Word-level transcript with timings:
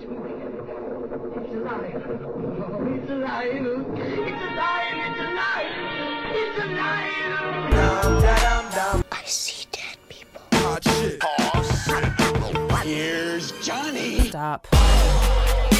It's 0.00 0.06
alive. 0.06 0.30
It's 1.34 1.52
alive. 1.52 1.96
It's 2.86 3.10
alive. 3.10 3.66
It's 3.98 4.30
alive. 4.30 5.74
It's 6.30 6.58
alive. 6.62 7.10
It's 7.50 8.06
alive. 8.06 9.04
I 9.10 9.22
see 9.24 9.66
dead 9.72 9.96
people. 10.08 10.40
Here's 12.84 13.50
Johnny. 13.60 14.20
Stop. 14.28 14.68
Fuck 14.68 15.72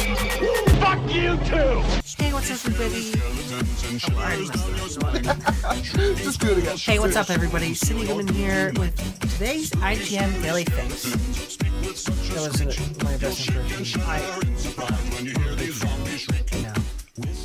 you 1.07 1.37
too. 1.45 1.81
Hey, 2.17 2.33
what's 2.33 2.51
up, 2.51 2.65
everybody? 2.65 3.13
Just 6.17 6.41
do 6.41 6.49
it 6.49 6.57
again. 6.57 6.77
Hey, 6.77 6.99
what's 6.99 7.15
up, 7.15 7.29
everybody? 7.29 7.73
Cindy 7.73 8.05
Goodman 8.05 8.27
here 8.35 8.73
with 8.77 8.93
today's 9.21 9.71
IGN 9.71 10.41
Daily 10.41 10.65
Fix. 10.65 11.15
That 11.81 12.51
was 12.51 12.61
uh, 12.61 13.03
my 13.05 13.17
best 13.17 13.47
impression. 13.47 14.01
I, 14.01 14.19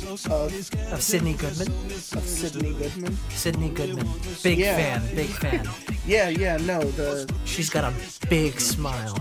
Of, 0.07 0.93
of 0.93 1.01
Sydney 1.01 1.33
Goodman. 1.33 1.67
of 1.67 2.23
Sydney 2.23 2.73
Goodman. 2.73 3.17
Sydney 3.29 3.69
Goodman. 3.69 4.07
Big 4.43 4.59
Yeah. 4.59 4.99
fan, 4.99 5.15
big 5.15 5.27
fan. 5.27 5.67
Yeah, 6.05 6.29
yeah, 6.29 6.57
no, 6.57 6.79
the 6.81 7.31
She's 7.45 7.69
got 7.69 7.83
a 7.85 7.93
big 8.29 8.59
smile. 8.59 9.13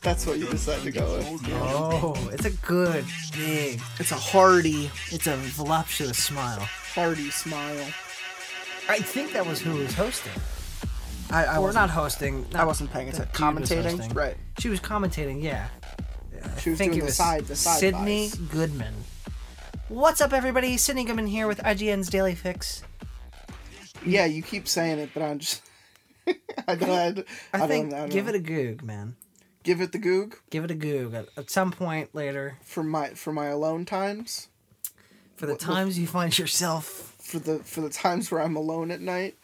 that's 0.00 0.26
what 0.26 0.38
you 0.38 0.46
decide 0.48 0.82
to 0.82 0.90
go 0.92 1.16
with. 1.16 1.40
Oh, 1.54 2.14
it's 2.32 2.44
a 2.44 2.50
good, 2.66 3.04
big, 3.34 3.80
It's 3.98 4.12
a 4.12 4.16
hearty, 4.16 4.90
it's 5.10 5.26
a 5.26 5.36
voluptuous 5.36 6.18
smile. 6.18 6.60
hearty 6.94 7.30
smile. 7.30 7.86
I 8.88 8.98
think 8.98 9.32
that 9.32 9.46
was 9.46 9.60
who 9.60 9.74
was 9.76 9.94
hosting. 9.94 10.32
I, 11.32 11.44
I 11.44 11.56
or 11.56 11.62
wasn't, 11.62 11.74
not 11.82 11.90
hosting. 11.90 12.46
I 12.54 12.64
wasn't 12.64 12.92
paying 12.92 13.10
the 13.10 13.22
attention. 13.22 13.62
dude 13.62 13.84
was 13.84 13.94
Commentating, 14.00 14.14
right? 14.14 14.36
She 14.58 14.68
was 14.68 14.80
commentating, 14.80 15.42
yeah. 15.42 15.68
She 16.60 16.70
was 16.70 16.78
doing 16.78 16.98
the 16.98 17.10
side, 17.10 17.46
the 17.46 17.56
side. 17.56 17.78
Sydney 17.80 18.28
buys. 18.28 18.34
Goodman. 18.34 18.94
What's 19.88 20.20
up, 20.20 20.32
everybody? 20.32 20.76
Sydney 20.76 21.04
Goodman 21.04 21.26
here 21.26 21.46
with 21.46 21.58
IGN's 21.58 22.08
Daily 22.10 22.34
Fix. 22.34 22.82
Yeah, 24.04 24.24
you 24.26 24.42
keep 24.42 24.66
saying 24.68 24.98
it, 24.98 25.10
but 25.14 25.22
I'm 25.22 25.38
just. 25.38 25.62
I 26.68 26.74
don't. 26.74 26.90
I, 26.90 27.10
don't- 27.12 27.26
I, 27.52 27.66
think 27.66 27.92
I 27.94 27.98
don't 28.00 28.10
give 28.10 28.28
it 28.28 28.34
a 28.34 28.38
goog, 28.40 28.82
man. 28.82 29.16
give 29.62 29.80
it 29.80 29.92
the 29.92 29.98
goog 29.98 30.36
Give 30.50 30.64
it 30.64 30.70
a 30.70 30.74
goog 30.74 31.14
at, 31.14 31.26
at 31.36 31.50
some 31.50 31.70
point 31.72 32.14
later. 32.14 32.58
for 32.62 32.82
my 32.82 33.10
for 33.10 33.32
my 33.32 33.46
alone 33.46 33.84
times. 33.84 34.48
For 35.36 35.46
the 35.46 35.56
times 35.56 35.98
you 35.98 36.06
find 36.06 36.36
yourself 36.38 37.16
For 37.20 37.38
the 37.38 37.58
for 37.60 37.80
the 37.80 37.90
times 37.90 38.30
where 38.30 38.40
I'm 38.40 38.54
alone 38.56 38.90
at 38.92 39.00
night, 39.00 39.36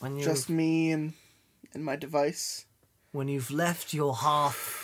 when 0.00 0.16
you 0.16 0.24
just 0.24 0.48
me 0.48 0.90
and 0.92 1.12
and 1.74 1.84
my 1.84 1.96
device. 1.96 2.64
when 3.12 3.28
you've 3.28 3.50
left 3.50 3.92
your 3.94 4.14
hearth 4.14 4.82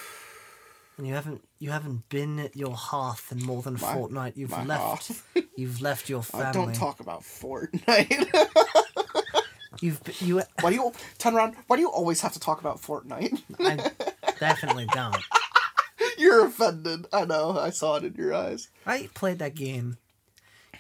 and 0.99 1.07
you 1.07 1.15
haven't 1.15 1.43
you 1.59 1.71
haven't 1.71 2.09
been 2.09 2.39
at 2.39 2.57
your 2.57 2.75
hearth 2.75 3.31
in 3.33 3.43
more 3.43 3.63
than 3.63 3.77
a 3.77 3.81
My- 3.81 3.95
fortnight. 3.95 4.37
You've 4.37 4.51
my 4.51 4.65
left. 4.65 4.83
hearth. 4.83 5.29
you've 5.57 5.81
left 5.81 6.09
your 6.09 6.23
family. 6.23 6.47
Uh, 6.47 6.53
don't 6.53 6.73
talk 6.75 7.01
about 7.01 7.23
Fortnite. 7.23 8.29
You've 9.81 10.01
you. 10.21 10.43
why 10.61 10.71
do 10.71 10.77
you 10.77 10.93
turn 11.19 11.35
around? 11.35 11.57
Why 11.67 11.77
do 11.77 11.83
you 11.83 11.91
always 11.91 12.21
have 12.21 12.33
to 12.35 12.39
talk 12.41 12.61
about 12.61 12.81
Fortnite? 12.81 13.43
I 13.59 13.91
definitely 14.39 14.87
don't. 14.93 15.17
You're 16.19 16.47
offended. 16.47 17.07
I 17.13 17.25
know. 17.25 17.59
I 17.59 17.71
saw 17.71 17.97
it 17.97 18.05
in 18.05 18.15
your 18.15 18.33
eyes. 18.35 18.69
I 18.87 19.09
played 19.15 19.39
that 19.41 19.55
game, 19.57 19.97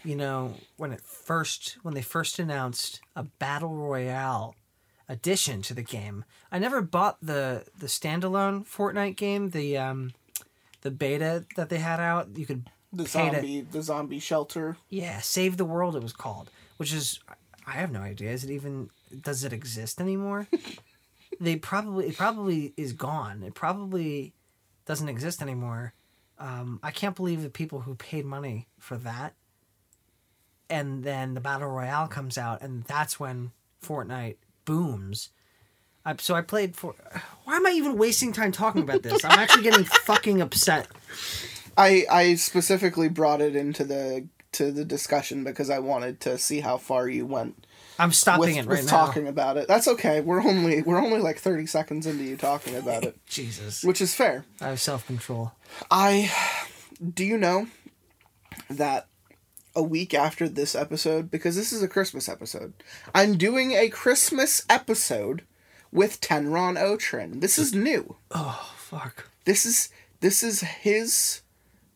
you 0.04 0.16
know, 0.16 0.54
when 0.76 0.92
it 0.92 1.00
first 1.00 1.76
when 1.82 1.94
they 1.94 2.02
first 2.02 2.38
announced 2.38 3.00
a 3.16 3.22
battle 3.24 3.74
royale 3.76 4.54
addition 5.08 5.62
to 5.62 5.74
the 5.74 5.82
game. 5.82 6.24
I 6.50 6.58
never 6.58 6.80
bought 6.80 7.18
the 7.20 7.64
the 7.78 7.86
standalone 7.86 8.66
Fortnite 8.66 9.16
game, 9.16 9.50
the 9.50 9.78
um 9.78 10.12
the 10.82 10.90
beta 10.90 11.44
that 11.56 11.68
they 11.68 11.78
had 11.78 12.00
out. 12.00 12.28
You 12.36 12.46
could 12.46 12.68
The 12.92 13.04
pay 13.04 13.30
to- 13.30 13.34
zombie, 13.36 13.60
the 13.62 13.82
zombie 13.82 14.18
shelter. 14.18 14.76
yeah, 14.88 15.20
Save 15.20 15.56
the 15.56 15.64
World 15.64 15.96
it 15.96 16.02
was 16.02 16.12
called, 16.12 16.50
which 16.76 16.92
is 16.92 17.20
I 17.66 17.72
have 17.72 17.92
no 17.92 18.00
idea. 18.00 18.30
Is 18.32 18.44
it 18.44 18.50
even 18.50 18.90
does 19.20 19.44
it 19.44 19.52
exist 19.52 20.00
anymore? 20.00 20.48
they 21.40 21.56
probably 21.56 22.08
it 22.08 22.16
probably 22.16 22.72
is 22.76 22.92
gone. 22.92 23.42
It 23.42 23.54
probably 23.54 24.32
doesn't 24.86 25.08
exist 25.08 25.42
anymore. 25.42 25.92
Um, 26.38 26.80
I 26.82 26.90
can't 26.90 27.14
believe 27.14 27.42
the 27.42 27.50
people 27.50 27.80
who 27.82 27.94
paid 27.94 28.24
money 28.24 28.66
for 28.78 28.96
that. 28.96 29.34
And 30.72 31.04
then 31.04 31.34
the 31.34 31.40
battle 31.40 31.68
royale 31.68 32.08
comes 32.08 32.38
out, 32.38 32.62
and 32.62 32.84
that's 32.84 33.20
when 33.20 33.50
Fortnite 33.84 34.36
booms. 34.64 35.28
I, 36.02 36.16
so 36.16 36.34
I 36.34 36.40
played 36.40 36.74
for. 36.76 36.94
Why 37.44 37.56
am 37.56 37.66
I 37.66 37.72
even 37.72 37.98
wasting 37.98 38.32
time 38.32 38.52
talking 38.52 38.80
about 38.80 39.02
this? 39.02 39.22
I'm 39.22 39.38
actually 39.38 39.64
getting 39.64 39.84
fucking 40.06 40.40
upset. 40.40 40.88
I 41.76 42.06
I 42.10 42.34
specifically 42.36 43.10
brought 43.10 43.42
it 43.42 43.54
into 43.54 43.84
the 43.84 44.28
to 44.52 44.72
the 44.72 44.84
discussion 44.84 45.44
because 45.44 45.68
I 45.68 45.78
wanted 45.78 46.20
to 46.20 46.38
see 46.38 46.60
how 46.60 46.78
far 46.78 47.06
you 47.06 47.26
went 47.26 47.66
I'm 47.98 48.12
stopping 48.12 48.40
with, 48.40 48.56
it 48.56 48.58
right 48.60 48.68
with 48.68 48.86
now. 48.86 48.90
talking 49.06 49.28
about 49.28 49.58
it. 49.58 49.68
That's 49.68 49.88
okay. 49.88 50.22
We're 50.22 50.42
only 50.42 50.80
we're 50.80 51.02
only 51.02 51.18
like 51.18 51.38
thirty 51.38 51.66
seconds 51.66 52.06
into 52.06 52.24
you 52.24 52.38
talking 52.38 52.76
about 52.76 53.04
it, 53.04 53.16
Jesus, 53.26 53.84
which 53.84 54.00
is 54.00 54.14
fair. 54.14 54.46
I 54.60 54.68
have 54.68 54.80
self 54.80 55.06
control. 55.06 55.52
I 55.90 56.32
do 57.02 57.24
you 57.24 57.36
know 57.36 57.66
that 58.70 59.08
a 59.74 59.82
week 59.82 60.14
after 60.14 60.48
this 60.48 60.74
episode, 60.74 61.30
because 61.30 61.56
this 61.56 61.72
is 61.72 61.82
a 61.82 61.88
Christmas 61.88 62.28
episode, 62.28 62.72
I'm 63.14 63.36
doing 63.36 63.72
a 63.72 63.88
Christmas 63.88 64.64
episode 64.68 65.42
with 65.90 66.20
Tenron 66.20 66.78
Otrin. 66.78 67.40
This 67.40 67.58
is 67.58 67.74
new. 67.74 68.16
Oh 68.30 68.74
fuck. 68.76 69.28
This 69.44 69.66
is 69.66 69.88
this 70.20 70.42
is 70.42 70.60
his 70.60 71.42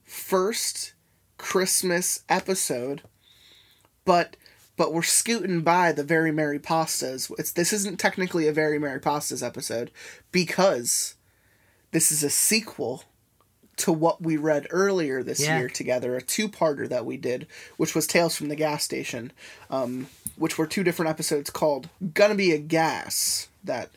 first 0.04 0.94
Christmas 1.38 2.25
episode, 2.28 3.03
but 4.04 4.37
but 4.76 4.93
we're 4.93 5.03
scooting 5.03 5.62
by 5.62 5.93
the 5.93 6.04
Very 6.04 6.32
Merry 6.32 6.58
Pastas. 6.58 7.32
It's 7.38 7.53
this 7.53 7.72
isn't 7.72 7.98
technically 7.98 8.47
a 8.47 8.53
Very 8.53 8.78
Merry 8.78 9.00
Pastas 9.00 9.47
episode 9.47 9.91
because 10.32 11.14
this 11.93 12.12
is 12.12 12.22
a 12.22 12.31
sequel 12.31 13.04
to 13.78 13.92
what 13.92 14.22
we 14.22 14.37
read 14.37 14.66
earlier 14.70 15.22
this 15.22 15.41
Yeah. 15.41 15.59
year 15.59 15.69
together, 15.69 16.16
a 16.16 16.22
two-parter 16.22 16.88
that 16.88 17.04
we 17.04 17.16
did, 17.16 17.47
which 17.76 17.94
was 17.94 18.06
Tales 18.06 18.34
from 18.34 18.48
the 18.48 18.56
Gas 18.56 18.82
Station, 18.84 19.32
um, 19.70 20.09
which 20.37 20.56
were 20.56 20.66
two 20.66 20.82
different 20.82 21.10
episodes 21.10 21.50
called 21.50 21.88
"Gonna 22.14 22.34
Be 22.34 22.53
a 22.53 22.59
Gas" 22.59 23.48
that 23.64 23.91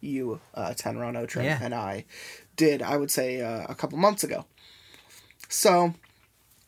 you, 0.00 0.40
uh, 0.54 0.70
Tenron 0.76 1.14
Otrin, 1.20 1.44
Yeah. 1.44 1.58
and 1.60 1.74
I 1.74 2.04
did. 2.56 2.82
I 2.82 2.96
would 2.96 3.10
say 3.10 3.40
uh, 3.40 3.66
a 3.68 3.74
couple 3.74 3.98
months 3.98 4.22
ago. 4.22 4.44
So 5.48 5.94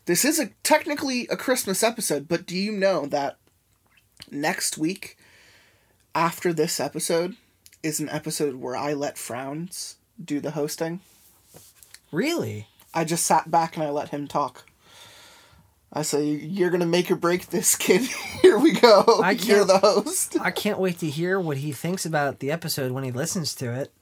this 0.07 0.25
is 0.25 0.39
a 0.39 0.47
technically 0.63 1.27
a 1.29 1.37
Christmas 1.37 1.83
episode, 1.83 2.27
but 2.29 2.47
do 2.47 2.57
you 2.57 2.73
know 2.73 3.07
that 3.07 3.37
next 4.31 4.77
week 4.79 5.17
after 6.15 6.53
this 6.53 6.81
episode 6.81 7.37
is 7.83 8.01
an 8.01 8.09
episode 8.09 8.57
where 8.57 8.75
I 8.77 8.93
let 8.95 9.19
Frowns 9.19 9.97
do 10.23 10.41
the 10.41 10.53
hosting? 10.53 11.01
Really? 12.17 12.67
I 12.95 13.05
just 13.05 13.27
sat 13.27 13.51
back 13.51 13.77
and 13.77 13.85
I 13.85 13.91
let 13.91 14.09
him 14.09 14.27
talk. 14.27 14.65
I 15.93 16.01
say, 16.01 16.25
you're 16.25 16.71
gonna 16.71 16.87
make 16.87 17.11
or 17.11 17.15
break 17.15 17.49
this 17.49 17.77
kid. 17.77 18.01
Here 18.41 18.59
we 18.59 18.73
go. 18.73 19.21
I 19.23 19.33
you're 19.33 19.67
the 19.67 19.77
host. 19.77 20.39
I 20.41 20.51
can't 20.51 20.79
wait 20.79 20.99
to 21.01 21.11
hear 21.11 21.39
what 21.39 21.59
he 21.59 21.73
thinks 21.73 22.07
about 22.07 22.39
the 22.39 22.51
episode 22.51 22.93
when 22.93 23.05
he 23.05 23.13
listens 23.13 23.55
to 23.57 23.71
it. 23.71 23.93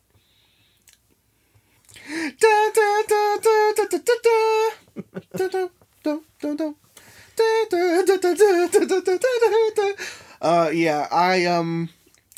uh, 10.41 10.70
yeah, 10.72 11.08
I 11.10 11.46
um, 11.46 11.88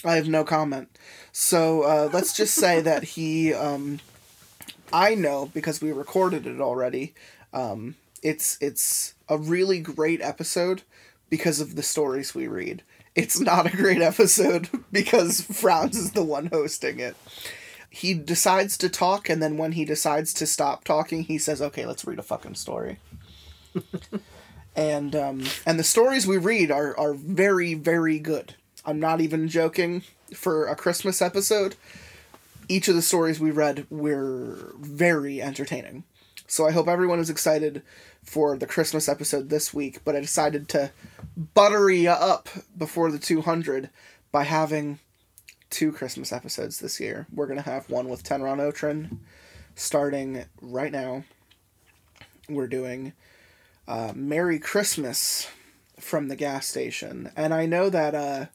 I 0.07 0.15
have 0.15 0.27
no 0.27 0.43
comment. 0.43 0.89
So 1.33 1.83
uh, 1.83 2.09
let's 2.15 2.35
just 2.35 2.55
say 2.55 2.81
that 2.81 3.03
he 3.05 3.53
um 3.53 4.01
I 4.93 5.15
know 5.15 5.51
because 5.53 5.81
we 5.81 5.93
recorded 5.93 6.47
it 6.47 6.61
already. 6.61 7.15
Um, 7.53 7.97
it's 8.23 8.59
it's 8.61 9.15
a 9.29 9.39
really 9.39 9.81
great 9.81 10.21
episode 10.21 10.83
because 11.31 11.61
of 11.61 11.77
the 11.77 11.83
stories 11.83 12.35
we 12.35 12.47
read. 12.47 12.83
It's 13.15 13.41
not 13.41 13.73
a 13.73 13.77
great 13.77 14.03
episode 14.03 14.69
because 14.93 15.41
Frowns 15.41 15.97
is 15.97 16.13
the 16.13 16.23
one 16.23 16.47
hosting 16.47 17.01
it 17.01 17.17
he 17.97 18.13
decides 18.13 18.77
to 18.77 18.91
talk 18.91 19.31
and 19.31 19.43
then 19.43 19.57
when 19.57 19.73
he 19.73 19.85
decides 19.85 20.35
to 20.35 20.47
stop 20.47 20.85
talking 20.85 21.23
he 21.23 21.39
says 21.39 21.63
okay 21.63 21.87
let's 21.87 22.05
read 22.05 22.19
a 22.19 22.23
fucking 22.23 22.55
story 22.55 22.99
and 24.77 25.17
um 25.17 25.43
and 25.65 25.79
the 25.79 25.85
stories 25.85 26.27
we 26.27 26.37
read 26.37 26.71
are 26.71 26.95
are 26.99 27.15
very 27.15 27.73
very 27.73 28.19
good 28.19 28.55
i'm 28.85 29.01
not 29.01 29.23
even 29.23 29.49
joking 29.49 30.03
for 30.35 30.67
a 30.67 30.77
christmas 30.77 31.23
episode 31.23 31.75
each 32.69 32.89
of 32.89 32.95
the 32.95 33.03
stories 33.03 33.41
we 33.41 33.51
read 33.51 33.87
were 33.91 34.75
very 34.79 35.41
entertaining 35.41 36.05
so 36.47 36.67
i 36.67 36.73
hope 36.73 36.89
everyone 36.89 37.19
is 37.19 37.31
excited 37.31 37.83
for 38.23 38.57
the 38.57 38.67
christmas 38.67 39.09
episode 39.09 39.49
this 39.49 39.73
week 39.73 40.01
but 40.05 40.17
i 40.17 40.21
decided 40.21 40.69
to 40.69 40.91
butter 41.55 41.91
you 41.91 42.11
up 42.11 42.49
before 42.77 43.11
the 43.11 43.19
200 43.19 43.91
by 44.33 44.45
having 44.45 44.99
two 45.71 45.93
Christmas 45.93 46.33
episodes 46.33 46.79
this 46.81 47.01
year. 47.01 47.27
We're 47.33 47.47
gonna 47.47 47.63
have 47.63 47.91
one 47.91 48.09
with 48.09 48.25
Tenron 48.25 48.59
Otrin, 48.59 49.19
starting 49.75 50.45
right 50.61 50.93
now. 50.93 51.25
We're 52.49 52.67
doing 52.67 53.13
uh, 53.89 54.13
"Merry 54.15 54.59
Christmas" 54.59 55.49
from 55.99 56.29
the 56.29 56.37
gas 56.37 56.67
station, 56.67 57.33
and 57.37 57.53
I 57.53 57.67
know 57.67 57.91
that 57.91 58.15
uh, 58.15 58.47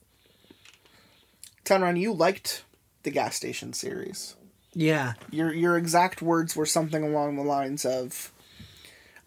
Tenron, 1.65 1.99
you 1.99 2.13
liked 2.13 2.63
the 3.03 3.11
gas 3.11 3.35
station 3.35 3.73
series. 3.73 4.35
Yeah. 4.73 5.13
Your 5.31 5.53
your 5.53 5.77
exact 5.77 6.21
words 6.21 6.55
were 6.55 6.65
something 6.65 7.03
along 7.03 7.35
the 7.35 7.43
lines 7.43 7.85
of 7.85 8.31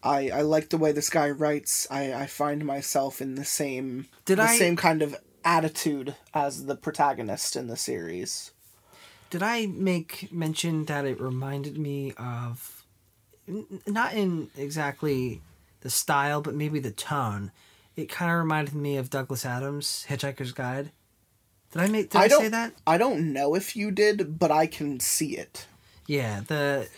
I 0.03 0.31
I 0.31 0.41
like 0.43 0.71
the 0.71 0.79
way 0.79 0.93
this 0.93 1.11
guy 1.11 1.31
writes. 1.31 1.87
I 1.91 2.13
I 2.15 2.27
find 2.27 2.65
myself 2.65 3.21
in 3.21 3.35
the 3.35 3.45
same 3.45 4.07
Did 4.25 4.39
the 4.39 4.43
I- 4.45 4.57
same 4.59 4.77
kind 4.77 5.03
of 5.03 5.17
attitude 5.45 6.15
as 6.33 6.65
the 6.67 6.77
protagonist 6.77 7.57
in 7.57 7.67
the 7.67 7.77
series. 7.77 8.53
Did 9.31 9.43
I 9.43 9.67
make 9.67 10.33
mention 10.33 10.85
that 10.87 11.05
it 11.05 11.21
reminded 11.21 11.77
me 11.77 12.13
of, 12.17 12.85
n- 13.49 13.81
not 13.87 14.15
in 14.15 14.49
exactly 14.57 15.43
the 15.81 15.91
style, 15.91 16.41
but 16.41 16.55
maybe 16.55 16.79
the 16.79 16.93
tone? 16.93 17.51
It 17.97 18.09
kind 18.09 18.31
of 18.31 18.39
reminded 18.39 18.75
me 18.75 18.97
of 18.97 19.11
Douglas 19.11 19.45
Adams' 19.45 20.07
Hitchhiker's 20.09 20.53
Guide. 20.53 20.93
Did 21.75 21.83
I 21.83 21.89
make? 21.89 22.11
Did 22.11 22.21
I, 22.21 22.29
don't 22.29 22.43
say 22.43 22.49
that? 22.49 22.73
I 22.87 22.99
don't 22.99 23.33
know 23.33 23.57
if 23.57 23.75
you 23.75 23.91
did, 23.91 24.39
but 24.39 24.53
I 24.53 24.69
can 24.69 25.01
see 25.01 25.37
it. 25.37 25.67
Yeah. 26.07 26.43
The 26.47 26.89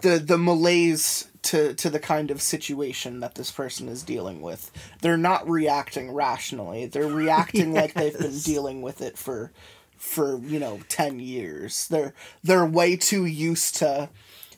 The 0.00 0.18
the 0.18 0.36
malaise 0.36 1.28
to 1.42 1.72
to 1.74 1.88
the 1.88 1.98
kind 1.98 2.30
of 2.30 2.42
situation 2.42 3.20
that 3.20 3.36
this 3.36 3.50
person 3.50 3.88
is 3.88 4.02
dealing 4.02 4.42
with. 4.42 4.70
They're 5.00 5.16
not 5.16 5.48
reacting 5.48 6.12
rationally. 6.12 6.84
They're 6.84 7.08
reacting 7.08 7.72
like 7.72 7.94
they've 7.94 8.18
been 8.18 8.38
dealing 8.40 8.82
with 8.82 9.00
it 9.00 9.16
for 9.16 9.52
for, 9.96 10.38
you 10.40 10.58
know, 10.58 10.80
10 10.90 11.18
years. 11.18 11.88
They're 11.88 12.12
they're 12.44 12.66
way 12.66 12.96
too 12.96 13.24
used 13.24 13.76
to 13.76 14.10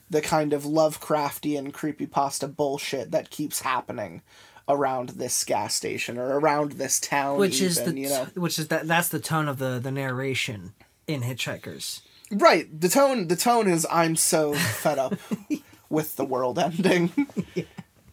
the 0.09 0.21
kind 0.21 0.51
of 0.51 0.63
Lovecraftian 0.63 1.71
creepypasta 1.71 2.53
bullshit 2.53 3.11
that 3.11 3.29
keeps 3.29 3.61
happening 3.61 4.23
around 4.69 5.09
this 5.09 5.43
gas 5.43 5.73
station 5.73 6.17
or 6.17 6.39
around 6.39 6.73
this 6.73 6.99
town 6.99 7.39
which 7.39 7.55
even, 7.55 7.67
is 7.67 7.83
the 7.83 7.99
you 7.99 8.07
know. 8.07 8.27
which 8.35 8.59
is 8.59 8.67
that 8.67 8.87
that's 8.87 9.09
the 9.09 9.19
tone 9.19 9.49
of 9.49 9.57
the 9.57 9.79
the 9.79 9.91
narration 9.91 10.73
in 11.07 11.23
Hitchhikers. 11.23 12.01
Right. 12.31 12.79
The 12.79 12.87
tone 12.87 13.27
the 13.27 13.35
tone 13.35 13.67
is 13.67 13.87
I'm 13.91 14.15
so 14.15 14.53
fed 14.53 14.99
up 14.99 15.15
with 15.89 16.15
the 16.15 16.25
world 16.25 16.59
ending. 16.59 17.11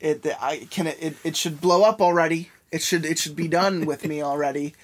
It 0.00 0.26
I 0.40 0.66
can 0.70 0.86
it, 0.86 0.98
it 1.00 1.16
it 1.22 1.36
should 1.36 1.60
blow 1.60 1.82
up 1.82 2.00
already. 2.00 2.50
It 2.72 2.82
should 2.82 3.04
it 3.04 3.18
should 3.18 3.36
be 3.36 3.48
done 3.48 3.84
with 3.84 4.06
me 4.06 4.22
already. 4.22 4.74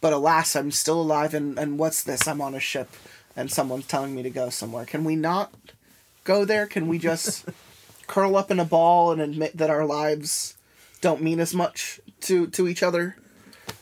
But 0.00 0.12
alas, 0.12 0.56
I'm 0.56 0.72
still 0.72 1.00
alive 1.00 1.32
and 1.32 1.58
and 1.58 1.78
what's 1.78 2.02
this? 2.02 2.26
I'm 2.26 2.40
on 2.40 2.54
a 2.56 2.60
ship 2.60 2.90
and 3.36 3.50
someone's 3.50 3.86
telling 3.86 4.16
me 4.16 4.24
to 4.24 4.30
go 4.30 4.50
somewhere. 4.50 4.84
Can 4.84 5.04
we 5.04 5.14
not 5.14 5.54
go 6.24 6.44
there? 6.44 6.66
Can 6.66 6.88
we 6.88 6.98
just 6.98 7.48
curl 8.08 8.34
up 8.36 8.50
in 8.50 8.58
a 8.58 8.64
ball 8.64 9.12
and 9.12 9.20
admit 9.20 9.56
that 9.56 9.70
our 9.70 9.86
lives 9.86 10.56
don't 11.00 11.22
mean 11.22 11.40
as 11.40 11.54
much 11.54 12.00
to 12.22 12.46
to 12.48 12.68
each 12.68 12.82
other? 12.82 13.16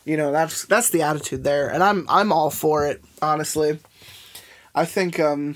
You 0.05 0.17
know, 0.17 0.31
that's 0.31 0.65
that's 0.65 0.89
the 0.89 1.01
attitude 1.01 1.43
there, 1.43 1.69
and 1.69 1.83
I'm 1.83 2.05
I'm 2.09 2.31
all 2.31 2.49
for 2.49 2.87
it, 2.87 3.01
honestly. 3.21 3.79
I 4.73 4.85
think 4.85 5.19
um 5.19 5.55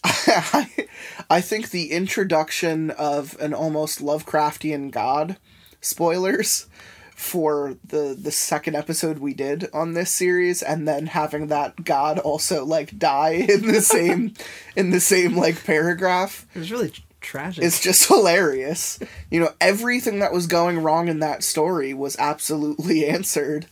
I, 0.04 1.40
think 1.40 1.70
the 1.70 1.90
introduction 1.90 2.90
of 2.90 3.36
an 3.40 3.52
almost 3.52 4.00
Lovecraftian 4.00 4.90
god 4.92 5.36
spoilers 5.80 6.66
for 7.14 7.76
the 7.84 8.16
the 8.20 8.30
second 8.30 8.76
episode 8.76 9.18
we 9.18 9.34
did 9.34 9.68
on 9.74 9.94
this 9.94 10.10
series 10.10 10.62
and 10.62 10.86
then 10.86 11.06
having 11.06 11.48
that 11.48 11.84
god 11.84 12.18
also 12.20 12.64
like 12.64 12.96
die 12.96 13.30
in 13.48 13.66
the 13.66 13.82
same 13.82 14.32
in 14.76 14.90
the 14.90 15.00
same 15.00 15.36
like 15.36 15.64
paragraph 15.64 16.46
It 16.54 16.60
was 16.60 16.70
really 16.70 16.92
tragic. 17.20 17.64
it's 17.64 17.80
just 17.80 18.08
hilarious. 18.08 18.98
You 19.30 19.40
know, 19.40 19.50
everything 19.60 20.20
that 20.20 20.32
was 20.32 20.46
going 20.46 20.78
wrong 20.82 21.08
in 21.08 21.20
that 21.20 21.42
story 21.42 21.94
was 21.94 22.16
absolutely 22.18 23.06
answered. 23.08 23.66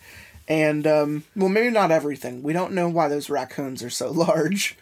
And 0.48 0.86
um 0.86 1.24
well 1.34 1.48
maybe 1.48 1.70
not 1.70 1.90
everything. 1.90 2.42
We 2.42 2.52
don't 2.52 2.72
know 2.72 2.88
why 2.88 3.08
those 3.08 3.30
raccoons 3.30 3.82
are 3.82 3.90
so 3.90 4.10
large. 4.12 4.76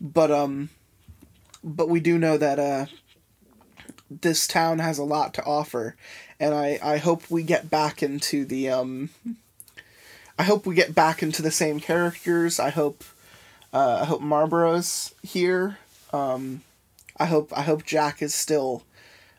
But 0.00 0.30
um 0.30 0.70
but 1.62 1.88
we 1.88 2.00
do 2.00 2.18
know 2.18 2.36
that 2.38 2.58
uh 2.58 2.86
this 4.10 4.46
town 4.46 4.78
has 4.78 4.98
a 4.98 5.04
lot 5.04 5.32
to 5.34 5.44
offer 5.44 5.96
and 6.40 6.54
I 6.54 6.78
I 6.82 6.96
hope 6.98 7.30
we 7.30 7.42
get 7.42 7.70
back 7.70 8.02
into 8.02 8.44
the 8.44 8.70
um 8.70 9.10
I 10.38 10.44
hope 10.44 10.66
we 10.66 10.74
get 10.74 10.94
back 10.94 11.22
into 11.22 11.42
the 11.42 11.50
same 11.50 11.78
characters. 11.78 12.58
I 12.58 12.70
hope 12.70 13.04
uh 13.72 14.00
I 14.02 14.04
hope 14.06 14.22
Marlborough's 14.22 15.14
here. 15.22 15.78
Um 16.12 16.62
I 17.22 17.26
hope 17.26 17.52
I 17.56 17.62
hope 17.62 17.84
Jack 17.84 18.20
is 18.20 18.34
still 18.34 18.82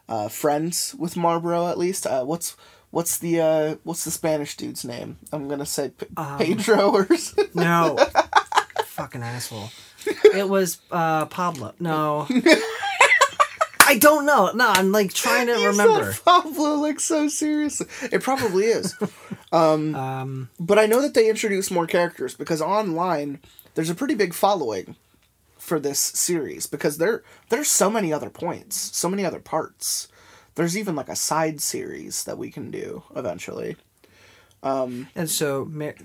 uh, 0.07 0.29
friends 0.29 0.95
with 0.97 1.17
Marlborough 1.17 1.67
at 1.67 1.77
least. 1.77 2.07
Uh, 2.07 2.23
what's 2.23 2.55
what's 2.91 3.17
the 3.17 3.41
uh, 3.41 3.75
what's 3.83 4.05
the 4.05 4.11
Spanish 4.11 4.55
dude's 4.55 4.85
name? 4.85 5.17
I'm 5.33 5.49
gonna 5.49 5.65
say 5.65 5.89
P- 5.89 6.05
Pedro 6.37 6.91
or 6.91 7.17
something. 7.17 7.49
no, 7.61 7.97
fucking 8.85 9.21
asshole. 9.21 9.69
It 10.33 10.47
was 10.47 10.79
uh 10.91 11.25
Pablo. 11.25 11.73
No. 11.79 12.25
I 13.85 13.97
don't 13.97 14.25
know. 14.25 14.49
No, 14.55 14.69
I'm 14.69 14.93
like 14.93 15.13
trying 15.13 15.47
to 15.47 15.59
You 15.59 15.67
remember. 15.67 16.13
Pablo 16.23 16.75
like 16.75 17.01
so 17.01 17.27
seriously. 17.27 17.87
It 18.13 18.23
probably 18.23 18.63
is. 18.65 18.95
Um, 19.51 20.49
but 20.57 20.79
I 20.79 20.85
know 20.85 21.01
that 21.01 21.13
they 21.13 21.29
introduce 21.29 21.69
more 21.69 21.85
characters 21.85 22.33
because 22.33 22.61
online 22.61 23.39
there's 23.75 23.89
a 23.89 23.95
pretty 23.95 24.15
big 24.15 24.33
following 24.33 24.95
for 25.63 25.79
this 25.79 25.99
series 25.99 26.67
because 26.67 26.97
there 26.97 27.23
there's 27.49 27.69
so 27.69 27.89
many 27.89 28.11
other 28.11 28.29
points, 28.29 28.75
so 28.95 29.09
many 29.09 29.25
other 29.25 29.39
parts. 29.39 30.07
There's 30.55 30.77
even 30.77 30.95
like 30.95 31.09
a 31.09 31.15
side 31.15 31.61
series 31.61 32.25
that 32.25 32.37
we 32.37 32.51
can 32.51 32.69
do 32.69 33.03
eventually. 33.15 33.77
and 35.15 35.29
so 35.29 35.65
Mer- 35.65 35.95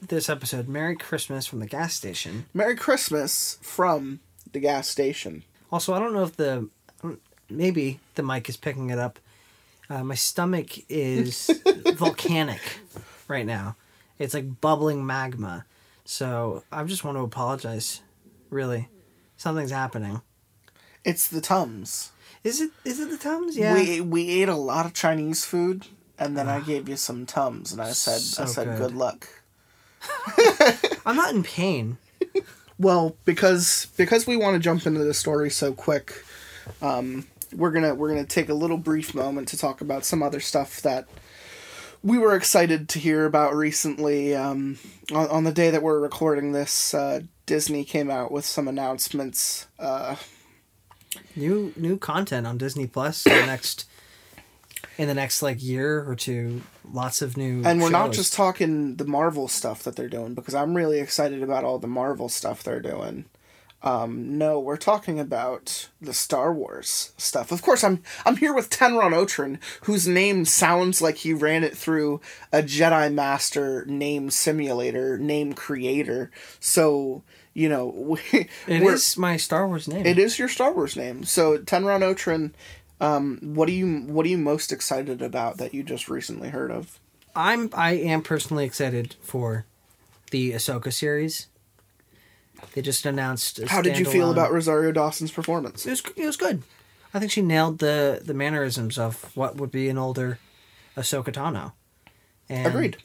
this 0.00 0.28
episode, 0.28 0.68
Merry 0.68 0.94
Christmas 0.96 1.46
from 1.46 1.58
the 1.60 1.66
gas 1.66 1.94
station. 1.94 2.46
Merry 2.54 2.76
Christmas 2.76 3.58
from 3.62 4.20
the 4.52 4.60
gas 4.60 4.88
station. 4.88 5.42
Also, 5.72 5.94
I 5.94 5.98
don't 5.98 6.12
know 6.12 6.22
if 6.22 6.36
the 6.36 6.68
maybe 7.50 7.98
the 8.14 8.22
mic 8.22 8.48
is 8.48 8.56
picking 8.56 8.90
it 8.90 8.98
up. 8.98 9.18
Uh, 9.90 10.04
my 10.04 10.14
stomach 10.14 10.70
is 10.90 11.50
volcanic 11.94 12.60
right 13.26 13.46
now. 13.46 13.76
It's 14.18 14.34
like 14.34 14.60
bubbling 14.60 15.06
magma. 15.06 15.64
So 16.04 16.62
I 16.70 16.84
just 16.84 17.04
want 17.04 17.16
to 17.16 17.22
apologize. 17.22 18.02
Really, 18.50 18.88
something's 19.38 19.70
happening. 19.70 20.20
It's 21.04 21.26
the 21.26 21.40
Tums. 21.40 22.12
Is 22.44 22.60
it? 22.60 22.70
Is 22.84 23.00
it 23.00 23.08
the 23.08 23.16
Tums? 23.16 23.56
Yeah. 23.56 23.72
We 23.72 24.02
we 24.02 24.42
ate 24.42 24.50
a 24.50 24.54
lot 24.54 24.84
of 24.84 24.92
Chinese 24.92 25.46
food, 25.46 25.86
and 26.18 26.36
then 26.36 26.48
I 26.48 26.60
gave 26.60 26.88
you 26.88 26.96
some 26.96 27.24
Tums, 27.24 27.72
and 27.72 27.80
I 27.80 27.92
said 27.92 28.42
I 28.42 28.46
said 28.46 28.66
good. 28.66 28.78
good 28.78 28.94
luck. 28.94 29.26
I'm 31.06 31.16
not 31.16 31.34
in 31.34 31.42
pain. 31.42 31.96
Well, 32.78 33.16
because 33.24 33.86
because 33.96 34.26
we 34.26 34.36
want 34.36 34.54
to 34.54 34.60
jump 34.60 34.86
into 34.86 35.02
the 35.02 35.14
story 35.14 35.50
so 35.50 35.72
quick, 35.72 36.24
um, 36.80 37.26
we're 37.52 37.72
gonna 37.72 37.94
we're 37.94 38.08
gonna 38.08 38.24
take 38.24 38.48
a 38.48 38.54
little 38.54 38.78
brief 38.78 39.14
moment 39.14 39.48
to 39.48 39.58
talk 39.58 39.80
about 39.80 40.04
some 40.04 40.22
other 40.22 40.40
stuff 40.40 40.80
that 40.82 41.08
we 42.02 42.18
were 42.18 42.36
excited 42.36 42.88
to 42.90 42.98
hear 42.98 43.24
about 43.24 43.54
recently. 43.54 44.34
Um, 44.34 44.78
on, 45.12 45.26
on 45.28 45.44
the 45.44 45.52
day 45.52 45.70
that 45.70 45.82
we're 45.82 45.98
recording 45.98 46.52
this, 46.52 46.94
uh, 46.94 47.22
Disney 47.48 47.82
came 47.82 48.10
out 48.10 48.30
with 48.30 48.44
some 48.44 48.68
announcements. 48.68 49.66
Uh, 49.78 50.16
New 51.34 51.72
new 51.76 51.96
content 51.96 52.46
on 52.46 52.58
Disney 52.58 52.86
Plus 52.86 53.26
in 53.26 53.32
the 53.32 53.46
next 53.46 53.86
in 54.98 55.08
the 55.08 55.14
next 55.14 55.42
like 55.42 55.62
year 55.62 56.06
or 56.06 56.14
two. 56.14 56.60
Lots 56.92 57.22
of 57.22 57.36
new. 57.38 57.62
and 57.64 57.80
we're 57.80 57.90
not 57.90 58.12
just 58.12 58.34
talking 58.34 58.96
the 58.96 59.06
Marvel 59.06 59.48
stuff 59.48 59.82
that 59.84 59.96
they're 59.96 60.08
doing 60.10 60.34
because 60.34 60.54
I'm 60.54 60.74
really 60.76 61.00
excited 61.00 61.42
about 61.42 61.64
all 61.64 61.78
the 61.78 61.86
Marvel 61.88 62.28
stuff 62.28 62.62
they're 62.62 62.80
doing. 62.80 63.24
Um, 63.82 64.36
no, 64.36 64.58
we're 64.58 64.76
talking 64.76 65.20
about 65.20 65.88
the 66.00 66.12
Star 66.12 66.52
Wars 66.52 67.12
stuff. 67.16 67.52
Of 67.52 67.62
course, 67.62 67.84
I'm 67.84 68.02
I'm 68.26 68.36
here 68.36 68.52
with 68.52 68.70
Tenron 68.70 69.12
Otrin, 69.12 69.58
whose 69.84 70.06
name 70.06 70.44
sounds 70.44 71.00
like 71.00 71.16
he 71.18 71.32
ran 71.32 71.64
it 71.64 71.76
through 71.76 72.20
a 72.52 72.62
Jedi 72.62 73.12
Master 73.12 73.84
name 73.86 74.30
simulator, 74.30 75.16
name 75.16 75.52
creator. 75.52 76.30
So 76.60 77.22
you 77.58 77.68
know, 77.68 78.18
It 78.66 79.18
my 79.18 79.36
Star 79.36 79.66
Wars 79.66 79.88
name. 79.88 80.06
it 80.06 80.18
is 80.18 80.38
your 80.38 80.48
Star 80.48 80.72
Wars 80.72 80.96
name. 80.96 81.24
So 81.24 81.58
Tenron 81.58 82.02
Otrin, 82.02 82.52
um, 83.00 83.38
what 83.42 83.68
are 83.68 83.72
you 83.72 84.00
what 84.02 84.24
are 84.26 84.28
you 84.28 84.38
most 84.38 84.72
excited 84.72 85.22
about 85.22 85.56
that 85.58 85.74
you 85.74 85.82
just 85.82 86.08
recently 86.08 86.50
heard 86.50 86.70
of? 86.70 86.98
I'm 87.34 87.70
I 87.72 87.92
am 87.92 88.22
personally 88.22 88.64
excited 88.64 89.16
for 89.20 89.66
the 90.30 90.52
Ahsoka 90.52 90.92
series. 90.92 91.48
They 92.74 92.82
just 92.82 93.06
announced. 93.06 93.58
a 93.58 93.68
How 93.68 93.82
did 93.82 93.98
you 93.98 94.04
feel 94.04 94.30
about 94.30 94.52
Rosario 94.52 94.92
Dawson's 94.92 95.30
performance? 95.30 95.86
It 95.86 95.90
was 95.90 96.02
it 96.16 96.26
was 96.26 96.36
good. 96.36 96.62
I 97.14 97.18
think 97.18 97.32
she 97.32 97.42
nailed 97.42 97.78
the 97.78 98.20
the 98.24 98.34
mannerisms 98.34 98.98
of 98.98 99.36
what 99.36 99.56
would 99.56 99.70
be 99.70 99.88
an 99.88 99.98
older 99.98 100.38
Ahsoka 100.96 101.32
Tano. 101.32 101.72
And 102.48 102.66
Agreed. 102.66 102.96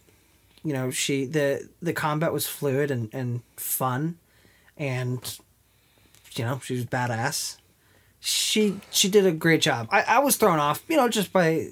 you 0.64 0.74
know 0.74 0.90
she 0.92 1.26
the 1.26 1.70
the 1.82 1.94
combat 1.94 2.34
was 2.34 2.48
fluid 2.48 2.90
and 2.92 3.10
and 3.14 3.42
fun, 3.58 4.18
and 4.77 5.39
you 6.34 6.46
know 6.46 6.60
she 6.63 6.75
was 6.75 6.86
badass. 6.86 7.58
She 8.20 8.80
she 8.89 9.10
did 9.10 9.25
a 9.25 9.32
great 9.32 9.62
job. 9.62 9.88
I 9.92 10.01
I 10.03 10.20
was 10.20 10.38
thrown 10.38 10.60
off, 10.60 10.84
you 10.88 10.98
know, 10.98 11.10
just 11.10 11.34
by 11.34 11.70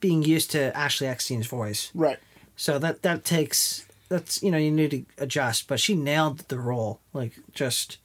being 0.00 0.22
used 0.22 0.50
to 0.52 0.76
Ashley 0.76 1.06
Eckstein's 1.06 1.46
voice. 1.46 1.90
Right. 1.94 2.18
So 2.56 2.78
that 2.78 3.02
that 3.02 3.24
takes 3.24 3.86
that's 4.08 4.42
you 4.42 4.50
know 4.50 4.58
you 4.58 4.70
need 4.70 4.90
to 4.90 5.04
adjust, 5.18 5.68
but 5.68 5.80
she 5.80 5.94
nailed 5.94 6.38
the 6.48 6.58
role. 6.58 7.00
Like 7.12 7.32
just 7.52 7.98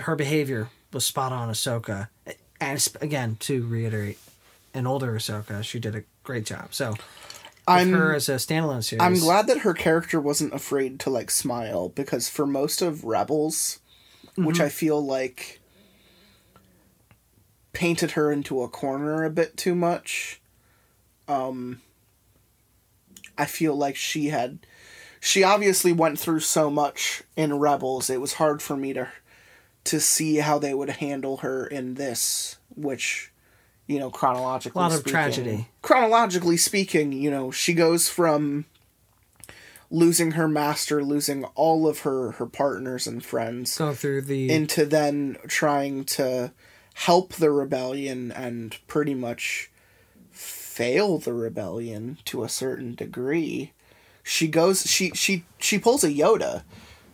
her 0.00 0.16
behavior 0.16 0.68
was 0.92 1.04
spot 1.04 1.32
on. 1.32 1.48
Ahsoka, 1.50 2.08
and 2.60 2.88
again 3.00 3.36
to 3.40 3.66
reiterate, 3.66 4.18
an 4.74 4.86
older 4.86 5.12
Ahsoka, 5.12 5.62
she 5.62 5.78
did 5.78 5.94
a 5.94 6.04
great 6.22 6.44
job. 6.44 6.74
So 6.74 6.94
I'm 7.68 7.92
her 7.92 8.14
as 8.14 8.28
a 8.28 8.36
standalone 8.36 8.84
series. 8.84 9.02
I'm 9.02 9.18
glad 9.18 9.46
that 9.48 9.58
her 9.58 9.74
character 9.74 10.20
wasn't 10.20 10.54
afraid 10.54 11.00
to 11.00 11.10
like 11.10 11.30
smile 11.30 11.88
because 11.88 12.28
for 12.28 12.46
most 12.46 12.80
of 12.80 13.04
Rebels, 13.04 13.80
which 14.36 14.60
I 14.60 14.68
feel 14.68 15.04
like 15.04 15.60
painted 17.72 18.12
her 18.12 18.30
into 18.30 18.62
a 18.62 18.68
corner 18.68 19.24
a 19.24 19.30
bit 19.30 19.56
too 19.56 19.74
much. 19.74 20.40
Um 21.28 21.80
I 23.36 23.44
feel 23.44 23.74
like 23.74 23.96
she 23.96 24.28
had 24.28 24.60
she 25.20 25.42
obviously 25.42 25.92
went 25.92 26.18
through 26.18 26.40
so 26.40 26.70
much 26.70 27.22
in 27.36 27.58
Rebels. 27.58 28.08
It 28.08 28.20
was 28.20 28.34
hard 28.34 28.62
for 28.62 28.76
me 28.76 28.92
to 28.92 29.08
to 29.84 30.00
see 30.00 30.36
how 30.36 30.58
they 30.58 30.74
would 30.74 30.90
handle 30.90 31.38
her 31.38 31.66
in 31.66 31.94
this, 31.94 32.58
which 32.74 33.32
you 33.86 33.98
know, 33.98 34.10
chronologically 34.10 34.78
A 34.78 34.82
lot 34.82 34.92
of 34.92 34.98
speaking- 34.98 35.12
tragedy. 35.12 35.68
Chronologically 35.82 36.56
speaking, 36.56 37.12
you 37.12 37.30
know, 37.30 37.50
she 37.50 37.72
goes 37.74 38.08
from 38.08 38.64
losing 39.90 40.32
her 40.32 40.48
master, 40.48 41.02
losing 41.04 41.44
all 41.54 41.86
of 41.88 42.00
her 42.00 42.32
her 42.32 42.46
partners 42.46 43.06
and 43.06 43.24
friends, 43.24 43.78
go 43.78 43.94
through 43.94 44.22
the 44.22 44.50
into 44.50 44.84
then 44.84 45.36
trying 45.46 46.04
to 46.04 46.52
help 46.94 47.34
the 47.34 47.50
rebellion 47.50 48.32
and 48.32 48.76
pretty 48.88 49.14
much 49.14 49.70
fail 50.30 51.18
the 51.18 51.32
rebellion 51.32 52.18
to 52.24 52.42
a 52.42 52.48
certain 52.48 52.94
degree. 52.94 53.72
She 54.22 54.48
goes 54.48 54.82
she 54.90 55.10
she 55.10 55.44
she 55.58 55.78
pulls 55.78 56.02
a 56.02 56.08
Yoda. 56.10 56.64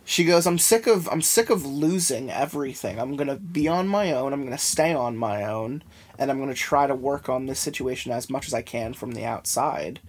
She 0.05 0.25
goes, 0.25 0.45
I'm 0.47 0.57
sick 0.57 0.85
of 0.87 1.07
I'm 1.09 1.21
sick 1.21 1.49
of 1.49 1.65
losing 1.65 2.29
everything. 2.31 2.99
I'm 2.99 3.15
gonna 3.15 3.35
be 3.37 3.67
on 3.67 3.87
my 3.87 4.11
own, 4.11 4.33
I'm 4.33 4.43
gonna 4.43 4.57
stay 4.57 4.93
on 4.93 5.15
my 5.15 5.43
own, 5.45 5.83
and 6.19 6.29
I'm 6.31 6.39
gonna 6.39 6.53
try 6.53 6.87
to 6.87 6.95
work 6.95 7.29
on 7.29 7.45
this 7.45 7.59
situation 7.59 8.11
as 8.11 8.29
much 8.29 8.47
as 8.47 8.53
I 8.53 8.61
can 8.61 8.93
from 8.93 9.11
the 9.13 9.25
outside. 9.25 9.99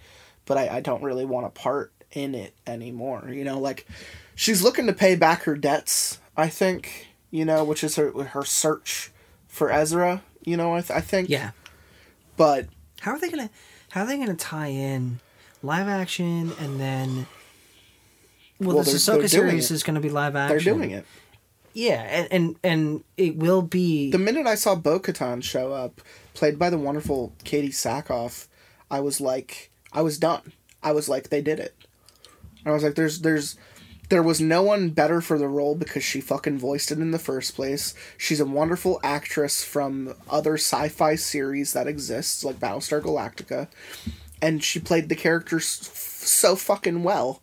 But 0.45 0.57
I, 0.57 0.77
I 0.77 0.79
don't 0.81 1.01
really 1.03 1.25
want 1.25 1.45
a 1.47 1.49
part 1.49 1.91
in 2.11 2.35
it 2.35 2.53
anymore. 2.67 3.29
You 3.29 3.43
know, 3.43 3.59
like 3.59 3.85
she's 4.35 4.61
looking 4.63 4.85
to 4.87 4.93
pay 4.93 5.15
back 5.15 5.43
her 5.43 5.55
debts, 5.55 6.19
I 6.37 6.49
think, 6.49 7.07
you 7.31 7.45
know, 7.45 7.63
which 7.63 7.83
is 7.83 7.95
her 7.95 8.11
her 8.11 8.43
search 8.43 9.11
for 9.47 9.71
Ezra, 9.71 10.21
you 10.43 10.55
know, 10.57 10.75
I, 10.75 10.81
th- 10.81 10.91
I 10.91 11.01
think. 11.01 11.29
yeah. 11.29 11.51
But 12.37 12.67
How 13.01 13.11
are 13.11 13.19
they 13.19 13.29
gonna 13.29 13.49
How 13.89 14.01
are 14.01 14.07
they 14.07 14.17
gonna 14.17 14.35
tie 14.35 14.67
in 14.67 15.19
live 15.63 15.87
action 15.87 16.51
and 16.59 16.79
then? 16.79 17.27
Well, 18.59 18.75
Well, 18.75 18.83
this 18.85 19.05
they're- 19.05 19.15
Ahsoka 19.17 19.29
series 19.29 19.71
it. 19.71 19.73
is 19.73 19.83
going 19.83 19.95
to 19.95 20.01
be 20.01 20.09
live 20.09 20.35
action. 20.35 20.55
they're 20.57 20.73
doing 20.73 20.91
it. 20.91 21.05
Yeah, 21.75 22.03
and 22.03 22.27
and, 22.31 22.55
and 22.63 23.03
it 23.17 23.35
will 23.35 23.61
be. 23.61 24.09
The 24.09 24.17
minute 24.17 24.47
I 24.47 24.55
saw 24.55 24.75
Bo 24.75 24.97
Katan 24.97 25.43
show 25.43 25.73
up, 25.73 25.99
played 26.33 26.57
by 26.57 26.69
the 26.69 26.77
wonderful 26.77 27.33
Katee 27.43 27.69
Sackhoff, 27.69 28.47
I 28.89 29.01
was 29.01 29.19
like, 29.19 29.71
I 29.91 30.01
was 30.01 30.17
done. 30.17 30.53
I 30.81 30.93
was 30.93 31.09
like, 31.09 31.27
they 31.29 31.41
did 31.41 31.59
it. 31.59 31.75
I 32.65 32.71
was 32.71 32.81
like, 32.81 32.95
there's, 32.95 33.19
there's, 33.19 33.57
there 34.09 34.23
was 34.23 34.39
no 34.39 34.63
one 34.63 34.91
better 34.91 35.19
for 35.19 35.37
the 35.37 35.49
role 35.49 35.75
because 35.75 36.03
she 36.03 36.21
fucking 36.21 36.59
voiced 36.59 36.91
it 36.91 36.99
in 36.99 37.11
the 37.11 37.19
first 37.19 37.55
place. 37.55 37.93
She's 38.17 38.39
a 38.39 38.45
wonderful 38.45 39.01
actress 39.03 39.61
from 39.61 40.15
other 40.29 40.53
sci-fi 40.53 41.15
series 41.15 41.73
that 41.73 41.87
exists, 41.87 42.45
like 42.45 42.59
Battlestar 42.59 43.01
Galactica, 43.01 43.67
and 44.41 44.63
she 44.63 44.79
played 44.79 45.09
the 45.09 45.15
character 45.15 45.59
so 45.59 46.55
fucking 46.55 47.03
well, 47.03 47.41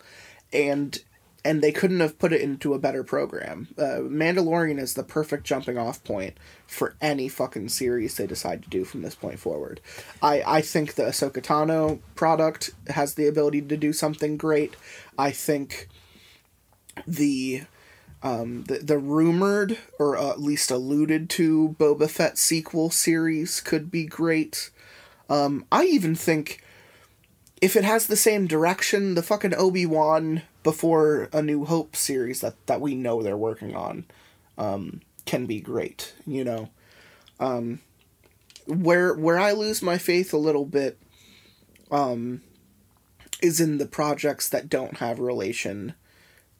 and 0.55 1.03
and 1.45 1.61
they 1.61 1.73
couldn't 1.73 2.01
have 2.01 2.19
put 2.19 2.33
it 2.33 2.41
into 2.41 2.75
a 2.75 2.79
better 2.79 3.03
program. 3.03 3.69
Uh, 3.77 4.01
Mandalorian 4.03 4.79
is 4.79 4.95
the 4.95 5.03
perfect 5.03 5.45
jumping 5.45 5.77
off 5.77 6.03
point 6.05 6.39
for 6.67 6.95
any 7.01 7.29
fucking 7.29 7.69
series 7.69 8.17
they 8.17 8.27
decide 8.27 8.63
to 8.63 8.71
do 8.71 8.85
from 8.85 9.03
this 9.03 9.15
point 9.15 9.39
forward. 9.39 9.81
I, 10.23 10.43
I 10.47 10.61
think 10.61 10.95
the 10.95 11.05
Ahsoka 11.05 11.43
Tano 11.43 12.01
product 12.15 12.71
has 12.89 13.15
the 13.15 13.27
ability 13.27 13.63
to 13.63 13.77
do 13.77 13.93
something 13.93 14.37
great. 14.37 14.75
I 15.19 15.31
think 15.31 15.89
the 17.07 17.63
um, 18.23 18.65
the, 18.65 18.79
the 18.79 18.99
rumored 18.99 19.79
or 19.99 20.17
at 20.17 20.41
least 20.41 20.71
alluded 20.71 21.29
to 21.31 21.75
Boba 21.79 22.09
Fett 22.09 22.39
sequel 22.39 22.91
series 22.91 23.61
could 23.61 23.91
be 23.91 24.07
great. 24.07 24.71
Um, 25.29 25.65
I 25.73 25.87
even 25.87 26.15
think 26.15 26.63
if 27.62 27.76
it 27.76 27.85
has 27.85 28.09
the 28.09 28.16
same 28.16 28.49
direction, 28.49 29.14
the 29.14 29.23
fucking 29.23 29.54
Obi 29.54 29.87
Wan 29.87 30.42
before 30.64 31.28
a 31.33 31.40
New 31.40 31.64
Hope 31.64 31.95
series 31.95 32.40
that 32.40 32.66
that 32.66 32.81
we 32.81 32.95
know 32.97 33.23
they're 33.23 33.37
working 33.37 33.75
on, 33.75 34.04
um, 34.59 35.00
can 35.25 35.47
be 35.47 35.61
great. 35.61 36.12
You 36.26 36.42
know, 36.45 36.71
um, 37.38 37.81
where 38.66 39.14
where 39.14 39.38
I 39.38 39.52
lose 39.52 39.81
my 39.81 39.97
faith 39.97 40.33
a 40.33 40.38
little 40.38 40.66
bit, 40.66 40.99
um, 41.92 42.42
is 43.40 43.61
in 43.61 43.78
the 43.78 43.87
projects 43.87 44.49
that 44.49 44.69
don't 44.69 44.97
have 44.99 45.21
relation 45.21 45.95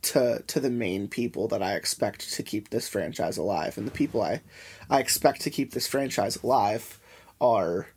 to 0.03 0.45
to 0.47 0.61
the 0.61 0.71
main 0.71 1.09
people 1.09 1.49
that 1.49 1.65
I 1.65 1.75
expect 1.75 2.33
to 2.35 2.45
keep 2.45 2.71
this 2.71 2.89
franchise 2.89 3.37
alive, 3.37 3.77
and 3.77 3.89
the 3.89 3.93
people 3.93 4.23
I 4.23 4.41
I 4.89 5.01
expect 5.01 5.41
to 5.43 5.51
keep 5.51 5.73
this 5.73 5.89
franchise 5.89 6.41
alive 6.45 7.01
are 7.41 7.89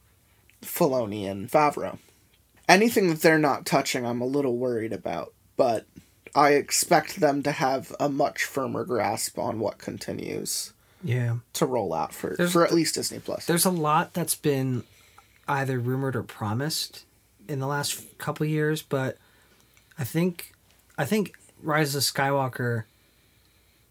Filoni 0.64 1.30
and 1.30 1.52
Favreau. 1.52 2.00
Anything 2.68 3.10
that 3.10 3.22
they're 3.22 3.38
not 3.40 3.66
touching, 3.66 4.06
I'm 4.06 4.22
a 4.22 4.26
little 4.26 4.58
worried 4.58 4.94
about, 4.94 5.34
but 5.56 5.86
I 6.34 6.52
expect 6.54 7.20
them 7.20 7.44
to 7.44 7.52
have 7.52 7.96
a 8.00 8.10
much 8.10 8.44
firmer 8.44 8.84
grasp 8.86 9.38
on 9.38 9.60
what 9.60 9.78
continues 9.78 10.74
yeah, 11.04 11.38
to 11.54 11.66
roll 11.66 11.94
out 11.94 12.14
for 12.14 12.36
There's- 12.36 12.52
for 12.52 12.66
at 12.66 12.74
least 12.74 12.96
Disney 12.96 13.20
Plus. 13.20 13.46
there's 13.46 13.66
a 13.66 13.70
lot 13.70 14.14
that's 14.14 14.34
been 14.36 14.84
either 15.48 15.80
rumored 15.80 16.16
or 16.16 16.24
promised 16.24 17.06
in 17.48 17.60
the 17.60 17.68
last 17.68 18.04
couple 18.18 18.46
years, 18.48 18.82
but 18.82 19.18
I 20.00 20.04
think 20.04 20.52
I 20.98 21.06
think 21.06 21.34
Rise 21.62 21.94
of 21.94 22.02
Skywalker 22.02 22.86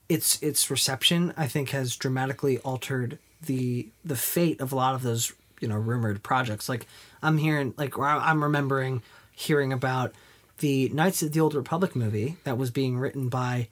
its 0.09 0.43
its 0.43 0.71
reception 0.71 1.33
I 1.37 1.47
think 1.47 1.71
has 1.71 1.97
dramatically 1.97 2.59
altered 2.59 3.19
the 3.41 3.89
the 4.05 4.17
fate 4.17 4.61
of 4.61 4.73
a 4.73 4.77
lot 4.77 4.95
of 4.97 5.03
those 5.03 5.33
you 5.61 5.69
know 5.69 5.77
rumored 5.77 6.23
projects. 6.25 6.69
Like 6.69 6.87
I'm 7.25 7.39
hearing 7.39 7.75
like 7.77 7.99
or 7.99 8.07
I'm 8.07 8.43
remembering 8.43 9.03
hearing 9.33 9.73
about 9.73 10.13
the 10.59 10.89
Knights 10.91 11.23
of 11.23 11.33
the 11.33 11.41
Old 11.41 11.55
Republic 11.55 11.97
movie 11.97 12.37
that 12.45 12.57
was 12.57 12.71
being 12.71 12.99
written 12.99 13.29
by 13.29 13.69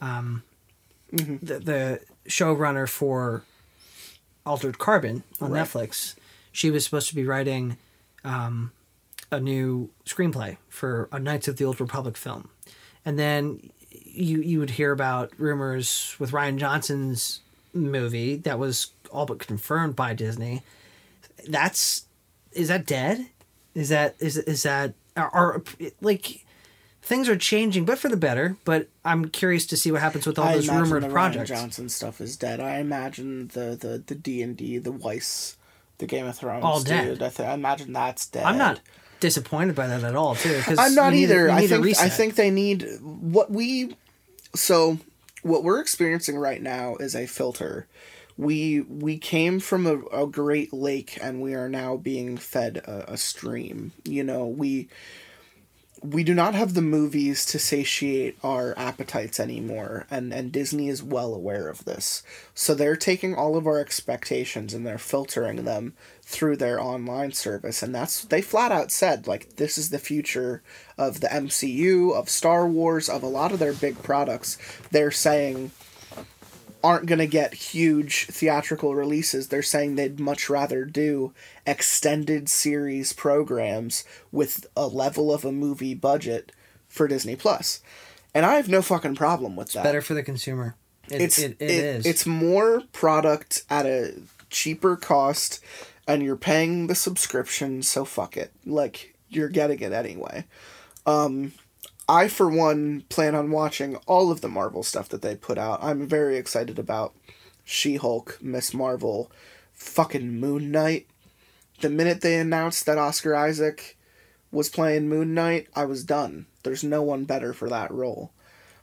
um, 0.00 0.42
the 1.12 1.58
the 1.58 2.00
showrunner 2.28 2.88
for 2.88 3.42
Altered 4.46 4.78
Carbon 4.78 5.22
on 5.40 5.50
Right. 5.50 5.64
Netflix. 5.64 6.14
She 6.52 6.70
was 6.70 6.84
supposed 6.84 7.08
to 7.08 7.14
be 7.14 7.24
writing 7.24 7.76
um, 8.24 8.72
a 9.32 9.40
new 9.40 9.90
screenplay 10.04 10.56
for 10.68 11.08
a 11.12 11.18
Knights 11.18 11.48
of 11.48 11.56
the 11.56 11.64
Old 11.64 11.80
Republic 11.80 12.16
film, 12.16 12.48
and 13.04 13.18
then 13.18 13.70
you 13.90 14.40
you 14.40 14.58
would 14.60 14.70
hear 14.70 14.92
about 14.92 15.32
rumors 15.38 16.14
with 16.18 16.32
Rian 16.32 16.58
Johnson's 16.58 17.40
movie 17.72 18.36
that 18.36 18.58
was 18.58 18.88
all 19.10 19.26
but 19.26 19.38
confirmed 19.38 19.94
by 19.96 20.12
Disney. 20.14 20.62
That's 21.48 22.04
is 22.52 22.68
that 22.68 22.86
dead? 22.86 23.26
Is 23.74 23.88
that 23.90 24.16
is 24.18 24.36
is 24.36 24.62
that 24.64 24.94
are, 25.16 25.30
are 25.32 25.62
like 26.00 26.44
things 27.02 27.28
are 27.28 27.36
changing, 27.36 27.84
but 27.84 27.98
for 27.98 28.08
the 28.08 28.16
better. 28.16 28.56
But 28.64 28.88
I'm 29.04 29.28
curious 29.28 29.66
to 29.66 29.76
see 29.76 29.90
what 29.92 30.00
happens 30.00 30.26
with 30.26 30.38
all 30.38 30.46
I 30.48 30.54
those 30.56 30.68
rumored 30.68 31.02
the 31.04 31.08
projects. 31.08 31.50
Rian 31.50 31.54
Johnson 31.54 31.88
stuff 31.88 32.20
is 32.20 32.36
dead. 32.36 32.60
I 32.60 32.78
imagine 32.78 33.48
the 33.48 33.76
the 33.80 34.02
the 34.04 34.14
D 34.14 34.42
and 34.42 34.56
D, 34.56 34.78
the 34.78 34.92
Weiss, 34.92 35.56
the 35.98 36.06
Game 36.06 36.26
of 36.26 36.36
Thrones, 36.36 36.64
All 36.64 36.78
dude. 36.78 36.86
dead. 36.88 37.22
I, 37.22 37.28
th- 37.28 37.48
I 37.48 37.54
imagine 37.54 37.92
that's 37.92 38.26
dead. 38.26 38.44
I'm 38.44 38.58
not 38.58 38.80
disappointed 39.20 39.74
by 39.76 39.86
that 39.86 40.02
at 40.02 40.16
all, 40.16 40.34
too. 40.34 40.60
'cause 40.62 40.78
I'm 40.78 40.94
not 40.94 41.12
a- 41.12 41.16
either. 41.16 41.46
you 41.46 41.52
I 41.52 41.66
think 41.66 41.98
I 41.98 42.08
think 42.08 42.34
they 42.34 42.50
need 42.50 42.86
what 43.00 43.50
we 43.50 43.94
so 44.54 44.98
what 45.42 45.62
we're 45.62 45.80
experiencing 45.80 46.36
right 46.36 46.60
now 46.60 46.96
is 46.96 47.14
a 47.14 47.26
filter. 47.26 47.86
We 48.40 48.80
we 48.80 49.18
came 49.18 49.60
from 49.60 49.86
a, 49.86 50.22
a 50.22 50.26
great 50.26 50.72
lake 50.72 51.18
and 51.22 51.42
we 51.42 51.52
are 51.54 51.68
now 51.68 51.98
being 51.98 52.38
fed 52.38 52.78
a, 52.78 53.12
a 53.12 53.16
stream. 53.18 53.92
You 54.04 54.24
know, 54.24 54.46
we 54.46 54.88
we 56.02 56.24
do 56.24 56.32
not 56.32 56.54
have 56.54 56.72
the 56.72 56.80
movies 56.80 57.44
to 57.44 57.58
satiate 57.58 58.38
our 58.42 58.72
appetites 58.78 59.38
anymore 59.38 60.06
and 60.10 60.32
and 60.32 60.52
Disney 60.52 60.88
is 60.88 61.02
well 61.02 61.34
aware 61.34 61.68
of 61.68 61.84
this. 61.84 62.22
So 62.54 62.74
they're 62.74 62.96
taking 62.96 63.34
all 63.34 63.58
of 63.58 63.66
our 63.66 63.78
expectations 63.78 64.72
and 64.72 64.86
they're 64.86 64.96
filtering 64.96 65.66
them 65.66 65.92
through 66.22 66.56
their 66.56 66.80
online 66.80 67.32
service 67.32 67.82
and 67.82 67.94
that's 67.94 68.24
they 68.24 68.40
flat 68.40 68.72
out 68.72 68.90
said 68.90 69.26
like 69.26 69.56
this 69.56 69.76
is 69.76 69.90
the 69.90 69.98
future 69.98 70.62
of 70.96 71.20
the 71.20 71.28
MCU, 71.28 72.14
of 72.14 72.30
Star 72.30 72.66
Wars, 72.66 73.10
of 73.10 73.22
a 73.22 73.26
lot 73.26 73.52
of 73.52 73.58
their 73.58 73.74
big 73.74 74.02
products. 74.02 74.56
They're 74.90 75.10
saying 75.10 75.72
aren't 76.82 77.06
going 77.06 77.18
to 77.18 77.26
get 77.26 77.54
huge 77.54 78.26
theatrical 78.26 78.94
releases. 78.94 79.48
They're 79.48 79.62
saying 79.62 79.94
they'd 79.94 80.20
much 80.20 80.48
rather 80.48 80.84
do 80.84 81.32
extended 81.66 82.48
series 82.48 83.12
programs 83.12 84.04
with 84.32 84.66
a 84.76 84.86
level 84.86 85.32
of 85.32 85.44
a 85.44 85.52
movie 85.52 85.94
budget 85.94 86.52
for 86.88 87.06
Disney 87.08 87.36
Plus. 87.36 87.82
And 88.34 88.46
I 88.46 88.56
have 88.56 88.68
no 88.68 88.82
fucking 88.82 89.16
problem 89.16 89.56
with 89.56 89.72
that. 89.72 89.84
Better 89.84 90.02
for 90.02 90.14
the 90.14 90.22
consumer. 90.22 90.76
It, 91.08 91.20
it's 91.20 91.38
it, 91.38 91.56
it, 91.58 91.70
it 91.70 91.70
is. 91.70 92.06
it's 92.06 92.26
more 92.26 92.82
product 92.92 93.64
at 93.68 93.86
a 93.86 94.14
cheaper 94.48 94.96
cost 94.96 95.60
and 96.06 96.22
you're 96.22 96.36
paying 96.36 96.86
the 96.86 96.94
subscription, 96.94 97.82
so 97.82 98.04
fuck 98.04 98.36
it. 98.36 98.52
Like 98.64 99.14
you're 99.28 99.48
getting 99.48 99.80
it 99.80 99.92
anyway. 99.92 100.44
Um 101.06 101.52
I 102.10 102.26
for 102.26 102.48
one 102.50 103.02
plan 103.02 103.36
on 103.36 103.52
watching 103.52 103.94
all 104.04 104.32
of 104.32 104.40
the 104.40 104.48
Marvel 104.48 104.82
stuff 104.82 105.08
that 105.10 105.22
they 105.22 105.36
put 105.36 105.58
out. 105.58 105.78
I'm 105.80 106.08
very 106.08 106.38
excited 106.38 106.76
about 106.76 107.14
She-Hulk, 107.62 108.38
Ms. 108.42 108.74
Marvel, 108.74 109.30
fucking 109.72 110.40
Moon 110.40 110.72
Knight. 110.72 111.06
The 111.82 111.88
minute 111.88 112.20
they 112.20 112.36
announced 112.36 112.84
that 112.86 112.98
Oscar 112.98 113.36
Isaac 113.36 113.96
was 114.50 114.68
playing 114.68 115.08
Moon 115.08 115.34
Knight, 115.34 115.68
I 115.76 115.84
was 115.84 116.02
done. 116.02 116.46
There's 116.64 116.82
no 116.82 117.00
one 117.00 117.26
better 117.26 117.52
for 117.52 117.68
that 117.68 117.92
role. 117.92 118.32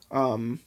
Um, 0.09 0.61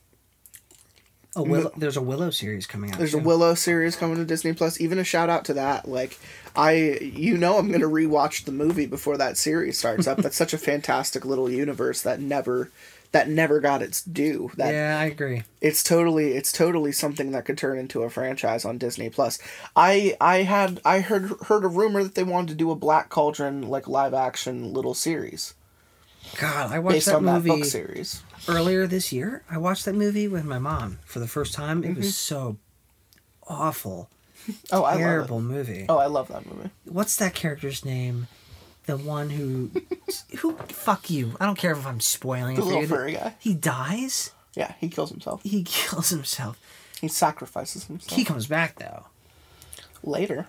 a 1.37 1.42
Willow, 1.42 1.72
there's 1.76 1.96
a 1.96 2.02
Willow 2.02 2.30
series 2.30 2.66
coming 2.66 2.90
out. 2.90 2.99
There's 2.99 3.14
a. 3.14 3.18
Willow 3.18 3.54
series 3.54 3.96
coming 3.96 4.16
to 4.16 4.25
Disney 4.25 4.52
Plus. 4.52 4.80
Even 4.80 4.99
a 4.99 5.04
shout 5.04 5.30
out 5.30 5.44
to 5.46 5.54
that. 5.54 5.88
Like, 5.88 6.18
I, 6.56 6.72
you 6.72 7.37
know, 7.37 7.58
I'm 7.58 7.70
gonna 7.70 7.87
rewatch 7.87 8.44
the 8.44 8.52
movie 8.52 8.87
before 8.87 9.16
that 9.18 9.37
series 9.37 9.78
starts 9.78 10.06
up. 10.06 10.18
That's 10.18 10.37
such 10.37 10.52
a 10.52 10.58
fantastic 10.58 11.25
little 11.25 11.49
universe 11.49 12.02
that 12.02 12.20
never, 12.20 12.70
that 13.12 13.28
never 13.28 13.60
got 13.60 13.80
its 13.80 14.02
due. 14.02 14.50
That 14.56 14.72
Yeah, 14.72 14.99
I 14.99 15.04
agree. 15.04 15.44
it's 15.60 15.84
totally, 15.84 16.32
it's 16.32 16.50
totally 16.50 16.90
something 16.90 17.30
that 17.30 17.44
could 17.44 17.58
turn 17.58 17.78
into 17.78 18.02
a 18.02 18.10
franchise 18.10 18.64
on 18.64 18.78
Disney 18.78 19.08
Plus. 19.08 19.38
I, 19.76 20.16
I 20.20 20.38
had, 20.38 20.80
I 20.84 21.00
heard 21.00 21.30
heard 21.46 21.64
a 21.64 21.68
rumor 21.68 22.02
that 22.02 22.16
they 22.16 22.25
wanted 22.25 22.49
to 22.49 22.54
do 22.56 22.72
a 22.72 22.76
Black 22.76 23.08
Cauldron 23.08 23.68
like 23.68 23.87
live 23.87 24.14
action 24.14 24.72
little 24.72 24.94
series 24.94 25.54
God, 26.41 26.73
I 26.73 26.79
watched 26.79 26.95
based 26.95 27.07
that 27.07 27.17
on 27.17 27.25
that 27.25 27.35
movie 27.35 27.49
book 27.50 27.65
series. 27.65 28.23
earlier 28.49 28.87
this 28.87 29.12
year. 29.12 29.43
I 29.50 29.59
watched 29.59 29.85
that 29.87 29.95
movie 29.95 30.29
with 30.29 30.45
my 30.45 30.59
mom 30.59 30.99
for 31.05 31.19
the 31.19 31.27
first 31.29 31.55
time. 31.55 31.83
It 31.85 31.89
Mm-hmm. 31.91 31.97
was 32.00 32.17
so 32.17 32.57
awful, 33.49 34.09
Oh, 34.73 34.83
I 34.85 34.93
love 34.93 34.95
it. 34.95 34.99
terrible 35.03 35.41
movie. 35.41 35.87
Oh, 35.89 35.99
I 35.99 36.07
love 36.07 36.29
that 36.29 36.47
movie. 36.47 36.71
What's 36.85 37.17
that 37.17 37.35
character's 37.35 37.85
name? 37.85 38.27
The 38.87 38.97
one 38.97 39.31
who, 39.31 39.71
who? 40.39 40.57
Fuck 40.69 41.11
you! 41.11 41.37
I 41.39 41.47
don't 41.47 41.59
care 41.59 41.73
if 41.73 41.87
I'm 41.87 42.00
spoiling 42.00 42.57
The 42.57 42.62
it 42.62 42.65
for 42.65 42.71
little 42.71 42.87
furry 42.89 43.12
guy. 43.12 43.35
He 43.39 43.55
dies. 43.55 44.33
Yeah, 44.55 44.73
he 44.81 44.89
kills 44.89 45.11
himself. 45.11 45.43
He 45.43 45.62
kills 45.67 46.09
himself. 46.11 46.59
He 47.00 47.09
sacrifices 47.09 47.85
himself. 47.85 48.17
He 48.17 48.25
comes 48.25 48.47
back 48.47 48.77
though. 48.79 49.07
later, 50.03 50.47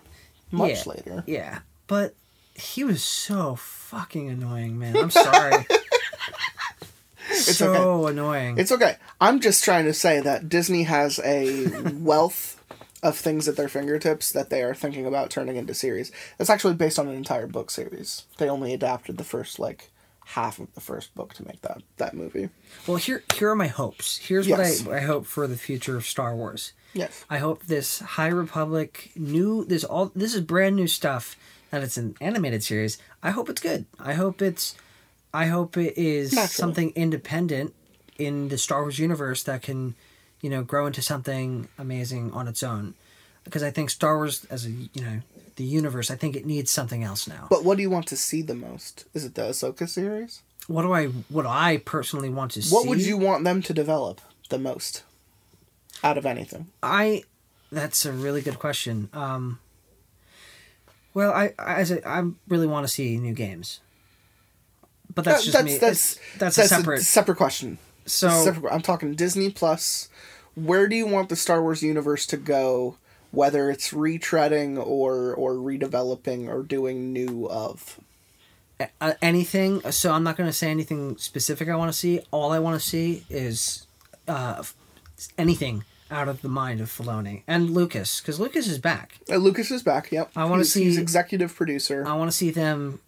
much 0.52 0.86
Yeah. 0.86 0.92
later. 0.94 1.24
Yeah, 1.28 1.60
but 1.88 2.16
he 2.62 2.84
was 2.84 3.04
so 3.04 3.56
fucking 3.56 4.30
annoying, 4.30 4.78
man. 4.80 4.96
I'm 4.96 5.12
sorry. 5.12 5.66
so 7.34 7.74
okay. 7.74 8.12
annoying. 8.12 8.58
It's 8.58 8.72
okay. 8.72 8.98
I'm 9.20 9.40
just 9.40 9.64
trying 9.64 9.86
to 9.86 9.94
say 9.94 10.20
that 10.20 10.50
Disney 10.50 10.84
has 10.84 11.20
a 11.24 11.68
wealth 11.94 12.58
of 13.04 13.18
things 13.18 13.48
at 13.48 13.56
their 13.58 13.68
fingertips 13.70 14.32
that 14.32 14.50
they 14.50 14.62
are 14.62 14.76
thinking 14.76 15.06
about 15.06 15.30
turning 15.30 15.56
into 15.56 15.74
series. 15.74 16.12
It's 16.40 16.50
actually 16.50 16.76
based 16.76 17.00
on 17.00 17.08
an 17.08 17.16
entire 17.16 17.48
book 17.48 17.72
series. 17.72 18.26
They 18.38 18.48
only 18.50 18.74
adapted 18.74 19.18
the 19.18 19.24
first 19.24 19.58
like 19.60 19.90
half 20.26 20.60
of 20.60 20.74
the 20.76 20.82
first 20.82 21.14
book 21.16 21.34
to 21.34 21.46
make 21.46 21.62
that 21.62 21.82
that 21.98 22.14
movie. 22.14 22.50
well, 22.88 22.98
here 22.98 23.24
here 23.36 23.50
are 23.50 23.56
my 23.56 23.68
hopes. 23.68 24.18
Here's 24.18 24.48
Yes. 24.48 24.84
what 24.84 24.94
I, 24.96 25.00
I 25.00 25.02
hope 25.02 25.26
for 25.26 25.48
the 25.48 25.58
future 25.58 25.98
of 25.98 26.06
Star 26.06 26.36
Wars. 26.36 26.74
Yes. 26.94 27.26
I 27.30 27.38
hope 27.40 27.64
this 27.64 28.00
High 28.00 28.28
Republic 28.28 29.12
new 29.16 29.66
this 29.66 29.84
all 29.84 30.12
this 30.16 30.36
is 30.36 30.42
brand 30.42 30.76
new 30.76 30.88
stuff 30.88 31.36
that 31.72 31.82
it's 31.84 31.98
an 31.98 32.16
animated 32.22 32.64
series. 32.64 32.98
I 33.24 33.32
hope 33.32 33.50
it's 33.50 33.62
good. 33.62 33.86
I 34.00 34.14
hope 34.14 34.42
it's 34.42 34.76
I 35.34 35.46
hope 35.48 35.78
it 35.78 35.98
is 35.98 36.34
Naturally. 36.34 36.48
something 36.48 36.90
independent 36.96 37.74
in 38.18 38.50
the 38.50 38.58
Star 38.58 38.82
Wars 38.82 39.00
universe 39.00 39.44
that 39.44 39.62
can, 39.64 39.96
you 40.42 40.50
know, 40.50 40.64
grow 40.64 40.86
into 40.86 41.02
something 41.02 41.70
amazing 41.78 42.32
on 42.34 42.48
its 42.48 42.62
own. 42.62 42.94
Because 43.44 43.64
I 43.64 43.72
think 43.72 43.90
Star 43.90 44.18
Wars 44.18 44.46
as 44.52 44.66
a 44.66 44.70
you 44.70 44.90
know, 45.02 45.22
the 45.56 45.64
universe, 45.64 46.12
I 46.12 46.16
think 46.16 46.36
it 46.36 46.46
needs 46.46 46.70
something 46.70 47.04
else 47.04 47.28
now. 47.28 47.48
But 47.50 47.64
what 47.64 47.78
do 47.78 47.82
you 47.82 47.90
want 47.90 48.08
to 48.08 48.18
see 48.18 48.42
the 48.42 48.54
most? 48.56 49.06
Is 49.14 49.26
it 49.26 49.36
the 49.36 49.44
Ahsoka 49.44 49.88
series? 49.90 50.42
What 50.68 50.84
do 50.84 50.92
I 50.94 51.08
what 51.08 51.44
do 51.44 51.48
I 51.48 51.78
personally 51.78 52.30
want 52.30 52.52
to 52.52 52.62
see? 52.62 52.74
What 52.76 52.88
would 52.88 53.02
you 53.02 53.18
want 53.18 53.44
them 53.46 53.62
to 53.64 53.74
develop 53.74 54.22
the 54.50 54.60
most 54.60 55.04
out 56.04 56.18
of 56.18 56.26
anything? 56.26 56.68
I 56.84 57.24
that's 57.72 58.06
a 58.06 58.12
really 58.12 58.42
good 58.42 58.60
question. 58.60 59.10
Um 59.14 59.60
well, 61.14 61.32
I 61.32 61.54
I- 61.60 61.76
as 61.82 61.92
a, 61.92 62.08
I 62.08 62.24
really 62.48 62.68
want 62.68 62.86
to 62.88 62.92
see 62.94 63.18
new 63.18 63.34
games. 63.34 63.80
But 65.14 65.26
that's 65.26 65.44
just 65.46 65.64
me. 65.64 65.78
That's 65.78 66.18
that's, 66.38 66.58
a 66.58 66.68
separate 66.68 67.02
separate 67.02 67.36
question. 67.36 67.78
so 68.06 68.30
Separate- 68.30 68.72
I'm 68.74 68.82
talking 68.82 69.14
Disney 69.14 69.50
Plus. 69.52 70.10
Where 70.56 70.88
do 70.88 70.96
you 70.96 71.06
want 71.08 71.30
the 71.30 71.36
Star 71.36 71.62
Wars 71.62 71.84
universe 71.84 72.26
to 72.28 72.38
go? 72.38 72.98
Whether 73.32 73.70
it's 73.70 73.92
retreading 73.92 74.78
or 74.78 75.34
or 75.34 75.54
redeveloping 75.56 76.48
or 76.50 76.64
doing 76.64 77.14
new 77.14 77.48
of. 77.50 78.00
anything. 79.22 79.82
So 79.92 80.12
I'm 80.12 80.24
not 80.24 80.38
going 80.38 80.50
to 80.50 80.54
say 80.54 80.70
anything 80.72 81.18
specific. 81.18 81.70
I 81.70 81.76
want 81.76 81.92
to 81.92 81.98
see. 81.98 82.22
All 82.32 82.52
I 82.52 82.60
want 82.60 82.82
to 82.82 82.86
see 82.86 83.24
is 83.30 83.86
uh, 84.28 84.64
anything 85.38 85.84
out 86.12 86.28
of 86.28 86.42
the 86.42 86.50
mind 86.50 86.82
of 86.82 86.90
Filoni 86.90 87.44
and 87.48 87.70
Lucas, 87.70 88.20
because 88.20 88.40
Lucas 88.40 88.68
is 88.68 88.78
back. 88.78 89.20
Uh, 89.30 89.38
Lucas 89.38 89.72
is 89.72 89.82
back. 89.82 90.12
Yep. 90.12 90.32
I 90.36 90.46
wanna 90.46 90.66
see. 90.66 90.84
He's 90.84 90.98
executive 90.98 91.56
producer. 91.56 92.04
I 92.06 92.14
want 92.14 92.30
to 92.30 92.36
see 92.36 92.52
them 92.52 93.00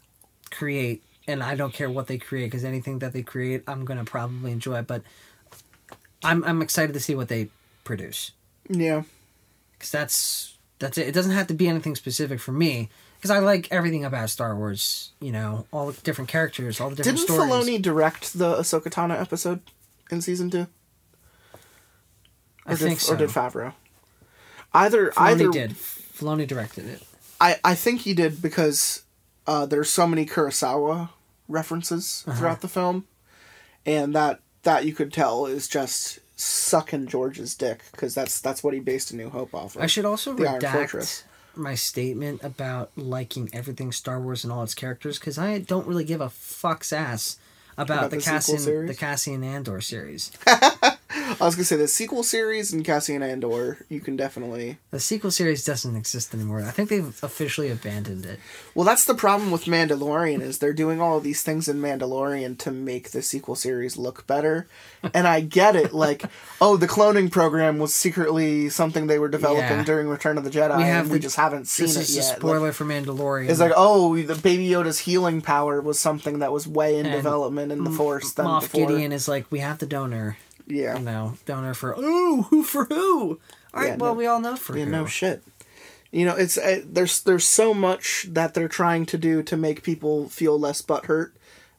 create, 0.51 1.03
and 1.27 1.43
I 1.43 1.55
don't 1.55 1.73
care 1.73 1.89
what 1.89 2.07
they 2.07 2.17
create, 2.17 2.45
because 2.45 2.63
anything 2.63 2.99
that 2.99 3.13
they 3.13 3.21
create, 3.21 3.63
I'm 3.67 3.85
going 3.85 3.99
to 3.99 4.05
probably 4.05 4.51
enjoy. 4.51 4.81
But 4.81 5.03
I'm 6.23 6.43
I'm 6.43 6.61
excited 6.61 6.93
to 6.93 6.99
see 6.99 7.15
what 7.15 7.27
they 7.27 7.49
produce, 7.83 8.31
yeah. 8.69 9.03
because 9.73 9.91
that's 9.91 10.57
that's 10.79 10.97
it. 10.97 11.07
It 11.07 11.13
doesn't 11.13 11.33
have 11.33 11.47
to 11.47 11.53
be 11.53 11.67
anything 11.67 11.95
specific 11.95 12.39
for 12.39 12.53
me. 12.53 12.89
Because 13.17 13.37
I 13.37 13.39
like 13.39 13.69
everything 13.71 14.03
about 14.03 14.29
Star 14.29 14.53
Wars, 14.53 15.13
you 15.21 15.31
know, 15.31 15.65
all 15.71 15.89
the 15.89 16.01
different 16.01 16.29
characters, 16.29 16.81
all 16.81 16.89
the 16.89 16.97
different 16.97 17.19
Didn't 17.19 17.33
stories. 17.33 17.51
Filoni 17.51 17.81
direct 17.81 18.37
the 18.37 18.55
Ahsoka 18.57 18.89
Tano 18.89 19.17
episode 19.17 19.61
in 20.11 20.21
season 20.21 20.49
two? 20.49 20.67
I 22.65 22.73
Or 22.73 22.75
did, 22.77 22.87
think 22.87 22.99
so. 22.99 23.13
Or 23.13 23.17
did 23.17 23.29
Favreau? 23.29 23.73
Either 24.73 25.11
Filoni 25.11 25.13
either 25.17 25.49
did. 25.51 25.71
Filoni 25.71 26.47
directed 26.47 26.87
it. 26.87 27.03
I, 27.41 27.57
I 27.63 27.75
think 27.75 28.01
he 28.01 28.13
did 28.13 28.41
because 28.41 29.03
uh, 29.47 29.65
there's 29.65 29.89
so 29.89 30.07
many 30.07 30.25
Kurosawa 30.25 31.09
references 31.47 32.23
Uh-huh. 32.27 32.37
throughout 32.39 32.61
the 32.61 32.67
film, 32.69 33.05
and 33.85 34.15
that 34.15 34.39
that 34.63 34.85
you 34.85 34.93
could 34.93 35.11
tell 35.11 35.45
is 35.45 35.67
just 35.67 36.19
sucking 36.37 37.07
George's 37.07 37.53
dick 37.55 37.83
because 37.91 38.15
that's 38.15 38.39
that's 38.39 38.63
what 38.63 38.73
he 38.73 38.79
based 38.79 39.11
A 39.11 39.15
New 39.15 39.29
Hope 39.29 39.53
off 39.53 39.75
of. 39.75 39.81
I 39.81 39.87
should 39.87 40.05
also 40.05 40.33
The 40.33 40.45
redact 40.45 41.23
my 41.55 41.75
statement 41.75 42.41
about 42.43 42.89
liking 42.97 43.49
everything 43.53 43.91
Star 43.91 44.19
Wars 44.19 44.43
and 44.43 44.51
all 44.51 44.63
its 44.63 44.73
characters 44.73 45.19
because 45.19 45.37
I 45.37 45.59
don't 45.59 45.85
really 45.85 46.03
give 46.05 46.19
a 46.21 46.29
fuck's 46.29 46.91
ass 46.91 47.37
about, 47.77 47.97
About 47.99 48.09
the, 48.11 48.17
the 48.17 48.23
Cassian 48.23 48.57
series? 48.57 48.89
the 48.89 48.95
Cassian 48.95 49.43
Andor 49.43 49.79
series. 49.81 50.31
I 51.41 51.45
was 51.45 51.55
gonna 51.55 51.65
say 51.65 51.75
the 51.75 51.87
sequel 51.87 52.23
series 52.23 52.71
and 52.73 52.83
Cassian 52.85 53.21
Andor. 53.23 53.85
You 53.89 53.99
can 53.99 54.15
definitely. 54.15 54.77
The 54.91 54.99
sequel 54.99 55.31
series 55.31 55.63
doesn't 55.63 55.95
exist 55.95 56.33
anymore. 56.33 56.61
I 56.63 56.71
think 56.71 56.89
they've 56.89 57.19
officially 57.23 57.69
abandoned 57.69 58.25
it. 58.25 58.39
Well, 58.75 58.85
that's 58.85 59.05
the 59.05 59.15
problem 59.15 59.51
with 59.51 59.65
Mandalorian 59.65 60.41
is 60.41 60.59
they're 60.59 60.73
doing 60.73 60.99
all 61.01 61.17
of 61.17 61.23
these 61.23 61.41
things 61.41 61.67
in 61.67 61.77
Mandalorian 61.81 62.57
to 62.59 62.71
make 62.71 63.11
the 63.11 63.21
sequel 63.21 63.55
series 63.55 63.97
look 63.97 64.25
better, 64.27 64.67
and 65.13 65.27
I 65.27 65.41
get 65.41 65.75
it. 65.75 65.93
Like, 65.93 66.23
oh, 66.61 66.77
the 66.77 66.87
cloning 66.87 67.31
program 67.31 67.77
was 67.79 67.93
secretly 67.93 68.69
something 68.69 69.07
they 69.07 69.19
were 69.19 69.29
developing 69.29 69.79
Yeah. 69.79 69.83
during 69.83 70.07
Return 70.07 70.37
of 70.37 70.43
the 70.43 70.49
Jedi, 70.49 70.77
We 70.77 70.83
have 70.83 71.05
and 71.05 71.11
we 71.13 71.19
just 71.19 71.35
haven't 71.35 71.67
seen 71.67 71.87
This 71.87 71.95
it 71.97 71.99
is 72.01 72.15
yet. 72.15 72.23
a 72.23 72.27
Like, 72.29 72.37
spoiler 72.39 72.71
for 72.71 72.85
Mandalorian. 72.85 73.49
It's 73.49 73.59
like, 73.59 73.73
oh, 73.75 74.15
the 74.21 74.35
Baby 74.35 74.67
Yoda's 74.69 74.99
healing 74.99 75.41
power 75.41 75.81
was 75.81 75.99
something 75.99 76.39
that 76.39 76.51
was 76.51 76.67
way 76.67 76.97
in 76.97 77.05
And 77.05 77.15
development 77.15 77.71
in 77.71 77.83
the 77.83 77.91
Force 77.91 78.33
Moff 78.33 78.61
before. 78.61 78.87
Gideon 78.87 79.11
is 79.11 79.27
like, 79.27 79.45
we 79.51 79.59
have 79.59 79.79
the 79.79 79.85
donor. 79.85 80.37
Yeah, 80.67 80.97
You 80.97 81.03
know, 81.03 81.33
there 81.45 81.73
for 81.73 81.93
ooh, 81.99 82.43
who 82.43 82.63
for 82.63 82.85
who? 82.85 83.39
All 83.73 83.81
right, 83.81 83.87
Yeah, 83.89 83.95
well, 83.97 84.13
no- 84.13 84.17
we 84.17 84.25
all 84.27 84.39
know 84.39 84.55
for 84.55 84.77
yeah, 84.77 84.85
who. 84.85 84.91
no 84.91 85.05
shit. 85.05 85.43
You 86.11 86.25
know, 86.25 86.35
it's 86.35 86.57
uh, 86.57 86.81
there's 86.85 87.21
there's 87.23 87.45
so 87.45 87.73
much 87.73 88.27
that 88.29 88.53
they're 88.53 88.67
trying 88.67 89.05
to 89.07 89.17
do 89.17 89.41
to 89.43 89.57
make 89.57 89.81
people 89.83 90.29
feel 90.29 90.59
less 90.59 90.81
butthurt 90.81 91.31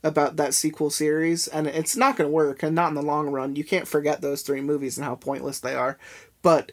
about 0.02 0.36
that 0.36 0.54
sequel 0.54 0.90
series, 0.90 1.46
and 1.48 1.66
it's 1.66 1.96
not 1.96 2.16
going 2.16 2.28
to 2.28 2.34
work, 2.34 2.62
and 2.62 2.74
not 2.74 2.88
in 2.88 2.94
the 2.94 3.02
long 3.02 3.28
run. 3.30 3.56
You 3.56 3.64
can't 3.64 3.86
forget 3.88 4.20
those 4.20 4.42
three 4.42 4.60
movies 4.60 4.98
and 4.98 5.04
how 5.06 5.14
pointless 5.14 5.60
they 5.60 5.74
are, 5.74 5.98
but 6.42 6.72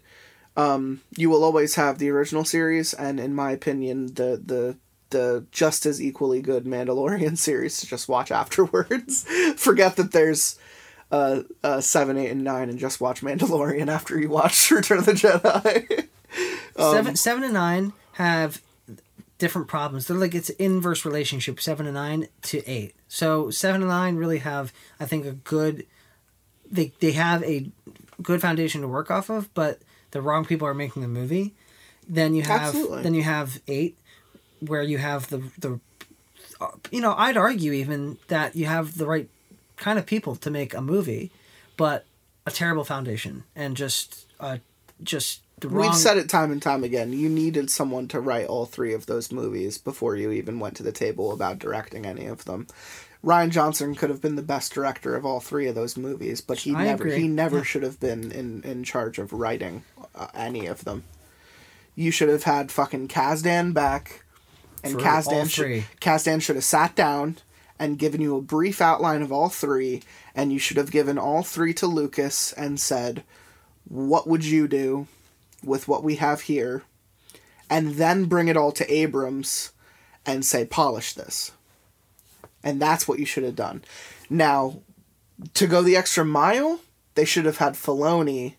um, 0.58 1.02
you 1.15 1.30
will 1.30 1.43
always 1.43 1.76
have 1.76 1.97
the 2.00 2.10
original 2.10 2.43
series, 2.43 2.93
and 2.95 3.19
in 3.19 3.34
my 3.36 3.52
opinion, 3.52 4.08
the 4.08 4.41
the 4.43 4.78
the 5.12 5.45
just 5.52 5.86
as 5.86 6.02
equally 6.02 6.41
good 6.41 6.65
Mandalorian 6.65 7.38
series 7.47 7.80
to 7.80 7.86
just 7.86 8.10
watch 8.10 8.32
afterwards. 8.32 9.24
Forget 9.56 9.97
that 9.97 10.12
there's 10.13 10.58
uh, 11.12 11.41
uh, 11.63 11.82
seven, 11.82 12.17
eight, 12.17 12.30
and 12.32 12.43
nine, 12.43 12.69
and 12.69 12.80
just 12.80 13.00
watch 13.02 13.21
Mandalorian 13.21 13.88
after 13.91 14.19
you 14.19 14.30
watch 14.30 14.71
Return 14.71 15.00
of 15.00 15.06
the 15.06 15.13
Jedi. 15.13 16.08
Um, 16.78 16.93
seven, 16.93 17.15
seven 17.17 17.43
and 17.43 17.54
nine 17.54 17.91
have 18.13 18.62
different 19.38 19.67
problems. 19.67 20.08
They're 20.08 20.15
like 20.15 20.34
it's 20.34 20.50
inverse 20.52 21.04
relationship 21.04 21.60
seven 21.60 21.86
and 21.86 21.95
nine 21.95 22.30
to 22.43 22.65
eight. 22.65 22.95
So 23.10 23.50
seven 23.52 23.82
and 23.82 23.89
nine 23.89 24.15
really 24.15 24.38
have, 24.38 24.71
I 24.97 25.06
think, 25.06 25.26
a 25.26 25.34
good. 25.34 25.86
They 26.71 26.93
they 27.02 27.12
have 27.12 27.43
a 27.43 27.69
good 28.21 28.39
foundation 28.39 28.80
to 28.80 28.88
work 28.88 29.12
off 29.12 29.30
of, 29.30 29.54
but 29.54 29.82
the 30.12 30.21
wrong 30.21 30.45
people 30.45 30.65
are 30.65 30.74
making 30.74 31.02
the 31.02 31.10
movie. 31.10 31.54
Then 32.08 32.34
you 32.34 32.43
have 32.43 32.62
Absolutely. 32.62 33.04
then 33.04 33.13
you 33.13 33.24
have 33.24 33.60
eight, 33.67 33.97
where 34.62 34.82
you 34.84 34.97
have 35.00 35.28
the 35.28 35.39
the. 35.58 35.82
uh, 36.62 36.67
You 36.91 37.02
know, 37.02 37.13
I'd 37.17 37.36
argue 37.36 37.74
even 37.74 38.17
that 38.30 38.56
you 38.56 38.67
have 38.67 38.97
the 38.97 39.06
right 39.06 39.30
kind 39.82 40.00
of 40.00 40.06
people 40.06 40.36
to 40.38 40.50
make 40.50 40.74
a 40.74 40.82
movie, 40.82 41.32
but 41.76 42.06
a 42.48 42.52
terrible 42.52 42.84
foundation 42.86 43.44
and 43.56 43.76
just 43.76 44.26
uh 44.39 44.58
just 45.04 45.41
the 45.60 45.67
wrong. 45.67 45.88
We've 45.88 45.96
said 45.96 46.17
it 46.17 46.30
time 46.30 46.52
and 46.52 46.62
time 46.62 46.84
again. 46.84 47.12
You 47.13 47.28
needed 47.30 47.70
someone 47.70 48.08
to 48.10 48.20
write 48.20 48.48
all 48.48 48.65
three 48.65 48.94
of 48.94 49.06
those 49.08 49.32
movies 49.32 49.78
before 49.78 50.15
you 50.15 50.32
even 50.32 50.60
went 50.60 50.76
to 50.78 50.84
the 50.84 50.91
table 50.91 51.32
about 51.34 51.60
directing 51.60 52.06
any 52.06 52.26
of 52.28 52.46
them. 52.46 52.67
Rian 53.24 53.52
Johnson 53.52 53.94
could 53.94 54.10
have 54.10 54.22
been 54.22 54.36
the 54.36 54.41
best 54.41 54.74
director 54.74 55.15
of 55.15 55.24
all 55.26 55.39
three 55.39 55.67
of 55.67 55.76
those 55.76 55.96
movies, 55.98 56.41
but 56.41 56.60
he 56.60 56.74
I 56.74 56.86
never 56.86 57.04
agree. 57.04 57.22
he 57.22 57.28
never 57.28 57.58
Yeah. 57.58 57.63
should 57.63 57.84
have 57.84 58.00
been 58.00 58.32
in 58.32 58.63
in 58.63 58.84
charge 58.84 59.20
of 59.20 59.34
writing 59.34 59.84
uh, 60.15 60.28
any 60.34 60.65
of 60.65 60.84
them. 60.86 61.04
You 61.96 62.10
should 62.10 62.30
have 62.30 62.44
had 62.44 62.72
fucking 62.72 63.10
Kasdan 63.10 63.74
back, 63.74 64.24
and 64.84 64.94
For 64.94 65.00
Kasdan 65.00 65.50
should. 65.52 65.84
Kasdan 66.00 66.41
should 66.41 66.56
have 66.56 66.65
sat 66.65 66.96
down 66.96 67.38
and 67.82 67.98
given 67.98 68.22
you 68.22 68.38
a 68.38 68.41
brief 68.44 68.80
outline 68.80 69.24
of 69.24 69.32
all 69.32 69.50
three, 69.50 70.04
and 70.36 70.54
you 70.54 70.60
should 70.60 70.78
have 70.78 70.91
given 70.91 71.17
all 71.17 71.41
three 71.41 71.74
to 71.74 71.88
Lucas 71.88 72.54
and 72.54 72.80
said, 72.80 73.24
"What 73.86 74.28
would 74.28 74.46
you 74.46 74.67
do 74.67 75.08
with 75.63 75.88
what 75.88 76.04
we 76.04 76.17
have 76.17 76.41
here?" 76.41 76.84
And 77.72 77.96
then 77.96 78.26
bring 78.26 78.48
it 78.48 78.56
all 78.56 78.72
to 78.74 78.94
Abrams 78.94 79.72
and 80.28 80.46
say, 80.46 80.63
"Polish 80.63 81.13
this." 81.13 81.54
And 82.63 82.80
that's 82.80 83.08
what 83.08 83.17
you 83.17 83.26
should 83.26 83.44
have 83.44 83.56
done. 83.56 83.84
Now, 84.30 84.82
to 85.56 85.65
go 85.65 85.82
the 85.82 85.96
extra 85.96 86.24
mile, 86.24 86.82
they 87.15 87.26
should 87.26 87.46
have 87.46 87.58
had 87.58 87.74
Filoni 87.74 88.58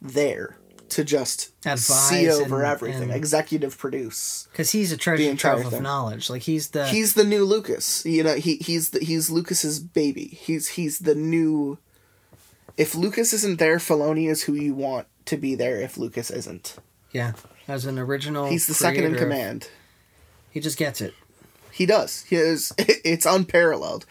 there 0.00 0.56
to 0.90 1.04
just 1.04 1.50
Advise 1.64 1.86
see 2.08 2.28
over 2.30 2.62
and- 2.62 2.72
everything, 2.72 3.02
and- 3.04 3.12
executive 3.14 3.76
produce. 3.76 4.48
because 4.52 4.70
he's 4.70 4.92
a 4.92 4.96
treasure 4.96 5.34
trove 5.34 5.64
of 5.66 5.72
thing. 5.72 5.82
knowledge. 5.82 6.30
Like 6.30 6.42
he's 6.42 6.68
the 6.68 6.86
He's 6.86 7.14
the 7.14 7.24
new 7.24 7.44
Lucas. 7.44 8.04
You 8.06 8.22
know, 8.22 8.34
he 8.36 8.56
he's 8.56 8.90
the, 8.90 9.00
he's 9.00 9.30
Lucas's 9.30 9.80
baby. 9.80 10.26
He's 10.26 10.68
he's 10.68 11.00
the 11.00 11.14
new. 11.14 11.78
If 12.76 12.94
Lucas 12.94 13.32
isn't 13.32 13.58
there, 13.58 13.78
Filoni 13.78 14.28
is 14.30 14.42
who 14.44 14.52
you 14.54 14.74
want 14.74 15.06
to 15.26 15.36
be 15.36 15.54
there. 15.54 15.80
If 15.80 15.96
Lucas 15.96 16.30
isn't, 16.30 16.76
yeah 17.12 17.32
as 17.68 17.84
an 17.86 17.98
original. 17.98 18.46
he's 18.48 18.66
the 18.66 18.74
second 18.74 19.04
in 19.04 19.14
command. 19.16 19.68
He 20.50 20.60
just 20.60 20.78
gets 20.78 21.00
it. 21.00 21.14
He 21.76 21.84
does. 21.84 22.22
He 22.22 22.36
is. 22.36 22.72
It's 23.04 23.26
unparalleled. 23.26 24.06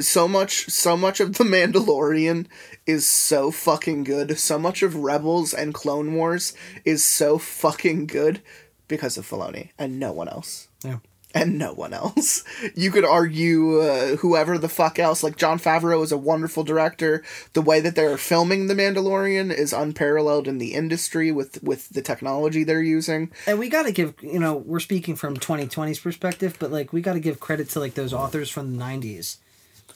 So 0.00 0.26
much. 0.26 0.68
So 0.68 0.96
much 0.96 1.20
of 1.20 1.34
the 1.34 1.44
Mandalorian 1.44 2.46
is 2.86 3.06
so 3.06 3.50
fucking 3.52 4.02
good. 4.04 4.38
So 4.38 4.58
much 4.58 4.82
of 4.82 4.96
Rebels 4.96 5.54
and 5.54 5.72
Clone 5.72 6.14
Wars 6.14 6.54
is 6.84 7.04
so 7.04 7.38
fucking 7.38 8.06
good 8.06 8.42
because 8.88 9.16
of 9.16 9.28
Filoni 9.28 9.70
and 9.78 10.00
no 10.00 10.12
one 10.12 10.28
else. 10.28 10.68
Yeah. 10.84 10.98
And 11.34 11.58
no 11.58 11.72
one 11.72 11.92
else. 11.92 12.44
You 12.76 12.90
could 12.90 13.04
argue 13.04 13.80
uh, 13.80 14.16
whoever 14.16 14.58
the 14.58 14.68
fuck 14.68 14.98
else. 14.98 15.22
Like 15.22 15.36
Jon 15.36 15.58
Favreau 15.58 16.02
is 16.02 16.12
a 16.12 16.16
wonderful 16.16 16.64
director. 16.64 17.22
The 17.52 17.62
way 17.62 17.80
that 17.80 17.94
they're 17.94 18.16
filming 18.16 18.66
The 18.66 18.74
Mandalorian 18.74 19.52
is 19.52 19.72
unparalleled 19.72 20.48
in 20.48 20.58
the 20.58 20.74
industry 20.74 21.30
with 21.30 21.62
with 21.62 21.88
the 21.90 22.02
technology 22.02 22.64
they're 22.64 22.82
using. 22.82 23.30
And 23.46 23.58
we 23.58 23.68
got 23.68 23.84
to 23.84 23.92
give 23.92 24.14
you 24.22 24.38
know 24.38 24.56
we're 24.56 24.80
speaking 24.80 25.14
from 25.14 25.36
2020's 25.36 26.00
perspective, 26.00 26.56
but 26.58 26.70
like 26.70 26.92
we 26.92 27.00
got 27.00 27.14
to 27.14 27.20
give 27.20 27.40
credit 27.40 27.68
to 27.70 27.80
like 27.80 27.94
those 27.94 28.12
authors 28.12 28.50
from 28.50 28.76
the 28.76 28.82
90s, 28.82 29.38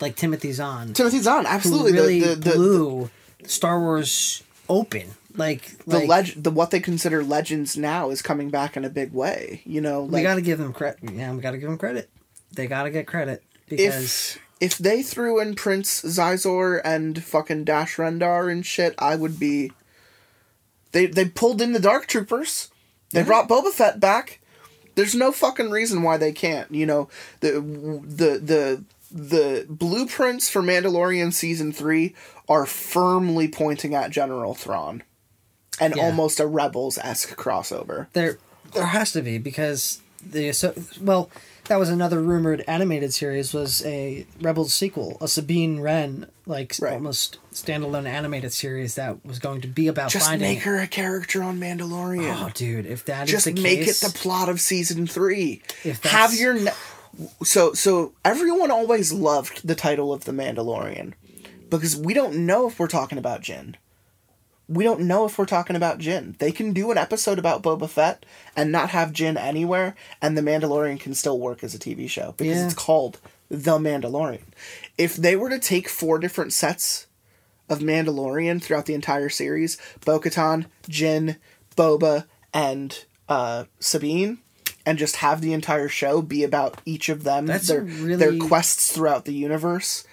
like 0.01 0.17
Timothy 0.17 0.53
Zahn, 0.53 0.93
Timothy 0.93 1.21
Zahn, 1.21 1.47
absolutely. 1.47 1.93
really 1.93 2.21
the, 2.21 2.29
the, 2.29 2.37
the, 2.37 2.51
blew 2.53 3.11
Star 3.45 3.81
Wars 3.81 4.43
open. 4.69 5.15
Like 5.39 5.79
the 5.85 6.01
like, 6.01 6.09
leg 6.09 6.43
the 6.43 6.51
what 6.51 6.71
they 6.73 6.81
consider 6.81 7.23
legends 7.23 7.77
now 7.77 8.11
is 8.11 8.23
coming 8.23 8.51
back 8.51 8.77
in 8.77 8.85
a 8.85 8.91
big 8.91 9.13
way. 9.13 9.63
You 9.65 9.81
know, 9.81 10.03
we 10.03 10.23
got 10.23 10.35
to 10.35 10.41
give 10.43 10.59
them 10.59 10.73
credit. 10.73 10.99
Yeah, 11.03 11.33
we 11.33 11.41
got 11.41 11.53
to 11.53 11.59
give 11.59 11.69
them 11.69 11.79
credit. 11.79 12.11
They 12.53 12.67
got 12.67 12.83
to 12.83 12.91
get 12.91 13.07
credit 13.07 13.45
because 13.69 14.37
if 14.39 14.39
if 14.61 14.79
they 14.79 15.03
threw 15.03 15.41
in 15.41 15.55
Prince 15.55 16.03
Xizor 16.03 16.81
and 16.85 17.23
fucking 17.23 17.65
Dash 17.65 17.97
Rendar 17.97 18.51
and 18.51 18.67
shit, 18.67 18.95
I 18.99 19.17
would 19.17 19.39
be. 19.39 19.73
They 20.93 21.07
they 21.07 21.27
pulled 21.27 21.63
in 21.63 21.73
the 21.73 21.81
Dark 21.81 22.07
Troopers. 22.07 22.71
They 23.13 23.23
brought 23.23 23.49
Boba 23.49 23.71
Fett 23.71 24.01
back. 24.01 24.41
There's 24.95 25.15
no 25.15 25.31
fucking 25.33 25.71
reason 25.71 26.03
why 26.03 26.17
they 26.17 26.33
can't. 26.33 26.71
You 26.73 26.87
know 26.87 27.09
the 27.41 27.53
the 27.53 28.39
the 28.41 28.85
the 29.11 29.67
blueprints 29.69 30.51
for 30.51 30.63
Mandalorian 30.63 31.33
season 31.33 31.73
three 31.73 32.15
are 32.49 32.67
firmly 32.67 33.49
pointing 33.49 33.95
at 33.95 34.11
General 34.11 34.55
Thrawn, 34.55 35.03
and 35.81 35.95
Yeah. 35.97 36.03
almost 36.05 36.41
a 36.41 36.47
Rebels 36.47 36.99
esque 36.99 37.37
crossover. 37.37 38.07
there 38.13 38.39
there 38.75 38.87
has 38.87 39.13
to 39.13 39.23
be 39.23 39.39
because 39.39 40.01
the 40.25 40.53
so 40.53 40.75
well 41.01 41.31
that 41.69 41.79
was 41.79 41.89
another 41.91 42.21
rumored 42.23 42.65
animated 42.67 43.13
series 43.13 43.53
was 43.53 43.85
a 43.85 44.27
Rebels 44.41 44.73
sequel, 44.73 45.19
a 45.21 45.29
Sabine 45.29 45.81
Wren 45.81 46.27
like 46.47 46.75
Right. 46.81 46.95
almost 46.95 47.39
standalone 47.53 48.07
animated 48.07 48.53
series 48.55 48.95
that 48.95 49.25
was 49.25 49.39
going 49.39 49.61
to 49.61 49.69
be 49.69 49.87
about 49.87 50.11
Just 50.11 50.27
finding. 50.27 50.49
make 50.49 50.63
her 50.63 50.79
a 50.79 50.87
character 50.87 51.43
on 51.43 51.61
Mandalorian. 51.61 52.35
Oh, 52.47 52.51
dude! 52.55 52.87
If 52.87 53.05
that 53.05 53.25
is 53.25 53.31
just 53.31 53.45
the 53.45 53.53
make 53.53 53.81
case, 53.85 54.03
it 54.03 54.13
the 54.13 54.19
plot 54.19 54.49
of 54.49 54.61
season 54.61 55.07
three. 55.07 55.63
If 55.85 56.03
Have 56.05 56.35
your 56.35 56.55
ne- 56.55 56.73
so 57.45 57.73
so 57.75 58.13
everyone 58.25 58.71
always 58.71 59.13
loved 59.13 59.67
the 59.67 59.75
title 59.75 60.13
of 60.13 60.25
the 60.25 60.33
Mandalorian 60.33 61.13
because 61.71 61.97
we 61.97 62.15
don't 62.15 62.47
know 62.47 62.67
if 62.69 62.79
we're 62.79 62.87
talking 62.89 63.19
about 63.19 63.43
Jin. 63.43 63.77
We 64.69 64.85
don't 64.85 65.01
know 65.01 65.25
if 65.25 65.39
we're 65.39 65.47
talking 65.47 65.77
about 65.77 65.99
Jin. 65.99 66.37
They 66.39 66.53
can 66.53 66.73
do 66.75 66.91
an 66.91 66.99
episode 66.99 67.39
about 67.39 67.63
Boba 67.63 67.89
Fett 67.89 68.27
and 68.55 68.71
not 68.71 68.91
have 68.91 69.13
Jin 69.15 69.37
anywhere, 69.39 69.95
and 70.21 70.37
the 70.37 70.43
Mandalorian 70.43 71.01
can 71.01 71.15
still 71.15 71.39
work 71.39 71.65
as 71.65 71.75
a 71.75 71.79
TV 71.79 72.09
show 72.09 72.35
because 72.37 72.57
Yeah. 72.59 72.65
it's 72.67 72.75
called 72.75 73.19
The 73.51 73.79
Mandalorian. 73.79 74.43
If 74.99 75.17
they 75.17 75.37
were 75.37 75.49
to 75.49 75.59
take 75.59 75.89
four 75.89 76.19
different 76.19 76.53
sets 76.53 77.07
of 77.71 77.79
Mandalorian 77.81 78.63
throughout 78.63 78.87
the 78.87 78.95
entire 78.95 79.29
series 79.31 79.79
Bo 80.05 80.21
Katan, 80.21 80.67
Jin, 80.89 81.37
Boba, 81.77 82.27
and 82.53 83.05
uh, 83.29 83.65
Sabine, 83.81 84.39
and 84.85 84.99
just 84.99 85.17
have 85.17 85.41
the 85.41 85.53
entire 85.53 85.89
show 85.89 86.21
be 86.23 86.45
about 86.45 86.81
each 86.87 87.09
of 87.09 87.23
them, 87.25 87.47
That's 87.47 87.69
their, 87.69 87.83
really- 87.83 88.17
their 88.17 88.37
quests 88.37 88.93
throughout 88.93 89.25
the 89.27 89.35
universe. 89.35 90.05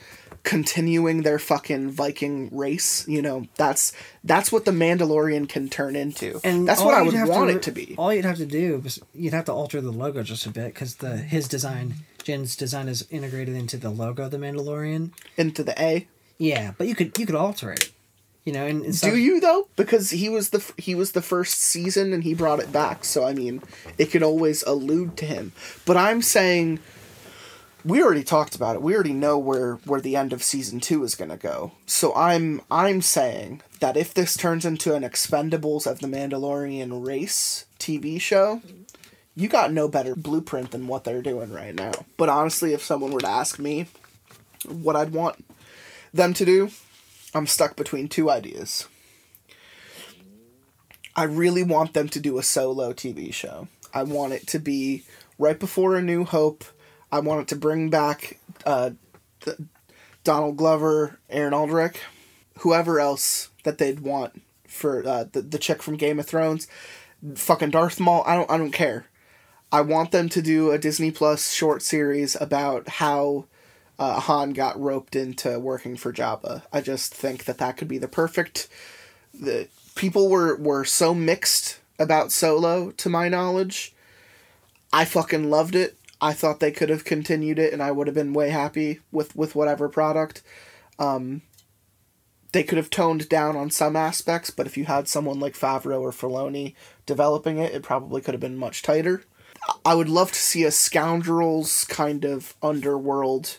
Continuing 0.45 1.23
their 1.23 1.39
fucking 1.39 1.89
Viking 1.89 2.55
race, 2.55 3.03
you 3.07 3.19
know 3.19 3.47
that's 3.55 3.91
that's 4.23 4.51
what 4.51 4.63
the 4.63 4.71
Mandalorian 4.71 5.49
can 5.49 5.69
turn 5.69 5.95
into, 5.95 6.39
and 6.43 6.67
that's 6.67 6.81
what 6.81 6.93
I 6.93 7.03
have 7.03 7.29
want 7.29 7.47
re- 7.47 7.55
it 7.55 7.63
to 7.63 7.71
be. 7.71 7.95
All 7.97 8.13
you'd 8.13 8.25
have 8.25 8.37
to 8.37 8.45
do 8.45 8.79
is 8.85 9.01
you'd 9.15 9.33
have 9.33 9.45
to 9.45 9.51
alter 9.51 9.81
the 9.81 9.91
logo 9.91 10.21
just 10.21 10.45
a 10.45 10.51
bit 10.51 10.73
because 10.73 10.97
the 10.97 11.17
his 11.17 11.47
design, 11.47 11.95
Jen's 12.23 12.55
design, 12.55 12.87
is 12.87 13.07
integrated 13.09 13.55
into 13.55 13.77
the 13.77 13.89
logo 13.89 14.25
of 14.25 14.31
the 14.31 14.37
Mandalorian. 14.37 15.13
Into 15.35 15.63
the 15.63 15.73
A, 15.81 16.05
Yeah, 16.37 16.73
but 16.77 16.85
you 16.85 16.93
could 16.93 17.17
you 17.17 17.25
could 17.25 17.33
alter 17.33 17.71
it, 17.71 17.91
you 18.43 18.53
know. 18.53 18.67
And, 18.67 18.85
and 18.85 19.01
Do 19.01 19.17
you 19.17 19.39
though? 19.39 19.67
Because 19.75 20.11
he 20.11 20.29
was 20.29 20.51
the 20.51 20.63
he 20.77 20.93
was 20.93 21.13
the 21.13 21.23
first 21.23 21.57
season 21.59 22.13
and 22.13 22.23
he 22.23 22.35
brought 22.35 22.59
it 22.59 22.71
back. 22.71 23.03
So 23.03 23.25
I 23.25 23.33
mean, 23.33 23.63
it 23.97 24.11
could 24.11 24.21
always 24.21 24.61
allude 24.61 25.17
to 25.17 25.25
him. 25.25 25.53
But 25.87 25.97
I'm 25.97 26.21
saying 26.21 26.79
we 27.85 28.01
already 28.01 28.23
talked 28.23 28.55
about 28.55 28.75
it. 28.75 28.81
We 28.81 28.95
already 28.95 29.13
know 29.13 29.37
where 29.37 29.75
where 29.85 30.01
the 30.01 30.15
end 30.15 30.33
of 30.33 30.43
season 30.43 30.79
2 30.79 31.03
is 31.03 31.15
going 31.15 31.29
to 31.29 31.37
go. 31.37 31.73
So 31.85 32.13
I'm 32.15 32.61
I'm 32.71 33.01
saying 33.01 33.61
that 33.79 33.95
if 33.95 34.13
this 34.13 34.35
turns 34.35 34.65
into 34.65 34.95
an 34.95 35.03
Expendables 35.03 35.85
of 35.85 35.99
the 35.99 36.07
Mandalorian 36.07 37.05
race 37.05 37.65
TV 37.79 38.19
show, 38.19 38.61
you 39.35 39.47
got 39.47 39.71
no 39.71 39.87
better 39.87 40.15
blueprint 40.15 40.71
than 40.71 40.87
what 40.87 41.03
they're 41.03 41.21
doing 41.21 41.53
right 41.53 41.75
now. 41.75 41.91
But 42.17 42.29
honestly, 42.29 42.73
if 42.73 42.81
someone 42.81 43.11
were 43.11 43.19
to 43.19 43.27
ask 43.27 43.59
me 43.59 43.85
what 44.67 44.95
I'd 44.95 45.11
want 45.11 45.45
them 46.11 46.33
to 46.33 46.45
do, 46.45 46.71
I'm 47.35 47.45
stuck 47.45 47.75
between 47.75 48.07
two 48.07 48.31
ideas. 48.31 48.87
I 51.15 51.23
really 51.23 51.63
want 51.63 51.93
them 51.93 52.09
to 52.09 52.19
do 52.19 52.37
a 52.37 52.43
solo 52.43 52.93
TV 52.93 53.33
show. 53.33 53.67
I 53.93 54.03
want 54.03 54.33
it 54.33 54.47
to 54.47 54.59
be 54.59 55.03
right 55.37 55.57
before 55.57 55.95
A 55.95 56.01
New 56.01 56.25
Hope. 56.25 56.65
I 57.11 57.19
wanted 57.19 57.47
to 57.49 57.55
bring 57.55 57.89
back 57.89 58.39
uh, 58.65 58.91
Donald 60.23 60.57
Glover, 60.57 61.19
Aaron 61.29 61.53
Aldrich, 61.53 61.97
whoever 62.59 62.99
else 62.99 63.49
that 63.63 63.77
they'd 63.77 63.99
want 63.99 64.41
for 64.67 65.05
uh, 65.07 65.25
the 65.31 65.41
the 65.41 65.57
chick 65.57 65.81
from 65.81 65.95
Game 65.95 66.19
of 66.19 66.27
Thrones, 66.27 66.67
fucking 67.35 67.69
Darth 67.69 67.99
Maul. 67.99 68.23
I 68.25 68.35
don't 68.35 68.49
I 68.49 68.57
don't 68.57 68.71
care. 68.71 69.05
I 69.71 69.81
want 69.81 70.11
them 70.11 70.29
to 70.29 70.41
do 70.41 70.71
a 70.71 70.77
Disney 70.77 71.11
Plus 71.11 71.51
short 71.51 71.81
series 71.81 72.35
about 72.39 72.87
how 72.87 73.45
uh, 73.97 74.19
Han 74.21 74.53
got 74.53 74.79
roped 74.79 75.15
into 75.15 75.59
working 75.59 75.97
for 75.97 76.13
Jabba. 76.13 76.63
I 76.71 76.81
just 76.81 77.13
think 77.13 77.45
that 77.45 77.57
that 77.57 77.77
could 77.77 77.87
be 77.87 77.97
the 77.97 78.07
perfect. 78.07 78.67
The 79.33 79.67
people 79.95 80.29
were 80.29 80.55
were 80.55 80.85
so 80.85 81.13
mixed 81.13 81.79
about 81.97 82.31
Solo, 82.31 82.91
to 82.91 83.09
my 83.09 83.29
knowledge. 83.29 83.93
I 84.91 85.05
fucking 85.05 85.49
loved 85.49 85.75
it. 85.75 85.97
I 86.21 86.33
thought 86.33 86.59
they 86.59 86.71
could 86.71 86.89
have 86.89 87.05
continued 87.05 87.59
it, 87.59 87.73
and 87.73 87.83
I 87.83 87.91
would 87.91 88.07
have 88.07 88.15
been 88.15 88.33
way 88.33 88.49
happy 88.49 88.99
with 89.11 89.35
with 89.35 89.55
whatever 89.55 89.89
product. 89.89 90.41
Um, 90.97 91.41
they 92.51 92.63
could 92.63 92.77
have 92.77 92.89
toned 92.89 93.27
down 93.27 93.57
on 93.57 93.69
some 93.69 93.97
aspects, 93.97 94.49
but 94.49 94.65
if 94.65 94.77
you 94.77 94.85
had 94.85 95.09
someone 95.09 95.41
like 95.41 95.55
Favreau 95.55 95.99
or 95.99 96.11
Filoni 96.11 96.73
developing 97.05 97.57
it, 97.57 97.73
it 97.73 97.83
probably 97.83 98.21
could 98.21 98.33
have 98.33 98.39
been 98.41 98.55
much 98.57 98.81
tighter. 98.81 99.23
I 99.83 99.93
would 99.93 100.07
love 100.07 100.31
to 100.31 100.39
see 100.39 100.63
a 100.63 100.71
scoundrels 100.71 101.83
kind 101.85 102.23
of 102.23 102.55
underworld 102.61 103.57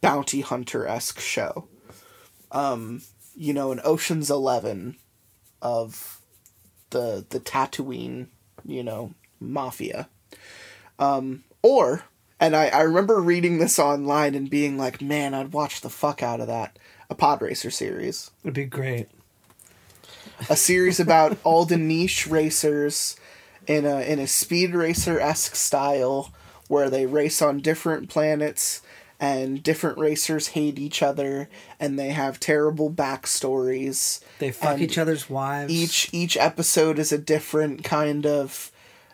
bounty 0.00 0.40
hunter 0.40 0.86
esque 0.86 1.20
show. 1.20 1.68
Um, 2.50 3.02
you 3.36 3.52
know, 3.52 3.70
an 3.70 3.80
Ocean's 3.84 4.30
Eleven 4.30 4.96
of 5.62 6.20
the 6.90 7.24
the 7.28 7.40
Tatooine, 7.40 8.28
you 8.64 8.82
know, 8.82 9.14
mafia. 9.38 10.08
Um, 10.98 11.44
or 11.66 12.04
and 12.38 12.54
I, 12.54 12.68
I 12.68 12.82
remember 12.82 13.20
reading 13.20 13.58
this 13.58 13.78
online 13.78 14.34
and 14.34 14.50
being 14.50 14.76
like, 14.76 15.00
man, 15.00 15.34
I'd 15.34 15.52
watch 15.52 15.80
the 15.80 15.90
fuck 15.90 16.22
out 16.22 16.40
of 16.40 16.46
that. 16.48 16.78
A 17.08 17.14
pod 17.14 17.40
racer 17.40 17.70
series. 17.70 18.30
It'd 18.42 18.54
be 18.54 18.64
great. 18.64 19.08
A 20.50 20.56
series 20.56 21.00
about 21.00 21.38
all 21.44 21.64
the 21.64 21.78
niche 21.78 22.26
racers 22.26 23.16
in 23.66 23.84
a 23.84 24.00
in 24.00 24.18
a 24.18 24.26
speed 24.26 24.74
racer 24.74 25.18
esque 25.18 25.56
style 25.56 26.32
where 26.68 26.90
they 26.90 27.06
race 27.06 27.40
on 27.40 27.60
different 27.60 28.08
planets 28.08 28.82
and 29.18 29.62
different 29.62 29.96
racers 29.96 30.48
hate 30.48 30.78
each 30.78 31.02
other 31.02 31.48
and 31.80 31.98
they 31.98 32.10
have 32.10 32.38
terrible 32.38 32.90
backstories. 32.90 34.20
They 34.40 34.52
fuck 34.52 34.80
each 34.80 34.98
other's 34.98 35.30
wives. 35.30 35.72
Each 35.72 36.10
each 36.12 36.36
episode 36.36 36.98
is 36.98 37.12
a 37.12 37.18
different 37.18 37.82
kind 37.82 38.26
of 38.26 38.70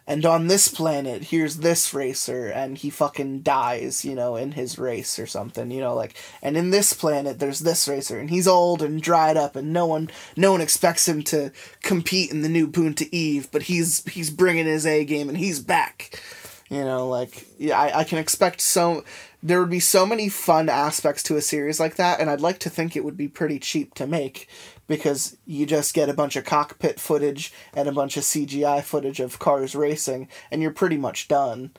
and 0.06 0.26
on 0.26 0.46
this 0.46 0.68
planet 0.68 1.24
here's 1.24 1.58
this 1.58 1.94
racer 1.94 2.48
and 2.48 2.78
he 2.78 2.90
fucking 2.90 3.40
dies, 3.42 4.04
you 4.04 4.14
know, 4.14 4.36
in 4.36 4.52
his 4.52 4.78
race 4.78 5.18
or 5.18 5.26
something, 5.26 5.70
you 5.70 5.80
know, 5.80 5.94
like 5.94 6.14
and 6.42 6.56
in 6.56 6.70
this 6.70 6.92
planet 6.92 7.38
there's 7.38 7.60
this 7.60 7.86
racer 7.88 8.18
and 8.18 8.30
he's 8.30 8.48
old 8.48 8.82
and 8.82 9.02
dried 9.02 9.36
up 9.36 9.56
and 9.56 9.72
no 9.72 9.86
one 9.86 10.10
no 10.36 10.52
one 10.52 10.60
expects 10.60 11.06
him 11.06 11.22
to 11.22 11.52
compete 11.82 12.30
in 12.30 12.42
the 12.42 12.48
new 12.48 12.66
Boonta 12.66 13.08
Eve, 13.12 13.48
but 13.52 13.62
he's 13.62 14.04
he's 14.10 14.30
bringing 14.30 14.66
his 14.66 14.86
A 14.86 15.04
game 15.04 15.28
and 15.28 15.38
he's 15.38 15.60
back. 15.60 16.20
You 16.68 16.84
know, 16.84 17.06
like 17.06 17.46
yeah, 17.58 17.78
I, 17.78 18.00
I 18.00 18.04
can 18.04 18.18
expect 18.18 18.60
so 18.62 19.04
there 19.42 19.60
would 19.60 19.70
be 19.70 19.80
so 19.80 20.06
many 20.06 20.28
fun 20.28 20.68
aspects 20.68 21.22
to 21.24 21.36
a 21.36 21.42
series 21.42 21.80
like 21.80 21.96
that, 21.96 22.20
and 22.20 22.30
I'd 22.30 22.40
like 22.40 22.60
to 22.60 22.70
think 22.70 22.94
it 22.94 23.04
would 23.04 23.16
be 23.16 23.28
pretty 23.28 23.58
cheap 23.58 23.94
to 23.94 24.06
make 24.06 24.48
because 24.87 25.37
you 25.47 25.66
just 25.66 25.95
get 25.95 26.09
a 26.09 26.14
bunch 26.14 26.37
of 26.37 26.45
cockpit 26.45 27.01
footage 27.01 27.53
and 27.75 27.88
a 27.88 27.92
bunch 27.92 28.16
of 28.16 28.25
CGI 28.25 28.83
footage 28.83 29.21
of 29.21 29.38
cars 29.38 29.75
racing, 29.75 30.29
and 30.51 30.61
you're 30.62 30.71
pretty 30.73 30.97
much 30.97 31.29
done. 31.29 31.71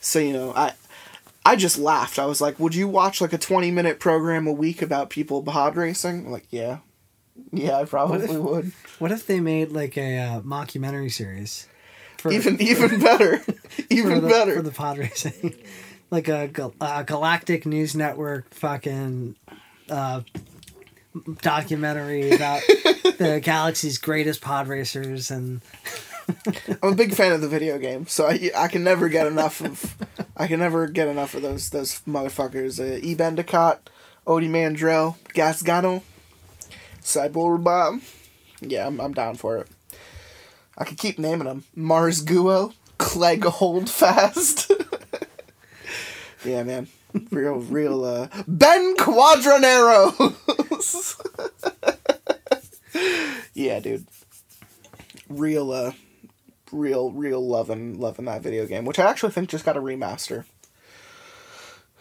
So 0.00 0.18
you 0.18 0.32
know, 0.32 0.52
I 0.54 0.72
I 1.44 1.56
just 1.56 1.78
laughed. 1.78 2.18
I 2.18 2.26
was 2.26 2.40
like, 2.40 2.58
"Would 2.60 2.74
you 2.74 2.88
watch 2.88 3.20
like 3.20 3.32
a 3.32 3.38
twenty 3.38 3.70
minute 3.70 4.00
program 4.00 4.46
a 4.46 4.52
week 4.52 4.82
about 4.82 5.10
people 5.10 5.42
pod 5.42 5.76
racing?" 5.76 6.26
I'm 6.26 6.32
like, 6.32 6.46
yeah, 6.50 6.78
yeah, 7.52 7.76
I 7.78 7.84
probably 7.84 8.36
would. 8.36 8.72
What 8.98 9.12
if 9.12 9.26
they 9.26 9.40
made 9.40 9.72
like 9.72 9.96
a 9.96 10.18
uh, 10.18 10.40
mockumentary 10.40 11.10
series? 11.10 11.66
For, 12.18 12.32
Even 12.32 12.60
even 12.62 13.00
better, 13.00 13.38
for 13.38 13.54
even 13.90 14.22
the, 14.22 14.28
better. 14.28 14.56
for 14.56 14.62
the 14.62 14.72
pod 14.72 14.98
racing, 14.98 15.54
like 16.10 16.28
a, 16.28 16.50
a 16.80 17.04
galactic 17.04 17.64
news 17.64 17.94
network 17.94 18.52
fucking 18.52 19.36
uh, 19.88 20.22
documentary 21.42 22.30
about 22.32 22.60
the 23.18 23.40
galaxy's 23.42 23.98
greatest 23.98 24.40
pod 24.40 24.68
racers 24.68 25.30
and 25.30 25.60
I'm 26.82 26.92
a 26.92 26.94
big 26.94 27.14
fan 27.14 27.32
of 27.32 27.40
the 27.40 27.48
video 27.48 27.78
game, 27.78 28.06
so 28.06 28.26
I, 28.26 28.50
I 28.54 28.68
can 28.68 28.84
never 28.84 29.08
get 29.08 29.26
enough 29.26 29.62
of 29.62 29.96
I 30.36 30.46
can 30.46 30.60
never 30.60 30.86
get 30.86 31.08
enough 31.08 31.34
of 31.34 31.42
those 31.42 31.70
those 31.70 32.00
motherfuckers. 32.00 32.78
Uh, 32.78 33.00
E 33.02 33.14
Bendicott, 33.14 33.78
Ody 34.26 34.48
Mandrell, 34.48 35.16
Gasgano, 35.34 36.02
Cyborg 37.00 37.64
Bob. 37.64 38.00
Yeah, 38.60 38.86
I'm 38.86 39.00
I'm 39.00 39.14
down 39.14 39.36
for 39.36 39.56
it. 39.56 39.68
I 40.76 40.84
could 40.84 40.98
keep 40.98 41.18
naming 41.18 41.48
them. 41.48 41.64
Mars 41.74 42.22
Guo, 42.22 42.74
Clegg 42.98 43.44
Holdfast. 43.44 44.70
yeah, 46.44 46.62
man. 46.62 46.88
Real, 47.30 47.56
real, 47.56 48.04
uh, 48.04 48.28
Ben 48.46 48.94
Quadranero! 48.96 50.34
yeah, 53.54 53.80
dude. 53.80 54.06
Real, 55.28 55.72
uh, 55.72 55.92
real, 56.70 57.10
real 57.10 57.46
loving, 57.46 57.98
loving 57.98 58.26
that 58.26 58.42
video 58.42 58.66
game, 58.66 58.84
which 58.84 58.98
I 58.98 59.08
actually 59.08 59.32
think 59.32 59.48
just 59.48 59.64
got 59.64 59.76
a 59.76 59.80
remaster. 59.80 60.44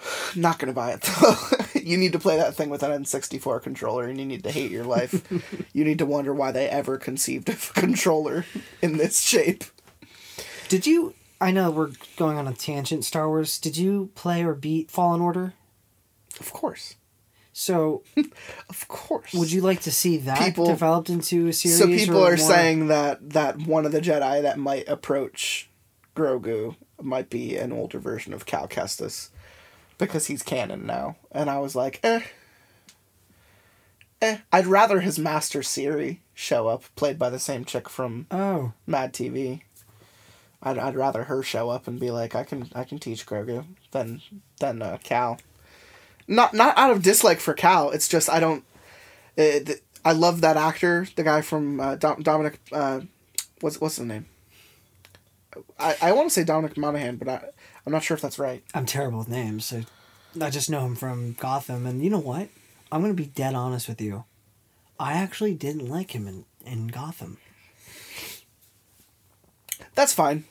Not 0.36 0.60
gonna 0.60 0.74
buy 0.74 0.92
it 0.92 1.02
though. 1.02 1.36
you 1.80 1.98
need 1.98 2.12
to 2.12 2.20
play 2.20 2.38
that 2.38 2.56
thing 2.56 2.70
with 2.70 2.84
an 2.84 3.04
N64 3.04 3.62
controller, 3.62 4.06
and 4.06 4.20
you 4.20 4.26
need 4.26 4.44
to 4.44 4.52
hate 4.52 4.72
your 4.72 4.86
life. 4.86 5.26
you 5.74 5.86
need 5.86 6.00
to 6.00 6.06
wonder 6.06 6.34
why 6.34 6.52
they 6.52 6.68
ever 6.70 6.98
conceived 6.98 7.50
of 7.50 7.72
a 7.76 7.80
controller 7.80 8.46
in 8.82 8.98
this 8.98 9.22
shape. 9.22 9.64
Did 10.68 10.86
you? 10.86 11.14
I 11.40 11.52
know 11.52 11.70
we're 11.72 11.92
going 12.18 12.38
on 12.38 12.48
a 12.48 12.54
tangent. 12.54 13.06
Star 13.06 13.28
Wars. 13.28 13.60
Did 13.60 13.78
you 13.78 14.10
play 14.16 14.44
or 14.44 14.54
beat 14.54 14.90
Fallen 14.90 15.22
Order? 15.22 15.54
Of 16.40 16.52
course, 16.54 16.96
So, 17.54 18.04
of 18.70 18.88
course. 18.88 19.34
would 19.34 19.52
you 19.52 19.62
like 19.62 19.82
to 19.82 19.92
see 19.92 20.18
that 20.18 20.38
People- 20.40 20.68
developed 20.68 21.10
into 21.10 21.48
a 21.48 21.54
series? 21.54 21.78
So 21.80 21.88
people 21.88 22.18
are 22.24 22.30
more- 22.30 22.38
saying 22.38 22.88
that 22.88 23.32
that 23.32 23.58
one 23.66 23.86
of 23.88 23.92
the 23.92 24.02
Jedi 24.02 24.42
that 24.44 24.60
might 24.60 24.88
approach 24.88 25.68
Grogu 26.16 26.76
might 27.02 27.30
be 27.32 27.56
an 27.58 27.72
older 27.72 28.00
version 28.00 28.34
of 28.34 28.46
Cal 28.46 28.68
Kestis 28.68 29.30
because 29.98 30.28
he's 30.28 30.44
canon 30.44 30.86
now, 30.86 31.16
and 31.32 31.50
I 31.50 31.58
was 31.60 31.76
like, 31.76 32.00
eh, 32.04 32.22
eh. 34.22 34.38
I'd 34.52 34.68
rather 34.68 35.00
his 35.00 35.18
master 35.20 35.64
Siri 35.64 36.22
show 36.34 36.68
up, 36.68 36.84
played 36.96 37.18
by 37.18 37.30
the 37.32 37.40
same 37.40 37.66
chick 37.66 37.90
from 37.90 38.28
Oh, 38.32 38.74
Mad 38.86 39.14
TV. 39.14 39.62
I'd, 40.62 40.78
I'd 40.78 40.96
rather 40.96 41.26
her 41.26 41.44
show 41.44 41.70
up 41.70 41.88
and 41.88 42.00
be 42.00 42.12
like, 42.12 42.36
I 42.36 42.44
can 42.44 42.70
I 42.74 42.84
can 42.84 43.00
teach 43.00 43.26
Grogu 43.26 43.66
than 43.92 44.22
than 44.60 44.82
uh, 44.82 44.98
Cal. 45.04 45.40
Not 46.28 46.54
not 46.54 46.78
out 46.78 46.92
of 46.92 47.04
dislike 47.04 47.40
for 47.40 47.54
Cal. 47.54 47.92
It's 47.92 48.08
just 48.08 48.30
I 48.30 48.40
don't. 48.40 48.64
It, 49.36 49.84
I 50.04 50.14
love 50.14 50.42
that 50.42 50.58
actor, 50.58 51.08
the 51.16 51.24
guy 51.24 51.42
from 51.42 51.80
uh, 51.80 51.96
Dom, 51.96 52.22
Dominic. 52.22 52.60
Uh, 52.72 53.02
what's 53.62 53.80
what's 53.80 53.98
his 53.98 54.06
name? 54.06 54.26
I, 55.80 55.96
I 56.02 56.12
want 56.12 56.30
to 56.30 56.34
say 56.34 56.44
Dominic 56.44 56.78
Monaghan, 56.78 57.18
but 57.18 57.28
I 57.28 57.42
I'm 57.86 57.94
not 57.94 58.04
sure 58.04 58.16
if 58.16 58.22
that's 58.22 58.40
right. 58.40 58.64
I'm 58.74 58.86
terrible 58.86 59.20
with 59.20 59.30
names. 59.30 59.66
So 59.66 59.84
I 60.42 60.50
just 60.50 60.70
know 60.70 60.86
him 60.86 60.96
from 60.96 61.34
Gotham, 61.34 61.86
and 61.86 62.04
you 62.04 62.10
know 62.10 62.20
what? 62.20 62.50
I'm 62.92 63.02
gonna 63.02 63.14
be 63.14 63.28
dead 63.28 63.54
honest 63.54 63.88
with 63.88 64.02
you. 64.02 64.26
I 65.00 65.14
actually 65.14 65.54
didn't 65.54 65.88
like 65.88 66.12
him 66.12 66.28
in 66.28 66.46
in 66.66 66.88
Gotham, 66.88 67.38
That's 69.96 70.14
fine. 70.14 70.46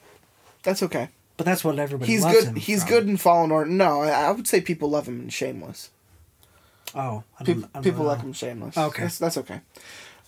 That's 0.62 0.82
okay. 0.82 1.08
but 1.36 1.44
that's 1.46 1.62
what 1.64 1.78
everybody. 1.78 2.10
He's 2.10 2.24
loves 2.24 2.44
good. 2.44 2.58
He's 2.58 2.82
from. 2.82 2.88
good 2.90 3.08
in 3.08 3.16
Fallen 3.16 3.50
Order. 3.50 3.70
No, 3.70 4.02
I, 4.02 4.08
I 4.10 4.30
would 4.30 4.46
say 4.46 4.60
people 4.60 4.90
love 4.90 5.06
him 5.08 5.20
in 5.20 5.28
Shameless. 5.28 5.90
Oh, 6.94 7.24
I 7.38 7.44
don't, 7.44 7.56
People, 7.56 7.70
I 7.74 7.76
don't 7.78 7.82
people 7.82 8.02
know. 8.04 8.08
like 8.10 8.20
him 8.20 8.32
shameless. 8.32 8.76
Okay. 8.78 9.02
that's, 9.02 9.18
that's 9.18 9.36
okay. 9.36 9.60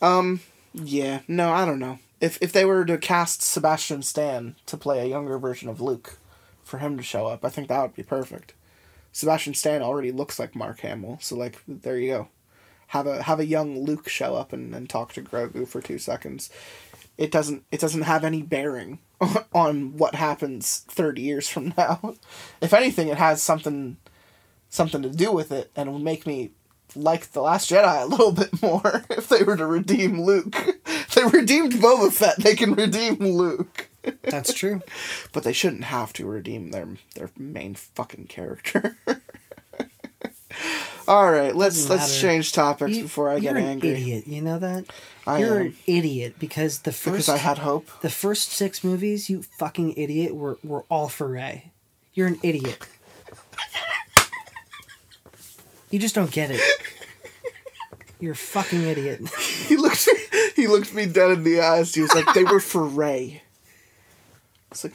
Um, 0.02 0.40
yeah, 0.74 1.20
no, 1.26 1.50
I 1.50 1.64
don't 1.64 1.78
know. 1.78 1.98
If 2.20 2.36
if 2.42 2.52
they 2.52 2.64
were 2.64 2.84
to 2.84 2.98
cast 2.98 3.42
Sebastian 3.42 4.02
Stan 4.02 4.56
to 4.66 4.76
play 4.76 5.00
a 5.00 5.06
younger 5.06 5.38
version 5.38 5.68
of 5.68 5.80
Luke, 5.80 6.18
for 6.64 6.78
him 6.78 6.96
to 6.98 7.02
show 7.02 7.26
up, 7.26 7.44
I 7.44 7.48
think 7.48 7.68
that 7.68 7.80
would 7.80 7.94
be 7.94 8.02
perfect. 8.02 8.52
Sebastian 9.12 9.54
Stan 9.54 9.80
already 9.82 10.12
looks 10.12 10.38
like 10.38 10.54
Mark 10.54 10.80
Hamill, 10.80 11.18
so 11.22 11.36
like 11.36 11.62
there 11.66 11.96
you 11.98 12.10
go. 12.10 12.28
Have 12.88 13.06
a 13.06 13.22
have 13.22 13.40
a 13.40 13.46
young 13.46 13.78
Luke 13.84 14.08
show 14.08 14.34
up 14.34 14.52
and, 14.52 14.74
and 14.74 14.90
talk 14.90 15.12
to 15.14 15.22
Grogu 15.22 15.66
for 15.66 15.80
two 15.80 15.98
seconds. 15.98 16.50
It 17.18 17.30
doesn't 17.32 17.64
it 17.72 17.80
doesn't 17.80 18.02
have 18.02 18.24
any 18.24 18.42
bearing 18.42 19.00
on 19.52 19.96
what 19.96 20.14
happens 20.14 20.84
thirty 20.88 21.22
years 21.22 21.48
from 21.48 21.74
now. 21.76 22.14
If 22.62 22.72
anything, 22.72 23.08
it 23.08 23.18
has 23.18 23.42
something 23.42 23.96
something 24.70 25.02
to 25.02 25.10
do 25.10 25.32
with 25.32 25.50
it, 25.52 25.70
and 25.76 25.88
it 25.88 25.92
would 25.92 26.02
make 26.02 26.26
me 26.26 26.50
like 26.96 27.32
the 27.32 27.42
Last 27.42 27.70
Jedi 27.70 28.02
a 28.02 28.06
little 28.06 28.32
bit 28.42 28.62
more 28.62 29.04
if 29.10 29.28
they 29.28 29.42
were 29.42 29.56
to 29.56 29.66
redeem 29.66 30.22
Luke. 30.22 30.54
they 31.14 31.24
redeemed 31.24 31.72
Boba 31.74 32.10
Fett. 32.12 32.36
They 32.38 32.54
can 32.54 32.72
redeem 32.74 33.16
Luke, 33.16 33.88
That's 34.22 34.52
true. 34.54 34.80
but 35.32 35.42
they 35.42 35.52
shouldn't 35.52 35.84
have 35.84 36.12
to 36.14 36.24
redeem 36.26 36.70
their 36.70 36.88
their 37.14 37.30
main 37.36 37.74
fucking 37.74 38.26
character. 38.28 38.96
All 41.06 41.30
right, 41.30 41.54
let's 41.56 41.88
let's 41.88 42.20
change 42.20 42.52
topics 42.52 42.96
You- 42.96 43.02
before 43.04 43.30
I 43.30 43.38
get 43.38 43.54
you're 43.54 43.58
angry. 43.64 43.90
an 43.90 43.96
idiot. 43.96 44.26
You 44.26 44.42
know 44.42 44.58
that? 44.58 44.84
I 45.28 45.38
you're 45.40 45.60
am. 45.60 45.66
an 45.66 45.76
idiot 45.86 46.34
because 46.38 46.80
the 46.80 46.92
first 46.92 47.26
Because 47.26 47.28
I 47.28 47.36
had 47.36 47.58
hope. 47.58 47.88
the 48.00 48.10
first 48.10 48.50
six 48.50 48.82
movies, 48.82 49.28
you 49.30 49.42
fucking 49.42 49.94
idiot, 49.96 50.34
were 50.34 50.58
were 50.64 50.84
all 50.90 51.08
for 51.08 51.28
Rey. 51.28 51.72
You're 52.14 52.28
an 52.28 52.38
idiot. 52.42 52.78
You 55.90 55.98
just 55.98 56.14
don't 56.14 56.30
get 56.30 56.50
it. 56.50 56.60
You're 58.20 58.32
a 58.32 58.36
fucking 58.36 58.82
idiot. 58.82 59.20
He 59.68 59.76
looked 59.76 60.06
me, 60.06 60.14
he 60.56 60.66
looked 60.66 60.94
me 60.94 61.04
dead 61.04 61.30
in 61.30 61.44
the 61.44 61.60
eyes. 61.60 61.94
He 61.94 62.00
was 62.00 62.14
like, 62.14 62.32
"They 62.32 62.42
were 62.44 62.58
for 62.60 62.82
Rey." 62.84 63.42
It's 64.70 64.82
like, 64.84 64.94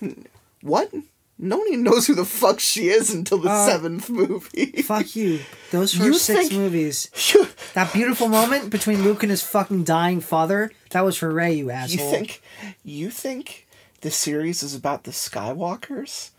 what? 0.61 0.91
No 1.39 1.57
one 1.57 1.67
even 1.67 1.83
knows 1.83 2.07
who 2.07 2.15
the 2.15 2.25
fuck 2.25 2.59
she 2.59 2.87
is 2.89 3.09
until 3.13 3.39
the 3.39 3.49
Uh, 3.49 3.65
seventh 3.67 4.09
movie. 4.09 4.81
Fuck 4.83 5.15
you. 5.15 5.39
Those 5.71 5.93
first 5.93 6.05
You 6.05 6.13
six 6.13 6.51
movies. 6.51 7.09
you, 7.33 7.47
That 7.73 7.91
beautiful 7.91 8.27
moment 8.29 8.69
between 8.69 9.03
Luke 9.03 9.23
and 9.23 9.29
his 9.31 9.41
fucking 9.41 9.83
dying 9.83 10.21
father, 10.21 10.71
that 10.91 11.01
was 11.03 11.17
for 11.17 11.33
Rey, 11.33 11.53
you 11.53 11.71
asshole. 11.71 12.05
you 12.05 12.11
think 12.11 12.41
you 12.83 13.09
think 13.09 13.67
the 14.01 14.11
series 14.11 14.61
is 14.63 14.75
about 14.75 15.03
the 15.05 15.11
Skywalkers? 15.11 16.29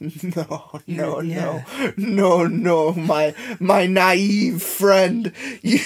No, 0.22 0.80
no, 0.86 1.20
Yeah. 1.20 1.62
no, 1.96 2.46
no, 2.46 2.46
no, 2.46 2.92
my 2.92 3.34
my 3.58 3.86
naive 3.86 4.62
friend. 4.62 5.30
You, 5.60 5.78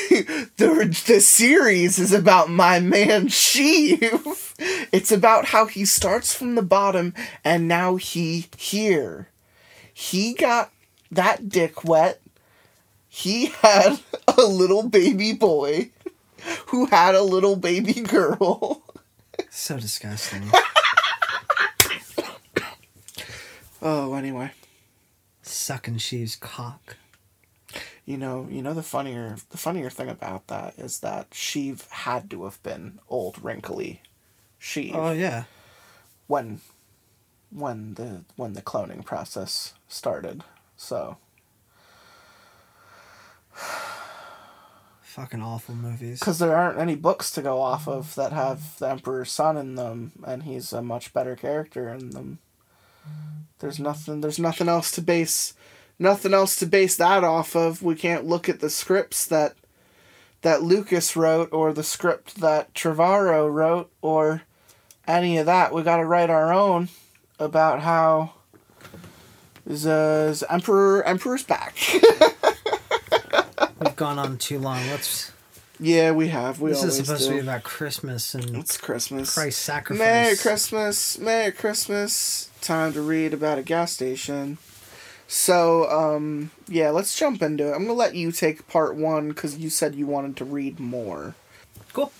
the 0.57 1.03
the 1.07 1.21
series 1.21 1.99
is 1.99 2.13
about 2.13 2.49
my 2.49 2.79
man 2.79 3.27
Sheev. 3.27 4.55
It's 4.93 5.11
about 5.11 5.47
how 5.47 5.67
he 5.67 5.85
starts 5.85 6.33
from 6.33 6.55
the 6.55 6.63
bottom 6.63 7.13
and 7.45 7.67
now 7.67 7.97
he 7.97 8.47
here. 8.57 9.31
He 9.93 10.33
got 10.35 10.71
that 11.11 11.49
dick 11.49 11.83
wet. 11.85 12.21
He 13.09 13.47
had 13.47 13.99
a 14.39 14.43
little 14.43 14.89
baby 14.89 15.33
boy 15.33 15.91
who 16.67 16.87
had 16.87 17.17
a 17.17 17.23
little 17.23 17.57
baby 17.57 17.95
girl. 17.95 18.83
So 19.51 19.79
disgusting. 19.79 20.51
Oh, 23.85 24.15
anyway. 24.15 24.51
Sucking 25.43 25.97
Sheev's 25.97 26.37
cock. 26.37 26.97
You 28.07 28.17
know, 28.17 28.49
you 28.51 28.63
know 28.63 28.73
the 28.75 28.83
funnier 28.83 29.37
the 29.51 29.59
funnier 29.59 29.91
thing 29.91 30.09
about 30.09 30.47
that 30.49 30.75
is 30.79 31.01
that 31.01 31.31
Sheev 31.31 31.89
had 31.89 32.31
to 32.31 32.45
have 32.45 32.63
been 32.63 32.99
old 33.09 33.43
wrinkly 33.43 34.01
Sheev 34.61 34.95
Oh 34.95 35.13
yeah. 35.13 35.45
when 36.27 36.61
when 37.51 37.95
the 37.95 38.25
when 38.37 38.53
the 38.55 38.63
cloning 38.63 39.05
process 39.05 39.75
started. 39.89 40.45
So 40.77 41.17
Fucking 45.03 45.43
awful 45.43 45.75
movies. 45.75 46.19
because 46.21 46.39
there 46.41 46.57
aren't 46.57 46.79
any 46.79 46.95
books 46.97 47.31
to 47.33 47.43
go 47.43 47.61
off 47.61 47.87
of 47.87 48.15
that 48.17 48.33
have 48.33 48.79
the 48.79 48.89
Emperor's 48.89 49.31
son 49.31 49.57
in 49.57 49.77
them, 49.77 50.11
and 50.27 50.43
he's 50.43 50.73
a 50.73 50.83
much 50.83 51.13
better 51.13 51.37
character 51.37 51.89
in 51.89 52.11
them. 52.11 52.39
There's 53.65 53.81
nothing. 53.81 54.21
There's 54.21 54.39
nothing 54.39 54.69
else 54.69 54.91
to 54.91 55.01
base, 55.01 55.55
nothing 55.99 56.35
else 56.35 56.55
to 56.57 56.67
base 56.67 56.97
that 56.97 57.25
off 57.25 57.57
of. 57.57 57.83
We 57.83 57.95
can't 57.95 58.27
look 58.27 58.47
at 58.47 58.61
the 58.61 58.69
scripts 58.69 59.25
that 59.29 59.55
that 60.43 60.63
Lucas 60.63 61.17
wrote, 61.17 61.51
or 61.51 61.73
the 61.73 61.83
script 61.83 62.43
that 62.43 62.75
Trevorrow 62.75 63.51
wrote, 63.51 63.91
or 64.03 64.43
any 65.09 65.39
of 65.39 65.47
that. 65.47 65.73
We 65.73 65.83
got 65.83 65.97
to 65.97 66.05
write 66.05 66.29
our 66.29 66.53
own 66.53 66.91
about 67.39 67.81
how 67.81 68.35
is 69.65 69.87
Emperor 70.51 71.03
Emperor's 71.03 71.45
back. 71.45 71.75
We've 73.81 73.97
gone 73.97 74.19
on 74.19 74.37
too 74.37 74.59
long. 74.59 74.87
Let's. 74.89 75.33
Yeah, 75.81 76.13
we 76.13 76.29
have. 76.29 76.61
We 76.61 76.71
this 76.71 76.81
always 76.81 76.99
is 76.99 77.07
supposed 77.07 77.25
do. 77.25 77.29
to 77.31 77.35
be 77.35 77.41
about 77.49 77.63
Christmas 77.63 78.35
and 78.35 78.57
It's 78.57 78.77
Christmas. 78.77 79.35
Christ's 79.35 79.63
sacrifice. 79.63 79.99
Merry 79.99 80.37
Christmas, 80.37 81.19
Merry 81.19 81.53
Christmas. 81.53 82.51
Time 82.61 82.93
to 82.93 83.03
read 83.03 83.35
about 83.35 83.59
a 83.59 83.63
gas 83.63 83.93
station. 83.93 84.59
So, 85.27 85.91
um, 85.91 86.51
yeah, 86.69 86.91
let's 86.91 87.17
jump 87.17 87.43
into 87.43 87.69
it. 87.69 87.73
I'm 87.75 87.83
gonna 87.83 87.95
let 87.95 88.15
you 88.15 88.31
take 88.31 88.69
part 88.69 88.95
one 88.95 89.29
because 89.29 89.57
you 89.59 89.71
said 89.71 89.95
you 89.95 90.07
wanted 90.07 90.37
to 90.39 90.45
read 90.45 90.79
more. 90.79 91.35
Cool. 91.93 92.13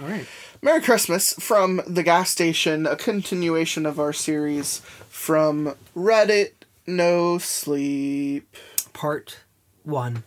All 0.00 0.04
right. 0.08 0.26
Merry 0.62 0.80
Christmas 0.80 1.34
from 1.34 1.80
the 1.86 2.02
gas 2.02 2.30
station, 2.30 2.86
a 2.86 2.96
continuation 2.96 3.86
of 3.86 4.00
our 4.00 4.12
series 4.12 4.80
from 5.08 5.74
Reddit. 5.96 6.52
No 6.86 7.38
sleep. 7.38 8.56
Part 8.92 9.38
1. 9.84 10.24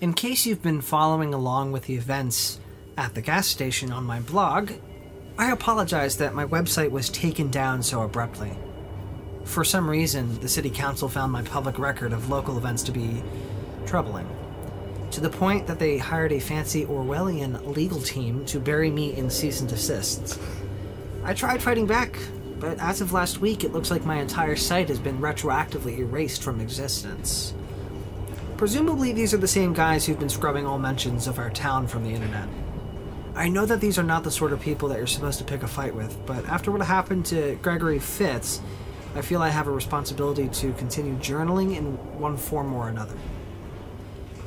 In 0.00 0.12
case 0.12 0.46
you've 0.46 0.62
been 0.62 0.80
following 0.80 1.34
along 1.34 1.72
with 1.72 1.86
the 1.86 1.96
events 1.96 2.60
at 2.96 3.16
the 3.16 3.20
gas 3.20 3.48
station 3.48 3.90
on 3.90 4.04
my 4.04 4.20
blog, 4.20 4.70
I 5.36 5.50
apologize 5.50 6.18
that 6.18 6.36
my 6.36 6.44
website 6.44 6.92
was 6.92 7.10
taken 7.10 7.50
down 7.50 7.82
so 7.82 8.02
abruptly. 8.02 8.56
For 9.42 9.64
some 9.64 9.90
reason, 9.90 10.38
the 10.38 10.48
City 10.48 10.70
Council 10.70 11.08
found 11.08 11.32
my 11.32 11.42
public 11.42 11.80
record 11.80 12.12
of 12.12 12.30
local 12.30 12.56
events 12.56 12.84
to 12.84 12.92
be 12.92 13.24
troubling, 13.86 14.28
to 15.10 15.20
the 15.20 15.30
point 15.30 15.66
that 15.66 15.80
they 15.80 15.98
hired 15.98 16.30
a 16.30 16.38
fancy 16.38 16.84
Orwellian 16.84 17.74
legal 17.74 18.00
team 18.00 18.44
to 18.44 18.60
bury 18.60 18.92
me 18.92 19.16
in 19.16 19.28
cease 19.28 19.58
and 19.58 19.68
desists. 19.68 20.38
I 21.24 21.34
tried 21.34 21.60
fighting 21.60 21.86
back, 21.86 22.16
but 22.60 22.78
as 22.78 23.00
of 23.00 23.12
last 23.12 23.40
week, 23.40 23.64
it 23.64 23.72
looks 23.72 23.90
like 23.90 24.04
my 24.04 24.20
entire 24.20 24.54
site 24.54 24.90
has 24.90 25.00
been 25.00 25.18
retroactively 25.18 25.98
erased 25.98 26.44
from 26.44 26.60
existence. 26.60 27.52
Presumably, 28.58 29.12
these 29.12 29.32
are 29.32 29.38
the 29.38 29.46
same 29.46 29.72
guys 29.72 30.04
who've 30.04 30.18
been 30.18 30.28
scrubbing 30.28 30.66
all 30.66 30.80
mentions 30.80 31.28
of 31.28 31.38
our 31.38 31.48
town 31.48 31.86
from 31.86 32.02
the 32.02 32.10
internet. 32.10 32.48
I 33.36 33.48
know 33.48 33.64
that 33.64 33.80
these 33.80 34.00
are 34.00 34.02
not 34.02 34.24
the 34.24 34.32
sort 34.32 34.52
of 34.52 34.60
people 34.60 34.88
that 34.88 34.98
you're 34.98 35.06
supposed 35.06 35.38
to 35.38 35.44
pick 35.44 35.62
a 35.62 35.68
fight 35.68 35.94
with, 35.94 36.18
but 36.26 36.44
after 36.46 36.72
what 36.72 36.80
happened 36.82 37.24
to 37.26 37.56
Gregory 37.62 38.00
Fitz, 38.00 38.60
I 39.14 39.22
feel 39.22 39.40
I 39.40 39.50
have 39.50 39.68
a 39.68 39.70
responsibility 39.70 40.48
to 40.48 40.72
continue 40.72 41.14
journaling 41.18 41.76
in 41.76 41.92
one 42.18 42.36
form 42.36 42.74
or 42.74 42.88
another. 42.88 43.14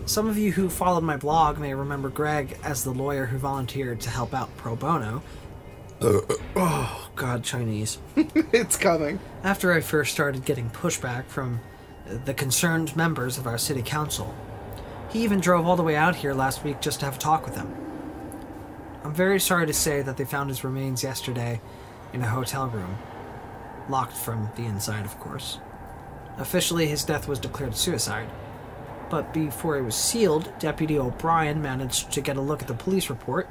Some 0.07 0.27
of 0.27 0.37
you 0.37 0.51
who 0.51 0.69
followed 0.69 1.05
my 1.05 1.15
blog 1.15 1.57
may 1.57 1.73
remember 1.73 2.09
Greg 2.09 2.57
as 2.65 2.83
the 2.83 2.91
lawyer 2.91 3.25
who 3.25 3.37
volunteered 3.37 4.01
to 4.01 4.09
help 4.09 4.33
out 4.33 4.49
pro 4.57 4.75
bono. 4.75 5.23
Uh, 6.01 6.17
uh, 6.17 6.21
oh, 6.57 7.11
God, 7.15 7.45
Chinese 7.45 7.97
it's 8.17 8.75
coming. 8.75 9.21
after 9.45 9.71
I 9.71 9.79
first 9.79 10.11
started 10.11 10.43
getting 10.43 10.69
pushback 10.69 11.27
from 11.27 11.61
the 12.25 12.33
concerned 12.33 12.95
members 12.95 13.37
of 13.37 13.47
our 13.47 13.57
city 13.57 13.81
council. 13.81 14.35
He 15.09 15.23
even 15.23 15.39
drove 15.39 15.67
all 15.67 15.75
the 15.75 15.83
way 15.83 15.95
out 15.95 16.15
here 16.15 16.33
last 16.33 16.63
week 16.63 16.81
just 16.81 16.99
to 16.99 17.05
have 17.05 17.17
a 17.17 17.19
talk 17.19 17.45
with 17.45 17.55
them. 17.55 17.75
I'm 19.03 19.13
very 19.13 19.39
sorry 19.39 19.67
to 19.67 19.73
say 19.73 20.01
that 20.01 20.17
they 20.17 20.25
found 20.25 20.49
his 20.49 20.63
remains 20.63 21.03
yesterday 21.03 21.59
in 22.13 22.21
a 22.21 22.27
hotel 22.27 22.67
room, 22.67 22.97
locked 23.89 24.15
from 24.15 24.49
the 24.55 24.65
inside, 24.65 25.05
of 25.05 25.19
course. 25.19 25.59
Officially, 26.37 26.87
his 26.87 27.03
death 27.03 27.27
was 27.27 27.39
declared 27.39 27.75
suicide, 27.75 28.29
but 29.09 29.33
before 29.33 29.77
it 29.77 29.83
was 29.83 29.95
sealed, 29.95 30.51
Deputy 30.59 30.97
O'Brien 30.97 31.61
managed 31.61 32.11
to 32.11 32.21
get 32.21 32.37
a 32.37 32.41
look 32.41 32.61
at 32.61 32.67
the 32.67 32.73
police 32.73 33.09
report, 33.09 33.47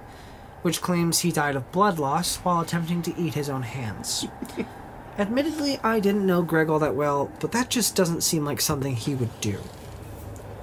which 0.63 0.81
claims 0.81 1.21
he 1.21 1.33
died 1.33 1.57
of 1.57 1.71
blood 1.73 1.99
loss 1.99 2.37
while 2.39 2.61
attempting 2.61 3.03
to 3.03 3.17
eat 3.19 3.35
his 3.35 3.51
own 3.51 3.63
hands. 3.63 4.27
Admittedly, 5.19 5.79
I 5.83 6.01
didn't 6.01 6.27
know 6.27 6.43
Greg 6.43 6.71
all 6.71 6.79
that 6.79 6.95
well, 6.95 7.31
but 7.41 7.53
that 7.53 7.69
just 7.69 7.95
doesn't 7.95 8.23
seem 8.23 8.45
like 8.45 8.61
something 8.61 8.97
he 8.97 9.15
would 9.15 9.41
do. 9.41 9.59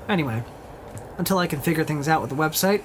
Anyway, 0.10 0.44
until 1.18 1.38
I 1.38 1.48
can 1.48 1.62
figure 1.62 1.84
things 1.84 2.08
out 2.08 2.22
with 2.22 2.30
the 2.30 2.36
website, 2.36 2.84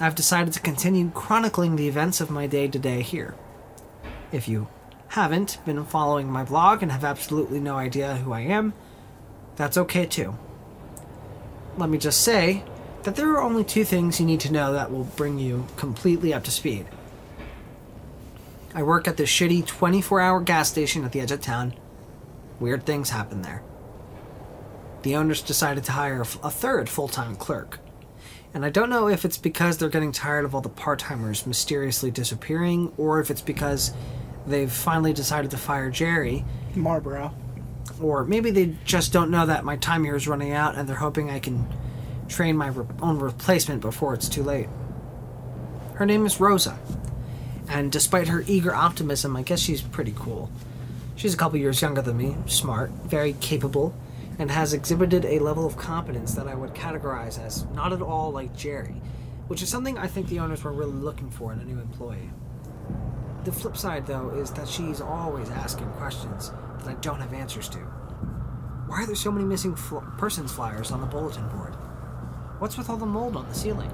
I've 0.00 0.14
decided 0.14 0.52
to 0.54 0.60
continue 0.60 1.10
chronicling 1.10 1.76
the 1.76 1.88
events 1.88 2.20
of 2.20 2.30
my 2.30 2.46
day 2.46 2.68
to 2.68 2.78
day 2.78 3.02
here. 3.02 3.34
If 4.32 4.48
you 4.48 4.68
haven't 5.08 5.58
been 5.64 5.84
following 5.84 6.30
my 6.30 6.44
blog 6.44 6.82
and 6.82 6.92
have 6.92 7.04
absolutely 7.04 7.60
no 7.60 7.76
idea 7.76 8.16
who 8.16 8.32
I 8.32 8.40
am, 8.40 8.72
that's 9.56 9.76
okay 9.76 10.06
too. 10.06 10.38
Let 11.76 11.90
me 11.90 11.98
just 11.98 12.20
say 12.22 12.64
that 13.02 13.16
there 13.16 13.30
are 13.30 13.42
only 13.42 13.64
two 13.64 13.84
things 13.84 14.20
you 14.20 14.26
need 14.26 14.40
to 14.40 14.52
know 14.52 14.72
that 14.72 14.90
will 14.90 15.04
bring 15.04 15.38
you 15.38 15.66
completely 15.76 16.34
up 16.34 16.44
to 16.44 16.50
speed. 16.50 16.86
I 18.74 18.82
work 18.82 19.08
at 19.08 19.16
this 19.16 19.30
shitty 19.30 19.66
24 19.66 20.20
hour 20.20 20.40
gas 20.40 20.68
station 20.68 21.04
at 21.04 21.12
the 21.12 21.20
edge 21.20 21.32
of 21.32 21.40
town. 21.40 21.74
Weird 22.60 22.86
things 22.86 23.10
happen 23.10 23.42
there. 23.42 23.62
The 25.02 25.16
owners 25.16 25.42
decided 25.42 25.84
to 25.84 25.92
hire 25.92 26.20
a 26.20 26.50
third 26.50 26.88
full 26.88 27.08
time 27.08 27.34
clerk. 27.36 27.80
And 28.52 28.64
I 28.64 28.70
don't 28.70 28.90
know 28.90 29.08
if 29.08 29.24
it's 29.24 29.38
because 29.38 29.78
they're 29.78 29.88
getting 29.88 30.12
tired 30.12 30.44
of 30.44 30.54
all 30.54 30.60
the 30.60 30.68
part 30.68 30.98
timers 30.98 31.46
mysteriously 31.46 32.10
disappearing, 32.10 32.92
or 32.96 33.20
if 33.20 33.30
it's 33.30 33.40
because 33.40 33.92
they've 34.46 34.70
finally 34.70 35.12
decided 35.12 35.50
to 35.52 35.56
fire 35.56 35.90
Jerry, 35.90 36.44
Marlboro. 36.74 37.32
or 38.00 38.24
maybe 38.24 38.50
they 38.50 38.74
just 38.84 39.12
don't 39.12 39.30
know 39.30 39.46
that 39.46 39.64
my 39.64 39.76
time 39.76 40.04
here 40.04 40.16
is 40.16 40.26
running 40.26 40.52
out 40.52 40.74
and 40.74 40.88
they're 40.88 40.96
hoping 40.96 41.30
I 41.30 41.38
can 41.38 41.66
train 42.28 42.56
my 42.56 42.68
re- 42.68 42.86
own 43.00 43.18
replacement 43.18 43.80
before 43.82 44.14
it's 44.14 44.28
too 44.28 44.42
late. 44.42 44.68
Her 45.94 46.06
name 46.06 46.26
is 46.26 46.40
Rosa, 46.40 46.78
and 47.70 47.92
despite 47.92 48.26
her 48.26 48.42
eager 48.48 48.74
optimism, 48.74 49.36
I 49.36 49.42
guess 49.42 49.60
she's 49.60 49.80
pretty 49.80 50.12
cool. 50.16 50.50
She's 51.14 51.34
a 51.34 51.36
couple 51.36 51.58
years 51.58 51.80
younger 51.80 52.02
than 52.02 52.16
me, 52.16 52.36
smart, 52.46 52.90
very 53.04 53.34
capable, 53.34 53.94
and 54.40 54.50
has 54.50 54.72
exhibited 54.72 55.24
a 55.24 55.38
level 55.38 55.66
of 55.66 55.76
competence 55.76 56.34
that 56.34 56.48
I 56.48 56.54
would 56.54 56.74
categorize 56.74 57.38
as 57.38 57.66
not 57.66 57.92
at 57.92 58.02
all 58.02 58.32
like 58.32 58.56
Jerry, 58.56 59.00
which 59.46 59.62
is 59.62 59.68
something 59.68 59.96
I 59.96 60.08
think 60.08 60.26
the 60.26 60.40
owners 60.40 60.64
were 60.64 60.72
really 60.72 60.92
looking 60.92 61.30
for 61.30 61.52
in 61.52 61.60
a 61.60 61.64
new 61.64 61.78
employee. 61.78 62.30
The 63.44 63.52
flip 63.52 63.76
side, 63.76 64.04
though, 64.04 64.30
is 64.30 64.50
that 64.52 64.68
she's 64.68 65.00
always 65.00 65.48
asking 65.50 65.90
questions 65.92 66.50
that 66.78 66.88
I 66.88 66.94
don't 66.94 67.20
have 67.20 67.32
answers 67.32 67.68
to. 67.68 67.78
Why 67.78 69.02
are 69.02 69.06
there 69.06 69.14
so 69.14 69.30
many 69.30 69.44
missing 69.44 69.76
fl- 69.76 69.98
persons 70.18 70.50
flyers 70.50 70.90
on 70.90 71.00
the 71.00 71.06
bulletin 71.06 71.48
board? 71.48 71.74
What's 72.58 72.76
with 72.76 72.90
all 72.90 72.96
the 72.96 73.06
mold 73.06 73.36
on 73.36 73.48
the 73.48 73.54
ceiling? 73.54 73.92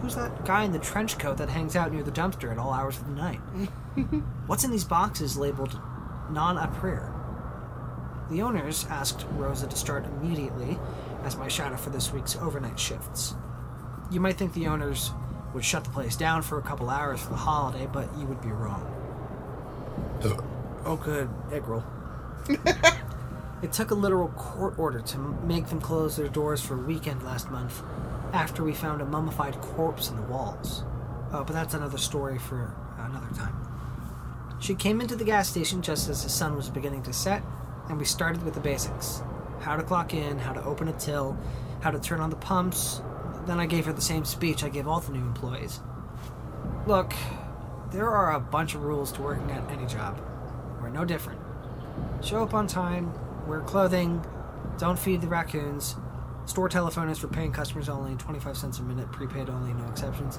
Who's 0.00 0.14
that 0.14 0.44
guy 0.44 0.62
in 0.64 0.72
the 0.72 0.78
trench 0.78 1.18
coat 1.18 1.38
that 1.38 1.48
hangs 1.48 1.74
out 1.74 1.92
near 1.92 2.02
the 2.02 2.12
dumpster 2.12 2.52
at 2.52 2.58
all 2.58 2.72
hours 2.72 2.98
of 2.98 3.06
the 3.06 3.14
night? 3.14 3.38
What's 4.46 4.64
in 4.64 4.70
these 4.70 4.84
boxes 4.84 5.36
labeled 5.36 5.78
non 6.30 6.56
a 6.56 6.68
prayer? 6.68 7.12
The 8.30 8.42
owners 8.42 8.86
asked 8.90 9.26
Rosa 9.32 9.66
to 9.66 9.76
start 9.76 10.04
immediately 10.04 10.78
as 11.24 11.36
my 11.36 11.48
shadow 11.48 11.76
for 11.76 11.90
this 11.90 12.12
week's 12.12 12.36
overnight 12.36 12.78
shifts. 12.78 13.34
You 14.10 14.20
might 14.20 14.36
think 14.36 14.54
the 14.54 14.68
owners 14.68 15.10
would 15.52 15.64
shut 15.64 15.84
the 15.84 15.90
place 15.90 16.14
down 16.14 16.42
for 16.42 16.58
a 16.58 16.62
couple 16.62 16.90
hours 16.90 17.20
for 17.20 17.30
the 17.30 17.36
holiday, 17.36 17.88
but 17.90 18.08
you 18.18 18.26
would 18.26 18.40
be 18.40 18.50
wrong. 18.50 18.86
oh, 20.84 20.96
good. 20.96 21.28
Egg 21.50 21.66
roll. 21.66 21.84
it 23.62 23.72
took 23.72 23.90
a 23.90 23.94
literal 23.94 24.28
court 24.28 24.78
order 24.78 25.00
to 25.00 25.18
make 25.18 25.66
them 25.68 25.80
close 25.80 26.16
their 26.16 26.28
doors 26.28 26.60
for 26.60 26.74
a 26.74 26.82
weekend 26.82 27.22
last 27.24 27.50
month 27.50 27.82
after 28.32 28.64
we 28.64 28.72
found 28.72 29.00
a 29.00 29.04
mummified 29.04 29.60
corpse 29.60 30.10
in 30.10 30.16
the 30.16 30.22
walls. 30.22 30.84
Oh, 31.32 31.44
but 31.44 31.52
that's 31.52 31.74
another 31.74 31.98
story 31.98 32.38
for 32.38 32.74
another 32.98 33.34
time. 33.34 33.54
She 34.60 34.74
came 34.74 35.00
into 35.00 35.14
the 35.14 35.24
gas 35.24 35.48
station 35.48 35.82
just 35.82 36.08
as 36.08 36.24
the 36.24 36.28
sun 36.28 36.56
was 36.56 36.68
beginning 36.68 37.02
to 37.04 37.12
set, 37.12 37.42
and 37.88 37.98
we 37.98 38.04
started 38.04 38.42
with 38.42 38.54
the 38.54 38.60
basics 38.60 39.22
how 39.60 39.76
to 39.76 39.82
clock 39.82 40.14
in, 40.14 40.38
how 40.38 40.52
to 40.52 40.64
open 40.64 40.88
a 40.88 40.92
till, 40.92 41.36
how 41.80 41.90
to 41.90 41.98
turn 41.98 42.20
on 42.20 42.30
the 42.30 42.36
pumps. 42.36 43.02
Then 43.46 43.58
I 43.58 43.66
gave 43.66 43.86
her 43.86 43.92
the 43.92 44.00
same 44.00 44.24
speech 44.24 44.62
I 44.62 44.68
give 44.68 44.86
all 44.86 45.00
the 45.00 45.12
new 45.12 45.20
employees. 45.20 45.80
Look, 46.86 47.12
there 47.90 48.08
are 48.08 48.34
a 48.34 48.40
bunch 48.40 48.74
of 48.74 48.82
rules 48.82 49.12
to 49.12 49.22
working 49.22 49.50
at 49.50 49.68
any 49.70 49.86
job. 49.86 50.20
We're 50.80 50.90
no 50.90 51.04
different. 51.04 51.40
Show 52.22 52.42
up 52.42 52.54
on 52.54 52.66
time, 52.66 53.12
wear 53.46 53.60
clothing, 53.60 54.24
don't 54.78 54.98
feed 54.98 55.20
the 55.20 55.28
raccoons, 55.28 55.96
store 56.48 56.68
telephone 56.68 57.08
is 57.08 57.18
for 57.18 57.28
paying 57.28 57.52
customers 57.52 57.88
only, 57.88 58.14
25 58.16 58.56
cents 58.56 58.78
a 58.78 58.82
minute, 58.82 59.10
prepaid 59.12 59.50
only, 59.50 59.72
no 59.74 59.88
exceptions. 59.88 60.38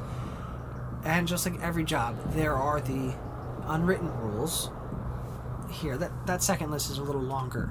And 1.03 1.28
just 1.28 1.45
like 1.45 1.62
every 1.62 1.84
job, 1.84 2.18
there 2.34 2.55
are 2.55 2.82
the 2.82 3.16
unwritten 3.68 4.12
rules. 4.20 4.70
Here, 5.72 5.97
that, 5.97 6.12
that 6.26 6.41
second 6.41 6.72
list 6.72 6.89
is 6.89 6.97
a 6.97 7.03
little 7.03 7.22
longer. 7.22 7.70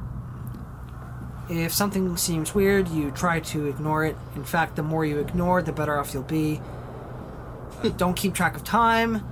If 1.51 1.72
something 1.72 2.16
seems 2.16 2.55
weird, 2.55 2.89
you 2.89 3.11
try 3.11 3.41
to 3.41 3.66
ignore 3.66 4.05
it. 4.05 4.16
In 4.36 4.45
fact, 4.45 4.76
the 4.76 4.82
more 4.82 5.05
you 5.05 5.18
ignore, 5.18 5.62
the 5.62 5.72
better 5.72 5.99
off 5.99 6.14
you'll 6.14 6.22
be. 6.22 6.61
Uh, 7.82 7.89
don't 7.97 8.14
keep 8.14 8.34
track 8.34 8.55
of 8.55 8.64
time. 8.64 9.26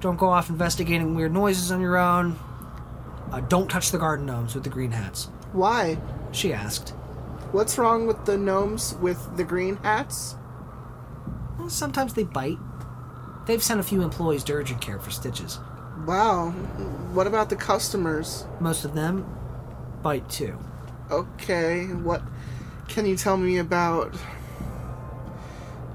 Don't 0.00 0.16
go 0.16 0.28
off 0.28 0.50
investigating 0.50 1.14
weird 1.14 1.32
noises 1.32 1.72
on 1.72 1.80
your 1.80 1.96
own. 1.96 2.38
Uh, 3.32 3.40
don't 3.40 3.70
touch 3.70 3.90
the 3.90 3.98
garden 3.98 4.26
gnomes 4.26 4.54
with 4.54 4.64
the 4.64 4.70
green 4.70 4.90
hats. 4.90 5.30
Why? 5.52 5.98
She 6.32 6.52
asked. 6.52 6.92
What's 7.54 7.78
wrong 7.78 8.08
with 8.08 8.24
the 8.24 8.36
gnomes 8.36 8.96
with 9.00 9.36
the 9.36 9.44
green 9.44 9.76
hats? 9.76 10.34
Well, 11.56 11.70
sometimes 11.70 12.12
they 12.12 12.24
bite. 12.24 12.58
They've 13.46 13.62
sent 13.62 13.78
a 13.78 13.84
few 13.84 14.02
employees 14.02 14.42
to 14.44 14.54
urgent 14.54 14.80
care 14.80 14.98
for 14.98 15.12
stitches. 15.12 15.60
Wow. 16.04 16.50
What 17.12 17.28
about 17.28 17.50
the 17.50 17.54
customers? 17.54 18.44
Most 18.58 18.84
of 18.84 18.94
them 18.96 19.24
bite 20.02 20.28
too. 20.28 20.58
Okay, 21.12 21.84
what 21.84 22.22
can 22.88 23.06
you 23.06 23.16
tell 23.16 23.36
me 23.36 23.58
about, 23.58 24.12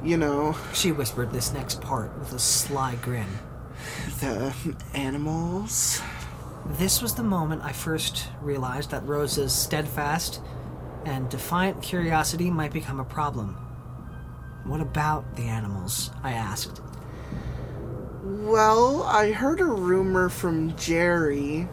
you 0.02 0.16
know, 0.16 0.56
She 0.74 0.94
whispered 0.94 1.34
this 1.34 1.52
next 1.52 1.82
part 1.82 2.18
with 2.20 2.32
a 2.32 2.40
sly 2.40 2.96
grin. 3.02 3.28
the 4.22 4.56
animals? 4.94 6.02
This 6.66 7.02
was 7.02 7.16
the 7.16 7.24
moment 7.24 7.64
I 7.66 7.74
first 7.74 8.30
realized 8.42 8.92
that 8.92 9.06
Rosa's 9.06 9.52
steadfast 9.54 10.40
and 11.10 11.28
defiant 11.28 11.82
curiosity 11.82 12.52
might 12.52 12.72
become 12.72 13.00
a 13.00 13.04
problem. 13.04 13.56
What 14.64 14.80
about 14.80 15.36
the 15.36 15.44
animals? 15.44 16.12
I 16.24 16.34
asked. 16.34 16.82
Well, 18.24 19.04
I 19.04 19.32
heard 19.32 19.60
a 19.60 19.66
rumor 19.66 20.30
from 20.30 20.76
Jerry 20.78 21.68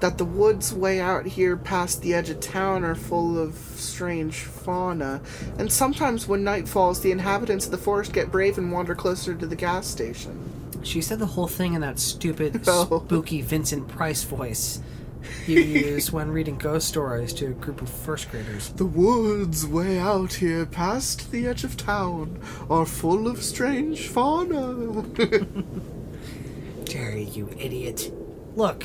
that 0.00 0.18
the 0.18 0.24
woods 0.24 0.74
way 0.74 1.00
out 1.00 1.24
here 1.24 1.56
past 1.56 2.02
the 2.02 2.12
edge 2.12 2.28
of 2.28 2.40
town 2.40 2.84
are 2.84 2.94
full 2.94 3.38
of 3.38 3.54
strange 3.54 4.40
fauna, 4.40 5.22
and 5.58 5.72
sometimes 5.72 6.26
when 6.28 6.44
night 6.44 6.68
falls, 6.68 7.00
the 7.00 7.12
inhabitants 7.12 7.64
of 7.66 7.70
the 7.70 7.78
forest 7.78 8.12
get 8.12 8.30
brave 8.30 8.58
and 8.58 8.70
wander 8.70 8.94
closer 8.94 9.34
to 9.34 9.46
the 9.46 9.56
gas 9.56 9.86
station. 9.86 10.50
She 10.82 11.00
said 11.00 11.20
the 11.20 11.26
whole 11.26 11.46
thing 11.46 11.74
in 11.74 11.80
that 11.80 11.98
stupid, 12.00 12.62
Oh. 12.66 13.02
spooky 13.06 13.40
Vincent 13.40 13.88
Price 13.88 14.24
voice 14.24 14.80
you 15.46 15.60
use 15.60 16.12
when 16.12 16.30
reading 16.30 16.58
ghost 16.58 16.88
stories 16.88 17.32
to 17.34 17.46
a 17.46 17.50
group 17.50 17.82
of 17.82 17.88
first 17.88 18.30
graders. 18.30 18.70
The 18.70 18.86
woods 18.86 19.66
way 19.66 19.98
out 19.98 20.34
here 20.34 20.66
past 20.66 21.30
the 21.30 21.46
edge 21.46 21.64
of 21.64 21.76
town 21.76 22.40
are 22.68 22.86
full 22.86 23.28
of 23.28 23.42
strange 23.42 24.08
fauna. 24.08 25.04
Jerry, 26.84 27.24
you 27.24 27.48
idiot. 27.58 28.12
Look, 28.54 28.84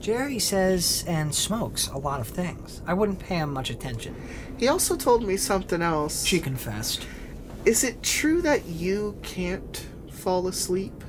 Jerry 0.00 0.38
says 0.38 1.04
and 1.08 1.34
smokes 1.34 1.88
a 1.88 1.98
lot 1.98 2.20
of 2.20 2.28
things. 2.28 2.82
I 2.86 2.94
wouldn't 2.94 3.20
pay 3.20 3.36
him 3.36 3.52
much 3.52 3.70
attention. 3.70 4.14
he 4.58 4.68
also 4.68 4.96
told 4.96 5.26
me 5.26 5.36
something 5.36 5.80
else. 5.80 6.24
She 6.24 6.40
confessed. 6.40 7.06
Is 7.64 7.84
it 7.84 8.02
true 8.02 8.42
that 8.42 8.66
you 8.66 9.18
can't 9.22 9.86
fall 10.10 10.46
asleep? 10.46 11.02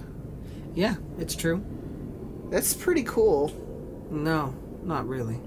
Yeah, 0.73 0.95
it's 1.19 1.35
true. 1.35 1.63
That's 2.49 2.73
pretty 2.73 3.03
cool. 3.03 3.49
No, 4.09 4.55
not 4.83 5.07
really. 5.07 5.39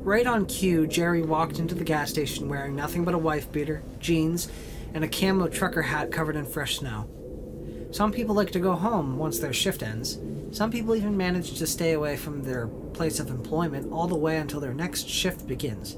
Right 0.00 0.26
on 0.26 0.46
cue, 0.46 0.86
Jerry 0.86 1.22
walked 1.22 1.58
into 1.58 1.74
the 1.74 1.84
gas 1.84 2.10
station 2.10 2.48
wearing 2.48 2.74
nothing 2.74 3.04
but 3.04 3.14
a 3.14 3.18
wife 3.18 3.52
beater, 3.52 3.82
jeans, 3.98 4.48
and 4.94 5.04
a 5.04 5.08
camo 5.08 5.48
trucker 5.48 5.82
hat 5.82 6.10
covered 6.10 6.36
in 6.36 6.46
fresh 6.46 6.78
snow. 6.78 7.08
Some 7.92 8.12
people 8.12 8.34
like 8.34 8.50
to 8.52 8.60
go 8.60 8.74
home 8.74 9.18
once 9.18 9.38
their 9.38 9.52
shift 9.52 9.82
ends. 9.82 10.18
Some 10.52 10.70
people 10.70 10.96
even 10.96 11.16
manage 11.16 11.58
to 11.58 11.66
stay 11.66 11.92
away 11.92 12.16
from 12.16 12.42
their 12.42 12.68
place 12.92 13.20
of 13.20 13.30
employment 13.30 13.92
all 13.92 14.06
the 14.06 14.14
way 14.14 14.38
until 14.38 14.60
their 14.60 14.74
next 14.74 15.08
shift 15.08 15.46
begins. 15.46 15.96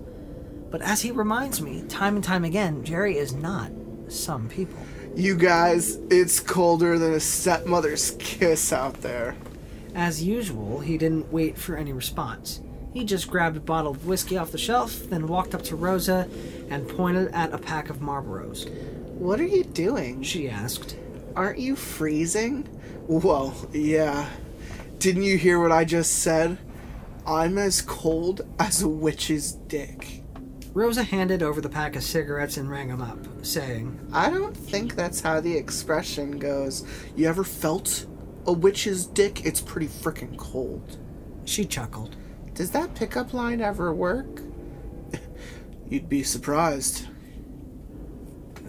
But 0.71 0.83
as 0.83 1.03
he 1.03 1.11
reminds 1.11 1.61
me, 1.61 1.83
time 1.83 2.17
and 2.17 2.25
time 2.25 2.45
again, 2.45 2.83
Jerry 2.83 3.19
is 3.19 3.35
not 3.35 3.71
some 4.09 4.49
people. 4.49 4.79
You 5.15 5.37
guys, 5.37 5.97
it's 6.11 6.41
colder 6.41 6.99
than 6.99 7.13
a 7.13 7.21
stepmother's 7.21 8.17
kiss 8.19 8.73
out 8.73 8.95
there. 9.03 9.37
As 9.95 10.23
usual, 10.23 10.81
he 10.81 10.97
didn't 10.97 11.33
wait 11.33 11.59
for 11.59 11.77
any 11.77 11.93
response. 11.93 12.61
He 12.93 13.05
just 13.05 13.29
grabbed 13.29 13.57
a 13.57 13.61
bottle 13.61 13.93
of 13.93 14.07
whiskey 14.07 14.37
off 14.37 14.53
the 14.53 14.59
shelf, 14.59 15.09
then 15.09 15.27
walked 15.27 15.55
up 15.55 15.63
to 15.65 15.77
Rosa 15.77 16.29
and 16.71 16.89
pointed 16.89 17.29
at 17.33 17.53
a 17.53 17.59
pack 17.59 17.91
of 17.91 17.99
Marlboros. 17.99 18.69
What 19.15 19.41
are 19.41 19.47
you 19.47 19.65
doing? 19.65 20.23
She 20.23 20.49
asked. 20.49 20.97
Aren't 21.35 21.59
you 21.59 21.77
freezing? 21.77 22.69
Well, 23.07 23.55
yeah. 23.73 24.29
Didn't 24.99 25.23
you 25.23 25.39
hear 25.39 25.59
what 25.59 25.73
I 25.73 25.85
just 25.85 26.19
said? 26.19 26.59
I'm 27.27 27.57
as 27.57 27.83
cold 27.83 28.43
as 28.59 28.83
a 28.83 28.89
witch's 28.89 29.53
dick. 29.53 30.23
Rosa 30.75 31.03
handed 31.03 31.43
over 31.43 31.61
the 31.61 31.69
pack 31.69 31.97
of 31.97 32.03
cigarettes 32.03 32.57
and 32.57 32.71
rang 32.71 32.89
him 32.89 33.03
up, 33.03 33.19
saying, 33.43 33.99
I 34.13 34.31
don't 34.31 34.57
think 34.57 34.95
that's 34.95 35.21
how 35.21 35.41
the 35.41 35.55
expression 35.55 36.39
goes. 36.39 36.87
You 37.15 37.29
ever 37.29 37.45
felt 37.45 38.07
a 38.47 38.53
witch's 38.53 39.07
dick? 39.07 39.45
It's 39.45 39.61
pretty 39.61 39.89
freaking 39.89 40.37
cold. 40.37 40.99
She 41.45 41.65
chuckled. 41.65 42.17
Does 42.55 42.71
that 42.73 42.95
pickup 42.95 43.33
line 43.33 43.61
ever 43.61 43.93
work? 43.93 44.43
You'd 45.89 46.09
be 46.09 46.23
surprised. 46.23 47.07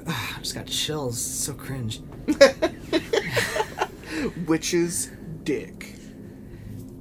I 0.07 0.35
just 0.39 0.55
got 0.55 0.67
chills. 0.67 1.19
So 1.19 1.53
cringe. 1.53 2.01
Witch's 4.47 5.09
dick. 5.43 5.95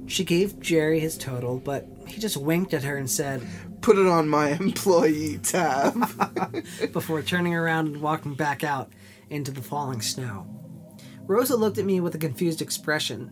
She 0.07 0.23
gave 0.23 0.59
Jerry 0.59 0.99
his 0.99 1.17
total, 1.17 1.59
but 1.59 1.87
he 2.07 2.19
just 2.19 2.37
winked 2.37 2.73
at 2.73 2.83
her 2.83 2.97
and 2.97 3.09
said, 3.09 3.47
Put 3.81 3.97
it 3.97 4.07
on 4.07 4.29
my 4.29 4.49
employee 4.51 5.39
tab. 5.39 5.93
before 6.93 7.21
turning 7.21 7.55
around 7.55 7.87
and 7.87 8.01
walking 8.01 8.33
back 8.33 8.63
out 8.63 8.91
into 9.29 9.51
the 9.51 9.61
falling 9.61 10.01
snow. 10.01 10.62
Rosa 11.25 11.55
looked 11.55 11.77
at 11.77 11.85
me 11.85 11.99
with 12.01 12.15
a 12.15 12.19
confused 12.19 12.61
expression. 12.61 13.31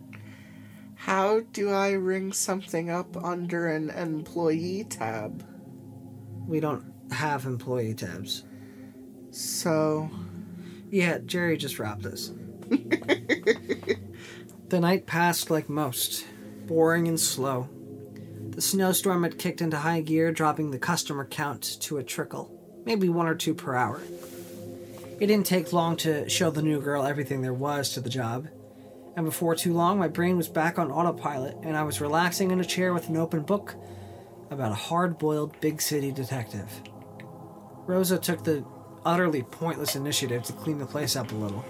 How 0.94 1.40
do 1.52 1.70
I 1.70 1.92
ring 1.92 2.32
something 2.32 2.88
up 2.88 3.16
under 3.16 3.66
an 3.68 3.90
employee 3.90 4.84
tab? 4.88 5.44
We 6.46 6.60
don't 6.60 6.92
have 7.10 7.44
employee 7.44 7.94
tabs. 7.94 8.44
So, 9.30 10.10
Yeah, 10.90 11.18
Jerry 11.18 11.56
just 11.56 11.78
robbed 11.78 12.06
us. 12.06 12.32
the 12.68 13.98
night 14.80 15.06
passed 15.06 15.50
like 15.50 15.68
most, 15.68 16.26
boring 16.66 17.08
and 17.08 17.18
slow. 17.18 17.68
The 18.50 18.60
snowstorm 18.60 19.22
had 19.22 19.38
kicked 19.38 19.60
into 19.62 19.78
high 19.78 20.02
gear, 20.02 20.30
dropping 20.32 20.70
the 20.70 20.78
customer 20.78 21.24
count 21.24 21.78
to 21.80 21.96
a 21.96 22.02
trickle, 22.02 22.50
maybe 22.84 23.08
one 23.08 23.26
or 23.26 23.34
two 23.34 23.54
per 23.54 23.74
hour. 23.74 24.00
It 25.22 25.28
didn't 25.28 25.46
take 25.46 25.72
long 25.72 25.94
to 25.98 26.28
show 26.28 26.50
the 26.50 26.62
new 26.62 26.80
girl 26.80 27.04
everything 27.04 27.42
there 27.42 27.54
was 27.54 27.90
to 27.90 28.00
the 28.00 28.10
job, 28.10 28.48
and 29.14 29.24
before 29.24 29.54
too 29.54 29.72
long, 29.72 29.96
my 29.96 30.08
brain 30.08 30.36
was 30.36 30.48
back 30.48 30.80
on 30.80 30.90
autopilot, 30.90 31.58
and 31.62 31.76
I 31.76 31.84
was 31.84 32.00
relaxing 32.00 32.50
in 32.50 32.58
a 32.58 32.64
chair 32.64 32.92
with 32.92 33.08
an 33.08 33.16
open 33.16 33.42
book 33.42 33.76
about 34.50 34.72
a 34.72 34.74
hard 34.74 35.18
boiled 35.18 35.60
big 35.60 35.80
city 35.80 36.10
detective. 36.10 36.68
Rosa 37.86 38.18
took 38.18 38.42
the 38.42 38.64
utterly 39.04 39.44
pointless 39.44 39.94
initiative 39.94 40.42
to 40.42 40.52
clean 40.54 40.78
the 40.78 40.86
place 40.86 41.14
up 41.14 41.30
a 41.30 41.36
little. 41.36 41.64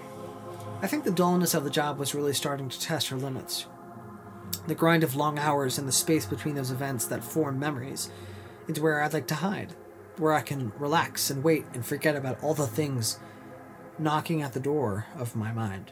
I 0.81 0.87
think 0.87 1.03
the 1.03 1.11
dullness 1.11 1.53
of 1.53 1.63
the 1.63 1.69
job 1.69 1.99
was 1.99 2.15
really 2.15 2.33
starting 2.33 2.69
to 2.69 2.81
test 2.81 3.09
her 3.09 3.17
limits. 3.17 3.67
The 4.65 4.73
grind 4.73 5.03
of 5.03 5.15
long 5.15 5.37
hours 5.37 5.77
and 5.77 5.87
the 5.87 5.91
space 5.91 6.25
between 6.25 6.55
those 6.55 6.71
events 6.71 7.05
that 7.05 7.23
form 7.23 7.59
memories 7.59 8.09
is 8.67 8.79
where 8.79 9.03
I'd 9.03 9.13
like 9.13 9.27
to 9.27 9.35
hide, 9.35 9.75
where 10.17 10.33
I 10.33 10.41
can 10.41 10.71
relax 10.79 11.29
and 11.29 11.43
wait 11.43 11.65
and 11.75 11.85
forget 11.85 12.15
about 12.15 12.41
all 12.43 12.55
the 12.55 12.65
things 12.65 13.19
knocking 13.99 14.41
at 14.41 14.53
the 14.53 14.59
door 14.59 15.05
of 15.17 15.35
my 15.35 15.51
mind. 15.51 15.91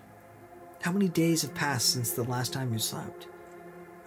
How 0.81 0.91
many 0.91 1.07
days 1.07 1.43
have 1.43 1.53
passed 1.53 1.89
since 1.89 2.11
the 2.11 2.23
last 2.23 2.53
time 2.53 2.73
you 2.73 2.79
slept? 2.79 3.27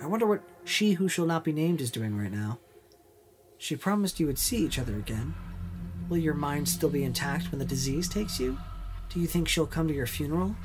I 0.00 0.06
wonder 0.06 0.26
what 0.26 0.42
she 0.64 0.92
who 0.92 1.08
shall 1.08 1.26
not 1.26 1.44
be 1.44 1.52
named 1.52 1.80
is 1.80 1.90
doing 1.90 2.16
right 2.16 2.32
now. 2.32 2.58
She 3.58 3.76
promised 3.76 4.18
you 4.18 4.26
would 4.26 4.38
see 4.38 4.58
each 4.58 4.78
other 4.78 4.96
again. 4.96 5.34
Will 6.08 6.18
your 6.18 6.34
mind 6.34 6.68
still 6.68 6.90
be 6.90 7.04
intact 7.04 7.50
when 7.50 7.58
the 7.58 7.64
disease 7.64 8.08
takes 8.08 8.40
you? 8.40 8.58
Do 9.08 9.20
you 9.20 9.26
think 9.26 9.48
she'll 9.48 9.66
come 9.66 9.88
to 9.88 9.94
your 9.94 10.06
funeral? 10.06 10.56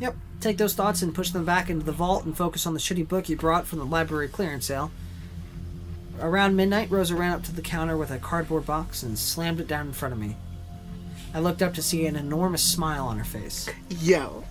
Yep, 0.00 0.16
take 0.40 0.58
those 0.58 0.74
thoughts 0.74 1.02
and 1.02 1.14
push 1.14 1.30
them 1.30 1.44
back 1.44 1.70
into 1.70 1.84
the 1.84 1.92
vault 1.92 2.24
and 2.24 2.36
focus 2.36 2.66
on 2.66 2.74
the 2.74 2.80
shitty 2.80 3.06
book 3.06 3.28
you 3.28 3.36
brought 3.36 3.66
from 3.66 3.78
the 3.78 3.84
library 3.84 4.28
clearance 4.28 4.66
sale. 4.66 4.90
Around 6.20 6.56
midnight, 6.56 6.90
Rosa 6.90 7.14
ran 7.14 7.32
up 7.32 7.42
to 7.44 7.52
the 7.54 7.62
counter 7.62 7.96
with 7.96 8.10
a 8.10 8.18
cardboard 8.18 8.64
box 8.64 9.02
and 9.02 9.18
slammed 9.18 9.60
it 9.60 9.68
down 9.68 9.88
in 9.88 9.92
front 9.92 10.14
of 10.14 10.18
me. 10.18 10.36
I 11.34 11.40
looked 11.40 11.62
up 11.62 11.74
to 11.74 11.82
see 11.82 12.06
an 12.06 12.16
enormous 12.16 12.62
smile 12.62 13.06
on 13.06 13.18
her 13.18 13.24
face. 13.24 13.68
Yo, 14.00 14.44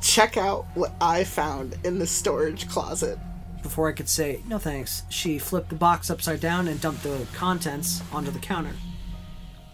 check 0.00 0.36
out 0.36 0.66
what 0.74 0.92
I 1.00 1.24
found 1.24 1.76
in 1.84 1.98
the 1.98 2.06
storage 2.06 2.68
closet. 2.68 3.18
Before 3.62 3.88
I 3.88 3.92
could 3.92 4.08
say, 4.08 4.40
no 4.46 4.58
thanks, 4.58 5.02
she 5.10 5.38
flipped 5.38 5.68
the 5.68 5.74
box 5.74 6.10
upside 6.10 6.40
down 6.40 6.68
and 6.68 6.80
dumped 6.80 7.02
the 7.02 7.26
contents 7.34 8.02
onto 8.12 8.30
the 8.30 8.38
counter. 8.38 8.72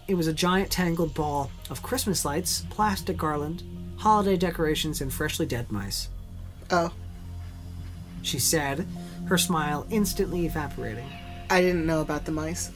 It 0.07 0.15
was 0.15 0.27
a 0.27 0.33
giant 0.33 0.71
tangled 0.71 1.13
ball 1.13 1.49
of 1.69 1.81
Christmas 1.83 2.25
lights, 2.25 2.65
plastic 2.69 3.17
garland, 3.17 3.63
holiday 3.97 4.35
decorations, 4.37 5.01
and 5.01 5.13
freshly 5.13 5.45
dead 5.45 5.71
mice. 5.71 6.09
Oh, 6.69 6.91
She 8.21 8.39
said, 8.39 8.85
her 9.27 9.37
smile 9.37 9.85
instantly 9.89 10.45
evaporating. 10.45 11.07
I 11.49 11.61
didn't 11.61 11.85
know 11.85 12.01
about 12.01 12.25
the 12.25 12.31
mice. 12.31 12.71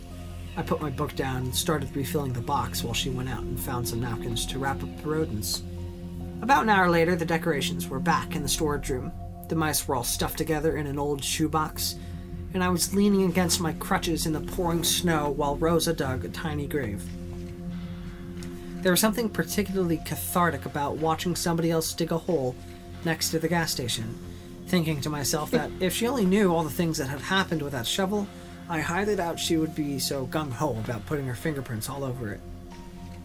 I 0.59 0.61
put 0.61 0.81
my 0.81 0.89
book 0.89 1.15
down 1.15 1.37
and 1.37 1.55
started 1.55 1.95
refilling 1.95 2.33
the 2.33 2.41
box 2.41 2.83
while 2.83 2.93
she 2.93 3.09
went 3.09 3.29
out 3.29 3.43
and 3.43 3.57
found 3.57 3.87
some 3.87 4.01
napkins 4.01 4.45
to 4.47 4.59
wrap 4.59 4.83
up 4.83 5.01
the 5.01 5.07
rodents. 5.07 5.63
About 6.41 6.63
an 6.63 6.69
hour 6.69 6.89
later, 6.89 7.15
the 7.15 7.23
decorations 7.23 7.87
were 7.87 8.01
back 8.01 8.35
in 8.35 8.43
the 8.43 8.49
storage 8.49 8.89
room. 8.89 9.13
The 9.47 9.55
mice 9.55 9.87
were 9.87 9.95
all 9.95 10.03
stuffed 10.03 10.37
together 10.37 10.75
in 10.75 10.85
an 10.85 10.99
old 10.99 11.23
shoebox, 11.23 11.95
and 12.53 12.61
I 12.61 12.67
was 12.67 12.93
leaning 12.93 13.23
against 13.23 13.61
my 13.61 13.71
crutches 13.71 14.25
in 14.25 14.33
the 14.33 14.41
pouring 14.41 14.83
snow 14.83 15.29
while 15.29 15.55
Rosa 15.55 15.93
dug 15.93 16.25
a 16.25 16.27
tiny 16.27 16.67
grave. 16.67 17.05
There 18.81 18.91
was 18.91 18.99
something 18.99 19.29
particularly 19.29 20.01
cathartic 20.03 20.65
about 20.65 20.97
watching 20.97 21.37
somebody 21.37 21.71
else 21.71 21.93
dig 21.93 22.11
a 22.11 22.17
hole 22.17 22.53
next 23.05 23.29
to 23.29 23.39
the 23.39 23.47
gas 23.47 23.71
station, 23.71 24.13
thinking 24.67 24.99
to 25.01 25.09
myself 25.09 25.51
that 25.51 25.71
if 25.79 25.93
she 25.93 26.05
only 26.05 26.25
knew 26.25 26.53
all 26.53 26.63
the 26.65 26.69
things 26.69 26.97
that 26.97 27.07
had 27.07 27.21
happened 27.21 27.61
with 27.61 27.71
that 27.71 27.87
shovel, 27.87 28.27
I 28.71 28.81
highly 28.81 29.15
doubt 29.15 29.39
she 29.39 29.57
would 29.57 29.73
be 29.73 29.97
so 29.97 30.27
gung 30.27 30.51
ho 30.51 30.77
about 30.77 31.03
putting 31.07 31.25
her 31.25 31.33
fingerprints 31.33 31.89
all 31.89 32.03
over 32.03 32.31
it. 32.31 32.39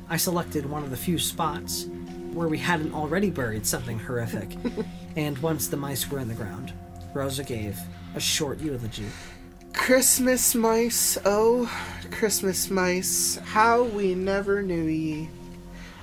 I 0.08 0.16
selected 0.16 0.64
one 0.64 0.82
of 0.82 0.88
the 0.88 0.96
few 0.96 1.18
spots 1.18 1.86
where 2.32 2.48
we 2.48 2.56
hadn't 2.56 2.94
already 2.94 3.28
buried 3.28 3.66
something 3.66 3.98
horrific, 3.98 4.56
and 5.16 5.36
once 5.38 5.68
the 5.68 5.76
mice 5.76 6.10
were 6.10 6.18
in 6.18 6.28
the 6.28 6.34
ground, 6.34 6.72
Rosa 7.12 7.44
gave 7.44 7.78
a 8.14 8.20
short 8.20 8.58
eulogy. 8.58 9.04
Christmas 9.74 10.54
mice, 10.54 11.18
oh, 11.26 11.70
Christmas 12.10 12.70
mice, 12.70 13.36
how 13.36 13.82
we 13.82 14.14
never 14.14 14.62
knew 14.62 14.84
ye. 14.84 15.28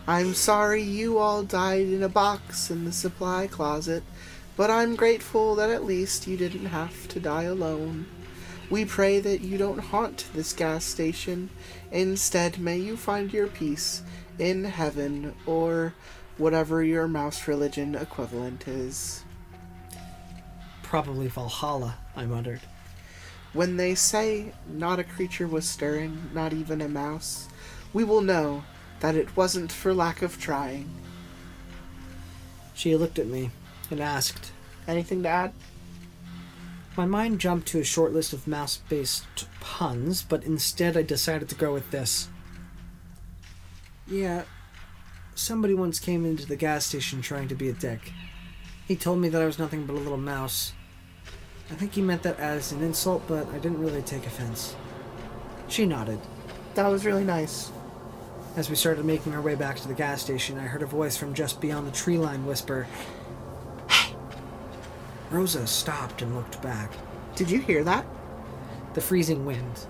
I'm 0.07 0.35
sorry 0.35 0.83
you 0.83 1.17
all 1.17 1.41
died 1.41 1.87
in 1.87 2.03
a 2.03 2.09
box 2.09 2.69
in 2.69 2.85
the 2.85 2.91
supply 2.91 3.47
closet, 3.47 4.03
but 4.55 4.69
I'm 4.69 4.95
grateful 4.95 5.55
that 5.55 5.71
at 5.71 5.83
least 5.83 6.27
you 6.27 6.37
didn't 6.37 6.67
have 6.67 7.07
to 7.07 7.19
die 7.19 7.43
alone. 7.43 8.05
We 8.71 8.85
pray 8.85 9.19
that 9.19 9.41
you 9.41 9.57
don't 9.57 9.79
haunt 9.79 10.27
this 10.33 10.53
gas 10.53 10.85
station. 10.85 11.49
Instead, 11.91 12.57
may 12.57 12.77
you 12.77 12.95
find 12.95 13.33
your 13.33 13.47
peace 13.47 14.01
in 14.39 14.63
heaven 14.63 15.35
or 15.45 15.93
whatever 16.37 16.81
your 16.81 17.05
mouse 17.09 17.49
religion 17.49 17.95
equivalent 17.95 18.69
is. 18.69 19.25
Probably 20.83 21.27
Valhalla, 21.27 21.97
I 22.15 22.25
muttered. 22.25 22.61
When 23.51 23.75
they 23.75 23.93
say 23.93 24.53
not 24.65 24.99
a 24.99 25.03
creature 25.03 25.47
was 25.47 25.67
stirring, 25.67 26.29
not 26.33 26.53
even 26.53 26.79
a 26.79 26.87
mouse, 26.87 27.49
we 27.91 28.05
will 28.05 28.21
know 28.21 28.63
that 29.01 29.15
it 29.15 29.35
wasn't 29.35 29.73
for 29.73 29.93
lack 29.93 30.21
of 30.21 30.39
trying. 30.39 30.89
She 32.73 32.95
looked 32.95 33.19
at 33.19 33.27
me 33.27 33.51
and 33.89 33.99
asked, 33.99 34.53
Anything 34.87 35.23
to 35.23 35.29
add? 35.29 35.53
My 36.97 37.05
mind 37.05 37.39
jumped 37.39 37.67
to 37.69 37.79
a 37.79 37.85
short 37.85 38.11
list 38.11 38.33
of 38.33 38.47
mouse 38.47 38.77
based 38.89 39.25
puns, 39.61 40.23
but 40.23 40.43
instead 40.43 40.97
I 40.97 41.03
decided 41.03 41.47
to 41.49 41.55
go 41.55 41.73
with 41.73 41.89
this. 41.91 42.27
Yeah, 44.07 44.43
somebody 45.35 45.73
once 45.73 45.99
came 45.99 46.25
into 46.25 46.45
the 46.45 46.57
gas 46.57 46.85
station 46.85 47.21
trying 47.21 47.47
to 47.47 47.55
be 47.55 47.69
a 47.69 47.73
dick. 47.73 48.11
He 48.87 48.97
told 48.97 49.19
me 49.19 49.29
that 49.29 49.41
I 49.41 49.45
was 49.45 49.57
nothing 49.57 49.85
but 49.85 49.93
a 49.93 49.99
little 49.99 50.17
mouse. 50.17 50.73
I 51.69 51.75
think 51.75 51.93
he 51.93 52.01
meant 52.01 52.23
that 52.23 52.37
as 52.39 52.73
an 52.73 52.83
insult, 52.83 53.23
but 53.25 53.47
I 53.53 53.59
didn't 53.59 53.79
really 53.79 54.01
take 54.01 54.25
offense. 54.25 54.75
She 55.69 55.85
nodded. 55.85 56.19
That 56.75 56.87
was 56.87 57.05
really 57.05 57.23
nice. 57.23 57.71
As 58.57 58.69
we 58.69 58.75
started 58.75 59.05
making 59.05 59.33
our 59.33 59.41
way 59.41 59.55
back 59.55 59.77
to 59.77 59.87
the 59.87 59.93
gas 59.93 60.21
station, 60.21 60.59
I 60.59 60.63
heard 60.63 60.81
a 60.81 60.87
voice 60.87 61.15
from 61.15 61.33
just 61.33 61.61
beyond 61.61 61.87
the 61.87 61.91
tree 61.91 62.17
line 62.17 62.45
whisper! 62.45 62.85
Rosa 65.31 65.65
stopped 65.65 66.21
and 66.21 66.35
looked 66.35 66.61
back. 66.61 66.91
Did 67.35 67.49
you 67.49 67.59
hear 67.59 67.83
that? 67.85 68.05
The 68.93 69.01
freezing 69.01 69.45
wind 69.45 69.85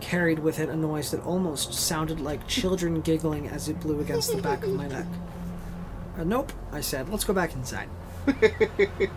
carried 0.00 0.38
with 0.38 0.58
it 0.60 0.68
a 0.68 0.76
noise 0.76 1.10
that 1.10 1.20
almost 1.24 1.74
sounded 1.74 2.20
like 2.20 2.46
children 2.46 3.00
giggling 3.00 3.48
as 3.48 3.68
it 3.68 3.80
blew 3.80 4.00
against 4.00 4.34
the 4.34 4.40
back 4.40 4.62
of 4.64 4.70
my 4.74 4.86
neck. 4.86 5.06
Uh, 6.18 6.24
nope, 6.24 6.52
I 6.72 6.80
said. 6.80 7.08
Let's 7.08 7.24
go 7.24 7.32
back 7.32 7.54
inside. 7.54 7.88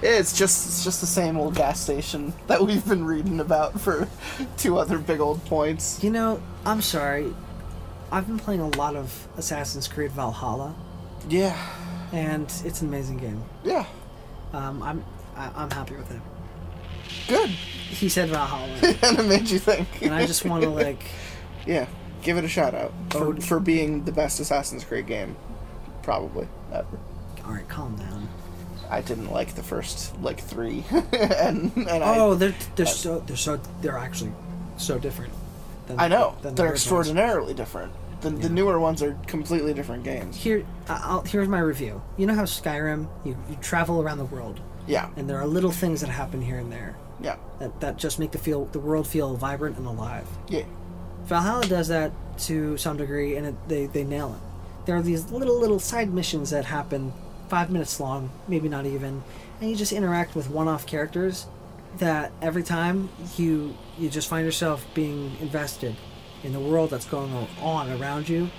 It's 0.00 0.36
just 0.36 0.66
it's 0.66 0.82
just 0.84 1.00
the 1.02 1.06
same 1.06 1.36
old 1.36 1.54
gas 1.54 1.78
station 1.80 2.32
that 2.46 2.64
we've 2.64 2.86
been 2.88 3.04
reading 3.04 3.38
about 3.40 3.78
for 3.78 4.08
two 4.56 4.78
other 4.78 4.96
big 4.98 5.20
old 5.20 5.44
points. 5.44 6.02
You 6.02 6.10
know, 6.10 6.40
I'm 6.64 6.80
sorry. 6.80 7.34
I've 8.10 8.26
been 8.26 8.38
playing 8.38 8.60
a 8.60 8.68
lot 8.78 8.96
of 8.96 9.28
Assassin's 9.36 9.86
Creed 9.86 10.10
Valhalla, 10.12 10.74
Yeah. 11.28 11.54
and 12.12 12.44
it's 12.64 12.80
an 12.80 12.88
amazing 12.88 13.18
game. 13.18 13.42
Yeah. 13.62 13.84
Um, 14.54 14.82
I'm 14.82 15.04
I, 15.38 15.50
I'm 15.54 15.70
happy 15.70 15.94
with 15.94 16.10
it. 16.10 16.20
Good. 17.28 17.50
He 17.50 18.08
said 18.08 18.28
Valhalla, 18.28 18.68
and 18.82 19.18
it 19.18 19.26
made 19.26 19.48
you 19.48 19.58
think. 19.58 20.02
and 20.02 20.12
I 20.12 20.26
just 20.26 20.44
want 20.44 20.62
to 20.64 20.70
like 20.70 21.02
yeah. 21.66 21.86
Give 22.20 22.36
it 22.36 22.44
a 22.44 22.48
shout 22.48 22.74
out 22.74 22.92
for, 23.10 23.26
Ode. 23.28 23.44
for 23.44 23.60
being 23.60 24.04
the 24.04 24.10
best 24.10 24.40
Assassin's 24.40 24.84
Creed 24.84 25.06
game, 25.06 25.36
probably 26.02 26.48
ever. 26.72 26.98
All 27.46 27.52
right, 27.52 27.68
calm 27.68 27.94
down. 27.96 28.28
I 28.90 29.02
didn't 29.02 29.30
like 29.30 29.54
the 29.54 29.62
first 29.62 30.20
like 30.20 30.40
three, 30.40 30.84
and 30.90 31.70
and 31.76 31.88
Oh, 31.88 32.32
I 32.32 32.34
they're 32.34 32.54
they're 32.74 32.86
so 32.86 33.20
they're 33.20 33.36
so 33.36 33.60
they're 33.82 33.96
actually 33.98 34.32
so 34.78 34.98
different. 34.98 35.32
Than, 35.86 36.00
I 36.00 36.08
know 36.08 36.36
than 36.42 36.54
the 36.54 36.62
they're 36.62 36.72
extraordinarily 36.72 37.54
different. 37.54 37.92
The, 38.20 38.30
the 38.30 38.48
newer 38.48 38.80
ones 38.80 39.00
are 39.00 39.16
completely 39.28 39.72
different 39.74 40.02
games. 40.02 40.36
Here, 40.36 40.66
I'll, 40.88 41.22
here's 41.22 41.46
my 41.46 41.60
review. 41.60 42.02
You 42.16 42.26
know 42.26 42.34
how 42.34 42.42
Skyrim, 42.42 43.06
you, 43.24 43.36
you 43.48 43.56
travel 43.60 44.02
around 44.02 44.18
the 44.18 44.24
world, 44.24 44.58
Yeah, 44.88 45.10
and 45.16 45.28
there 45.28 45.38
are 45.38 45.46
little 45.46 45.70
things 45.70 46.00
that 46.00 46.10
happen 46.10 46.40
here 46.42 46.58
and 46.58 46.72
there 46.72 46.96
yeah, 47.20 47.36
that, 47.58 47.80
that 47.80 47.96
just 47.96 48.18
make 48.18 48.30
the 48.30 48.38
feel 48.38 48.66
the 48.66 48.78
world 48.78 49.06
feel 49.06 49.34
vibrant 49.36 49.76
and 49.76 49.86
alive. 49.86 50.26
yeah. 50.48 50.64
Valhalla 51.26 51.66
does 51.66 51.88
that 51.88 52.12
to 52.38 52.78
some 52.78 52.96
degree, 52.96 53.36
and 53.36 53.46
it, 53.48 53.54
they 53.68 53.86
they 53.86 54.04
nail 54.04 54.34
it. 54.34 54.86
There 54.86 54.96
are 54.96 55.02
these 55.02 55.30
little 55.30 55.58
little 55.60 55.78
side 55.78 56.12
missions 56.12 56.50
that 56.50 56.64
happen, 56.64 57.12
five 57.48 57.70
minutes 57.70 58.00
long, 58.00 58.30
maybe 58.46 58.68
not 58.68 58.86
even, 58.86 59.22
and 59.60 59.68
you 59.68 59.76
just 59.76 59.92
interact 59.92 60.34
with 60.34 60.48
one-off 60.48 60.86
characters. 60.86 61.46
That 61.98 62.32
every 62.40 62.62
time 62.62 63.08
you 63.36 63.74
you 63.98 64.08
just 64.08 64.28
find 64.28 64.44
yourself 64.44 64.86
being 64.94 65.36
invested 65.40 65.96
in 66.44 66.52
the 66.52 66.60
world 66.60 66.90
that's 66.90 67.06
going 67.06 67.32
on 67.60 67.90
around 68.00 68.28
you. 68.28 68.50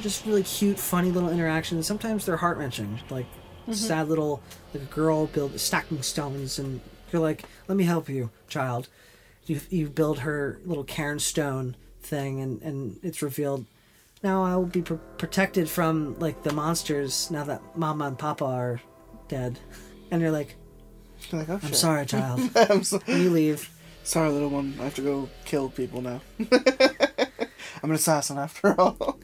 Just 0.00 0.26
really 0.26 0.42
cute, 0.42 0.78
funny 0.78 1.10
little 1.10 1.30
interactions. 1.30 1.86
Sometimes 1.86 2.26
they're 2.26 2.36
heart 2.36 2.58
wrenching, 2.58 2.98
like 3.10 3.26
Mm-hmm. 3.62 3.72
sad 3.74 4.08
little 4.08 4.42
like 4.74 4.82
a 4.82 4.86
girl 4.86 5.26
build 5.26 5.58
stacking 5.60 6.02
stones 6.02 6.58
and 6.58 6.80
You're 7.12 7.22
like, 7.22 7.44
let 7.68 7.76
me 7.76 7.84
help 7.84 8.08
you, 8.08 8.30
child. 8.48 8.88
You 9.46 9.60
you 9.70 9.88
build 9.88 10.20
her 10.20 10.58
little 10.64 10.84
Cairn 10.84 11.18
stone 11.18 11.76
thing, 12.00 12.40
and 12.40 12.60
and 12.62 12.98
it's 13.02 13.22
revealed. 13.22 13.66
Now 14.22 14.44
I 14.44 14.56
will 14.56 14.66
be 14.66 14.82
pr- 14.82 14.94
protected 15.18 15.68
from 15.68 16.18
like 16.18 16.42
the 16.42 16.52
monsters 16.52 17.30
now 17.30 17.44
that 17.44 17.60
Mama 17.76 18.06
and 18.06 18.18
Papa 18.18 18.44
are 18.44 18.80
dead. 19.28 19.58
And 20.10 20.20
you're 20.22 20.30
like, 20.30 20.54
You're 21.30 21.40
like, 21.40 21.48
oh, 21.50 21.54
I'm 21.54 21.60
shit. 21.68 21.76
sorry, 21.76 22.06
child. 22.14 22.40
I'm 22.56 22.84
so- 22.84 23.00
and 23.06 23.22
you 23.22 23.30
leave. 23.30 23.68
sorry, 24.04 24.30
little 24.30 24.48
one. 24.50 24.74
I 24.80 24.84
have 24.84 24.94
to 24.96 25.02
go 25.02 25.28
kill 25.44 25.68
people 25.70 26.00
now. 26.02 26.20
I'm 27.82 27.90
an 27.90 27.96
assassin 27.96 28.38
after 28.38 28.80
all. 28.80 29.18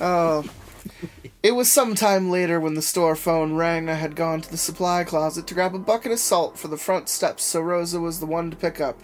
oh. 0.00 0.44
It 1.40 1.52
was 1.52 1.70
some 1.70 1.94
time 1.94 2.30
later 2.30 2.58
when 2.58 2.74
the 2.74 2.82
store 2.82 3.14
phone 3.14 3.54
rang. 3.54 3.88
I 3.88 3.94
had 3.94 4.16
gone 4.16 4.40
to 4.40 4.50
the 4.50 4.56
supply 4.56 5.04
closet 5.04 5.46
to 5.46 5.54
grab 5.54 5.72
a 5.72 5.78
bucket 5.78 6.10
of 6.10 6.18
salt 6.18 6.58
for 6.58 6.66
the 6.66 6.76
front 6.76 7.08
steps, 7.08 7.44
so 7.44 7.60
Rosa 7.60 8.00
was 8.00 8.18
the 8.18 8.26
one 8.26 8.50
to 8.50 8.56
pick 8.56 8.80
up. 8.80 8.98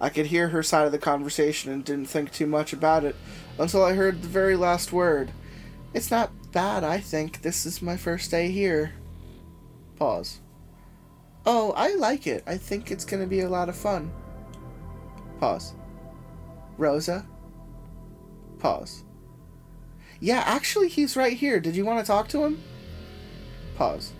I 0.00 0.08
could 0.08 0.26
hear 0.26 0.48
her 0.48 0.62
side 0.62 0.86
of 0.86 0.92
the 0.92 0.98
conversation 0.98 1.72
and 1.72 1.84
didn't 1.84 2.06
think 2.06 2.30
too 2.30 2.46
much 2.46 2.72
about 2.72 3.02
it 3.04 3.16
until 3.58 3.84
I 3.84 3.94
heard 3.94 4.22
the 4.22 4.28
very 4.28 4.54
last 4.54 4.92
word. 4.92 5.32
It's 5.92 6.12
not 6.12 6.30
bad, 6.52 6.84
I 6.84 6.98
think. 7.00 7.42
This 7.42 7.66
is 7.66 7.82
my 7.82 7.96
first 7.96 8.30
day 8.30 8.52
here. 8.52 8.92
Pause. 9.96 10.40
Oh, 11.44 11.72
I 11.72 11.94
like 11.94 12.28
it. 12.28 12.44
I 12.46 12.56
think 12.56 12.90
it's 12.90 13.04
gonna 13.04 13.26
be 13.26 13.40
a 13.40 13.48
lot 13.48 13.68
of 13.68 13.76
fun. 13.76 14.12
Pause. 15.40 15.74
Rosa? 16.78 17.26
Pause. 18.60 19.03
Yeah, 20.24 20.42
actually, 20.46 20.88
he's 20.88 21.18
right 21.18 21.36
here. 21.36 21.60
Did 21.60 21.76
you 21.76 21.84
want 21.84 22.00
to 22.00 22.06
talk 22.06 22.28
to 22.28 22.44
him? 22.44 22.62
Pause. 23.76 24.14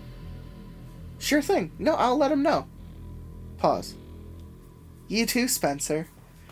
Sure 1.17 1.41
thing. 1.41 1.71
No, 1.79 1.95
I'll 1.95 2.15
let 2.15 2.31
him 2.31 2.43
know. 2.43 2.67
Pause. 3.57 3.95
You 5.07 5.25
too, 5.25 5.47
Spencer. 5.47 6.07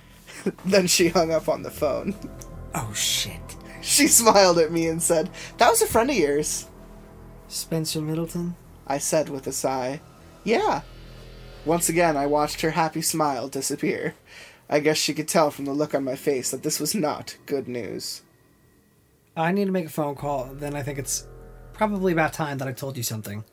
then 0.65 0.87
she 0.87 1.09
hung 1.09 1.31
up 1.31 1.47
on 1.47 1.61
the 1.61 1.69
phone. 1.69 2.15
Oh 2.75 2.91
shit. 2.95 3.55
She 3.81 4.07
smiled 4.07 4.57
at 4.57 4.71
me 4.71 4.87
and 4.87 4.99
said, 4.99 5.29
That 5.59 5.69
was 5.69 5.83
a 5.83 5.85
friend 5.85 6.09
of 6.09 6.15
yours. 6.15 6.67
Spencer 7.47 8.01
Middleton. 8.01 8.55
I 8.87 8.97
said 8.97 9.29
with 9.29 9.45
a 9.45 9.51
sigh. 9.51 10.01
Yeah. 10.43 10.81
Once 11.63 11.89
again, 11.89 12.17
I 12.17 12.25
watched 12.25 12.61
her 12.61 12.71
happy 12.71 13.03
smile 13.03 13.47
disappear. 13.47 14.15
I 14.67 14.79
guess 14.79 14.97
she 14.97 15.13
could 15.13 15.27
tell 15.27 15.51
from 15.51 15.65
the 15.65 15.73
look 15.73 15.93
on 15.93 16.03
my 16.03 16.15
face 16.15 16.49
that 16.49 16.63
this 16.63 16.79
was 16.79 16.95
not 16.95 17.37
good 17.45 17.67
news. 17.67 18.23
I 19.35 19.51
need 19.51 19.65
to 19.65 19.71
make 19.71 19.87
a 19.87 19.89
phone 19.89 20.15
call. 20.15 20.53
Then 20.53 20.75
I 20.75 20.83
think 20.83 20.99
it's 20.99 21.27
probably 21.73 22.13
about 22.13 22.33
time 22.33 22.59
that 22.59 22.67
I 22.67 22.71
told 22.71 22.97
you 22.97 23.03
something. 23.03 23.43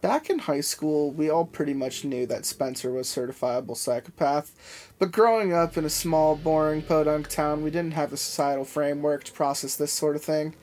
Back 0.00 0.30
in 0.30 0.40
high 0.40 0.62
school, 0.62 1.12
we 1.12 1.30
all 1.30 1.44
pretty 1.44 1.74
much 1.74 2.04
knew 2.04 2.26
that 2.26 2.44
Spencer 2.44 2.90
was 2.90 3.06
certifiable 3.06 3.76
psychopath, 3.76 4.90
but 4.98 5.12
growing 5.12 5.52
up 5.52 5.76
in 5.76 5.84
a 5.84 5.90
small, 5.90 6.34
boring 6.34 6.82
podunk 6.82 7.28
town, 7.28 7.62
we 7.62 7.70
didn't 7.70 7.92
have 7.92 8.12
a 8.12 8.16
societal 8.16 8.64
framework 8.64 9.22
to 9.24 9.32
process 9.32 9.76
this 9.76 9.92
sort 9.92 10.16
of 10.16 10.24
thing. 10.24 10.56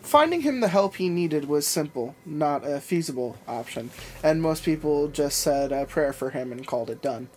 Finding 0.00 0.40
him 0.40 0.58
the 0.58 0.66
help 0.66 0.96
he 0.96 1.08
needed 1.08 1.44
was 1.44 1.64
simple, 1.64 2.16
not 2.26 2.66
a 2.66 2.80
feasible 2.80 3.36
option, 3.46 3.90
and 4.20 4.42
most 4.42 4.64
people 4.64 5.06
just 5.06 5.38
said 5.38 5.70
a 5.70 5.86
prayer 5.86 6.12
for 6.12 6.30
him 6.30 6.50
and 6.50 6.66
called 6.66 6.90
it 6.90 7.00
done. 7.00 7.28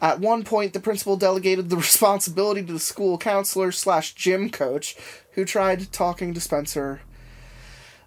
At 0.00 0.20
one 0.20 0.44
point, 0.44 0.72
the 0.72 0.80
principal 0.80 1.16
delegated 1.16 1.70
the 1.70 1.76
responsibility 1.76 2.62
to 2.62 2.72
the 2.72 2.78
school 2.78 3.18
counselor 3.18 3.72
slash 3.72 4.14
gym 4.14 4.50
coach, 4.50 4.96
who 5.32 5.44
tried 5.44 5.92
talking 5.92 6.34
to 6.34 6.40
Spencer 6.40 7.00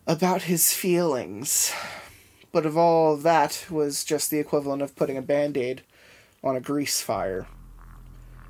about 0.05 0.43
his 0.43 0.73
feelings. 0.73 1.73
But 2.51 2.65
of 2.65 2.77
all 2.77 3.15
that 3.17 3.65
was 3.69 4.03
just 4.03 4.31
the 4.31 4.39
equivalent 4.39 4.81
of 4.81 4.95
putting 4.95 5.17
a 5.17 5.21
band 5.21 5.57
aid 5.57 5.83
on 6.43 6.55
a 6.55 6.61
grease 6.61 7.01
fire. 7.01 7.47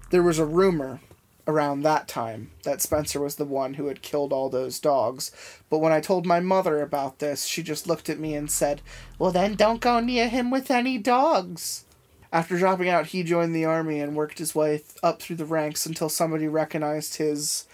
There 0.10 0.24
was 0.24 0.40
a 0.40 0.46
rumor 0.46 1.02
around 1.48 1.82
that 1.82 2.08
time 2.08 2.52
that 2.64 2.82
Spencer 2.82 3.20
was 3.20 3.36
the 3.36 3.46
one 3.46 3.74
who 3.74 3.88
had 3.88 4.02
killed 4.02 4.32
all 4.32 4.50
those 4.50 4.80
dogs, 4.80 5.32
but 5.70 5.80
when 5.80 5.92
I 5.92 6.00
told 6.00 6.26
my 6.26 6.40
mother 6.40 6.82
about 6.82 7.20
this, 7.20 7.46
she 7.46 7.64
just 7.64 7.88
looked 7.88 8.10
at 8.10 8.20
me 8.20 8.36
and 8.36 8.50
said, 8.50 8.82
Well, 9.18 9.32
then 9.32 9.56
don't 9.56 9.82
go 9.82 10.00
near 10.00 10.30
him 10.30 10.52
with 10.52 10.72
any 10.72 10.98
dogs. 10.98 11.86
After 12.32 12.60
dropping 12.60 12.90
out, 12.90 13.08
he 13.08 13.24
joined 13.24 13.56
the 13.56 13.66
army 13.66 14.00
and 14.00 14.16
worked 14.16 14.38
his 14.38 14.54
way 14.54 14.78
th- 14.78 14.90
up 15.02 15.20
through 15.20 15.38
the 15.38 15.46
ranks 15.46 15.88
until 15.88 16.10
somebody 16.10 16.48
recognized 16.48 17.16
his, 17.16 17.66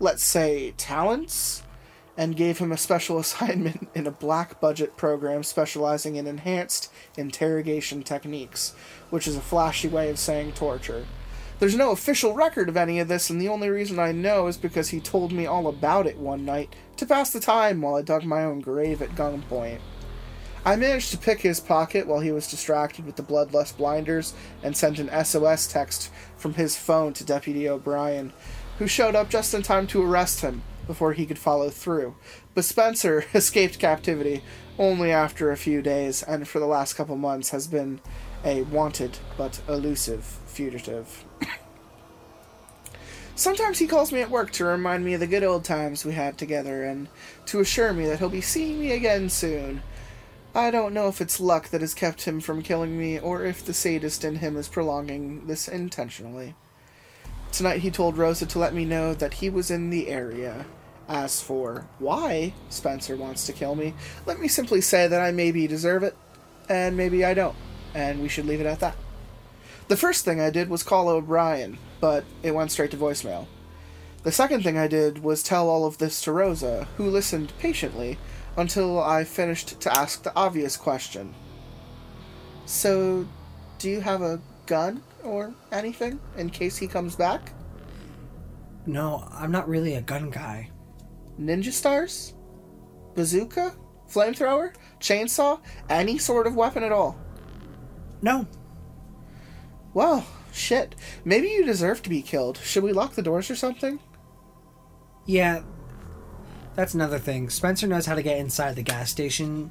let's 0.00 0.24
say, 0.24 0.72
talents 0.76 1.62
and 2.16 2.36
gave 2.36 2.58
him 2.58 2.72
a 2.72 2.76
special 2.76 3.18
assignment 3.20 3.88
in 3.94 4.08
a 4.08 4.10
black 4.10 4.60
budget 4.60 4.96
program 4.96 5.44
specializing 5.44 6.16
in 6.16 6.26
enhanced 6.26 6.92
interrogation 7.16 8.02
techniques, 8.02 8.74
which 9.10 9.28
is 9.28 9.36
a 9.36 9.40
flashy 9.40 9.86
way 9.86 10.10
of 10.10 10.18
saying 10.18 10.52
torture. 10.52 11.06
There's 11.60 11.76
no 11.76 11.92
official 11.92 12.34
record 12.34 12.68
of 12.68 12.76
any 12.76 12.98
of 12.98 13.08
this, 13.08 13.30
and 13.30 13.40
the 13.40 13.48
only 13.48 13.68
reason 13.68 13.98
I 13.98 14.12
know 14.12 14.48
is 14.48 14.56
because 14.56 14.88
he 14.88 14.98
told 14.98 15.30
me 15.30 15.46
all 15.46 15.68
about 15.68 16.06
it 16.06 16.16
one 16.16 16.44
night 16.44 16.74
to 16.96 17.06
pass 17.06 17.30
the 17.30 17.38
time 17.38 17.80
while 17.82 17.94
I 17.94 18.02
dug 18.02 18.24
my 18.24 18.42
own 18.42 18.60
grave 18.60 19.02
at 19.02 19.14
gunpoint. 19.14 19.80
I 20.64 20.76
managed 20.76 21.10
to 21.12 21.18
pick 21.18 21.40
his 21.40 21.58
pocket 21.58 22.06
while 22.06 22.20
he 22.20 22.32
was 22.32 22.50
distracted 22.50 23.06
with 23.06 23.16
the 23.16 23.22
bloodlust 23.22 23.78
blinders 23.78 24.34
and 24.62 24.76
sent 24.76 24.98
an 24.98 25.24
SOS 25.24 25.66
text 25.66 26.10
from 26.36 26.54
his 26.54 26.76
phone 26.76 27.14
to 27.14 27.24
Deputy 27.24 27.68
O'Brien, 27.68 28.32
who 28.78 28.86
showed 28.86 29.14
up 29.14 29.30
just 29.30 29.54
in 29.54 29.62
time 29.62 29.86
to 29.88 30.02
arrest 30.02 30.40
him 30.40 30.62
before 30.86 31.14
he 31.14 31.24
could 31.24 31.38
follow 31.38 31.70
through. 31.70 32.14
But 32.54 32.64
Spencer 32.64 33.24
escaped 33.34 33.78
captivity 33.78 34.42
only 34.78 35.12
after 35.12 35.50
a 35.50 35.56
few 35.56 35.80
days, 35.80 36.22
and 36.22 36.46
for 36.46 36.58
the 36.58 36.66
last 36.66 36.94
couple 36.94 37.16
months 37.16 37.50
has 37.50 37.66
been 37.66 38.00
a 38.44 38.62
wanted 38.62 39.18
but 39.36 39.60
elusive 39.68 40.24
fugitive. 40.46 41.24
Sometimes 43.34 43.78
he 43.78 43.86
calls 43.86 44.12
me 44.12 44.20
at 44.20 44.30
work 44.30 44.50
to 44.52 44.66
remind 44.66 45.02
me 45.02 45.14
of 45.14 45.20
the 45.20 45.26
good 45.26 45.42
old 45.42 45.64
times 45.64 46.04
we 46.04 46.12
had 46.12 46.36
together 46.36 46.84
and 46.84 47.08
to 47.46 47.60
assure 47.60 47.94
me 47.94 48.04
that 48.06 48.18
he'll 48.18 48.28
be 48.28 48.42
seeing 48.42 48.78
me 48.78 48.92
again 48.92 49.30
soon. 49.30 49.82
I 50.54 50.72
don't 50.72 50.94
know 50.94 51.06
if 51.06 51.20
it's 51.20 51.38
luck 51.38 51.68
that 51.68 51.80
has 51.80 51.94
kept 51.94 52.22
him 52.22 52.40
from 52.40 52.62
killing 52.62 52.98
me 52.98 53.20
or 53.20 53.44
if 53.44 53.64
the 53.64 53.72
sadist 53.72 54.24
in 54.24 54.36
him 54.36 54.56
is 54.56 54.66
prolonging 54.66 55.46
this 55.46 55.68
intentionally. 55.68 56.56
Tonight 57.52 57.80
he 57.80 57.90
told 57.90 58.18
Rosa 58.18 58.46
to 58.46 58.58
let 58.58 58.74
me 58.74 58.84
know 58.84 59.14
that 59.14 59.34
he 59.34 59.48
was 59.48 59.70
in 59.70 59.90
the 59.90 60.08
area. 60.08 60.66
As 61.08 61.40
for 61.40 61.86
why 62.00 62.54
Spencer 62.68 63.16
wants 63.16 63.46
to 63.46 63.52
kill 63.52 63.76
me, 63.76 63.94
let 64.26 64.40
me 64.40 64.48
simply 64.48 64.80
say 64.80 65.06
that 65.06 65.20
I 65.20 65.30
maybe 65.30 65.68
deserve 65.68 66.02
it, 66.02 66.16
and 66.68 66.96
maybe 66.96 67.24
I 67.24 67.34
don't, 67.34 67.56
and 67.94 68.20
we 68.20 68.28
should 68.28 68.46
leave 68.46 68.60
it 68.60 68.66
at 68.66 68.80
that. 68.80 68.96
The 69.86 69.96
first 69.96 70.24
thing 70.24 70.40
I 70.40 70.50
did 70.50 70.68
was 70.68 70.82
call 70.82 71.08
O'Brien, 71.08 71.78
but 72.00 72.24
it 72.42 72.54
went 72.54 72.72
straight 72.72 72.90
to 72.92 72.96
voicemail. 72.96 73.46
The 74.22 74.32
second 74.32 74.62
thing 74.62 74.78
I 74.78 74.86
did 74.86 75.22
was 75.22 75.42
tell 75.42 75.68
all 75.68 75.86
of 75.86 75.98
this 75.98 76.20
to 76.22 76.32
Rosa, 76.32 76.86
who 76.96 77.08
listened 77.08 77.52
patiently 77.58 78.18
until 78.56 79.02
I 79.02 79.24
finished 79.24 79.80
to 79.80 79.96
ask 79.96 80.22
the 80.22 80.32
obvious 80.36 80.76
question. 80.76 81.34
So, 82.66 83.26
do 83.78 83.90
you 83.90 84.00
have 84.00 84.22
a 84.22 84.40
gun 84.66 85.02
or 85.24 85.52
anything 85.72 86.20
in 86.36 86.50
case 86.50 86.76
he 86.76 86.86
comes 86.86 87.16
back? 87.16 87.52
No, 88.86 89.28
I'm 89.32 89.52
not 89.52 89.68
really 89.68 89.94
a 89.94 90.02
gun 90.02 90.30
guy. 90.30 90.70
Ninja 91.38 91.72
stars? 91.72 92.34
Bazooka? 93.14 93.74
Flamethrower? 94.08 94.74
Chainsaw? 95.00 95.60
Any 95.88 96.18
sort 96.18 96.46
of 96.46 96.56
weapon 96.56 96.82
at 96.82 96.92
all? 96.92 97.18
No. 98.22 98.46
Well, 99.94 100.26
shit. 100.52 100.94
Maybe 101.24 101.48
you 101.48 101.64
deserve 101.64 102.02
to 102.02 102.10
be 102.10 102.22
killed. 102.22 102.58
Should 102.58 102.84
we 102.84 102.92
lock 102.92 103.14
the 103.14 103.22
doors 103.22 103.50
or 103.50 103.56
something? 103.56 103.98
Yeah, 105.26 105.62
that's 106.80 106.94
another 106.94 107.18
thing. 107.18 107.50
Spencer 107.50 107.86
knows 107.86 108.06
how 108.06 108.14
to 108.14 108.22
get 108.22 108.38
inside 108.38 108.74
the 108.74 108.80
gas 108.80 109.10
station, 109.10 109.70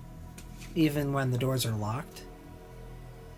even 0.76 1.12
when 1.12 1.32
the 1.32 1.40
doors 1.40 1.66
are 1.66 1.76
locked. 1.76 2.22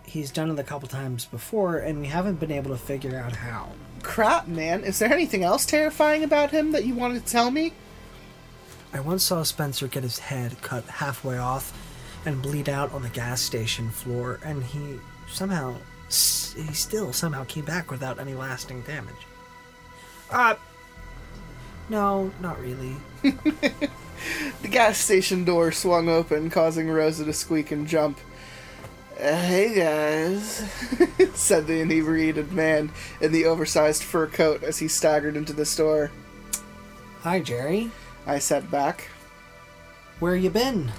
He's 0.05 0.29
done 0.29 0.51
it 0.51 0.59
a 0.59 0.63
couple 0.63 0.89
times 0.89 1.23
before, 1.23 1.77
and 1.77 2.01
we 2.01 2.07
haven't 2.07 2.41
been 2.41 2.51
able 2.51 2.71
to 2.71 2.77
figure 2.77 3.17
out 3.17 3.33
how. 3.33 3.69
Crap, 4.03 4.49
man. 4.49 4.83
Is 4.83 4.99
there 4.99 5.13
anything 5.13 5.45
else 5.45 5.65
terrifying 5.65 6.25
about 6.25 6.51
him 6.51 6.73
that 6.73 6.83
you 6.83 6.95
wanted 6.95 7.25
to 7.25 7.31
tell 7.31 7.49
me? 7.49 7.71
I 8.91 8.99
once 8.99 9.23
saw 9.23 9.41
Spencer 9.43 9.87
get 9.87 10.03
his 10.03 10.19
head 10.19 10.61
cut 10.61 10.83
halfway 10.83 11.37
off 11.37 11.71
and 12.25 12.41
bleed 12.41 12.67
out 12.67 12.91
on 12.91 13.03
the 13.03 13.09
gas 13.09 13.39
station 13.39 13.89
floor, 13.89 14.41
and 14.43 14.65
he 14.65 14.99
somehow, 15.29 15.75
he 16.09 16.73
still 16.73 17.13
somehow 17.13 17.45
came 17.45 17.63
back 17.63 17.89
without 17.89 18.19
any 18.19 18.33
lasting 18.33 18.81
damage. 18.81 19.15
Uh, 20.29 20.55
no, 21.89 22.31
not 22.41 22.59
really. 22.59 22.95
The 24.61 24.67
gas 24.67 24.99
station 24.99 25.45
door 25.45 25.71
swung 25.71 26.07
open, 26.07 26.49
causing 26.51 26.89
Rosa 26.89 27.25
to 27.25 27.33
squeak 27.33 27.71
and 27.71 27.87
jump. 27.87 28.19
"Uh, 29.19 29.35
hey 29.35 29.73
guys, 29.73 30.63
said 31.33 31.65
the 31.65 31.79
inebriated 31.79 32.51
man 32.51 32.91
in 33.19 33.31
the 33.31 33.45
oversized 33.45 34.03
fur 34.03 34.27
coat 34.27 34.63
as 34.63 34.77
he 34.77 34.87
staggered 34.87 35.35
into 35.35 35.53
the 35.53 35.65
store. 35.65 36.11
Hi, 37.21 37.39
Jerry. 37.39 37.91
I 38.27 38.37
said 38.39 38.69
back. 38.69 39.09
Where 40.19 40.35
you 40.35 40.51
been? 40.51 40.91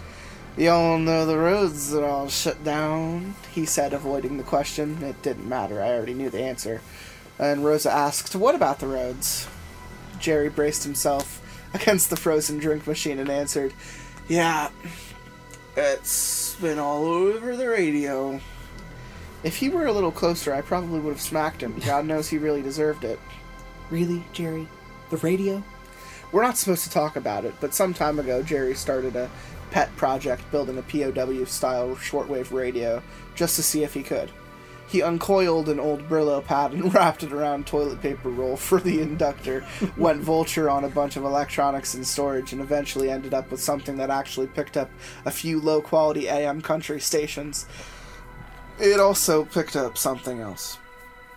Y'all 0.57 0.99
know 0.99 1.25
the 1.25 1.39
roads 1.39 1.95
are 1.95 2.05
all 2.05 2.29
shut 2.29 2.63
down, 2.65 3.35
he 3.53 3.65
said, 3.65 3.93
avoiding 3.93 4.37
the 4.37 4.43
question. 4.43 5.03
It 5.03 5.23
didn't 5.23 5.49
matter, 5.49 5.81
I 5.81 5.93
already 5.93 6.15
knew 6.15 6.29
the 6.29 6.43
answer. 6.43 6.83
And 7.39 7.65
Rosa 7.65 7.91
asked, 7.91 8.35
What 8.37 8.55
about 8.55 8.81
the 8.81 8.89
roads? 8.89 9.47
Jerry 10.23 10.49
braced 10.49 10.85
himself 10.85 11.41
against 11.75 12.09
the 12.09 12.17
frozen 12.17 12.59
drink 12.59 12.87
machine 12.87 13.19
and 13.19 13.29
answered, 13.29 13.75
Yeah, 14.29 14.71
it's 15.77 16.55
been 16.57 16.79
all 16.79 17.05
over 17.05 17.57
the 17.57 17.69
radio. 17.69 18.41
If 19.43 19.57
he 19.57 19.69
were 19.69 19.87
a 19.87 19.93
little 19.93 20.13
closer, 20.13 20.55
I 20.55 20.61
probably 20.61 21.01
would 21.01 21.13
have 21.13 21.21
smacked 21.21 21.63
him. 21.63 21.79
God 21.85 22.07
knows 22.07 22.29
he 22.29 22.39
really 22.39 22.63
deserved 22.63 23.05
it. 23.05 23.19
Really, 23.91 24.25
Jerry? 24.33 24.69
The 25.11 25.17
radio? 25.19 25.63
We're 26.31 26.43
not 26.43 26.57
supposed 26.57 26.85
to 26.85 26.91
talk 26.91 27.17
about 27.17 27.45
it, 27.45 27.55
but 27.61 27.75
some 27.75 27.93
time 27.93 28.19
ago, 28.19 28.43
Jerry 28.43 28.75
started 28.75 29.17
a 29.17 29.29
pet 29.73 29.95
project 29.97 30.49
building 30.53 30.79
a 30.79 30.83
POW 30.83 31.45
style 31.45 31.97
shortwave 31.97 32.53
radio 32.53 33.03
just 33.35 33.57
to 33.57 33.63
see 33.63 33.83
if 33.83 33.93
he 33.93 34.03
could. 34.03 34.31
He 34.93 35.01
uncoiled 35.01 35.71
an 35.71 35.81
old 35.81 36.07
Brillo 36.07 36.45
pad 36.45 36.75
and 36.75 36.93
wrapped 36.95 37.23
it 37.23 37.33
around 37.33 37.67
toilet 37.67 38.03
paper 38.03 38.29
roll 38.29 38.59
for 38.59 38.79
the 38.79 39.01
inductor, 39.01 39.65
went 39.97 40.21
vulture 40.23 40.69
on 40.69 40.85
a 40.85 40.89
bunch 40.91 41.17
of 41.17 41.25
electronics 41.25 41.95
in 41.95 42.05
storage, 42.05 42.53
and 42.53 42.61
eventually 42.61 43.11
ended 43.11 43.33
up 43.33 43.51
with 43.51 43.59
something 43.59 43.97
that 43.97 44.11
actually 44.11 44.49
picked 44.49 44.77
up 44.77 44.91
a 45.25 45.31
few 45.31 45.59
low 45.59 45.81
quality 45.81 46.29
AM 46.29 46.61
country 46.61 47.01
stations. 47.01 47.65
It 48.79 49.01
also 49.01 49.47
picked 49.47 49.77
up 49.77 49.97
something 49.97 50.41
else. 50.41 50.77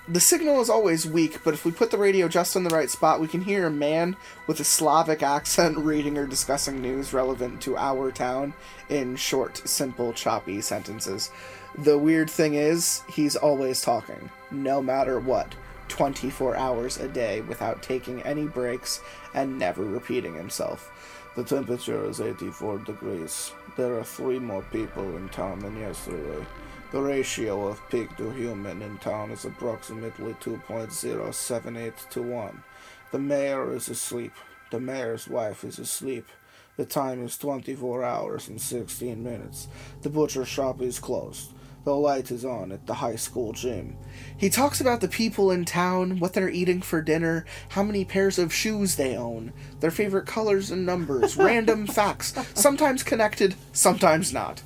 The 0.08 0.20
signal 0.20 0.62
is 0.62 0.70
always 0.70 1.08
weak, 1.08 1.44
but 1.44 1.56
if 1.56 1.66
we 1.66 1.72
put 1.72 1.90
the 1.90 1.98
radio 1.98 2.28
just 2.28 2.56
in 2.56 2.64
the 2.64 2.70
right 2.76 2.92
spot, 2.92 3.20
we 3.20 3.28
can 3.28 3.42
hear 3.42 3.66
a 3.66 3.72
man 3.72 4.16
with 4.46 4.60
a 4.60 4.64
Slavic 4.64 5.24
accent 5.24 5.78
reading 5.80 6.16
or 6.20 6.28
discussing 6.28 6.80
news 6.80 7.12
relevant 7.12 7.60
to 7.62 7.76
our 7.76 8.12
town 8.12 8.54
in 8.88 9.16
short, 9.16 9.68
simple, 9.68 10.14
choppy 10.14 10.62
sentences. 10.62 11.32
The 11.80 11.98
weird 11.98 12.30
thing 12.30 12.54
is, 12.54 13.02
he's 13.10 13.36
always 13.36 13.82
talking, 13.82 14.30
no 14.52 14.80
matter 14.80 15.20
what, 15.20 15.56
24 15.88 16.56
hours 16.56 16.98
a 16.98 17.08
day 17.08 17.42
without 17.42 17.82
taking 17.82 18.22
any 18.22 18.46
breaks 18.46 19.02
and 19.34 19.58
never 19.58 19.84
repeating 19.84 20.36
himself. 20.36 21.32
The 21.36 21.44
temperature 21.44 22.08
is 22.08 22.22
84 22.22 22.78
degrees. 22.80 23.54
There 23.76 23.98
are 23.98 24.04
three 24.04 24.38
more 24.38 24.62
people 24.72 25.18
in 25.18 25.30
town 25.30 25.60
than 25.62 25.76
yesterday. 25.80 26.46
The 26.96 27.02
ratio 27.02 27.68
of 27.68 27.90
pig 27.90 28.16
to 28.16 28.32
human 28.32 28.82
in 28.82 28.98
town 29.00 29.30
is 29.32 29.44
approximately 29.44 30.34
2.078 30.36 32.10
to 32.12 32.22
1. 32.22 32.64
The 33.12 33.20
mayor 33.20 33.74
is 33.74 33.90
asleep. 33.90 34.32
The 34.72 34.80
mayor's 34.80 35.28
wife 35.28 35.66
is 35.66 35.78
asleep. 35.78 36.26
The 36.78 36.86
time 36.86 37.22
is 37.26 37.38
24 37.38 38.02
hours 38.02 38.48
and 38.48 38.62
16 38.62 39.22
minutes. 39.22 39.68
The 40.04 40.10
butcher 40.10 40.46
shop 40.46 40.82
is 40.82 40.98
closed. 40.98 41.52
The 41.84 41.94
light 41.94 42.32
is 42.32 42.46
on 42.46 42.72
at 42.72 42.88
the 42.88 42.94
high 42.94 43.18
school 43.18 43.52
gym. 43.52 43.98
He 44.38 44.50
talks 44.50 44.80
about 44.80 45.02
the 45.02 45.10
people 45.10 45.52
in 45.52 45.66
town, 45.66 46.20
what 46.20 46.32
they're 46.32 46.48
eating 46.48 46.82
for 46.82 47.02
dinner, 47.02 47.46
how 47.68 47.84
many 47.84 48.06
pairs 48.06 48.40
of 48.40 48.54
shoes 48.54 48.96
they 48.96 49.18
own, 49.18 49.52
their 49.82 49.92
favorite 49.92 50.28
colors 50.28 50.72
and 50.72 50.86
numbers, 50.86 51.36
random 51.36 51.88
facts, 51.88 52.34
sometimes 52.54 53.04
connected, 53.04 53.56
sometimes 53.74 54.32
not. 54.32 54.64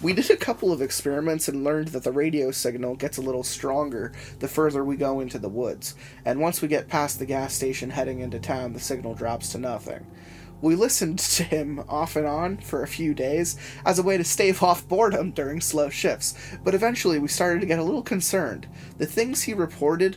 We 0.00 0.12
did 0.12 0.30
a 0.30 0.36
couple 0.36 0.72
of 0.72 0.80
experiments 0.80 1.48
and 1.48 1.64
learned 1.64 1.88
that 1.88 2.04
the 2.04 2.12
radio 2.12 2.52
signal 2.52 2.94
gets 2.94 3.18
a 3.18 3.22
little 3.22 3.42
stronger 3.42 4.12
the 4.38 4.46
further 4.46 4.84
we 4.84 4.96
go 4.96 5.18
into 5.18 5.40
the 5.40 5.48
woods, 5.48 5.96
and 6.24 6.38
once 6.38 6.62
we 6.62 6.68
get 6.68 6.86
past 6.86 7.18
the 7.18 7.26
gas 7.26 7.52
station 7.52 7.90
heading 7.90 8.20
into 8.20 8.38
town, 8.38 8.74
the 8.74 8.78
signal 8.78 9.14
drops 9.14 9.48
to 9.50 9.58
nothing. 9.58 10.06
We 10.60 10.76
listened 10.76 11.18
to 11.18 11.42
him 11.42 11.82
off 11.88 12.14
and 12.14 12.28
on 12.28 12.58
for 12.58 12.84
a 12.84 12.88
few 12.88 13.12
days 13.12 13.56
as 13.84 13.98
a 13.98 14.04
way 14.04 14.16
to 14.16 14.22
stave 14.22 14.62
off 14.62 14.86
boredom 14.86 15.32
during 15.32 15.60
slow 15.60 15.88
shifts, 15.88 16.32
but 16.62 16.76
eventually 16.76 17.18
we 17.18 17.26
started 17.26 17.58
to 17.62 17.66
get 17.66 17.80
a 17.80 17.84
little 17.84 18.02
concerned. 18.02 18.68
The 18.98 19.06
things 19.06 19.42
he 19.42 19.52
reported 19.52 20.16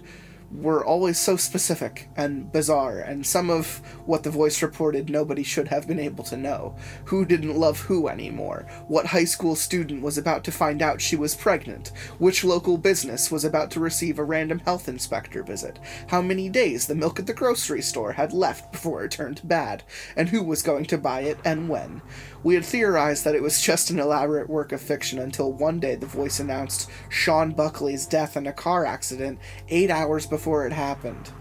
were 0.54 0.86
always 0.86 1.18
so 1.18 1.38
specific 1.38 2.10
and 2.16 2.52
bizarre, 2.52 3.00
and 3.00 3.26
some 3.26 3.50
of 3.50 3.78
what 4.06 4.24
the 4.24 4.30
voice 4.30 4.62
reported 4.62 5.10
nobody 5.10 5.44
should 5.44 5.68
have 5.70 5.88
been 5.88 6.00
able 6.00 6.24
to 6.26 6.38
know. 6.38 6.76
Who 7.06 7.26
didn't 7.26 7.58
love 7.58 7.80
who 7.80 8.08
anymore? 8.08 8.66
What 8.88 9.06
high 9.06 9.26
school 9.26 9.56
student 9.56 10.02
was 10.02 10.18
about 10.18 10.44
to 10.46 10.52
find 10.52 10.82
out 10.82 11.02
she 11.02 11.16
was 11.16 11.36
pregnant? 11.36 11.92
Which 12.18 12.44
local 12.44 12.78
business 12.78 13.32
was 13.32 13.46
about 13.46 13.72
to 13.72 13.80
receive 13.80 14.20
a 14.20 14.24
random 14.24 14.60
health 14.60 14.90
inspector 14.90 15.44
visit? 15.44 15.80
How 16.08 16.22
many 16.22 16.50
days 16.50 16.88
the 16.88 16.96
milk 16.96 17.20
at 17.20 17.28
the 17.28 17.34
grocery 17.34 17.82
store 17.82 18.12
had 18.14 18.34
left 18.34 18.72
before 18.72 19.06
it 19.06 19.12
turned 19.12 19.42
bad? 19.44 19.84
And 20.16 20.30
who 20.30 20.44
was 20.44 20.62
going 20.62 20.86
to 20.86 20.98
buy 20.98 21.22
it 21.22 21.38
and 21.46 21.70
when? 21.70 22.02
We 22.44 22.56
had 22.56 22.66
theorized 22.66 23.24
that 23.26 23.36
it 23.36 23.44
was 23.44 23.62
just 23.62 23.92
an 23.92 24.00
elaborate 24.00 24.50
work 24.50 24.72
of 24.72 24.82
fiction 24.82 25.20
until 25.20 25.54
one 25.54 25.80
day 25.80 25.96
the 25.96 26.08
voice 26.08 26.40
announced 26.40 26.90
Sean 27.08 27.52
Buckley's 27.52 28.08
death 28.08 28.36
in 28.36 28.48
a 28.48 28.54
car 28.54 28.84
accident 28.84 29.40
eight 29.70 29.92
hours 29.92 30.26
before 30.26 30.66
it 30.66 30.74
happened. 30.74 31.32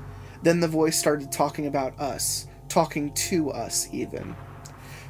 Then 0.43 0.61
the 0.61 0.69
voice 0.69 0.99
started 0.99 1.33
talking 1.33 1.67
about 1.67 1.99
us, 1.99 2.47
talking 2.69 3.13
to 3.15 3.51
us 3.51 3.89
even. 3.93 4.37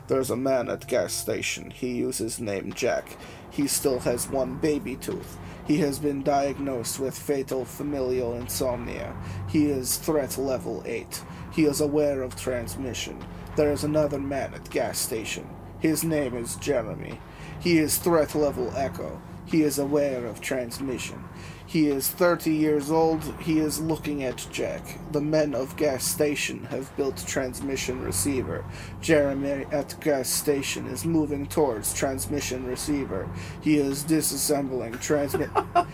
There's 0.07 0.31
a 0.31 0.37
man 0.37 0.69
at 0.69 0.87
gas 0.87 1.13
station. 1.13 1.71
He 1.71 1.97
uses 1.97 2.41
name 2.41 2.73
Jack. 2.73 3.17
He 3.51 3.67
still 3.67 3.99
has 4.01 4.29
one 4.29 4.57
baby 4.57 4.97
tooth. 4.97 5.39
He 5.67 5.79
has 5.79 5.99
been 5.99 6.23
diagnosed 6.23 6.99
with 6.99 7.19
fatal 7.19 7.65
familial 7.65 8.35
insomnia. 8.35 9.17
He 9.49 9.67
is 9.67 9.99
threat 9.99 10.37
level 10.39 10.83
8. 10.87 11.25
He 11.53 11.65
is 11.65 11.81
aware 11.81 12.23
of 12.23 12.35
transmission. 12.35 13.25
There 13.57 13.73
is 13.73 13.85
another 13.85 14.19
man 14.19 14.55
at 14.55 14.71
gas 14.71 14.99
station. 14.99 15.49
His 15.81 16.05
name 16.05 16.37
is 16.37 16.57
Jeremy. 16.57 17.19
He 17.59 17.79
is 17.79 17.97
threat 17.97 18.35
level 18.35 18.73
Echo. 18.77 19.21
He 19.47 19.63
is 19.63 19.79
aware 19.79 20.27
of 20.27 20.41
transmission. 20.41 21.25
He 21.67 21.89
is 21.89 22.09
30 22.09 22.53
years 22.53 22.91
old. 22.91 23.23
He 23.41 23.59
is 23.61 23.81
looking 23.81 24.23
at 24.23 24.47
Jack. 24.53 24.83
The 25.13 25.21
men 25.21 25.55
of 25.55 25.77
gas 25.77 26.05
station 26.05 26.65
have 26.65 26.95
built 26.97 27.25
transmission 27.27 28.03
receiver. 28.03 28.65
Jeremy 29.01 29.67
at 29.73 29.99
gas 30.01 30.29
station 30.29 30.87
is 30.87 31.05
moving 31.05 31.47
towards 31.47 31.95
transmission 31.95 32.67
receiver. 32.67 33.29
He 33.61 33.79
is 33.79 34.05
disassembling 34.05 35.01
transmit. 35.01 35.51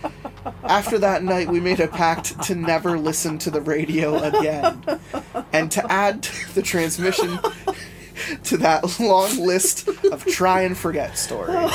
After 0.65 0.99
that 0.99 1.23
night, 1.23 1.49
we 1.49 1.61
made 1.61 1.81
a 1.81 1.89
pact 1.89 2.43
to 2.45 2.55
never 2.55 2.99
listen 2.99 3.39
to 3.39 3.51
the 3.51 3.61
radio 3.61 4.17
again. 4.23 4.83
And 5.53 5.71
to 5.73 5.93
add 5.93 6.25
to 6.25 6.55
the 6.55 6.63
transmission 6.63 7.39
to 8.45 8.57
that 8.59 8.99
long 9.01 9.39
list 9.39 9.89
of 10.11 10.25
try 10.27 10.63
and 10.63 10.77
forget 10.77 11.19
stories. 11.19 11.71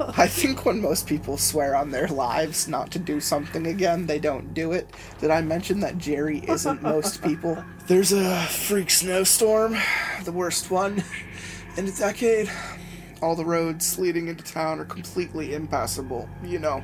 I 0.00 0.26
think 0.26 0.64
when 0.64 0.80
most 0.80 1.06
people 1.06 1.36
swear 1.36 1.76
on 1.76 1.90
their 1.90 2.08
lives 2.08 2.68
not 2.68 2.90
to 2.92 2.98
do 2.98 3.20
something 3.20 3.66
again, 3.66 4.06
they 4.06 4.18
don't 4.18 4.52
do 4.54 4.72
it. 4.72 4.90
Did 5.20 5.30
I 5.30 5.40
mention 5.42 5.80
that 5.80 5.98
Jerry 5.98 6.38
isn't 6.48 6.82
most 6.82 7.22
people? 7.22 7.62
There's 7.86 8.12
a 8.12 8.40
freak 8.46 8.90
snowstorm, 8.90 9.76
the 10.24 10.32
worst 10.32 10.70
one 10.70 11.02
in 11.76 11.88
a 11.88 11.92
decade. 11.92 12.50
All 13.20 13.36
the 13.36 13.44
roads 13.44 13.98
leading 13.98 14.28
into 14.28 14.44
town 14.44 14.80
are 14.80 14.84
completely 14.84 15.54
impassable. 15.54 16.28
You 16.42 16.58
know, 16.58 16.82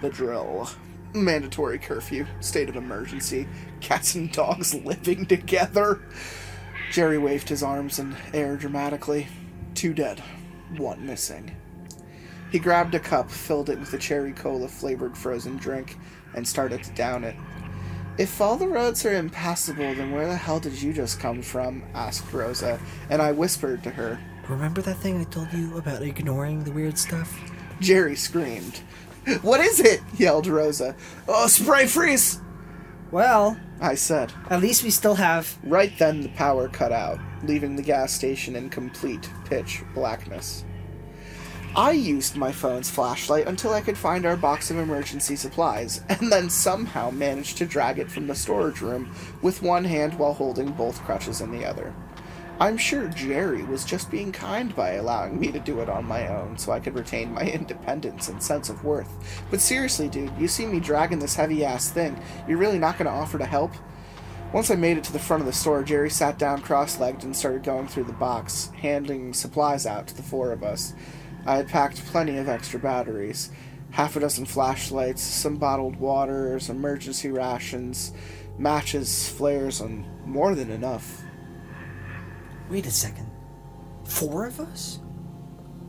the 0.00 0.10
drill. 0.10 0.68
Mandatory 1.14 1.78
curfew, 1.78 2.26
state 2.40 2.68
of 2.68 2.76
emergency, 2.76 3.48
cats 3.86 4.16
and 4.16 4.32
dogs 4.32 4.74
living 4.84 5.24
together. 5.26 6.00
Jerry 6.90 7.18
waved 7.18 7.48
his 7.48 7.62
arms 7.62 8.00
in 8.00 8.16
air 8.34 8.56
dramatically. 8.56 9.28
Two 9.74 9.94
dead, 9.94 10.20
one 10.76 11.06
missing. 11.06 11.54
He 12.50 12.58
grabbed 12.58 12.96
a 12.96 13.00
cup, 13.00 13.30
filled 13.30 13.70
it 13.70 13.78
with 13.78 13.92
a 13.92 13.98
cherry 13.98 14.32
cola 14.32 14.66
flavored 14.66 15.16
frozen 15.16 15.56
drink, 15.56 15.96
and 16.34 16.46
started 16.46 16.82
to 16.82 16.90
down 16.92 17.22
it. 17.22 17.36
If 18.18 18.40
all 18.40 18.56
the 18.56 18.66
roads 18.66 19.04
are 19.04 19.14
impassable, 19.14 19.94
then 19.94 20.10
where 20.10 20.26
the 20.26 20.36
hell 20.36 20.58
did 20.58 20.80
you 20.82 20.92
just 20.92 21.20
come 21.20 21.40
from? 21.42 21.84
asked 21.94 22.32
Rosa, 22.32 22.80
and 23.08 23.22
I 23.22 23.30
whispered 23.30 23.84
to 23.84 23.90
her. 23.90 24.18
Remember 24.48 24.82
that 24.82 24.96
thing 24.96 25.20
I 25.20 25.24
told 25.24 25.52
you 25.52 25.76
about 25.76 26.02
ignoring 26.02 26.64
the 26.64 26.72
weird 26.72 26.98
stuff? 26.98 27.38
Jerry 27.80 28.16
screamed. 28.16 28.80
What 29.42 29.60
is 29.60 29.78
it? 29.78 30.00
yelled 30.16 30.46
Rosa. 30.46 30.96
Oh, 31.28 31.46
spray 31.46 31.86
freeze! 31.86 32.40
Well, 33.10 33.56
I 33.80 33.94
said. 33.94 34.32
at 34.50 34.60
least 34.60 34.82
we 34.82 34.90
still 34.90 35.14
have. 35.14 35.56
Right 35.62 35.92
then, 35.98 36.22
the 36.22 36.28
power 36.30 36.68
cut 36.68 36.92
out, 36.92 37.20
leaving 37.44 37.76
the 37.76 37.82
gas 37.82 38.12
station 38.12 38.56
in 38.56 38.68
complete 38.68 39.28
pitch 39.44 39.82
blackness. 39.94 40.64
I 41.76 41.90
used 41.90 42.36
my 42.36 42.52
phone's 42.52 42.90
flashlight 42.90 43.46
until 43.46 43.74
I 43.74 43.82
could 43.82 43.98
find 43.98 44.24
our 44.24 44.36
box 44.36 44.70
of 44.70 44.78
emergency 44.78 45.36
supplies, 45.36 46.00
and 46.08 46.32
then 46.32 46.48
somehow 46.48 47.10
managed 47.10 47.58
to 47.58 47.66
drag 47.66 47.98
it 47.98 48.10
from 48.10 48.26
the 48.26 48.34
storage 48.34 48.80
room 48.80 49.14
with 49.42 49.62
one 49.62 49.84
hand 49.84 50.18
while 50.18 50.32
holding 50.32 50.72
both 50.72 51.02
crutches 51.04 51.42
in 51.42 51.50
the 51.50 51.64
other. 51.64 51.94
I'm 52.58 52.78
sure 52.78 53.08
Jerry 53.08 53.62
was 53.64 53.84
just 53.84 54.10
being 54.10 54.32
kind 54.32 54.74
by 54.74 54.92
allowing 54.92 55.38
me 55.38 55.52
to 55.52 55.60
do 55.60 55.80
it 55.80 55.90
on 55.90 56.06
my 56.06 56.28
own 56.28 56.56
so 56.56 56.72
I 56.72 56.80
could 56.80 56.94
retain 56.94 57.34
my 57.34 57.42
independence 57.50 58.28
and 58.28 58.42
sense 58.42 58.70
of 58.70 58.84
worth. 58.84 59.42
But 59.50 59.60
seriously, 59.60 60.08
dude, 60.08 60.32
you 60.38 60.48
see 60.48 60.64
me 60.64 60.80
dragging 60.80 61.18
this 61.18 61.34
heavy 61.34 61.64
ass 61.64 61.90
thing, 61.90 62.18
you're 62.48 62.58
really 62.58 62.78
not 62.78 62.96
gonna 62.96 63.10
offer 63.10 63.38
to 63.38 63.44
help? 63.44 63.72
Once 64.52 64.70
I 64.70 64.76
made 64.76 64.96
it 64.96 65.04
to 65.04 65.12
the 65.12 65.18
front 65.18 65.42
of 65.42 65.46
the 65.46 65.52
store, 65.52 65.82
Jerry 65.82 66.08
sat 66.08 66.38
down 66.38 66.62
cross 66.62 66.98
legged 66.98 67.24
and 67.24 67.36
started 67.36 67.62
going 67.62 67.88
through 67.88 68.04
the 68.04 68.12
box, 68.12 68.70
handing 68.80 69.34
supplies 69.34 69.84
out 69.84 70.06
to 70.06 70.16
the 70.16 70.22
four 70.22 70.52
of 70.52 70.62
us. 70.62 70.94
I 71.44 71.56
had 71.56 71.68
packed 71.68 72.06
plenty 72.06 72.38
of 72.38 72.48
extra 72.48 72.80
batteries 72.80 73.50
half 73.96 74.14
a 74.14 74.20
dozen 74.20 74.44
flashlights, 74.44 75.22
some 75.22 75.56
bottled 75.56 75.96
waters, 75.96 76.68
emergency 76.68 77.30
rations, 77.30 78.12
matches, 78.58 79.28
flares, 79.28 79.80
and 79.80 80.04
more 80.26 80.54
than 80.54 80.70
enough. 80.70 81.25
Wait 82.70 82.86
a 82.86 82.90
second. 82.90 83.30
Four 84.04 84.46
of 84.46 84.60
us? 84.60 85.00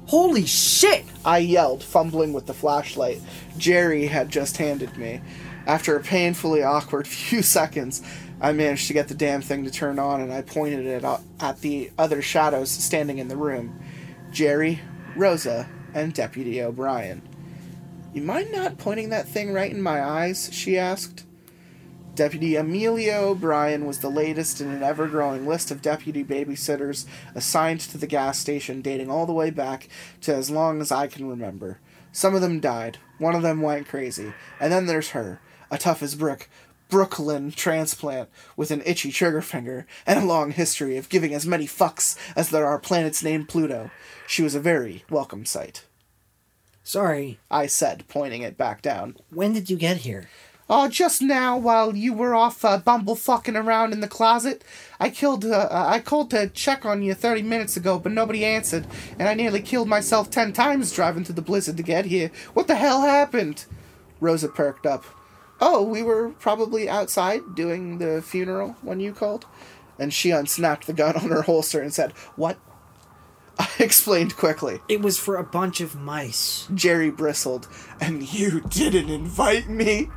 Holy 0.08 0.46
shit! 0.46 1.06
I 1.26 1.40
yelled, 1.40 1.84
fumbling 1.84 2.32
with 2.32 2.46
the 2.46 2.54
flashlight 2.54 3.20
Jerry 3.58 4.08
had 4.08 4.30
just 4.30 4.58
handed 4.58 4.96
me. 4.98 5.22
After 5.66 5.98
a 5.98 6.02
painfully 6.04 6.64
awkward 6.64 7.08
few 7.08 7.42
seconds, 7.42 8.02
I 8.40 8.54
managed 8.54 8.88
to 8.88 8.94
get 8.94 9.08
the 9.10 9.16
damn 9.16 9.42
thing 9.42 9.66
to 9.66 9.72
turn 9.72 10.00
on 10.00 10.22
and 10.22 10.32
I 10.32 10.44
pointed 10.44 10.86
it 10.86 11.04
at- 11.04 11.62
the 11.62 11.92
other 11.98 12.22
shadows 12.22 12.72
standing 12.72 13.18
in 13.18 13.28
the 13.28 13.38
room 13.38 13.80
Jerry, 14.32 14.80
Rosa, 15.16 15.68
and 15.94 16.14
Deputy 16.14 16.62
O'Brien. 16.62 17.22
You 18.14 18.22
mind 18.22 18.52
not 18.52 18.78
pointing 18.78 19.10
that 19.10 19.28
thing 19.28 19.52
right 19.52 19.72
in 19.72 19.82
my 19.82 20.02
eyes? 20.04 20.50
she 20.54 20.78
asked. 20.78 21.26
Deputy 22.18 22.56
Amelia 22.56 23.14
O'Brien 23.14 23.86
was 23.86 24.00
the 24.00 24.10
latest 24.10 24.60
in 24.60 24.72
an 24.72 24.82
ever 24.82 25.08
growing 25.08 25.46
list 25.46 25.70
of 25.70 25.84
deputy 25.84 26.24
babysitters 26.24 27.06
assigned 27.36 27.80
to 27.82 28.00
the 28.00 28.08
gas 28.08 28.40
station 28.40 28.82
dating 28.82 29.12
all 29.12 29.28
the 29.28 29.34
way 29.34 29.52
back 29.52 29.88
to 30.22 30.34
as 30.34 30.50
long 30.50 30.82
as 30.82 30.92
I 30.92 31.06
can 31.06 31.30
remember. 31.30 31.80
Some 32.12 32.34
of 32.34 32.42
them 32.42 32.60
died, 32.60 32.98
one 33.20 33.36
of 33.36 33.44
them 33.44 33.62
went 33.62 33.88
crazy, 33.88 34.34
and 34.60 34.74
then 34.74 34.88
there's 34.88 35.12
her, 35.12 35.40
a 35.70 35.78
tough 35.78 36.02
as 36.02 36.16
brick, 36.16 36.50
Brooklyn 36.90 37.52
transplant 37.52 38.30
with 38.56 38.72
an 38.72 38.82
itchy 38.84 39.12
trigger 39.12 39.44
finger 39.44 39.86
and 40.08 40.18
a 40.18 40.26
long 40.26 40.50
history 40.50 40.98
of 40.98 41.10
giving 41.10 41.36
as 41.36 41.46
many 41.46 41.68
fucks 41.68 42.18
as 42.36 42.50
there 42.50 42.66
are 42.66 42.80
planets 42.80 43.24
named 43.24 43.48
Pluto. 43.48 43.92
She 44.26 44.42
was 44.42 44.56
a 44.56 44.60
very 44.60 45.04
welcome 45.12 45.46
sight. 45.46 45.86
Sorry, 46.82 47.38
I 47.52 47.68
said, 47.68 48.06
pointing 48.08 48.42
it 48.42 48.58
back 48.58 48.82
down. 48.82 49.18
when 49.30 49.54
did 49.54 49.70
you 49.70 49.76
get 49.76 49.98
here? 49.98 50.30
Oh, 50.70 50.90
just 50.90 51.22
now, 51.22 51.58
while 51.58 51.96
you 51.96 52.12
were 52.12 52.36
off 52.36 52.66
uh, 52.66 52.78
bumble 52.78 53.16
fucking 53.16 53.56
around 53.56 53.94
in 53.94 54.02
the 54.02 54.08
closet, 54.08 54.66
I 55.00 55.10
killed. 55.10 55.46
Uh, 55.46 55.70
I 55.72 56.00
called 56.00 56.30
to 56.32 56.50
check 56.50 56.86
on 56.86 57.02
you 57.02 57.14
thirty 57.14 57.42
minutes 57.42 57.78
ago, 57.78 57.98
but 58.00 58.12
nobody 58.12 58.44
answered, 58.44 58.86
and 59.18 59.30
I 59.30 59.34
nearly 59.34 59.62
killed 59.62 59.88
myself 59.88 60.30
ten 60.30 60.52
times 60.52 60.92
driving 60.92 61.24
through 61.24 61.36
the 61.36 61.42
blizzard 61.42 61.78
to 61.78 61.84
get 61.84 62.06
here. 62.06 62.32
What 62.54 62.68
the 62.68 62.76
hell 62.76 63.02
happened? 63.02 63.64
Rosa 64.20 64.50
perked 64.50 64.86
up. 64.86 65.06
Oh, 65.62 65.84
we 65.84 66.04
were 66.04 66.32
probably 66.32 66.90
outside 66.90 67.56
doing 67.56 68.00
the 68.00 68.22
funeral 68.22 68.76
when 68.82 69.00
you 69.00 69.14
called, 69.14 69.46
and 69.98 70.14
she 70.14 70.32
unsnapped 70.32 70.86
the 70.86 70.94
gun 70.94 71.16
on 71.16 71.30
her 71.30 71.44
holster 71.44 71.80
and 71.82 71.94
said, 71.94 72.12
"What?" 72.36 72.58
I 73.60 73.70
explained 73.80 74.36
quickly. 74.36 74.82
It 74.90 75.02
was 75.02 75.18
for 75.18 75.38
a 75.38 75.44
bunch 75.44 75.82
of 75.82 75.96
mice. 75.96 76.68
Jerry 76.74 77.10
bristled. 77.10 77.68
And 78.00 78.32
you 78.32 78.62
didn't 78.62 79.10
invite 79.10 79.68
me? 79.68 80.10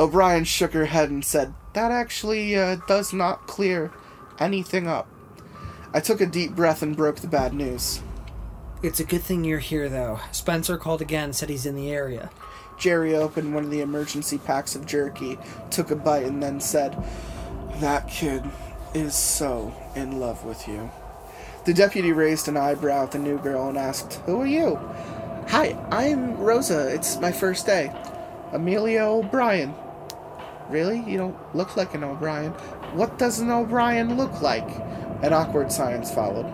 O'Brien 0.00 0.44
shook 0.44 0.72
her 0.72 0.86
head 0.86 1.10
and 1.10 1.22
said, 1.22 1.52
That 1.74 1.92
actually 1.92 2.56
uh, 2.56 2.76
does 2.88 3.12
not 3.12 3.46
clear 3.46 3.92
anything 4.38 4.88
up. 4.88 5.06
I 5.92 6.00
took 6.00 6.22
a 6.22 6.26
deep 6.26 6.52
breath 6.56 6.80
and 6.80 6.96
broke 6.96 7.16
the 7.16 7.26
bad 7.26 7.52
news. 7.52 8.00
It's 8.82 8.98
a 8.98 9.04
good 9.04 9.20
thing 9.20 9.44
you're 9.44 9.58
here, 9.58 9.90
though. 9.90 10.20
Spencer 10.32 10.78
called 10.78 11.02
again, 11.02 11.34
said 11.34 11.50
he's 11.50 11.66
in 11.66 11.76
the 11.76 11.92
area. 11.92 12.30
Jerry 12.78 13.14
opened 13.14 13.54
one 13.54 13.64
of 13.64 13.70
the 13.70 13.82
emergency 13.82 14.38
packs 14.38 14.74
of 14.74 14.86
jerky, 14.86 15.36
took 15.70 15.90
a 15.90 15.96
bite, 15.96 16.24
and 16.24 16.42
then 16.42 16.60
said, 16.60 16.96
That 17.80 18.08
kid 18.08 18.42
is 18.94 19.14
so 19.14 19.74
in 19.94 20.18
love 20.18 20.46
with 20.46 20.66
you. 20.66 20.90
The 21.66 21.74
deputy 21.74 22.12
raised 22.12 22.48
an 22.48 22.56
eyebrow 22.56 23.02
at 23.02 23.12
the 23.12 23.18
new 23.18 23.36
girl 23.36 23.68
and 23.68 23.76
asked, 23.76 24.14
Who 24.24 24.40
are 24.40 24.46
you? 24.46 24.76
Hi, 25.48 25.76
I'm 25.90 26.38
Rosa. 26.38 26.88
It's 26.88 27.20
my 27.20 27.32
first 27.32 27.66
day. 27.66 27.92
Amelia 28.52 29.02
O'Brien. 29.02 29.74
Really? 30.70 31.00
You 31.00 31.18
don't 31.18 31.54
look 31.56 31.76
like 31.76 31.94
an 31.94 32.04
O'Brien. 32.04 32.52
What 32.94 33.18
does 33.18 33.40
an 33.40 33.50
O'Brien 33.50 34.16
look 34.16 34.40
like? 34.40 34.68
An 35.22 35.32
awkward 35.32 35.72
silence 35.72 36.12
followed. 36.12 36.46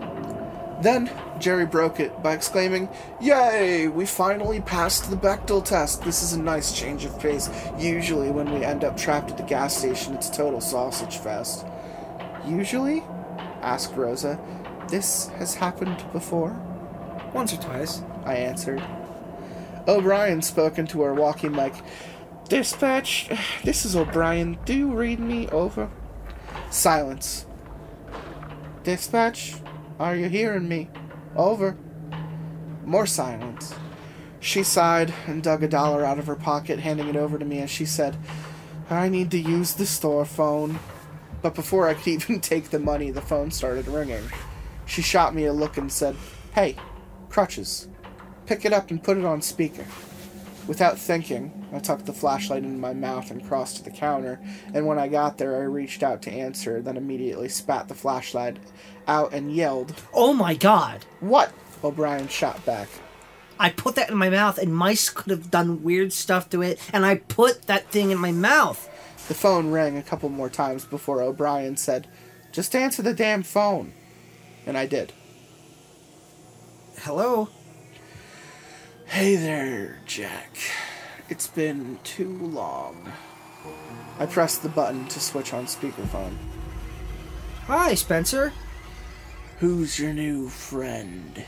Then 0.83 1.11
Jerry 1.39 1.67
broke 1.67 2.01
it 2.01 2.23
by 2.23 2.33
exclaiming, 2.33 2.89
Yay! 3.21 3.89
We 3.89 4.07
finally 4.07 4.61
passed 4.61 5.11
the 5.11 5.17
Bechdel 5.17 5.65
test. 5.65 6.03
This 6.03 6.23
is 6.23 6.33
a 6.33 6.41
nice 6.41 6.73
change 6.73 7.05
of 7.05 7.19
pace. 7.19 7.51
Usually, 7.79 8.31
when 8.31 8.53
we 8.53 8.65
end 8.65 8.85
up 8.85 8.97
trapped 8.97 9.31
at 9.31 9.37
the 9.37 9.43
gas 9.43 9.77
station, 9.77 10.15
it's 10.15 10.29
a 10.29 10.33
total 10.33 10.61
sausage 10.61 11.19
fest. 11.19 11.67
Usually? 12.47 13.03
asked 13.63 13.95
Rosa. 13.95 14.39
This 14.89 15.29
has 15.39 15.55
happened 15.55 16.05
before? 16.13 16.59
Once 17.33 17.53
or 17.53 17.59
twice. 17.59 18.03
I 18.25 18.37
answered. 18.37 18.83
O'Brien 19.89 20.43
spoke 20.43 20.79
into 20.79 21.03
our 21.03 21.15
walkie 21.15 21.49
mic. 21.49 21.75
Dispatch, 22.49 23.29
this 23.65 23.85
is 23.85 23.97
O'Brien. 23.97 24.57
Do 24.65 24.73
you 24.73 24.93
read 24.93 25.19
me 25.19 25.49
over? 25.49 25.91
Silence. 26.71 27.45
Dispatch, 28.85 29.57
are 29.99 30.15
you 30.15 30.29
hearing 30.29 30.69
me? 30.69 30.89
Over. 31.35 31.77
More 32.85 33.07
silence. 33.07 33.75
She 34.39 34.63
sighed 34.63 35.13
and 35.27 35.43
dug 35.43 35.65
a 35.65 35.69
dollar 35.69 36.05
out 36.05 36.21
of 36.21 36.29
her 36.29 36.37
pocket, 36.37 36.79
handing 36.79 37.09
it 37.09 37.17
over 37.17 37.37
to 37.37 37.45
me 37.45 37.59
as 37.59 37.71
she 37.71 37.85
said, 37.85 38.17
I 38.89 39.09
need 39.09 39.33
to 39.33 39.39
use 39.39 39.75
the 39.75 39.87
store 39.87 40.25
phone. 40.25 40.79
But 41.43 41.57
before 41.57 41.89
I 41.89 41.95
could 41.95 42.07
even 42.09 42.41
take 42.41 42.71
the 42.71 42.79
money, 42.79 43.11
the 43.11 43.21
phone 43.21 43.51
started 43.51 43.89
ringing. 43.89 44.23
She 44.85 45.03
shot 45.03 45.35
me 45.35 45.47
a 45.47 45.53
look 45.53 45.79
and 45.79 45.91
said, 45.91 46.15
Hey, 46.55 46.77
crutches. 47.29 47.89
Pick 48.47 48.65
it 48.65 48.73
up 48.73 48.93
and 48.93 49.03
put 49.03 49.19
it 49.19 49.25
on 49.25 49.43
speaker. 49.43 49.85
Without 50.69 50.97
thinking, 50.97 51.66
I 51.77 51.79
tucked 51.79 52.07
the 52.07 52.13
flashlight 52.15 52.65
into 52.65 52.79
my 52.79 52.95
mouth 52.95 53.31
and 53.31 53.47
crossed 53.47 53.77
to 53.77 53.83
the 53.85 53.91
counter, 53.91 54.41
and 54.73 54.87
when 54.87 54.99
I 54.99 55.09
got 55.09 55.37
there, 55.37 55.57
I 55.57 55.65
reached 55.65 56.03
out 56.03 56.23
to 56.23 56.33
answer, 56.33 56.81
then 56.81 56.97
immediately 56.97 57.51
spat 57.51 57.89
the 57.89 57.95
flashlight 57.95 58.57
out 59.07 59.35
and 59.35 59.55
yelled, 59.55 59.95
Oh 60.15 60.33
my 60.33 60.55
god! 60.55 61.05
What? 61.21 61.53
O'Brien 61.85 62.29
shot 62.29 62.65
back. 62.65 62.89
I 63.61 63.69
put 63.69 63.95
that 63.97 64.09
in 64.09 64.17
my 64.17 64.31
mouth, 64.31 64.57
and 64.57 64.75
mice 64.75 65.11
could 65.11 65.31
have 65.31 65.51
done 65.51 65.83
weird 65.83 66.15
stuff 66.15 66.49
to 66.51 66.63
it, 66.63 66.81
and 66.95 67.05
I 67.05 67.17
put 67.17 67.67
that 67.67 67.91
thing 67.91 68.11
in 68.11 68.19
my 68.19 68.33
mouth. 68.33 68.89
The 69.29 69.35
phone 69.35 69.71
rang 69.71 69.99
a 69.99 70.03
couple 70.03 70.31
more 70.31 70.49
times 70.49 70.87
before 70.87 71.21
O'Brien 71.21 71.77
said, 71.77 72.09
Just 72.53 72.75
answer 72.75 73.03
the 73.03 73.13
damn 73.13 73.43
phone. 73.43 73.93
And 74.65 74.79
I 74.79 74.87
did. 74.87 75.13
Hello? 77.01 77.51
Hey 79.05 79.37
there, 79.37 79.99
Jack. 80.07 80.57
It's 81.29 81.49
been 81.49 81.99
too 82.05 82.39
long. 82.39 83.13
I 84.19 84.27
pressed 84.27 84.63
the 84.63 84.69
button 84.69 85.07
to 85.09 85.21
switch 85.21 85.53
on 85.53 85.67
speakerphone. 85.67 86.37
Hi, 87.65 87.95
Spencer. 87.95 88.53
Who's 89.59 89.99
your 89.99 90.13
new 90.13 90.49
friend? 90.49 91.45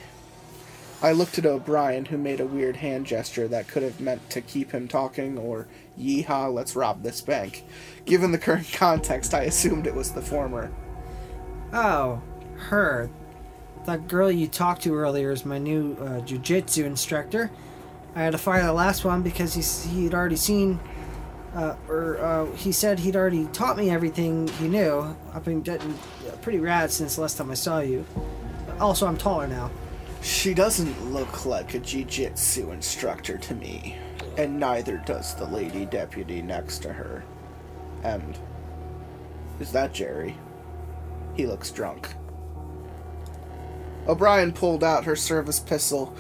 I 1.00 1.12
looked 1.12 1.38
at 1.38 1.46
O'Brien, 1.46 2.06
who 2.06 2.18
made 2.18 2.40
a 2.40 2.46
weird 2.46 2.76
hand 2.76 3.06
gesture 3.06 3.46
that 3.48 3.68
could 3.68 3.84
have 3.84 4.00
meant 4.00 4.30
to 4.30 4.40
keep 4.40 4.72
him 4.72 4.88
talking 4.88 5.38
or 5.38 5.68
yeehaw, 5.96 6.52
let's 6.52 6.74
rob 6.74 7.04
this 7.04 7.20
bank. 7.20 7.64
Given 8.04 8.32
the 8.32 8.38
current 8.38 8.72
context, 8.72 9.32
I 9.32 9.42
assumed 9.42 9.86
it 9.86 9.94
was 9.94 10.10
the 10.10 10.22
former. 10.22 10.72
Oh, 11.72 12.20
her. 12.56 13.10
That 13.86 14.08
girl 14.08 14.32
you 14.32 14.48
talked 14.48 14.82
to 14.82 14.94
earlier 14.96 15.30
is 15.30 15.44
my 15.44 15.58
new 15.58 15.92
uh, 16.00 16.20
jujitsu 16.22 16.84
instructor. 16.84 17.52
I 18.14 18.22
had 18.22 18.32
to 18.32 18.38
fire 18.38 18.64
the 18.64 18.72
last 18.72 19.04
one 19.04 19.22
because 19.22 19.54
he's, 19.54 19.84
he'd 19.84 20.14
already 20.14 20.36
seen, 20.36 20.80
uh, 21.54 21.76
or 21.88 22.18
uh, 22.18 22.46
he 22.56 22.72
said 22.72 22.98
he'd 22.98 23.16
already 23.16 23.46
taught 23.46 23.76
me 23.76 23.90
everything 23.90 24.48
he 24.48 24.68
knew. 24.68 25.16
I've 25.32 25.44
been 25.44 25.62
getting 25.62 25.96
pretty 26.42 26.58
rad 26.58 26.90
since 26.90 27.14
the 27.14 27.22
last 27.22 27.36
time 27.36 27.50
I 27.50 27.54
saw 27.54 27.80
you. 27.80 28.04
Also, 28.80 29.06
I'm 29.06 29.16
taller 29.16 29.46
now. 29.46 29.70
She 30.22 30.52
doesn't 30.52 31.12
look 31.12 31.46
like 31.46 31.74
a 31.74 31.78
jiu-jitsu 31.78 32.72
instructor 32.72 33.38
to 33.38 33.54
me, 33.54 33.96
and 34.36 34.58
neither 34.58 34.96
does 35.06 35.34
the 35.36 35.44
lady 35.44 35.86
deputy 35.86 36.42
next 36.42 36.78
to 36.80 36.92
her. 36.92 37.24
And 38.02 38.36
is 39.60 39.70
that 39.72 39.92
Jerry? 39.92 40.36
He 41.34 41.46
looks 41.46 41.70
drunk. 41.70 42.08
O'Brien 44.08 44.52
pulled 44.52 44.82
out 44.82 45.04
her 45.04 45.16
service 45.16 45.60
pistol, 45.60 46.14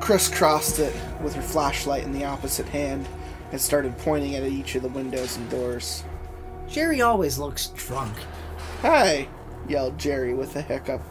crisscrossed 0.00 0.78
it 0.78 0.94
with 1.22 1.34
her 1.34 1.42
flashlight 1.42 2.04
in 2.04 2.12
the 2.12 2.24
opposite 2.24 2.68
hand, 2.68 3.06
and 3.52 3.60
started 3.60 3.96
pointing 3.98 4.34
at 4.34 4.44
each 4.44 4.74
of 4.74 4.82
the 4.82 4.88
windows 4.88 5.36
and 5.36 5.48
doors. 5.50 6.04
Jerry 6.68 7.00
always 7.00 7.38
looks 7.38 7.68
drunk. 7.68 8.14
Hey! 8.82 9.28
yelled 9.68 9.98
Jerry 9.98 10.34
with 10.34 10.56
a 10.56 10.62
hiccup. 10.62 11.02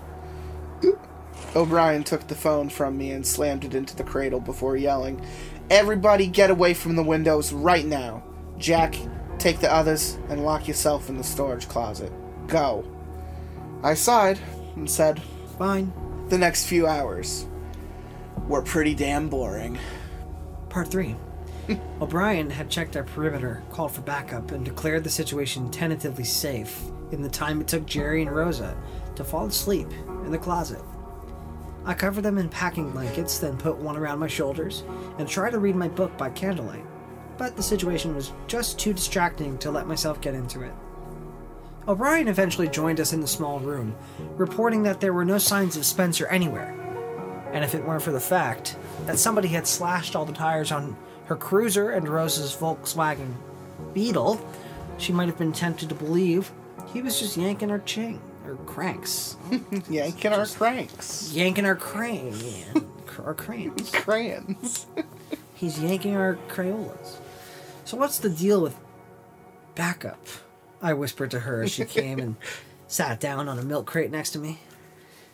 O'Brien 1.56 2.04
took 2.04 2.28
the 2.28 2.36
phone 2.36 2.70
from 2.70 2.98
me 2.98 3.12
and 3.12 3.26
slammed 3.26 3.66
it 3.66 3.76
into 3.76 3.96
the 3.96 4.04
cradle 4.04 4.40
before 4.40 4.78
yelling, 4.78 5.26
Everybody 5.70 6.26
get 6.26 6.50
away 6.50 6.74
from 6.74 6.96
the 6.96 7.04
windows 7.04 7.54
right 7.54 7.86
now. 7.86 8.24
Jack, 8.58 8.96
Take 9.40 9.60
the 9.62 9.74
others 9.74 10.18
and 10.28 10.44
lock 10.44 10.68
yourself 10.68 11.08
in 11.08 11.18
the 11.18 11.24
storage 11.24 11.70
closet. 11.70 12.12
Go. 12.48 12.86
I 13.82 13.94
sighed 13.94 14.38
and 14.76 14.90
said, 14.90 15.22
Fine. 15.58 15.94
The 16.28 16.38
next 16.38 16.68
few 16.68 16.86
hours 16.86 17.48
were 18.50 18.62
pretty 18.64 18.96
damn 18.96 19.30
boring. 19.30 19.78
Part 20.68 20.90
3. 20.90 21.16
O'Brien 22.02 22.50
had 22.50 22.70
checked 22.70 22.98
our 22.98 23.04
perimeter, 23.04 23.64
called 23.70 23.92
for 23.92 24.02
backup, 24.02 24.52
and 24.52 24.66
declared 24.66 25.04
the 25.04 25.10
situation 25.10 25.70
tentatively 25.70 26.24
safe 26.24 26.82
in 27.12 27.22
the 27.22 27.30
time 27.30 27.62
it 27.62 27.68
took 27.68 27.86
Jerry 27.86 28.24
and 28.24 28.36
Rosa 28.36 28.76
to 29.16 29.24
fall 29.24 29.46
asleep 29.46 29.88
in 30.26 30.32
the 30.32 30.38
closet. 30.38 30.82
I 31.86 31.94
covered 31.94 32.24
them 32.24 32.38
in 32.38 32.50
packing 32.50 32.92
blankets, 32.92 33.38
then 33.38 33.58
put 33.58 33.78
one 33.78 33.96
around 33.96 34.20
my 34.20 34.28
shoulders, 34.28 34.84
and 35.18 35.28
tried 35.28 35.52
to 35.52 35.60
read 35.60 35.76
my 35.76 35.88
book 35.88 36.18
by 36.18 36.30
candlelight. 36.32 36.86
But 37.38 37.56
the 37.56 37.64
situation 37.64 38.16
was 38.16 38.34
just 38.48 38.80
too 38.80 38.94
distracting 38.94 39.58
to 39.60 39.72
let 39.72 39.88
myself 39.88 40.20
get 40.22 40.34
into 40.34 40.62
it. 40.62 40.74
O'Brien 41.88 42.28
eventually 42.28 42.68
joined 42.68 43.00
us 43.00 43.14
in 43.14 43.22
the 43.22 43.28
small 43.28 43.60
room, 43.60 43.96
reporting 44.36 44.84
that 44.84 45.00
there 45.00 45.14
were 45.14 45.26
no 45.26 45.38
signs 45.38 45.78
of 45.78 45.86
Spencer 45.86 46.28
anywhere. 46.28 46.79
And 47.54 47.64
if 47.64 47.74
it 47.74 47.84
weren't 47.84 48.04
for 48.04 48.12
the 48.12 48.20
fact 48.20 48.78
that 49.06 49.18
somebody 49.18 49.50
had 49.50 49.66
slashed 49.66 50.16
all 50.16 50.26
the 50.26 50.34
tires 50.34 50.72
on 50.72 50.96
her 51.26 51.36
cruiser 51.36 51.92
and 51.92 52.08
Rose's 52.08 52.56
Volkswagen 52.56 53.34
Beetle, 53.94 54.40
she 54.98 55.14
might 55.14 55.28
have 55.28 55.38
been 55.38 55.54
tempted 55.54 55.90
to 55.90 55.96
believe 55.96 56.52
he 56.94 57.02
was 57.02 57.20
just 57.20 57.38
yanking 57.38 57.70
her 57.70 57.80
chain, 57.80 58.20
or 58.46 58.56
cranks. 58.66 59.38
Yanking 59.90 60.34
our 60.34 60.46
cranks. 60.46 61.32
yanking 61.34 61.66
our 61.66 61.76
crane, 61.76 62.34
yeah. 62.44 62.82
our 63.26 63.34
cranes. 63.34 63.92
Crayons. 63.94 64.86
He's 65.54 65.80
yanking 65.80 66.16
our 66.16 66.38
Crayolas. 66.48 67.18
So 67.84 67.98
what's 67.98 68.20
the 68.20 68.30
deal 68.30 68.62
with 68.62 68.78
backup? 69.76 70.26
I 70.82 70.94
whispered 70.94 71.32
to 71.32 71.42
her 71.42 71.64
as 71.64 71.72
she 71.72 71.84
came 71.86 72.20
and 72.20 72.36
sat 72.88 73.20
down 73.20 73.50
on 73.50 73.60
a 73.60 73.64
milk 73.64 73.86
crate 73.86 74.12
next 74.12 74.32
to 74.32 74.40
me. 74.40 74.60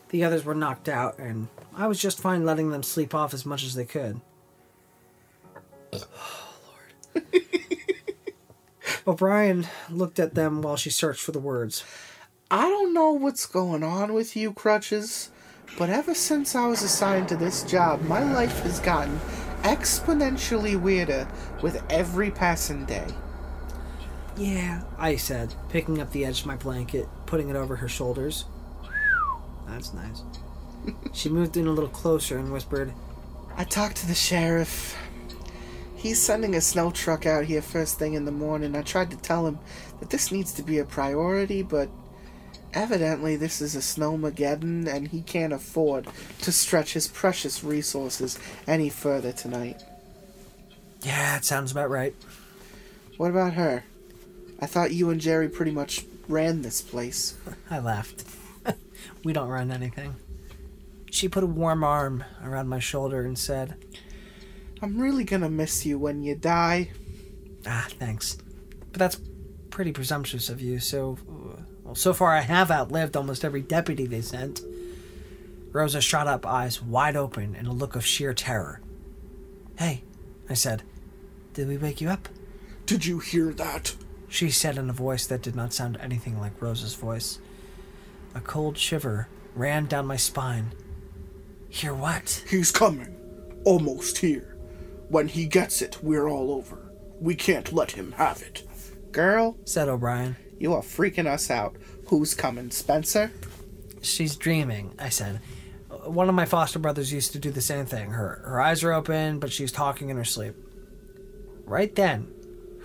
The 0.10 0.24
others 0.24 0.46
were 0.46 0.56
knocked 0.56 0.88
out, 0.88 1.18
and 1.20 1.48
I 1.76 1.88
was 1.88 2.00
just 2.00 2.20
fine 2.20 2.46
letting 2.46 2.70
them 2.70 2.84
sleep 2.84 3.14
off 3.14 3.34
as 3.34 3.46
much 3.46 3.64
as 3.64 3.76
they 3.76 3.86
could. 3.86 4.22
Oh, 7.18 7.24
Lord. 7.24 7.44
O'Brien 9.08 9.68
looked 9.90 10.20
at 10.20 10.36
them 10.36 10.62
while 10.62 10.76
she 10.76 10.90
searched 10.90 11.22
for 11.22 11.32
the 11.32 11.40
words. 11.40 11.84
I 12.52 12.70
don't 12.70 12.94
know 12.94 13.12
what's 13.12 13.46
going 13.46 13.84
on 13.84 14.14
with 14.14 14.36
you, 14.36 14.52
Crutches, 14.54 15.32
but 15.78 15.90
ever 15.90 16.14
since 16.14 16.56
I 16.56 16.68
was 16.68 16.84
assigned 16.84 17.30
to 17.30 17.36
this 17.36 17.64
job, 17.64 18.02
my 18.02 18.24
life 18.34 18.60
has 18.62 18.80
gotten 18.80 19.20
exponentially 19.62 20.80
weirder 20.80 21.28
with 21.62 21.84
every 21.90 22.32
passing 22.32 22.86
day. 22.86 23.08
Yeah, 24.38 24.84
I 24.98 25.16
said, 25.16 25.56
picking 25.70 26.02
up 26.02 26.12
the 26.12 26.26
edge 26.26 26.42
of 26.42 26.46
my 26.46 26.56
blanket, 26.56 27.08
putting 27.26 27.50
it 27.50 27.56
over 27.56 27.78
her 27.78 27.88
shoulders. 27.88 28.46
That's 29.68 29.94
nice. 29.94 30.24
she 31.14 31.30
moved 31.30 31.58
in 31.58 31.68
a 31.68 31.72
little 31.72 31.90
closer 31.90 32.38
and 32.38 32.52
whispered, 32.52 32.94
I 33.58 33.64
talked 33.64 33.98
to 33.98 34.08
the 34.08 34.16
sheriff. 34.16 34.98
He's 35.96 36.22
sending 36.22 36.56
a 36.56 36.62
snow 36.62 36.92
truck 36.92 37.26
out 37.26 37.46
here 37.46 37.62
first 37.62 37.98
thing 37.98 38.14
in 38.14 38.26
the 38.26 38.32
morning. 38.32 38.76
I 38.76 38.82
tried 38.82 39.12
to 39.12 39.18
tell 39.18 39.48
him 39.48 39.60
that 40.00 40.10
this 40.10 40.32
needs 40.32 40.52
to 40.54 40.62
be 40.62 40.78
a 40.78 40.86
priority, 40.86 41.64
but 41.64 41.90
evidently 42.74 43.38
this 43.38 43.62
is 43.62 43.76
a 43.76 43.80
snowmageddon 43.80 44.88
and 44.88 45.08
he 45.08 45.22
can't 45.22 45.54
afford 45.54 46.08
to 46.42 46.52
stretch 46.52 46.94
his 46.94 47.08
precious 47.08 47.64
resources 47.64 48.38
any 48.68 48.90
further 48.90 49.32
tonight. 49.32 49.82
Yeah, 51.02 51.38
it 51.38 51.46
sounds 51.46 51.72
about 51.72 51.90
right. 51.90 52.14
What 53.18 53.32
about 53.32 53.54
her? 53.54 53.86
I 54.60 54.66
thought 54.66 54.92
you 54.92 55.10
and 55.10 55.22
Jerry 55.22 55.48
pretty 55.48 55.72
much 55.72 56.06
ran 56.28 56.62
this 56.62 56.82
place. 56.82 57.38
I 57.70 57.80
laughed. 57.80 58.26
We 59.26 59.34
don't 59.34 59.50
run 59.50 59.72
anything. 59.72 60.16
She 61.12 61.28
put 61.28 61.44
a 61.44 61.48
warm 61.48 61.84
arm 61.84 62.24
around 62.44 62.70
my 62.70 62.80
shoulder 62.80 63.26
and 63.26 63.38
said, 63.38 63.76
I'm 64.82 65.00
really 65.00 65.24
gonna 65.24 65.50
miss 65.50 65.86
you 65.86 65.98
when 65.98 66.22
you 66.22 66.36
die. 66.36 66.92
Ah, 67.66 67.88
thanks. 67.90 68.38
But 68.92 69.00
that's 69.00 69.20
pretty 69.72 69.92
presumptuous 69.92 70.48
of 70.50 70.62
you, 70.62 70.80
so. 70.80 71.18
Well, 71.84 71.96
so 71.96 72.14
far 72.14 72.36
I 72.36 72.42
have 72.42 72.70
outlived 72.70 73.18
almost 73.18 73.44
every 73.44 73.62
deputy 73.62 74.06
they 74.06 74.22
sent. 74.22 74.62
Rosa 75.72 76.02
shot 76.02 76.28
up, 76.28 76.46
eyes 76.46 76.82
wide 76.82 77.18
open, 77.18 77.56
in 77.56 77.66
a 77.66 77.74
look 77.74 77.96
of 77.96 78.06
sheer 78.06 78.34
terror. 78.34 78.80
Hey, 79.78 80.04
I 80.50 80.54
said, 80.54 80.84
did 81.54 81.68
we 81.68 81.78
wake 81.78 82.00
you 82.00 82.10
up? 82.10 82.30
Did 82.86 83.06
you 83.06 83.20
hear 83.20 83.52
that? 83.54 83.96
She 84.30 84.52
said 84.52 84.78
in 84.78 84.90
a 84.90 84.94
voice 84.94 85.26
that 85.28 85.42
did 85.42 85.56
not 85.56 85.74
sound 85.74 85.98
anything 86.00 86.40
like 86.40 86.62
Rosa's 86.62 86.94
voice. 86.94 87.40
A 88.36 88.42
cold 88.42 88.78
shiver 88.78 89.30
ran 89.56 89.86
down 89.86 90.06
my 90.06 90.18
spine. 90.18 90.74
Hear 91.70 91.94
what? 91.94 92.44
He's 92.50 92.72
coming. 92.72 93.16
Almost 93.64 94.18
here. 94.18 94.58
When 95.10 95.30
he 95.30 95.46
gets 95.46 95.82
it, 95.82 95.98
we're 96.04 96.28
all 96.28 96.52
over. 96.52 96.92
We 97.20 97.36
can't 97.36 97.72
let 97.72 97.92
him 97.92 98.12
have 98.14 98.42
it. 98.42 98.64
Girl, 99.12 99.58
said 99.64 99.88
O'Brien. 99.88 100.36
you 100.60 100.74
are 100.74 100.82
freaking 100.82 101.28
us 101.28 101.50
out. 101.50 101.78
Who's 102.08 102.34
coming, 102.34 102.72
Spencer? 102.72 103.32
She's 104.02 104.36
dreaming, 104.36 104.94
I 105.00 105.10
said. 105.10 105.40
One 106.04 106.28
of 106.28 106.36
my 106.36 106.46
foster 106.46 106.78
brothers 106.78 107.14
used 107.14 107.32
to 107.32 107.40
do 107.40 107.52
the 107.52 107.62
same 107.62 107.86
thing. 107.86 108.12
Her 108.12 108.42
her 108.46 108.62
eyes 108.62 108.84
are 108.84 108.94
open, 108.94 109.40
but 109.40 109.52
she's 109.52 109.72
talking 109.72 110.10
in 110.10 110.18
her 110.18 110.26
sleep. 110.26 110.56
Right 111.64 111.96
then, 111.96 112.32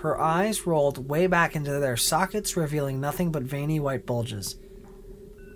her 0.02 0.18
eyes 0.18 0.66
rolled 0.66 1.08
way 1.08 1.26
back 1.26 1.54
into 1.54 1.72
their 1.72 1.96
sockets, 1.96 2.56
revealing 2.56 3.00
nothing 3.00 3.30
but 3.32 3.42
veiny 3.42 3.80
white 3.80 4.06
bulges. 4.06 4.56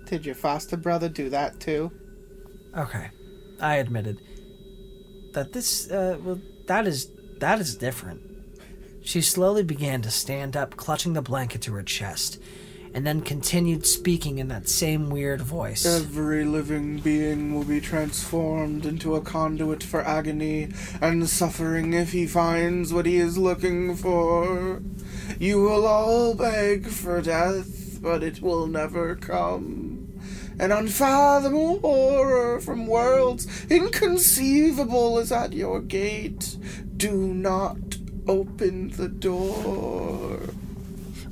Did 0.05 0.25
your 0.25 0.35
foster 0.35 0.77
brother 0.77 1.09
do 1.09 1.29
that 1.29 1.59
too? 1.59 1.91
Okay, 2.77 3.09
I 3.59 3.75
admitted 3.75 4.21
that 5.33 5.53
this 5.53 5.89
uh, 5.89 6.17
well 6.21 6.39
that 6.67 6.87
is 6.87 7.09
that 7.39 7.59
is 7.59 7.75
different. 7.75 8.21
She 9.01 9.21
slowly 9.21 9.63
began 9.63 10.01
to 10.01 10.11
stand 10.11 10.57
up, 10.57 10.75
clutching 10.77 11.13
the 11.13 11.21
blanket 11.21 11.61
to 11.63 11.73
her 11.73 11.83
chest, 11.83 12.41
and 12.95 13.05
then 13.05 13.21
continued 13.21 13.85
speaking 13.85 14.39
in 14.39 14.47
that 14.47 14.67
same 14.67 15.09
weird 15.09 15.41
voice. 15.41 15.85
Every 15.85 16.43
living 16.43 16.99
being 16.99 17.53
will 17.53 17.65
be 17.65 17.81
transformed 17.81 18.85
into 18.85 19.15
a 19.15 19.21
conduit 19.21 19.83
for 19.83 20.01
agony 20.01 20.69
and 21.01 21.29
suffering 21.29 21.93
if 21.93 22.13
he 22.13 22.25
finds 22.25 22.93
what 22.93 23.05
he 23.05 23.17
is 23.17 23.37
looking 23.37 23.95
for. 23.95 24.81
You 25.39 25.61
will 25.61 25.85
all 25.85 26.33
beg 26.33 26.87
for 26.87 27.21
death, 27.21 27.84
but 28.01 28.23
it 28.23 28.41
will 28.41 28.67
never 28.67 29.15
come. 29.15 30.19
An 30.59 30.71
unfathomable 30.71 31.79
horror 31.79 32.61
from 32.61 32.87
worlds 32.87 33.47
inconceivable 33.69 35.19
is 35.19 35.31
at 35.31 35.53
your 35.53 35.81
gate. 35.81 36.57
Do 36.95 37.11
not 37.15 37.97
open 38.27 38.89
the 38.91 39.09
door. 39.09 40.39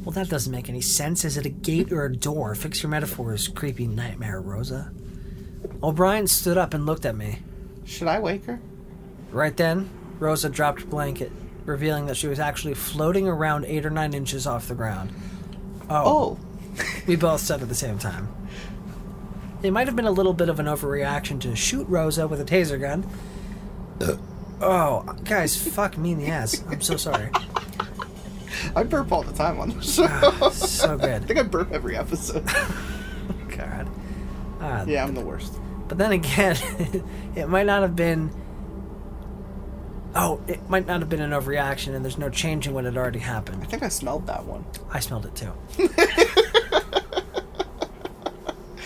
Well, 0.03 0.11
that 0.11 0.28
doesn't 0.28 0.51
make 0.51 0.68
any 0.68 0.82
sense. 0.82 1.24
Is 1.24 1.38
it 1.38 1.45
a 1.45 1.49
gate 1.49 1.93
or 1.93 2.05
a 2.05 2.14
door? 2.14 2.53
Fix 2.55 2.84
your 2.84 2.89
metaphors, 2.89 3.47
creepy 3.47 3.88
nightmare, 3.88 4.41
Rosa. 4.41 4.91
O'Brien 5.82 6.28
stood 6.28 6.57
up 6.57 6.74
and 6.74 6.86
looked 6.86 7.05
at 7.05 7.16
me. 7.16 7.39
Should 7.86 8.09
I 8.09 8.20
wake 8.20 8.45
her? 8.45 8.59
Right 9.32 9.55
then, 9.55 9.89
Rosa 10.20 10.49
dropped 10.49 10.82
her 10.82 10.88
blanket, 10.88 11.32
revealing 11.66 12.05
that 12.07 12.18
she 12.18 12.28
was 12.28 12.39
actually 12.39 12.74
floating 12.74 13.28
around 13.28 13.66
eight 13.66 13.86
or 13.86 13.89
nine 13.89 14.14
inches 14.14 14.45
off 14.45 14.68
the 14.68 14.76
ground. 14.76 15.11
Oh, 15.89 16.38
oh. 16.38 16.39
We 17.08 17.16
both 17.16 17.42
said 17.42 17.62
at 17.62 17.70
the 17.70 17.76
same 17.76 17.98
time. 17.98 18.28
It 19.62 19.72
might 19.72 19.88
have 19.88 19.96
been 19.96 20.06
a 20.06 20.12
little 20.12 20.34
bit 20.34 20.50
of 20.50 20.60
an 20.60 20.66
overreaction 20.66 21.40
to 21.42 21.56
shoot 21.56 21.88
Rosa 21.88 22.28
with 22.28 22.42
a 22.42 22.46
taser 22.46 22.80
gun. 22.80 23.06
Oh, 24.62 25.02
guys, 25.24 25.56
fuck 25.56 25.98
me 25.98 26.12
in 26.14 26.20
the 26.20 26.28
ass. 26.28 26.64
I'm 26.70 26.82
so 26.82 26.98
sorry. 26.98 27.30
I 28.76 28.84
burp 28.84 29.12
all 29.12 29.24
the 29.24 29.34
time 29.34 29.60
on 29.60 29.70
the 29.70 29.82
show. 29.82 30.50
So 30.50 30.98
good. 30.98 31.10
I 31.24 31.26
think 31.26 31.40
I 31.40 31.44
burp 31.44 31.72
every 31.72 31.96
episode. 31.98 32.46
God. 33.50 33.90
Ah, 34.62 34.84
yeah, 34.86 35.04
I'm 35.04 35.14
the 35.14 35.22
worst. 35.22 35.54
But 35.88 35.98
then 35.98 36.12
again, 36.14 36.56
it 37.36 37.48
might 37.50 37.66
not 37.66 37.82
have 37.82 37.96
been. 37.96 38.32
Oh, 40.16 40.42
it 40.48 40.70
might 40.70 40.86
not 40.86 41.02
have 41.02 41.10
been 41.10 41.22
an 41.22 41.32
overreaction, 41.32 41.96
and 41.96 42.06
there's 42.06 42.18
no 42.18 42.30
changing 42.30 42.74
what 42.74 42.86
had 42.86 42.96
already 42.98 43.20
happened. 43.20 43.64
I 43.64 43.66
think 43.66 43.84
I 43.84 43.90
smelled 43.90 44.28
that 44.28 44.46
one. 44.46 44.64
I 44.92 45.00
smelled 45.00 45.26
it 45.26 45.36
too. 45.36 45.52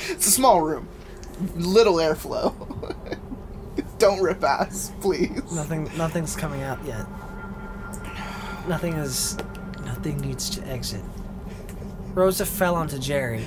It's 0.10 0.28
a 0.28 0.32
small 0.32 0.62
room, 0.62 0.88
little 1.56 1.96
airflow. 1.96 2.54
Don't 4.00 4.22
rip 4.22 4.44
ass, 4.44 4.92
please. 5.02 5.52
Nothing, 5.52 5.90
nothing's 5.98 6.36
coming 6.36 6.64
out 6.64 6.84
yet. 6.86 7.06
Nothing 8.68 8.94
is, 8.94 9.38
nothing 9.86 10.18
needs 10.20 10.50
to 10.52 10.66
exit. 10.68 11.02
Rosa 12.14 12.46
fell 12.46 12.76
onto 12.76 13.00
Jerry, 13.00 13.46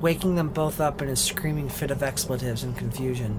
waking 0.00 0.34
them 0.34 0.48
both 0.48 0.80
up 0.80 1.02
in 1.02 1.08
a 1.08 1.16
screaming 1.16 1.68
fit 1.68 1.90
of 1.90 2.02
expletives 2.02 2.62
and 2.62 2.76
confusion. 2.76 3.34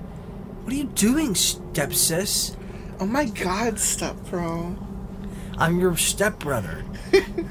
What 0.63 0.73
are 0.73 0.77
you 0.77 0.85
doing, 0.85 1.33
stepsis? 1.33 2.55
Oh 2.99 3.05
my 3.05 3.25
god, 3.25 3.79
step 3.79 4.15
bro. 4.29 4.75
I'm 5.57 5.79
your 5.79 5.95
stepbrother. 5.95 6.83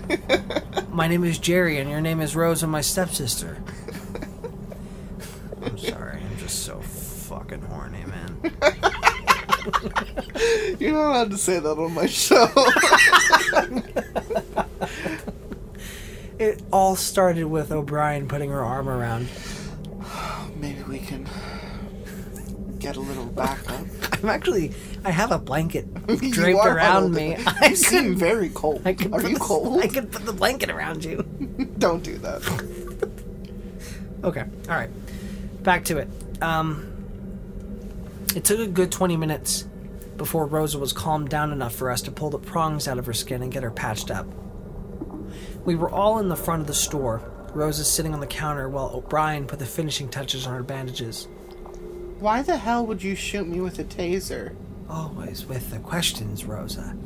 my 0.91 1.09
name 1.09 1.25
is 1.25 1.39
Jerry, 1.39 1.79
and 1.79 1.89
your 1.89 2.01
name 2.01 2.21
is 2.21 2.37
Rose, 2.37 2.63
and 2.63 2.71
my 2.71 2.81
stepsister. 2.81 3.63
I'm 5.65 5.79
sorry. 5.79 6.19
I'm 6.21 6.37
just 6.39 6.65
so 6.65 6.81
fucking 6.81 7.63
horny, 7.63 8.05
man. 8.07 8.41
You're 10.79 10.93
not 10.93 11.11
allowed 11.11 11.31
to 11.31 11.39
say 11.39 11.59
that 11.59 11.79
on 11.79 11.95
my 11.95 12.07
show. 12.07 12.47
It 16.39 16.63
all 16.73 16.97
started 16.97 17.45
with 17.45 17.71
O'Brien 17.71 18.27
putting 18.29 18.51
her 18.51 18.63
arm 18.63 18.89
around. 18.89 19.29
Maybe 20.57 20.83
we 20.83 20.99
can 20.99 21.29
get 22.79 22.97
a 22.97 23.01
little 23.01 23.27
backup. 23.37 23.87
I'm 24.13 24.29
actually. 24.29 24.73
I 25.05 25.11
have 25.11 25.31
a 25.33 25.39
blanket 25.39 25.87
You 26.09 26.33
draped 26.33 26.61
are 26.61 26.77
around 26.77 26.93
huddled. 26.95 27.13
me. 27.15 27.37
You 27.37 27.45
I 27.61 27.75
seem 27.75 28.11
could. 28.11 28.19
very 28.19 28.49
cold. 28.51 28.83
I 28.85 28.95
could 28.95 29.13
Are 29.13 29.21
put 29.21 29.31
you 29.31 29.39
the- 29.39 29.45
cold? 29.45 29.83
I 29.83 29.87
could 29.87 30.11
put 30.11 30.25
the 30.27 30.33
blanket 30.33 30.71
around 30.71 31.05
you. 31.05 31.23
Don't 31.79 32.03
do 32.03 32.19
that. 32.19 32.43
Okay. 34.25 34.45
All 34.69 34.77
right. 34.77 34.91
Back 35.65 35.85
to 35.87 35.99
it. 35.99 36.09
Um, 36.41 36.91
it 38.37 38.45
took 38.45 38.61
a 38.61 38.67
good 38.67 38.93
20 38.93 39.17
minutes 39.17 39.63
before 40.17 40.47
Rosa 40.47 40.79
was 40.79 40.93
calmed 40.93 41.31
down 41.31 41.53
enough 41.53 41.75
for 41.75 41.91
us 41.91 42.03
to 42.03 42.13
pull 42.13 42.31
the 42.31 42.39
prongs 42.39 42.87
out 42.87 42.99
of 42.99 43.07
her 43.07 43.13
skin 43.13 43.43
and 43.43 43.51
get 43.51 43.63
her 43.63 43.71
patched 43.71 44.11
up. 44.11 44.27
We 45.65 45.75
were 45.75 45.91
all 45.91 46.19
in 46.19 46.29
the 46.29 46.37
front 46.37 46.61
of 46.61 46.67
the 46.67 46.75
store, 46.75 47.23
Rosa 47.55 47.85
sitting 47.85 48.13
on 48.15 48.21
the 48.21 48.27
counter 48.27 48.69
while 48.69 48.91
O'Brien 48.95 49.47
put 49.47 49.59
the 49.59 49.67
finishing 49.67 50.09
touches 50.09 50.47
on 50.47 50.55
her 50.55 50.63
bandages. 50.63 51.27
Why 52.21 52.43
the 52.43 52.57
hell 52.59 52.87
would 52.87 53.03
you 53.03 53.15
shoot 53.15 53.49
me 53.49 53.61
with 53.61 53.79
a 53.79 53.85
taser? 53.85 54.55
Always 54.89 55.47
with 55.47 55.71
the 55.71 55.79
questions, 55.79 56.45
Rosa. 56.45 56.97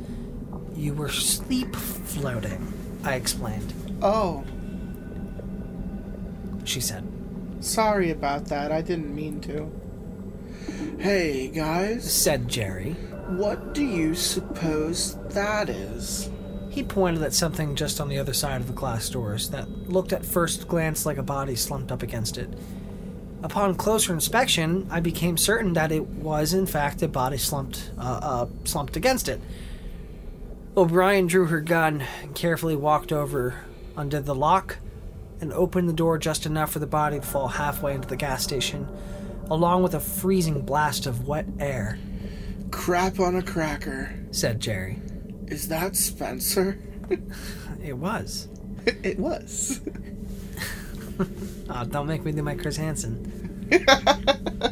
You 0.75 0.93
were 0.93 1.09
sleep 1.09 1.75
floating, 1.75 2.73
I 3.03 3.15
explained. 3.15 3.73
Oh, 4.01 4.43
She 6.65 6.81
said. 6.81 7.07
Sorry 7.59 8.11
about 8.11 8.45
that. 8.45 8.71
I 8.71 8.81
didn't 8.81 9.13
mean 9.15 9.41
to. 9.41 9.71
Hey, 10.99 11.47
guys. 11.47 12.11
Said 12.11 12.47
Jerry. 12.47 12.93
What 13.27 13.73
do 13.73 13.83
you 13.83 14.15
suppose 14.15 15.15
that 15.29 15.69
is? 15.69 16.29
He 16.69 16.83
pointed 16.83 17.23
at 17.23 17.33
something 17.33 17.75
just 17.75 17.99
on 17.99 18.09
the 18.09 18.17
other 18.19 18.33
side 18.33 18.61
of 18.61 18.67
the 18.67 18.73
glass 18.73 19.09
doors 19.09 19.49
that 19.49 19.69
looked 19.89 20.13
at 20.13 20.25
first 20.25 20.67
glance 20.67 21.05
like 21.05 21.17
a 21.17 21.23
body 21.23 21.55
slumped 21.55 21.91
up 21.91 22.03
against 22.03 22.37
it. 22.37 22.49
Upon 23.41 23.75
closer 23.75 24.13
inspection, 24.13 24.87
I 24.91 24.99
became 24.99 25.37
certain 25.37 25.73
that 25.73 25.91
it 25.91 26.05
was 26.05 26.53
in 26.53 26.65
fact 26.65 27.01
a 27.01 27.07
body 27.07 27.37
slumped 27.37 27.91
uh, 27.97 28.19
uh, 28.21 28.47
slumped 28.65 28.97
against 28.97 29.29
it. 29.29 29.41
O'Brien 30.75 31.27
drew 31.27 31.45
her 31.47 31.61
gun 31.61 32.03
and 32.21 32.35
carefully 32.35 32.75
walked 32.75 33.11
over, 33.11 33.61
undid 33.95 34.25
the 34.25 34.35
lock, 34.35 34.77
and 35.41 35.53
opened 35.53 35.87
the 35.89 35.93
door 35.93 36.17
just 36.17 36.45
enough 36.45 36.71
for 36.71 36.79
the 36.79 36.87
body 36.87 37.19
to 37.19 37.25
fall 37.25 37.47
halfway 37.47 37.93
into 37.95 38.07
the 38.07 38.15
gas 38.17 38.43
station, 38.43 38.87
along 39.49 39.83
with 39.83 39.93
a 39.93 39.99
freezing 39.99 40.61
blast 40.61 41.05
of 41.05 41.27
wet 41.27 41.45
air, 41.59 41.97
Crap 42.71 43.19
on 43.19 43.35
a 43.35 43.41
cracker. 43.41 44.13
said 44.31 44.59
Jerry. 44.59 44.99
Is 45.47 45.67
that 45.69 45.95
Spencer? 45.95 46.79
It 47.83 47.93
was. 47.97 48.47
it 48.85 49.17
was. 49.17 49.81
Oh, 51.69 51.83
don't 51.85 52.07
make 52.07 52.23
me 52.23 52.31
do 52.31 52.41
my 52.41 52.55
Chris 52.55 52.77
Hansen. 52.77 53.69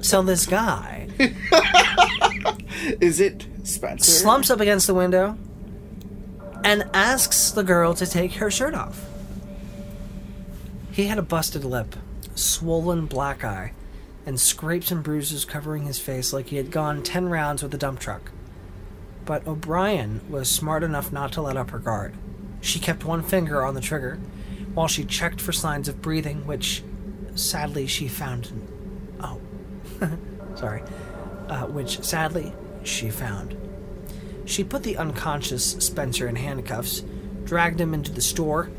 so 0.02 0.22
this 0.22 0.46
guy 0.46 1.08
Is 3.02 3.20
it 3.20 3.46
Spencer? 3.64 4.10
slumps 4.12 4.50
up 4.50 4.60
against 4.62 4.88
the 4.88 4.94
window 4.94 5.38
and 6.64 6.86
asks 6.94 7.52
the 7.52 7.64
girl 7.64 7.94
to 7.96 8.06
take 8.06 8.34
her 8.36 8.50
shirt 8.50 8.74
off. 8.74 9.06
He 10.98 11.06
had 11.06 11.20
a 11.20 11.22
busted 11.22 11.64
lip, 11.64 11.96
swollen 12.34 13.06
black 13.06 13.44
eye, 13.44 13.74
and 14.26 14.40
scrapes 14.40 14.90
and 14.90 15.04
bruises 15.04 15.46
covering 15.46 15.84
his 15.84 16.00
face 16.00 16.34
like 16.34 16.48
he 16.48 16.56
had 16.56 16.72
gone 16.72 17.04
ten 17.04 17.30
rounds 17.30 17.62
with 17.62 17.72
a 17.76 17.78
dump 17.78 18.00
truck. 18.00 18.32
But 19.24 19.46
O'Brien 19.46 20.22
was 20.28 20.50
smart 20.50 20.82
enough 20.82 21.12
not 21.12 21.32
to 21.34 21.44
let 21.44 21.56
up 21.56 21.70
her 21.70 21.78
guard. 21.78 22.16
She 22.62 22.80
kept 22.80 23.06
one 23.06 23.22
finger 23.22 23.64
on 23.64 23.76
the 23.76 23.80
trigger 23.80 24.18
while 24.74 24.88
she 24.88 25.06
checked 25.06 25.40
for 25.40 25.52
signs 25.52 25.88
of 25.88 26.02
breathing, 26.02 26.48
which 26.48 26.82
sadly 27.36 27.86
she 27.86 28.08
found. 28.08 28.52
Oh, 29.20 29.40
sorry. 30.56 30.82
Uh, 31.48 31.68
which 31.68 32.04
sadly 32.04 32.54
she 32.84 33.12
found. 33.12 33.56
She 34.46 34.64
put 34.64 34.82
the 34.82 34.98
unconscious 34.98 35.74
Spencer 35.74 36.28
in 36.28 36.38
handcuffs, 36.38 37.04
dragged 37.44 37.80
him 37.80 37.94
into 37.94 38.12
the 38.12 38.20
store, 38.20 38.72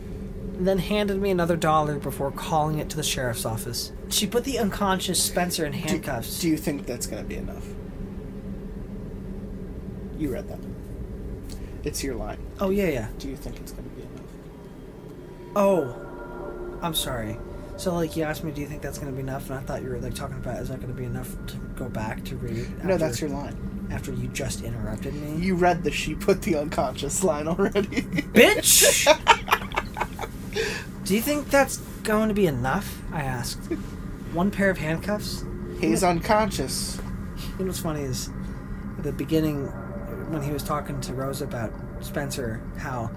then 0.59 0.79
handed 0.79 1.21
me 1.21 1.31
another 1.31 1.57
dollar 1.57 1.99
before 1.99 2.33
calling 2.33 2.79
it 2.79 2.91
to 2.91 2.97
the 2.97 3.03
sheriff's 3.03 3.45
office. 3.45 3.93
She 4.09 4.27
put 4.27 4.45
the 4.45 4.59
unconscious 4.59 5.23
Spencer 5.23 5.65
in 5.65 5.73
handcuffs. 5.73 6.41
Do 6.41 6.49
you 6.49 6.57
think 6.57 6.87
that's 6.87 7.07
going 7.07 7.23
to 7.23 7.29
be 7.29 7.37
enough? 7.37 7.65
You 10.19 10.33
read 10.33 10.49
that. 10.49 10.59
It's 11.85 12.03
your 12.03 12.17
line. 12.17 12.39
oh, 12.61 12.71
yeah, 12.71 12.89
yeah. 12.89 13.09
Do 13.19 13.29
you 13.29 13.37
think 13.37 13.61
it's 13.61 13.71
going 13.73 13.89
to 13.89 13.95
be 13.95 14.03
enough? 14.03 14.23
Oh, 15.55 16.79
I'm 16.83 16.95
sorry. 16.95 17.39
So, 17.77 17.95
like, 17.95 18.17
you 18.17 18.25
asked 18.25 18.43
me, 18.43 18.51
do 18.51 18.61
you 18.61 18.67
think 18.67 18.83
that's 18.83 18.99
going 18.99 19.13
to 19.13 19.15
be 19.15 19.23
enough? 19.23 19.49
And 19.51 19.61
I 19.61 19.63
thought 19.63 19.83
you 19.83 19.91
were, 19.91 19.99
like, 20.01 20.15
talking 20.15 20.37
about, 20.37 20.61
is 20.61 20.69
that 20.71 20.81
going 20.81 20.93
to 20.93 20.99
be 21.01 21.05
enough 21.05 21.37
to 21.47 21.57
go 21.77 21.89
back 21.89 22.25
to 22.25 22.37
read? 22.37 22.85
No, 22.85 22.99
that's 22.99 23.21
your 23.21 23.31
line. 23.31 23.57
After 23.93 24.13
you 24.13 24.27
just 24.29 24.65
interrupted 24.65 25.15
me? 25.15 25.37
You 25.47 25.55
read 25.55 25.85
the 25.85 25.93
she 25.93 26.15
put 26.17 26.43
the 26.43 26.57
unconscious 26.57 27.23
line 27.23 27.47
already. 27.47 28.03
Bitch! 28.03 29.55
do 31.05 31.15
you 31.15 31.23
think 31.23 31.51
that's 31.51 31.79
going 32.03 32.29
to 32.29 32.35
be 32.35 32.47
enough? 32.47 33.03
I 33.13 33.23
asked. 33.23 33.61
One 34.33 34.51
pair 34.51 34.71
of 34.71 34.79
handcuffs? 34.79 35.45
He's 35.81 36.05
unconscious. 36.05 37.01
You 37.59 37.65
know 37.65 37.67
what's 37.67 37.81
funny 37.81 38.03
is 38.03 38.31
at 38.99 39.05
the 39.05 39.13
beginning 39.13 39.67
when 40.31 40.43
he 40.43 40.51
was 40.51 40.63
talking 40.63 41.01
to 41.03 41.15
Rose 41.15 41.41
about 41.41 41.73
Spencer, 42.01 42.61
how 42.77 43.11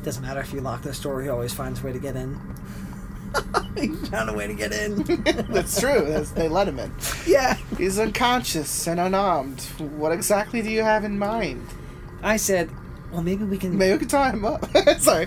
it 0.00 0.04
doesn't 0.04 0.22
matter 0.22 0.40
if 0.40 0.52
you 0.52 0.60
lock 0.60 0.82
the 0.82 0.92
store, 0.92 1.22
he 1.22 1.28
always 1.28 1.52
finds 1.52 1.80
a 1.80 1.86
way 1.86 1.92
to 1.92 1.98
get 1.98 2.16
in. 2.16 2.38
he 3.76 3.88
found 4.06 4.30
a 4.30 4.32
way 4.32 4.46
to 4.46 4.54
get 4.54 4.72
in. 4.72 5.02
That's 5.50 5.80
true. 5.80 6.04
That's, 6.06 6.30
they 6.32 6.48
let 6.48 6.68
him 6.68 6.78
in. 6.78 6.92
yeah. 7.26 7.54
He's 7.76 7.98
unconscious 7.98 8.86
and 8.86 9.00
unarmed. 9.00 9.60
What 9.96 10.12
exactly 10.12 10.62
do 10.62 10.70
you 10.70 10.82
have 10.82 11.04
in 11.04 11.18
mind? 11.18 11.66
I 12.22 12.36
said, 12.36 12.70
well, 13.12 13.22
maybe 13.22 13.44
we 13.44 13.58
can. 13.58 13.78
Maybe 13.78 13.92
we 13.94 13.98
can 14.00 14.08
tie 14.08 14.30
him 14.30 14.44
up. 14.44 14.66
Sorry. 14.98 15.26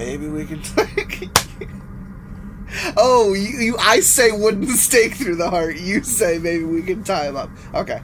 Maybe 0.00 0.28
we 0.28 0.46
can. 0.46 0.62
Tie 0.62 0.88
Oh, 2.96 3.34
you, 3.34 3.58
you. 3.58 3.76
I 3.78 4.00
say 4.00 4.30
wooden 4.32 4.66
stake 4.86 5.12
through 5.14 5.36
the 5.36 5.50
heart. 5.50 5.76
You 5.76 6.02
say 6.02 6.38
maybe 6.38 6.64
we 6.64 6.80
can 6.80 7.04
tie 7.04 7.28
him 7.28 7.36
up. 7.36 7.50
Okay. 7.74 8.00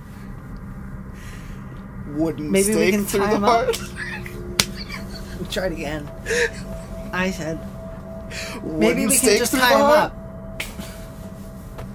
Wooden 2.08 2.50
Maybe 2.50 2.68
we 2.68 2.72
stake 2.74 2.94
can 2.94 3.04
through 3.06 3.20
tie 3.20 3.30
the 3.30 3.36
him 3.36 3.44
up. 3.44 3.74
heart. 3.76 3.80
We'll 5.40 5.48
try 5.50 5.66
it 5.66 5.72
again. 5.72 6.06
I 7.14 7.30
said, 7.30 7.58
Wooden 8.62 8.78
maybe 8.78 9.06
we 9.06 9.18
can 9.18 9.38
just 9.38 9.52
tie 9.54 9.72
him 9.72 9.80
heart? 9.80 10.12
up. 10.12 10.16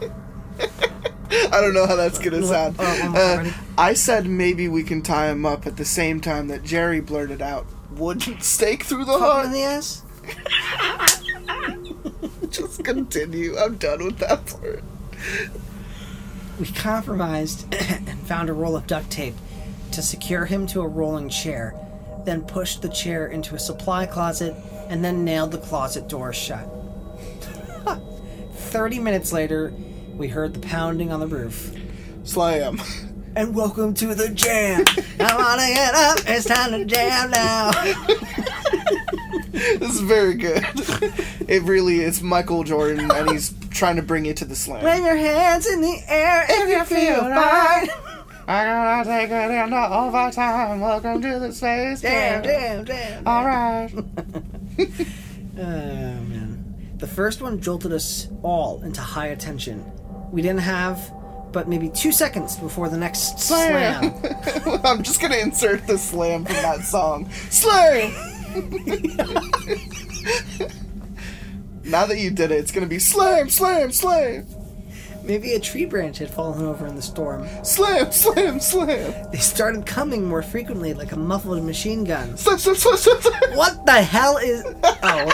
I 1.54 1.62
don't 1.62 1.74
know 1.76 1.86
how 1.86 1.95
that's 1.95 2.18
gonna 2.18 2.41
sound. 2.41 2.76
uh, 2.80 2.84
time, 2.97 3.46
Uh? 3.47 3.51
I 3.78 3.93
said 3.93 4.26
maybe 4.26 4.67
we 4.67 4.82
can 4.82 5.04
tie 5.04 5.30
him 5.30 5.46
up 5.46 5.67
at 5.67 5.78
the 5.78 5.86
same 5.86 6.20
time 6.21 6.47
that 6.47 6.63
Jerry 6.63 7.01
blurted 7.01 7.42
out 7.43 7.67
wooden 7.96 8.42
stake 8.42 8.84
through 8.84 9.05
the 9.05 9.18
heart. 9.18 9.46
in 9.46 9.51
the 9.51 9.63
ass? 9.63 10.04
Just 12.50 12.84
continue. 12.84 13.58
I'm 13.58 13.78
done 13.78 14.04
with 14.04 14.18
that 14.20 14.46
part. 14.46 14.84
We 16.59 16.68
compromised 16.68 17.74
and 17.74 18.20
found 18.28 18.50
a 18.50 18.54
roll 18.54 18.76
of 18.76 18.88
duct 18.88 19.09
tape 19.09 19.36
to 19.92 20.01
secure 20.01 20.46
him 20.46 20.68
to 20.68 20.82
a 20.82 20.88
rolling 20.88 21.30
chair, 21.30 21.76
then 22.26 22.42
pushed 22.42 22.82
the 22.82 22.89
chair 22.89 23.28
into 23.28 23.55
a 23.55 23.59
supply 23.59 24.05
closet 24.05 24.55
and 24.88 25.04
then 25.04 25.26
nailed 25.26 25.51
the 25.51 25.58
closet 25.58 26.08
door 26.08 26.34
shut. 26.34 26.68
Thirty 28.54 29.00
minutes 29.00 29.34
later, 29.34 29.74
we 30.16 30.28
heard 30.28 30.54
the 30.54 30.59
pounding 30.59 31.12
on 31.12 31.20
the 31.20 31.28
roof. 31.28 31.74
Slam. 32.24 32.80
And 33.33 33.55
welcome 33.55 33.93
to 33.95 34.13
the 34.13 34.28
jam. 34.29 34.83
I 35.20 35.36
wanna 35.36 35.67
get 35.74 35.95
up. 35.95 36.20
It's 36.28 36.45
time 36.45 36.71
to 36.71 36.83
jam 36.83 37.32
now. 37.32 37.71
this 39.51 39.93
is 39.93 40.01
very 40.01 40.33
good. 40.33 40.66
It 41.47 41.63
really 41.63 42.01
is 42.01 42.21
Michael 42.21 42.66
Jordan, 42.66 43.09
and 43.09 43.32
he's 43.32 43.53
trying 43.70 43.95
to 43.95 44.01
bring 44.01 44.25
you 44.25 44.33
to 44.33 44.43
the 44.43 44.55
slam. 44.55 44.83
When 44.83 45.05
your 45.05 45.16
hands 45.16 45.66
in 45.66 45.79
the 45.82 45.97
air, 46.08 46.45
if 46.49 46.70
you 46.70 46.83
feel 46.97 47.21
fine. 47.21 47.89
I 48.47 48.66
gotta 48.66 49.09
take 49.09 49.29
it 49.29 49.51
into 49.51 49.93
overtime. 49.93 50.82
Welcome 50.82 51.21
to 51.21 51.39
the 51.39 51.53
space 51.53 52.01
Damn, 52.01 52.43
damn, 52.43 52.83
damn. 52.83 53.28
All 53.28 53.45
right. 53.45 53.91
Oh 55.58 55.63
man. 55.63 56.93
The 56.97 57.05
first 57.05 57.41
one 57.41 57.59
jolted 57.62 57.91
us 57.91 58.29
all 58.41 58.82
into 58.83 59.01
high 59.01 59.28
attention. 59.28 59.86
We 60.32 60.41
didn't 60.41 60.62
have 60.62 61.13
but 61.52 61.68
maybe 61.68 61.90
two 61.90 62.12
seconds 62.12 62.58
before 62.58 62.90
the 62.90 62.98
next 62.98 63.40
slam. 63.40 64.14
Slam! 64.22 64.82
I'm 64.84 65.04
just 65.04 65.22
gonna 65.22 65.38
insert 65.38 65.88
the 65.88 65.98
slam 65.98 66.46
from 66.46 66.56
that 66.56 66.82
song. 66.82 67.30
Slam! 67.50 68.12
now 71.84 72.06
that 72.06 72.20
you 72.20 72.32
did 72.32 72.52
it, 72.52 72.56
it's 72.56 72.72
gonna 72.72 72.86
be 72.86 73.00
slam, 73.00 73.50
slam, 73.50 73.92
slam! 73.92 74.46
Maybe 75.24 75.54
a 75.54 75.60
tree 75.60 75.86
branch 75.86 76.18
had 76.18 76.32
fallen 76.32 76.66
over 76.66 76.88
in 76.88 76.96
the 76.96 77.02
storm. 77.02 77.48
Slam, 77.64 78.12
slam, 78.12 78.60
slam! 78.60 79.14
They 79.32 79.38
started 79.38 79.86
coming 79.86 80.26
more 80.26 80.42
frequently, 80.42 80.94
like 80.94 81.12
a 81.12 81.18
muffled 81.18 81.64
machine 81.64 82.04
gun. 82.04 82.36
Slam, 82.38 82.58
slam, 82.58 82.76
slam, 82.76 82.98
slam, 82.98 83.22
slam. 83.22 83.56
What 83.56 83.86
the 83.86 84.02
hell 84.02 84.38
is. 84.38 84.64
Oh, 84.84 85.32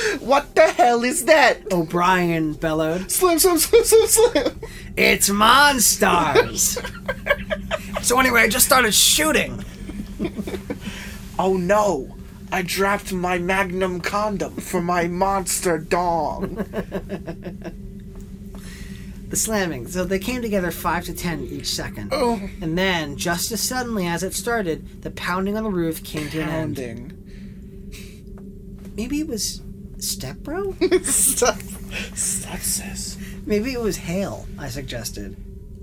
What 0.20 0.54
the 0.54 0.68
hell 0.68 1.04
is 1.04 1.24
that? 1.26 1.72
O'Brien 1.72 2.54
bellowed. 2.54 3.10
Slam, 3.10 3.38
slam, 3.38 3.58
slam, 3.58 3.84
slam, 3.84 4.06
slam! 4.06 4.60
It's 4.96 5.28
Monstars! 5.28 6.78
so, 8.02 8.18
anyway, 8.18 8.42
I 8.42 8.48
just 8.48 8.66
started 8.66 8.94
shooting. 8.94 9.64
Oh 11.38 11.56
no! 11.56 12.14
I 12.52 12.60
dropped 12.60 13.12
my 13.12 13.38
magnum 13.38 14.00
condom 14.00 14.54
for 14.56 14.82
my 14.82 15.08
monster 15.08 15.78
dong. 15.78 16.54
The 19.30 19.36
slamming. 19.36 19.88
So 19.88 20.04
they 20.04 20.18
came 20.18 20.42
together 20.42 20.70
five 20.70 21.04
to 21.06 21.14
ten 21.14 21.44
each 21.44 21.68
second. 21.68 22.10
Oh. 22.12 22.48
And 22.60 22.76
then, 22.76 23.16
just 23.16 23.50
as 23.50 23.62
suddenly 23.62 24.06
as 24.06 24.22
it 24.22 24.34
started, 24.34 25.02
the 25.02 25.10
pounding 25.10 25.56
on 25.56 25.64
the 25.64 25.70
roof 25.70 26.04
came 26.04 26.28
to 26.28 26.42
an 26.42 26.76
end. 26.76 26.76
Maybe 28.94 29.20
it 29.20 29.26
was 29.26 29.62
Step 30.02 30.38
Bro? 30.38 30.72
Step, 31.04 31.54
stepsis. 32.14 33.16
Maybe 33.46 33.72
it 33.72 33.80
was 33.80 33.96
hail, 33.96 34.46
I 34.58 34.68
suggested. 34.68 35.36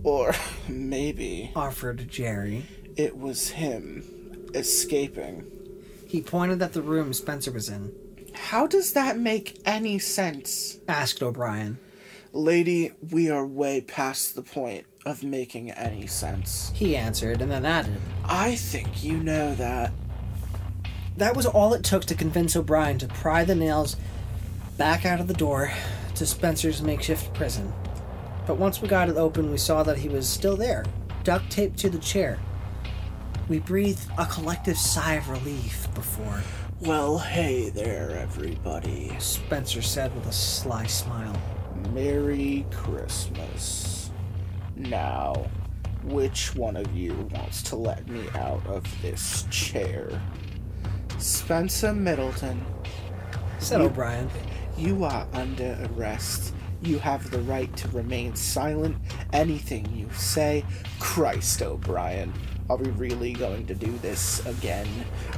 Or 0.03 0.33
maybe 0.67 1.51
Offered 1.55 2.09
Jerry. 2.09 2.65
it 2.97 3.17
was 3.17 3.49
him 3.49 4.03
escaping. 4.53 5.45
He 6.05 6.21
pointed 6.21 6.61
at 6.61 6.73
the 6.73 6.81
room 6.81 7.13
Spencer 7.13 7.51
was 7.51 7.69
in. 7.69 7.93
How 8.33 8.67
does 8.67 8.93
that 8.93 9.17
make 9.17 9.59
any 9.65 9.99
sense? 9.99 10.79
Asked 10.87 11.21
O'Brien. 11.23 11.79
Lady, 12.33 12.91
we 13.11 13.29
are 13.29 13.45
way 13.45 13.81
past 13.81 14.35
the 14.35 14.41
point 14.41 14.85
of 15.05 15.23
making 15.23 15.71
any 15.71 16.07
sense. 16.07 16.71
He 16.75 16.95
answered 16.95 17.41
and 17.41 17.49
then 17.51 17.65
added. 17.65 17.97
I 18.25 18.55
think 18.55 19.03
you 19.03 19.17
know 19.17 19.55
that. 19.55 19.91
That 21.19 21.35
was 21.35 21.45
all 21.45 21.73
it 21.73 21.83
took 21.83 22.05
to 22.05 22.15
convince 22.15 22.55
O'Brien 22.55 22.97
to 22.99 23.07
pry 23.07 23.43
the 23.43 23.53
nails 23.53 23.97
back 24.77 25.05
out 25.05 25.19
of 25.19 25.27
the 25.27 25.33
door 25.33 25.69
to 26.15 26.25
Spencer's 26.25 26.81
makeshift 26.81 27.33
prison. 27.33 27.73
But 28.47 28.55
once 28.57 28.81
we 28.81 28.87
got 28.87 29.09
it 29.09 29.17
open, 29.17 29.51
we 29.51 29.57
saw 29.57 29.83
that 29.83 29.97
he 29.97 30.07
was 30.07 30.29
still 30.29 30.55
there, 30.55 30.85
duct 31.25 31.51
taped 31.51 31.77
to 31.79 31.89
the 31.89 31.97
chair. 31.97 32.39
We 33.49 33.59
breathed 33.59 34.09
a 34.17 34.25
collective 34.27 34.77
sigh 34.77 35.15
of 35.15 35.27
relief 35.27 35.93
before 35.93 36.41
Well, 36.79 37.17
hey 37.17 37.69
there, 37.69 38.11
everybody. 38.11 39.13
Spencer 39.19 39.81
said 39.81 40.15
with 40.15 40.25
a 40.25 40.31
sly 40.31 40.85
smile. 40.85 41.35
Merry 41.91 42.65
Christmas. 42.71 44.09
Now, 44.77 45.49
which 46.05 46.55
one 46.55 46.77
of 46.77 46.95
you 46.95 47.13
wants 47.33 47.61
to 47.63 47.75
let 47.75 48.07
me 48.07 48.23
out 48.35 48.65
of 48.67 48.85
this 49.01 49.45
chair? 49.51 50.21
Spencer 51.19 51.93
Middleton, 51.93 52.65
Said 53.59 53.81
O'Brien. 53.81 54.29
you 54.77 55.03
are 55.03 55.27
under 55.33 55.77
arrest. 55.95 56.53
You 56.81 56.97
have 56.99 57.29
the 57.29 57.41
right 57.41 57.75
to 57.77 57.89
remain 57.89 58.35
silent. 58.35 58.95
Anything 59.33 59.85
you 59.93 60.09
say. 60.13 60.63
Christ, 60.99 61.61
O'Brien. 61.61 62.31
Are 62.69 62.77
we 62.77 62.89
really 62.91 63.33
going 63.33 63.65
to 63.67 63.75
do 63.75 63.91
this 63.97 64.45
again? 64.45 64.87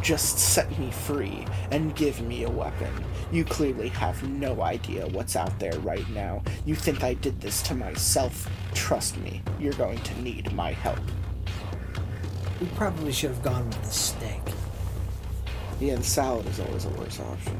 Just 0.04 0.38
set 0.38 0.78
me 0.78 0.92
free 0.92 1.46
and 1.72 1.96
give 1.96 2.22
me 2.22 2.44
a 2.44 2.50
weapon. 2.50 2.94
You 3.32 3.44
clearly 3.44 3.90
have 3.90 4.22
no 4.30 4.62
idea 4.62 5.08
what's 5.08 5.36
out 5.36 5.58
there 5.58 5.78
right 5.80 6.08
now. 6.10 6.44
You 6.66 6.76
think 6.76 7.04
I 7.04 7.16
did 7.16 7.42
this 7.42 7.64
to 7.64 7.74
myself? 7.74 8.48
Trust 8.76 9.18
me, 9.18 9.42
you're 9.60 9.74
going 9.74 10.00
to 10.00 10.22
need 10.22 10.54
my 10.54 10.74
help. 10.74 11.00
We 12.60 12.68
probably 12.76 13.12
should 13.12 13.32
have 13.32 13.42
gone 13.42 13.66
with 13.68 13.82
the 13.82 13.92
steak. 13.92 14.42
Yeah, 15.82 15.94
and 15.94 16.06
salad 16.06 16.46
is 16.46 16.60
always 16.60 16.86
a 16.86 16.90
worse 16.90 17.20
option. 17.20 17.60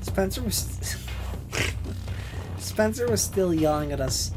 Spencer 0.00 0.42
was 0.42 0.96
Spencer 2.58 3.10
was 3.10 3.20
still 3.20 3.52
yelling 3.52 3.90
at 3.90 4.00
us 4.00 4.30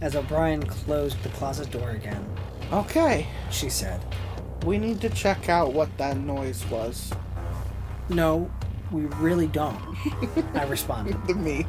as 0.00 0.14
O'Brien 0.14 0.62
closed 0.62 1.20
the 1.24 1.28
closet 1.30 1.70
door 1.72 1.90
again. 1.90 2.24
Okay, 2.72 3.26
She 3.50 3.68
said, 3.68 4.00
we 4.64 4.78
need 4.78 5.00
to 5.00 5.10
check 5.10 5.48
out 5.48 5.72
what 5.72 5.88
that 5.98 6.16
noise 6.18 6.64
was. 6.66 7.12
No, 8.08 8.48
we 8.92 9.02
really 9.20 9.48
don't. 9.48 9.80
I 10.54 10.64
responded. 10.64 11.16
To 11.26 11.34
me. 11.46 11.66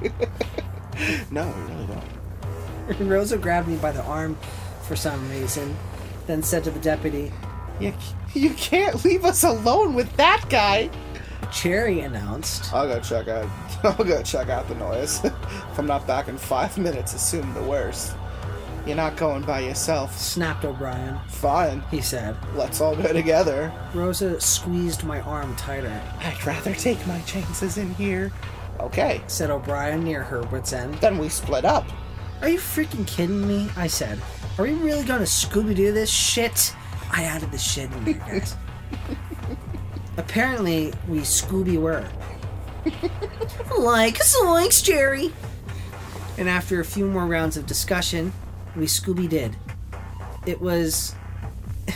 no, 1.31 1.47
we 1.47 1.73
really 1.73 1.87
don't. 1.87 3.09
Rosa 3.09 3.37
grabbed 3.37 3.67
me 3.67 3.77
by 3.77 3.91
the 3.91 4.03
arm 4.03 4.37
for 4.83 4.95
some 4.95 5.27
reason, 5.31 5.75
then 6.27 6.43
said 6.43 6.63
to 6.65 6.71
the 6.71 6.79
deputy, 6.79 7.31
You, 7.79 7.93
you 8.33 8.51
can't 8.51 9.03
leave 9.05 9.25
us 9.25 9.43
alone 9.43 9.93
with 9.93 10.15
that 10.17 10.45
guy. 10.49 10.89
Jerry 11.51 12.01
announced. 12.01 12.73
I'll 12.73 12.87
go 12.87 12.99
check 12.99 13.27
out. 13.27 13.47
I'll 13.83 14.03
go 14.05 14.21
check 14.23 14.49
out 14.49 14.67
the 14.67 14.75
noise. 14.75 15.23
if 15.25 15.79
I'm 15.79 15.85
not 15.87 16.05
back 16.07 16.27
in 16.27 16.37
five 16.37 16.77
minutes, 16.77 17.13
assume 17.13 17.53
the 17.53 17.63
worst. 17.63 18.13
You're 18.85 18.95
not 18.95 19.17
going 19.17 19.43
by 19.43 19.59
yourself. 19.61 20.17
Snapped 20.17 20.63
O'Brien, 20.63 21.19
Fine. 21.27 21.81
he 21.91 21.99
said. 21.99 22.37
Let's 22.55 22.79
all 22.79 22.95
go 22.95 23.11
together. 23.11 23.71
Rosa 23.93 24.39
squeezed 24.39 25.03
my 25.03 25.19
arm 25.21 25.55
tighter, 25.57 26.01
I'd 26.19 26.45
rather 26.45 26.73
take 26.73 27.05
my 27.05 27.19
chances 27.21 27.77
in 27.77 27.93
here. 27.95 28.31
Okay. 28.79 29.21
said 29.27 29.49
O'Brien 29.49 30.03
near 30.03 30.23
her 30.23 30.41
wits' 30.43 30.71
end. 30.71 30.93
Then 30.95 31.17
we 31.17 31.27
split 31.27 31.65
up. 31.65 31.85
Are 32.41 32.47
you 32.49 32.59
freaking 32.59 33.05
kidding 33.05 33.45
me? 33.45 33.69
I 33.75 33.87
said. 33.87 34.21
Are 34.57 34.63
we 34.63 34.73
really 34.73 35.03
gonna 35.03 35.23
Scooby 35.25 35.75
Doo 35.75 35.91
this 35.91 36.09
shit? 36.09 36.73
I 37.11 37.23
added 37.23 37.51
the 37.51 37.57
shit 37.57 37.91
in 37.91 38.05
there, 38.05 38.13
guys. 38.15 38.55
Apparently, 40.17 40.93
we 41.07 41.19
Scooby 41.19 41.79
were. 41.79 42.07
like 43.79 44.15
zoinks, 44.19 44.83
Jerry. 44.83 45.33
And 46.37 46.47
after 46.49 46.79
a 46.79 46.85
few 46.85 47.05
more 47.07 47.25
rounds 47.25 47.57
of 47.57 47.65
discussion, 47.65 48.31
we 48.75 48.85
Scooby 48.85 49.27
did. 49.27 49.55
It 50.45 50.61
was 50.61 51.15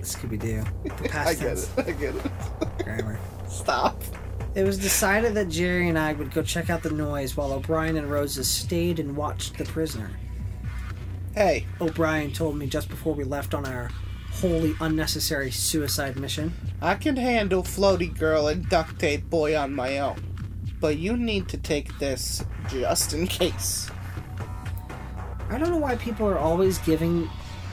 Scooby 0.00 0.38
Doo. 0.38 0.64
The 0.84 0.90
past 1.08 1.28
I 1.30 1.34
get 1.34 1.40
tense 1.42 1.70
it. 1.76 1.88
I 1.88 1.92
get 1.92 2.14
it. 2.14 2.30
grammar. 2.84 3.18
Stop. 3.48 4.00
It 4.54 4.62
was 4.64 4.78
decided 4.78 5.34
that 5.34 5.48
Jerry 5.48 5.88
and 5.88 5.98
I 5.98 6.12
would 6.12 6.32
go 6.32 6.42
check 6.42 6.70
out 6.70 6.82
the 6.82 6.90
noise 6.90 7.36
while 7.36 7.52
O'Brien 7.52 7.96
and 7.96 8.10
Rosa 8.10 8.44
stayed 8.44 9.00
and 9.00 9.16
watched 9.16 9.58
the 9.58 9.64
prisoner. 9.64 10.10
Hey, 11.34 11.66
O'Brien 11.80 12.32
told 12.32 12.56
me 12.56 12.68
just 12.68 12.88
before 12.88 13.12
we 13.12 13.24
left 13.24 13.54
on 13.54 13.66
our 13.66 13.90
wholly 14.34 14.76
unnecessary 14.80 15.50
suicide 15.50 16.16
mission. 16.16 16.54
I 16.80 16.94
can 16.94 17.16
handle 17.16 17.64
floaty 17.64 18.16
girl 18.16 18.46
and 18.46 18.68
duct 18.68 19.00
tape 19.00 19.28
boy 19.28 19.56
on 19.56 19.74
my 19.74 19.98
own. 19.98 20.16
But 20.80 20.98
you 20.98 21.16
need 21.16 21.48
to 21.48 21.56
take 21.56 21.98
this 21.98 22.44
just 22.68 23.14
in 23.14 23.26
case. 23.26 23.90
I 25.50 25.58
don't 25.58 25.70
know 25.70 25.76
why 25.76 25.96
people 25.96 26.24
are 26.28 26.38
always 26.38 26.78
giving 26.78 27.28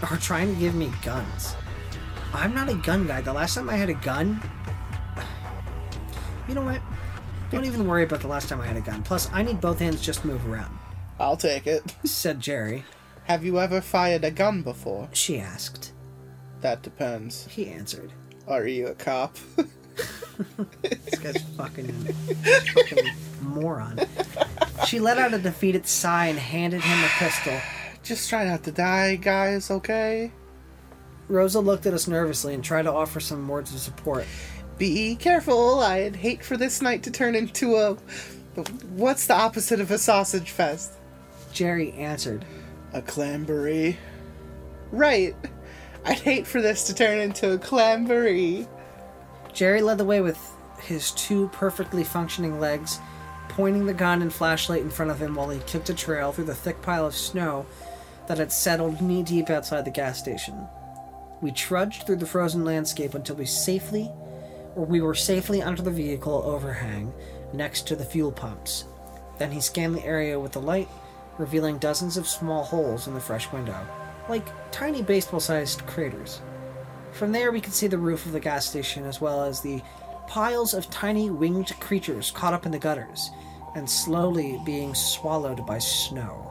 or 0.10 0.18
trying 0.18 0.56
to 0.56 0.60
give 0.60 0.74
me 0.74 0.92
guns. 1.04 1.56
I'm 2.34 2.56
not 2.56 2.68
a 2.68 2.74
gun 2.74 3.06
guy. 3.06 3.22
The 3.22 3.32
last 3.32 3.54
time 3.54 3.70
I 3.70 3.76
had 3.76 3.92
a 3.92 3.94
gun. 3.94 4.42
You 6.48 6.56
know 6.56 6.64
what? 6.64 6.82
Don't 7.52 7.66
even 7.66 7.88
worry 7.88 8.06
about 8.06 8.22
the 8.22 8.28
last 8.28 8.50
time 8.50 8.60
I 8.60 8.66
had 8.66 8.78
a 8.78 8.82
gun. 8.82 9.04
Plus, 9.04 9.30
I 9.32 9.44
need 9.44 9.62
both 9.62 9.78
hands 9.78 10.02
just 10.02 10.22
to 10.22 10.28
move 10.28 10.50
around, 10.50 10.76
I'll 11.20 11.38
take 11.38 11.68
it. 11.68 11.96
said 12.06 12.40
Jerry. 12.40 12.86
Have 13.32 13.46
you 13.46 13.62
ever 13.62 13.80
fired 13.80 14.26
a 14.26 14.30
gun 14.30 14.62
before? 14.62 15.08
She 15.14 15.40
asked. 15.40 15.94
That 16.60 16.82
depends. 16.82 17.48
He 17.48 17.70
answered. 17.70 18.12
Are 18.46 18.68
you 18.68 18.88
a 18.88 18.94
cop? 18.94 19.38
This 20.82 21.18
guy's 21.18 21.42
fucking, 21.56 21.94
fucking 22.74 23.10
moron. 23.42 24.02
She 24.86 25.00
let 25.00 25.18
out 25.18 25.34
a 25.34 25.40
defeated 25.40 25.88
sigh 25.88 26.26
and 26.26 26.38
handed 26.38 26.82
him 26.82 27.06
a 27.06 27.08
pistol. 27.20 27.58
Just 28.04 28.30
try 28.30 28.44
not 28.44 28.64
to 28.64 28.72
die, 28.74 29.16
guys, 29.16 29.72
okay? 29.72 30.34
Rosa 31.30 31.62
looked 31.62 31.86
at 31.86 31.94
us 31.94 32.10
nervously 32.10 32.54
and 32.54 32.62
tried 32.62 32.84
to 32.84 32.92
offer 32.92 33.22
some 33.22 33.48
words 33.48 33.74
of 33.74 33.80
support. 33.80 34.26
Be 34.78 35.16
careful. 35.16 35.80
I'd 35.80 36.18
hate 36.18 36.44
for 36.44 36.58
this 36.58 36.82
night 36.82 37.02
to 37.04 37.12
turn 37.12 37.36
into 37.36 37.78
a. 37.78 37.94
What's 38.90 39.26
the 39.26 39.36
opposite 39.36 39.80
of 39.80 39.90
a 39.90 39.98
sausage 39.98 40.52
fest? 40.52 40.92
Jerry 41.54 41.94
answered. 41.94 42.44
A 42.94 43.02
clamboree. 43.02 43.98
Right. 44.92 45.36
I'd 46.04 46.20
hate 46.20 46.48
for 46.48 46.62
this 46.62 46.84
to 46.88 46.96
turn 46.96 47.20
into 47.20 47.54
a 47.54 47.58
clamboree. 47.58 48.68
Jerry 49.54 49.82
led 49.82 49.98
the 49.98 50.06
way 50.06 50.22
with 50.22 50.40
his 50.82 51.12
two 51.12 51.50
perfectly 51.50 52.04
functioning 52.04 52.60
legs, 52.60 53.00
pointing 53.50 53.86
the 53.86 53.94
gun 53.94 54.22
and 54.22 54.34
flashlight 54.34 54.82
in 54.82 54.90
front 54.90 55.12
of 55.12 55.22
him 55.22 55.36
while 55.36 55.50
he 55.50 55.60
kicked 55.68 55.90
a 55.90 55.94
trail 55.94 56.32
through 56.32 56.46
the 56.46 56.56
thick 56.56 56.82
pile 56.82 57.06
of 57.06 57.16
snow 57.16 57.66
that 58.28 58.38
had 58.38 58.52
settled 58.52 59.02
knee 59.02 59.24
deep 59.24 59.50
outside 59.50 59.86
the 59.86 59.92
gas 59.92 60.18
station. 60.18 60.68
We 61.42 61.52
trudged 61.52 62.06
through 62.06 62.18
the 62.18 62.26
frozen 62.26 62.66
landscape 62.66 63.14
until 63.14 63.36
we 63.36 63.46
safely, 63.46 64.12
or 64.76 64.86
we 64.86 65.02
were 65.02 65.16
safely 65.16 65.62
under 65.62 65.82
the 65.82 65.92
vehicle 65.92 66.44
overhang 66.46 67.14
next 67.54 67.88
to 67.88 67.96
the 67.96 68.06
fuel 68.06 68.32
pumps. 68.32 68.86
Then 69.38 69.52
he 69.52 69.60
scanned 69.60 69.96
the 69.96 70.06
area 70.06 70.40
with 70.40 70.54
the 70.54 70.62
light, 70.62 70.88
revealing 71.38 71.78
dozens 71.78 72.18
of 72.18 72.28
small 72.28 72.64
holes 72.64 73.08
in 73.08 73.14
the 73.14 73.20
fresh 73.20 73.52
window, 73.52 73.86
like 74.30 74.48
tiny 74.72 75.02
baseball 75.02 75.40
sized 75.40 75.86
craters. 75.88 76.42
From 77.12 77.32
there, 77.32 77.52
we 77.52 77.62
could 77.62 77.74
see 77.74 77.88
the 77.88 77.98
roof 77.98 78.26
of 78.26 78.32
the 78.32 78.40
gas 78.40 78.68
station 78.68 79.06
as 79.06 79.20
well 79.20 79.44
as 79.44 79.62
the 79.62 79.82
piles 80.28 80.74
of 80.74 80.90
tiny 80.90 81.30
winged 81.30 81.78
creatures 81.80 82.32
caught 82.32 82.54
up 82.54 82.66
in 82.66 82.72
the 82.72 82.80
gutters 82.80 83.32
and 83.76 83.90
slowly 83.90 84.60
being 84.66 84.96
swallowed 84.96 85.66
by 85.66 85.78
snow. 85.78 86.48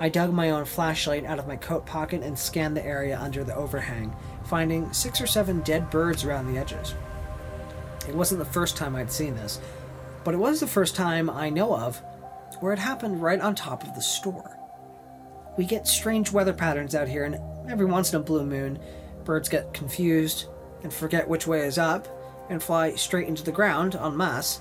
I 0.00 0.08
dug 0.08 0.32
my 0.32 0.50
own 0.50 0.64
flashlight 0.64 1.24
out 1.24 1.38
of 1.38 1.48
my 1.48 1.56
coat 1.56 1.84
pocket 1.84 2.22
and 2.22 2.38
scanned 2.38 2.76
the 2.76 2.86
area 2.86 3.18
under 3.18 3.42
the 3.42 3.56
overhang, 3.56 4.14
finding 4.44 4.92
six 4.92 5.20
or 5.20 5.26
seven 5.26 5.60
dead 5.60 5.90
birds 5.90 6.24
around 6.24 6.52
the 6.52 6.58
edges. 6.58 6.94
It 8.08 8.14
wasn't 8.14 8.38
the 8.38 8.44
first 8.44 8.76
time 8.76 8.94
I'd 8.94 9.10
seen 9.10 9.34
this, 9.34 9.60
but 10.24 10.34
it 10.34 10.38
was 10.38 10.60
the 10.60 10.66
first 10.66 10.94
time 10.94 11.28
I 11.28 11.50
know 11.50 11.74
of 11.74 12.00
where 12.60 12.72
it 12.72 12.78
happened 12.78 13.22
right 13.22 13.40
on 13.40 13.54
top 13.54 13.82
of 13.84 13.94
the 13.94 14.02
store. 14.02 14.58
We 15.56 15.64
get 15.64 15.88
strange 15.88 16.30
weather 16.30 16.52
patterns 16.52 16.94
out 16.94 17.08
here, 17.08 17.24
and 17.24 17.38
every 17.68 17.86
once 17.86 18.12
in 18.12 18.20
a 18.20 18.22
blue 18.22 18.44
moon, 18.44 18.78
birds 19.24 19.48
get 19.48 19.74
confused 19.74 20.46
and 20.82 20.92
forget 20.92 21.28
which 21.28 21.46
way 21.46 21.66
is 21.66 21.78
up 21.78 22.08
and 22.48 22.62
fly 22.62 22.94
straight 22.94 23.28
into 23.28 23.42
the 23.42 23.52
ground 23.52 23.94
en 23.96 24.16
masse. 24.16 24.60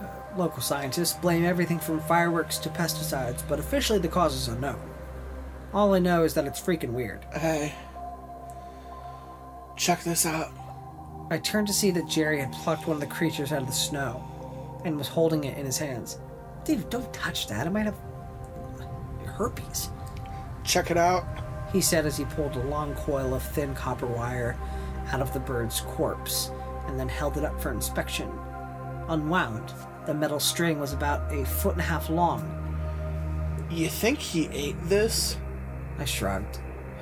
Uh, 0.00 0.06
local 0.36 0.62
scientists 0.62 1.18
blame 1.18 1.44
everything 1.44 1.78
from 1.78 2.00
fireworks 2.00 2.58
to 2.58 2.68
pesticides, 2.68 3.42
but 3.48 3.58
officially 3.58 3.98
the 3.98 4.08
cause 4.08 4.34
is 4.34 4.48
unknown. 4.48 4.80
All 5.74 5.94
I 5.94 5.98
know 5.98 6.24
is 6.24 6.34
that 6.34 6.46
it's 6.46 6.60
freaking 6.60 6.92
weird. 6.92 7.24
Hey. 7.34 7.74
Check 9.76 10.04
this 10.04 10.24
out. 10.24 10.52
I 11.30 11.38
turned 11.38 11.66
to 11.66 11.72
see 11.72 11.90
that 11.90 12.08
Jerry 12.08 12.38
had 12.40 12.52
plucked 12.52 12.86
one 12.86 12.96
of 12.96 13.00
the 13.00 13.14
creatures 13.14 13.52
out 13.52 13.62
of 13.62 13.66
the 13.66 13.74
snow 13.74 14.24
and 14.84 14.96
was 14.96 15.08
holding 15.08 15.44
it 15.44 15.58
in 15.58 15.66
his 15.66 15.76
hands. 15.76 16.18
Dude, 16.66 16.90
don't 16.90 17.12
touch 17.12 17.46
that. 17.46 17.66
It 17.66 17.70
might 17.70 17.86
have 17.86 17.96
herpes. 19.24 19.90
Check 20.64 20.90
it 20.90 20.96
out. 20.96 21.24
He 21.72 21.80
said 21.80 22.06
as 22.06 22.16
he 22.16 22.24
pulled 22.24 22.56
a 22.56 22.62
long 22.64 22.94
coil 22.94 23.34
of 23.34 23.42
thin 23.42 23.72
copper 23.74 24.06
wire 24.06 24.56
out 25.12 25.20
of 25.20 25.32
the 25.32 25.38
bird's 25.38 25.80
corpse 25.82 26.50
and 26.88 26.98
then 26.98 27.08
held 27.08 27.36
it 27.36 27.44
up 27.44 27.60
for 27.60 27.70
inspection. 27.70 28.28
Unwound, 29.08 29.72
the 30.06 30.14
metal 30.14 30.40
string 30.40 30.80
was 30.80 30.92
about 30.92 31.32
a 31.32 31.44
foot 31.44 31.72
and 31.72 31.80
a 31.80 31.84
half 31.84 32.10
long. 32.10 32.52
You 33.70 33.88
think 33.88 34.18
he 34.18 34.48
ate 34.48 34.76
this? 34.88 35.36
I 36.00 36.04
shrugged. 36.04 36.58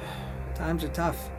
Times 0.55 0.85
are 0.85 0.89
tough. 0.89 1.31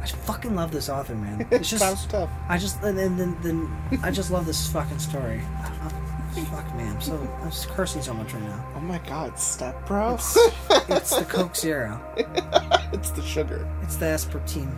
I 0.00 0.06
fucking 0.06 0.54
love 0.54 0.70
this 0.70 0.88
author, 0.88 1.14
man. 1.14 1.46
It's 1.50 1.68
just 1.68 2.10
tough. 2.10 2.30
I 2.48 2.56
just 2.56 2.82
and 2.82 2.96
then 2.96 3.18
then, 3.18 3.36
then 3.42 4.00
I 4.02 4.10
just 4.10 4.30
love 4.30 4.46
this 4.46 4.70
fucking 4.72 5.00
story. 5.00 5.42
Fuck 6.44 6.74
man, 6.74 6.94
I'm 6.94 7.00
so 7.00 7.16
I'm 7.40 7.50
just 7.50 7.68
cursing 7.68 8.02
so 8.02 8.12
much 8.12 8.34
right 8.34 8.42
now. 8.42 8.72
Oh 8.76 8.80
my 8.80 8.98
god, 8.98 9.38
step 9.38 9.86
bro. 9.86 10.14
It's 10.14 11.16
the 11.16 11.26
Coke 11.28 11.56
Zero. 11.56 12.00
it's 12.92 13.10
the 13.10 13.22
sugar. 13.22 13.66
It's 13.82 13.96
the 13.96 14.06
aspartame. 14.06 14.74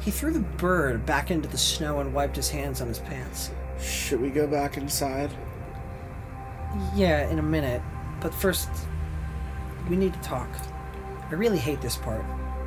He 0.00 0.12
threw 0.12 0.32
the 0.32 0.40
bird 0.40 1.04
back 1.04 1.30
into 1.30 1.48
the 1.48 1.58
snow 1.58 2.00
and 2.00 2.14
wiped 2.14 2.36
his 2.36 2.48
hands 2.48 2.80
on 2.80 2.86
his 2.86 3.00
pants. 3.00 3.50
Should 3.80 4.20
we 4.20 4.30
go 4.30 4.46
back 4.46 4.76
inside? 4.76 5.30
Yeah, 6.94 7.28
in 7.28 7.38
a 7.38 7.42
minute. 7.42 7.82
But 8.20 8.32
first, 8.32 8.68
we 9.88 9.96
need 9.96 10.14
to 10.14 10.20
talk. 10.20 10.48
I 11.30 11.34
really 11.34 11.58
hate 11.58 11.80
this 11.80 11.96
part. 11.96 12.24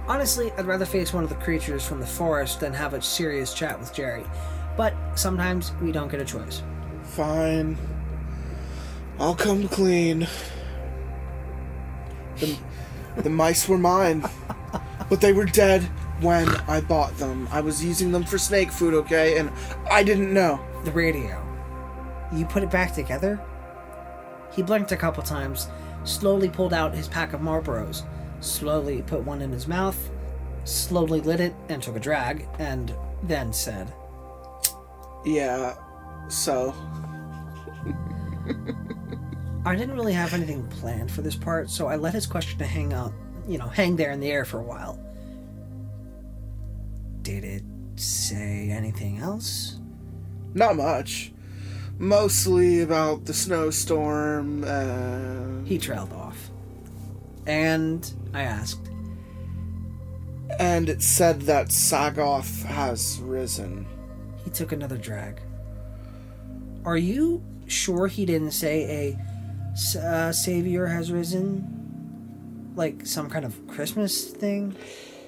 Honestly, 0.07 0.52
I'd 0.57 0.65
rather 0.65 0.85
face 0.85 1.14
one 1.14 1.23
of 1.23 1.30
the 1.30 1.35
creatures 1.35 1.85
from 1.85 1.99
the 1.99 2.06
forest 2.06 2.60
than 2.60 2.73
have 2.73 2.93
a 2.93 3.02
serious 3.02 3.53
chat 3.53 3.80
with 3.80 3.93
Jerry. 3.93 4.26
But 4.76 4.93
sometimes 5.15 5.72
we 5.81 5.91
don't 5.91 6.10
get 6.10 6.19
a 6.19 6.26
choice. 6.26 6.64
Fine. 7.12 7.78
I'll 9.20 9.36
come 9.36 9.68
clean. 9.68 10.28
The, 12.38 12.58
the 13.18 13.30
mice 13.30 13.68
were 13.68 13.78
mine. 13.78 14.24
But 15.10 15.20
they 15.20 15.34
were 15.34 15.44
dead 15.44 15.84
when 16.22 16.48
I 16.70 16.80
bought 16.80 17.18
them. 17.18 17.50
I 17.52 17.60
was 17.60 17.84
using 17.84 18.14
them 18.14 18.24
for 18.24 18.38
snake 18.38 18.72
food, 18.72 18.94
okay? 18.94 19.38
And 19.38 19.52
I 19.90 20.04
didn't 20.04 20.34
know. 20.34 20.66
The 20.86 20.92
radio. 20.92 21.46
You 22.32 22.46
put 22.46 22.64
it 22.64 22.72
back 22.72 22.94
together? 22.94 23.42
He 24.54 24.64
blinked 24.64 24.94
a 24.94 24.98
couple 24.98 25.22
times, 25.22 25.68
slowly 26.06 26.48
pulled 26.48 26.74
out 26.74 26.94
his 26.94 27.10
pack 27.10 27.34
of 27.34 27.42
Marlboros, 27.42 28.04
slowly 28.40 29.02
put 29.02 29.26
one 29.26 29.42
in 29.42 29.52
his 29.52 29.68
mouth, 29.68 30.10
slowly 30.64 31.20
lit 31.20 31.42
it 31.42 31.54
and 31.68 31.84
took 31.84 31.98
a 31.98 32.00
drag, 32.00 32.48
and 32.58 32.96
then 33.22 33.52
said, 33.52 33.94
Yeah, 35.26 35.76
so. 36.32 36.74
I 39.66 39.76
didn't 39.76 39.95
really 39.95 40.14
have 40.14 40.34
anything 40.34 40.66
planned 40.68 41.12
for 41.12 41.22
this 41.22 41.36
part, 41.36 41.70
so 41.70 41.88
I 41.88 41.95
let 41.95 42.14
his 42.14 42.26
question 42.26 42.60
hang 42.60 42.94
out, 42.94 43.14
you 43.48 43.58
know, 43.60 43.68
hang 43.68 43.95
there 43.95 44.12
in 44.12 44.20
the 44.20 44.32
air 44.32 44.44
for 44.45 44.60
a 44.60 44.64
while. 44.64 44.99
Did 47.22 47.44
it 47.44 47.64
say 47.95 48.70
anything 48.72 49.20
else? 49.20 49.78
Not 50.56 50.76
much. 50.76 51.32
Mostly 51.99 52.82
about 52.82 53.26
the 53.26 53.34
snowstorm. 53.34 54.64
Uh, 54.66 55.64
He 55.66 55.78
trailed 55.78 56.12
off. 56.14 56.49
And 57.45 58.12
I 58.34 58.41
asked, 58.44 58.90
and 60.60 60.90
it 60.90 61.02
said 61.02 61.41
that 61.41 61.68
Sagoth 61.68 62.64
has 62.64 63.20
risen. 63.24 63.86
he 64.44 64.49
took 64.49 64.72
another 64.72 64.98
drag. 64.98 65.40
Are 66.86 66.98
you 66.98 67.44
sure 67.68 68.08
he 68.08 68.26
didn't 68.26 68.52
say 68.52 69.16
a 69.95 69.99
uh, 69.99 70.32
savior 70.32 70.88
has 70.88 71.12
risen? 71.12 72.74
Like 72.76 73.06
some 73.06 73.30
kind 73.30 73.45
of 73.45 73.68
Christmas 73.68 74.26
thing? 74.26 74.76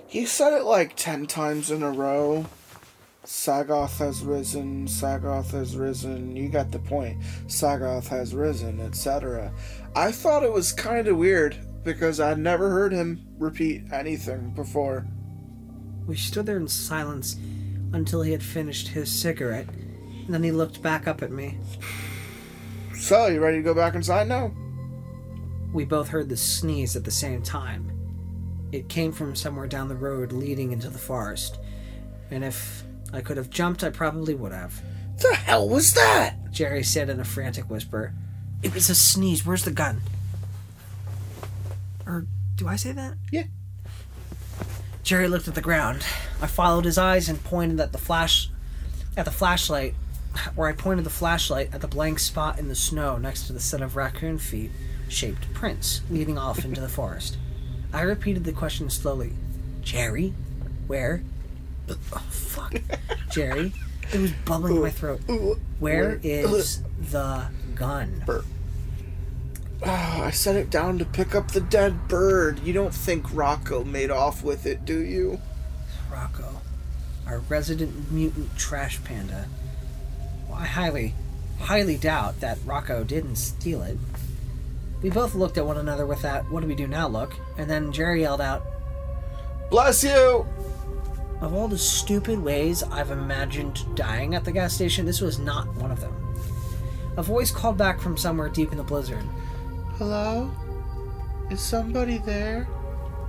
He 0.08 0.26
said 0.26 0.54
it 0.54 0.64
like 0.64 0.96
ten 0.96 1.28
times 1.28 1.72
in 1.72 1.84
a 1.84 1.92
row. 1.92 2.46
Sagoth 3.26 3.98
has 4.00 4.22
risen, 4.22 4.86
Sagoth 4.86 5.52
has 5.52 5.78
risen. 5.78 6.36
You 6.36 6.50
got 6.50 6.72
the 6.72 6.80
point. 6.80 7.22
Sagoth 7.48 8.08
has 8.08 8.36
risen, 8.36 8.82
etc. 8.82 9.52
I 9.96 10.12
thought 10.12 10.44
it 10.44 10.52
was 10.52 10.74
kind 10.74 11.08
of 11.08 11.18
weird 11.18 11.58
because 11.84 12.20
I'd 12.20 12.38
never 12.38 12.70
heard 12.70 12.92
him 12.92 13.26
repeat 13.38 13.84
anything 13.92 14.52
before. 14.52 15.06
We 16.06 16.18
stood 16.18 16.46
there 16.46 16.58
in 16.58 16.68
silence 16.68 17.38
until 17.94 18.22
he 18.24 18.32
had 18.32 18.44
finished 18.44 18.90
his 18.90 19.10
cigarette, 19.10 19.68
and 20.26 20.34
then 20.34 20.44
he 20.44 20.52
looked 20.52 20.82
back 20.82 21.08
up 21.08 21.22
at 21.22 21.32
me. 21.32 21.58
So, 22.96 23.28
you 23.28 23.42
ready 23.42 23.58
to 23.58 23.64
go 23.64 23.74
back 23.74 23.96
inside 23.96 24.28
now? 24.28 24.52
We 25.74 25.86
both 25.86 26.08
heard 26.10 26.30
the 26.30 26.38
sneeze 26.38 26.96
at 26.96 27.04
the 27.04 27.12
same 27.12 27.42
time. 27.42 27.92
It 28.72 28.90
came 28.90 29.12
from 29.12 29.36
somewhere 29.36 29.68
down 29.68 29.88
the 29.88 29.96
road 29.96 30.32
leading 30.32 30.72
into 30.72 30.90
the 30.90 30.98
forest, 30.98 31.60
and 32.32 32.44
if 32.44 32.84
I 33.12 33.22
could 33.22 33.38
have 33.38 33.50
jumped, 33.50 33.84
I 33.84 33.90
probably 33.90 34.36
would 34.36 34.52
have. 34.52 34.82
The 35.18 35.36
hell 35.36 35.70
was 35.70 35.94
that? 35.94 36.52
Jerry 36.52 36.84
said 36.84 37.10
in 37.10 37.20
a 37.20 37.26
frantic 37.26 37.70
whisper. 37.70 38.14
It 38.62 38.74
was 38.74 38.90
a 38.90 38.96
sneeze. 38.96 39.46
Where's 39.46 39.66
the 39.66 39.72
gun? 39.72 40.02
Or 42.06 42.26
do 42.56 42.68
I 42.68 42.76
say 42.76 42.92
that? 42.94 43.16
Yeah. 43.32 43.44
Jerry 45.04 45.28
looked 45.28 45.48
at 45.48 45.56
the 45.56 45.62
ground. 45.62 46.06
I 46.42 46.48
followed 46.48 46.86
his 46.86 46.98
eyes 46.98 47.28
and 47.28 47.44
pointed 47.44 47.80
at 47.80 47.92
the 47.92 47.98
flash 47.98 48.50
at 49.16 49.26
the 49.26 49.32
flashlight 49.32 49.94
where 50.56 50.70
I 50.70 50.74
pointed 50.74 51.06
the 51.06 51.10
flashlight 51.10 51.74
at 51.74 51.82
the 51.82 51.88
blank 51.88 52.20
spot 52.20 52.60
in 52.60 52.68
the 52.68 52.76
snow 52.76 53.18
next 53.18 53.48
to 53.48 53.54
the 53.54 53.60
set 53.60 53.82
of 53.82 53.96
raccoon 53.96 54.38
feet 54.38 54.72
shaped 55.08 55.54
prints 55.54 56.02
leading 56.10 56.38
off 56.38 56.66
into 56.66 56.82
the 56.82 56.90
forest. 56.90 57.38
I 57.94 58.02
repeated 58.02 58.44
the 58.44 58.52
question 58.52 58.90
slowly. 58.90 59.34
Jerry? 59.82 60.34
Where? 60.88 61.24
Oh, 61.90 62.24
fuck. 62.30 62.74
Jerry? 63.30 63.74
It 64.12 64.20
was 64.20 64.32
bubbling 64.46 64.78
in 64.78 64.82
my 64.82 64.90
throat. 64.90 65.22
Where 65.80 66.20
is 66.24 66.82
the 67.00 67.48
gun? 67.76 68.24
Ah, 69.86 70.24
I 70.24 70.32
set 70.32 70.56
it 70.56 70.70
down 70.70 70.98
to 71.00 71.06
pick 71.06 71.36
up 71.36 71.52
the 71.52 71.62
dead 71.62 72.08
bird. 72.08 72.60
You 72.60 72.74
don't 72.74 72.94
think 72.94 73.26
Rocco 73.34 73.84
made 73.84 74.12
off 74.12 74.44
with 74.44 74.66
it, 74.66 74.86
do 74.86 75.00
you? 75.00 75.42
Rocco, 76.12 76.62
our 77.28 77.40
resident 77.40 78.12
mutant 78.12 78.56
trash 78.58 79.04
panda. 79.04 79.48
Well, 80.54 80.62
I 80.62 80.68
highly, 80.68 81.16
highly 81.62 81.98
doubt 81.98 82.40
that 82.42 82.60
Rocco 82.64 83.04
didn't 83.04 83.38
steal 83.38 83.82
it. 83.82 83.98
We 85.02 85.10
both 85.10 85.34
looked 85.34 85.58
at 85.58 85.66
one 85.66 85.78
another 85.78 86.06
with 86.06 86.22
that 86.22 86.48
what 86.52 86.62
do 86.62 86.68
we 86.68 86.76
do 86.76 86.86
now 86.86 87.08
look, 87.08 87.34
and 87.58 87.68
then 87.68 87.92
Jerry 87.92 88.22
yelled 88.22 88.40
out, 88.40 88.64
Bless 89.72 90.04
you! 90.04 90.46
Of 91.42 91.56
all 91.56 91.68
the 91.68 91.80
stupid 91.80 92.38
ways 92.38 92.84
I've 92.84 93.10
imagined 93.10 93.84
dying 93.96 94.36
at 94.36 94.46
the 94.46 94.52
gas 94.52 94.76
station, 94.76 95.08
this 95.08 95.22
was 95.22 95.40
not 95.40 95.74
one 95.78 95.90
of 95.90 96.00
them. 96.00 96.14
A 97.18 97.24
voice 97.24 97.50
called 97.50 97.80
back 97.80 98.00
from 98.00 98.16
somewhere 98.16 98.48
deep 98.48 98.72
in 98.72 98.78
the 98.78 98.84
blizzard. 98.84 99.26
Hello? 99.98 100.52
Is 101.50 101.62
somebody 101.62 102.20
there? 102.20 102.68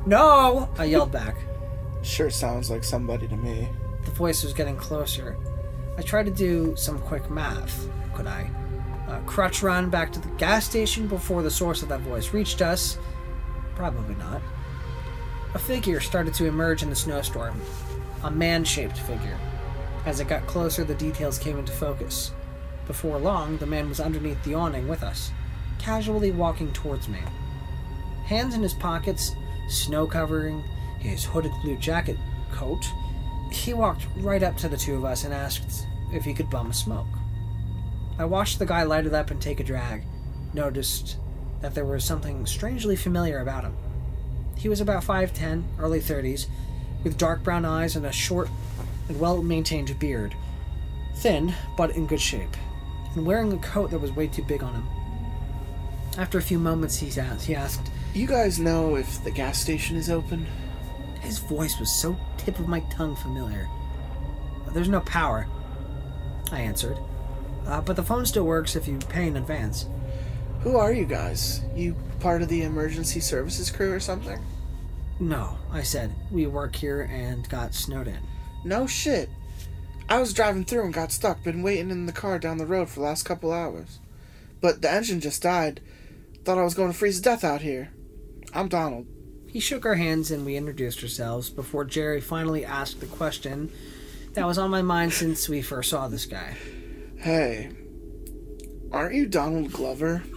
No! 0.04 0.68
I 0.76 0.84
yelled 0.84 1.10
back. 1.12 1.36
Sure 2.02 2.28
sounds 2.28 2.70
like 2.70 2.84
somebody 2.84 3.26
to 3.28 3.36
me. 3.38 3.70
The 4.04 4.10
voice 4.10 4.44
was 4.44 4.52
getting 4.52 4.76
closer. 4.76 5.38
I 5.96 6.02
tried 6.02 6.26
to 6.26 6.32
do 6.32 6.74
some 6.76 6.98
quick 6.98 7.30
math. 7.30 7.88
Could 8.14 8.26
I? 8.26 8.50
Crutch 9.26 9.62
run 9.62 9.90
back 9.90 10.12
to 10.12 10.20
the 10.20 10.28
gas 10.30 10.64
station 10.64 11.06
before 11.06 11.42
the 11.42 11.50
source 11.50 11.82
of 11.82 11.88
that 11.88 12.00
voice 12.00 12.32
reached 12.32 12.62
us? 12.62 12.98
Probably 13.76 14.14
not. 14.16 14.42
A 15.54 15.58
figure 15.58 16.00
started 16.00 16.34
to 16.34 16.46
emerge 16.46 16.82
in 16.82 16.90
the 16.90 16.96
snowstorm. 16.96 17.60
A 18.24 18.30
man 18.30 18.64
shaped 18.64 18.98
figure. 18.98 19.38
As 20.04 20.20
it 20.20 20.28
got 20.28 20.46
closer, 20.46 20.82
the 20.84 20.94
details 20.94 21.38
came 21.38 21.58
into 21.58 21.72
focus. 21.72 22.32
Before 22.86 23.18
long, 23.18 23.56
the 23.58 23.66
man 23.66 23.88
was 23.88 24.00
underneath 24.00 24.42
the 24.42 24.54
awning 24.54 24.88
with 24.88 25.02
us, 25.02 25.30
casually 25.78 26.32
walking 26.32 26.72
towards 26.72 27.08
me. 27.08 27.20
Hands 28.24 28.54
in 28.54 28.62
his 28.62 28.74
pockets, 28.74 29.30
snow 29.68 30.06
covering 30.06 30.62
his 30.98 31.24
hooded 31.24 31.52
blue 31.62 31.78
jacket 31.78 32.16
coat, 32.52 32.84
he 33.54 33.74
walked 33.74 34.06
right 34.16 34.42
up 34.42 34.56
to 34.58 34.68
the 34.68 34.76
two 34.76 34.96
of 34.96 35.04
us 35.04 35.24
and 35.24 35.32
asked 35.32 35.86
if 36.12 36.24
he 36.24 36.34
could 36.34 36.50
bum 36.50 36.70
a 36.70 36.74
smoke. 36.74 37.06
I 38.18 38.24
watched 38.24 38.58
the 38.58 38.66
guy 38.66 38.82
light 38.84 39.06
it 39.06 39.14
up 39.14 39.30
and 39.30 39.40
take 39.40 39.60
a 39.60 39.64
drag, 39.64 40.04
noticed 40.52 41.16
that 41.60 41.74
there 41.74 41.84
was 41.84 42.04
something 42.04 42.46
strangely 42.46 42.96
familiar 42.96 43.40
about 43.40 43.64
him. 43.64 43.76
He 44.56 44.68
was 44.68 44.80
about 44.80 45.02
5'10, 45.02 45.64
early 45.78 46.00
30s, 46.00 46.46
with 47.02 47.18
dark 47.18 47.42
brown 47.42 47.64
eyes 47.64 47.96
and 47.96 48.06
a 48.06 48.12
short 48.12 48.48
and 49.08 49.18
well 49.18 49.42
maintained 49.42 49.98
beard. 49.98 50.34
Thin, 51.16 51.54
but 51.76 51.90
in 51.90 52.06
good 52.06 52.20
shape, 52.20 52.56
and 53.14 53.26
wearing 53.26 53.52
a 53.52 53.58
coat 53.58 53.90
that 53.90 54.00
was 54.00 54.12
way 54.12 54.26
too 54.26 54.42
big 54.42 54.62
on 54.62 54.74
him. 54.74 54.86
After 56.16 56.38
a 56.38 56.42
few 56.42 56.58
moments, 56.58 56.96
he 56.96 57.20
asked, 57.20 57.46
he 57.46 57.54
asked 57.54 57.90
You 58.14 58.26
guys 58.26 58.58
know 58.58 58.96
if 58.96 59.22
the 59.24 59.30
gas 59.30 59.60
station 59.60 59.96
is 59.96 60.10
open? 60.10 60.46
His 61.24 61.38
voice 61.38 61.80
was 61.80 61.90
so 61.90 62.16
tip 62.36 62.58
of 62.58 62.68
my 62.68 62.80
tongue 62.90 63.16
familiar. 63.16 63.68
There's 64.72 64.88
no 64.88 65.00
power, 65.00 65.46
I 66.52 66.60
answered. 66.60 66.98
Uh, 67.66 67.80
but 67.80 67.96
the 67.96 68.02
phone 68.02 68.26
still 68.26 68.44
works 68.44 68.76
if 68.76 68.86
you 68.86 68.98
pay 68.98 69.26
in 69.26 69.36
advance. 69.36 69.86
Who 70.60 70.76
are 70.76 70.92
you 70.92 71.06
guys? 71.06 71.62
You 71.74 71.96
part 72.20 72.42
of 72.42 72.48
the 72.48 72.62
emergency 72.62 73.20
services 73.20 73.70
crew 73.70 73.92
or 73.92 74.00
something? 74.00 74.38
No, 75.18 75.56
I 75.72 75.82
said. 75.82 76.14
We 76.30 76.46
work 76.46 76.76
here 76.76 77.02
and 77.02 77.48
got 77.48 77.74
snowed 77.74 78.08
in. 78.08 78.20
No 78.64 78.86
shit. 78.86 79.30
I 80.08 80.18
was 80.18 80.34
driving 80.34 80.64
through 80.64 80.84
and 80.84 80.92
got 80.92 81.12
stuck. 81.12 81.42
Been 81.42 81.62
waiting 81.62 81.90
in 81.90 82.06
the 82.06 82.12
car 82.12 82.38
down 82.38 82.58
the 82.58 82.66
road 82.66 82.88
for 82.88 83.00
the 83.00 83.06
last 83.06 83.24
couple 83.24 83.52
hours. 83.52 84.00
But 84.60 84.82
the 84.82 84.90
engine 84.90 85.20
just 85.20 85.42
died. 85.42 85.80
Thought 86.44 86.58
I 86.58 86.64
was 86.64 86.74
going 86.74 86.92
to 86.92 86.98
freeze 86.98 87.16
to 87.16 87.22
death 87.22 87.44
out 87.44 87.62
here. 87.62 87.92
I'm 88.52 88.68
Donald. 88.68 89.06
He 89.54 89.60
shook 89.60 89.86
our 89.86 89.94
hands 89.94 90.32
and 90.32 90.44
we 90.44 90.56
introduced 90.56 91.00
ourselves 91.00 91.48
before 91.48 91.84
Jerry 91.84 92.20
finally 92.20 92.64
asked 92.64 92.98
the 92.98 93.06
question 93.06 93.70
that 94.32 94.44
was 94.48 94.58
on 94.58 94.68
my 94.68 94.82
mind 94.82 95.12
since 95.12 95.48
we 95.48 95.62
first 95.62 95.90
saw 95.90 96.08
this 96.08 96.26
guy. 96.26 96.56
Hey, 97.18 97.70
aren't 98.90 99.14
you 99.14 99.26
Donald 99.26 99.70
Glover? 99.72 100.24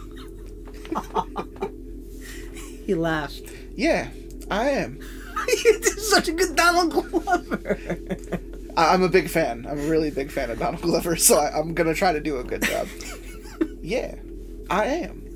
He 2.86 2.94
laughed. 2.96 3.42
Yeah, 3.76 4.08
I 4.50 4.70
am. 4.70 5.00
you 5.66 5.80
did 5.82 6.00
such 6.00 6.30
a 6.30 6.32
good 6.32 6.56
Donald 6.56 6.92
Glover. 6.92 7.78
I- 8.78 8.94
I'm 8.94 9.04
a 9.04 9.10
big 9.10 9.30
fan. 9.30 9.66
I'm 9.70 9.78
a 9.80 9.90
really 9.90 10.10
big 10.10 10.32
fan 10.32 10.50
of 10.52 10.60
Donald 10.60 10.82
Glover, 10.84 11.18
so 11.18 11.38
I- 11.38 11.60
I'm 11.60 11.74
gonna 11.74 11.94
try 11.94 12.14
to 12.14 12.22
do 12.22 12.38
a 12.38 12.46
good 12.46 12.62
job. 12.62 12.88
yeah, 13.82 14.16
I 14.70 14.86
am. 14.86 15.27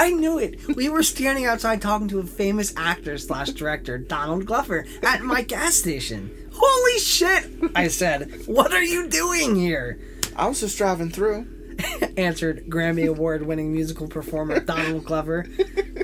I 0.00 0.12
knew 0.12 0.38
it. 0.38 0.76
We 0.76 0.88
were 0.88 1.02
standing 1.02 1.44
outside 1.44 1.82
talking 1.82 2.06
to 2.08 2.20
a 2.20 2.22
famous 2.22 2.72
actor 2.76 3.18
slash 3.18 3.48
director, 3.50 3.98
Donald 3.98 4.46
Glover, 4.46 4.86
at 5.02 5.22
my 5.22 5.42
gas 5.42 5.74
station. 5.74 6.30
Holy 6.54 6.98
shit! 7.00 7.50
I 7.74 7.88
said. 7.88 8.42
What 8.46 8.72
are 8.72 8.82
you 8.82 9.08
doing 9.08 9.56
here? 9.56 9.98
I 10.36 10.46
was 10.46 10.60
just 10.60 10.78
driving 10.78 11.10
through. 11.10 11.48
Answered 12.16 12.66
Grammy 12.68 13.08
Award 13.08 13.42
winning 13.42 13.72
musical 13.72 14.06
performer 14.06 14.60
Donald 14.60 15.04
Glover. 15.04 15.46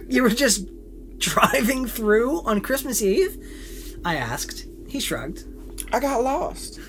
You 0.08 0.24
were 0.24 0.30
just 0.30 0.66
driving 1.18 1.86
through 1.86 2.40
on 2.42 2.62
Christmas 2.62 3.00
Eve? 3.00 4.00
I 4.04 4.16
asked. 4.16 4.66
He 4.88 4.98
shrugged. 4.98 5.44
I 5.92 6.00
got 6.00 6.20
lost. 6.20 6.80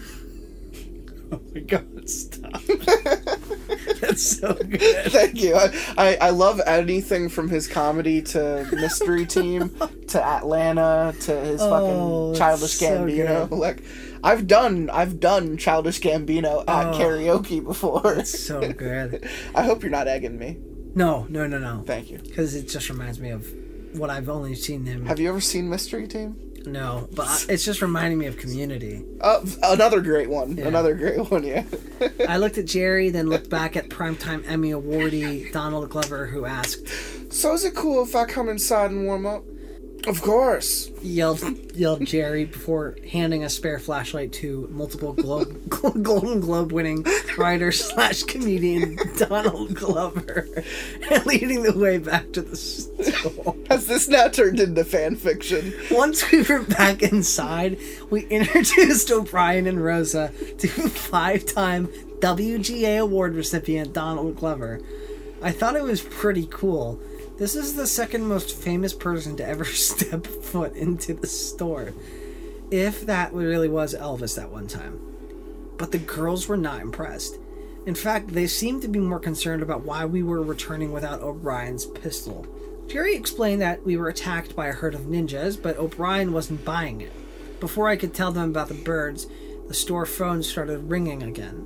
Oh 1.32 1.42
my 1.54 1.62
god, 1.62 2.10
stop. 2.10 2.62
That's 4.00 4.38
so 4.40 4.54
good. 4.70 5.12
Thank 5.12 5.36
you. 5.42 5.56
I, 5.56 5.72
I, 5.98 6.16
I 6.22 6.30
love 6.30 6.62
anything 6.66 7.30
from 7.30 7.50
his 7.50 7.68
comedy 7.68 8.22
to 8.24 8.68
Mystery 8.72 9.26
Team 9.26 9.76
to 10.10 10.24
Atlanta 10.24 11.14
to 11.22 11.40
his 11.42 11.62
Oh, 11.62 12.34
fucking 12.34 12.40
Childish 12.40 12.80
Gambino. 12.80 13.50
Like, 13.52 13.84
I've 14.24 14.48
done 14.48 14.90
I've 14.92 15.20
done 15.20 15.58
Childish 15.58 16.00
Gambino 16.02 16.62
at 16.68 16.88
Oh. 16.94 16.98
karaoke 17.00 17.64
before. 17.64 18.24
So 18.26 18.72
good. 18.74 19.28
I 19.56 19.64
hope 19.64 19.82
you're 19.82 19.92
not 19.92 20.08
egging 20.08 20.38
me. 20.38 20.58
No, 20.94 21.26
no, 21.30 21.48
no, 21.48 21.58
no. 21.58 21.84
Thank 21.86 22.12
you. 22.12 22.20
Because 22.20 22.56
it 22.56 22.70
just 22.70 22.90
reminds 22.90 23.20
me 23.20 23.30
of 23.32 23.52
what 23.94 24.10
I've 24.10 24.30
only 24.30 24.56
seen 24.56 24.86
him. 24.86 25.06
Have 25.06 25.20
you 25.20 25.30
ever 25.30 25.42
seen 25.42 25.70
Mystery 25.70 26.08
Team? 26.08 26.38
No, 26.66 27.08
but 27.14 27.46
it's 27.50 27.64
just 27.64 27.82
reminding 27.82 28.18
me 28.18 28.26
of 28.26 28.38
Community. 28.38 29.04
Uh, 29.22 29.46
another 29.64 30.02
great 30.02 30.30
one. 30.30 30.58
Yeah. 30.58 30.68
Another 30.68 30.94
great 30.94 31.30
one. 31.32 31.44
Yeah. 31.44 31.64
I 32.28 32.38
looked 32.38 32.58
at 32.58 32.66
Jerry, 32.66 33.10
then 33.10 33.30
looked 33.30 33.50
back 33.50 33.76
at 33.76 33.90
primetime 33.90 34.44
Emmy 34.48 34.72
awardee 34.72 35.52
Donald 35.52 35.90
Glover, 35.90 36.28
who 36.28 36.46
asked, 36.46 36.88
so 37.32 37.54
is 37.54 37.64
it 37.66 37.76
cool 37.76 38.04
if 38.04 38.16
I 38.16 38.26
come 38.26 38.50
inside 38.50 38.92
and 38.92 39.06
warm 39.06 39.26
up? 39.26 39.44
Of 40.08 40.22
course. 40.22 40.92
yelled, 41.02 41.42
yelled 41.74 42.06
Jerry 42.06 42.46
before 42.46 42.96
handing 43.12 43.44
a 43.44 43.50
spare 43.50 43.80
flashlight 43.80 44.32
to 44.34 44.68
multiple 44.72 45.14
Globe, 45.14 45.70
Golden 46.04 46.40
Globe 46.40 46.72
winning 46.72 47.06
writer 47.38 47.72
slash 47.72 48.24
comedian 48.24 48.98
Donald 49.18 49.74
Glover, 49.74 50.48
and 51.10 51.26
leading 51.26 51.64
the 51.64 51.78
way 51.78 51.98
back 51.98 52.32
to 52.34 52.42
the 52.42 52.56
store. 52.56 53.56
Has 53.70 53.88
this 53.88 54.08
now 54.08 54.28
turned 54.28 54.60
into 54.60 54.84
fan 54.84 55.16
fiction? 55.16 55.74
Once 55.92 56.32
we 56.32 56.44
were 56.44 56.62
back 56.62 57.02
inside, 57.02 57.80
we 58.10 58.26
introduced 58.28 59.12
O'Brien 59.12 59.66
and 59.68 59.84
Rosa 59.84 60.32
to 60.60 60.68
five 60.68 61.46
time 61.46 61.88
WGA 62.20 63.00
award 63.00 63.36
recipient 63.36 63.94
Donald 63.94 64.36
Glover. 64.36 64.82
I 65.42 65.52
thought 65.52 65.76
it 65.76 65.84
was 65.84 66.02
pretty 66.02 66.48
cool. 66.50 67.00
This 67.38 67.54
is 67.54 67.76
the 67.76 67.86
second 67.86 68.26
most 68.28 68.56
famous 68.56 68.94
person 68.94 69.36
to 69.38 69.46
ever 69.46 69.66
step 69.66 70.26
foot 70.26 70.74
into 70.74 71.14
the 71.14 71.28
store. 71.28 71.92
If 72.72 73.06
that 73.06 73.34
really 73.34 73.68
was 73.68 73.94
Elvis 73.94 74.38
that 74.38 74.52
one 74.52 74.68
time. 74.68 75.02
But 75.78 75.92
the 75.92 75.98
girls 75.98 76.48
were 76.48 76.56
not 76.56 76.80
impressed. 76.80 77.38
In 77.86 77.94
fact, 77.94 78.30
they 78.30 78.48
seemed 78.48 78.82
to 78.84 78.88
be 78.88 79.00
more 79.00 79.20
concerned 79.20 79.62
about 79.62 79.84
why 79.84 80.06
we 80.06 80.24
were 80.24 80.42
returning 80.42 80.94
without 80.94 81.22
O'Brien's 81.22 81.86
pistol. 81.86 82.48
Jerry 82.88 83.16
explained 83.16 83.62
that 83.62 83.86
we 83.86 83.98
were 83.98 84.08
attacked 84.08 84.56
by 84.56 84.68
a 84.68 84.74
herd 84.74 84.96
of 84.96 85.02
ninjas, 85.02 85.62
but 85.62 85.78
O'Brien 85.78 86.32
wasn't 86.32 86.64
buying 86.64 87.02
it. 87.02 87.12
Before 87.60 87.90
I 87.90 87.98
could 87.98 88.14
tell 88.14 88.32
them 88.32 88.50
about 88.50 88.70
the 88.70 88.74
birds, 88.76 89.28
the 89.68 89.74
store 89.74 90.06
phone 90.06 90.42
started 90.42 90.90
ringing 90.90 91.22
again. 91.22 91.66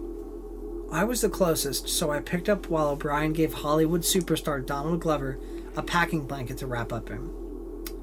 I 0.92 1.04
was 1.04 1.22
the 1.22 1.30
closest, 1.30 1.88
so 1.88 2.12
I 2.12 2.20
picked 2.20 2.50
up 2.50 2.68
while 2.68 2.90
O'Brien 2.90 3.34
gave 3.34 3.54
Hollywood 3.54 4.02
superstar 4.02 4.66
Donald 4.66 5.02
Glover 5.02 5.38
a 5.76 5.84
packing 5.84 6.26
blanket 6.26 6.58
to 6.60 6.68
wrap 6.68 6.92
up 6.94 7.10
in. 7.10 7.30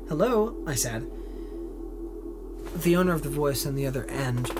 Hello, 0.08 0.56
I 0.66 0.74
said. 0.74 1.10
The 2.76 2.96
owner 2.96 3.12
of 3.12 3.22
the 3.22 3.28
voice 3.28 3.66
on 3.66 3.74
the 3.74 3.86
other 3.86 4.04
end 4.06 4.50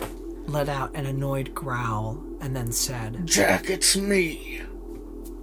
let 0.47 0.69
out 0.69 0.95
an 0.95 1.07
annoyed 1.07 1.55
growl 1.55 2.23
and 2.41 2.55
then 2.55 2.73
said, 2.73 3.27
Jack, 3.27 3.69
it's 3.69 3.97
me. 3.97 4.62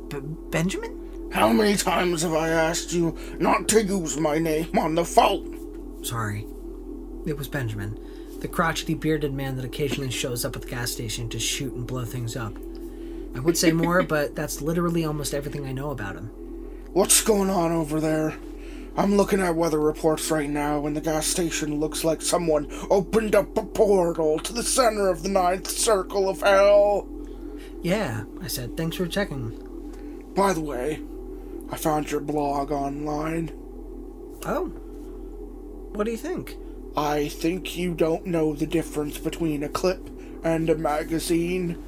"B- 0.07 0.19
Benjamin? 0.49 1.30
How 1.31 1.52
many 1.52 1.76
times 1.76 2.22
have 2.22 2.34
I 2.34 2.49
asked 2.49 2.94
you 2.94 3.18
not 3.40 3.68
to 3.69 3.84
use 3.84 4.18
my 4.18 4.38
name 4.38 4.77
on 4.77 4.95
the 4.95 5.03
phone? 5.06 6.03
Sorry. 6.03 6.45
It 7.26 7.38
was 7.38 7.48
Benjamin, 7.48 7.98
the 8.40 8.48
crotchety 8.48 8.94
bearded 8.94 9.34
man 9.34 9.56
that 9.56 9.65
occasionally 9.65 10.11
shows 10.11 10.45
up 10.45 10.56
at 10.56 10.61
the 10.61 10.68
gas 10.69 10.91
station 10.91 11.30
to 11.30 11.40
shoot 11.40 11.73
and 11.73 11.88
blow 11.88 12.06
things 12.06 12.35
up. 12.35 12.53
I 13.35 13.40
would 13.40 13.57
say 13.57 13.72
more, 13.72 14.03
but 14.15 14.35
that's 14.35 14.61
literally 14.61 15.06
almost 15.06 15.34
everything 15.34 15.65
I 15.65 15.72
know 15.72 15.91
about 15.91 16.15
him. 16.15 16.30
What's 16.94 17.24
going 17.24 17.49
on 17.49 17.72
over 17.72 17.99
there? 17.99 18.36
I'm 18.95 19.18
looking 19.18 19.41
at 19.41 19.56
weather 19.56 19.80
reports 19.80 20.30
right 20.30 20.48
now, 20.48 20.86
and 20.86 20.95
the 20.95 21.02
gas 21.02 21.26
station 21.26 21.80
looks 21.80 22.03
like 22.03 22.22
someone 22.22 22.68
opened 22.88 23.34
up 23.34 23.57
a 23.57 23.64
portal 23.64 24.38
to 24.38 24.53
the 24.53 24.61
center 24.61 25.10
of 25.10 25.24
the 25.24 25.30
ninth 25.30 25.68
circle 25.68 26.30
of 26.30 26.41
hell. 26.41 27.07
Yeah, 27.82 28.26
I 28.44 28.48
said, 28.48 28.78
thanks 28.78 28.98
for 28.98 29.07
checking. 29.07 30.30
By 30.36 30.53
the 30.53 30.61
way, 30.61 31.02
I 31.72 31.78
found 31.78 32.11
your 32.11 32.22
blog 32.22 32.72
online. 32.72 33.49
Oh. 34.45 34.68
What 35.94 36.03
do 36.03 36.11
you 36.11 36.18
think? 36.18 36.57
I 36.95 37.28
think 37.28 37.76
you 37.76 37.95
don't 37.95 38.28
know 38.28 38.53
the 38.53 38.68
difference 38.68 39.18
between 39.18 39.64
a 39.64 39.70
clip 39.70 40.11
and 40.44 40.70
a 40.70 40.76
magazine. 40.76 41.84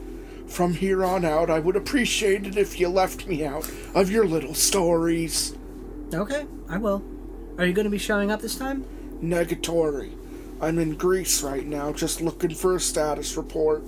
From 0.47 0.73
here 0.73 1.03
on 1.03 1.25
out, 1.25 1.49
I 1.49 1.59
would 1.59 1.75
appreciate 1.75 2.45
it 2.45 2.57
if 2.57 2.79
you 2.79 2.87
left 2.87 3.27
me 3.27 3.45
out 3.45 3.69
of 3.93 4.09
your 4.11 4.25
little 4.25 4.53
stories. 4.53 5.55
Okay, 6.13 6.45
I 6.69 6.77
will. 6.77 7.03
Are 7.57 7.65
you 7.65 7.73
going 7.73 7.85
to 7.85 7.91
be 7.91 7.97
showing 7.97 8.31
up 8.31 8.41
this 8.41 8.55
time? 8.55 8.85
Negatory. 9.21 10.15
I'm 10.61 10.79
in 10.79 10.95
Greece 10.95 11.41
right 11.43 11.65
now, 11.65 11.91
just 11.91 12.21
looking 12.21 12.53
for 12.53 12.75
a 12.75 12.79
status 12.79 13.35
report. 13.35 13.83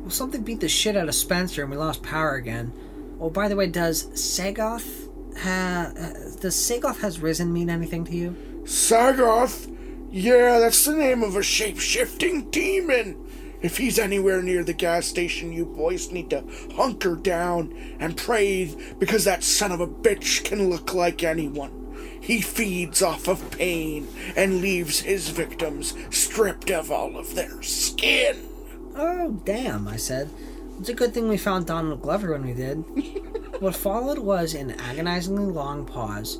Well, 0.00 0.10
something 0.10 0.42
beat 0.42 0.60
the 0.60 0.68
shit 0.68 0.96
out 0.96 1.08
of 1.08 1.14
Spencer 1.14 1.62
and 1.62 1.70
we 1.70 1.76
lost 1.76 2.02
power 2.02 2.34
again. 2.34 2.72
Oh, 3.20 3.30
by 3.30 3.48
the 3.48 3.56
way, 3.56 3.66
does 3.66 4.06
Sagoth 4.10 5.08
ha- 5.38 5.92
uh, 5.96 6.12
does 6.40 6.54
Sagoth 6.54 7.00
has 7.00 7.20
risen 7.20 7.52
mean 7.52 7.68
anything 7.68 8.04
to 8.04 8.12
you? 8.12 8.36
Sagoth? 8.64 9.76
Yeah, 10.10 10.58
that's 10.58 10.84
the 10.84 10.94
name 10.94 11.22
of 11.22 11.36
a 11.36 11.42
shape 11.42 11.78
shifting 11.78 12.50
demon. 12.50 13.29
If 13.62 13.76
he's 13.76 13.98
anywhere 13.98 14.42
near 14.42 14.64
the 14.64 14.72
gas 14.72 15.06
station, 15.06 15.52
you 15.52 15.66
boys 15.66 16.10
need 16.10 16.30
to 16.30 16.44
hunker 16.76 17.16
down 17.16 17.72
and 17.98 18.16
pray 18.16 18.74
because 18.98 19.24
that 19.24 19.44
son 19.44 19.72
of 19.72 19.80
a 19.80 19.86
bitch 19.86 20.44
can 20.44 20.70
look 20.70 20.94
like 20.94 21.22
anyone. 21.22 21.80
He 22.20 22.40
feeds 22.40 23.02
off 23.02 23.28
of 23.28 23.50
pain 23.50 24.08
and 24.36 24.60
leaves 24.60 25.00
his 25.00 25.30
victims 25.30 25.94
stripped 26.10 26.70
of 26.70 26.90
all 26.90 27.16
of 27.16 27.34
their 27.34 27.62
skin. 27.62 28.46
Oh, 28.94 29.32
damn, 29.44 29.88
I 29.88 29.96
said. 29.96 30.30
It's 30.78 30.88
a 30.88 30.94
good 30.94 31.12
thing 31.12 31.28
we 31.28 31.36
found 31.36 31.66
Donald 31.66 32.02
Glover 32.02 32.32
when 32.32 32.46
we 32.46 32.54
did. 32.54 32.76
what 33.60 33.76
followed 33.76 34.18
was 34.18 34.54
an 34.54 34.72
agonizingly 34.72 35.52
long 35.52 35.84
pause. 35.84 36.36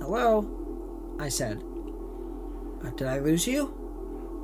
Hello? 0.00 1.16
I 1.20 1.28
said. 1.28 1.62
Uh, 2.84 2.90
did 2.90 3.06
I 3.06 3.18
lose 3.20 3.46
you? 3.46 3.85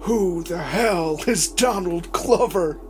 Who 0.02 0.42
the 0.42 0.58
hell 0.58 1.20
is 1.28 1.46
Donald 1.46 2.10
Glover? 2.10 2.80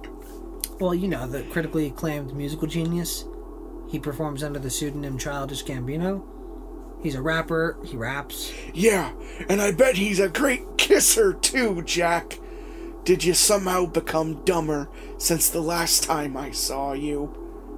Well, 0.80 0.94
you 0.94 1.08
know, 1.08 1.26
the 1.26 1.42
critically 1.42 1.88
acclaimed 1.88 2.34
musical 2.34 2.66
genius. 2.66 3.26
He 3.90 3.98
performs 3.98 4.42
under 4.42 4.58
the 4.58 4.70
pseudonym 4.70 5.18
Childish 5.18 5.62
Gambino. 5.62 6.24
He's 7.02 7.14
a 7.14 7.20
rapper, 7.20 7.76
he 7.84 7.98
raps. 7.98 8.50
Yeah, 8.72 9.12
and 9.46 9.60
I 9.60 9.72
bet 9.72 9.96
he's 9.96 10.20
a 10.20 10.30
great 10.30 10.78
kisser 10.78 11.34
too, 11.34 11.82
Jack. 11.82 12.38
Did 13.04 13.24
you 13.24 13.34
somehow 13.34 13.84
become 13.84 14.42
dumber 14.44 14.88
since 15.18 15.50
the 15.50 15.60
last 15.60 16.04
time 16.04 16.34
I 16.34 16.50
saw 16.52 16.94
you? 16.94 17.26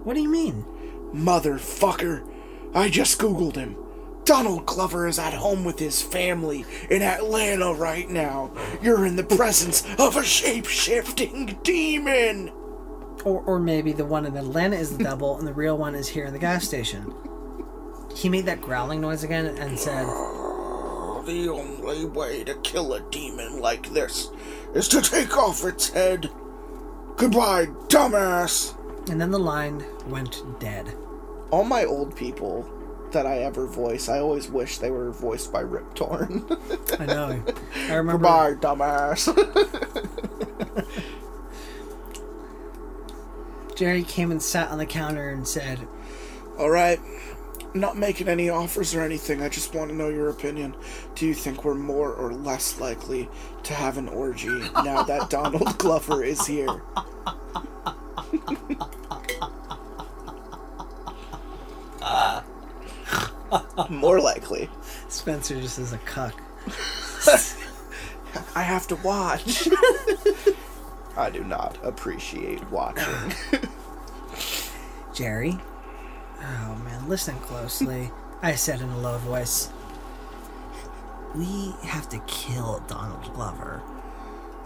What 0.05 0.15
do 0.15 0.21
you 0.23 0.29
mean? 0.29 0.65
Motherfucker. 1.13 2.25
I 2.73 2.89
just 2.89 3.19
googled 3.19 3.57
him. 3.57 3.77
Donald 4.25 4.65
Glover 4.65 5.07
is 5.07 5.19
at 5.19 5.35
home 5.35 5.65
with 5.65 5.79
his 5.79 6.01
family 6.01 6.65
in 6.89 7.03
Atlanta 7.03 7.75
right 7.75 8.09
now. 8.09 8.51
You're 8.81 9.05
in 9.05 9.17
the 9.17 9.25
presence 9.25 9.85
of 9.99 10.17
a 10.17 10.25
shape 10.25 10.67
shifting 10.67 11.59
demon. 11.63 12.51
Or, 13.25 13.43
or 13.43 13.59
maybe 13.59 13.93
the 13.93 14.05
one 14.05 14.25
in 14.25 14.37
Atlanta 14.37 14.77
is 14.77 14.97
the 14.97 15.05
devil 15.05 15.39
and 15.39 15.47
the 15.47 15.53
real 15.53 15.77
one 15.77 15.95
is 15.95 16.09
here 16.09 16.25
in 16.25 16.33
the 16.33 16.39
gas 16.39 16.67
station. 16.67 17.15
He 18.17 18.29
made 18.29 18.47
that 18.47 18.63
growling 18.63 19.01
noise 19.03 19.25
again 19.25 19.47
and 19.47 19.79
said, 19.79 20.07
The 21.27 21.49
only 21.51 22.07
way 22.07 22.45
to 22.45 22.55
kill 22.63 22.95
a 22.95 23.01
demon 23.01 23.61
like 23.61 23.93
this 23.93 24.31
is 24.75 24.89
to 24.89 25.03
take 25.03 25.37
off 25.37 25.65
its 25.65 25.91
head. 25.91 26.31
Goodbye, 27.17 27.67
dumbass. 27.89 28.75
and 29.11 29.21
then 29.21 29.31
the 29.31 29.39
line 29.39 29.85
went 30.07 30.43
dead. 30.61 30.95
All 31.51 31.65
my 31.65 31.85
old 31.85 32.17
people 32.17 32.63
that 33.15 33.27
I 33.27 33.39
ever 33.39 33.67
voice, 33.67 34.09
I 34.09 34.19
always 34.19 34.49
wish 34.49 34.79
they 34.79 34.91
were 34.91 35.11
voiced 35.11 35.53
by 35.53 35.61
Rip 35.61 35.95
Torn. 35.95 36.45
I 36.99 37.07
know. 37.07 37.43
I 37.89 37.95
remember. 37.95 38.13
Goodbye, 38.13 38.55
dumbass. 38.55 39.27
Jerry 43.77 44.03
came 44.05 44.31
and 44.31 44.43
sat 44.43 44.71
on 44.71 44.79
the 44.79 44.87
counter 44.87 45.31
and 45.31 45.49
said, 45.49 45.89
All 46.59 46.71
right. 46.71 47.01
Not 47.73 47.97
making 47.97 48.29
any 48.29 48.51
offers 48.51 48.95
or 48.95 49.01
anything. 49.01 49.43
I 49.43 49.49
just 49.49 49.75
want 49.75 49.91
to 49.91 49.97
know 49.97 50.09
your 50.09 50.29
opinion. 50.29 50.77
Do 51.17 51.27
you 51.27 51.35
think 51.35 51.65
we're 51.65 51.75
more 51.75 52.13
or 52.13 52.33
less 52.33 52.79
likely 52.79 53.29
to 53.65 53.75
have 53.75 53.99
an 53.99 54.09
orgy 54.09 54.61
now 54.85 55.03
that 55.03 55.29
Donald 55.29 55.77
Glover 55.79 56.23
is 56.23 56.47
here? 56.47 56.83
more 63.89 64.21
likely. 64.21 64.69
Spencer 65.09 65.61
just 65.61 65.79
is 65.79 65.93
a 65.93 65.99
cuck. 65.99 66.41
I 68.57 68.63
have 68.63 68.87
to 68.89 68.97
watch. 68.97 69.69
I 71.17 71.31
do 71.31 71.45
not 71.45 71.79
appreciate 71.85 72.69
watching. 72.71 73.33
Jerry? 75.13 75.59
Oh 76.41 76.75
man, 76.85 77.09
listen 77.09 77.37
closely. 77.41 78.11
I 78.43 78.55
said 78.57 78.81
in 78.81 78.89
a 78.91 78.99
low 78.99 79.19
voice. 79.19 79.71
We 81.35 81.75
have 81.87 82.09
to 82.11 82.19
kill 82.27 82.83
Donald 82.89 83.33
Glover. 83.35 83.83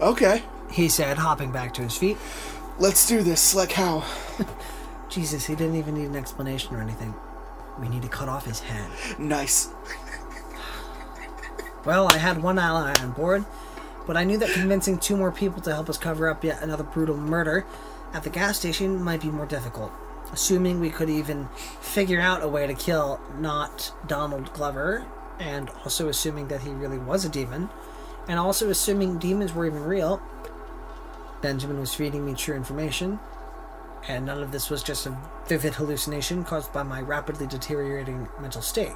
okay, 0.01 0.43
He 0.71 0.87
said, 0.87 1.17
hopping 1.17 1.51
back 1.51 1.73
to 1.75 1.81
his 1.83 1.97
feet. 1.97 2.17
let's 2.79 3.07
do 3.07 3.21
this. 3.21 3.53
Like 3.55 3.71
how? 3.71 4.03
Jesus, 5.09 5.45
he 5.47 5.55
didn't 5.55 5.75
even 5.75 5.95
need 5.95 6.05
an 6.09 6.15
explanation 6.15 6.75
or 6.75 6.81
anything. 6.81 7.13
We 7.79 7.89
need 7.89 8.01
to 8.01 8.09
cut 8.09 8.29
off 8.29 8.45
his 8.45 8.59
head. 8.59 8.89
Nice. 9.19 9.69
Well, 11.85 12.09
I 12.11 12.17
had 12.17 12.43
one 12.43 12.59
ally 12.59 12.93
on 12.99 13.11
board, 13.11 13.45
but 14.05 14.17
I 14.17 14.25
knew 14.25 14.37
that 14.39 14.49
convincing 14.49 14.97
two 14.97 15.15
more 15.15 15.31
people 15.31 15.61
to 15.61 15.73
help 15.73 15.89
us 15.89 15.97
cover 15.97 16.27
up 16.27 16.43
yet 16.43 16.61
another 16.61 16.83
brutal 16.83 17.15
murder 17.15 17.65
at 18.13 18.23
the 18.23 18.29
gas 18.29 18.59
station 18.59 19.01
might 19.01 19.21
be 19.21 19.29
more 19.29 19.45
difficult. 19.45 19.91
Assuming 20.33 20.81
we 20.81 20.89
could 20.89 21.09
even 21.09 21.47
figure 21.79 22.19
out 22.19 22.43
a 22.43 22.49
way 22.49 22.67
to 22.67 22.73
kill 22.73 23.19
not 23.39 23.93
Donald 24.05 24.53
Glover, 24.53 25.05
and 25.39 25.69
also 25.85 26.09
assuming 26.09 26.49
that 26.49 26.61
he 26.61 26.69
really 26.69 26.97
was 26.97 27.23
a 27.23 27.29
demon, 27.29 27.69
and 28.27 28.37
also 28.37 28.69
assuming 28.69 29.17
demons 29.17 29.53
were 29.53 29.65
even 29.65 29.83
real, 29.85 30.21
Benjamin 31.41 31.79
was 31.79 31.93
feeding 31.93 32.25
me 32.25 32.33
true 32.33 32.55
information, 32.55 33.19
and 34.07 34.25
none 34.25 34.41
of 34.41 34.51
this 34.51 34.69
was 34.69 34.81
just 34.81 35.05
a 35.05 35.17
vivid 35.47 35.75
hallucination 35.75 36.43
caused 36.43 36.71
by 36.71 36.83
my 36.83 37.01
rapidly 37.01 37.47
deteriorating 37.47 38.27
mental 38.39 38.61
state 38.61 38.95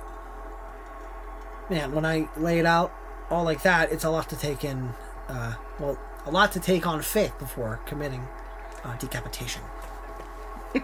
man, 1.70 1.94
when 1.94 2.06
I 2.06 2.28
lay 2.38 2.60
it 2.60 2.66
out 2.66 2.94
all 3.30 3.44
like 3.44 3.64
that, 3.64 3.92
it's 3.92 4.04
a 4.04 4.10
lot 4.10 4.30
to 4.30 4.36
take 4.36 4.64
in. 4.64 4.94
Uh, 5.28 5.56
well, 5.80 5.98
a 6.26 6.32
lot 6.32 6.52
to 6.54 6.60
take 6.60 6.86
on 6.86 7.02
faith 7.02 7.38
before 7.40 7.80
committing 7.86 8.28
uh, 8.84 8.96
decapitation. 8.98 9.62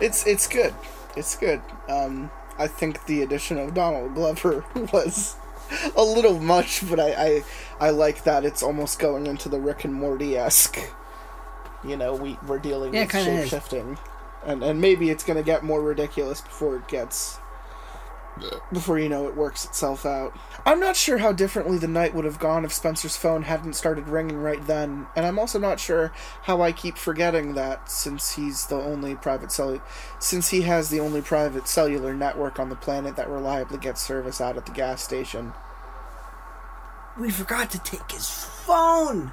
It's 0.00 0.26
it's 0.26 0.46
good. 0.46 0.74
It's 1.16 1.36
good. 1.36 1.60
Um, 1.88 2.30
I 2.58 2.66
think 2.66 3.04
the 3.06 3.22
addition 3.22 3.58
of 3.58 3.74
Donald 3.74 4.14
Glover 4.14 4.64
was 4.92 5.36
a 5.94 6.02
little 6.02 6.38
much, 6.38 6.88
but 6.88 7.00
I, 7.00 7.10
I 7.12 7.42
I 7.88 7.90
like 7.90 8.24
that 8.24 8.44
it's 8.44 8.62
almost 8.62 8.98
going 8.98 9.26
into 9.26 9.48
the 9.48 9.58
Rick 9.60 9.84
and 9.84 9.92
Morty 9.92 10.36
esque. 10.36 10.78
You 11.86 11.96
know, 11.96 12.14
we 12.14 12.38
we're 12.46 12.58
dealing 12.58 12.94
Yeah, 12.94 13.02
with 13.02 13.10
kinda 13.10 13.30
shape 13.30 13.44
is. 13.44 13.48
shifting, 13.48 13.98
and 14.44 14.62
and 14.62 14.80
maybe 14.80 15.10
it's 15.10 15.24
gonna 15.24 15.42
get 15.42 15.62
more 15.62 15.80
ridiculous 15.80 16.40
before 16.40 16.76
it 16.76 16.88
gets. 16.88 17.38
Before 18.70 18.98
you 18.98 19.08
know 19.08 19.26
it 19.28 19.34
works 19.34 19.64
itself 19.64 20.04
out. 20.04 20.36
I'm 20.66 20.78
not 20.78 20.94
sure 20.94 21.16
how 21.18 21.32
differently 21.32 21.78
the 21.78 21.88
night 21.88 22.12
would 22.14 22.26
have 22.26 22.38
gone 22.38 22.66
if 22.66 22.72
Spencer's 22.72 23.16
phone 23.16 23.44
hadn't 23.44 23.76
started 23.76 24.08
ringing 24.08 24.36
right 24.36 24.64
then, 24.66 25.06
and 25.16 25.24
I'm 25.24 25.38
also 25.38 25.58
not 25.58 25.80
sure 25.80 26.12
how 26.42 26.60
I 26.60 26.70
keep 26.72 26.98
forgetting 26.98 27.54
that 27.54 27.90
since 27.90 28.32
he's 28.34 28.66
the 28.66 28.76
only 28.76 29.14
private 29.14 29.52
cell 29.52 29.80
since 30.18 30.50
he 30.50 30.62
has 30.62 30.90
the 30.90 31.00
only 31.00 31.22
private 31.22 31.66
cellular 31.66 32.12
network 32.12 32.60
on 32.60 32.68
the 32.68 32.76
planet 32.76 33.16
that 33.16 33.30
reliably 33.30 33.78
gets 33.78 34.02
service 34.02 34.38
out 34.38 34.58
at 34.58 34.66
the 34.66 34.72
gas 34.72 35.02
station. 35.02 35.54
We 37.18 37.30
forgot 37.30 37.70
to 37.70 37.78
take 37.78 38.10
his 38.10 38.28
phone. 38.28 39.32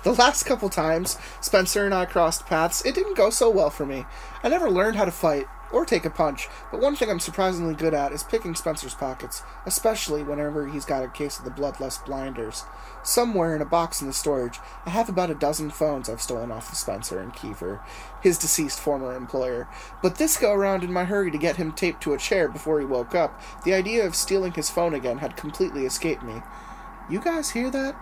The 0.04 0.14
last 0.14 0.44
couple 0.44 0.70
times 0.70 1.18
Spencer 1.42 1.84
and 1.84 1.92
I 1.92 2.06
crossed 2.06 2.46
paths, 2.46 2.84
it 2.86 2.94
didn't 2.94 3.18
go 3.18 3.28
so 3.28 3.50
well 3.50 3.68
for 3.68 3.84
me. 3.84 4.06
I 4.42 4.48
never 4.48 4.70
learned 4.70 4.96
how 4.96 5.04
to 5.04 5.10
fight 5.10 5.46
or 5.70 5.84
take 5.84 6.06
a 6.06 6.10
punch, 6.10 6.48
but 6.70 6.80
one 6.80 6.96
thing 6.96 7.10
I'm 7.10 7.20
surprisingly 7.20 7.74
good 7.74 7.92
at 7.92 8.10
is 8.10 8.22
picking 8.22 8.54
Spencer's 8.54 8.94
pockets, 8.94 9.42
especially 9.66 10.22
whenever 10.22 10.66
he's 10.66 10.86
got 10.86 11.04
a 11.04 11.08
case 11.08 11.38
of 11.38 11.44
the 11.44 11.50
bloodlust 11.50 12.06
blinders. 12.06 12.64
Somewhere 13.02 13.54
in 13.54 13.60
a 13.60 13.66
box 13.66 14.00
in 14.00 14.06
the 14.06 14.12
storage, 14.14 14.58
I 14.86 14.90
have 14.90 15.10
about 15.10 15.30
a 15.30 15.34
dozen 15.34 15.70
phones 15.70 16.08
I've 16.08 16.22
stolen 16.22 16.50
off 16.50 16.72
of 16.72 16.78
Spencer 16.78 17.20
and 17.20 17.34
Kiefer, 17.34 17.80
his 18.22 18.38
deceased 18.38 18.80
former 18.80 19.14
employer. 19.14 19.68
But 20.02 20.16
this 20.16 20.38
go 20.38 20.52
around 20.52 20.82
in 20.82 20.92
my 20.92 21.04
hurry 21.04 21.30
to 21.30 21.38
get 21.38 21.56
him 21.56 21.72
taped 21.72 22.02
to 22.04 22.14
a 22.14 22.18
chair 22.18 22.48
before 22.48 22.80
he 22.80 22.86
woke 22.86 23.14
up, 23.14 23.40
the 23.64 23.74
idea 23.74 24.06
of 24.06 24.16
stealing 24.16 24.52
his 24.52 24.70
phone 24.70 24.94
again 24.94 25.18
had 25.18 25.36
completely 25.36 25.84
escaped 25.84 26.22
me. 26.22 26.42
You 27.10 27.20
guys 27.20 27.50
hear 27.50 27.70
that? 27.70 27.94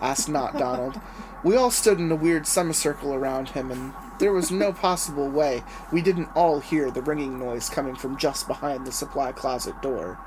Asked 0.00 0.28
not 0.28 0.58
Donald. 0.58 1.00
We 1.44 1.56
all 1.56 1.70
stood 1.70 1.98
in 2.00 2.10
a 2.10 2.16
weird 2.16 2.46
semicircle 2.46 3.14
around 3.14 3.50
him, 3.50 3.70
and 3.70 3.92
there 4.18 4.32
was 4.32 4.50
no 4.50 4.72
possible 4.72 5.28
way 5.28 5.62
we 5.92 6.02
didn't 6.02 6.30
all 6.34 6.60
hear 6.60 6.90
the 6.90 7.02
ringing 7.02 7.38
noise 7.38 7.68
coming 7.68 7.94
from 7.94 8.16
just 8.16 8.48
behind 8.48 8.86
the 8.86 8.92
supply 8.92 9.32
closet 9.32 9.80
door. 9.82 10.18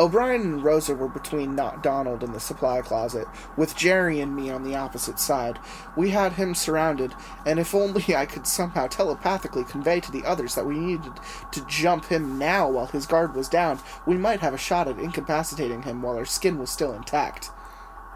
O'Brien 0.00 0.40
and 0.40 0.64
Rosa 0.64 0.94
were 0.94 1.08
between 1.08 1.54
not 1.54 1.82
Donald 1.82 2.22
and 2.22 2.34
the 2.34 2.40
supply 2.40 2.80
closet, 2.80 3.26
with 3.54 3.76
Jerry 3.76 4.20
and 4.20 4.34
me 4.34 4.50
on 4.50 4.64
the 4.64 4.74
opposite 4.74 5.18
side. 5.18 5.58
We 5.94 6.10
had 6.10 6.32
him 6.32 6.54
surrounded, 6.54 7.14
and 7.44 7.58
if 7.58 7.74
only 7.74 8.16
I 8.16 8.24
could 8.24 8.46
somehow 8.46 8.86
telepathically 8.86 9.64
convey 9.64 10.00
to 10.00 10.10
the 10.10 10.24
others 10.24 10.54
that 10.54 10.64
we 10.64 10.78
needed 10.78 11.12
to 11.52 11.66
jump 11.66 12.06
him 12.06 12.38
now 12.38 12.70
while 12.70 12.86
his 12.86 13.06
guard 13.06 13.34
was 13.34 13.48
down, 13.48 13.80
we 14.06 14.16
might 14.16 14.40
have 14.40 14.54
a 14.54 14.58
shot 14.58 14.88
at 14.88 14.98
incapacitating 14.98 15.82
him 15.82 16.00
while 16.00 16.16
our 16.16 16.24
skin 16.24 16.58
was 16.58 16.70
still 16.70 16.94
intact. 16.94 17.50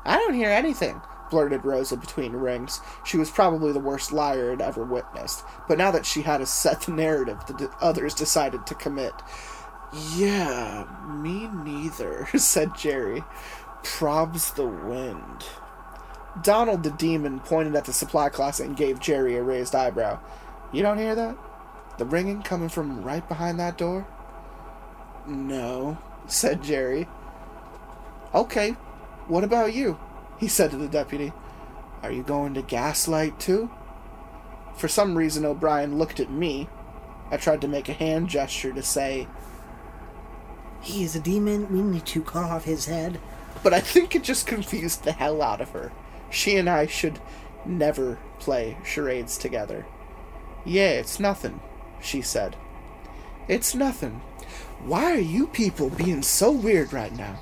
I 0.05 0.18
don't 0.18 0.35
hear 0.35 0.51
anything, 0.51 1.01
blurted 1.31 1.64
Rosa 1.64 1.97
between 1.97 2.32
rings. 2.32 2.81
She 3.05 3.16
was 3.16 3.31
probably 3.31 3.72
the 3.72 3.81
worst 3.81 4.12
liar 4.12 4.52
I'd 4.52 4.60
ever 4.60 4.85
witnessed, 4.85 5.44
but 5.66 5.78
now 5.78 5.90
that 5.90 6.06
she 6.06 6.22
had 6.22 6.40
a 6.40 6.47
set 6.47 6.81
the 6.82 6.93
narrative, 6.93 7.44
the 7.47 7.55
d- 7.55 7.66
others 7.81 8.14
decided 8.14 8.66
to 8.66 8.74
commit. 8.74 9.14
Yeah, 10.14 10.86
me 11.09 11.48
neither, 11.48 12.26
said 12.36 12.74
Jerry. 12.76 13.22
Probs 13.82 14.55
the 14.55 14.66
wind. 14.66 15.44
Donald 16.43 16.82
the 16.82 16.90
demon 16.90 17.39
pointed 17.40 17.76
at 17.76 17.85
the 17.85 17.93
supply 17.93 18.28
closet 18.28 18.66
and 18.66 18.76
gave 18.76 18.98
Jerry 18.98 19.36
a 19.36 19.43
raised 19.43 19.74
eyebrow. 19.74 20.18
You 20.72 20.82
don't 20.82 20.98
hear 20.98 21.14
that? 21.14 21.36
The 21.98 22.05
ringing 22.05 22.43
coming 22.43 22.68
from 22.68 23.05
right 23.05 23.26
behind 23.28 23.60
that 23.60 23.78
door? 23.78 24.06
No, 25.26 25.97
said 26.26 26.62
Jerry. 26.62 27.06
Okay, 28.35 28.76
what 29.28 29.44
about 29.44 29.74
you? 29.74 29.98
He 30.38 30.48
said 30.48 30.70
to 30.70 30.76
the 30.76 30.88
deputy. 30.88 31.32
Are 32.02 32.12
you 32.12 32.22
going 32.22 32.55
to 32.55 32.62
gaslight 32.62 33.40
too? 33.40 33.70
For 34.76 34.88
some 34.88 35.16
reason, 35.16 35.44
O'Brien 35.44 35.98
looked 35.98 36.20
at 36.20 36.30
me. 36.30 36.68
I 37.30 37.36
tried 37.36 37.60
to 37.62 37.68
make 37.68 37.88
a 37.88 37.94
hand 37.94 38.28
gesture 38.28 38.72
to 38.72 38.82
say, 38.82 39.26
He 40.80 41.05
is 41.05 41.16
a 41.16 41.20
demon. 41.20 41.72
We 41.72 41.80
need 41.80 42.05
to 42.06 42.22
cut 42.22 42.44
off 42.44 42.64
his 42.64 42.86
head. 42.86 43.20
but 43.62 43.72
I 43.72 43.80
think 43.80 44.14
it 44.14 44.22
just 44.22 44.46
confused 44.46 45.05
the 45.05 45.12
hell 45.12 45.40
out 45.40 45.60
of 45.60 45.70
her. 45.70 45.92
She 46.30 46.56
and 46.56 46.68
I 46.68 46.86
should 46.86 47.20
never 47.64 48.18
play 48.38 48.76
charades 48.84 49.38
together. 49.38 49.86
Yeah, 50.66 50.90
it's 50.90 51.20
nothing, 51.20 51.60
she 52.02 52.20
said. 52.20 52.56
It's 53.48 53.74
nothing. 53.74 54.20
Why 54.84 55.12
are 55.12 55.18
you 55.18 55.46
people 55.46 55.88
being 55.88 56.22
so 56.22 56.51
weird 56.51 56.92
right 56.92 57.16
now? 57.16 57.38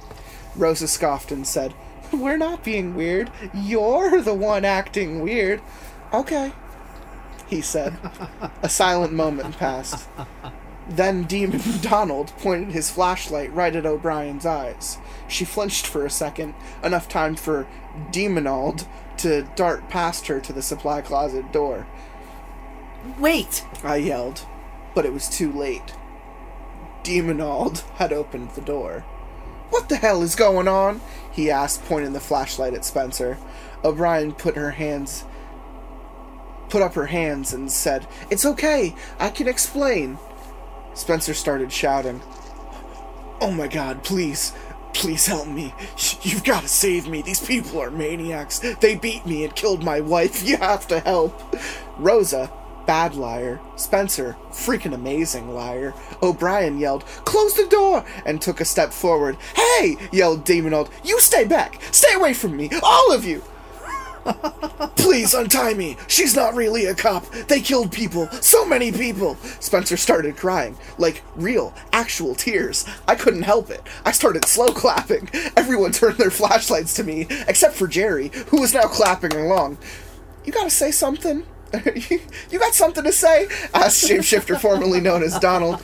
Rosa 0.56 0.88
scoffed 0.88 1.32
and 1.32 1.46
said, 1.46 1.74
We're 2.12 2.36
not 2.36 2.64
being 2.64 2.94
weird. 2.94 3.30
You're 3.54 4.20
the 4.20 4.34
one 4.34 4.64
acting 4.64 5.20
weird. 5.20 5.60
Okay, 6.12 6.52
he 7.48 7.60
said. 7.60 7.96
A 8.62 8.68
silent 8.68 9.12
moment 9.12 9.58
passed. 9.58 10.08
Then 10.88 11.24
Demon 11.24 11.60
Donald 11.80 12.32
pointed 12.38 12.72
his 12.72 12.90
flashlight 12.90 13.52
right 13.54 13.74
at 13.74 13.86
O'Brien's 13.86 14.46
eyes. 14.46 14.98
She 15.28 15.44
flinched 15.44 15.86
for 15.86 16.04
a 16.04 16.10
second, 16.10 16.54
enough 16.82 17.08
time 17.08 17.36
for 17.36 17.66
Demonald 18.10 18.86
to 19.18 19.42
dart 19.54 19.88
past 19.88 20.26
her 20.26 20.40
to 20.40 20.52
the 20.52 20.62
supply 20.62 21.00
closet 21.00 21.52
door. 21.52 21.86
Wait! 23.18 23.64
I 23.84 23.96
yelled, 23.96 24.46
but 24.94 25.04
it 25.04 25.12
was 25.12 25.28
too 25.28 25.52
late. 25.52 25.94
Demonald 27.02 27.80
had 27.96 28.12
opened 28.12 28.50
the 28.50 28.60
door. 28.60 29.04
What 29.72 29.88
the 29.88 29.96
hell 29.96 30.22
is 30.22 30.34
going 30.34 30.68
on? 30.68 31.00
he 31.32 31.50
asked, 31.50 31.84
pointing 31.86 32.12
the 32.12 32.20
flashlight 32.20 32.74
at 32.74 32.84
Spencer. 32.84 33.38
O'Brien 33.82 34.32
put 34.32 34.54
her 34.54 34.72
hands 34.72 35.24
put 36.72 36.80
up 36.80 36.94
her 36.94 37.06
hands 37.06 37.52
and 37.52 37.70
said, 37.70 38.06
It's 38.30 38.46
okay, 38.46 38.94
I 39.20 39.28
can 39.28 39.46
explain. 39.46 40.18
Spencer 40.94 41.34
started 41.34 41.70
shouting. 41.70 42.22
Oh 43.42 43.50
my 43.50 43.68
god, 43.68 44.02
please, 44.02 44.54
please 44.94 45.26
help 45.26 45.48
me. 45.48 45.74
You've 46.22 46.44
got 46.44 46.62
to 46.62 46.68
save 46.68 47.06
me. 47.06 47.20
These 47.20 47.46
people 47.46 47.78
are 47.78 47.90
maniacs. 47.90 48.58
They 48.80 48.94
beat 48.94 49.26
me 49.26 49.44
and 49.44 49.54
killed 49.54 49.84
my 49.84 50.00
wife. 50.00 50.42
You 50.42 50.56
have 50.56 50.88
to 50.88 51.00
help. 51.00 51.54
Rosa, 51.98 52.50
bad 52.86 53.14
liar. 53.14 53.60
Spencer, 53.76 54.36
freaking 54.50 54.94
amazing 54.94 55.54
liar. 55.54 55.94
O'Brien 56.22 56.78
yelled, 56.78 57.04
Close 57.24 57.54
the 57.54 57.66
door! 57.66 58.04
and 58.26 58.40
took 58.40 58.60
a 58.60 58.64
step 58.64 58.92
forward. 58.92 59.36
Hey! 59.54 59.96
yelled 60.12 60.44
Demonald. 60.44 60.90
You 61.04 61.20
stay 61.20 61.44
back! 61.44 61.80
Stay 61.92 62.14
away 62.14 62.34
from 62.34 62.56
me! 62.56 62.70
All 62.82 63.12
of 63.12 63.24
you! 63.24 63.42
Please 64.96 65.34
untie 65.34 65.74
me. 65.74 65.96
She's 66.06 66.36
not 66.36 66.54
really 66.54 66.86
a 66.86 66.94
cop. 66.94 67.26
They 67.48 67.60
killed 67.60 67.92
people. 67.92 68.28
So 68.40 68.64
many 68.64 68.92
people. 68.92 69.36
Spencer 69.60 69.96
started 69.96 70.36
crying. 70.36 70.76
Like 70.98 71.22
real, 71.34 71.74
actual 71.92 72.34
tears. 72.34 72.86
I 73.08 73.14
couldn't 73.14 73.42
help 73.42 73.70
it. 73.70 73.82
I 74.04 74.12
started 74.12 74.44
slow 74.44 74.68
clapping. 74.68 75.28
Everyone 75.56 75.92
turned 75.92 76.18
their 76.18 76.30
flashlights 76.30 76.94
to 76.94 77.04
me, 77.04 77.26
except 77.48 77.74
for 77.74 77.86
Jerry, 77.86 78.30
who 78.48 78.60
was 78.60 78.74
now 78.74 78.82
clapping 78.86 79.32
along. 79.32 79.78
You 80.44 80.52
gotta 80.52 80.70
say 80.70 80.90
something? 80.90 81.44
you 82.50 82.58
got 82.58 82.74
something 82.74 83.04
to 83.04 83.12
say? 83.12 83.48
asked 83.74 84.08
shapeshifter 84.08 84.60
formerly 84.60 85.00
known 85.00 85.22
as 85.22 85.38
Donald. 85.38 85.82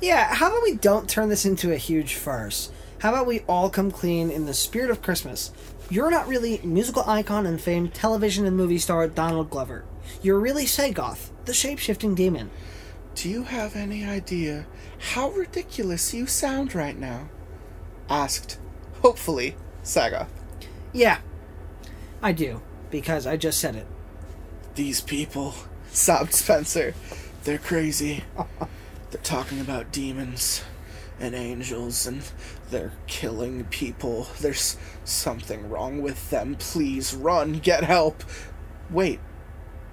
Yeah, 0.00 0.34
how 0.34 0.48
about 0.48 0.62
we 0.62 0.74
don't 0.76 1.08
turn 1.08 1.30
this 1.30 1.46
into 1.46 1.72
a 1.72 1.78
huge 1.78 2.14
farce? 2.14 2.70
How 2.98 3.08
about 3.08 3.26
we 3.26 3.40
all 3.48 3.70
come 3.70 3.90
clean 3.90 4.30
in 4.30 4.44
the 4.44 4.52
spirit 4.52 4.90
of 4.90 5.00
Christmas? 5.00 5.50
You're 5.88 6.10
not 6.10 6.28
really 6.28 6.60
musical 6.62 7.04
icon 7.08 7.46
and 7.46 7.60
famed 7.60 7.94
television 7.94 8.44
and 8.44 8.56
movie 8.56 8.78
star 8.78 9.08
Donald 9.08 9.48
Glover. 9.48 9.84
You're 10.20 10.40
really 10.40 10.64
Sagoth, 10.66 11.30
the 11.46 11.54
shape-shifting 11.54 12.14
demon. 12.14 12.50
Do 13.14 13.30
you 13.30 13.44
have 13.44 13.76
any 13.76 14.04
idea 14.04 14.66
how 15.12 15.30
ridiculous 15.30 16.12
you 16.12 16.26
sound 16.26 16.74
right 16.74 16.98
now? 16.98 17.28
asked, 18.10 18.58
hopefully, 19.00 19.56
Sagoth. 19.82 20.28
Yeah, 20.92 21.18
I 22.24 22.32
do, 22.32 22.62
because 22.90 23.26
I 23.26 23.36
just 23.36 23.60
said 23.60 23.76
it. 23.76 23.86
These 24.76 25.02
people, 25.02 25.54
sobbed 25.92 26.32
Spencer. 26.32 26.94
They're 27.44 27.58
crazy. 27.58 28.24
They're 29.10 29.20
talking 29.22 29.60
about 29.60 29.92
demons 29.92 30.64
and 31.20 31.34
angels 31.34 32.06
and 32.06 32.22
they're 32.70 32.92
killing 33.06 33.64
people. 33.66 34.26
There's 34.40 34.78
something 35.04 35.68
wrong 35.68 36.00
with 36.00 36.30
them. 36.30 36.56
Please 36.58 37.14
run, 37.14 37.58
get 37.58 37.84
help. 37.84 38.24
Wait, 38.90 39.20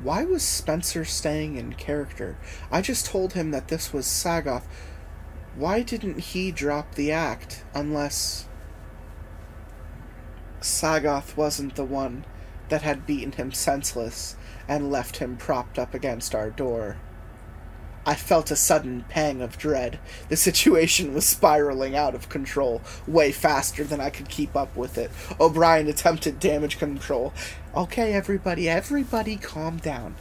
why 0.01 0.23
was 0.23 0.41
Spencer 0.41 1.03
staying 1.03 1.57
in 1.57 1.73
character? 1.73 2.37
I 2.71 2.81
just 2.81 3.05
told 3.05 3.33
him 3.33 3.51
that 3.51 3.67
this 3.67 3.91
was 3.91 4.05
Sagoth. 4.05 4.63
Why 5.55 5.81
didn't 5.83 6.19
he 6.19 6.51
drop 6.51 6.95
the 6.95 7.11
act 7.11 7.65
unless 7.75 8.47
Sagoth 10.61 11.35
wasn't 11.35 11.75
the 11.75 11.83
one 11.83 12.23
that 12.69 12.83
had 12.83 13.07
beaten 13.07 13.31
him 13.33 13.51
senseless 13.51 14.35
and 14.67 14.91
left 14.91 15.17
him 15.17 15.35
propped 15.35 15.79
up 15.79 15.93
against 15.93 16.35
our 16.35 16.49
door? 16.49 16.97
I 18.05 18.15
felt 18.15 18.49
a 18.49 18.55
sudden 18.55 19.05
pang 19.09 19.41
of 19.41 19.59
dread. 19.59 19.99
The 20.29 20.35
situation 20.35 21.13
was 21.13 21.27
spiraling 21.27 21.95
out 21.95 22.15
of 22.15 22.29
control, 22.29 22.81
way 23.05 23.31
faster 23.31 23.83
than 23.83 23.99
I 23.99 24.09
could 24.09 24.29
keep 24.29 24.55
up 24.55 24.75
with 24.75 24.97
it. 24.97 25.11
O'Brien 25.39 25.87
attempted 25.87 26.39
damage 26.39 26.79
control. 26.79 27.33
Okay, 27.75 28.13
everybody, 28.13 28.67
everybody 28.67 29.37
calm 29.37 29.77
down. 29.77 30.15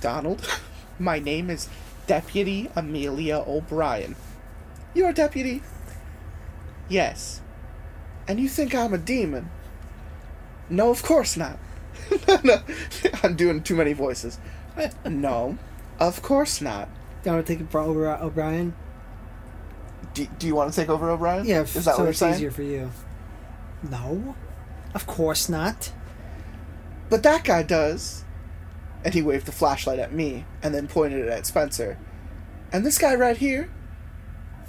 Donald, 0.00 0.44
my 0.98 1.20
name 1.20 1.48
is 1.48 1.68
Deputy 2.08 2.68
Amelia 2.74 3.44
O'Brien. 3.46 4.16
You're 4.94 5.10
a 5.10 5.14
deputy? 5.14 5.62
Yes. 6.88 7.40
And 8.26 8.40
you 8.40 8.48
think 8.48 8.74
I'm 8.74 8.92
a 8.94 8.98
demon? 8.98 9.50
No, 10.68 10.90
of 10.90 11.02
course 11.02 11.36
not. 11.36 11.58
no, 12.44 12.62
I'm 13.22 13.36
doing 13.36 13.62
too 13.62 13.76
many 13.76 13.92
voices. 13.92 14.38
No, 15.04 15.58
of 15.98 16.22
course 16.22 16.60
not. 16.60 16.88
Do 17.22 17.30
you 17.30 17.34
want 17.36 17.46
to 17.46 17.52
take 17.52 17.60
it 17.60 17.70
for 17.70 17.80
O'Brien? 17.80 18.74
Do, 20.14 20.26
do 20.38 20.46
you 20.46 20.54
want 20.54 20.72
to 20.72 20.80
take 20.80 20.88
over 20.88 21.10
O'Brien? 21.10 21.44
Yeah, 21.46 21.62
is 21.62 21.74
that 21.74 21.82
so 21.82 21.90
what 21.90 21.98
you're 21.98 22.08
it's 22.10 22.18
saying? 22.18 22.34
easier 22.34 22.50
for 22.50 22.62
you. 22.62 22.90
No, 23.88 24.34
of 24.94 25.06
course 25.06 25.48
not. 25.48 25.92
But 27.10 27.22
that 27.22 27.44
guy 27.44 27.62
does. 27.62 28.24
And 29.04 29.14
he 29.14 29.22
waved 29.22 29.46
the 29.46 29.52
flashlight 29.52 29.98
at 29.98 30.12
me 30.12 30.44
and 30.62 30.74
then 30.74 30.86
pointed 30.86 31.26
it 31.26 31.28
at 31.28 31.46
Spencer. 31.46 31.98
And 32.72 32.86
this 32.86 32.98
guy 32.98 33.14
right 33.14 33.36
here? 33.36 33.70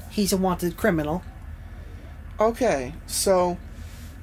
He's 0.09 0.33
a 0.33 0.37
wanted 0.37 0.75
criminal. 0.75 1.23
Okay, 2.39 2.93
so 3.05 3.57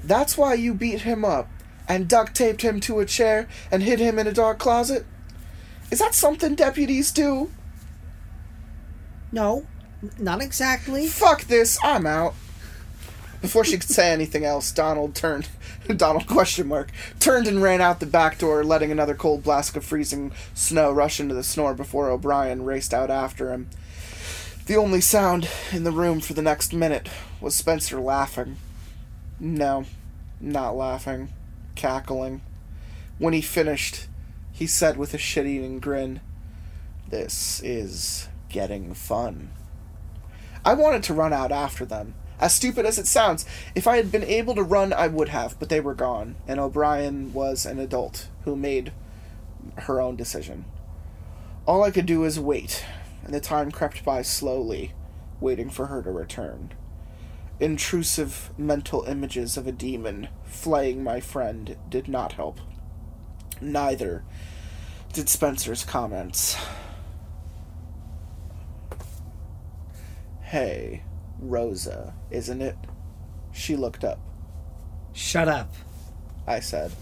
that's 0.02 0.36
why 0.36 0.54
you 0.54 0.74
beat 0.74 1.02
him 1.02 1.24
up 1.24 1.48
and 1.90 2.06
duct 2.06 2.36
taped 2.36 2.62
him 2.62 2.78
to 2.78 3.00
a 3.00 3.04
chair 3.04 3.48
and 3.68 3.82
hid 3.82 3.98
him 3.98 4.16
in 4.16 4.28
a 4.28 4.32
dark 4.32 4.60
closet? 4.60 5.04
Is 5.90 5.98
that 5.98 6.14
something 6.14 6.54
deputies 6.54 7.10
do? 7.10 7.50
No, 9.32 9.66
not 10.16 10.40
exactly. 10.40 11.08
Fuck 11.08 11.46
this, 11.46 11.80
I'm 11.82 12.06
out. 12.06 12.34
Before 13.40 13.64
she 13.64 13.76
could 13.76 13.90
say 13.90 14.12
anything 14.12 14.44
else, 14.44 14.70
Donald 14.70 15.16
turned 15.16 15.48
Donald 15.96 16.28
question 16.28 16.68
mark 16.68 16.92
turned 17.18 17.48
and 17.48 17.60
ran 17.60 17.80
out 17.80 17.98
the 17.98 18.06
back 18.06 18.38
door, 18.38 18.62
letting 18.62 18.92
another 18.92 19.16
cold 19.16 19.42
blast 19.42 19.76
of 19.76 19.84
freezing 19.84 20.30
snow 20.54 20.92
rush 20.92 21.18
into 21.18 21.34
the 21.34 21.42
snore 21.42 21.74
before 21.74 22.08
O'Brien 22.08 22.64
raced 22.64 22.94
out 22.94 23.10
after 23.10 23.52
him. 23.52 23.68
The 24.66 24.76
only 24.76 25.00
sound 25.00 25.48
in 25.72 25.82
the 25.82 25.90
room 25.90 26.20
for 26.20 26.34
the 26.34 26.42
next 26.42 26.72
minute 26.72 27.08
was 27.40 27.56
Spencer 27.56 27.98
laughing. 27.98 28.58
No, 29.40 29.86
not 30.40 30.76
laughing, 30.76 31.30
cackling. 31.80 32.42
When 33.18 33.32
he 33.32 33.40
finished, 33.40 34.06
he 34.52 34.66
said 34.66 34.98
with 34.98 35.14
a 35.14 35.18
shit 35.18 35.46
eating 35.46 35.80
grin, 35.80 36.20
This 37.08 37.62
is 37.62 38.28
getting 38.50 38.92
fun. 38.92 39.50
I 40.62 40.74
wanted 40.74 41.02
to 41.04 41.14
run 41.14 41.32
out 41.32 41.50
after 41.50 41.86
them. 41.86 42.14
As 42.38 42.54
stupid 42.54 42.84
as 42.84 42.98
it 42.98 43.06
sounds, 43.06 43.46
if 43.74 43.86
I 43.86 43.96
had 43.96 44.12
been 44.12 44.24
able 44.24 44.54
to 44.54 44.62
run, 44.62 44.92
I 44.92 45.06
would 45.06 45.30
have, 45.30 45.58
but 45.58 45.70
they 45.70 45.80
were 45.80 45.94
gone, 45.94 46.36
and 46.46 46.60
O'Brien 46.60 47.32
was 47.32 47.64
an 47.64 47.78
adult 47.78 48.28
who 48.44 48.56
made 48.56 48.92
her 49.78 50.00
own 50.00 50.16
decision. 50.16 50.66
All 51.66 51.82
I 51.82 51.90
could 51.90 52.06
do 52.06 52.20
was 52.20 52.38
wait, 52.38 52.84
and 53.24 53.32
the 53.32 53.40
time 53.40 53.70
crept 53.70 54.04
by 54.04 54.20
slowly, 54.20 54.92
waiting 55.40 55.70
for 55.70 55.86
her 55.86 56.02
to 56.02 56.10
return. 56.10 56.72
Intrusive 57.60 58.50
mental 58.56 59.04
images 59.04 59.58
of 59.58 59.66
a 59.66 59.72
demon 59.72 60.28
flaying 60.44 61.04
my 61.04 61.20
friend 61.20 61.76
did 61.90 62.08
not 62.08 62.32
help. 62.32 62.58
Neither 63.60 64.24
did 65.12 65.28
Spencer's 65.28 65.84
comments. 65.84 66.56
Hey, 70.40 71.02
Rosa, 71.38 72.14
isn't 72.30 72.62
it? 72.62 72.76
She 73.52 73.76
looked 73.76 74.04
up. 74.04 74.20
Shut 75.12 75.46
up. 75.46 75.74
I 76.46 76.60
said. 76.60 76.92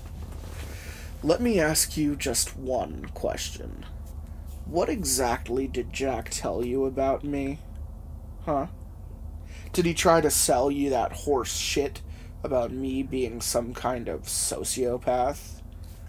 Let 1.22 1.40
me 1.40 1.60
ask 1.60 1.96
you 1.96 2.16
just 2.16 2.56
one 2.56 3.10
question. 3.14 3.86
What 4.64 4.88
exactly 4.88 5.68
did 5.68 5.92
Jack 5.92 6.30
tell 6.30 6.64
you 6.64 6.84
about 6.84 7.22
me? 7.22 7.60
Huh? 8.44 8.66
Did 9.72 9.86
he 9.86 9.94
try 9.94 10.20
to 10.20 10.30
sell 10.30 10.70
you 10.70 10.90
that 10.90 11.12
horse 11.12 11.56
shit 11.56 12.02
about 12.42 12.72
me 12.72 13.02
being 13.02 13.40
some 13.40 13.74
kind 13.74 14.08
of 14.08 14.22
sociopath? 14.22 15.60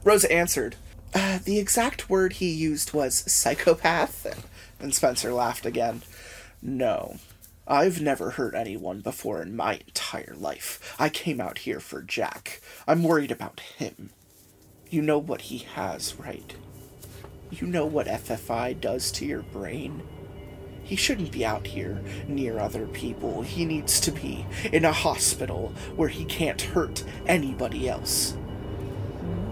Rosa 0.03 0.31
answered, 0.31 0.75
uh, 1.13 1.39
The 1.43 1.59
exact 1.59 2.09
word 2.09 2.33
he 2.33 2.49
used 2.49 2.93
was 2.93 3.29
psychopath. 3.31 4.45
And 4.79 4.95
Spencer 4.95 5.33
laughed 5.33 5.65
again. 5.65 6.03
No, 6.61 7.17
I've 7.67 8.01
never 8.01 8.31
hurt 8.31 8.55
anyone 8.55 9.01
before 9.01 9.41
in 9.41 9.55
my 9.55 9.75
entire 9.75 10.33
life. 10.37 10.95
I 10.97 11.09
came 11.09 11.39
out 11.39 11.59
here 11.59 11.79
for 11.79 12.01
Jack. 12.01 12.61
I'm 12.87 13.03
worried 13.03 13.31
about 13.31 13.59
him. 13.59 14.09
You 14.89 15.03
know 15.03 15.19
what 15.19 15.41
he 15.41 15.59
has, 15.59 16.15
right? 16.15 16.55
You 17.51 17.67
know 17.67 17.85
what 17.85 18.07
FFI 18.07 18.79
does 18.79 19.11
to 19.13 19.25
your 19.25 19.43
brain? 19.43 20.01
He 20.89 20.95
shouldn't 20.95 21.31
be 21.31 21.45
out 21.45 21.67
here 21.67 22.01
near 22.27 22.57
other 22.57 22.87
people. 22.87 23.43
He 23.43 23.63
needs 23.63 23.99
to 23.99 24.11
be 24.11 24.43
in 24.73 24.85
a 24.85 24.91
hospital 24.91 25.71
where 25.95 26.09
he 26.09 26.25
can't 26.25 26.59
hurt 26.59 27.03
anybody 27.27 27.87
else. 27.87 28.31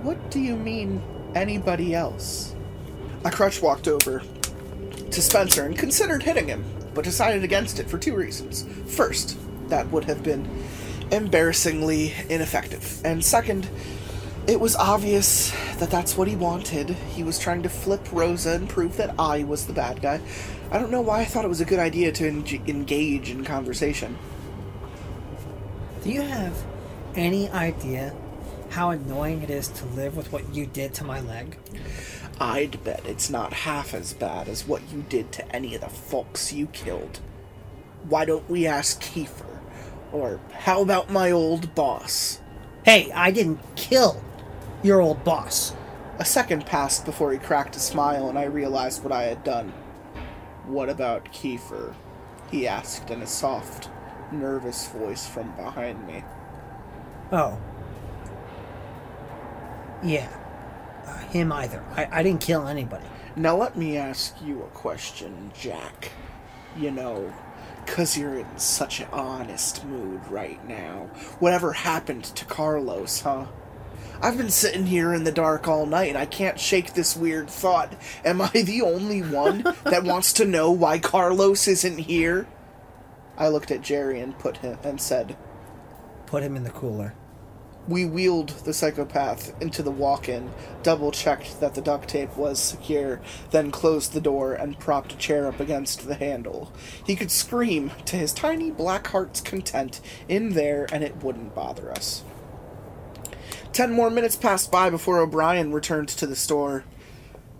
What 0.01 0.31
do 0.31 0.39
you 0.39 0.55
mean, 0.55 0.99
anybody 1.35 1.93
else? 1.93 2.55
A 3.23 3.30
crutch 3.30 3.61
walked 3.61 3.88
over 3.88 4.23
to 5.11 5.22
Spencer 5.22 5.64
and 5.64 5.77
considered 5.77 6.23
hitting 6.23 6.47
him, 6.47 6.65
but 6.95 7.03
decided 7.03 7.43
against 7.43 7.80
it 7.80 7.88
for 7.88 7.99
two 7.99 8.15
reasons. 8.15 8.65
First, 8.88 9.38
that 9.69 9.91
would 9.91 10.05
have 10.05 10.23
been 10.23 10.49
embarrassingly 11.11 12.15
ineffective. 12.30 12.99
And 13.05 13.23
second, 13.23 13.69
it 14.47 14.59
was 14.59 14.76
obvious 14.76 15.51
that 15.77 15.91
that's 15.91 16.18
what 16.18 16.27
he 16.27 16.35
wanted. 16.35 16.89
He 16.89 17.22
was 17.22 17.38
trying 17.38 17.61
to 17.61 17.69
flip 17.69 18.11
Rosa 18.11 18.53
and 18.53 18.68
prove 18.68 18.97
that 18.97 19.14
I 19.19 19.43
was 19.43 19.68
the 19.68 19.73
bad 19.73 20.01
guy. 20.01 20.19
I 20.69 20.80
don't 20.80 20.91
know 20.91 21.02
why 21.02 21.22
I 21.22 21.26
thought 21.26 21.45
it 21.45 21.49
was 21.49 21.61
a 21.61 21.65
good 21.65 21.80
idea 21.80 22.11
to 22.11 22.27
en- 22.27 22.45
engage 22.68 23.30
in 23.30 23.45
conversation. 23.45 24.18
Do 26.03 26.11
you 26.11 26.22
have 26.22 26.61
any 27.15 27.49
idea 27.49 28.14
how 28.69 28.89
annoying 28.89 29.44
it 29.44 29.49
is 29.49 29.69
to 29.69 29.85
live 29.85 30.18
with 30.18 30.31
what 30.31 30.53
you 30.53 30.65
did 30.65 30.94
to 30.95 31.06
my 31.06 31.22
leg? 31.22 31.57
I'd 32.39 32.84
bet 32.84 33.06
it's 33.06 33.30
not 33.30 33.53
half 33.53 33.94
as 33.94 34.14
bad 34.14 34.49
as 34.49 34.68
what 34.68 34.81
you 34.91 35.06
did 35.07 35.31
to 35.34 35.56
any 35.56 35.73
of 35.73 35.81
the 35.81 35.89
folks 35.89 36.52
you 36.52 36.68
killed. 36.68 37.19
Why 38.07 38.26
don't 38.26 38.49
we 38.49 38.68
ask 38.68 39.02
Kiefer? 39.02 39.60
Or 40.11 40.39
how 40.52 40.81
about 40.81 41.10
my 41.10 41.31
old 41.31 41.76
boss? 41.76 42.41
Hey, 42.84 43.11
I 43.14 43.31
didn't 43.31 43.60
kill 43.76 44.22
your 44.84 45.02
old 45.02 45.23
boss. 45.23 45.73
A 46.19 46.26
second 46.26 46.65
passed 46.65 47.06
before 47.06 47.31
he 47.31 47.38
cracked 47.38 47.76
a 47.76 47.80
smile 47.80 48.30
and 48.30 48.38
I 48.38 48.45
realized 48.45 49.03
what 49.03 49.11
I 49.11 49.23
had 49.23 49.44
done. 49.44 49.73
What 50.68 50.89
about 50.89 51.26
Kiefer? 51.31 51.95
He 52.52 52.68
asked 52.68 53.10
in 53.10 53.22
a 53.22 53.27
soft, 53.27 53.89
nervous 54.31 54.88
voice 54.88 55.27
from 55.27 55.52
behind 55.56 56.06
me. 56.06 56.23
Oh. 57.31 57.57
Yeah. 60.03 60.30
Uh, 61.06 61.18
him 61.30 61.52
either. 61.52 61.84
I, 61.95 62.07
I 62.11 62.23
didn't 62.23 62.41
kill 62.41 62.68
anybody. 62.68 63.06
Now 63.35 63.56
let 63.56 63.77
me 63.77 63.98
ask 63.98 64.35
you 64.41 64.61
a 64.64 64.68
question, 64.68 65.52
Jack. 65.60 66.11
You 66.77 66.91
know, 66.91 67.34
'cause 67.85 68.18
you're 68.18 68.39
in 68.39 68.57
such 68.57 68.99
an 68.99 69.07
honest 69.11 69.85
mood 69.85 70.22
right 70.30 70.64
now. 70.68 71.10
Whatever 71.39 71.72
happened 71.73 72.26
to 72.26 72.45
Carlos, 72.45 73.22
huh? 73.22 73.45
I've 74.19 74.38
been 74.38 74.49
sitting 74.49 74.88
here 74.88 75.14
in 75.14 75.26
the 75.26 75.31
dark 75.31 75.68
all 75.68 75.85
night 75.85 76.10
and 76.10 76.18
I 76.18 76.26
can't 76.26 76.60
shake 76.60 76.94
this 76.94 77.15
weird 77.15 77.49
thought. 77.49 77.94
Am 78.26 78.41
I 78.41 78.49
the 78.49 78.81
only 78.81 79.22
one 79.22 79.64
that 79.84 80.03
wants 80.06 80.34
to 80.34 80.45
know 80.45 80.72
why 80.72 80.98
Carlos 80.98 81.68
isn't 81.68 81.99
here? 81.99 82.48
I 83.38 83.49
looked 83.49 83.69
at 83.69 83.84
Jerry 83.84 84.19
and 84.19 84.38
put 84.38 84.57
him 84.57 84.80
and 84.84 84.99
said, 84.99 85.38
Put 86.26 86.41
him 86.41 86.56
in 86.56 86.64
the 86.64 86.72
cooler. 86.72 87.14
We 87.88 88.06
wheeled 88.06 88.49
the 88.49 88.73
psychopath 88.73 89.53
into 89.61 89.81
the 89.84 89.91
walk 89.91 90.27
in, 90.27 90.52
double 90.84 91.11
checked 91.11 91.61
that 91.61 91.76
the 91.76 91.81
duct 91.81 92.10
tape 92.10 92.35
was 92.35 92.60
secure, 92.60 93.22
then 93.52 93.72
closed 93.72 94.11
the 94.11 94.19
door 94.19 94.53
and 94.53 94.80
propped 94.80 95.14
a 95.14 95.18
chair 95.18 95.48
up 95.48 95.60
against 95.60 96.07
the 96.07 96.15
handle. 96.15 96.73
He 97.06 97.15
could 97.15 97.31
scream 97.31 97.91
to 98.06 98.18
his 98.18 98.34
tiny 98.34 98.72
black 98.72 99.07
heart's 99.07 99.39
content 99.39 100.02
in 100.27 100.49
there 100.49 100.88
and 100.91 101.03
it 101.03 101.23
wouldn't 101.23 101.56
bother 101.56 101.91
us. 101.91 102.26
Ten 103.77 103.91
more 103.91 104.09
minutes 104.09 104.35
passed 104.35 104.71
by 104.71 104.89
before 104.89 105.19
O'Brien 105.19 105.71
returned 105.71 106.07
to 106.07 106.25
the 106.25 106.35
store, 106.35 106.83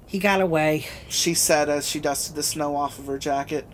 He 0.07 0.18
got 0.18 0.41
away. 0.41 0.88
she 1.07 1.35
said 1.35 1.69
as 1.69 1.88
she 1.88 1.99
dusted 1.99 2.34
the 2.34 2.41
snow 2.41 2.76
off 2.76 2.98
of 2.98 3.06
her 3.06 3.19
jacket. 3.19 3.68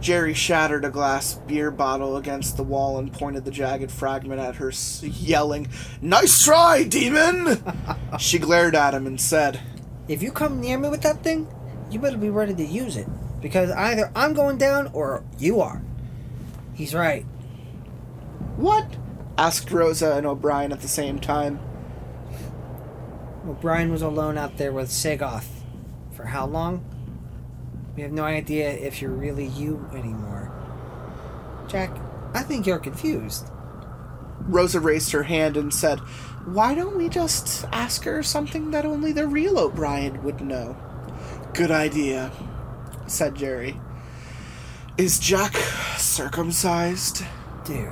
Jerry 0.00 0.32
shattered 0.32 0.84
a 0.84 0.90
glass 0.90 1.34
beer 1.34 1.72
bottle 1.72 2.16
against 2.16 2.56
the 2.56 2.62
wall 2.62 3.00
and 3.00 3.12
pointed 3.12 3.44
the 3.44 3.50
jagged 3.50 3.90
fragment 3.90 4.40
at 4.40 4.54
her, 4.54 4.72
yelling, 5.02 5.66
Nice 6.00 6.44
try, 6.44 6.84
demon! 6.84 7.60
she 8.20 8.38
glared 8.38 8.76
at 8.76 8.94
him 8.94 9.04
and 9.04 9.20
said, 9.20 9.58
If 10.06 10.22
you 10.22 10.30
come 10.30 10.60
near 10.60 10.78
me 10.78 10.88
with 10.88 11.02
that 11.02 11.24
thing, 11.24 11.52
you 11.90 11.98
better 11.98 12.16
be 12.16 12.30
ready 12.30 12.54
to 12.54 12.64
use 12.64 12.96
it. 12.96 13.08
Because 13.40 13.72
either 13.72 14.12
I'm 14.14 14.34
going 14.34 14.56
down 14.56 14.88
or 14.92 15.24
you 15.36 15.60
are. 15.60 15.82
He's 16.74 16.94
right. 16.94 17.24
What? 18.54 18.86
asked 19.36 19.68
Rosa 19.72 20.12
and 20.12 20.26
O'Brien 20.26 20.70
at 20.70 20.80
the 20.80 20.86
same 20.86 21.18
time. 21.18 21.58
O'Brien 23.46 23.90
was 23.90 24.02
alone 24.02 24.38
out 24.38 24.56
there 24.56 24.72
with 24.72 24.88
Sagoth. 24.88 25.48
For 26.12 26.26
how 26.26 26.46
long? 26.46 26.84
We 27.96 28.02
have 28.02 28.12
no 28.12 28.24
idea 28.24 28.70
if 28.70 29.02
you're 29.02 29.10
really 29.10 29.46
you 29.46 29.88
anymore. 29.92 30.50
Jack, 31.68 31.90
I 32.34 32.42
think 32.42 32.66
you're 32.66 32.78
confused. 32.78 33.50
Rosa 34.40 34.80
raised 34.80 35.12
her 35.12 35.24
hand 35.24 35.56
and 35.56 35.72
said, 35.72 35.98
Why 36.44 36.74
don't 36.74 36.96
we 36.96 37.08
just 37.08 37.64
ask 37.72 38.04
her 38.04 38.22
something 38.22 38.70
that 38.70 38.84
only 38.84 39.12
the 39.12 39.26
real 39.26 39.58
O'Brien 39.58 40.22
would 40.22 40.40
know? 40.40 40.76
Good 41.52 41.70
idea, 41.70 42.30
said 43.06 43.34
Jerry. 43.34 43.78
Is 44.96 45.18
Jack 45.18 45.56
circumcised? 45.96 47.24
Dude. 47.64 47.88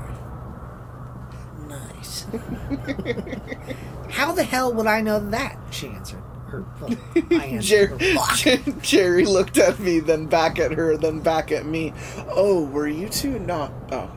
Nice. 1.68 2.26
How 4.10 4.32
the 4.32 4.44
hell 4.44 4.72
would 4.74 4.86
I 4.86 5.00
know 5.00 5.20
that? 5.30 5.58
She 5.70 5.88
answered. 5.88 6.22
Her, 6.46 6.64
well, 6.80 6.96
I 7.30 7.44
answered. 7.44 7.98
Jerry, 7.98 8.14
her, 8.14 8.72
Jerry 8.82 9.24
looked 9.24 9.56
at 9.58 9.78
me, 9.78 10.00
then 10.00 10.26
back 10.26 10.58
at 10.58 10.72
her, 10.72 10.96
then 10.96 11.20
back 11.20 11.52
at 11.52 11.64
me. 11.64 11.92
Oh, 12.28 12.64
were 12.64 12.88
you 12.88 13.08
two 13.08 13.38
not? 13.38 13.72
Oh. 13.92 14.10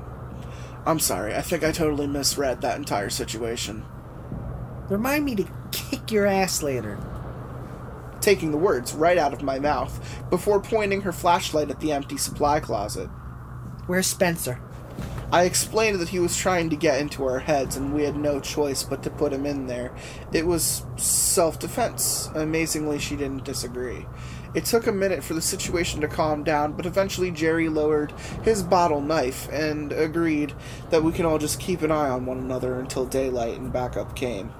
I'm 0.85 0.99
sorry. 0.99 1.33
I 1.35 1.41
think 1.41 1.63
I 1.63 1.71
totally 1.71 2.07
misread 2.07 2.61
that 2.61 2.77
entire 2.77 3.09
situation. 3.09 3.85
Remind 4.89 5.23
me 5.25 5.35
to 5.35 5.47
kick 5.71 6.11
your 6.11 6.25
ass 6.25 6.61
later. 6.61 6.97
Taking 8.19 8.51
the 8.51 8.57
words 8.57 8.93
right 8.93 9.17
out 9.17 9.33
of 9.33 9.43
my 9.43 9.59
mouth 9.59 10.23
before 10.29 10.59
pointing 10.59 11.01
her 11.01 11.11
flashlight 11.11 11.69
at 11.69 11.79
the 11.79 11.91
empty 11.91 12.17
supply 12.17 12.59
closet. 12.59 13.07
Where's 13.87 14.07
Spencer? 14.07 14.59
I 15.31 15.45
explained 15.45 15.99
that 15.99 16.09
he 16.09 16.19
was 16.19 16.37
trying 16.37 16.69
to 16.69 16.75
get 16.75 17.01
into 17.01 17.25
our 17.25 17.39
heads 17.39 17.75
and 17.75 17.93
we 17.93 18.03
had 18.03 18.15
no 18.15 18.39
choice 18.39 18.83
but 18.83 19.01
to 19.01 19.09
put 19.09 19.33
him 19.33 19.47
in 19.47 19.65
there. 19.65 19.91
It 20.31 20.45
was 20.45 20.85
self 20.95 21.57
defense. 21.57 22.29
Amazingly, 22.35 22.99
she 22.99 23.15
didn't 23.15 23.43
disagree. 23.43 24.05
It 24.53 24.65
took 24.65 24.85
a 24.85 24.91
minute 24.91 25.23
for 25.23 25.33
the 25.33 25.41
situation 25.41 26.01
to 26.01 26.07
calm 26.07 26.43
down, 26.43 26.73
but 26.73 26.85
eventually 26.85 27.31
Jerry 27.31 27.67
lowered 27.67 28.13
his 28.43 28.61
bottle 28.61 29.01
knife 29.01 29.49
and 29.51 29.91
agreed 29.91 30.53
that 30.91 31.03
we 31.03 31.11
can 31.11 31.25
all 31.25 31.39
just 31.39 31.59
keep 31.59 31.81
an 31.81 31.91
eye 31.91 32.09
on 32.09 32.27
one 32.27 32.37
another 32.37 32.79
until 32.79 33.05
daylight 33.05 33.57
and 33.57 33.73
backup 33.73 34.15
came. 34.15 34.53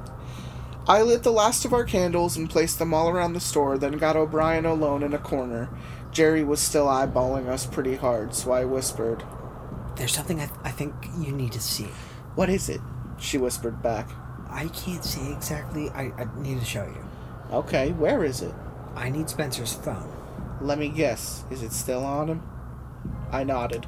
I 0.88 1.04
lit 1.04 1.22
the 1.22 1.32
last 1.32 1.64
of 1.64 1.74
our 1.74 1.86
candles 1.86 2.36
and 2.36 2.50
placed 2.50 2.80
them 2.80 2.94
all 2.94 3.10
around 3.10 3.34
the 3.34 3.40
store, 3.40 3.78
then 3.78 4.00
got 4.00 4.18
O'Brien 4.18 4.66
alone 4.66 5.04
in 5.04 5.14
a 5.14 5.20
corner. 5.20 5.70
Jerry 6.12 6.44
was 6.44 6.60
still 6.60 6.88
eyeballing 6.88 7.48
us 7.48 7.68
pretty 7.68 7.96
hard, 7.96 8.34
so 8.34 8.52
I 8.52 8.66
whispered, 8.66 9.24
There's 9.96 10.14
something 10.14 10.40
I, 10.40 10.50
I 10.64 10.72
think 10.72 10.94
you 11.20 11.32
need 11.32 11.52
to 11.54 11.62
see. 11.62 11.88
What 12.36 12.50
is 12.50 12.70
it? 12.70 12.82
She 13.20 13.38
whispered 13.38 13.82
back. 13.82 14.10
I 14.50 14.68
can't 14.70 15.04
say 15.04 15.32
exactly. 15.32 15.90
I, 15.90 16.12
I 16.18 16.28
need 16.38 16.60
to 16.60 16.66
show 16.66 16.86
you. 16.86 17.06
Okay, 17.52 17.92
where 17.92 18.24
is 18.24 18.42
it? 18.42 18.54
I 18.96 19.10
need 19.10 19.30
Spencer's 19.30 19.74
phone. 19.74 20.12
Let 20.62 20.80
me 20.80 20.90
guess. 20.90 21.44
Is 21.52 21.64
it 21.64 21.74
still 21.74 22.04
on 22.04 22.30
him? 22.30 22.44
I 23.32 23.44
nodded. 23.44 23.88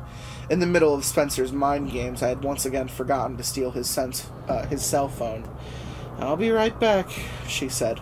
In 0.50 0.60
the 0.60 0.66
middle 0.66 0.94
of 0.94 1.06
Spencer's 1.06 1.52
mind 1.52 1.92
games, 1.92 2.22
I 2.22 2.30
had 2.30 2.44
once 2.44 2.66
again 2.66 2.88
forgotten 2.88 3.38
to 3.38 3.44
steal 3.44 3.72
his 3.72 3.90
sense, 3.90 4.30
uh, 4.48 4.66
his 4.66 4.84
cell 4.84 5.08
phone. 5.08 5.48
I'll 6.20 6.38
be 6.38 6.52
right 6.52 6.78
back, 6.80 7.10
she 7.48 7.70
said. 7.70 8.02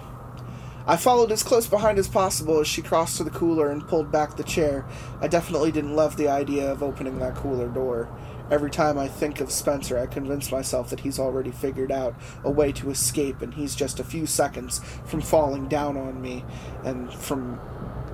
I 0.85 0.97
followed 0.97 1.31
as 1.31 1.43
close 1.43 1.65
behind 1.65 1.97
as 1.97 2.09
possible 2.09 2.59
as 2.59 2.67
she 2.67 2.81
crossed 2.81 3.15
to 3.17 3.23
the 3.23 3.29
cooler 3.29 3.71
and 3.71 3.87
pulled 3.87 4.11
back 4.11 4.35
the 4.35 4.43
chair. 4.43 4.85
I 5.21 5.29
definitely 5.29 5.71
didn't 5.71 5.95
love 5.95 6.17
the 6.17 6.27
idea 6.27 6.69
of 6.69 6.83
opening 6.83 7.19
that 7.19 7.35
cooler 7.35 7.69
door. 7.69 8.09
Every 8.51 8.69
time 8.69 8.97
I 8.97 9.07
think 9.07 9.39
of 9.39 9.49
Spencer, 9.49 9.97
I 9.97 10.07
convince 10.07 10.51
myself 10.51 10.89
that 10.89 10.99
he's 10.99 11.19
already 11.19 11.51
figured 11.51 11.91
out 11.91 12.15
a 12.43 12.51
way 12.51 12.73
to 12.73 12.89
escape 12.89 13.41
and 13.41 13.53
he's 13.53 13.75
just 13.75 14.01
a 14.01 14.03
few 14.03 14.25
seconds 14.25 14.81
from 15.05 15.21
falling 15.21 15.69
down 15.69 15.95
on 15.95 16.21
me 16.21 16.43
and 16.83 17.13
from 17.13 17.61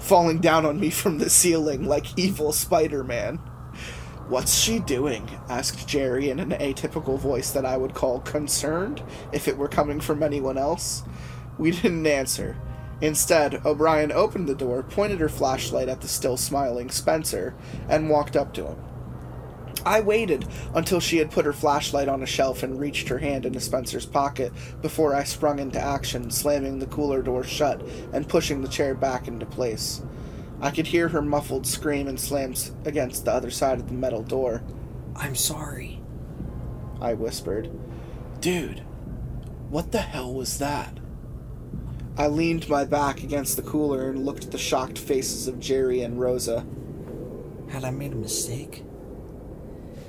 falling 0.00 0.38
down 0.38 0.64
on 0.64 0.80
me 0.80 0.88
from 0.88 1.18
the 1.18 1.28
ceiling 1.28 1.84
like 1.84 2.18
evil 2.18 2.52
Spider 2.52 3.04
Man. 3.04 3.36
What's 4.28 4.54
she 4.54 4.78
doing? 4.78 5.28
asked 5.48 5.86
Jerry 5.86 6.30
in 6.30 6.38
an 6.38 6.50
atypical 6.50 7.18
voice 7.18 7.50
that 7.50 7.64
I 7.64 7.76
would 7.76 7.94
call 7.94 8.20
concerned 8.20 9.02
if 9.32 9.46
it 9.46 9.56
were 9.56 9.68
coming 9.68 10.00
from 10.00 10.22
anyone 10.22 10.58
else. 10.58 11.02
We 11.58 11.72
didn't 11.72 12.06
answer. 12.06 12.56
Instead, 13.00 13.64
O'Brien 13.66 14.10
opened 14.10 14.48
the 14.48 14.54
door, 14.54 14.82
pointed 14.82 15.20
her 15.20 15.28
flashlight 15.28 15.88
at 15.88 16.00
the 16.00 16.08
still 16.08 16.36
smiling 16.36 16.90
Spencer, 16.90 17.54
and 17.88 18.10
walked 18.10 18.36
up 18.36 18.52
to 18.54 18.66
him. 18.66 18.78
I 19.86 20.00
waited 20.00 20.46
until 20.74 20.98
she 20.98 21.18
had 21.18 21.30
put 21.30 21.44
her 21.44 21.52
flashlight 21.52 22.08
on 22.08 22.22
a 22.22 22.26
shelf 22.26 22.62
and 22.62 22.80
reached 22.80 23.08
her 23.08 23.18
hand 23.18 23.46
into 23.46 23.60
Spencer's 23.60 24.06
pocket 24.06 24.52
before 24.82 25.14
I 25.14 25.22
sprung 25.24 25.60
into 25.60 25.80
action, 25.80 26.30
slamming 26.30 26.78
the 26.78 26.86
cooler 26.86 27.22
door 27.22 27.44
shut 27.44 27.80
and 28.12 28.28
pushing 28.28 28.60
the 28.60 28.68
chair 28.68 28.94
back 28.94 29.28
into 29.28 29.46
place. 29.46 30.02
I 30.60 30.72
could 30.72 30.88
hear 30.88 31.08
her 31.08 31.22
muffled 31.22 31.66
scream 31.66 32.08
and 32.08 32.18
slams 32.18 32.72
against 32.84 33.24
the 33.24 33.32
other 33.32 33.50
side 33.50 33.78
of 33.78 33.86
the 33.86 33.94
metal 33.94 34.22
door. 34.22 34.62
I'm 35.14 35.36
sorry. 35.36 36.02
I 37.00 37.14
whispered. 37.14 37.70
Dude, 38.40 38.80
what 39.70 39.92
the 39.92 40.00
hell 40.00 40.34
was 40.34 40.58
that? 40.58 40.98
I 42.18 42.26
leaned 42.26 42.68
my 42.68 42.84
back 42.84 43.22
against 43.22 43.54
the 43.54 43.62
cooler 43.62 44.10
and 44.10 44.26
looked 44.26 44.44
at 44.44 44.50
the 44.50 44.58
shocked 44.58 44.98
faces 44.98 45.46
of 45.46 45.60
Jerry 45.60 46.02
and 46.02 46.18
Rosa. 46.18 46.66
Had 47.68 47.84
I 47.84 47.90
made 47.90 48.12
a 48.12 48.16
mistake? 48.16 48.82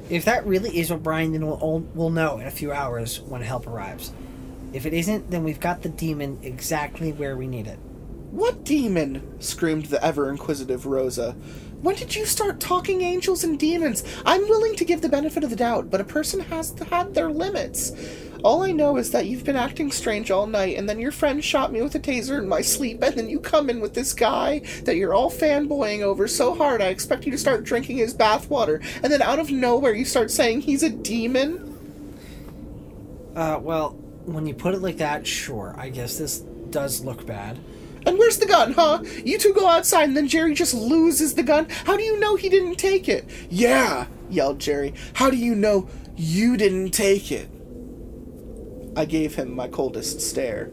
If 0.09 0.25
that 0.25 0.43
really 0.47 0.75
is 0.75 0.89
O'Brien, 0.89 1.33
then 1.33 1.45
we'll, 1.45 1.85
we'll 1.93 2.09
know 2.09 2.39
in 2.39 2.47
a 2.47 2.51
few 2.51 2.71
hours 2.71 3.19
when 3.21 3.43
help 3.43 3.67
arrives. 3.67 4.11
If 4.73 4.87
it 4.87 4.93
isn't, 4.93 5.29
then 5.29 5.43
we've 5.43 5.59
got 5.59 5.83
the 5.83 5.89
demon 5.89 6.39
exactly 6.41 7.11
where 7.11 7.37
we 7.37 7.45
need 7.45 7.67
it. 7.67 7.77
What 8.31 8.63
demon? 8.63 9.39
screamed 9.39 9.85
the 9.85 10.03
ever 10.03 10.31
inquisitive 10.31 10.87
Rosa. 10.87 11.33
When 11.81 11.95
did 11.95 12.15
you 12.15 12.25
start 12.25 12.59
talking 12.59 13.01
angels 13.01 13.43
and 13.43 13.59
demons? 13.59 14.03
I'm 14.25 14.41
willing 14.49 14.75
to 14.77 14.85
give 14.85 15.01
the 15.01 15.09
benefit 15.09 15.43
of 15.43 15.51
the 15.51 15.55
doubt, 15.55 15.91
but 15.91 16.01
a 16.01 16.05
person 16.05 16.39
has 16.39 16.71
to 16.71 16.85
have 16.85 17.13
their 17.13 17.29
limits. 17.29 17.93
All 18.41 18.63
I 18.63 18.71
know 18.71 18.95
is 18.95 19.11
that 19.11 19.25
you've 19.25 19.43
been 19.43 19.57
acting 19.57 19.91
strange 19.91 20.31
all 20.31 20.47
night, 20.47 20.77
and 20.77 20.87
then 20.87 20.99
your 20.99 21.11
friend 21.11 21.43
shot 21.43 21.73
me 21.73 21.81
with 21.81 21.95
a 21.95 21.99
taser 21.99 22.39
in 22.39 22.47
my 22.47 22.61
sleep, 22.61 23.03
and 23.03 23.15
then 23.15 23.29
you 23.29 23.39
come 23.39 23.69
in 23.69 23.81
with 23.81 23.93
this 23.93 24.13
guy 24.13 24.59
that 24.85 24.95
you're 24.95 25.13
all 25.13 25.29
fanboying 25.29 26.01
over 26.01 26.25
so 26.25 26.55
hard 26.55 26.81
I 26.81 26.87
expect 26.87 27.25
you 27.25 27.33
to 27.33 27.37
start 27.37 27.65
drinking 27.65 27.97
his 27.97 28.13
bathwater, 28.13 28.81
and 29.03 29.11
then 29.11 29.21
out 29.21 29.39
of 29.39 29.51
nowhere 29.51 29.93
you 29.93 30.05
start 30.05 30.31
saying 30.31 30.61
he's 30.61 30.83
a 30.83 30.89
demon? 30.89 31.65
Uh, 33.35 33.59
well, 33.61 33.91
when 34.25 34.47
you 34.47 34.53
put 34.53 34.73
it 34.73 34.81
like 34.81 34.97
that, 34.97 35.27
sure. 35.27 35.75
I 35.77 35.89
guess 35.89 36.17
this 36.17 36.39
does 36.69 37.03
look 37.03 37.25
bad. 37.25 37.59
And 38.05 38.17
where's 38.17 38.37
the 38.37 38.45
gun, 38.45 38.71
huh? 38.71 39.03
You 39.25 39.37
two 39.37 39.53
go 39.53 39.67
outside 39.67 40.03
and 40.03 40.15
then 40.15 40.29
Jerry 40.29 40.53
just 40.53 40.73
loses 40.73 41.35
the 41.35 41.43
gun? 41.43 41.67
How 41.85 41.97
do 41.97 42.03
you 42.03 42.17
know 42.19 42.37
he 42.37 42.47
didn't 42.47 42.75
take 42.75 43.09
it? 43.09 43.25
Yeah, 43.49 44.07
yelled 44.29 44.59
Jerry. 44.59 44.93
How 45.13 45.29
do 45.29 45.35
you 45.35 45.55
know 45.55 45.89
you 46.15 46.55
didn't 46.55 46.91
take 46.91 47.31
it? 47.33 47.49
I 48.99 49.05
gave 49.05 49.35
him 49.35 49.55
my 49.55 49.69
coldest 49.69 50.19
stare. 50.19 50.71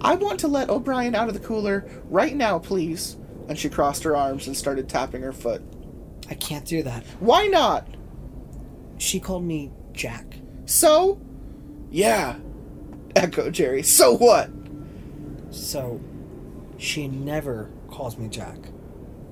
I 0.00 0.14
want 0.14 0.40
to 0.40 0.48
let 0.48 0.70
O'Brien 0.70 1.14
out 1.14 1.28
of 1.28 1.34
the 1.34 1.46
cooler 1.46 1.84
right 2.08 2.34
now, 2.34 2.58
please. 2.58 3.18
And 3.50 3.58
she 3.58 3.68
crossed 3.68 4.02
her 4.04 4.16
arms 4.16 4.46
and 4.46 4.56
started 4.56 4.88
tapping 4.88 5.20
her 5.20 5.34
foot. 5.34 5.62
I 6.30 6.34
can't 6.34 6.64
do 6.64 6.82
that. 6.84 7.04
Why 7.20 7.48
not? 7.48 7.86
She 8.96 9.20
called 9.20 9.44
me 9.44 9.72
Jack. 9.92 10.38
So? 10.64 11.20
Yeah, 11.90 12.36
echoed 13.14 13.52
Jerry. 13.52 13.82
So 13.82 14.16
what? 14.16 14.48
So, 15.50 16.00
she 16.78 17.08
never 17.08 17.68
calls 17.88 18.16
me 18.16 18.28
Jack. 18.28 18.56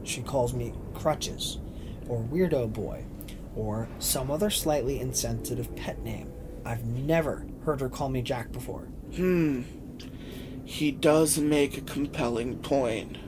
She 0.03 0.21
calls 0.21 0.53
me 0.53 0.75
Crutches, 0.93 1.61
or 2.11 2.23
Weirdo 2.25 2.71
Boy, 2.71 3.05
or 3.57 3.89
some 3.99 4.31
other 4.31 4.51
slightly 4.51 5.01
insensitive 5.01 5.75
pet 5.77 6.03
name. 6.03 6.31
I've 6.71 6.87
never 6.87 7.47
heard 7.65 7.81
her 7.81 7.89
call 7.89 8.11
me 8.11 8.23
Jack 8.23 8.53
before. 8.53 8.83
Hmm. 9.17 9.63
He 10.65 10.93
does 10.93 11.37
make 11.37 11.77
a 11.77 11.81
compelling 11.81 12.59
point. 12.59 13.19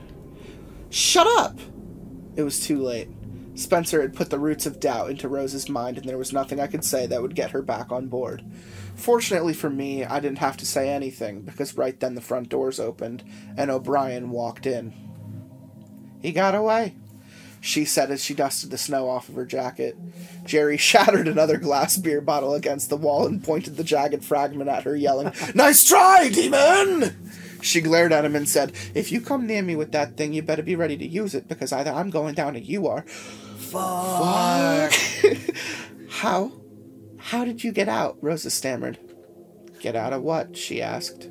Shut 0.89 1.27
up! 1.27 1.59
It 2.37 2.43
was 2.43 2.65
too 2.65 2.81
late. 2.81 3.09
Spencer 3.55 4.01
had 4.01 4.15
put 4.15 4.29
the 4.29 4.39
roots 4.39 4.65
of 4.65 4.79
doubt 4.79 5.09
into 5.09 5.27
Rose's 5.27 5.67
mind, 5.67 5.97
and 5.97 6.07
there 6.07 6.17
was 6.17 6.31
nothing 6.31 6.61
I 6.61 6.67
could 6.67 6.85
say 6.85 7.05
that 7.05 7.21
would 7.21 7.35
get 7.35 7.51
her 7.51 7.61
back 7.61 7.91
on 7.91 8.07
board. 8.07 8.43
Fortunately 8.95 9.53
for 9.53 9.69
me, 9.69 10.05
I 10.05 10.21
didn't 10.21 10.37
have 10.37 10.55
to 10.57 10.65
say 10.65 10.89
anything, 10.89 11.41
because 11.41 11.77
right 11.77 11.99
then 11.99 12.15
the 12.15 12.21
front 12.21 12.47
doors 12.47 12.79
opened, 12.79 13.25
and 13.57 13.69
O'Brien 13.69 14.29
walked 14.29 14.65
in. 14.65 14.93
He 16.21 16.31
got 16.31 16.55
away, 16.55 16.95
she 17.63 17.85
said 17.85 18.11
as 18.11 18.21
she 18.21 18.33
dusted 18.33 18.71
the 18.71 18.77
snow 18.77 19.07
off 19.07 19.29
of 19.29 19.35
her 19.35 19.45
jacket. 19.45 19.95
Jerry 20.43 20.75
shattered 20.91 21.29
another 21.29 21.57
glass 21.57 21.95
beer 21.95 22.19
bottle 22.19 22.53
against 22.53 22.89
the 22.89 22.97
wall 22.97 23.25
and 23.25 23.41
pointed 23.41 23.77
the 23.77 23.85
jagged 23.85 24.25
fragment 24.25 24.69
at 24.69 24.83
her, 24.83 24.97
yelling, 24.97 25.31
Nice 25.55 25.87
try, 25.87 26.27
demon! 26.27 27.31
She 27.61 27.79
glared 27.79 28.11
at 28.11 28.25
him 28.25 28.35
and 28.35 28.49
said, 28.49 28.73
If 28.93 29.13
you 29.13 29.21
come 29.21 29.47
near 29.47 29.61
me 29.61 29.77
with 29.77 29.93
that 29.93 30.17
thing, 30.17 30.33
you 30.33 30.43
better 30.43 30.61
be 30.61 30.75
ready 30.75 30.97
to 30.97 31.07
use 31.07 31.33
it, 31.33 31.47
because 31.47 31.71
either 31.71 31.91
I'm 31.91 32.09
going 32.09 32.35
down 32.35 32.57
or 32.57 32.59
you 32.59 32.85
are. 32.87 33.03
Fuck. 33.03 34.91
How? 36.09 36.51
How 37.17 37.45
did 37.45 37.63
you 37.63 37.71
get 37.71 37.87
out? 37.87 38.17
Rosa 38.19 38.49
stammered. 38.49 38.99
Get 39.79 39.95
out 39.95 40.11
of 40.11 40.21
what? 40.21 40.57
she 40.57 40.81
asked. 40.81 41.29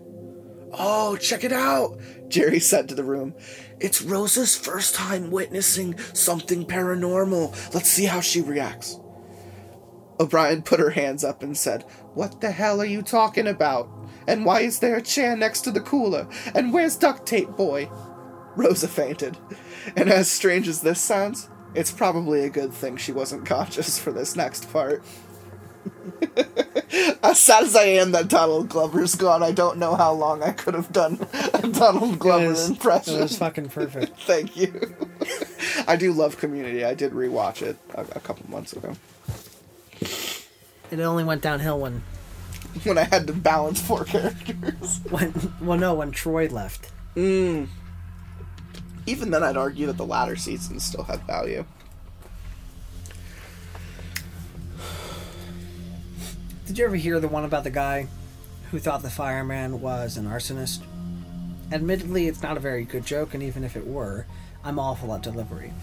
Oh, 0.72 1.16
check 1.16 1.44
it 1.44 1.52
out, 1.52 2.00
Jerry 2.28 2.58
said 2.58 2.88
to 2.88 2.94
the 2.94 3.04
room. 3.04 3.34
It's 3.82 4.00
Rosa's 4.00 4.56
first 4.56 4.94
time 4.94 5.32
witnessing 5.32 5.98
something 6.14 6.64
paranormal. 6.64 7.74
Let's 7.74 7.88
see 7.88 8.04
how 8.04 8.20
she 8.20 8.40
reacts. 8.40 8.96
O'Brien 10.20 10.62
put 10.62 10.78
her 10.78 10.90
hands 10.90 11.24
up 11.24 11.42
and 11.42 11.56
said, 11.56 11.82
What 12.14 12.40
the 12.40 12.52
hell 12.52 12.80
are 12.80 12.86
you 12.86 13.02
talking 13.02 13.48
about? 13.48 13.90
And 14.28 14.44
why 14.44 14.60
is 14.60 14.78
there 14.78 14.96
a 14.96 15.02
chair 15.02 15.36
next 15.36 15.62
to 15.62 15.72
the 15.72 15.80
cooler? 15.80 16.28
And 16.54 16.72
where's 16.72 16.96
duct 16.96 17.26
tape, 17.26 17.56
boy? 17.56 17.90
Rosa 18.54 18.86
fainted. 18.86 19.36
And 19.96 20.08
as 20.08 20.30
strange 20.30 20.68
as 20.68 20.82
this 20.82 21.00
sounds, 21.00 21.50
it's 21.74 21.90
probably 21.90 22.44
a 22.44 22.50
good 22.50 22.72
thing 22.72 22.96
she 22.96 23.10
wasn't 23.10 23.46
conscious 23.46 23.98
for 23.98 24.12
this 24.12 24.36
next 24.36 24.72
part. 24.72 25.02
As 27.22 27.40
sad 27.40 27.64
as 27.64 27.76
I 27.76 27.84
am 27.84 28.12
that 28.12 28.28
Donald 28.28 28.68
Glover's 28.68 29.14
gone, 29.14 29.42
I 29.42 29.52
don't 29.52 29.78
know 29.78 29.94
how 29.94 30.12
long 30.12 30.42
I 30.42 30.52
could 30.52 30.74
have 30.74 30.92
done 30.92 31.18
a 31.54 31.68
Donald 31.68 32.18
Glover 32.18 32.48
was- 32.48 32.70
impression. 32.70 33.14
It 33.16 33.22
was 33.22 33.38
fucking 33.38 33.68
perfect. 33.70 34.18
Thank 34.26 34.56
you. 34.56 34.94
I 35.86 35.96
do 35.96 36.12
love 36.12 36.38
Community. 36.38 36.84
I 36.84 36.94
did 36.94 37.12
rewatch 37.12 37.62
it 37.62 37.76
a, 37.94 38.00
a 38.02 38.20
couple 38.20 38.48
months 38.50 38.72
ago 38.72 38.94
It 40.90 41.00
only 41.00 41.24
went 41.24 41.42
downhill 41.42 41.78
when, 41.80 42.02
when 42.84 42.98
I 42.98 43.04
had 43.04 43.26
to 43.28 43.32
balance 43.32 43.80
four 43.80 44.04
characters. 44.04 45.00
when, 45.10 45.32
well, 45.60 45.78
no, 45.78 45.94
when 45.94 46.10
Troy 46.10 46.48
left. 46.48 46.90
Mm. 47.16 47.68
Even 49.06 49.30
then, 49.30 49.42
I'd 49.42 49.56
argue 49.56 49.86
that 49.86 49.96
the 49.96 50.06
latter 50.06 50.36
seasons 50.36 50.84
still 50.84 51.04
had 51.04 51.20
value. 51.26 51.64
Did 56.72 56.78
you 56.78 56.86
ever 56.86 56.96
hear 56.96 57.20
the 57.20 57.28
one 57.28 57.44
about 57.44 57.64
the 57.64 57.70
guy 57.70 58.06
who 58.70 58.78
thought 58.78 59.02
the 59.02 59.10
fireman 59.10 59.82
was 59.82 60.16
an 60.16 60.24
arsonist? 60.24 60.80
Admittedly, 61.70 62.28
it's 62.28 62.42
not 62.42 62.56
a 62.56 62.60
very 62.60 62.86
good 62.86 63.04
joke, 63.04 63.34
and 63.34 63.42
even 63.42 63.62
if 63.62 63.76
it 63.76 63.86
were, 63.86 64.24
I'm 64.64 64.78
awful 64.78 65.12
at 65.12 65.20
delivery. 65.20 65.74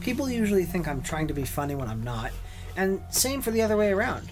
People 0.00 0.30
usually 0.30 0.64
think 0.64 0.88
I'm 0.88 1.02
trying 1.02 1.28
to 1.28 1.34
be 1.34 1.44
funny 1.44 1.74
when 1.74 1.88
I'm 1.88 2.02
not, 2.02 2.30
and 2.74 3.02
same 3.10 3.42
for 3.42 3.50
the 3.50 3.60
other 3.60 3.76
way 3.76 3.90
around. 3.92 4.30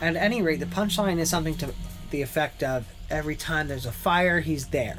At 0.00 0.16
any 0.16 0.42
rate, 0.42 0.58
the 0.58 0.66
punchline 0.66 1.20
is 1.20 1.30
something 1.30 1.54
to 1.58 1.72
the 2.10 2.20
effect 2.20 2.64
of 2.64 2.84
every 3.08 3.36
time 3.36 3.68
there's 3.68 3.86
a 3.86 3.92
fire, 3.92 4.40
he's 4.40 4.66
there. 4.66 4.98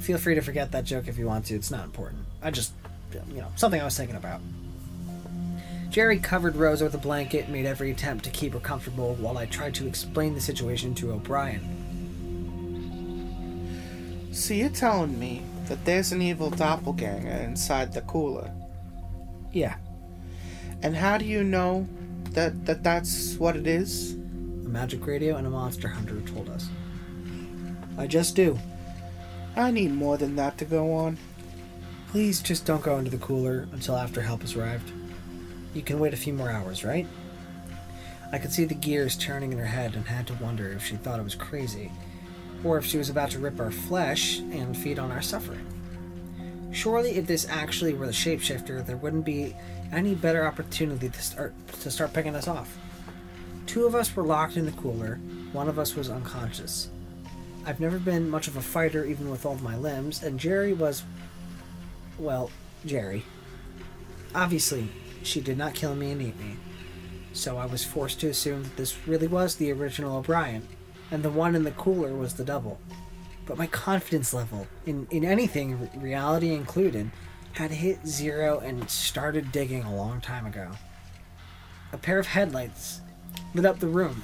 Feel 0.00 0.18
free 0.18 0.34
to 0.34 0.40
forget 0.40 0.72
that 0.72 0.82
joke 0.82 1.06
if 1.06 1.18
you 1.18 1.28
want 1.28 1.46
to, 1.46 1.54
it's 1.54 1.70
not 1.70 1.84
important. 1.84 2.24
I 2.42 2.50
just, 2.50 2.72
you 3.28 3.42
know, 3.42 3.52
something 3.54 3.80
I 3.80 3.84
was 3.84 3.96
thinking 3.96 4.16
about. 4.16 4.40
Jerry 5.92 6.18
covered 6.18 6.56
Rosa 6.56 6.84
with 6.84 6.94
a 6.94 6.98
blanket 6.98 7.44
and 7.44 7.52
made 7.52 7.66
every 7.66 7.90
attempt 7.90 8.24
to 8.24 8.30
keep 8.30 8.54
her 8.54 8.60
comfortable 8.60 9.14
while 9.16 9.36
I 9.36 9.44
tried 9.44 9.74
to 9.74 9.86
explain 9.86 10.34
the 10.34 10.40
situation 10.40 10.94
to 10.94 11.12
O'Brien. 11.12 11.60
So 14.32 14.54
you're 14.54 14.70
telling 14.70 15.18
me 15.20 15.42
that 15.66 15.84
there's 15.84 16.10
an 16.10 16.22
evil 16.22 16.48
doppelganger 16.48 17.28
inside 17.28 17.92
the 17.92 18.00
cooler? 18.00 18.50
Yeah, 19.52 19.76
And 20.80 20.96
how 20.96 21.18
do 21.18 21.26
you 21.26 21.44
know 21.44 21.86
that, 22.30 22.64
that 22.64 22.82
that's 22.82 23.34
what 23.34 23.54
it 23.54 23.66
is? 23.66 24.14
a 24.14 24.16
magic 24.68 25.06
radio 25.06 25.36
and 25.36 25.46
a 25.46 25.50
monster 25.50 25.88
hunter 25.88 26.22
told 26.22 26.48
us. 26.48 26.70
I 27.98 28.06
just 28.06 28.34
do. 28.34 28.58
I 29.56 29.70
need 29.70 29.92
more 29.92 30.16
than 30.16 30.36
that 30.36 30.56
to 30.56 30.64
go 30.64 30.94
on. 30.94 31.18
Please 32.08 32.40
just 32.40 32.64
don't 32.64 32.82
go 32.82 32.96
into 32.96 33.10
the 33.10 33.18
cooler 33.18 33.68
until 33.72 33.94
after 33.96 34.22
help 34.22 34.40
has 34.40 34.56
arrived. 34.56 34.90
You 35.74 35.82
can 35.82 35.98
wait 35.98 36.14
a 36.14 36.18
few 36.18 36.32
more 36.32 36.50
hours, 36.50 36.84
right? 36.84 37.06
I 38.32 38.38
could 38.38 38.52
see 38.52 38.64
the 38.64 38.74
gears 38.74 39.16
turning 39.16 39.52
in 39.52 39.58
her 39.58 39.64
head 39.64 39.94
and 39.94 40.06
had 40.06 40.26
to 40.28 40.34
wonder 40.34 40.70
if 40.70 40.86
she 40.86 40.96
thought 40.96 41.20
I 41.20 41.22
was 41.22 41.34
crazy, 41.34 41.92
or 42.64 42.78
if 42.78 42.86
she 42.86 42.98
was 42.98 43.10
about 43.10 43.30
to 43.30 43.38
rip 43.38 43.60
our 43.60 43.70
flesh 43.70 44.38
and 44.38 44.76
feed 44.76 44.98
on 44.98 45.10
our 45.10 45.22
suffering. 45.22 45.66
Surely, 46.72 47.12
if 47.12 47.26
this 47.26 47.46
actually 47.48 47.92
were 47.92 48.06
the 48.06 48.12
shapeshifter, 48.12 48.84
there 48.84 48.96
wouldn't 48.96 49.26
be 49.26 49.54
any 49.92 50.14
better 50.14 50.46
opportunity 50.46 51.10
to 51.10 51.22
start 51.22 51.54
to 51.80 51.90
start 51.90 52.14
picking 52.14 52.34
us 52.34 52.48
off. 52.48 52.78
Two 53.66 53.84
of 53.84 53.94
us 53.94 54.16
were 54.16 54.22
locked 54.22 54.56
in 54.56 54.64
the 54.64 54.72
cooler, 54.72 55.16
one 55.52 55.68
of 55.68 55.78
us 55.78 55.94
was 55.94 56.08
unconscious. 56.08 56.88
I've 57.66 57.80
never 57.80 57.98
been 57.98 58.28
much 58.28 58.48
of 58.48 58.56
a 58.56 58.62
fighter, 58.62 59.04
even 59.04 59.30
with 59.30 59.44
all 59.44 59.56
my 59.56 59.76
limbs, 59.76 60.22
and 60.22 60.40
Jerry 60.40 60.72
was 60.72 61.04
well, 62.18 62.50
Jerry. 62.86 63.24
Obviously, 64.34 64.88
she 65.26 65.40
did 65.40 65.58
not 65.58 65.74
kill 65.74 65.94
me 65.94 66.10
and 66.10 66.22
eat 66.22 66.38
me, 66.38 66.56
so 67.32 67.56
I 67.56 67.66
was 67.66 67.84
forced 67.84 68.20
to 68.20 68.28
assume 68.28 68.62
that 68.62 68.76
this 68.76 69.06
really 69.06 69.26
was 69.26 69.56
the 69.56 69.72
original 69.72 70.16
O'Brien, 70.16 70.66
and 71.10 71.22
the 71.22 71.30
one 71.30 71.54
in 71.54 71.64
the 71.64 71.70
cooler 71.72 72.14
was 72.14 72.34
the 72.34 72.44
double. 72.44 72.80
But 73.46 73.58
my 73.58 73.66
confidence 73.66 74.32
level, 74.32 74.66
in, 74.86 75.06
in 75.10 75.24
anything, 75.24 75.90
reality 75.94 76.52
included, 76.52 77.10
had 77.52 77.70
hit 77.70 78.06
zero 78.06 78.60
and 78.60 78.88
started 78.88 79.52
digging 79.52 79.82
a 79.82 79.94
long 79.94 80.20
time 80.20 80.46
ago. 80.46 80.70
A 81.92 81.98
pair 81.98 82.18
of 82.18 82.26
headlights 82.26 83.00
lit 83.54 83.66
up 83.66 83.78
the 83.78 83.88
room. 83.88 84.22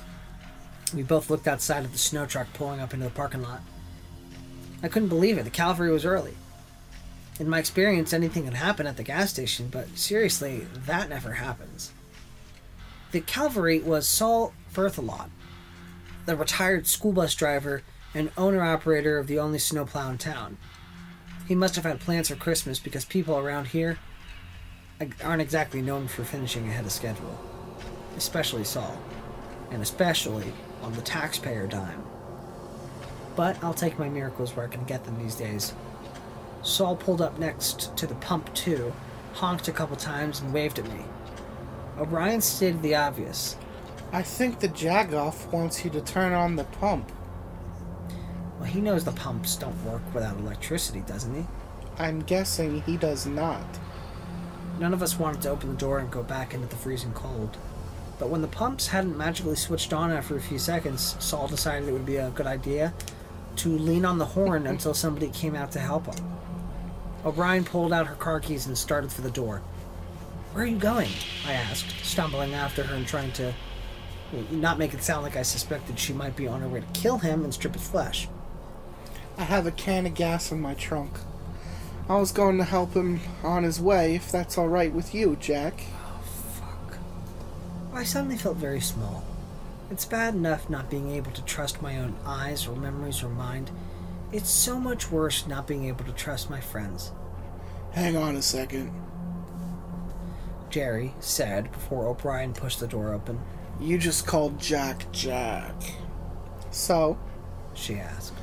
We 0.94 1.02
both 1.02 1.28
looked 1.28 1.46
outside 1.46 1.84
at 1.84 1.92
the 1.92 1.98
snow 1.98 2.24
truck 2.24 2.46
pulling 2.54 2.80
up 2.80 2.94
into 2.94 3.04
the 3.04 3.10
parking 3.10 3.42
lot. 3.42 3.60
I 4.82 4.88
couldn't 4.88 5.08
believe 5.08 5.36
it. 5.36 5.42
The 5.44 5.50
cavalry 5.50 5.90
was 5.90 6.06
early. 6.06 6.34
In 7.38 7.48
my 7.48 7.58
experience, 7.60 8.12
anything 8.12 8.44
can 8.44 8.54
happen 8.54 8.86
at 8.86 8.96
the 8.96 9.02
gas 9.04 9.30
station, 9.30 9.68
but 9.70 9.96
seriously, 9.96 10.66
that 10.86 11.08
never 11.08 11.34
happens. 11.34 11.92
The 13.12 13.20
cavalry 13.20 13.80
was 13.80 14.08
Saul 14.08 14.52
Berthelot, 14.74 15.30
the 16.26 16.36
retired 16.36 16.86
school 16.86 17.12
bus 17.12 17.34
driver 17.34 17.82
and 18.12 18.32
owner 18.36 18.62
operator 18.62 19.18
of 19.18 19.28
the 19.28 19.38
only 19.38 19.58
snowplow 19.58 20.10
in 20.10 20.18
town. 20.18 20.58
He 21.46 21.54
must 21.54 21.76
have 21.76 21.84
had 21.84 22.00
plans 22.00 22.28
for 22.28 22.34
Christmas 22.34 22.78
because 22.78 23.04
people 23.04 23.38
around 23.38 23.68
here 23.68 23.98
aren't 25.22 25.42
exactly 25.42 25.80
known 25.80 26.08
for 26.08 26.24
finishing 26.24 26.68
ahead 26.68 26.84
of 26.84 26.92
schedule, 26.92 27.38
especially 28.16 28.64
Saul, 28.64 28.98
and 29.70 29.80
especially 29.80 30.52
on 30.82 30.92
the 30.92 31.02
taxpayer 31.02 31.66
dime. 31.66 32.02
But 33.36 33.62
I'll 33.62 33.72
take 33.74 33.98
my 33.98 34.08
miracles 34.08 34.56
where 34.56 34.66
I 34.66 34.68
can 34.68 34.84
get 34.84 35.04
them 35.04 35.22
these 35.22 35.36
days. 35.36 35.72
Saul 36.62 36.96
pulled 36.96 37.22
up 37.22 37.38
next 37.38 37.96
to 37.96 38.06
the 38.06 38.14
pump 38.16 38.52
too, 38.54 38.92
honked 39.34 39.68
a 39.68 39.72
couple 39.72 39.96
times, 39.96 40.40
and 40.40 40.52
waved 40.52 40.78
at 40.78 40.88
me. 40.88 41.04
O'Brien 41.98 42.40
stated 42.40 42.82
the 42.82 42.94
obvious. 42.94 43.56
I 44.12 44.22
think 44.22 44.60
the 44.60 44.68
Jagoff 44.68 45.50
wants 45.52 45.84
you 45.84 45.90
to 45.90 46.00
turn 46.00 46.32
on 46.32 46.56
the 46.56 46.64
pump. 46.64 47.10
Well, 48.58 48.68
he 48.68 48.80
knows 48.80 49.04
the 49.04 49.12
pumps 49.12 49.56
don't 49.56 49.84
work 49.84 50.02
without 50.14 50.38
electricity, 50.38 51.00
doesn't 51.00 51.34
he? 51.34 51.46
I'm 51.98 52.20
guessing 52.20 52.82
he 52.82 52.96
does 52.96 53.26
not. 53.26 53.66
None 54.78 54.94
of 54.94 55.02
us 55.02 55.18
wanted 55.18 55.42
to 55.42 55.50
open 55.50 55.70
the 55.70 55.76
door 55.76 55.98
and 55.98 56.10
go 56.10 56.22
back 56.22 56.54
into 56.54 56.68
the 56.68 56.76
freezing 56.76 57.12
cold. 57.12 57.56
But 58.18 58.30
when 58.30 58.42
the 58.42 58.48
pumps 58.48 58.88
hadn't 58.88 59.16
magically 59.16 59.56
switched 59.56 59.92
on 59.92 60.10
after 60.10 60.36
a 60.36 60.40
few 60.40 60.58
seconds, 60.58 61.16
Saul 61.18 61.48
decided 61.48 61.88
it 61.88 61.92
would 61.92 62.06
be 62.06 62.16
a 62.16 62.30
good 62.30 62.46
idea 62.46 62.94
to 63.56 63.68
lean 63.68 64.04
on 64.04 64.18
the 64.18 64.24
horn 64.24 64.66
until 64.68 64.94
somebody 64.94 65.28
came 65.28 65.54
out 65.54 65.72
to 65.72 65.80
help 65.80 66.06
him. 66.06 66.37
O'Brien 67.24 67.64
pulled 67.64 67.92
out 67.92 68.06
her 68.06 68.14
car 68.14 68.40
keys 68.40 68.66
and 68.66 68.76
started 68.76 69.12
for 69.12 69.22
the 69.22 69.30
door. 69.30 69.62
Where 70.52 70.64
are 70.64 70.68
you 70.68 70.78
going? 70.78 71.10
I 71.46 71.52
asked, 71.52 72.04
stumbling 72.04 72.54
after 72.54 72.82
her 72.82 72.94
and 72.94 73.06
trying 73.06 73.32
to 73.32 73.52
not 74.50 74.78
make 74.78 74.94
it 74.94 75.02
sound 75.02 75.22
like 75.22 75.36
I 75.36 75.42
suspected 75.42 75.98
she 75.98 76.12
might 76.12 76.36
be 76.36 76.46
on 76.46 76.60
her 76.60 76.68
way 76.68 76.80
to 76.80 77.00
kill 77.00 77.18
him 77.18 77.44
and 77.44 77.52
strip 77.52 77.74
his 77.74 77.88
flesh. 77.88 78.28
I 79.36 79.44
have 79.44 79.66
a 79.66 79.70
can 79.70 80.06
of 80.06 80.14
gas 80.14 80.52
in 80.52 80.60
my 80.60 80.74
trunk. 80.74 81.12
I 82.08 82.16
was 82.16 82.32
going 82.32 82.58
to 82.58 82.64
help 82.64 82.94
him 82.94 83.20
on 83.42 83.62
his 83.62 83.80
way, 83.80 84.14
if 84.14 84.32
that's 84.32 84.56
alright 84.56 84.92
with 84.92 85.14
you, 85.14 85.36
Jack. 85.36 85.82
Oh, 85.92 86.20
fuck. 86.22 86.98
I 87.92 88.02
suddenly 88.04 88.36
felt 88.36 88.56
very 88.56 88.80
small. 88.80 89.24
It's 89.90 90.04
bad 90.04 90.34
enough 90.34 90.68
not 90.68 90.90
being 90.90 91.10
able 91.10 91.32
to 91.32 91.42
trust 91.42 91.82
my 91.82 91.98
own 91.98 92.16
eyes 92.24 92.66
or 92.66 92.76
memories 92.76 93.22
or 93.22 93.28
mind. 93.28 93.70
It's 94.32 94.50
so 94.50 94.78
much 94.78 95.10
worse 95.10 95.46
not 95.46 95.66
being 95.66 95.86
able 95.86 96.04
to 96.04 96.12
trust 96.12 96.50
my 96.50 96.60
friends. 96.60 97.12
Hang 97.92 98.16
on 98.16 98.36
a 98.36 98.42
second. 98.42 98.92
Jerry 100.70 101.14
said 101.20 101.72
before 101.72 102.06
O'Brien 102.06 102.52
pushed 102.52 102.80
the 102.80 102.86
door 102.86 103.14
open. 103.14 103.40
You 103.80 103.96
just 103.96 104.26
called 104.26 104.60
Jack 104.60 105.10
Jack. 105.12 105.74
So, 106.70 107.18
She 107.74 107.94
asked. 107.94 108.34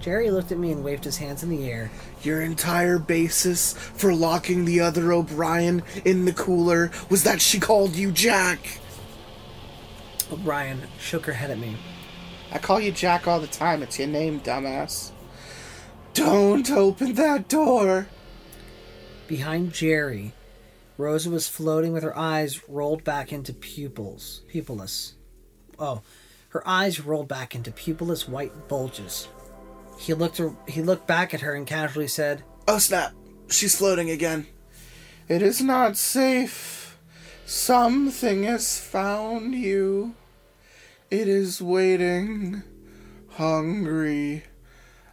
Jerry 0.00 0.30
looked 0.30 0.50
at 0.50 0.58
me 0.58 0.72
and 0.72 0.82
waved 0.82 1.04
his 1.04 1.18
hands 1.18 1.42
in 1.42 1.50
the 1.50 1.70
air. 1.70 1.90
your 2.22 2.40
entire 2.42 2.98
basis 2.98 3.72
for 3.74 4.14
locking 4.14 4.64
the 4.64 4.80
other 4.80 5.12
O'Brien 5.12 5.82
in 6.04 6.24
the 6.24 6.32
cooler 6.32 6.90
was 7.08 7.22
that 7.24 7.40
she 7.40 7.58
called 7.60 7.94
you 7.94 8.10
Jack. 8.10 8.78
O'Brien 10.32 10.82
shook 10.98 11.24
her 11.26 11.32
head 11.32 11.50
at 11.50 11.58
me. 11.58 11.76
I 12.52 12.58
call 12.58 12.80
you 12.80 12.92
Jack 12.92 13.28
all 13.28 13.40
the 13.40 13.46
time. 13.46 13.82
It's 13.82 13.98
your 13.98 14.08
name, 14.08 14.40
dumbass. 14.40 15.12
Don't 16.14 16.70
open 16.70 17.14
that 17.14 17.48
door. 17.48 18.08
Behind 19.28 19.72
Jerry, 19.72 20.32
Rosa 20.96 21.30
was 21.30 21.48
floating 21.48 21.92
with 21.92 22.02
her 22.02 22.18
eyes 22.18 22.68
rolled 22.68 23.04
back 23.04 23.32
into 23.32 23.52
pupils. 23.52 24.42
Pupilless. 24.52 25.12
Oh, 25.78 26.02
her 26.48 26.66
eyes 26.66 27.00
rolled 27.00 27.28
back 27.28 27.54
into 27.54 27.70
pupilless 27.70 28.28
white 28.28 28.68
bulges. 28.68 29.28
He 29.98 30.14
looked 30.14 30.38
her, 30.38 30.54
he 30.66 30.82
looked 30.82 31.06
back 31.06 31.32
at 31.32 31.42
her 31.42 31.54
and 31.54 31.66
casually 31.66 32.08
said, 32.08 32.42
Oh 32.66 32.78
snap! 32.78 33.12
She's 33.48 33.76
floating 33.76 34.10
again. 34.10 34.46
It 35.28 35.42
is 35.42 35.60
not 35.60 35.96
safe. 35.96 36.98
Something 37.46 38.42
has 38.44 38.78
found 38.80 39.54
you. 39.54 40.14
It 41.10 41.26
is 41.26 41.60
waiting, 41.60 42.62
hungry, 43.30 44.44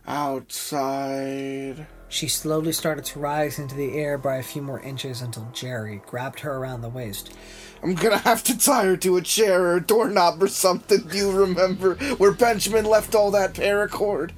outside. 0.08 1.88
She 2.08 2.28
slowly 2.28 2.72
started 2.72 3.04
to 3.06 3.20
rise 3.20 3.58
into 3.58 3.74
the 3.74 3.96
air 3.96 4.20
by 4.20 4.36
a 4.36 4.44
few 4.44 4.62
more 4.62 4.80
inches 4.80 5.24
until 5.24 5.50
Jerry 5.54 6.04
grabbed 6.06 6.42
her 6.42 6.54
around 6.54 6.82
the 6.82 6.90
waist. 6.90 7.34
I'm 7.82 7.96
gonna 7.96 8.20
have 8.20 8.44
to 8.44 8.56
tie 8.56 8.86
her 8.86 8.98
to 8.98 9.18
a 9.18 9.24
chair 9.24 9.64
or 9.64 9.78
a 9.78 9.82
doorknob 9.82 10.44
or 10.44 10.50
something. 10.50 11.02
Do 11.02 11.18
you 11.18 11.32
remember 11.32 11.96
where 12.18 12.32
Benjamin 12.32 12.86
left 12.86 13.16
all 13.16 13.32
that 13.32 13.56
paracord? 13.56 14.34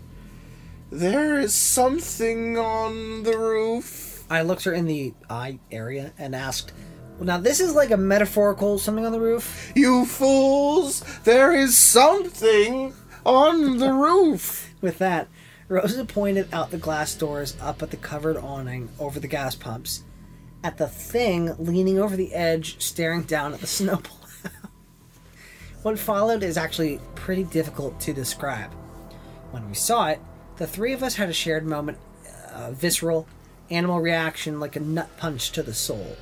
There 0.90 1.42
is 1.42 1.54
something 1.54 2.58
on 2.58 3.24
the 3.24 3.38
roof. 3.38 4.24
I 4.30 4.44
looked 4.44 4.64
her 4.64 4.72
in 4.72 4.86
the 4.86 5.14
eye 5.30 5.60
area 5.74 6.14
and 6.18 6.34
asked, 6.34 6.72
now 7.26 7.38
this 7.38 7.60
is 7.60 7.76
like 7.76 7.92
a 7.92 7.98
metaphorical 7.98 8.80
something 8.80 9.06
on 9.06 9.12
the 9.12 9.20
roof. 9.20 9.72
You 9.76 10.06
fools! 10.06 11.04
There 11.24 11.54
is 11.54 11.78
something 11.78 12.94
on 13.26 13.78
the 13.78 13.92
roof. 13.92 14.74
With 14.82 14.98
that, 15.00 15.28
Rosa 15.68 16.06
pointed 16.06 16.48
out 16.54 16.72
the 16.72 16.78
glass 16.78 17.14
doors 17.14 17.58
up 17.62 17.84
at 17.84 17.92
the 17.92 17.98
covered 17.98 18.38
awning 18.38 18.90
over 19.00 19.20
the 19.20 19.28
gas 19.28 19.56
pumps, 19.56 20.04
at 20.64 20.78
the 20.78 20.88
thing 20.88 21.54
leaning 21.60 22.00
over 22.00 22.16
the 22.16 22.34
edge, 22.34 22.82
staring 22.82 23.24
down 23.24 23.54
at 23.54 23.62
the 23.62 23.68
snowplow. 23.80 24.16
what 25.84 26.00
followed 26.00 26.44
is 26.44 26.58
actually 26.58 27.00
pretty 27.16 27.44
difficult 27.44 28.00
to 28.00 28.14
describe. 28.14 28.72
When 29.52 29.68
we 29.68 29.76
saw 29.76 30.08
it, 30.08 30.20
the 30.58 30.68
three 30.68 30.94
of 30.94 31.04
us 31.04 31.16
had 31.16 31.30
a 31.30 31.34
shared 31.34 31.66
moment, 31.66 31.98
a 32.54 32.72
visceral, 32.72 33.28
animal 33.70 34.00
reaction 34.00 34.60
like 34.60 34.76
a 34.76 34.80
nut 34.80 35.10
punch 35.18 35.52
to 35.52 35.64
the 35.64 35.74
soul. 35.74 36.16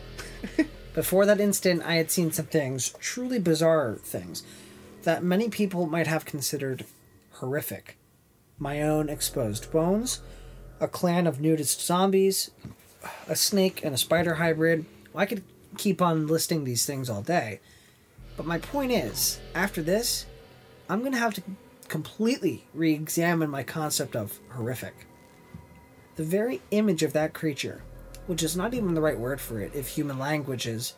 Before 0.98 1.28
that 1.28 1.40
instant, 1.40 1.84
I 1.86 1.98
had 1.98 2.10
seen 2.10 2.32
some 2.32 2.48
things, 2.48 2.90
truly 2.99 3.38
bizarre 3.38 3.99
things, 4.02 4.41
that 5.03 5.24
many 5.24 5.48
people 5.48 5.86
might 5.86 6.07
have 6.07 6.26
considered 6.26 6.86
horrific. 7.34 7.99
My 8.57 8.82
own 8.82 9.07
exposed 9.07 9.72
bones, 9.72 10.22
a 10.80 10.88
clan 10.88 11.28
of 11.28 11.40
nudist 11.40 11.86
zombies, 11.86 12.49
a 13.28 13.36
snake 13.36 13.86
and 13.86 13.94
a 13.94 13.98
spider 13.99 14.34
hybrid. 14.34 14.86
I 15.14 15.28
could 15.28 15.44
keep 15.78 16.02
on 16.02 16.26
listing 16.26 16.64
these 16.64 16.88
things 16.88 17.11
all 17.11 17.22
day. 17.22 17.60
But 18.36 18.48
my 18.48 18.57
point 18.57 18.91
is, 18.91 19.40
after 19.53 19.84
this, 19.84 20.26
I'm 20.90 21.02
going 21.02 21.11
to 21.11 21.19
have 21.19 21.36
to 21.36 21.44
completely 21.90 22.65
re 22.74 22.91
examine 22.91 23.52
my 23.52 23.61
concept 23.61 24.15
of 24.15 24.40
horrific. 24.49 25.06
The 26.15 26.24
very 26.24 26.60
image 26.72 27.03
of 27.03 27.14
that 27.14 27.36
creature, 27.36 27.84
which 28.27 28.43
is 28.43 28.55
not 28.55 28.73
even 28.73 28.93
the 28.93 29.01
right 29.01 29.19
word 29.19 29.41
for 29.41 29.59
it 29.59 29.71
if 29.73 29.87
human 29.87 30.19
language 30.19 30.67
is, 30.67 30.93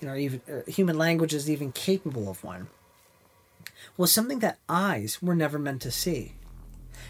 you 0.00 0.08
know, 0.08 0.14
even 0.14 0.40
or 0.48 0.64
human 0.66 0.96
language 0.96 1.34
is 1.34 1.50
even 1.50 1.72
capable 1.72 2.28
of 2.30 2.42
one, 2.42 2.68
was 3.96 4.12
something 4.12 4.38
that 4.38 4.58
eyes 4.68 5.20
were 5.20 5.34
never 5.34 5.58
meant 5.58 5.82
to 5.82 5.90
see. 5.90 6.32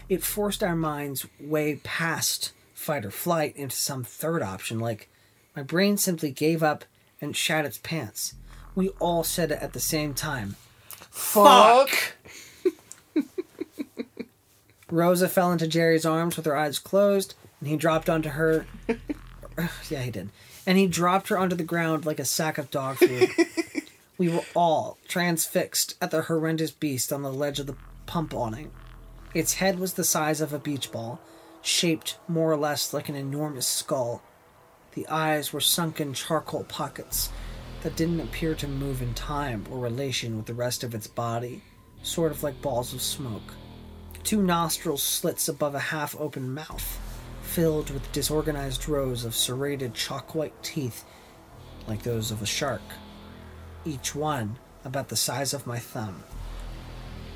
It 0.09 0.23
forced 0.23 0.63
our 0.63 0.75
minds 0.75 1.25
way 1.39 1.79
past 1.83 2.51
fight 2.73 3.05
or 3.05 3.11
flight 3.11 3.55
into 3.55 3.75
some 3.75 4.03
third 4.03 4.41
option, 4.41 4.79
like 4.79 5.07
my 5.55 5.63
brain 5.63 5.97
simply 5.97 6.31
gave 6.31 6.63
up 6.63 6.83
and 7.21 7.35
shat 7.35 7.65
its 7.65 7.77
pants. 7.77 8.35
We 8.73 8.89
all 8.99 9.23
said 9.23 9.51
it 9.51 9.61
at 9.61 9.73
the 9.73 9.79
same 9.79 10.13
time. 10.13 10.55
Fuck. 11.09 12.15
Rosa 14.89 15.29
fell 15.29 15.51
into 15.51 15.67
Jerry's 15.67 16.05
arms 16.05 16.35
with 16.35 16.45
her 16.45 16.57
eyes 16.57 16.79
closed, 16.79 17.35
and 17.59 17.69
he 17.69 17.77
dropped 17.77 18.09
onto 18.09 18.29
her. 18.29 18.65
Yeah, 19.89 20.01
he 20.01 20.11
did. 20.11 20.29
And 20.65 20.77
he 20.77 20.87
dropped 20.87 21.29
her 21.29 21.37
onto 21.37 21.55
the 21.55 21.63
ground 21.63 22.05
like 22.05 22.19
a 22.19 22.25
sack 22.25 22.57
of 22.57 22.71
dog 22.71 22.97
food. 22.97 23.29
we 24.17 24.29
were 24.29 24.43
all 24.55 24.97
transfixed 25.07 25.95
at 26.01 26.11
the 26.11 26.23
horrendous 26.23 26.71
beast 26.71 27.11
on 27.11 27.23
the 27.23 27.33
ledge 27.33 27.59
of 27.59 27.67
the 27.67 27.75
pump 28.05 28.33
awning. 28.33 28.71
Its 29.33 29.55
head 29.55 29.79
was 29.79 29.93
the 29.93 30.03
size 30.03 30.41
of 30.41 30.53
a 30.53 30.59
beach 30.59 30.91
ball, 30.91 31.19
shaped 31.61 32.17
more 32.27 32.51
or 32.51 32.57
less 32.57 32.93
like 32.93 33.09
an 33.09 33.15
enormous 33.15 33.67
skull. 33.67 34.21
The 34.93 35.07
eyes 35.07 35.53
were 35.53 35.61
sunken 35.61 36.13
charcoal 36.13 36.65
pockets 36.65 37.29
that 37.81 37.95
didn't 37.95 38.19
appear 38.19 38.53
to 38.55 38.67
move 38.67 39.01
in 39.01 39.13
time 39.13 39.65
or 39.71 39.79
relation 39.79 40.37
with 40.37 40.45
the 40.45 40.53
rest 40.53 40.83
of 40.83 40.93
its 40.93 41.07
body, 41.07 41.63
sort 42.03 42.31
of 42.31 42.43
like 42.43 42.61
balls 42.61 42.93
of 42.93 43.01
smoke. 43.01 43.53
Two 44.23 44.43
nostril 44.43 44.97
slits 44.97 45.47
above 45.47 45.73
a 45.73 45.79
half 45.79 46.15
open 46.19 46.53
mouth, 46.53 46.99
filled 47.51 47.89
with 47.89 48.09
disorganized 48.13 48.87
rows 48.87 49.25
of 49.25 49.35
serrated 49.35 49.93
chalk 49.93 50.33
white 50.33 50.63
teeth 50.63 51.03
like 51.85 52.01
those 52.01 52.31
of 52.31 52.41
a 52.41 52.45
shark, 52.45 52.81
each 53.83 54.15
one 54.15 54.57
about 54.85 55.09
the 55.09 55.17
size 55.17 55.53
of 55.53 55.67
my 55.67 55.77
thumb. 55.77 56.23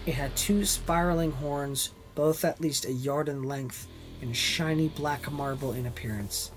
It 0.06 0.14
had 0.14 0.34
two 0.38 0.64
spiraling 0.64 1.34
horns, 1.34 1.90
both 2.16 2.46
at 2.46 2.62
least 2.62 2.86
a 2.86 2.94
yard 2.94 3.28
in 3.28 3.44
length 3.44 3.90
and 4.22 4.34
shiny 4.34 4.88
black 4.88 5.30
marble 5.30 5.74
in 5.74 5.86
appearance. 5.86 6.50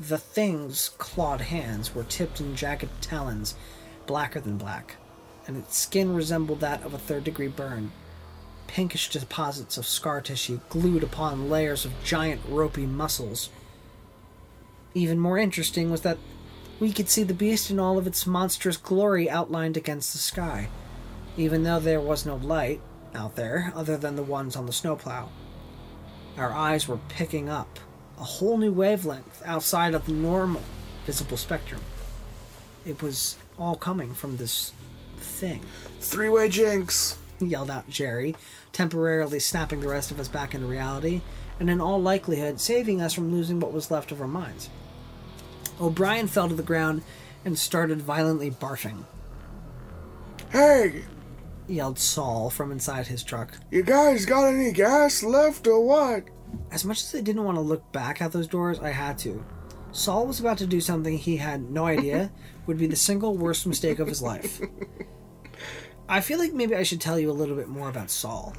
The 0.00 0.16
thing's 0.16 0.88
clawed 0.96 1.42
hands 1.42 1.94
were 1.94 2.04
tipped 2.04 2.40
in 2.40 2.56
jagged 2.56 3.02
talons, 3.02 3.54
blacker 4.06 4.40
than 4.40 4.56
black, 4.56 4.96
and 5.46 5.58
its 5.58 5.76
skin 5.76 6.14
resembled 6.14 6.60
that 6.60 6.82
of 6.84 6.94
a 6.94 6.98
third 6.98 7.24
degree 7.24 7.48
burn. 7.48 7.92
Pinkish 8.72 9.10
deposits 9.10 9.76
of 9.76 9.86
scar 9.86 10.22
tissue 10.22 10.58
glued 10.70 11.02
upon 11.02 11.50
layers 11.50 11.84
of 11.84 11.92
giant 12.02 12.40
ropey 12.48 12.86
muscles. 12.86 13.50
Even 14.94 15.18
more 15.18 15.36
interesting 15.36 15.90
was 15.90 16.00
that 16.00 16.16
we 16.80 16.90
could 16.90 17.10
see 17.10 17.22
the 17.22 17.34
beast 17.34 17.70
in 17.70 17.78
all 17.78 17.98
of 17.98 18.06
its 18.06 18.26
monstrous 18.26 18.78
glory 18.78 19.28
outlined 19.28 19.76
against 19.76 20.14
the 20.14 20.18
sky, 20.18 20.68
even 21.36 21.64
though 21.64 21.80
there 21.80 22.00
was 22.00 22.24
no 22.24 22.36
light 22.36 22.80
out 23.14 23.36
there 23.36 23.74
other 23.76 23.98
than 23.98 24.16
the 24.16 24.22
ones 24.22 24.56
on 24.56 24.64
the 24.64 24.72
snowplow. 24.72 25.28
Our 26.38 26.50
eyes 26.50 26.88
were 26.88 26.98
picking 27.10 27.50
up 27.50 27.78
a 28.18 28.24
whole 28.24 28.56
new 28.56 28.72
wavelength 28.72 29.42
outside 29.44 29.92
of 29.92 30.06
the 30.06 30.12
normal 30.12 30.62
visible 31.04 31.36
spectrum. 31.36 31.82
It 32.86 33.02
was 33.02 33.36
all 33.58 33.76
coming 33.76 34.14
from 34.14 34.38
this 34.38 34.72
thing, 35.18 35.60
Three 36.00 36.30
way 36.30 36.48
jinx. 36.48 37.18
yelled 37.38 37.70
out 37.70 37.88
Jerry, 37.88 38.34
temporarily 38.72 39.38
snapping 39.38 39.80
the 39.80 39.88
rest 39.88 40.10
of 40.10 40.18
us 40.18 40.28
back 40.28 40.54
into 40.54 40.66
reality, 40.66 41.20
and 41.60 41.68
in 41.70 41.80
all 41.80 42.00
likelihood 42.00 42.60
saving 42.60 43.00
us 43.00 43.12
from 43.12 43.30
losing 43.32 43.60
what 43.60 43.72
was 43.72 43.90
left 43.90 44.12
of 44.12 44.20
our 44.20 44.28
minds. 44.28 44.68
O'Brien 45.80 46.28
fell 46.28 46.48
to 46.48 46.54
the 46.54 46.62
ground 46.62 47.02
and 47.44 47.58
started 47.58 48.00
violently 48.00 48.50
barfing, 48.50 49.04
Hey, 50.50 51.04
yelled 51.66 51.98
Saul 51.98 52.50
from 52.50 52.70
inside 52.72 53.06
his 53.06 53.22
truck. 53.22 53.56
you 53.70 53.82
guys 53.82 54.26
got 54.26 54.48
any 54.48 54.72
gas 54.72 55.22
left 55.22 55.66
or 55.66 55.80
what? 55.80 56.24
As 56.70 56.84
much 56.84 57.02
as 57.02 57.14
I 57.14 57.22
didn't 57.22 57.44
want 57.44 57.56
to 57.56 57.62
look 57.62 57.90
back 57.92 58.20
at 58.20 58.32
those 58.32 58.46
doors, 58.46 58.78
I 58.78 58.90
had 58.90 59.18
to. 59.20 59.42
Saul 59.92 60.26
was 60.26 60.40
about 60.40 60.58
to 60.58 60.66
do 60.66 60.80
something 60.80 61.16
he 61.16 61.38
had 61.38 61.70
no 61.70 61.86
idea 61.86 62.30
would 62.66 62.78
be 62.78 62.86
the 62.86 62.96
single 62.96 63.36
worst 63.36 63.66
mistake 63.66 63.98
of 63.98 64.08
his 64.08 64.22
life. 64.22 64.60
I 66.08 66.20
feel 66.20 66.38
like 66.38 66.52
maybe 66.52 66.74
I 66.74 66.82
should 66.82 67.00
tell 67.00 67.18
you 67.18 67.30
a 67.30 67.32
little 67.32 67.56
bit 67.56 67.68
more 67.68 67.88
about 67.88 68.10
Saul. 68.10 68.54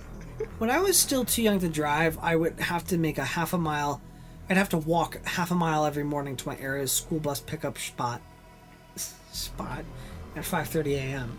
When 0.58 0.72
I 0.72 0.80
was 0.80 0.98
still 0.98 1.24
too 1.24 1.44
young 1.44 1.60
to 1.60 1.70
drive, 1.70 2.18
I 2.22 2.36
would 2.36 2.60
have 2.60 2.86
to 2.88 2.98
make 2.98 3.18
a 3.18 3.26
half 3.26 3.54
a 3.54 3.58
mile. 3.58 4.02
I'd 4.50 4.58
have 4.58 4.70
to 4.70 4.78
walk 4.78 5.24
half 5.26 5.52
a 5.52 5.56
mile 5.56 5.86
every 5.86 6.04
morning 6.04 6.36
to 6.38 6.48
my 6.48 6.58
area's 6.58 6.92
school 6.92 7.20
bus 7.20 7.40
pickup 7.40 7.78
spot. 7.78 8.22
Spot 9.32 9.84
at 10.36 10.44
5:30 10.44 10.96
a.m. 10.96 11.38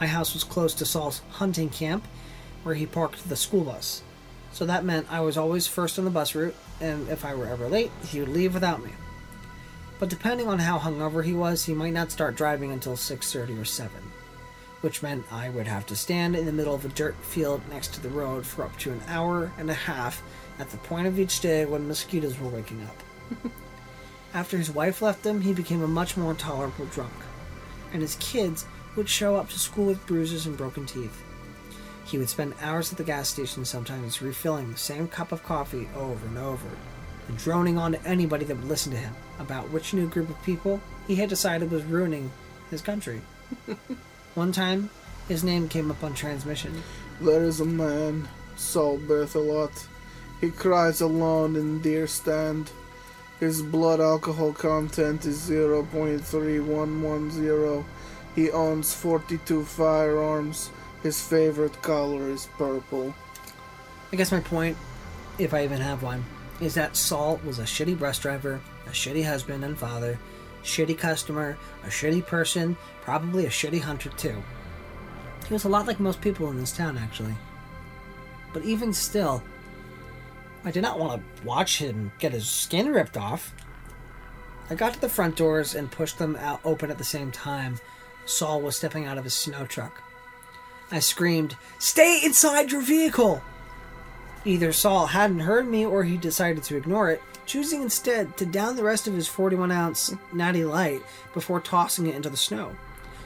My 0.00 0.06
house 0.06 0.34
was 0.34 0.44
close 0.44 0.74
to 0.74 0.86
Saul's 0.86 1.22
hunting 1.30 1.70
camp, 1.70 2.06
where 2.62 2.74
he 2.74 2.86
parked 2.86 3.28
the 3.28 3.36
school 3.36 3.64
bus. 3.64 4.02
So 4.52 4.66
that 4.66 4.84
meant 4.84 5.10
I 5.10 5.20
was 5.20 5.36
always 5.36 5.66
first 5.66 5.98
on 5.98 6.04
the 6.04 6.10
bus 6.10 6.34
route, 6.34 6.54
and 6.80 7.08
if 7.08 7.24
I 7.24 7.34
were 7.34 7.46
ever 7.46 7.68
late, 7.68 7.90
he 8.06 8.20
would 8.20 8.28
leave 8.28 8.54
without 8.54 8.82
me. 8.84 8.92
But 9.98 10.10
depending 10.10 10.48
on 10.48 10.58
how 10.58 10.78
hungover 10.78 11.24
he 11.24 11.32
was, 11.32 11.64
he 11.64 11.74
might 11.74 11.92
not 11.92 12.10
start 12.10 12.36
driving 12.36 12.70
until 12.70 12.96
6:30 12.96 13.60
or 13.60 13.64
7, 13.64 13.90
which 14.80 15.02
meant 15.02 15.30
I 15.32 15.48
would 15.48 15.66
have 15.66 15.86
to 15.86 15.96
stand 15.96 16.36
in 16.36 16.46
the 16.46 16.52
middle 16.52 16.74
of 16.74 16.84
a 16.84 16.88
dirt 16.88 17.16
field 17.16 17.62
next 17.70 17.94
to 17.94 18.02
the 18.02 18.08
road 18.08 18.46
for 18.46 18.64
up 18.64 18.76
to 18.78 18.92
an 18.92 19.00
hour 19.08 19.52
and 19.58 19.70
a 19.70 19.74
half 19.74 20.22
at 20.58 20.70
the 20.70 20.76
point 20.78 21.06
of 21.06 21.18
each 21.18 21.40
day 21.40 21.64
when 21.64 21.88
mosquitoes 21.88 22.38
were 22.38 22.48
waking 22.48 22.82
up. 22.82 23.52
After 24.34 24.58
his 24.58 24.70
wife 24.70 25.02
left 25.02 25.24
him, 25.24 25.40
he 25.40 25.52
became 25.52 25.82
a 25.82 25.88
much 25.88 26.16
more 26.16 26.34
tolerable 26.34 26.86
drunk, 26.86 27.14
and 27.92 28.02
his 28.02 28.16
kids 28.16 28.66
would 28.94 29.08
show 29.08 29.36
up 29.36 29.48
to 29.50 29.58
school 29.58 29.86
with 29.86 30.06
bruises 30.06 30.46
and 30.46 30.56
broken 30.56 30.86
teeth. 30.86 31.22
He 32.04 32.18
would 32.18 32.28
spend 32.28 32.54
hours 32.60 32.92
at 32.92 32.98
the 32.98 33.04
gas 33.04 33.28
station 33.28 33.64
sometimes 33.64 34.22
refilling 34.22 34.70
the 34.70 34.78
same 34.78 35.08
cup 35.08 35.32
of 35.32 35.42
coffee 35.42 35.88
over 35.96 36.26
and 36.26 36.38
over, 36.38 36.68
and 37.28 37.36
droning 37.38 37.78
on 37.78 37.92
to 37.92 38.06
anybody 38.06 38.44
that 38.44 38.56
would 38.56 38.68
listen 38.68 38.92
to 38.92 38.98
him 38.98 39.14
about 39.38 39.70
which 39.70 39.92
new 39.92 40.06
group 40.06 40.30
of 40.30 40.42
people 40.42 40.80
he 41.06 41.16
had 41.16 41.28
decided 41.28 41.70
was 41.70 41.84
ruining 41.84 42.30
his 42.70 42.80
country. 42.80 43.20
One 44.36 44.52
time, 44.52 44.90
his 45.28 45.42
name 45.42 45.66
came 45.66 45.90
up 45.90 46.04
on 46.04 46.12
transmission. 46.12 46.82
There 47.22 47.44
is 47.44 47.60
a 47.60 47.64
man, 47.64 48.28
Saul 48.54 48.98
Berthelot. 48.98 49.86
He 50.42 50.50
cries 50.50 51.00
alone 51.00 51.56
in 51.56 51.80
deer 51.80 52.06
stand. 52.06 52.70
His 53.40 53.62
blood 53.62 53.98
alcohol 53.98 54.52
content 54.52 55.24
is 55.24 55.48
0.3110. 55.48 57.84
He 58.34 58.50
owns 58.50 58.92
42 58.92 59.64
firearms. 59.64 60.68
His 61.02 61.18
favorite 61.18 61.80
color 61.80 62.28
is 62.28 62.46
purple. 62.58 63.14
I 64.12 64.16
guess 64.16 64.32
my 64.32 64.40
point, 64.40 64.76
if 65.38 65.54
I 65.54 65.64
even 65.64 65.80
have 65.80 66.02
one, 66.02 66.26
is 66.60 66.74
that 66.74 66.94
Saul 66.94 67.40
was 67.42 67.58
a 67.58 67.62
shitty 67.62 67.98
bus 67.98 68.18
driver, 68.18 68.60
a 68.86 68.90
shitty 68.90 69.24
husband 69.24 69.64
and 69.64 69.78
father, 69.78 70.18
shitty 70.66 70.98
customer, 70.98 71.56
a 71.84 71.88
shitty 71.88 72.26
person, 72.26 72.76
probably 73.02 73.46
a 73.46 73.50
shitty 73.50 73.80
hunter 73.80 74.10
too. 74.10 74.42
He 75.46 75.54
was 75.54 75.64
a 75.64 75.68
lot 75.68 75.86
like 75.86 76.00
most 76.00 76.20
people 76.20 76.50
in 76.50 76.58
this 76.58 76.72
town, 76.72 76.98
actually. 76.98 77.34
But 78.52 78.64
even 78.64 78.92
still, 78.92 79.42
I 80.64 80.70
did 80.70 80.82
not 80.82 80.98
want 80.98 81.22
to 81.22 81.46
watch 81.46 81.78
him 81.78 82.10
get 82.18 82.32
his 82.32 82.48
skin 82.48 82.92
ripped 82.92 83.16
off. 83.16 83.54
I 84.68 84.74
got 84.74 84.94
to 84.94 85.00
the 85.00 85.08
front 85.08 85.36
doors 85.36 85.76
and 85.76 85.90
pushed 85.90 86.18
them 86.18 86.34
out 86.36 86.60
open 86.64 86.90
at 86.90 86.98
the 86.98 87.04
same 87.04 87.30
time. 87.30 87.78
Saul 88.24 88.60
was 88.60 88.76
stepping 88.76 89.06
out 89.06 89.18
of 89.18 89.24
his 89.24 89.34
snow 89.34 89.66
truck. 89.66 90.02
I 90.90 90.98
screamed, 90.98 91.56
Stay 91.78 92.20
inside 92.24 92.72
your 92.72 92.82
vehicle! 92.82 93.42
Either 94.44 94.72
Saul 94.72 95.06
hadn't 95.06 95.40
heard 95.40 95.68
me 95.68 95.86
or 95.86 96.02
he 96.04 96.16
decided 96.16 96.64
to 96.64 96.76
ignore 96.76 97.10
it, 97.10 97.22
choosing 97.46 97.82
instead 97.82 98.36
to 98.36 98.46
down 98.46 98.76
the 98.76 98.84
rest 98.84 99.06
of 99.06 99.14
his 99.14 99.28
41 99.28 99.70
ounce 99.70 100.14
natty 100.32 100.64
light 100.64 101.02
before 101.32 101.60
tossing 101.60 102.06
it 102.06 102.14
into 102.14 102.30
the 102.30 102.36
snow. 102.36 102.74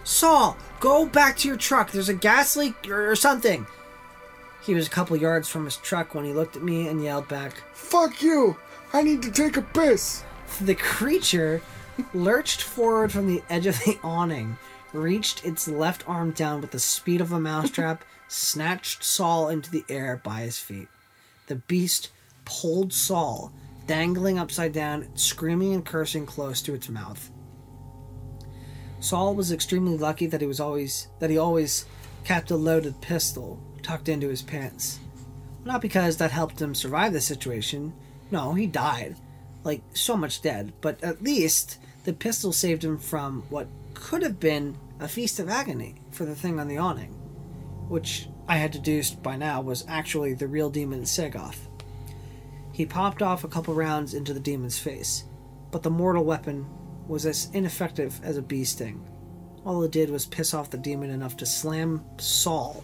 Saul, 0.04 0.56
go 0.80 1.06
back 1.06 1.36
to 1.38 1.48
your 1.48 1.56
truck. 1.56 1.90
There's 1.90 2.08
a 2.08 2.14
gas 2.14 2.56
leak 2.56 2.88
or, 2.88 3.10
or 3.10 3.16
something. 3.16 3.66
He 4.62 4.74
was 4.74 4.86
a 4.86 4.90
couple 4.90 5.16
yards 5.16 5.48
from 5.48 5.64
his 5.64 5.76
truck 5.76 6.14
when 6.14 6.24
he 6.24 6.32
looked 6.32 6.56
at 6.56 6.62
me 6.62 6.88
and 6.88 7.02
yelled 7.02 7.28
back. 7.28 7.62
Fuck 7.72 8.22
you! 8.22 8.56
I 8.92 9.02
need 9.02 9.22
to 9.22 9.30
take 9.30 9.56
a 9.56 9.62
piss! 9.62 10.22
The 10.60 10.74
creature 10.74 11.62
lurched 12.12 12.62
forward 12.62 13.12
from 13.12 13.26
the 13.26 13.42
edge 13.48 13.66
of 13.66 13.78
the 13.84 13.98
awning, 14.02 14.58
reached 14.92 15.44
its 15.44 15.68
left 15.68 16.08
arm 16.08 16.32
down 16.32 16.60
with 16.60 16.72
the 16.72 16.78
speed 16.78 17.20
of 17.20 17.32
a 17.32 17.40
mousetrap, 17.40 18.04
snatched 18.28 19.02
Saul 19.02 19.48
into 19.48 19.70
the 19.70 19.84
air 19.88 20.20
by 20.22 20.40
his 20.42 20.58
feet. 20.58 20.88
The 21.46 21.56
beast 21.56 22.10
pulled 22.44 22.92
Saul, 22.92 23.52
dangling 23.90 24.38
upside 24.38 24.72
down, 24.72 25.08
screaming 25.16 25.74
and 25.74 25.84
cursing 25.84 26.24
close 26.24 26.62
to 26.62 26.74
its 26.74 26.88
mouth. 26.88 27.28
Saul 29.00 29.34
was 29.34 29.50
extremely 29.50 29.96
lucky 29.96 30.26
that 30.26 30.40
he 30.40 30.46
was 30.46 30.60
always 30.60 31.08
that 31.18 31.28
he 31.28 31.36
always 31.36 31.86
kept 32.22 32.52
a 32.52 32.56
loaded 32.56 33.00
pistol 33.00 33.60
tucked 33.82 34.08
into 34.08 34.28
his 34.28 34.42
pants. 34.42 35.00
Not 35.64 35.80
because 35.80 36.18
that 36.18 36.30
helped 36.30 36.62
him 36.62 36.72
survive 36.72 37.12
the 37.12 37.20
situation. 37.20 37.92
No, 38.30 38.52
he 38.54 38.68
died. 38.68 39.16
Like 39.64 39.82
so 39.92 40.16
much 40.16 40.40
dead, 40.40 40.72
but 40.80 41.02
at 41.02 41.24
least 41.24 41.78
the 42.04 42.12
pistol 42.12 42.52
saved 42.52 42.84
him 42.84 42.96
from 42.96 43.42
what 43.50 43.66
could 43.94 44.22
have 44.22 44.38
been 44.38 44.76
a 45.00 45.08
feast 45.08 45.40
of 45.40 45.48
agony 45.48 45.96
for 46.12 46.24
the 46.24 46.36
thing 46.36 46.60
on 46.60 46.68
the 46.68 46.78
awning, 46.78 47.10
which 47.88 48.28
I 48.46 48.58
had 48.58 48.70
deduced 48.70 49.20
by 49.20 49.34
now 49.34 49.60
was 49.60 49.84
actually 49.88 50.34
the 50.34 50.46
real 50.46 50.70
demon 50.70 51.02
Sagoth. 51.02 51.66
He 52.80 52.86
popped 52.86 53.20
off 53.20 53.44
a 53.44 53.48
couple 53.48 53.74
rounds 53.74 54.14
into 54.14 54.32
the 54.32 54.40
demon's 54.40 54.78
face, 54.78 55.24
but 55.70 55.82
the 55.82 55.90
mortal 55.90 56.24
weapon 56.24 56.66
was 57.06 57.26
as 57.26 57.50
ineffective 57.52 58.18
as 58.24 58.38
a 58.38 58.42
bee 58.42 58.64
sting. 58.64 59.06
All 59.66 59.82
it 59.82 59.92
did 59.92 60.08
was 60.08 60.24
piss 60.24 60.54
off 60.54 60.70
the 60.70 60.78
demon 60.78 61.10
enough 61.10 61.36
to 61.36 61.44
slam 61.44 62.02
Saul 62.16 62.82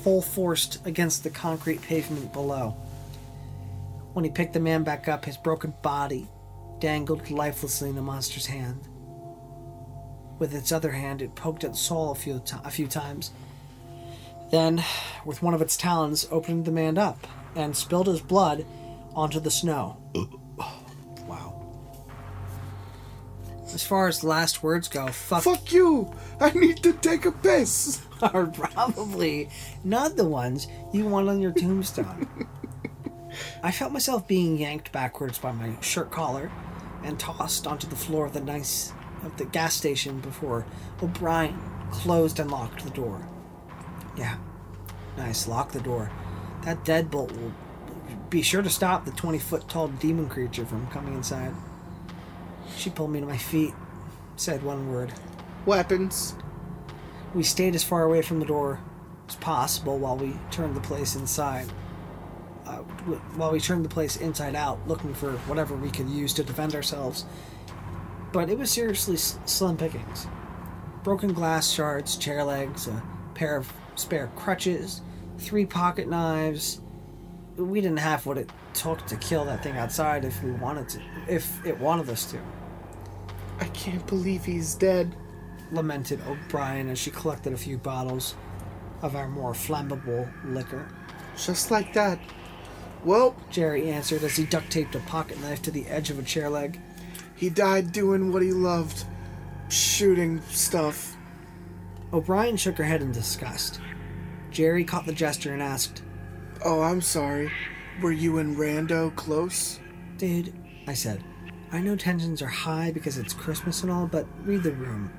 full 0.00 0.22
forced 0.22 0.86
against 0.86 1.24
the 1.24 1.28
concrete 1.28 1.82
pavement 1.82 2.32
below. 2.32 2.70
When 4.14 4.24
he 4.24 4.30
picked 4.30 4.54
the 4.54 4.60
man 4.60 4.82
back 4.82 5.08
up, 5.08 5.26
his 5.26 5.36
broken 5.36 5.74
body 5.82 6.26
dangled 6.80 7.30
lifelessly 7.30 7.90
in 7.90 7.96
the 7.96 8.00
monster's 8.00 8.46
hand. 8.46 8.88
With 10.38 10.54
its 10.54 10.72
other 10.72 10.92
hand, 10.92 11.20
it 11.20 11.34
poked 11.34 11.64
at 11.64 11.76
Saul 11.76 12.12
a 12.12 12.14
few, 12.14 12.40
ti- 12.42 12.56
a 12.64 12.70
few 12.70 12.86
times. 12.86 13.30
Then, 14.50 14.82
with 15.26 15.42
one 15.42 15.52
of 15.52 15.60
its 15.60 15.76
talons, 15.76 16.26
opened 16.30 16.64
the 16.64 16.72
man 16.72 16.96
up 16.96 17.26
and 17.54 17.76
spilled 17.76 18.06
his 18.06 18.22
blood 18.22 18.64
onto 19.14 19.40
the 19.40 19.50
snow. 19.50 19.96
wow. 21.26 21.58
As 23.74 23.84
far 23.84 24.08
as 24.08 24.22
last 24.22 24.62
words 24.62 24.88
go, 24.88 25.08
fuck, 25.08 25.42
Fuck 25.42 25.72
you! 25.72 26.12
I 26.40 26.50
need 26.50 26.82
to 26.82 26.92
take 26.92 27.24
a 27.24 27.32
piss! 27.32 28.02
are 28.22 28.46
probably 28.46 29.48
not 29.84 30.16
the 30.16 30.24
ones 30.24 30.68
you 30.92 31.06
want 31.06 31.28
on 31.28 31.40
your 31.40 31.52
tombstone. 31.52 32.46
I 33.62 33.70
felt 33.70 33.92
myself 33.92 34.28
being 34.28 34.58
yanked 34.58 34.92
backwards 34.92 35.38
by 35.38 35.52
my 35.52 35.72
shirt 35.80 36.10
collar 36.10 36.50
and 37.02 37.18
tossed 37.18 37.66
onto 37.66 37.86
the 37.86 37.96
floor 37.96 38.26
of 38.26 38.32
the 38.32 38.40
nice 38.40 38.92
of 39.24 39.36
the 39.36 39.44
gas 39.44 39.74
station 39.74 40.20
before 40.20 40.66
O'Brien 41.02 41.58
closed 41.90 42.38
and 42.40 42.50
locked 42.50 42.84
the 42.84 42.90
door. 42.90 43.26
Yeah, 44.16 44.36
nice. 45.16 45.48
Lock 45.48 45.72
the 45.72 45.80
door. 45.80 46.10
That 46.62 46.84
deadbolt 46.84 47.32
will 47.32 47.52
be 48.32 48.40
sure 48.40 48.62
to 48.62 48.70
stop 48.70 49.04
the 49.04 49.10
twenty 49.10 49.38
foot 49.38 49.68
tall 49.68 49.88
demon 49.88 50.26
creature 50.26 50.64
from 50.64 50.86
coming 50.86 51.12
inside. 51.12 51.52
She 52.76 52.88
pulled 52.88 53.10
me 53.10 53.20
to 53.20 53.26
my 53.26 53.36
feet, 53.36 53.74
said 54.36 54.62
one 54.62 54.90
word. 54.90 55.12
Weapons. 55.66 56.34
We 57.34 57.42
stayed 57.42 57.74
as 57.74 57.84
far 57.84 58.04
away 58.04 58.22
from 58.22 58.40
the 58.40 58.46
door 58.46 58.80
as 59.28 59.36
possible 59.36 59.98
while 59.98 60.16
we 60.16 60.34
turned 60.50 60.74
the 60.74 60.80
place 60.80 61.14
inside. 61.14 61.70
Uh, 62.64 62.78
while 63.36 63.52
we 63.52 63.60
turned 63.60 63.84
the 63.84 63.90
place 63.90 64.16
inside 64.16 64.54
out, 64.54 64.78
looking 64.88 65.12
for 65.12 65.32
whatever 65.46 65.74
we 65.74 65.90
could 65.90 66.08
use 66.08 66.32
to 66.32 66.42
defend 66.42 66.74
ourselves. 66.74 67.26
But 68.32 68.48
it 68.48 68.58
was 68.58 68.70
seriously 68.70 69.16
slim 69.18 69.76
pickings. 69.76 70.26
Broken 71.02 71.34
glass 71.34 71.70
shards, 71.70 72.16
chair 72.16 72.44
legs, 72.44 72.86
a 72.86 73.02
pair 73.34 73.56
of 73.56 73.70
spare 73.94 74.30
crutches, 74.36 75.02
three 75.36 75.66
pocket 75.66 76.08
knives. 76.08 76.80
We 77.56 77.80
didn't 77.80 77.98
have 77.98 78.24
what 78.24 78.38
it 78.38 78.50
took 78.74 79.06
to 79.06 79.16
kill 79.16 79.44
that 79.44 79.62
thing 79.62 79.76
outside 79.76 80.24
if 80.24 80.42
we 80.42 80.52
wanted 80.52 80.88
to, 80.90 81.00
if 81.28 81.64
it 81.66 81.78
wanted 81.78 82.08
us 82.08 82.30
to. 82.32 82.40
I 83.60 83.66
can't 83.66 84.06
believe 84.06 84.44
he's 84.44 84.74
dead. 84.74 85.14
lamented 85.70 86.20
O'Brien 86.26 86.88
as 86.88 86.98
she 86.98 87.10
collected 87.10 87.52
a 87.52 87.56
few 87.56 87.78
bottles 87.78 88.34
of 89.00 89.16
our 89.16 89.28
more 89.28 89.52
flammable 89.52 90.30
liquor. 90.44 90.88
Just 91.36 91.70
like 91.70 91.92
that. 91.94 92.18
Well, 93.04 93.34
Jerry 93.50 93.90
answered 93.90 94.22
as 94.22 94.36
he 94.36 94.44
duct 94.44 94.70
taped 94.70 94.94
a 94.94 95.00
pocket 95.00 95.40
knife 95.40 95.62
to 95.62 95.70
the 95.70 95.86
edge 95.86 96.10
of 96.10 96.18
a 96.18 96.22
chair 96.22 96.48
leg. 96.48 96.78
he 97.42 97.50
died 97.50 97.90
doing 97.90 98.32
what 98.32 98.40
he 98.42 98.52
loved 98.52 99.04
shooting 99.68 100.40
stuff. 100.42 101.16
O'Brien 102.12 102.56
shook 102.56 102.78
her 102.78 102.84
head 102.84 103.02
in 103.02 103.10
disgust. 103.10 103.80
Jerry 104.52 104.84
caught 104.84 105.06
the 105.06 105.12
gesture 105.12 105.52
and 105.52 105.60
asked, 105.60 106.02
Oh, 106.64 106.80
I'm 106.82 107.00
sorry. 107.00 107.50
Were 108.00 108.12
you 108.12 108.38
and 108.38 108.56
Rando 108.56 109.14
close? 109.16 109.80
Dude, 110.16 110.54
I 110.86 110.94
said, 110.94 111.22
I 111.72 111.80
know 111.80 111.96
tensions 111.96 112.40
are 112.40 112.46
high 112.46 112.92
because 112.92 113.18
it's 113.18 113.34
Christmas 113.34 113.82
and 113.82 113.90
all, 113.90 114.06
but 114.06 114.26
read 114.44 114.62
the 114.62 114.72
room. 114.72 115.12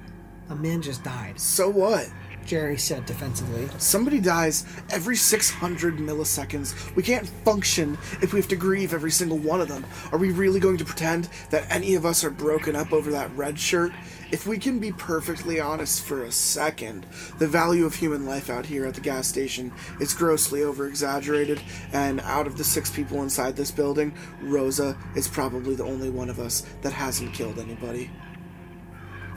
A 0.49 0.55
man 0.55 0.81
just 0.81 1.03
died, 1.03 1.39
So 1.39 1.69
what? 1.69 2.09
Jerry 2.45 2.77
said 2.77 3.05
defensively. 3.05 3.69
Somebody 3.77 4.19
dies 4.19 4.65
every 4.89 5.15
600 5.15 5.97
milliseconds. 5.97 6.93
We 6.95 7.01
can't 7.03 7.27
function 7.27 7.97
if 8.21 8.33
we 8.33 8.39
have 8.39 8.49
to 8.49 8.55
grieve 8.57 8.93
every 8.93 9.11
single 9.11 9.37
one 9.37 9.61
of 9.61 9.69
them. 9.69 9.85
Are 10.11 10.17
we 10.17 10.31
really 10.31 10.59
going 10.59 10.77
to 10.77 10.85
pretend 10.85 11.29
that 11.51 11.65
any 11.69 11.95
of 11.95 12.05
us 12.05 12.23
are 12.23 12.29
broken 12.29 12.75
up 12.75 12.91
over 12.91 13.11
that 13.11 13.33
red 13.35 13.57
shirt? 13.57 13.93
If 14.31 14.47
we 14.47 14.57
can 14.57 14.79
be 14.79 14.91
perfectly 14.91 15.59
honest 15.59 16.03
for 16.03 16.23
a 16.23 16.31
second, 16.31 17.05
the 17.37 17.47
value 17.47 17.85
of 17.85 17.95
human 17.95 18.25
life 18.25 18.49
out 18.49 18.65
here 18.65 18.85
at 18.85 18.95
the 18.95 19.01
gas 19.01 19.27
station 19.27 19.71
is 19.99 20.13
grossly 20.13 20.63
over 20.63 20.87
exaggerated, 20.87 21.61
and 21.91 22.19
out 22.21 22.47
of 22.47 22.57
the 22.57 22.63
six 22.63 22.89
people 22.89 23.21
inside 23.21 23.55
this 23.55 23.69
building, 23.69 24.13
Rosa 24.41 24.97
is 25.15 25.27
probably 25.27 25.75
the 25.75 25.83
only 25.83 26.09
one 26.09 26.29
of 26.29 26.39
us 26.39 26.61
that 26.81 26.93
hasn't 26.93 27.33
killed 27.33 27.59
anybody. 27.59 28.09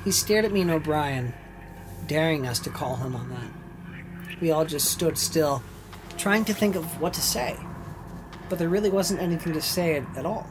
He 0.04 0.12
stared 0.12 0.44
at 0.44 0.52
me 0.52 0.62
and 0.62 0.70
O'Brien, 0.70 1.34
daring 2.06 2.46
us 2.46 2.58
to 2.60 2.70
call 2.70 2.96
him 2.96 3.14
on 3.14 3.28
that. 3.28 4.40
We 4.40 4.50
all 4.50 4.64
just 4.64 4.90
stood 4.90 5.18
still, 5.18 5.62
trying 6.16 6.44
to 6.46 6.54
think 6.54 6.74
of 6.74 7.00
what 7.00 7.12
to 7.14 7.20
say. 7.20 7.56
But 8.48 8.58
there 8.58 8.68
really 8.68 8.90
wasn't 8.90 9.20
anything 9.20 9.52
to 9.52 9.60
say 9.60 9.96
at, 9.96 10.16
at 10.16 10.24
all. 10.24 10.46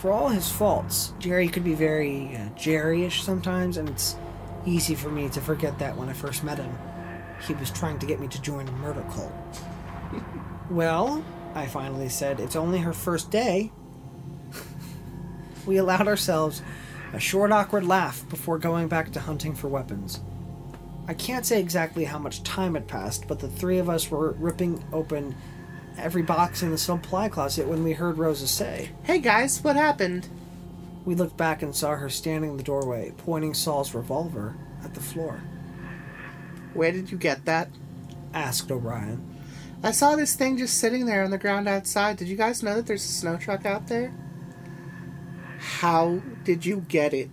For 0.00 0.10
all 0.10 0.30
his 0.30 0.50
faults, 0.50 1.12
Jerry 1.18 1.46
could 1.46 1.62
be 1.62 1.74
very 1.74 2.34
uh, 2.34 2.48
Jerry-ish 2.56 3.22
sometimes, 3.22 3.76
and 3.76 3.86
it's 3.86 4.16
easy 4.64 4.94
for 4.94 5.10
me 5.10 5.28
to 5.28 5.42
forget 5.42 5.78
that 5.78 5.94
when 5.94 6.08
I 6.08 6.14
first 6.14 6.42
met 6.42 6.56
him. 6.56 6.72
He 7.46 7.52
was 7.52 7.70
trying 7.70 7.98
to 7.98 8.06
get 8.06 8.18
me 8.18 8.26
to 8.28 8.40
join 8.40 8.66
a 8.66 8.72
murder 8.72 9.04
cult. 9.10 9.30
well, 10.70 11.22
I 11.54 11.66
finally 11.66 12.08
said, 12.08 12.40
it's 12.40 12.56
only 12.56 12.78
her 12.78 12.94
first 12.94 13.30
day. 13.30 13.72
we 15.66 15.76
allowed 15.76 16.08
ourselves 16.08 16.62
a 17.12 17.20
short, 17.20 17.52
awkward 17.52 17.84
laugh 17.84 18.26
before 18.30 18.56
going 18.56 18.88
back 18.88 19.12
to 19.12 19.20
hunting 19.20 19.54
for 19.54 19.68
weapons. 19.68 20.20
I 21.08 21.12
can't 21.12 21.44
say 21.44 21.60
exactly 21.60 22.04
how 22.04 22.18
much 22.18 22.42
time 22.42 22.72
had 22.72 22.88
passed, 22.88 23.28
but 23.28 23.38
the 23.38 23.48
three 23.48 23.76
of 23.76 23.90
us 23.90 24.10
were 24.10 24.32
ripping 24.32 24.82
open 24.94 25.34
every 26.00 26.22
box 26.22 26.62
in 26.62 26.70
the 26.70 26.78
supply 26.78 27.28
closet 27.28 27.66
when 27.66 27.84
we 27.84 27.92
heard 27.92 28.18
Rosa 28.18 28.48
say. 28.48 28.90
Hey 29.02 29.18
guys, 29.18 29.62
what 29.62 29.76
happened? 29.76 30.28
We 31.04 31.14
looked 31.14 31.36
back 31.36 31.62
and 31.62 31.74
saw 31.74 31.96
her 31.96 32.08
standing 32.08 32.52
in 32.52 32.56
the 32.56 32.62
doorway, 32.62 33.12
pointing 33.16 33.54
Saul's 33.54 33.94
revolver 33.94 34.56
at 34.84 34.94
the 34.94 35.00
floor. 35.00 35.42
Where 36.74 36.92
did 36.92 37.10
you 37.10 37.18
get 37.18 37.44
that? 37.46 37.68
Asked 38.32 38.70
O'Brien. 38.70 39.26
I 39.82 39.92
saw 39.92 40.14
this 40.14 40.34
thing 40.34 40.58
just 40.58 40.78
sitting 40.78 41.06
there 41.06 41.24
on 41.24 41.30
the 41.30 41.38
ground 41.38 41.66
outside. 41.68 42.18
Did 42.18 42.28
you 42.28 42.36
guys 42.36 42.62
know 42.62 42.76
that 42.76 42.86
there's 42.86 43.04
a 43.04 43.08
snow 43.08 43.36
truck 43.38 43.64
out 43.64 43.88
there? 43.88 44.12
How 45.58 46.22
did 46.44 46.66
you 46.66 46.84
get 46.88 47.14
it? 47.14 47.30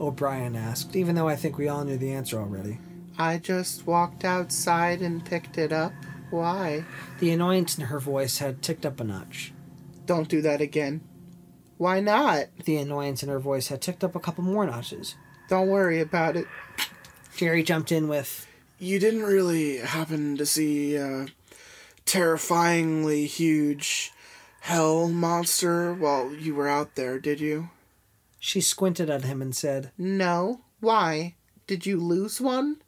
O'Brien 0.00 0.56
asked, 0.56 0.96
even 0.96 1.14
though 1.14 1.28
I 1.28 1.36
think 1.36 1.58
we 1.58 1.68
all 1.68 1.84
knew 1.84 1.96
the 1.96 2.12
answer 2.12 2.38
already. 2.38 2.78
I 3.18 3.38
just 3.38 3.86
walked 3.86 4.24
outside 4.24 5.00
and 5.00 5.24
picked 5.24 5.58
it 5.58 5.72
up. 5.72 5.92
Why? 6.34 6.84
The 7.20 7.30
annoyance 7.30 7.78
in 7.78 7.84
her 7.84 8.00
voice 8.00 8.38
had 8.38 8.60
ticked 8.60 8.84
up 8.84 8.98
a 8.98 9.04
notch. 9.04 9.52
Don't 10.04 10.28
do 10.28 10.42
that 10.42 10.60
again. 10.60 11.00
Why 11.78 12.00
not? 12.00 12.46
The 12.64 12.76
annoyance 12.76 13.22
in 13.22 13.28
her 13.28 13.38
voice 13.38 13.68
had 13.68 13.80
ticked 13.80 14.02
up 14.02 14.16
a 14.16 14.20
couple 14.20 14.42
more 14.42 14.66
notches. 14.66 15.14
Don't 15.48 15.68
worry 15.68 16.00
about 16.00 16.36
it. 16.36 16.48
Jerry 17.36 17.62
jumped 17.62 17.92
in 17.92 18.08
with, 18.08 18.48
You 18.80 18.98
didn't 18.98 19.22
really 19.22 19.76
happen 19.76 20.36
to 20.36 20.44
see 20.44 20.96
a 20.96 21.26
terrifyingly 22.04 23.26
huge 23.26 24.10
hell 24.58 25.08
monster 25.08 25.94
while 25.94 26.34
you 26.34 26.56
were 26.56 26.68
out 26.68 26.96
there, 26.96 27.20
did 27.20 27.38
you? 27.38 27.70
She 28.40 28.60
squinted 28.60 29.08
at 29.08 29.22
him 29.22 29.40
and 29.40 29.54
said, 29.54 29.92
No. 29.96 30.62
Why? 30.80 31.36
Did 31.68 31.86
you 31.86 32.00
lose 32.00 32.40
one? 32.40 32.82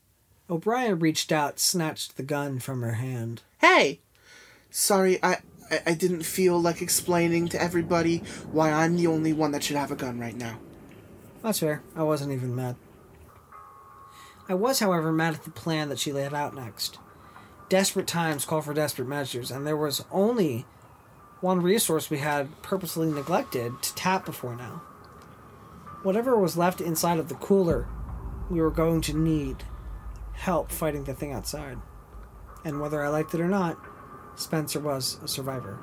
O'Brien 0.49 0.99
reached 1.01 1.33
out, 1.33 1.59
snatched 1.59 2.17
the 2.17 2.23
gun 2.23 2.61
from 2.61 2.83
her 2.83 2.93
hand. 2.93 3.43
Hey! 3.61 4.01
Sorry, 4.71 5.19
I, 5.23 5.39
I, 5.71 5.81
I 5.87 5.95
didn't 5.95 6.23
feel 6.23 6.61
like 6.61 6.81
explaining 6.81 7.49
to 7.49 7.61
everybody 7.61 8.19
why 8.53 8.71
I'm 8.71 8.97
the 8.97 9.09
only 9.09 9.33
one 9.33 9.51
that 9.53 9.65
should 9.65 9.77
have 9.77 9.91
a 9.91 9.97
gun 9.97 10.21
right 10.21 10.37
now. 10.37 10.59
That's 11.43 11.59
fair. 11.59 11.83
I 11.97 12.05
wasn't 12.05 12.33
even 12.33 12.55
mad. 12.55 12.77
I 14.49 14.55
was, 14.55 14.79
however, 14.79 15.11
mad 15.11 15.35
at 15.35 15.45
the 15.45 15.51
plan 15.51 15.89
that 15.89 15.99
she 15.99 16.13
laid 16.13 16.33
out 16.33 16.55
next. 16.55 16.99
Desperate 17.69 18.07
times 18.07 18.45
call 18.45 18.63
for 18.63 18.73
desperate 18.73 19.09
measures, 19.09 19.51
and 19.51 19.67
there 19.67 19.77
was 19.77 20.05
only 20.13 20.65
one 21.41 21.61
resource 21.61 22.09
we 22.09 22.19
had 22.19 22.63
purposely 22.63 23.11
neglected 23.11 23.83
to 23.83 23.95
tap 23.97 24.25
before 24.25 24.55
now. 24.55 24.83
Whatever 26.05 26.37
was 26.37 26.57
left 26.57 26.81
inside 26.81 27.19
of 27.19 27.29
the 27.29 27.35
cooler, 27.35 27.89
we 28.49 28.61
were 28.61 28.71
going 28.71 29.01
to 29.03 29.17
need 29.17 29.65
help 30.37 30.71
fighting 30.71 31.05
the 31.05 31.15
thing 31.15 31.33
outside. 31.33 31.79
And 32.65 32.81
whether 32.81 33.03
I 33.03 33.09
liked 33.09 33.35
it 33.35 33.41
or 33.41 33.49
not, 33.49 33.79
Spencer 34.37 34.81
was 34.81 35.19
a 35.23 35.29
survivor. 35.29 35.79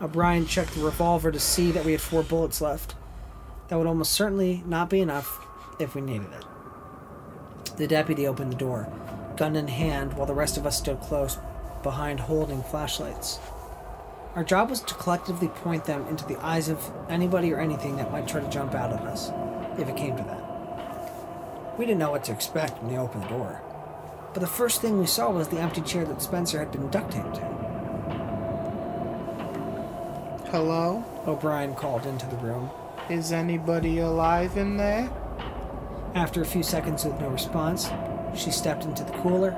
O'Brien 0.00 0.46
checked 0.46 0.74
the 0.74 0.84
revolver 0.84 1.30
to 1.30 1.40
see 1.40 1.70
that 1.72 1.84
we 1.84 1.92
had 1.92 2.00
four 2.00 2.22
bullets 2.22 2.60
left. 2.60 2.94
That 3.68 3.76
would 3.76 3.86
almost 3.86 4.12
certainly 4.12 4.62
not 4.66 4.88
be 4.88 5.00
enough 5.00 5.44
if 5.78 5.94
we 5.94 6.00
needed 6.00 6.28
it. 6.32 7.76
The 7.76 7.86
deputy 7.86 8.26
opened 8.26 8.52
the 8.52 8.56
door, 8.56 8.90
gun 9.36 9.56
in 9.56 9.68
hand, 9.68 10.14
while 10.14 10.26
the 10.26 10.34
rest 10.34 10.56
of 10.56 10.66
us 10.66 10.78
stood 10.78 11.00
close 11.00 11.38
behind 11.82 12.20
holding 12.20 12.62
flashlights. 12.62 13.38
Our 14.34 14.44
job 14.44 14.70
was 14.70 14.80
to 14.82 14.94
collectively 14.94 15.48
point 15.48 15.84
them 15.84 16.06
into 16.06 16.24
the 16.24 16.38
eyes 16.44 16.68
of 16.68 16.80
anybody 17.08 17.52
or 17.52 17.60
anything 17.60 17.96
that 17.96 18.12
might 18.12 18.28
try 18.28 18.40
to 18.40 18.50
jump 18.50 18.74
out 18.74 18.92
at 18.92 19.00
us, 19.00 19.30
if 19.78 19.88
it 19.88 19.96
came 19.96 20.16
to 20.16 20.22
that. 20.22 20.47
We 21.78 21.86
didn't 21.86 22.00
know 22.00 22.10
what 22.10 22.24
to 22.24 22.32
expect 22.32 22.82
when 22.82 22.92
they 22.92 22.98
opened 22.98 23.22
the 23.22 23.28
door, 23.28 23.62
but 24.34 24.40
the 24.40 24.48
first 24.48 24.80
thing 24.80 24.98
we 24.98 25.06
saw 25.06 25.30
was 25.30 25.46
the 25.46 25.60
empty 25.60 25.80
chair 25.80 26.04
that 26.06 26.20
Spencer 26.20 26.58
had 26.58 26.72
been 26.72 26.90
duct 26.90 27.12
taped 27.12 27.36
to. 27.36 27.40
Hello? 30.50 31.04
O'Brien 31.24 31.76
called 31.76 32.04
into 32.04 32.26
the 32.26 32.36
room. 32.38 32.68
Is 33.08 33.30
anybody 33.30 33.98
alive 33.98 34.56
in 34.56 34.76
there? 34.76 35.08
After 36.16 36.42
a 36.42 36.46
few 36.46 36.64
seconds 36.64 37.04
with 37.04 37.20
no 37.20 37.28
response, 37.28 37.88
she 38.34 38.50
stepped 38.50 38.84
into 38.84 39.04
the 39.04 39.12
cooler, 39.12 39.50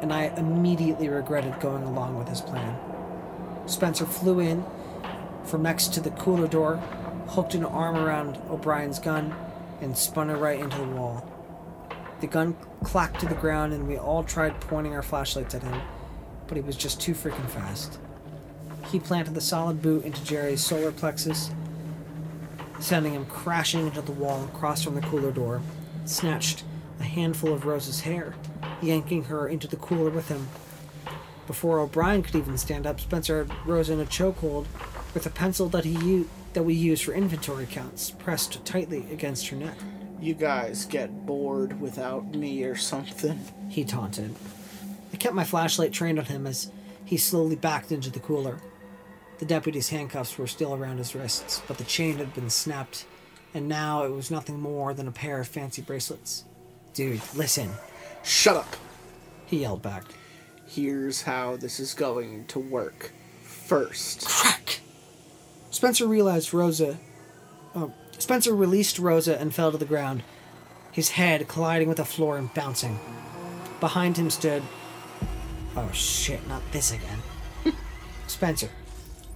and 0.00 0.12
I 0.12 0.26
immediately 0.36 1.08
regretted 1.08 1.58
going 1.58 1.82
along 1.82 2.16
with 2.16 2.28
his 2.28 2.40
plan. 2.40 2.78
Spencer 3.66 4.06
flew 4.06 4.38
in 4.38 4.64
from 5.42 5.62
next 5.62 5.92
to 5.94 6.00
the 6.00 6.10
cooler 6.10 6.46
door, 6.46 6.76
hooked 7.26 7.54
an 7.54 7.64
arm 7.64 7.96
around 7.96 8.38
O'Brien's 8.48 9.00
gun, 9.00 9.34
and 9.80 9.98
spun 9.98 10.30
it 10.30 10.34
right 10.34 10.60
into 10.60 10.78
the 10.78 10.84
wall. 10.84 11.28
The 12.20 12.26
gun 12.26 12.56
clacked 12.82 13.20
to 13.20 13.26
the 13.26 13.34
ground, 13.34 13.72
and 13.72 13.86
we 13.86 13.96
all 13.96 14.24
tried 14.24 14.60
pointing 14.60 14.94
our 14.94 15.02
flashlights 15.02 15.54
at 15.54 15.62
him, 15.62 15.80
but 16.46 16.56
he 16.56 16.62
was 16.62 16.76
just 16.76 17.00
too 17.00 17.12
freaking 17.12 17.48
fast. 17.48 17.98
He 18.90 18.98
planted 18.98 19.34
the 19.34 19.40
solid 19.40 19.82
boot 19.82 20.04
into 20.04 20.24
Jerry's 20.24 20.64
solar 20.64 20.90
plexus, 20.90 21.50
sending 22.80 23.14
him 23.14 23.26
crashing 23.26 23.86
into 23.86 24.00
the 24.00 24.12
wall 24.12 24.44
across 24.44 24.82
from 24.82 24.94
the 24.94 25.00
cooler 25.02 25.30
door, 25.30 25.60
snatched 26.06 26.64
a 26.98 27.04
handful 27.04 27.52
of 27.52 27.66
Rose's 27.66 28.00
hair, 28.00 28.34
yanking 28.82 29.24
her 29.24 29.46
into 29.48 29.68
the 29.68 29.76
cooler 29.76 30.10
with 30.10 30.28
him. 30.28 30.48
Before 31.46 31.78
O'Brien 31.78 32.22
could 32.22 32.36
even 32.36 32.58
stand 32.58 32.86
up, 32.86 33.00
Spencer 33.00 33.44
had 33.44 33.66
Rose 33.66 33.90
in 33.90 34.00
a 34.00 34.04
chokehold 34.04 34.66
with 35.14 35.24
a 35.24 35.30
pencil 35.30 35.68
that 35.70 35.84
he 35.84 35.92
u- 35.92 36.28
that 36.52 36.62
we 36.64 36.74
use 36.74 37.00
for 37.00 37.12
inventory 37.12 37.66
counts 37.66 38.10
pressed 38.10 38.64
tightly 38.64 39.06
against 39.12 39.48
her 39.48 39.56
neck. 39.56 39.76
You 40.20 40.34
guys 40.34 40.84
get 40.84 41.26
bored 41.26 41.80
without 41.80 42.34
me 42.34 42.64
or 42.64 42.74
something? 42.76 43.38
He 43.68 43.84
taunted. 43.84 44.34
I 45.12 45.16
kept 45.16 45.34
my 45.34 45.44
flashlight 45.44 45.92
trained 45.92 46.18
on 46.18 46.24
him 46.24 46.46
as 46.46 46.70
he 47.04 47.16
slowly 47.16 47.56
backed 47.56 47.92
into 47.92 48.10
the 48.10 48.18
cooler. 48.20 48.60
The 49.38 49.46
deputy's 49.46 49.88
handcuffs 49.90 50.36
were 50.36 50.48
still 50.48 50.74
around 50.74 50.98
his 50.98 51.14
wrists, 51.14 51.62
but 51.68 51.78
the 51.78 51.84
chain 51.84 52.16
had 52.18 52.34
been 52.34 52.50
snapped, 52.50 53.06
and 53.54 53.68
now 53.68 54.04
it 54.04 54.10
was 54.10 54.30
nothing 54.30 54.58
more 54.60 54.92
than 54.92 55.06
a 55.06 55.12
pair 55.12 55.40
of 55.40 55.46
fancy 55.46 55.82
bracelets. 55.82 56.44
Dude, 56.94 57.22
listen, 57.34 57.70
Shut 58.24 58.56
up! 58.56 58.76
he 59.46 59.60
yelled 59.60 59.82
back. 59.82 60.04
Here's 60.66 61.22
how 61.22 61.56
this 61.56 61.78
is 61.80 61.94
going 61.94 62.44
to 62.46 62.58
work. 62.58 63.12
First, 63.42 64.26
Crack! 64.26 64.80
Spencer 65.70 66.06
realized 66.06 66.52
Rosa. 66.52 66.98
Oh, 67.74 67.92
Spencer 68.18 68.54
released 68.54 68.98
Rosa 68.98 69.40
and 69.40 69.54
fell 69.54 69.70
to 69.70 69.78
the 69.78 69.84
ground, 69.84 70.22
his 70.90 71.10
head 71.10 71.48
colliding 71.48 71.88
with 71.88 71.98
the 71.98 72.04
floor 72.04 72.36
and 72.36 72.52
bouncing. 72.52 72.98
Behind 73.80 74.16
him 74.16 74.30
stood. 74.30 74.62
Oh 75.76 75.90
shit, 75.92 76.46
not 76.48 76.62
this 76.72 76.92
again. 76.92 77.22
Spencer, 78.26 78.70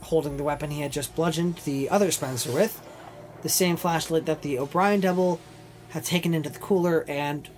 holding 0.00 0.36
the 0.36 0.42
weapon 0.42 0.70
he 0.70 0.80
had 0.80 0.92
just 0.92 1.14
bludgeoned 1.14 1.56
the 1.59 1.88
other 1.88 2.10
Spencer 2.10 2.52
with, 2.52 2.82
the 3.42 3.48
same 3.48 3.76
flashlight 3.76 4.26
that 4.26 4.42
the 4.42 4.59
O'Brien 4.59 5.00
double 5.00 5.40
had 5.90 6.04
taken 6.04 6.34
into 6.34 6.50
the 6.50 6.59
cooler, 6.59 7.04
and 7.06 7.48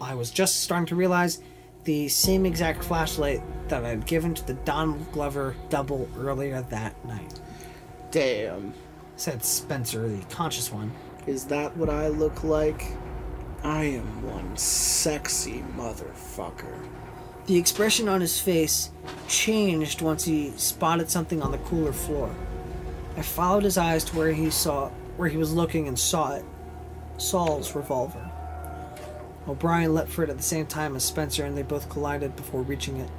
I 0.00 0.14
was 0.14 0.30
just 0.30 0.60
starting 0.60 0.86
to 0.86 0.96
realize 0.96 1.42
the 1.84 2.08
same 2.08 2.46
exact 2.46 2.84
flashlight 2.84 3.42
that 3.68 3.84
I 3.84 3.88
had 3.88 4.06
given 4.06 4.34
to 4.34 4.46
the 4.46 4.54
Donald 4.54 5.12
Glover 5.12 5.56
double 5.68 6.08
earlier 6.18 6.62
that 6.62 7.04
night, 7.04 7.40
damn. 8.10 8.72
Said 9.20 9.44
Spencer, 9.44 10.08
the 10.08 10.24
conscious 10.34 10.72
one. 10.72 10.90
Is 11.26 11.44
that 11.44 11.76
what 11.76 11.90
I 11.90 12.08
look 12.08 12.42
like? 12.42 12.86
I 13.62 13.84
am 13.84 14.22
one 14.26 14.56
sexy 14.56 15.62
motherfucker. 15.76 16.86
The 17.44 17.58
expression 17.58 18.08
on 18.08 18.22
his 18.22 18.40
face 18.40 18.90
changed 19.28 20.00
once 20.00 20.24
he 20.24 20.52
spotted 20.52 21.10
something 21.10 21.42
on 21.42 21.52
the 21.52 21.58
cooler 21.58 21.92
floor. 21.92 22.34
I 23.18 23.20
followed 23.20 23.64
his 23.64 23.76
eyes 23.76 24.04
to 24.04 24.16
where 24.16 24.32
he 24.32 24.48
saw 24.48 24.88
where 25.18 25.28
he 25.28 25.36
was 25.36 25.52
looking 25.52 25.86
and 25.86 25.98
saw 25.98 26.36
it. 26.36 26.44
Saul's 27.18 27.74
revolver. 27.74 28.30
O'Brien 29.46 29.92
leapt 29.92 30.08
for 30.08 30.24
it 30.24 30.30
at 30.30 30.38
the 30.38 30.42
same 30.42 30.66
time 30.66 30.96
as 30.96 31.04
Spencer 31.04 31.44
and 31.44 31.58
they 31.58 31.62
both 31.62 31.90
collided 31.90 32.36
before 32.36 32.62
reaching 32.62 32.96
it. 32.96 33.10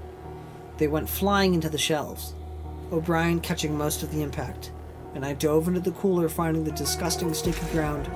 They 0.78 0.88
went 0.88 1.10
flying 1.10 1.54
into 1.54 1.70
the 1.70 1.78
shelves, 1.78 2.34
O'Brien 2.92 3.40
catching 3.40 3.78
most 3.78 4.02
of 4.02 4.12
the 4.12 4.24
impact, 4.24 4.72
and 5.14 5.26
I 5.26 5.34
dove 5.34 5.68
into 5.68 5.80
the 5.80 5.92
cooler 5.92 6.30
finding 6.30 6.64
the 6.64 6.72
disgusting 6.72 7.34
sticky 7.34 7.66
ground 7.72 8.10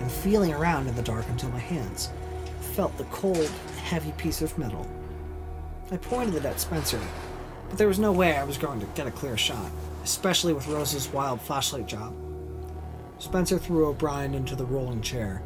and 0.00 0.10
feeling 0.10 0.52
around 0.52 0.88
in 0.88 0.94
the 0.96 1.02
dark 1.02 1.26
until 1.28 1.50
my 1.50 1.58
hands 1.58 2.10
felt 2.74 2.96
the 2.96 3.04
cold, 3.04 3.50
heavy 3.82 4.12
piece 4.12 4.42
of 4.42 4.56
metal. 4.56 4.86
I 5.90 5.96
pointed 5.98 6.36
it 6.36 6.44
at 6.44 6.60
Spencer, 6.60 7.00
but 7.68 7.78
there 7.78 7.88
was 7.88 7.98
no 7.98 8.12
way 8.12 8.36
I 8.36 8.44
was 8.44 8.56
going 8.56 8.80
to 8.80 8.86
get 8.94 9.06
a 9.06 9.10
clear 9.10 9.36
shot, 9.36 9.70
especially 10.04 10.52
with 10.52 10.68
Rose's 10.68 11.08
wild 11.08 11.40
flashlight 11.40 11.86
job. 11.86 12.14
Spencer 13.18 13.58
threw 13.58 13.86
O'Brien 13.86 14.34
into 14.34 14.56
the 14.56 14.64
rolling 14.64 15.02
chair, 15.02 15.42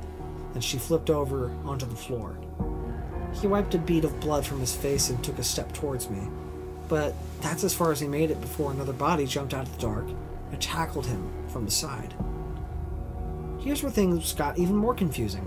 and 0.55 0.63
she 0.63 0.79
flipped 0.79 1.11
over 1.11 1.51
onto 1.65 1.85
the 1.85 1.97
floor. 1.97 2.39
He 3.41 3.49
wiped 3.49 3.75
a 3.75 3.79
bead 3.79 4.05
of 4.05 4.21
blood 4.21 4.47
from 4.47 4.61
his 4.61 4.75
face 4.75 5.11
and 5.11 5.23
took 5.23 5.39
a 5.39 5.45
step 5.45 5.73
towards 5.73 6.09
me, 6.09 6.29
but 6.89 7.13
that's 7.41 7.65
as 7.65 7.75
far 7.75 7.91
as 7.91 8.01
he 8.01 8.07
made 8.07 8.31
it 8.31 8.41
before 8.41 8.71
another 8.71 8.93
body 8.93 9.27
jumped 9.27 9.53
out 9.53 9.67
of 9.67 9.75
the 9.75 9.83
dark 9.83 10.07
and 10.57 10.63
tackled 10.63 11.05
him 11.05 11.31
from 11.49 11.67
the 11.67 11.71
side. 11.71 12.15
Here's 13.61 13.83
where 13.83 13.93
things 13.93 14.33
got 14.33 14.59
even 14.59 14.75
more 14.75 14.95
confusing. 14.95 15.47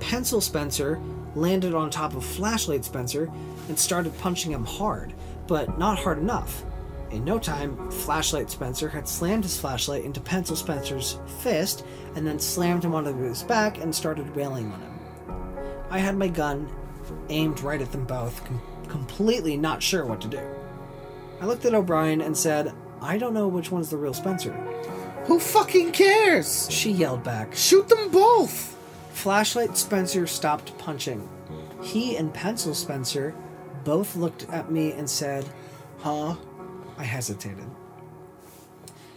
Pencil 0.00 0.40
Spencer 0.40 1.00
landed 1.34 1.74
on 1.74 1.88
top 1.88 2.14
of 2.14 2.24
Flashlight 2.24 2.84
Spencer 2.84 3.30
and 3.68 3.78
started 3.78 4.16
punching 4.18 4.52
him 4.52 4.66
hard, 4.66 5.14
but 5.46 5.78
not 5.78 5.98
hard 5.98 6.18
enough. 6.18 6.62
In 7.10 7.24
no 7.24 7.38
time, 7.38 7.90
Flashlight 7.90 8.50
Spencer 8.50 8.88
had 8.88 9.08
slammed 9.08 9.44
his 9.44 9.58
flashlight 9.58 10.04
into 10.04 10.20
Pencil 10.20 10.56
Spencer's 10.56 11.18
fist 11.38 11.86
and 12.14 12.26
then 12.26 12.38
slammed 12.38 12.84
him 12.84 12.94
onto 12.94 13.16
his 13.16 13.42
back 13.44 13.78
and 13.78 13.94
started 13.94 14.36
wailing 14.36 14.70
on 14.72 14.80
him. 14.80 14.98
I 15.90 15.98
had 15.98 16.16
my 16.16 16.28
gun 16.28 16.68
aimed 17.30 17.60
right 17.60 17.80
at 17.80 17.92
them 17.92 18.04
both, 18.04 18.44
com- 18.44 18.60
completely 18.88 19.56
not 19.56 19.82
sure 19.82 20.04
what 20.04 20.20
to 20.20 20.28
do. 20.28 20.42
I 21.40 21.46
looked 21.46 21.64
at 21.64 21.74
O'Brien 21.74 22.20
and 22.20 22.36
said, 22.36 22.74
I 23.04 23.18
don't 23.18 23.34
know 23.34 23.48
which 23.48 23.70
one's 23.70 23.90
the 23.90 23.98
real 23.98 24.14
Spencer. 24.14 24.52
Who 25.26 25.38
fucking 25.38 25.92
cares? 25.92 26.70
She 26.70 26.90
yelled 26.90 27.22
back. 27.22 27.54
Shoot 27.54 27.88
them 27.88 28.10
both! 28.10 28.78
Flashlight 29.12 29.76
Spencer 29.76 30.26
stopped 30.26 30.76
punching. 30.78 31.28
He 31.82 32.16
and 32.16 32.32
Pencil 32.32 32.74
Spencer 32.74 33.34
both 33.84 34.16
looked 34.16 34.48
at 34.48 34.70
me 34.70 34.92
and 34.92 35.08
said, 35.08 35.44
Huh? 35.98 36.36
I 36.96 37.04
hesitated. 37.04 37.70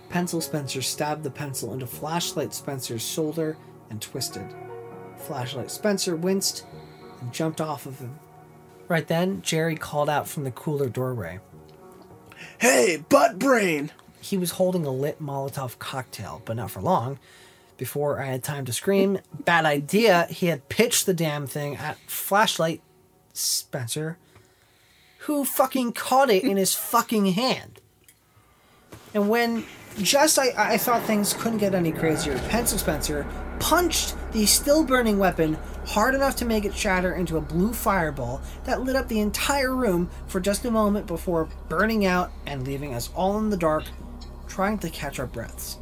Pencil 0.09 0.41
Spencer 0.41 0.81
stabbed 0.81 1.23
the 1.23 1.31
pencil 1.31 1.71
into 1.71 1.87
Flashlight 1.87 2.53
Spencer's 2.53 3.01
shoulder 3.01 3.55
and 3.89 4.01
twisted. 4.01 4.53
Flashlight 5.15 5.71
Spencer 5.71 6.17
winced 6.17 6.65
and 7.21 7.31
jumped 7.31 7.61
off 7.61 7.85
of 7.85 7.99
him. 7.99 8.19
Right 8.89 9.07
then, 9.07 9.41
Jerry 9.41 9.77
called 9.77 10.09
out 10.09 10.27
from 10.27 10.43
the 10.43 10.51
cooler 10.51 10.89
doorway. 10.89 11.39
Hey, 12.59 13.03
butt 13.09 13.39
brain! 13.39 13.91
He 14.19 14.37
was 14.37 14.51
holding 14.51 14.85
a 14.85 14.91
lit 14.91 15.21
Molotov 15.21 15.79
cocktail, 15.79 16.41
but 16.45 16.57
not 16.57 16.71
for 16.71 16.81
long. 16.81 17.19
Before 17.77 18.19
I 18.19 18.25
had 18.25 18.43
time 18.43 18.65
to 18.65 18.73
scream, 18.73 19.19
bad 19.45 19.65
idea, 19.65 20.25
he 20.29 20.47
had 20.47 20.67
pitched 20.67 21.05
the 21.05 21.13
damn 21.13 21.45
thing 21.45 21.75
at 21.75 21.97
Flashlight 22.07 22.81
Spencer, 23.33 24.17
who 25.19 25.45
fucking 25.45 25.93
caught 25.93 26.29
it 26.29 26.43
in 26.43 26.57
his 26.57 26.73
fucking 26.73 27.27
hand. 27.27 27.79
And 29.13 29.29
when 29.29 29.65
just 30.01 30.39
I, 30.39 30.49
I 30.57 30.77
thought 30.77 31.03
things 31.03 31.33
couldn't 31.33 31.59
get 31.59 31.75
any 31.75 31.91
crazier, 31.91 32.37
Pencil 32.49 32.77
Spencer 32.77 33.25
punched 33.59 34.15
the 34.31 34.45
still 34.45 34.83
burning 34.83 35.17
weapon 35.17 35.57
hard 35.85 36.13
enough 36.13 36.35
to 36.35 36.45
make 36.45 36.65
it 36.65 36.75
shatter 36.75 37.13
into 37.13 37.37
a 37.37 37.41
blue 37.41 37.73
fireball 37.73 38.41
that 38.65 38.81
lit 38.81 38.95
up 38.95 39.07
the 39.07 39.19
entire 39.19 39.73
room 39.73 40.09
for 40.27 40.39
just 40.39 40.65
a 40.65 40.71
moment 40.71 41.07
before 41.07 41.49
burning 41.69 42.05
out 42.05 42.31
and 42.45 42.67
leaving 42.67 42.93
us 42.93 43.09
all 43.15 43.37
in 43.39 43.49
the 43.49 43.57
dark, 43.57 43.85
trying 44.47 44.77
to 44.77 44.89
catch 44.89 45.19
our 45.19 45.25
breaths. 45.25 45.77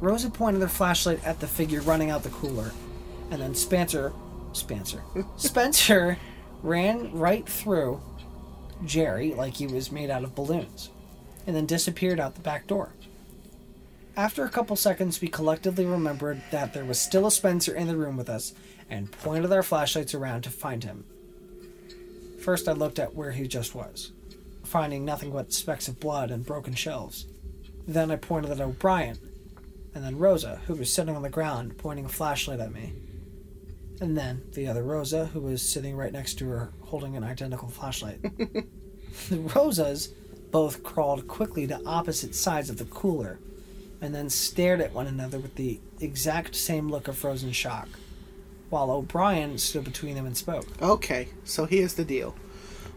Rosa 0.00 0.28
pointed 0.28 0.60
her 0.60 0.68
flashlight 0.68 1.24
at 1.24 1.40
the 1.40 1.46
figure 1.46 1.80
running 1.82 2.10
out 2.10 2.24
the 2.24 2.30
cooler, 2.30 2.72
and 3.30 3.40
then 3.40 3.54
Spencer, 3.54 4.12
Spencer, 4.52 5.02
Spencer 5.36 6.18
ran 6.62 7.12
right 7.12 7.48
through 7.48 8.02
Jerry 8.84 9.32
like 9.32 9.54
he 9.54 9.66
was 9.66 9.92
made 9.92 10.10
out 10.10 10.24
of 10.24 10.34
balloons, 10.34 10.90
and 11.46 11.54
then 11.54 11.66
disappeared 11.66 12.18
out 12.18 12.34
the 12.34 12.40
back 12.40 12.66
door. 12.66 12.90
After 14.16 14.44
a 14.44 14.50
couple 14.50 14.76
seconds, 14.76 15.20
we 15.20 15.26
collectively 15.26 15.84
remembered 15.84 16.40
that 16.52 16.72
there 16.72 16.84
was 16.84 17.00
still 17.00 17.26
a 17.26 17.32
Spencer 17.32 17.74
in 17.74 17.88
the 17.88 17.96
room 17.96 18.16
with 18.16 18.28
us 18.28 18.52
and 18.88 19.10
pointed 19.10 19.52
our 19.52 19.64
flashlights 19.64 20.14
around 20.14 20.42
to 20.42 20.50
find 20.50 20.84
him. 20.84 21.04
First, 22.40 22.68
I 22.68 22.72
looked 22.72 23.00
at 23.00 23.16
where 23.16 23.32
he 23.32 23.48
just 23.48 23.74
was, 23.74 24.12
finding 24.62 25.04
nothing 25.04 25.32
but 25.32 25.52
specks 25.52 25.88
of 25.88 25.98
blood 25.98 26.30
and 26.30 26.46
broken 26.46 26.74
shelves. 26.74 27.26
Then 27.88 28.12
I 28.12 28.16
pointed 28.16 28.52
at 28.52 28.60
O'Brien, 28.60 29.18
and 29.96 30.04
then 30.04 30.18
Rosa, 30.18 30.60
who 30.66 30.74
was 30.74 30.92
sitting 30.92 31.16
on 31.16 31.22
the 31.22 31.28
ground 31.28 31.76
pointing 31.76 32.04
a 32.04 32.08
flashlight 32.08 32.60
at 32.60 32.72
me. 32.72 32.92
And 34.00 34.16
then 34.16 34.42
the 34.52 34.68
other 34.68 34.84
Rosa, 34.84 35.26
who 35.26 35.40
was 35.40 35.60
sitting 35.60 35.96
right 35.96 36.12
next 36.12 36.34
to 36.34 36.48
her 36.50 36.72
holding 36.82 37.16
an 37.16 37.24
identical 37.24 37.68
flashlight. 37.68 38.22
the 39.28 39.40
Rosas 39.56 40.08
both 40.52 40.84
crawled 40.84 41.26
quickly 41.26 41.66
to 41.66 41.80
opposite 41.84 42.34
sides 42.36 42.70
of 42.70 42.78
the 42.78 42.84
cooler 42.84 43.40
and 44.00 44.14
then 44.14 44.28
stared 44.28 44.80
at 44.80 44.92
one 44.92 45.06
another 45.06 45.38
with 45.38 45.54
the 45.54 45.80
exact 46.00 46.54
same 46.54 46.90
look 46.90 47.08
of 47.08 47.16
frozen 47.16 47.52
shock, 47.52 47.88
while 48.70 48.90
O'Brien 48.90 49.58
stood 49.58 49.84
between 49.84 50.14
them 50.14 50.26
and 50.26 50.36
spoke. 50.36 50.66
Okay, 50.82 51.28
so 51.44 51.64
here's 51.64 51.94
the 51.94 52.04
deal. 52.04 52.34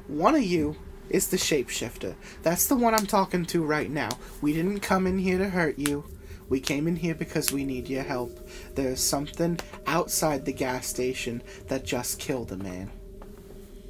One 0.08 0.36
of 0.36 0.44
you 0.44 0.76
is 1.10 1.28
the 1.28 1.38
shapeshifter. 1.38 2.16
That's 2.44 2.68
the 2.68 2.76
one 2.76 2.94
I'm 2.94 3.06
talking 3.06 3.46
to 3.46 3.64
right 3.64 3.90
now. 3.90 4.10
We 4.42 4.54
didn't 4.54 4.82
come 4.82 5.08
in 5.08 5.20
here 5.20 5.38
to 5.38 5.50
hurt 5.50 5.78
you. 5.78 6.04
We 6.50 6.60
came 6.60 6.88
in 6.88 6.96
here 6.96 7.16
because 7.16 7.52
we 7.52 7.66
need 7.66 7.90
your 7.90 8.04
help. 8.04 8.48
There's 8.76 9.02
something 9.02 9.60
outside 9.86 10.46
the 10.46 10.54
gas 10.54 10.88
station 10.88 11.44
that 11.68 11.86
just 11.86 12.20
killed 12.20 12.52
a 12.52 12.58
man. 12.58 12.90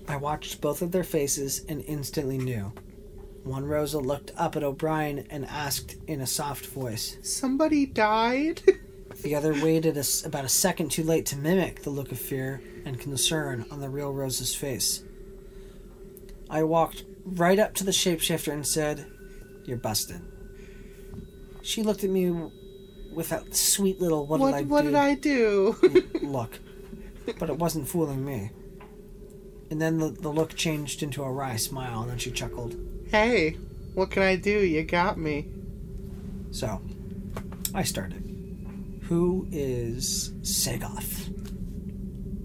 I 0.08 0.18
watched 0.18 0.62
both 0.62 0.82
of 0.82 0.92
their 0.92 1.04
faces 1.04 1.66
and 1.68 1.84
instantly 1.86 2.38
knew. 2.38 2.72
One 3.44 3.66
Rosa 3.66 4.00
looked 4.00 4.32
up 4.36 4.56
at 4.56 4.64
O'Brien 4.64 5.26
and 5.30 5.46
asked 5.46 5.96
in 6.08 6.22
a 6.22 6.28
soft 6.28 6.66
voice. 6.66 7.18
Somebody 7.22 7.86
died? 7.86 8.62
The 9.24 9.34
other 9.34 9.54
waited 9.54 9.98
a 9.98 10.04
about 10.26 10.46
a 10.46 10.50
second 10.50 10.92
too 10.92 11.04
late 11.04 11.26
to 11.28 11.38
mimic 11.38 11.82
the 11.82 11.90
look 11.90 12.12
of 12.12 12.20
fear 12.20 12.62
and 12.86 13.00
concern 13.00 13.66
on 13.72 13.82
the 13.82 13.90
real 13.90 14.14
Rosa's 14.14 14.54
face. 14.54 15.04
I 16.50 16.64
walked 16.64 17.04
right 17.26 17.58
up 17.58 17.74
to 17.76 17.84
the 17.84 17.92
shapeshifter 17.92 18.54
and 18.54 18.66
said, 18.66 19.08
You're 19.66 19.78
busted. 19.78 20.22
She 21.64 21.84
looked 21.84 22.04
at 22.04 22.10
me 22.10 22.32
with 23.12 23.30
that 23.30 23.56
sweet 23.56 24.00
little 24.00 24.28
what, 24.28 24.40
what 24.40 24.52
did 24.52 24.58
I 24.58 24.62
what 24.64 24.82
do 24.82 24.88
did 24.90 24.96
I 24.96 25.16
do? 25.16 25.76
look. 26.22 26.60
But 27.40 27.50
it 27.50 27.58
wasn't 27.58 27.88
fooling 27.88 28.24
me. 28.24 28.52
And 29.70 29.82
then 29.82 29.98
the, 29.98 30.10
the 30.10 30.30
look 30.30 30.56
changed 30.56 31.04
into 31.04 31.24
a 31.24 31.32
wry 31.32 31.58
smile, 31.58 32.02
and 32.02 32.12
then 32.12 32.18
she 32.18 32.32
chuckled. 32.32 32.78
Hey, 33.10 33.58
what 33.94 34.12
can 34.12 34.24
I 34.24 34.36
do? 34.36 34.60
You 34.60 34.84
got 34.84 35.18
me. 35.18 35.48
So, 36.52 36.82
I 37.74 37.84
started. 37.84 38.24
Who 39.04 39.48
is 39.52 40.34
Sagoth? 40.42 41.34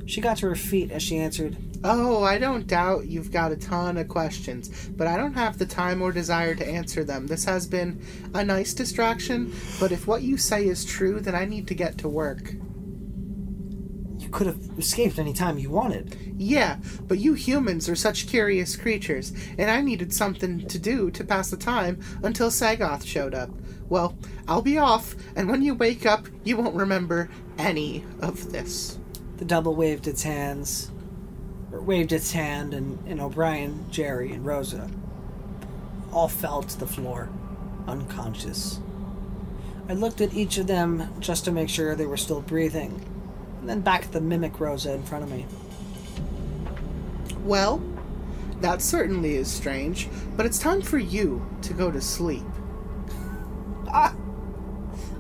She 0.09 0.21
got 0.21 0.39
to 0.39 0.49
her 0.49 0.55
feet 0.55 0.91
as 0.91 1.03
she 1.03 1.19
answered, 1.19 1.57
Oh, 1.85 2.23
I 2.23 2.39
don't 2.39 2.67
doubt 2.67 3.07
you've 3.07 3.33
got 3.33 3.51
a 3.51 3.57
ton 3.57 3.97
of 3.97 4.07
questions, 4.07 4.89
but 4.91 5.09
I 5.09 5.17
don't 5.17 5.35
have 5.35 5.59
the 5.59 5.67
time 5.67 6.01
or 6.01 6.13
desire 6.13 6.55
to 6.55 6.67
answer 6.67 7.03
them. 7.03 7.27
This 7.27 7.45
has 7.47 7.67
been 7.67 8.01
a 8.35 8.45
nice 8.45 8.73
distraction, 8.73 9.53
but 9.81 9.91
if 9.91 10.07
what 10.07 10.23
you 10.23 10.37
say 10.37 10.69
is 10.69 10.85
true, 10.85 11.19
then 11.19 11.35
I 11.35 11.45
need 11.45 11.67
to 11.69 11.75
get 11.75 11.99
to 11.99 12.09
work. 12.09 12.55
Could 14.33 14.47
have 14.49 14.59
escaped 14.79 15.19
any 15.19 15.33
time 15.33 15.59
you 15.59 15.71
wanted. 15.71 16.17
Yeah, 16.37 16.79
but 17.07 17.19
you 17.19 17.35
humans 17.35 17.89
are 17.89 17.95
such 17.95 18.27
curious 18.27 18.77
creatures, 18.77 19.33
and 19.59 19.71
I 19.71 19.81
needed 19.83 20.13
something 20.13 20.67
to 20.67 20.79
do 20.79 21.11
to 21.13 21.23
pass 21.23 21.51
the 21.51 21.57
time 21.57 22.01
until 22.23 22.51
Sagoth 22.51 23.05
showed 23.05 23.35
up. 23.35 23.51
Well, 23.89 24.17
I'll 24.49 24.63
be 24.63 24.79
off, 24.79 25.15
and 25.37 25.49
when 25.49 25.63
you 25.63 25.75
wake 25.75 26.07
up, 26.07 26.27
you 26.45 26.57
won't 26.57 26.75
remember 26.75 27.29
any 27.59 28.05
of 28.21 28.53
this. 28.53 28.99
The 29.37 29.45
double 29.45 29.75
waved 29.75 30.09
its 30.09 30.23
hands, 30.23 30.91
or 31.71 31.83
waved 31.83 32.13
its 32.13 32.33
hand, 32.33 32.73
and, 32.73 32.99
and 33.07 33.21
O'Brien, 33.21 33.85
Jerry, 33.91 34.33
and 34.33 34.47
Rosa 34.47 34.91
all 36.13 36.29
fell 36.29 36.63
to 36.63 36.79
the 36.79 36.87
floor, 36.87 37.29
unconscious. 37.87 38.81
I 39.89 39.95
looked 39.95 40.21
at 40.21 40.35
each 40.35 40.59
of 40.59 40.67
them 40.67 41.13
just 41.21 41.45
to 41.45 41.53
make 41.53 41.69
sure 41.69 41.95
they 41.95 42.07
were 42.07 42.17
still 42.17 42.41
breathing, 42.41 43.05
and 43.63 43.71
then 43.71 43.81
back 43.81 44.03
at 44.03 44.13
the 44.13 44.21
mimic 44.21 44.59
Rosa 44.59 44.93
in 44.93 45.05
front 45.05 45.23
of 45.23 45.31
me. 45.31 45.47
Well, 47.45 47.81
that 48.61 48.83
certainly 48.83 49.37
is 49.37 49.49
strange, 49.49 50.09
but 50.37 50.47
it's 50.47 50.59
time 50.59 50.83
for 50.83 50.99
you 50.99 51.47
to 51.63 51.73
go 51.73 51.91
to 51.91 52.01
sleep. 52.01 52.45
Ah! 53.95 54.17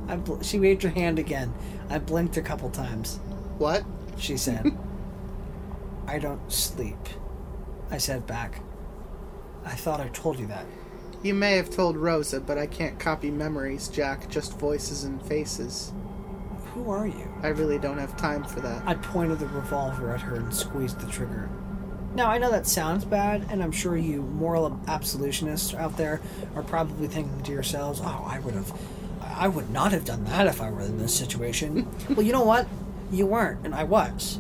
I 0.09 0.16
bl- 0.16 0.40
she 0.40 0.59
waved 0.59 0.82
her 0.82 0.89
hand 0.89 1.19
again. 1.19 1.52
I 1.89 1.98
blinked 1.98 2.36
a 2.36 2.43
couple 2.43 2.70
times. 2.70 3.19
What? 3.59 3.85
She 4.16 4.36
said, 4.36 4.77
I 6.06 6.19
don't 6.19 6.51
sleep. 6.51 6.97
I 7.90 7.98
said 7.98 8.27
back, 8.27 8.60
I 9.64 9.74
thought 9.77 10.01
I 10.01 10.09
told 10.09 10.39
you 10.39 10.47
that. 10.47 10.66
You 11.23 11.35
may 11.35 11.56
have 11.56 11.70
told 11.70 11.97
Rosa, 11.97 12.40
but 12.40 12.59
I 12.59 12.66
can't 12.66 12.98
copy 12.98 13.31
memories, 13.31 13.89
Jack, 13.89 14.28
just 14.28 14.59
voices 14.59 15.05
and 15.05 15.23
faces. 15.23 15.93
Who 16.74 16.90
are 16.90 17.07
you? 17.07 17.28
I 17.43 17.49
really 17.49 17.78
don't 17.78 17.99
have 17.99 18.16
time 18.16 18.44
for 18.44 18.61
that. 18.61 18.82
I 18.86 18.94
pointed 18.94 19.39
the 19.39 19.47
revolver 19.49 20.15
at 20.15 20.23
her 20.23 20.36
and 20.36 20.55
squeezed 20.55 21.01
the 21.01 21.11
trigger. 21.11 21.51
Now, 22.15 22.31
I 22.31 22.39
know 22.39 22.51
that 22.51 22.66
sounds 22.66 23.05
bad, 23.05 23.47
and 23.51 23.62
I'm 23.62 23.73
sure 23.73 23.97
you 23.97 24.23
moral 24.23 24.81
absolutionists 24.86 25.74
out 25.74 25.97
there 25.97 26.20
are 26.55 26.62
probably 26.62 27.09
thinking 27.09 27.43
to 27.43 27.53
yourselves, 27.53 28.01
oh, 28.03 28.24
I 28.27 28.39
would 28.40 28.55
have. 28.55 28.73
I 29.23 29.49
would 29.49 29.70
not 29.70 29.93
have 29.93 30.05
done 30.05 30.24
that 30.24 30.47
if 30.47 30.61
I 30.61 30.70
were 30.70 30.82
in 30.82 30.99
this 30.99 31.15
situation. 31.15 31.89
well, 32.11 32.23
you 32.23 32.32
know 32.32 32.44
what? 32.44 32.66
You 33.11 33.27
weren't, 33.27 33.65
and 33.65 33.74
I 33.74 33.85
was. 33.85 34.39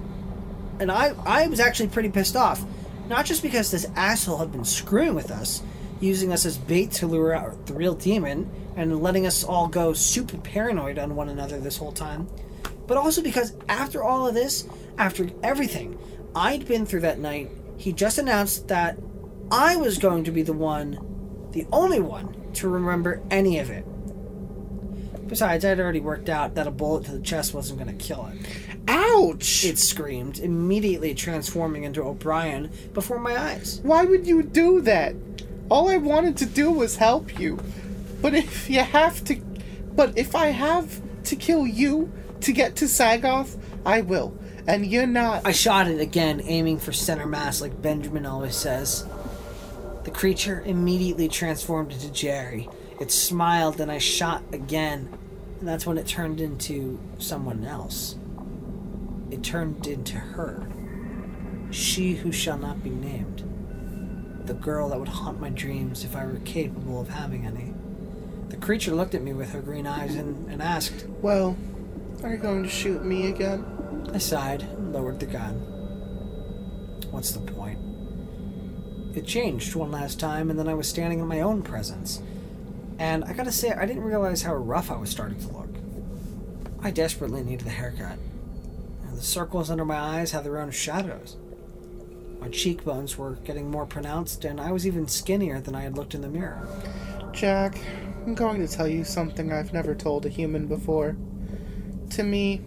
And 0.80 0.90
I, 0.90 1.14
I 1.24 1.46
was 1.48 1.60
actually 1.60 1.88
pretty 1.88 2.10
pissed 2.10 2.36
off. 2.36 2.64
Not 3.08 3.26
just 3.26 3.42
because 3.42 3.70
this 3.70 3.86
asshole 3.96 4.38
had 4.38 4.52
been 4.52 4.64
screwing 4.64 5.14
with 5.14 5.30
us, 5.30 5.62
using 6.00 6.32
us 6.32 6.44
as 6.44 6.58
bait 6.58 6.90
to 6.92 7.06
lure 7.06 7.34
out 7.34 7.66
the 7.66 7.74
real 7.74 7.94
demon, 7.94 8.50
and 8.76 9.02
letting 9.02 9.26
us 9.26 9.44
all 9.44 9.68
go 9.68 9.92
super 9.92 10.38
paranoid 10.38 10.98
on 10.98 11.16
one 11.16 11.28
another 11.28 11.60
this 11.60 11.76
whole 11.76 11.92
time, 11.92 12.28
but 12.86 12.96
also 12.96 13.22
because 13.22 13.54
after 13.68 14.02
all 14.02 14.26
of 14.26 14.34
this, 14.34 14.66
after 14.98 15.28
everything 15.42 15.98
I'd 16.34 16.66
been 16.66 16.86
through 16.86 17.00
that 17.00 17.18
night, 17.18 17.50
he 17.76 17.92
just 17.92 18.18
announced 18.18 18.68
that 18.68 18.98
I 19.50 19.76
was 19.76 19.98
going 19.98 20.24
to 20.24 20.30
be 20.30 20.42
the 20.42 20.52
one, 20.52 21.48
the 21.52 21.66
only 21.72 22.00
one, 22.00 22.34
to 22.54 22.68
remember 22.68 23.22
any 23.30 23.58
of 23.58 23.70
it. 23.70 23.84
Besides, 25.28 25.64
I'd 25.64 25.80
already 25.80 26.00
worked 26.00 26.28
out 26.28 26.54
that 26.56 26.66
a 26.66 26.70
bullet 26.70 27.06
to 27.06 27.12
the 27.12 27.20
chest 27.20 27.54
wasn't 27.54 27.80
going 27.80 27.96
to 27.96 28.04
kill 28.04 28.30
it. 28.32 28.46
Ouch! 28.88 29.64
It 29.64 29.78
screamed, 29.78 30.38
immediately 30.38 31.14
transforming 31.14 31.84
into 31.84 32.02
O'Brien 32.02 32.70
before 32.92 33.18
my 33.18 33.38
eyes. 33.38 33.80
Why 33.82 34.04
would 34.04 34.26
you 34.26 34.42
do 34.42 34.80
that? 34.82 35.14
All 35.70 35.88
I 35.88 35.96
wanted 35.96 36.36
to 36.38 36.46
do 36.46 36.70
was 36.70 36.96
help 36.96 37.38
you. 37.38 37.58
But 38.22 38.34
if 38.34 38.70
you 38.70 38.80
have 38.80 39.22
to. 39.24 39.36
But 39.94 40.16
if 40.16 40.34
I 40.34 40.46
have 40.46 41.02
to 41.24 41.36
kill 41.36 41.66
you 41.66 42.10
to 42.40 42.52
get 42.52 42.76
to 42.76 42.86
Sagoth, 42.86 43.58
I 43.84 44.00
will. 44.00 44.38
And 44.66 44.86
you're 44.86 45.06
not. 45.06 45.44
I 45.44 45.52
shot 45.52 45.88
it 45.88 46.00
again, 46.00 46.40
aiming 46.44 46.78
for 46.78 46.92
center 46.92 47.26
mass 47.26 47.60
like 47.60 47.82
Benjamin 47.82 48.24
always 48.24 48.54
says. 48.54 49.04
The 50.04 50.10
creature 50.10 50.62
immediately 50.64 51.28
transformed 51.28 51.92
into 51.92 52.10
Jerry. 52.12 52.68
It 53.00 53.10
smiled, 53.10 53.80
and 53.80 53.90
I 53.90 53.98
shot 53.98 54.42
again, 54.52 55.08
and 55.58 55.68
that's 55.68 55.86
when 55.86 55.98
it 55.98 56.06
turned 56.06 56.40
into 56.40 57.00
someone 57.18 57.64
else. 57.64 58.16
It 59.30 59.42
turned 59.42 59.86
into 59.86 60.16
her. 60.16 60.66
She 61.70 62.14
who 62.14 62.30
shall 62.30 62.58
not 62.58 62.82
be 62.82 62.90
named. 62.90 63.44
The 64.46 64.54
girl 64.54 64.90
that 64.90 64.98
would 64.98 65.08
haunt 65.08 65.40
my 65.40 65.50
dreams 65.50 66.04
if 66.04 66.14
I 66.14 66.26
were 66.26 66.40
capable 66.40 67.00
of 67.00 67.08
having 67.08 67.46
any. 67.46 67.74
The 68.52 68.58
creature 68.58 68.94
looked 68.94 69.14
at 69.14 69.22
me 69.22 69.32
with 69.32 69.50
her 69.52 69.62
green 69.62 69.86
eyes 69.86 70.14
and, 70.14 70.46
and 70.50 70.60
asked. 70.60 71.06
Well, 71.22 71.56
are 72.22 72.32
you 72.32 72.36
going 72.36 72.62
to 72.62 72.68
shoot 72.68 73.02
me 73.02 73.28
again? 73.28 74.10
I 74.12 74.18
sighed 74.18 74.60
and 74.60 74.92
lowered 74.92 75.20
the 75.20 75.26
gun. 75.26 75.54
what's 77.10 77.32
the 77.32 77.40
point? 77.40 77.78
It 79.16 79.26
changed 79.26 79.74
one 79.74 79.90
last 79.90 80.20
time, 80.20 80.50
and 80.50 80.58
then 80.58 80.68
I 80.68 80.74
was 80.74 80.86
standing 80.86 81.18
in 81.18 81.26
my 81.26 81.40
own 81.40 81.62
presence. 81.62 82.20
And 82.98 83.24
I 83.24 83.32
gotta 83.32 83.50
say, 83.50 83.70
I 83.70 83.86
didn't 83.86 84.04
realize 84.04 84.42
how 84.42 84.54
rough 84.54 84.90
I 84.90 84.98
was 84.98 85.08
starting 85.08 85.38
to 85.40 85.48
look. 85.48 85.74
I 86.82 86.90
desperately 86.90 87.42
needed 87.42 87.66
a 87.66 87.70
haircut. 87.70 88.18
And 89.06 89.16
the 89.16 89.22
circles 89.22 89.70
under 89.70 89.86
my 89.86 89.98
eyes 89.98 90.32
had 90.32 90.44
their 90.44 90.60
own 90.60 90.72
shadows. 90.72 91.38
My 92.38 92.48
cheekbones 92.48 93.16
were 93.16 93.36
getting 93.44 93.70
more 93.70 93.86
pronounced, 93.86 94.44
and 94.44 94.60
I 94.60 94.72
was 94.72 94.86
even 94.86 95.08
skinnier 95.08 95.58
than 95.58 95.74
I 95.74 95.82
had 95.82 95.96
looked 95.96 96.14
in 96.14 96.20
the 96.20 96.28
mirror. 96.28 96.68
Jack, 97.32 97.78
I'm 98.24 98.34
going 98.34 98.64
to 98.64 98.72
tell 98.72 98.86
you 98.86 99.02
something 99.02 99.52
I've 99.52 99.72
never 99.72 99.96
told 99.96 100.24
a 100.24 100.28
human 100.28 100.68
before. 100.68 101.16
To 102.10 102.22
me, 102.22 102.60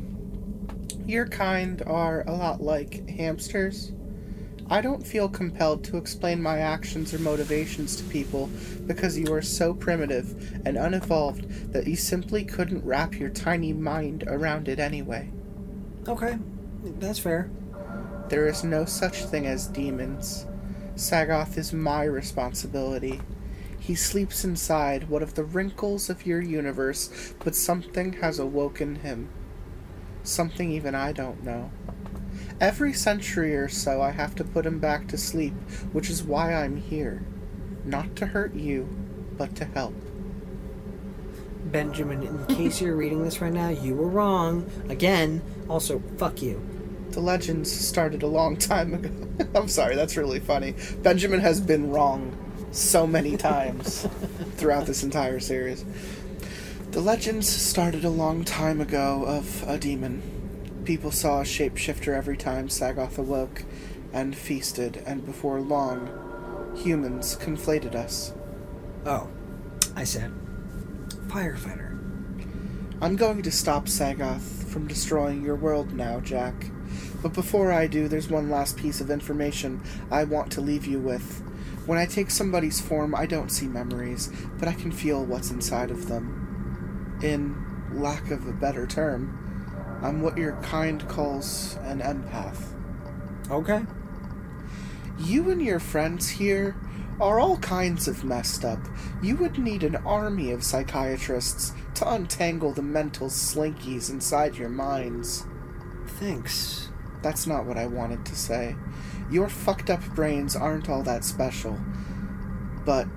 your 1.05 1.25
kind 1.27 1.81
are 1.87 2.27
a 2.27 2.33
lot 2.33 2.61
like 2.61 3.07
hamsters. 3.09 3.93
I 4.69 4.81
don't 4.81 5.05
feel 5.05 5.29
compelled 5.29 5.85
to 5.85 5.97
explain 5.97 6.41
my 6.41 6.59
actions 6.59 7.13
or 7.13 7.19
motivations 7.19 7.95
to 7.97 8.03
people 8.05 8.49
because 8.85 9.17
you 9.17 9.31
are 9.31 9.41
so 9.41 9.73
primitive 9.73 10.59
and 10.65 10.75
unevolved 10.75 11.71
that 11.71 11.87
you 11.87 11.95
simply 11.95 12.43
couldn't 12.43 12.83
wrap 12.83 13.17
your 13.17 13.29
tiny 13.29 13.71
mind 13.71 14.25
around 14.27 14.67
it 14.67 14.79
anyway. 14.79 15.29
Okay, 16.05 16.37
that's 16.99 17.19
fair. 17.19 17.49
There 18.27 18.47
is 18.47 18.65
no 18.65 18.83
such 18.83 19.23
thing 19.25 19.45
as 19.45 19.67
demons. 19.67 20.47
Sagoth 20.95 21.57
is 21.57 21.71
my 21.71 22.03
responsibility. 22.03 23.21
He 23.85 23.93
sleeps 23.93 24.43
inside 24.43 25.09
one 25.09 25.21
of 25.21 25.35
the 25.35 25.43
wrinkles 25.43 26.09
of 26.09 26.25
your 26.25 26.41
universe, 26.41 27.35
but 27.43 27.53
something 27.53 28.13
has 28.13 28.39
awoken 28.39 28.95
him. 28.95 29.29
Something 30.23 30.71
even 30.71 30.95
I 30.95 31.11
don't 31.11 31.43
know. 31.43 31.69
Every 32.59 32.93
century 32.93 33.55
or 33.55 33.69
so, 33.69 34.01
I 34.01 34.09
have 34.09 34.33
to 34.37 34.43
put 34.43 34.65
him 34.65 34.79
back 34.79 35.07
to 35.09 35.19
sleep, 35.19 35.53
which 35.91 36.09
is 36.09 36.23
why 36.23 36.51
I'm 36.51 36.77
here. 36.77 37.21
Not 37.83 38.15
to 38.15 38.25
hurt 38.25 38.55
you, 38.55 38.89
but 39.37 39.55
to 39.57 39.65
help. 39.65 39.93
Benjamin, 41.65 42.23
in 42.23 42.55
case 42.55 42.81
you're 42.81 42.95
reading 42.95 43.23
this 43.23 43.39
right 43.39 43.53
now, 43.53 43.69
you 43.69 43.93
were 43.93 44.09
wrong. 44.09 44.67
Again, 44.89 45.43
also, 45.69 46.01
fuck 46.17 46.41
you. 46.41 46.59
The 47.11 47.19
legends 47.19 47.71
started 47.71 48.23
a 48.23 48.27
long 48.27 48.57
time 48.57 48.95
ago. 48.95 49.11
I'm 49.53 49.67
sorry, 49.67 49.95
that's 49.95 50.17
really 50.17 50.39
funny. 50.39 50.73
Benjamin 51.03 51.39
has 51.41 51.61
been 51.61 51.91
wrong 51.91 52.35
so 52.75 53.07
many 53.07 53.37
times 53.37 54.05
throughout 54.55 54.85
this 54.85 55.01
entire 55.01 55.39
series. 55.39 55.85
The 56.91 56.99
legends 56.99 57.47
started 57.47 58.03
a 58.03 58.09
long 58.09 58.43
time 58.43 58.81
ago 58.81 59.23
of 59.25 59.63
a 59.67 59.77
demon. 59.77 60.21
People 60.83 61.11
saw 61.11 61.39
a 61.39 61.45
shapeshifter 61.45 62.15
every 62.15 62.35
time 62.35 62.67
Sagoth 62.67 63.17
awoke 63.17 63.63
and 64.11 64.35
feasted, 64.35 65.01
and 65.05 65.25
before 65.25 65.61
long, 65.61 66.73
humans 66.75 67.37
conflated 67.37 67.95
us. 67.95 68.33
Oh, 69.05 69.29
I 69.95 70.03
said, 70.03 70.33
firefighter. 71.27 71.91
I'm 73.01 73.15
going 73.15 73.41
to 73.43 73.51
stop 73.51 73.85
Sagoth 73.85 74.65
from 74.67 74.87
destroying 74.87 75.43
your 75.43 75.55
world 75.55 75.93
now, 75.93 76.19
Jack. 76.19 76.71
But 77.21 77.33
before 77.33 77.71
I 77.71 77.87
do, 77.87 78.07
there's 78.07 78.29
one 78.29 78.49
last 78.49 78.77
piece 78.77 78.99
of 78.99 79.09
information 79.09 79.81
I 80.11 80.25
want 80.25 80.51
to 80.53 80.61
leave 80.61 80.85
you 80.85 80.99
with. 80.99 81.41
When 81.85 81.99
I 81.99 82.05
take 82.05 82.31
somebody's 82.31 82.81
form, 82.81 83.13
I 83.13 83.25
don't 83.25 83.51
see 83.51 83.67
memories, 83.67 84.31
but 84.57 84.67
I 84.67 84.73
can 84.73 84.91
feel 84.91 85.23
what's 85.23 85.51
inside 85.51 85.91
of 85.91 86.07
them. 86.07 87.17
In 87.21 87.55
lack 87.93 88.31
of 88.31 88.47
a 88.47 88.53
better 88.53 88.87
term, 88.87 89.99
I'm 90.01 90.21
what 90.21 90.37
your 90.37 90.53
kind 90.61 91.07
calls 91.07 91.77
an 91.83 92.01
empath. 92.01 92.73
Okay. 93.51 93.85
You 95.19 95.49
and 95.51 95.61
your 95.61 95.79
friends 95.79 96.27
here 96.27 96.75
are 97.21 97.39
all 97.39 97.57
kinds 97.57 98.07
of 98.07 98.25
messed 98.25 98.65
up. 98.65 98.79
You 99.21 99.35
would 99.37 99.57
need 99.57 99.83
an 99.83 99.95
army 99.97 100.51
of 100.51 100.63
psychiatrists 100.63 101.71
to 101.95 102.09
untangle 102.11 102.73
the 102.73 102.81
mental 102.81 103.29
slinkies 103.29 104.09
inside 104.09 104.55
your 104.57 104.69
minds. 104.69 105.45
Thanks. 106.07 106.89
That's 107.21 107.47
not 107.47 107.65
what 107.65 107.77
I 107.77 107.85
wanted 107.85 108.25
to 108.25 108.35
say. 108.35 108.75
Your 109.29 109.49
fucked 109.49 109.89
up 109.89 110.03
brains 110.13 110.55
aren't 110.55 110.89
all 110.89 111.03
that 111.03 111.23
special. 111.23 111.79
But 112.85 113.07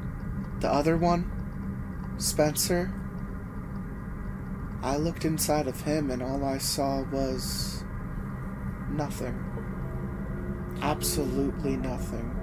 the 0.61 0.73
other 0.73 0.97
one, 0.97 1.31
Spencer, 2.19 2.93
I 4.83 4.97
looked 4.97 5.25
inside 5.25 5.67
of 5.67 5.83
him 5.83 6.11
and 6.11 6.23
all 6.23 6.45
I 6.45 6.59
saw 6.59 7.03
was 7.03 7.85
nothing. 8.91 9.45
Absolutely 10.81 11.77
nothing. 11.77 12.35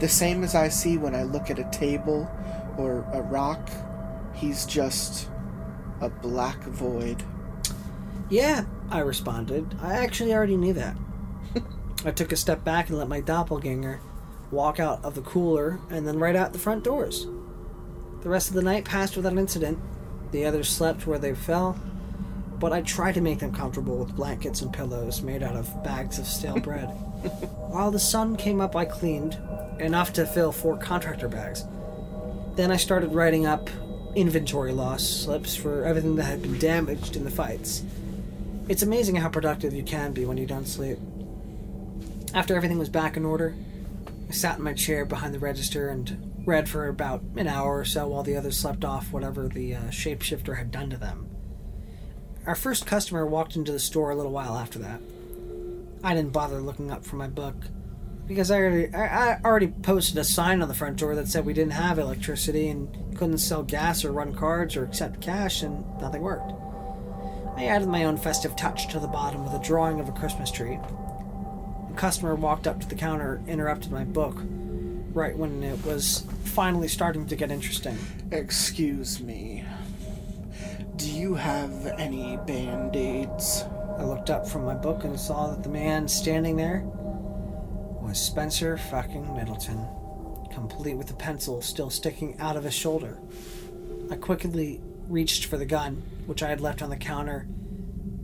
The 0.00 0.08
same 0.08 0.44
as 0.44 0.54
I 0.54 0.68
see 0.68 0.96
when 0.96 1.14
I 1.14 1.24
look 1.24 1.50
at 1.50 1.58
a 1.58 1.68
table 1.70 2.30
or 2.76 3.04
a 3.12 3.20
rock, 3.22 3.68
he's 4.34 4.64
just 4.64 5.28
a 6.00 6.08
black 6.08 6.62
void. 6.64 7.22
Yeah, 8.28 8.64
I 8.90 9.00
responded. 9.00 9.76
I 9.80 9.94
actually 9.94 10.34
already 10.34 10.56
knew 10.56 10.72
that. 10.74 10.96
I 12.04 12.10
took 12.10 12.32
a 12.32 12.36
step 12.36 12.64
back 12.64 12.88
and 12.88 12.98
let 12.98 13.08
my 13.08 13.20
doppelganger 13.20 14.00
walk 14.50 14.78
out 14.78 15.04
of 15.04 15.14
the 15.14 15.22
cooler 15.22 15.80
and 15.90 16.06
then 16.06 16.18
right 16.18 16.36
out 16.36 16.52
the 16.52 16.58
front 16.58 16.84
doors. 16.84 17.26
The 18.22 18.28
rest 18.28 18.48
of 18.48 18.54
the 18.54 18.62
night 18.62 18.84
passed 18.84 19.16
without 19.16 19.36
incident. 19.36 19.78
The 20.32 20.44
others 20.44 20.68
slept 20.68 21.06
where 21.06 21.18
they 21.18 21.34
fell, 21.34 21.78
but 22.58 22.72
I 22.72 22.82
tried 22.82 23.14
to 23.14 23.20
make 23.20 23.38
them 23.38 23.52
comfortable 23.52 23.96
with 23.98 24.16
blankets 24.16 24.62
and 24.62 24.72
pillows 24.72 25.22
made 25.22 25.42
out 25.42 25.56
of 25.56 25.84
bags 25.84 26.18
of 26.18 26.26
stale 26.26 26.58
bread. 26.60 26.88
While 27.68 27.90
the 27.90 27.98
sun 27.98 28.36
came 28.36 28.60
up, 28.60 28.76
I 28.76 28.84
cleaned, 28.84 29.38
enough 29.78 30.12
to 30.14 30.26
fill 30.26 30.52
four 30.52 30.76
contractor 30.76 31.28
bags. 31.28 31.64
Then 32.54 32.70
I 32.70 32.76
started 32.76 33.12
writing 33.12 33.46
up 33.46 33.68
inventory 34.14 34.72
loss 34.72 35.04
slips 35.04 35.54
for 35.54 35.84
everything 35.84 36.16
that 36.16 36.24
had 36.24 36.42
been 36.42 36.58
damaged 36.58 37.16
in 37.16 37.24
the 37.24 37.30
fights. 37.30 37.82
It's 38.68 38.82
amazing 38.82 39.16
how 39.16 39.28
productive 39.28 39.74
you 39.74 39.82
can 39.82 40.12
be 40.12 40.24
when 40.24 40.38
you 40.38 40.46
don't 40.46 40.66
sleep. 40.66 40.98
After 42.36 42.54
everything 42.54 42.78
was 42.78 42.90
back 42.90 43.16
in 43.16 43.24
order, 43.24 43.54
I 44.28 44.32
sat 44.32 44.58
in 44.58 44.64
my 44.64 44.74
chair 44.74 45.06
behind 45.06 45.32
the 45.32 45.38
register 45.38 45.88
and 45.88 46.42
read 46.44 46.68
for 46.68 46.86
about 46.86 47.22
an 47.34 47.48
hour 47.48 47.78
or 47.78 47.84
so 47.86 48.08
while 48.08 48.22
the 48.22 48.36
others 48.36 48.58
slept 48.58 48.84
off 48.84 49.10
whatever 49.10 49.48
the 49.48 49.74
uh, 49.74 49.80
shapeshifter 49.84 50.58
had 50.58 50.70
done 50.70 50.90
to 50.90 50.98
them. 50.98 51.30
Our 52.44 52.54
first 52.54 52.84
customer 52.84 53.24
walked 53.24 53.56
into 53.56 53.72
the 53.72 53.78
store 53.78 54.10
a 54.10 54.14
little 54.14 54.32
while 54.32 54.54
after 54.54 54.78
that. 54.80 55.00
I 56.04 56.14
didn't 56.14 56.34
bother 56.34 56.60
looking 56.60 56.90
up 56.90 57.06
for 57.06 57.16
my 57.16 57.26
book 57.26 57.56
because 58.26 58.50
I 58.50 58.58
already, 58.58 58.94
I 58.94 59.40
already 59.42 59.68
posted 59.68 60.18
a 60.18 60.24
sign 60.24 60.60
on 60.60 60.68
the 60.68 60.74
front 60.74 60.98
door 60.98 61.14
that 61.14 61.28
said 61.28 61.46
we 61.46 61.54
didn't 61.54 61.72
have 61.72 61.98
electricity 61.98 62.68
and 62.68 63.16
couldn't 63.16 63.38
sell 63.38 63.62
gas 63.62 64.04
or 64.04 64.12
run 64.12 64.34
cards 64.34 64.76
or 64.76 64.84
accept 64.84 65.22
cash, 65.22 65.62
and 65.62 65.86
nothing 66.02 66.20
worked. 66.20 66.52
I 67.56 67.64
added 67.64 67.88
my 67.88 68.04
own 68.04 68.18
festive 68.18 68.56
touch 68.56 68.88
to 68.88 69.00
the 69.00 69.06
bottom 69.06 69.42
with 69.42 69.54
a 69.54 69.64
drawing 69.64 70.00
of 70.00 70.10
a 70.10 70.12
Christmas 70.12 70.50
tree. 70.50 70.78
A 71.96 71.98
customer 71.98 72.34
walked 72.34 72.66
up 72.66 72.78
to 72.82 72.86
the 72.86 72.94
counter, 72.94 73.40
interrupted 73.48 73.90
my 73.90 74.04
book, 74.04 74.36
right 75.14 75.34
when 75.34 75.62
it 75.62 75.82
was 75.82 76.26
finally 76.44 76.88
starting 76.88 77.26
to 77.26 77.36
get 77.36 77.50
interesting. 77.50 77.96
Excuse 78.30 79.18
me. 79.22 79.64
Do 80.96 81.10
you 81.10 81.32
have 81.36 81.86
any 81.98 82.36
band 82.46 82.94
aids? 82.96 83.64
I 83.96 84.04
looked 84.04 84.28
up 84.28 84.46
from 84.46 84.66
my 84.66 84.74
book 84.74 85.04
and 85.04 85.18
saw 85.18 85.48
that 85.48 85.62
the 85.62 85.70
man 85.70 86.06
standing 86.06 86.56
there 86.56 86.82
was 86.84 88.20
Spencer 88.20 88.76
fucking 88.76 89.34
Middleton, 89.34 89.88
complete 90.52 90.98
with 90.98 91.10
a 91.10 91.14
pencil 91.14 91.62
still 91.62 91.88
sticking 91.88 92.38
out 92.38 92.58
of 92.58 92.64
his 92.64 92.74
shoulder. 92.74 93.16
I 94.10 94.16
quickly 94.16 94.82
reached 95.08 95.46
for 95.46 95.56
the 95.56 95.64
gun, 95.64 96.02
which 96.26 96.42
I 96.42 96.50
had 96.50 96.60
left 96.60 96.82
on 96.82 96.90
the 96.90 96.96
counter, 96.96 97.46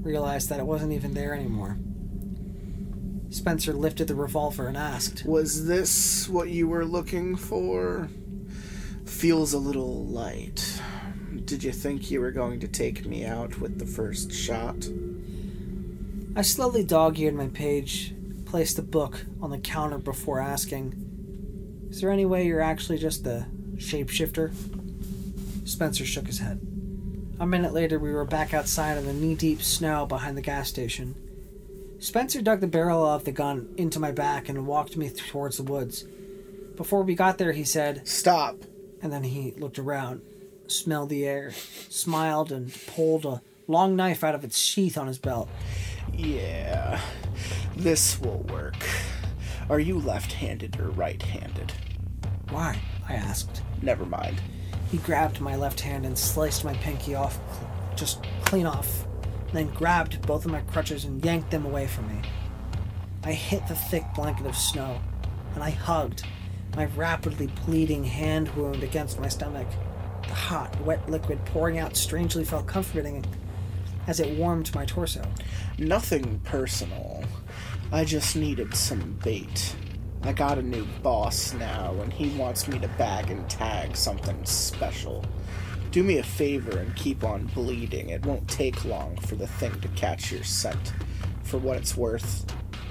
realized 0.02 0.50
that 0.50 0.60
it 0.60 0.66
wasn't 0.66 0.92
even 0.92 1.14
there 1.14 1.32
anymore. 1.34 1.78
Spencer 3.32 3.72
lifted 3.72 4.08
the 4.08 4.14
revolver 4.14 4.68
and 4.68 4.76
asked, 4.76 5.24
Was 5.24 5.66
this 5.66 6.28
what 6.28 6.50
you 6.50 6.68
were 6.68 6.84
looking 6.84 7.34
for? 7.34 8.10
Feels 9.06 9.54
a 9.54 9.58
little 9.58 10.04
light. 10.04 10.82
Did 11.46 11.64
you 11.64 11.72
think 11.72 12.10
you 12.10 12.20
were 12.20 12.30
going 12.30 12.60
to 12.60 12.68
take 12.68 13.06
me 13.06 13.24
out 13.24 13.58
with 13.58 13.78
the 13.78 13.86
first 13.86 14.32
shot? 14.32 14.86
I 16.36 16.42
slowly 16.42 16.84
dog 16.84 17.18
eared 17.18 17.34
my 17.34 17.48
page, 17.48 18.14
placed 18.44 18.76
the 18.76 18.82
book 18.82 19.24
on 19.40 19.50
the 19.50 19.58
counter 19.58 19.98
before 19.98 20.38
asking, 20.38 21.88
Is 21.90 22.02
there 22.02 22.10
any 22.10 22.26
way 22.26 22.46
you're 22.46 22.60
actually 22.60 22.98
just 22.98 23.26
a 23.26 23.46
shapeshifter? 23.76 24.52
Spencer 25.66 26.04
shook 26.04 26.26
his 26.26 26.40
head. 26.40 26.60
A 27.40 27.46
minute 27.46 27.72
later, 27.72 27.98
we 27.98 28.12
were 28.12 28.26
back 28.26 28.52
outside 28.52 28.98
in 28.98 29.06
the 29.06 29.14
knee 29.14 29.34
deep 29.34 29.62
snow 29.62 30.04
behind 30.04 30.36
the 30.36 30.42
gas 30.42 30.68
station. 30.68 31.14
Spencer 32.02 32.42
dug 32.42 32.58
the 32.58 32.66
barrel 32.66 33.06
of 33.06 33.22
the 33.24 33.30
gun 33.30 33.72
into 33.76 34.00
my 34.00 34.10
back 34.10 34.48
and 34.48 34.66
walked 34.66 34.96
me 34.96 35.08
towards 35.08 35.56
the 35.56 35.62
woods. 35.62 36.02
Before 36.74 37.04
we 37.04 37.14
got 37.14 37.38
there, 37.38 37.52
he 37.52 37.62
said, 37.62 38.08
Stop. 38.08 38.56
and 39.00 39.12
then 39.12 39.22
he 39.22 39.52
looked 39.52 39.78
around, 39.78 40.20
smelled 40.66 41.10
the 41.10 41.24
air, 41.24 41.52
smiled, 41.88 42.50
and 42.50 42.74
pulled 42.88 43.24
a 43.24 43.40
long 43.68 43.94
knife 43.94 44.24
out 44.24 44.34
of 44.34 44.42
its 44.42 44.58
sheath 44.58 44.98
on 44.98 45.06
his 45.06 45.18
belt. 45.18 45.48
Yeah, 46.12 47.00
this 47.76 48.20
will 48.20 48.40
work. 48.50 48.74
Are 49.70 49.78
you 49.78 50.00
left 50.00 50.32
handed 50.32 50.80
or 50.80 50.90
right 50.90 51.22
handed? 51.22 51.72
Why? 52.50 52.80
I 53.08 53.14
asked. 53.14 53.62
Never 53.80 54.04
mind. 54.04 54.42
He 54.90 54.96
grabbed 54.98 55.40
my 55.40 55.54
left 55.54 55.78
hand 55.78 56.04
and 56.04 56.18
sliced 56.18 56.64
my 56.64 56.74
pinky 56.74 57.14
off, 57.14 57.38
cl- 57.54 57.70
just 57.94 58.26
clean 58.44 58.66
off, 58.66 59.06
then 59.52 59.68
grabbed 59.74 60.26
both 60.26 60.44
of 60.44 60.50
my 60.50 60.60
crutches 60.62 61.04
and 61.04 61.24
yanked 61.24 61.50
them 61.50 61.66
away 61.66 61.86
from 61.86 62.08
me. 62.08 62.22
I 63.24 63.32
hit 63.32 63.66
the 63.68 63.74
thick 63.74 64.04
blanket 64.14 64.46
of 64.46 64.56
snow, 64.56 65.00
and 65.54 65.62
I 65.62 65.70
hugged, 65.70 66.24
my 66.76 66.86
rapidly 66.86 67.48
bleeding 67.66 68.04
hand 68.04 68.48
wound 68.56 68.82
against 68.82 69.20
my 69.20 69.28
stomach. 69.28 69.68
The 70.22 70.34
hot, 70.34 70.80
wet 70.82 71.08
liquid 71.08 71.44
pouring 71.46 71.78
out 71.78 71.96
strangely 71.96 72.44
felt 72.44 72.66
comforting 72.66 73.24
as 74.06 74.20
it 74.20 74.36
warmed 74.36 74.74
my 74.74 74.84
torso. 74.84 75.22
Nothing 75.78 76.40
personal. 76.44 77.22
I 77.92 78.04
just 78.04 78.36
needed 78.36 78.74
some 78.74 79.18
bait. 79.22 79.76
I 80.22 80.32
got 80.32 80.58
a 80.58 80.62
new 80.62 80.86
boss 81.02 81.52
now, 81.52 81.94
and 82.00 82.12
he 82.12 82.30
wants 82.38 82.68
me 82.68 82.78
to 82.78 82.88
bag 82.88 83.30
and 83.30 83.48
tag 83.50 83.96
something 83.96 84.44
special. 84.44 85.24
Do 85.92 86.02
me 86.02 86.16
a 86.16 86.22
favor 86.22 86.78
and 86.78 86.96
keep 86.96 87.22
on 87.22 87.44
bleeding. 87.54 88.08
It 88.08 88.24
won't 88.24 88.48
take 88.48 88.82
long 88.86 89.14
for 89.18 89.34
the 89.34 89.46
thing 89.46 89.78
to 89.82 89.88
catch 89.88 90.32
your 90.32 90.42
scent. 90.42 90.94
For 91.42 91.58
what 91.58 91.76
it's 91.76 91.98
worth, 91.98 92.46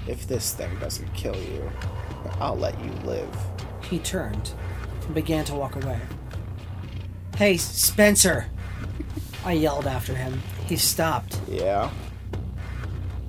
if 0.06 0.28
this 0.28 0.54
thing 0.54 0.70
doesn't 0.78 1.12
kill 1.12 1.34
you, 1.34 1.68
I'll 2.38 2.56
let 2.56 2.78
you 2.78 2.92
live. 3.04 3.36
He 3.90 3.98
turned 3.98 4.52
and 5.04 5.14
began 5.16 5.44
to 5.46 5.54
walk 5.54 5.74
away. 5.74 5.98
Hey, 7.36 7.56
Spencer! 7.56 8.46
I 9.44 9.54
yelled 9.54 9.88
after 9.88 10.14
him. 10.14 10.40
He 10.68 10.76
stopped. 10.76 11.40
Yeah? 11.48 11.90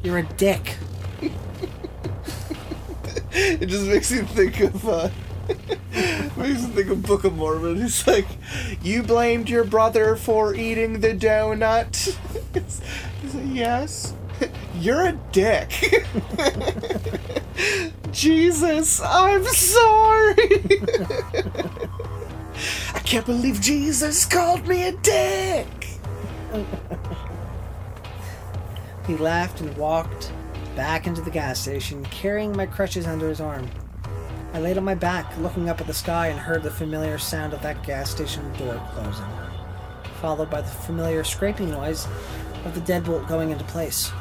You're 0.03 0.19
a 0.19 0.23
dick. 0.23 0.77
It 3.35 3.65
just 3.65 3.87
makes 3.87 4.11
you 4.11 4.21
think 4.25 4.59
of 4.59 4.87
uh 4.87 5.09
makes 5.47 6.61
you 6.61 6.67
think 6.67 6.89
of 6.89 7.03
Book 7.03 7.23
of 7.23 7.35
Mormon. 7.35 7.81
He's 7.81 8.05
like, 8.07 8.27
You 8.81 9.03
blamed 9.03 9.49
your 9.49 9.63
brother 9.63 10.15
for 10.15 10.53
eating 10.55 10.99
the 11.01 11.13
donut. 11.13 12.17
He's 13.21 13.35
like, 13.35 13.45
Yes. 13.47 14.13
You're 14.75 15.07
a 15.07 15.19
dick. 15.31 16.05
Jesus, 18.11 19.01
I'm 19.01 19.43
sorry. 19.45 20.35
I 22.93 22.99
can't 23.03 23.25
believe 23.25 23.61
Jesus 23.61 24.25
called 24.25 24.67
me 24.67 24.87
a 24.87 24.91
dick. 24.91 25.67
He 29.07 29.15
laughed 29.17 29.61
and 29.61 29.75
walked 29.77 30.31
back 30.75 31.07
into 31.07 31.21
the 31.21 31.31
gas 31.31 31.59
station, 31.59 32.05
carrying 32.05 32.55
my 32.55 32.65
crutches 32.65 33.05
under 33.05 33.29
his 33.29 33.41
arm. 33.41 33.69
I 34.53 34.59
laid 34.59 34.77
on 34.77 34.83
my 34.83 34.93
back, 34.93 35.35
looking 35.39 35.67
up 35.67 35.81
at 35.81 35.87
the 35.87 35.93
sky, 35.95 36.27
and 36.27 36.39
heard 36.39 36.61
the 36.61 36.69
familiar 36.69 37.17
sound 37.17 37.53
of 37.53 37.63
that 37.63 37.81
gas 37.81 38.11
station 38.11 38.43
door 38.53 38.79
closing, 38.93 39.25
followed 40.21 40.51
by 40.51 40.61
the 40.61 40.67
familiar 40.67 41.23
scraping 41.23 41.71
noise 41.71 42.05
of 42.63 42.75
the 42.75 42.81
deadbolt 42.81 43.27
going 43.27 43.49
into 43.49 43.63
place. 43.63 44.11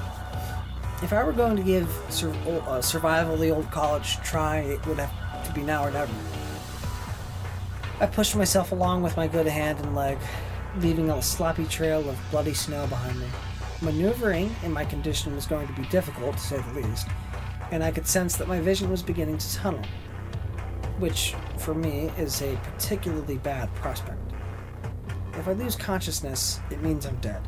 If 1.03 1.13
I 1.13 1.23
were 1.23 1.33
going 1.33 1.57
to 1.57 1.63
give 1.63 1.87
sur- 2.09 2.35
uh, 2.67 2.81
survival 2.81 3.37
the 3.37 3.51
old 3.51 3.71
college 3.71 4.17
try, 4.23 4.61
it 4.61 4.87
would 4.87 4.99
have 4.99 5.45
to 5.47 5.53
be 5.53 5.61
now 5.61 5.85
or 5.85 5.91
never. 5.91 6.15
I 8.01 8.07
pushed 8.07 8.35
myself 8.35 8.73
along 8.73 9.03
with 9.03 9.19
my 9.19 9.27
good 9.27 9.47
hand 9.47 9.81
and 9.81 9.95
leg, 9.95 10.17
leaving 10.79 11.11
a 11.11 11.21
sloppy 11.21 11.67
trail 11.67 12.09
of 12.09 12.19
bloody 12.31 12.55
snow 12.55 12.87
behind 12.87 13.21
me. 13.21 13.27
Maneuvering 13.83 14.55
in 14.63 14.73
my 14.73 14.87
condition 14.87 15.35
was 15.35 15.45
going 15.45 15.67
to 15.67 15.75
be 15.75 15.83
difficult, 15.89 16.39
to 16.39 16.43
say 16.43 16.59
the 16.59 16.81
least, 16.81 17.07
and 17.71 17.85
I 17.85 17.91
could 17.91 18.07
sense 18.07 18.37
that 18.37 18.49
my 18.49 18.61
vision 18.61 18.91
was 18.91 19.03
beginning 19.03 19.37
to 19.39 19.55
tunnel, 19.55 19.85
which, 21.03 21.35
for 21.59 21.75
me, 21.75 22.13
is 22.17 22.41
a 22.43 22.55
particularly 22.63 23.37
bad 23.37 23.75
prospect. 23.75 24.21
If 25.35 25.49
I 25.49 25.53
lose 25.53 25.75
consciousness, 25.75 26.61
it 26.71 26.81
means 26.81 27.07
I'm 27.07 27.17
dead. 27.17 27.43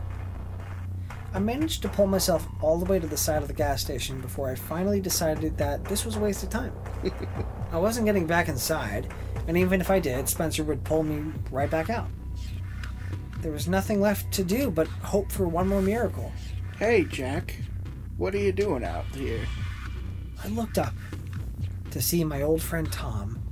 I 1.32 1.38
managed 1.38 1.80
to 1.82 1.88
pull 1.88 2.08
myself 2.08 2.46
all 2.60 2.78
the 2.78 2.84
way 2.84 2.98
to 2.98 3.06
the 3.06 3.16
side 3.16 3.42
of 3.42 3.48
the 3.48 3.54
gas 3.54 3.80
station 3.80 4.20
before 4.20 4.50
I 4.50 4.56
finally 4.56 5.00
decided 5.00 5.56
that 5.58 5.84
this 5.84 6.04
was 6.04 6.16
a 6.16 6.20
waste 6.20 6.42
of 6.42 6.50
time. 6.50 6.72
I 7.72 7.78
wasn't 7.78 8.06
getting 8.06 8.26
back 8.26 8.48
inside, 8.48 9.14
and 9.46 9.56
even 9.56 9.80
if 9.80 9.88
I 9.88 10.00
did, 10.00 10.28
Spencer 10.28 10.64
would 10.64 10.82
pull 10.82 11.04
me 11.04 11.32
right 11.52 11.70
back 11.70 11.90
out. 11.90 12.08
There 13.38 13.52
was 13.52 13.68
nothing 13.68 14.00
left 14.00 14.32
to 14.32 14.42
do 14.42 14.68
but 14.68 14.88
hope 14.88 15.30
for 15.30 15.46
one 15.46 15.68
more 15.68 15.82
miracle. 15.82 16.32
Hey, 16.76 17.04
Jack. 17.04 17.54
What 18.16 18.34
are 18.34 18.38
you 18.38 18.50
doing 18.50 18.82
out 18.82 19.06
here? 19.14 19.46
I 20.42 20.48
looked 20.48 20.76
up 20.76 20.94
to 21.92 22.02
see 22.02 22.24
my 22.24 22.42
old 22.42 22.60
friend 22.60 22.90
Tom, 22.90 23.43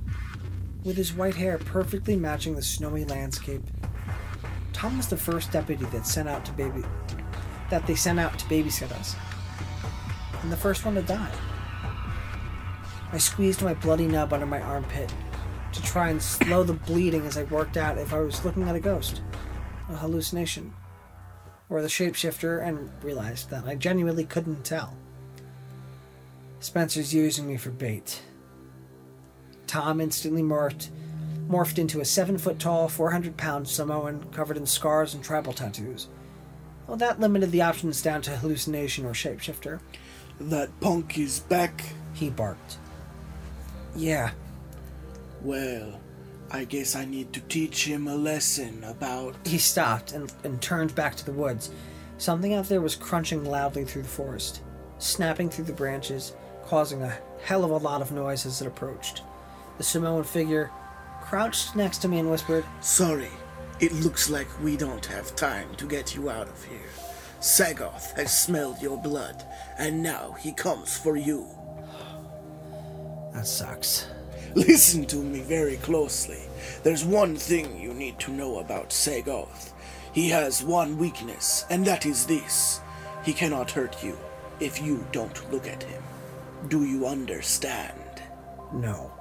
with 0.85 0.97
his 0.97 1.15
white 1.15 1.35
hair 1.35 1.59
perfectly 1.59 2.17
matching 2.17 2.55
the 2.55 2.63
snowy 2.63 3.05
landscape. 3.05 3.63
Tom 4.73 4.97
was 4.97 5.09
the 5.09 5.17
first 5.17 5.53
deputy 5.53 5.85
that 5.87 6.07
sent 6.07 6.29
out 6.29 6.45
to 6.45 6.53
baby 6.53 6.83
that 7.71 7.87
they 7.87 7.95
sent 7.95 8.21
out 8.21 8.39
to 8.39 8.45
babysit 8.47 8.93
us, 8.93 9.17
and 10.43 10.53
the 10.53 10.57
first 10.57 10.85
one 10.85 10.95
to 10.95 11.03
die. 11.03 11.33
I 13.11 13.19
squeezed 13.19 13.63
my 13.63 13.73
bloody 13.75 14.07
nub 14.07 14.33
under 14.33 14.45
my 14.45 14.61
armpit 14.61 15.13
to 15.73 15.83
try 15.83 16.11
and 16.11 16.21
slow 16.21 16.65
the 16.65 16.75
bleeding 16.75 17.25
as 17.27 17.39
I 17.39 17.45
worked 17.45 17.79
out 17.79 17.97
if 17.97 18.13
I 18.13 18.21
was 18.21 18.45
looking 18.45 18.65
at 18.65 18.75
a 18.75 18.81
ghost, 18.81 19.23
a 19.89 19.97
hallucination, 19.97 20.75
or 21.71 21.81
the 21.81 21.89
shapeshifter, 21.89 22.63
and 22.63 22.91
realized 23.03 23.49
that 23.49 23.65
I 23.65 23.75
genuinely 23.75 24.25
couldn't 24.25 24.65
tell. 24.65 24.97
Spencer's 26.61 27.15
using 27.15 27.49
me 27.49 27.57
for 27.57 27.71
bait. 27.71 28.21
Tom 29.73 30.03
instantly 30.03 30.43
morphed, 30.43 30.91
morphed 31.49 31.79
into 31.79 32.03
a 32.03 32.05
seven 32.05 32.37
foot 32.37 32.59
tall, 32.59 32.89
400 32.89 33.39
pound 33.39 33.67
Samoan 33.67 34.23
covered 34.31 34.59
in 34.59 34.67
scars 34.67 35.15
and 35.15 35.25
tribal 35.25 35.55
tattoos. 35.55 36.09
Well, 36.87 36.99
that 36.99 37.21
limited 37.21 37.53
the 37.53 37.63
options 37.63 38.03
down 38.03 38.21
to 38.23 38.37
hallucination 38.37 39.07
or 39.07 39.15
shapeshifter. 39.15 39.81
That 40.39 40.79
punk 40.81 41.17
is 41.17 41.41
back. 41.41 41.85
He 42.13 42.29
barked. 42.29 42.77
Yeah, 43.97 44.33
Well, 45.41 45.99
I 46.51 46.65
guess 46.65 46.95
I 46.95 47.07
need 47.07 47.33
to 47.33 47.41
teach 47.41 47.87
him 47.87 48.09
a 48.09 48.15
lesson 48.15 48.85
about. 48.85 49.37
he 49.47 49.57
stopped 49.57 50.13
and, 50.13 50.31
and 50.45 50.61
turned 50.61 50.95
back 50.95 51.17
to 51.17 51.25
the 51.25 51.33
woods. 51.33 51.71
Something 52.19 52.53
out 52.53 52.69
there 52.69 52.83
was 52.83 52.95
crunching 52.95 53.47
loudly 53.47 53.87
through 53.87 54.03
the 54.03 54.09
forest, 54.09 54.61
snapping 54.99 55.49
through 55.49 55.65
the 55.65 55.73
branches, 55.73 56.35
causing 56.67 57.03
a 57.03 57.17
hell 57.43 57.65
of 57.65 57.71
a 57.71 57.79
lot 57.79 58.03
of 58.03 58.13
noise 58.13 58.45
as 58.45 58.61
it 58.61 58.67
approached. 58.67 59.23
The 59.79 59.85
Samoan 59.85 60.25
figure 60.25 60.71
crouched 61.23 61.75
next 61.77 61.99
to 61.99 62.09
me 62.09 62.19
and 62.19 62.31
whispered, 62.31 62.65
Sorry, 62.81 63.31
it 63.81 63.93
looks 63.93 64.31
like 64.31 64.49
we 64.63 64.77
don't 64.77 65.07
have 65.07 65.35
time 65.35 65.75
to 65.77 65.87
get 65.87 66.15
you 66.15 66.31
out 66.31 66.49
of 66.49 66.65
here. 66.65 66.91
Sagoth 67.41 68.15
has 68.17 68.39
smelled 68.39 68.81
your 68.81 68.97
blood, 68.97 69.45
and 69.79 70.03
now 70.03 70.33
he 70.39 70.53
comes 70.53 70.97
for 70.97 71.17
you. 71.17 71.47
That 73.33 73.47
sucks. 73.47 74.07
Listen 74.55 75.07
to 75.07 75.17
me 75.17 75.41
very 75.41 75.79
closely. 75.79 76.43
There's 76.83 77.05
one 77.05 77.35
thing 77.37 77.81
you 77.81 77.95
need 77.95 78.19
to 78.21 78.31
know 78.31 78.59
about 78.59 78.91
Sagoth. 78.91 79.73
He 80.13 80.29
has 80.29 80.63
one 80.63 80.99
weakness, 80.99 81.65
and 81.71 81.87
that 81.87 82.05
is 82.05 82.27
this. 82.27 82.81
He 83.25 83.33
cannot 83.33 83.71
hurt 83.71 84.05
you 84.05 84.19
if 84.61 84.83
you 84.83 85.07
don't 85.13 85.51
look 85.51 85.67
at 85.67 85.83
him. 85.83 86.03
Do 86.69 86.85
you 86.85 87.07
understand? 87.07 88.23
No. 88.73 89.12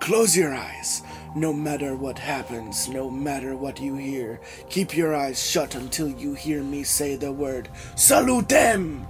Close 0.00 0.36
your 0.36 0.54
eyes. 0.54 1.02
No 1.36 1.52
matter 1.52 1.96
what 1.96 2.18
happens, 2.18 2.88
no 2.88 3.10
matter 3.10 3.56
what 3.56 3.80
you 3.80 3.96
hear, 3.96 4.40
keep 4.70 4.96
your 4.96 5.16
eyes 5.16 5.42
shut 5.42 5.74
until 5.74 6.08
you 6.08 6.34
hear 6.34 6.62
me 6.62 6.84
say 6.84 7.16
the 7.16 7.32
word 7.32 7.68
Salutem! 7.96 9.04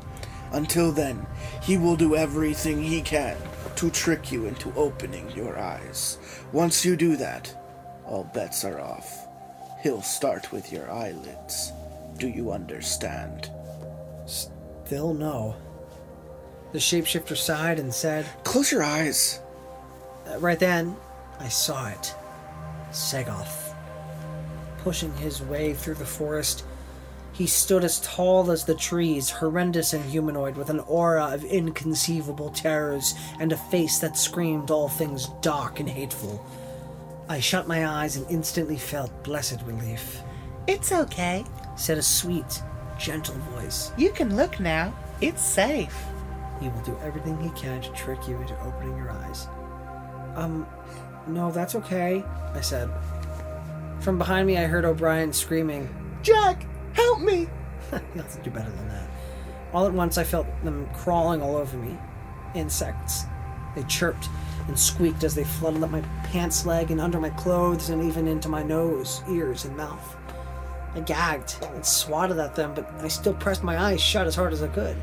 Until 0.52 0.92
then, 0.92 1.26
he 1.62 1.76
will 1.76 1.96
do 1.96 2.16
everything 2.16 2.82
he 2.82 3.02
can 3.02 3.36
to 3.76 3.90
trick 3.90 4.30
you 4.30 4.46
into 4.46 4.72
opening 4.74 5.28
your 5.30 5.58
eyes. 5.58 6.18
Once 6.52 6.84
you 6.84 6.96
do 6.96 7.16
that, 7.16 7.52
all 8.06 8.24
bets 8.32 8.64
are 8.64 8.80
off. 8.80 9.26
He'll 9.82 10.02
start 10.02 10.52
with 10.52 10.72
your 10.72 10.90
eyelids. 10.90 11.72
Do 12.18 12.28
you 12.28 12.52
understand? 12.52 13.50
Still 14.26 15.12
no. 15.12 15.56
The 16.74 16.80
shapeshifter 16.80 17.36
sighed 17.36 17.78
and 17.78 17.94
said, 17.94 18.26
Close 18.42 18.72
your 18.72 18.82
eyes. 18.82 19.38
Uh, 20.28 20.40
Right 20.40 20.58
then, 20.58 20.96
I 21.38 21.46
saw 21.48 21.86
it. 21.86 22.12
Sagoth. 22.90 23.72
Pushing 24.78 25.14
his 25.18 25.40
way 25.40 25.72
through 25.72 25.94
the 25.94 26.04
forest, 26.04 26.64
he 27.32 27.46
stood 27.46 27.84
as 27.84 28.00
tall 28.00 28.50
as 28.50 28.64
the 28.64 28.74
trees, 28.74 29.30
horrendous 29.30 29.92
and 29.92 30.04
humanoid, 30.04 30.56
with 30.56 30.68
an 30.68 30.80
aura 30.80 31.26
of 31.32 31.44
inconceivable 31.44 32.50
terrors 32.50 33.14
and 33.38 33.52
a 33.52 33.56
face 33.56 34.00
that 34.00 34.16
screamed 34.18 34.72
all 34.72 34.88
things 34.88 35.28
dark 35.42 35.78
and 35.78 35.88
hateful. 35.88 36.44
I 37.28 37.38
shut 37.38 37.68
my 37.68 37.86
eyes 37.86 38.16
and 38.16 38.28
instantly 38.28 38.78
felt 38.78 39.22
blessed 39.22 39.62
relief, 39.64 40.20
It's 40.66 40.90
okay. 40.90 41.44
said 41.76 41.98
a 41.98 42.02
sweet, 42.02 42.60
gentle 42.98 43.36
voice. 43.52 43.92
You 43.96 44.10
can 44.10 44.34
look 44.36 44.58
now. 44.58 44.92
It's 45.20 45.40
safe. 45.42 45.94
He 46.60 46.68
will 46.68 46.80
do 46.82 46.96
everything 47.02 47.40
he 47.40 47.50
can 47.50 47.80
to 47.82 47.90
trick 47.92 48.26
you 48.28 48.40
into 48.40 48.58
opening 48.62 48.96
your 48.96 49.10
eyes. 49.10 49.48
Um, 50.34 50.66
no, 51.26 51.50
that's 51.50 51.74
okay, 51.74 52.24
I 52.54 52.60
said. 52.60 52.90
From 54.00 54.18
behind 54.18 54.46
me, 54.46 54.58
I 54.58 54.66
heard 54.66 54.84
O'Brien 54.84 55.32
screaming, 55.32 55.88
Jack, 56.22 56.66
help 56.92 57.20
me! 57.20 57.48
You 57.92 58.20
have 58.20 58.34
to 58.34 58.42
do 58.42 58.50
better 58.50 58.70
than 58.70 58.88
that. 58.88 59.08
All 59.72 59.86
at 59.86 59.92
once, 59.92 60.18
I 60.18 60.24
felt 60.24 60.46
them 60.62 60.88
crawling 60.94 61.42
all 61.42 61.56
over 61.56 61.76
me. 61.76 61.98
Insects. 62.54 63.24
They 63.74 63.82
chirped 63.84 64.28
and 64.68 64.78
squeaked 64.78 65.24
as 65.24 65.34
they 65.34 65.44
flooded 65.44 65.82
up 65.82 65.90
my 65.90 66.00
pants 66.24 66.64
leg 66.64 66.90
and 66.90 67.00
under 67.00 67.20
my 67.20 67.30
clothes 67.30 67.90
and 67.90 68.02
even 68.02 68.28
into 68.28 68.48
my 68.48 68.62
nose, 68.62 69.22
ears, 69.28 69.64
and 69.64 69.76
mouth. 69.76 70.16
I 70.94 71.00
gagged 71.00 71.56
and 71.74 71.84
swatted 71.84 72.38
at 72.38 72.54
them, 72.54 72.72
but 72.74 72.88
I 73.00 73.08
still 73.08 73.34
pressed 73.34 73.64
my 73.64 73.78
eyes 73.78 74.00
shut 74.00 74.26
as 74.26 74.36
hard 74.36 74.52
as 74.52 74.62
I 74.62 74.68
could. 74.68 74.96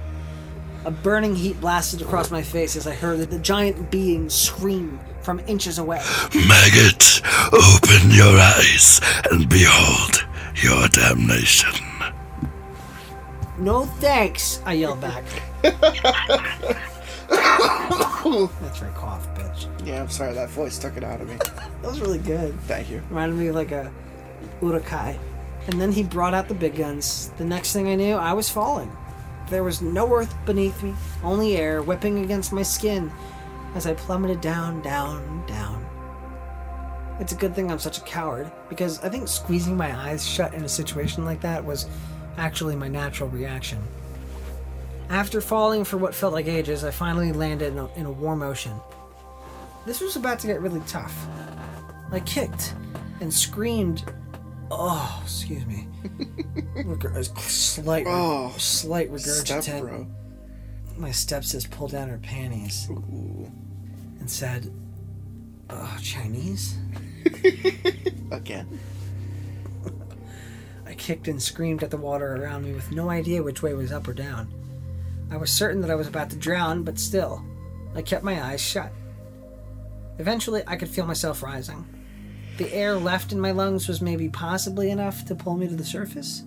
A 0.84 0.92
burning 0.92 1.36
heat 1.36 1.62
blasted 1.62 2.02
across 2.02 2.32
my 2.32 2.42
face 2.42 2.76
as 2.76 2.88
I 2.88 2.96
heard 2.96 3.20
the 3.20 3.38
giant 3.38 3.92
being 3.92 4.30
scream 4.30 5.00
from 5.22 5.40
inches 5.46 5.78
away. 5.78 6.02
Maggot, 6.48 7.22
open 7.54 8.10
your 8.10 8.36
eyes 8.40 9.00
and 9.32 9.48
behold 9.48 10.26
your 10.56 10.88
damnation. 10.88 11.70
No 13.60 13.86
thanks, 13.86 14.60
I 14.66 14.74
yelled 14.74 15.02
back. 15.02 15.24
That's 15.62 15.80
right, 18.82 18.96
cough, 18.96 19.28
bitch. 19.36 19.68
Yeah, 19.86 20.02
I'm 20.02 20.10
sorry, 20.10 20.34
that 20.34 20.50
voice 20.50 20.80
took 20.80 20.98
it 20.98 21.04
out 21.04 21.22
of 21.22 21.30
me. 21.30 21.36
That 21.36 21.84
was 21.84 22.02
really 22.02 22.18
good. 22.18 22.60
Thank 22.62 22.90
you. 22.90 23.04
Reminded 23.10 23.38
me 23.38 23.46
of 23.48 23.56
like 23.56 23.72
a 23.72 23.92
Uruk-hai. 24.62 25.20
And 25.68 25.80
then 25.80 25.92
he 25.92 26.02
brought 26.02 26.34
out 26.34 26.48
the 26.48 26.56
big 26.56 26.76
guns. 26.76 27.30
The 27.38 27.46
next 27.46 27.74
thing 27.74 27.88
I 27.88 27.94
knew, 27.94 28.16
I 28.16 28.34
was 28.34 28.50
falling. 28.50 28.92
There 29.52 29.66
was 29.66 29.82
no 29.82 30.16
earth 30.16 30.34
beneath 30.46 30.82
me, 30.82 30.96
only 31.26 31.58
air 31.58 31.84
whipping 31.84 32.24
against 32.24 32.54
my 32.54 32.64
skin 32.64 33.12
as 33.76 33.86
I 33.86 33.94
plummeted 33.94 34.40
down, 34.40 34.82
down, 34.82 35.46
down. 35.46 35.86
It's 37.20 37.34
a 37.34 37.36
good 37.36 37.54
thing 37.54 37.70
I'm 37.70 37.78
such 37.78 37.98
a 37.98 38.02
coward, 38.04 38.50
because 38.70 39.04
I 39.04 39.10
think 39.10 39.28
squeezing 39.28 39.76
my 39.76 39.94
eyes 39.94 40.26
shut 40.26 40.54
in 40.54 40.64
a 40.64 40.70
situation 40.70 41.26
like 41.26 41.42
that 41.42 41.66
was 41.66 41.88
actually 42.38 42.78
my 42.78 42.88
natural 42.88 43.28
reaction. 43.28 43.80
After 45.10 45.42
falling 45.42 45.84
for 45.84 45.98
what 45.98 46.16
felt 46.16 46.32
like 46.32 46.48
ages, 46.48 46.86
I 46.86 46.92
finally 46.92 47.34
landed 47.34 47.74
in 47.74 47.80
a, 47.80 47.94
in 47.96 48.06
a 48.06 48.12
warm 48.12 48.44
ocean. 48.44 48.80
This 49.86 50.00
was 50.00 50.16
about 50.16 50.40
to 50.40 50.48
get 50.48 50.62
really 50.62 50.82
tough. 50.88 51.28
I 52.10 52.22
kicked 52.22 52.74
and 53.20 53.34
screamed. 53.34 54.06
Oh, 54.74 55.20
excuse 55.24 55.66
me. 55.66 55.88
Reg- 56.76 57.06
a 57.06 57.24
slight, 57.24 58.06
Oh, 58.08 58.54
slight 58.58 59.08
Step 59.20 59.64
regurgitant. 59.64 59.82
bro. 59.82 60.08
My 60.98 61.10
stepsis 61.10 61.70
pulled 61.70 61.92
down 61.92 62.10
her 62.10 62.18
panties 62.20 62.88
Ooh. 62.90 63.52
and 64.20 64.30
said, 64.30 64.72
"Oh, 65.70 65.98
Chinese." 66.02 66.78
Again. 68.32 68.80
I 70.86 70.94
kicked 70.94 71.28
and 71.28 71.42
screamed 71.42 71.84
at 71.84 71.90
the 71.92 71.98
water 71.98 72.36
around 72.36 72.66
me 72.66 72.74
with 72.74 72.92
no 72.92 73.10
idea 73.10 73.42
which 73.44 73.62
way 73.62 73.74
was 73.74 73.92
up 73.92 74.08
or 74.08 74.14
down. 74.14 74.54
I 75.32 75.38
was 75.38 75.52
certain 75.52 75.82
that 75.82 75.90
I 75.92 75.96
was 75.96 76.08
about 76.08 76.30
to 76.32 76.36
drown, 76.36 76.84
but 76.84 77.00
still, 77.00 77.44
I 77.96 78.02
kept 78.02 78.24
my 78.24 78.42
eyes 78.44 78.62
shut. 78.62 78.92
Eventually, 80.20 80.64
I 80.68 80.76
could 80.76 80.90
feel 80.90 81.06
myself 81.06 81.42
rising. 81.42 81.86
The 82.58 82.74
air 82.74 82.96
left 82.96 83.32
in 83.32 83.40
my 83.40 83.52
lungs 83.52 83.88
was 83.88 84.02
maybe 84.02 84.30
possibly 84.30 84.92
enough 84.92 85.26
to 85.26 85.36
pull 85.36 85.56
me 85.56 85.68
to 85.68 85.76
the 85.76 85.86
surface. 85.86 86.44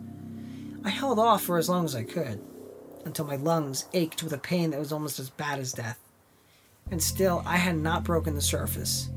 I 0.85 0.91
held 0.91 1.19
off 1.19 1.43
for 1.43 1.59
as 1.59 1.69
long 1.69 1.85
as 1.85 1.95
I 1.95 2.05
could, 2.05 2.41
until 3.05 3.27
my 3.27 3.37
lungs 3.37 3.87
ached 3.93 4.23
with 4.23 4.33
a 4.33 4.39
pain 4.39 4.71
that 4.71 4.79
was 4.79 4.93
almost 4.93 5.19
as 5.19 5.31
bad 5.31 5.59
as 5.59 5.73
death. 5.73 5.99
And 6.91 7.03
still, 7.03 7.43
I 7.47 7.57
had 7.57 7.77
not 7.77 8.05
broken 8.05 8.35
the 8.35 8.43
surface. 8.43 9.09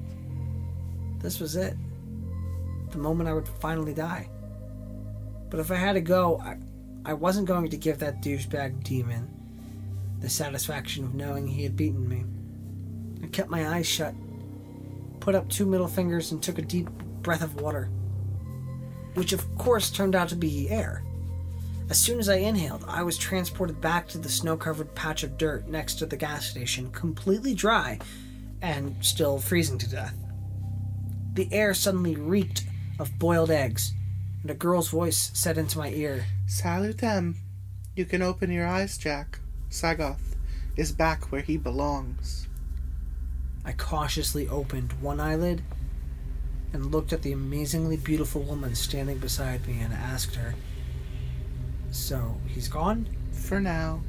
This 1.19 1.40
was 1.40 1.56
it. 1.56 1.75
The 2.91 2.98
moment 2.98 3.30
I 3.30 3.33
would 3.33 3.48
finally 3.48 3.93
die. 3.93 4.30
But 5.49 5.59
if 5.59 5.72
I 5.72 5.75
had 5.75 5.93
to 5.93 6.01
go, 6.01 6.40
I, 6.40 6.57
I 7.06 7.14
wasn't 7.14 7.48
going 7.48 7.69
to 7.69 7.77
give 7.77 7.99
that 7.99 8.22
douchebag 8.22 8.83
demon 8.83 9.30
the 10.19 10.30
satisfaction 10.30 11.03
of 11.03 11.14
knowing 11.14 11.48
he 11.48 11.64
had 11.64 11.75
beaten 11.75 12.07
me. 12.07 12.25
I 13.24 13.27
kept 13.27 13.49
my 13.49 13.67
eyes 13.67 13.88
shut, 13.88 14.14
put 15.27 15.35
up 15.35 15.49
two 15.49 15.65
middle 15.65 15.89
fingers, 15.89 16.31
and 16.31 16.41
took 16.41 16.57
a 16.57 16.61
deep 16.61 16.88
breath 17.22 17.41
of 17.41 17.59
water, 17.59 17.89
which 19.15 19.33
of 19.33 19.57
course 19.57 19.91
turned 19.91 20.15
out 20.15 20.30
to 20.30 20.38
be 20.38 20.69
air. 20.69 21.03
As 21.89 21.99
soon 21.99 22.17
as 22.17 22.30
I 22.30 22.38
inhaled, 22.38 22.85
I 22.88 23.03
was 23.03 23.17
transported 23.17 23.81
back 23.81 24.07
to 24.07 24.17
the 24.17 24.30
snow 24.30 24.56
covered 24.56 24.95
patch 24.95 25.23
of 25.23 25.38
dirt 25.38 25.67
next 25.67 25.95
to 25.95 26.06
the 26.06 26.15
gas 26.15 26.45
station, 26.45 26.89
completely 26.91 27.53
dry 27.53 27.99
and 28.61 28.95
still 29.01 29.38
freezing 29.38 29.77
to 29.80 29.89
death. 29.89 30.15
The 31.33 31.51
air 31.51 31.73
suddenly 31.73 32.15
reeked 32.15 32.64
of 32.97 33.19
boiled 33.19 33.51
eggs, 33.51 33.91
and 34.43 34.49
a 34.49 34.53
girl's 34.53 34.88
voice 34.88 35.31
said 35.33 35.57
into 35.57 35.77
my 35.77 35.89
ear, 35.89 36.23
Salutem. 36.47 37.35
You 37.97 38.06
can 38.06 38.22
open 38.22 38.49
your 38.49 38.65
eyes, 38.65 38.97
Jack. 38.97 39.39
Sagoth 39.69 40.38
is 40.77 40.93
back 40.93 41.33
where 41.33 41.41
he 41.41 41.57
belongs. 41.57 42.47
I 43.67 43.73
cautiously 43.73 44.47
opened 44.47 44.93
one 45.01 45.19
eyelid 45.19 45.61
and 46.71 46.89
looked 46.89 47.11
at 47.11 47.21
the 47.21 47.33
amazingly 47.33 47.97
beautiful 47.97 48.41
woman 48.41 48.75
standing 48.75 49.17
beside 49.17 49.67
me 49.67 49.81
and 49.81 49.93
asked 49.93 50.35
her, 50.35 50.55
So, 51.91 52.37
he's 52.47 52.69
gone? 52.69 53.09
For 53.33 53.59
now. 53.59 53.99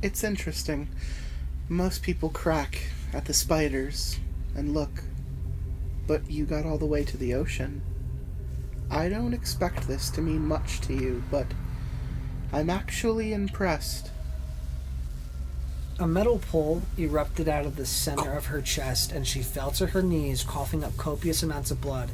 It's 0.00 0.22
interesting. 0.22 0.88
Most 1.68 2.04
people 2.04 2.28
crack 2.28 2.82
at 3.12 3.24
the 3.24 3.34
spiders 3.34 4.20
and 4.54 4.72
look. 4.72 5.02
But 6.06 6.30
you 6.30 6.44
got 6.44 6.64
all 6.64 6.78
the 6.78 6.86
way 6.86 7.02
to 7.02 7.16
the 7.16 7.34
ocean. 7.34 7.82
I 8.88 9.08
don't 9.08 9.34
expect 9.34 9.88
this 9.88 10.08
to 10.10 10.22
mean 10.22 10.46
much 10.46 10.80
to 10.82 10.94
you, 10.94 11.24
but 11.32 11.48
I'm 12.52 12.70
actually 12.70 13.32
impressed. 13.32 14.12
A 15.98 16.06
metal 16.06 16.38
pole 16.50 16.82
erupted 16.98 17.48
out 17.48 17.64
of 17.64 17.76
the 17.76 17.86
center 17.86 18.34
of 18.34 18.44
her 18.44 18.60
chest, 18.60 19.12
and 19.12 19.26
she 19.26 19.40
fell 19.40 19.70
to 19.72 19.86
her 19.86 20.02
knees, 20.02 20.44
coughing 20.44 20.84
up 20.84 20.94
copious 20.98 21.42
amounts 21.42 21.70
of 21.70 21.80
blood. 21.80 22.10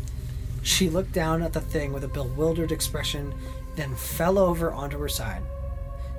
She 0.63 0.89
looked 0.89 1.11
down 1.11 1.43
at 1.43 1.53
the 1.53 1.61
thing 1.61 1.93
with 1.93 2.05
a 2.05 2.09
bewildered 2.09 2.71
expression, 2.71 3.35
then 3.75 3.97
fell 3.97 4.39
over 4.39 4.71
onto 4.71 5.01
her 5.01 5.09
side. 5.09 5.43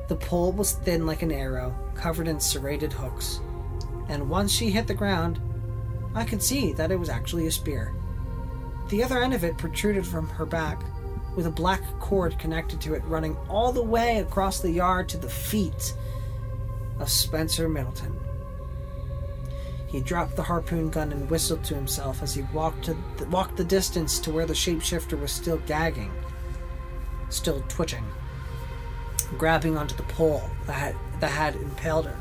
The 0.10 0.18
pole 0.18 0.52
was 0.52 0.74
thin 0.74 1.06
like 1.06 1.22
an 1.22 1.32
arrow, 1.32 1.74
covered 1.96 2.28
in 2.28 2.42
serrated 2.42 2.92
hooks, 2.92 3.40
and 4.10 4.30
once 4.30 4.52
she 4.52 4.70
hit 4.70 4.88
the 4.88 4.94
ground, 4.94 5.40
I 6.14 6.26
could 6.26 6.44
see 6.44 6.74
that 6.74 6.92
it 6.92 7.00
was 7.00 7.08
actually 7.08 7.48
a 7.48 7.52
spear. 7.52 7.94
The 8.90 9.02
other 9.06 9.24
end 9.24 9.34
of 9.34 9.46
it 9.46 9.58
protruded 9.58 10.06
from 10.06 10.28
her 10.28 10.46
back, 10.46 10.84
with 11.38 11.48
a 11.48 11.52
black 11.52 11.82
cord 12.02 12.38
connected 12.38 12.82
to 12.82 12.94
it 12.94 13.06
running 13.06 13.38
all 13.48 13.72
the 13.72 13.82
way 13.82 14.20
across 14.20 14.60
the 14.60 14.70
yard 14.70 15.08
to 15.10 15.18
the 15.18 15.30
feet 15.30 15.94
of 17.00 17.10
Spencer 17.10 17.68
Middleton. 17.68 18.20
He 19.88 20.02
dropped 20.02 20.36
the 20.36 20.44
harpoon 20.44 20.90
gun 20.90 21.12
and 21.12 21.30
whistled 21.30 21.64
to 21.66 21.76
himself 21.76 22.24
as 22.24 22.34
he 22.34 22.42
walked 22.54 22.86
to 22.86 22.98
walked 23.30 23.58
the 23.58 23.64
distance 23.64 24.20
to 24.22 24.32
where 24.32 24.48
the 24.48 24.54
shapeshifter 24.54 25.20
was 25.20 25.32
still 25.32 25.58
gagging, 25.68 26.12
still 27.30 27.64
twitching, 27.68 28.04
grabbing 29.38 29.78
onto 29.78 29.96
the 29.96 30.04
pole 30.04 30.50
that 30.66 30.74
had, 30.74 30.96
that 31.20 31.32
had 31.32 31.56
impaled 31.58 32.06
her. 32.06 32.18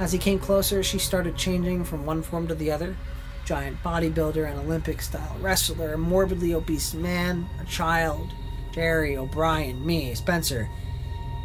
As 0.00 0.12
he 0.12 0.18
came 0.18 0.38
closer, 0.38 0.82
she 0.82 0.98
started 0.98 1.36
changing 1.36 1.84
from 1.84 2.06
one 2.06 2.22
form 2.22 2.48
to 2.48 2.54
the 2.54 2.72
other. 2.72 2.96
Giant 3.44 3.82
bodybuilder, 3.82 4.50
an 4.50 4.58
Olympic 4.58 5.02
style 5.02 5.36
wrestler, 5.40 5.94
a 5.94 5.98
morbidly 5.98 6.54
obese 6.54 6.94
man, 6.94 7.48
a 7.60 7.64
child, 7.66 8.32
Jerry, 8.72 9.16
O'Brien, 9.16 9.84
me, 9.84 10.14
Spencer. 10.14 10.68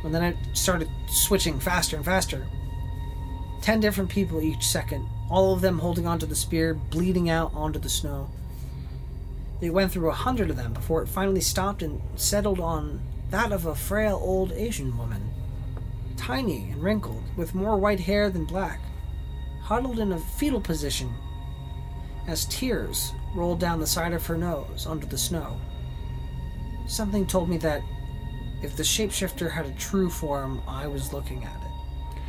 And 0.06 0.14
then 0.14 0.24
it 0.24 0.38
started 0.54 0.88
switching 1.08 1.60
faster 1.60 1.96
and 1.96 2.06
faster. 2.06 2.48
Ten 3.62 3.80
different 3.80 4.10
people 4.10 4.40
each 4.40 4.68
second, 4.68 5.08
all 5.30 5.54
of 5.54 5.62
them 5.62 5.80
holding 5.80 6.06
onto 6.06 6.28
the 6.28 6.36
spear, 6.36 6.76
bleeding 6.76 7.30
out 7.30 7.52
onto 7.56 7.80
the 7.80 7.90
snow. 7.90 8.30
They 9.60 9.72
went 9.72 9.92
through 9.92 10.10
a 10.10 10.14
hundred 10.14 10.52
of 10.52 10.58
them 10.58 10.74
before 10.74 11.02
it 11.02 11.10
finally 11.10 11.42
stopped 11.42 11.82
and 11.82 12.00
settled 12.16 12.60
on 12.60 13.02
that 13.32 13.52
of 13.52 13.66
a 13.66 13.74
frail 13.74 14.20
old 14.22 14.52
Asian 14.52 14.96
woman. 14.96 15.32
Tiny 16.16 16.70
and 16.72 16.84
wrinkled, 16.84 17.24
with 17.36 17.56
more 17.56 17.78
white 17.78 18.02
hair 18.02 18.30
than 18.30 18.46
black, 18.46 18.80
huddled 19.64 19.98
in 19.98 20.12
a 20.12 20.20
fetal 20.20 20.62
position 20.62 21.12
as 22.28 22.46
tears 22.46 23.12
rolled 23.34 23.60
down 23.60 23.80
the 23.80 23.88
side 23.88 24.14
of 24.14 24.26
her 24.28 24.38
nose 24.38 24.86
onto 24.86 25.08
the 25.08 25.18
snow. 25.18 25.60
Something 26.88 27.26
told 27.26 27.50
me 27.50 27.58
that 27.58 27.82
if 28.62 28.76
the 28.76 28.84
shapeshifter 28.84 29.52
had 29.52 29.66
a 29.66 29.72
true 29.74 30.10
form, 30.10 30.62
I 30.68 30.88
was 30.88 31.14
looking 31.14 31.44
at 31.44 31.56
it. 31.56 32.22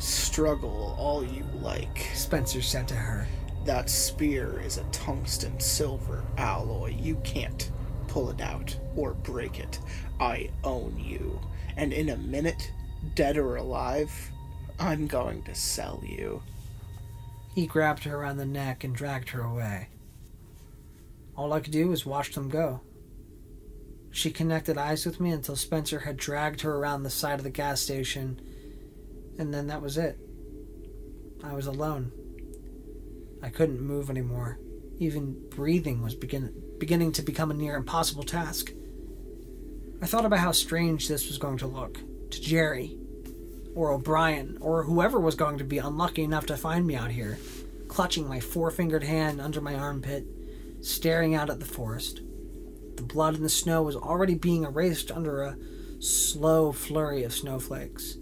Struggle 0.00 0.94
all 0.98 1.24
you 1.24 1.44
like. 1.60 2.08
Spencer 2.14 2.62
said 2.62 2.88
to 2.88 2.94
her. 2.94 3.26
That 3.64 3.90
spear 3.90 4.60
is 4.60 4.78
a 4.78 4.84
tungsten 4.84 5.60
silver 5.60 6.24
alloy. 6.38 6.96
You 6.98 7.16
can't 7.16 7.70
pull 8.08 8.30
it 8.30 8.40
out 8.40 8.74
or 8.96 9.12
break 9.12 9.60
it. 9.60 9.78
I 10.18 10.50
own 10.64 10.98
you. 10.98 11.40
And 11.76 11.92
in 11.92 12.08
a 12.08 12.16
minute, 12.16 12.72
dead 13.14 13.36
or 13.36 13.56
alive, 13.56 14.10
I'm 14.78 15.06
going 15.06 15.42
to 15.44 15.54
sell 15.54 16.02
you. 16.04 16.42
He 17.54 17.66
grabbed 17.66 18.04
her 18.04 18.16
around 18.16 18.38
the 18.38 18.46
neck 18.46 18.84
and 18.84 18.94
dragged 18.94 19.30
her 19.30 19.42
away. 19.42 19.88
All 21.36 21.52
I 21.52 21.60
could 21.60 21.72
do 21.72 21.88
was 21.88 22.06
watch 22.06 22.32
them 22.32 22.48
go. 22.48 22.80
She 24.10 24.30
connected 24.30 24.76
eyes 24.76 25.06
with 25.06 25.20
me 25.20 25.30
until 25.30 25.56
Spencer 25.56 26.00
had 26.00 26.16
dragged 26.16 26.62
her 26.62 26.76
around 26.76 27.02
the 27.02 27.10
side 27.10 27.38
of 27.38 27.44
the 27.44 27.50
gas 27.50 27.80
station, 27.80 28.40
and 29.38 29.54
then 29.54 29.68
that 29.68 29.82
was 29.82 29.96
it. 29.96 30.18
I 31.42 31.54
was 31.54 31.66
alone. 31.66 32.12
I 33.42 33.48
couldn't 33.48 33.80
move 33.80 34.10
anymore. 34.10 34.58
Even 34.98 35.48
breathing 35.48 36.02
was 36.02 36.14
begin- 36.14 36.52
beginning 36.78 37.12
to 37.12 37.22
become 37.22 37.50
a 37.50 37.54
near 37.54 37.76
impossible 37.76 38.24
task. 38.24 38.72
I 40.02 40.06
thought 40.06 40.24
about 40.24 40.40
how 40.40 40.52
strange 40.52 41.08
this 41.08 41.28
was 41.28 41.38
going 41.38 41.58
to 41.58 41.66
look 41.66 41.98
to 42.30 42.40
Jerry, 42.40 42.96
or 43.74 43.92
O'Brien, 43.92 44.58
or 44.60 44.82
whoever 44.82 45.20
was 45.20 45.34
going 45.36 45.58
to 45.58 45.64
be 45.64 45.78
unlucky 45.78 46.22
enough 46.22 46.46
to 46.46 46.56
find 46.56 46.86
me 46.86 46.96
out 46.96 47.10
here, 47.10 47.38
clutching 47.88 48.28
my 48.28 48.40
four 48.40 48.70
fingered 48.70 49.04
hand 49.04 49.40
under 49.40 49.60
my 49.60 49.74
armpit, 49.74 50.26
staring 50.80 51.34
out 51.34 51.48
at 51.48 51.60
the 51.60 51.66
forest. 51.66 52.20
The 53.00 53.06
blood 53.06 53.34
in 53.34 53.42
the 53.42 53.48
snow 53.48 53.80
was 53.80 53.96
already 53.96 54.34
being 54.34 54.64
erased 54.64 55.10
under 55.10 55.40
a 55.40 55.56
slow 56.00 56.70
flurry 56.70 57.22
of 57.24 57.32
snowflakes. 57.32 58.18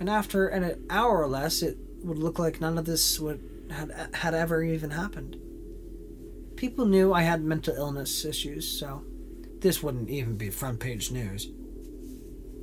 And 0.00 0.10
after 0.10 0.48
an 0.48 0.84
hour 0.90 1.22
or 1.22 1.28
less, 1.28 1.62
it 1.62 1.76
would 2.02 2.18
look 2.18 2.40
like 2.40 2.60
none 2.60 2.76
of 2.76 2.86
this 2.86 3.20
would 3.20 3.40
had 3.70 3.92
had 4.14 4.34
ever 4.34 4.64
even 4.64 4.90
happened. 4.90 5.36
People 6.56 6.86
knew 6.86 7.12
I 7.12 7.22
had 7.22 7.44
mental 7.44 7.76
illness 7.76 8.24
issues, 8.24 8.66
so 8.68 9.04
this 9.60 9.80
wouldn't 9.80 10.10
even 10.10 10.36
be 10.36 10.50
front 10.50 10.80
page 10.80 11.12
news. 11.12 11.48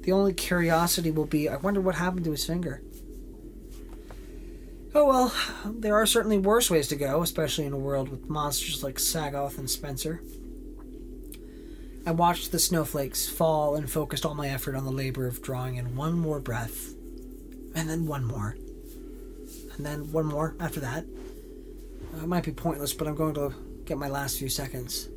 The 0.02 0.12
only 0.12 0.34
curiosity 0.34 1.12
will 1.12 1.26
be 1.26 1.48
I 1.48 1.56
wonder 1.56 1.80
what 1.80 1.96
happened 1.96 2.26
to 2.26 2.32
his 2.32 2.46
finger. 2.46 2.84
Oh 4.94 5.06
well, 5.06 5.34
there 5.66 5.96
are 5.96 6.06
certainly 6.06 6.40
worse 6.40 6.70
ways 6.70 6.90
to 6.90 6.98
go, 6.98 7.22
especially 7.22 7.66
in 7.66 7.72
a 7.72 7.78
world 7.78 8.10
with 8.10 8.30
monsters 8.30 8.84
like 8.84 8.96
Sagoth 8.96 9.58
and 9.58 9.70
Spencer. 9.70 10.22
I 12.08 12.12
watched 12.12 12.52
the 12.52 12.60
snowflakes 12.60 13.28
fall 13.28 13.76
and 13.76 13.90
focused 13.90 14.26
all 14.26 14.36
my 14.36 14.50
effort 14.50 14.76
on 14.76 14.86
the 14.86 14.92
labor 14.92 15.26
of 15.26 15.42
drawing 15.42 15.78
in 15.78 15.96
one 15.96 16.14
more 16.14 16.40
breath, 16.40 16.94
and 17.74 17.90
then 17.90 18.06
one 18.06 18.24
more, 18.24 18.56
and 19.76 19.84
then 19.86 20.12
one 20.12 20.28
more 20.28 20.56
after 20.60 20.80
that. 20.82 21.04
Uh, 22.14 22.24
It 22.24 22.28
might 22.28 22.44
be 22.44 22.52
pointless, 22.52 22.94
but 22.94 23.08
I'm 23.08 23.16
going 23.16 23.34
to 23.34 23.54
get 23.86 23.98
my 23.98 24.08
last 24.08 24.38
few 24.38 24.50
seconds. 24.50 25.10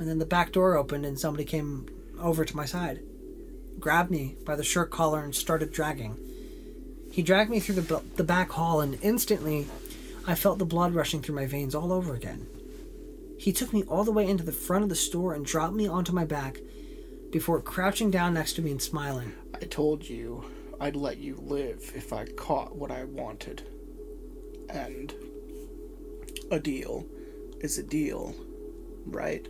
And 0.00 0.08
then 0.08 0.18
the 0.18 0.26
back 0.26 0.50
door 0.50 0.76
opened 0.76 1.06
and 1.06 1.18
somebody 1.18 1.44
came 1.44 1.86
over 2.20 2.44
to 2.44 2.56
my 2.56 2.64
side, 2.64 3.00
grabbed 3.78 4.10
me 4.10 4.36
by 4.44 4.56
the 4.56 4.64
shirt 4.64 4.90
collar, 4.90 5.22
and 5.22 5.34
started 5.34 5.72
dragging. 5.72 6.16
He 7.12 7.22
dragged 7.22 7.50
me 7.50 7.60
through 7.60 7.76
the, 7.76 8.02
the 8.16 8.24
back 8.24 8.50
hall, 8.50 8.80
and 8.80 8.98
instantly 9.00 9.68
I 10.26 10.34
felt 10.34 10.58
the 10.58 10.64
blood 10.64 10.92
rushing 10.94 11.22
through 11.22 11.36
my 11.36 11.46
veins 11.46 11.74
all 11.74 11.92
over 11.92 12.14
again. 12.14 12.48
He 13.38 13.52
took 13.52 13.72
me 13.72 13.84
all 13.84 14.04
the 14.04 14.12
way 14.12 14.26
into 14.26 14.44
the 14.44 14.52
front 14.52 14.82
of 14.82 14.88
the 14.88 14.96
store 14.96 15.32
and 15.32 15.46
dropped 15.46 15.74
me 15.74 15.86
onto 15.86 16.12
my 16.12 16.24
back 16.24 16.58
before 17.30 17.60
crouching 17.60 18.10
down 18.10 18.34
next 18.34 18.54
to 18.54 18.62
me 18.62 18.72
and 18.72 18.82
smiling. 18.82 19.32
I 19.54 19.64
told 19.66 20.08
you 20.08 20.44
I'd 20.80 20.96
let 20.96 21.18
you 21.18 21.36
live 21.42 21.92
if 21.94 22.12
I 22.12 22.26
caught 22.26 22.76
what 22.76 22.90
I 22.90 23.04
wanted. 23.04 23.62
And 24.68 25.14
a 26.50 26.58
deal 26.58 27.06
is 27.60 27.78
a 27.78 27.82
deal, 27.82 28.34
right? 29.06 29.46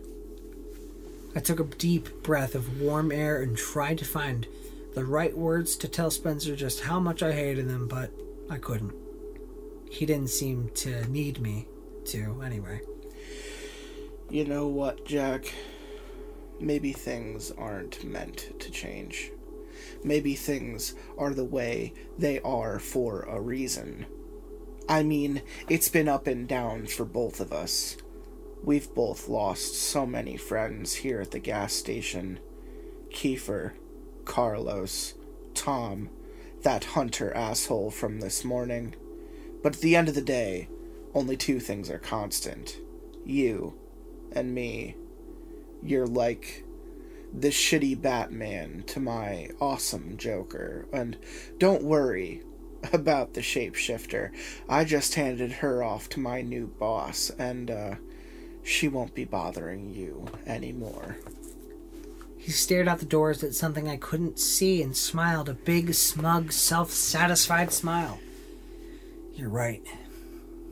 I 1.35 1.41
took 1.41 1.61
a 1.61 1.65
deep 1.65 2.23
breath 2.23 2.55
of 2.55 2.81
warm 2.81 3.11
air 3.11 3.43
and 3.43 3.57
tried 3.57 3.99
to 3.99 4.05
find 4.05 4.47
the 4.95 5.05
right 5.05 5.37
words 5.37 5.77
to 5.77 5.89
tell 5.89 6.11
Spencer 6.11 6.57
just 6.57 6.81
how 6.81 6.99
much 6.99 7.23
I 7.23 7.33
hated 7.33 7.69
him, 7.69 7.89
but 7.89 8.11
I 8.51 8.59
couldn't. 8.59 8.95
He 9.91 10.07
didn't 10.07 10.31
seem 10.31 10.71
to 10.77 11.09
need 11.09 11.41
me 11.41 11.69
to, 12.07 12.43
anyway. 12.45 12.81
You 14.31 14.45
know 14.45 14.67
what, 14.67 15.07
Jack? 15.07 15.53
Maybe 16.61 16.93
things 16.93 17.51
aren't 17.53 18.05
meant 18.05 18.61
to 18.61 18.71
change. 18.71 19.31
Maybe 20.05 20.35
things 20.35 20.95
are 21.17 21.33
the 21.33 21.45
way 21.45 21.95
they 22.19 22.41
are 22.41 22.79
for 22.79 23.23
a 23.23 23.41
reason. 23.41 24.07
I 24.89 25.03
mean, 25.03 25.43
it's 25.69 25.89
been 25.89 26.09
up 26.09 26.27
and 26.27 26.47
down 26.47 26.87
for 26.87 27.05
both 27.05 27.41
of 27.41 27.53
us. 27.53 27.97
We've 28.63 28.93
both 28.95 29.29
lost 29.29 29.75
so 29.75 30.05
many 30.05 30.37
friends 30.37 30.95
here 30.95 31.21
at 31.21 31.31
the 31.31 31.39
gas 31.39 31.73
station 31.73 32.39
Kiefer, 33.11 33.73
Carlos, 34.25 35.15
Tom, 35.55 36.11
that 36.63 36.85
hunter 36.85 37.33
asshole 37.35 37.91
from 37.91 38.21
this 38.21 38.45
morning. 38.45 38.95
But 39.63 39.77
at 39.77 39.81
the 39.81 39.97
end 39.97 40.09
of 40.09 40.15
the 40.15 40.21
day, 40.21 40.69
only 41.15 41.37
two 41.37 41.61
things 41.61 41.89
are 41.91 41.99
constant 41.99 42.79
you 43.29 43.75
and 44.33 44.55
me. 44.55 44.97
You're 45.83 46.07
like 46.07 46.65
the 47.33 47.49
shitty 47.49 48.01
Batman 48.01 48.85
to 48.89 49.01
my 49.01 49.51
awesome 49.61 50.17
Joker. 50.17 50.87
And 50.93 51.17
don't 51.59 51.83
worry 51.83 52.43
about 52.93 53.35
the 53.35 53.41
shapeshifter. 53.41 54.31
I 54.69 54.85
just 54.85 55.15
handed 55.15 55.53
her 55.53 55.83
off 55.83 56.09
to 56.11 56.21
my 56.21 56.43
new 56.43 56.67
boss, 56.67 57.31
and 57.39 57.71
uh, 57.71 57.95
she 58.63 58.89
won't 58.89 59.15
be 59.15 59.25
bothering 59.25 59.95
you 59.95 60.27
anymore. 60.47 61.17
He 62.37 62.53
stared 62.53 62.89
out 62.89 63.01
the 63.01 63.07
doors 63.07 63.43
at 63.43 63.55
something 63.55 63.89
I 63.89 63.97
couldn't 63.97 64.39
see 64.39 64.83
and 64.83 64.97
smiled 64.97 65.49
a 65.49 65.55
big, 65.55 65.93
smug, 65.95 66.53
self 66.53 66.91
satisfied 66.91 67.73
smile. 67.73 68.21
You're 69.35 69.51
right. 69.51 69.83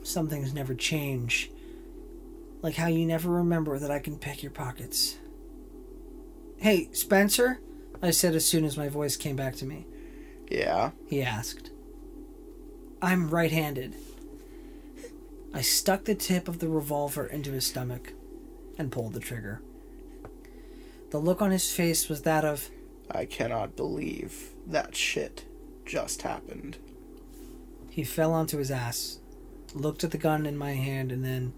Some 0.03 0.29
things 0.29 0.55
never 0.55 0.75
change. 0.75 1.51
Like 2.67 2.75
how 2.75 2.89
you 2.89 3.07
never 3.07 3.31
remember 3.31 3.79
that 3.79 3.93
I 3.93 4.01
can 4.01 4.19
pick 4.19 4.43
your 4.43 4.51
pockets. 4.51 5.19
Hey, 6.57 6.89
Spencer? 6.91 7.61
I 8.03 8.11
said 8.11 8.35
as 8.35 8.45
soon 8.45 8.65
as 8.65 8.77
my 8.77 8.89
voice 8.89 9.17
came 9.17 9.37
back 9.37 9.55
to 9.59 9.65
me. 9.65 9.87
Yeah? 10.51 10.91
He 11.07 11.23
asked. 11.23 11.71
I'm 13.01 13.31
right 13.31 13.53
handed. 13.53 13.95
I 15.55 15.61
stuck 15.61 16.07
the 16.07 16.17
tip 16.17 16.49
of 16.49 16.59
the 16.59 16.67
revolver 16.69 17.25
into 17.25 17.53
his 17.53 17.65
stomach 17.65 18.15
and 18.77 18.91
pulled 18.91 19.13
the 19.13 19.21
trigger. 19.21 19.63
The 21.13 21.19
look 21.19 21.41
on 21.41 21.53
his 21.53 21.71
face 21.71 22.09
was 22.09 22.23
that 22.23 22.45
of, 22.45 22.69
I 23.09 23.27
cannot 23.27 23.77
believe 23.77 24.55
that 24.67 24.97
shit 24.97 25.45
just 25.85 26.23
happened. 26.23 26.79
he 27.91 28.03
fell 28.03 28.33
onto 28.33 28.59
his 28.59 28.73
ass, 28.73 29.21
looked 29.73 30.03
at 30.03 30.11
the 30.11 30.19
gun 30.19 30.47
in 30.47 30.57
my 30.57 30.73
hand, 30.73 31.13
and 31.13 31.25
then, 31.25 31.53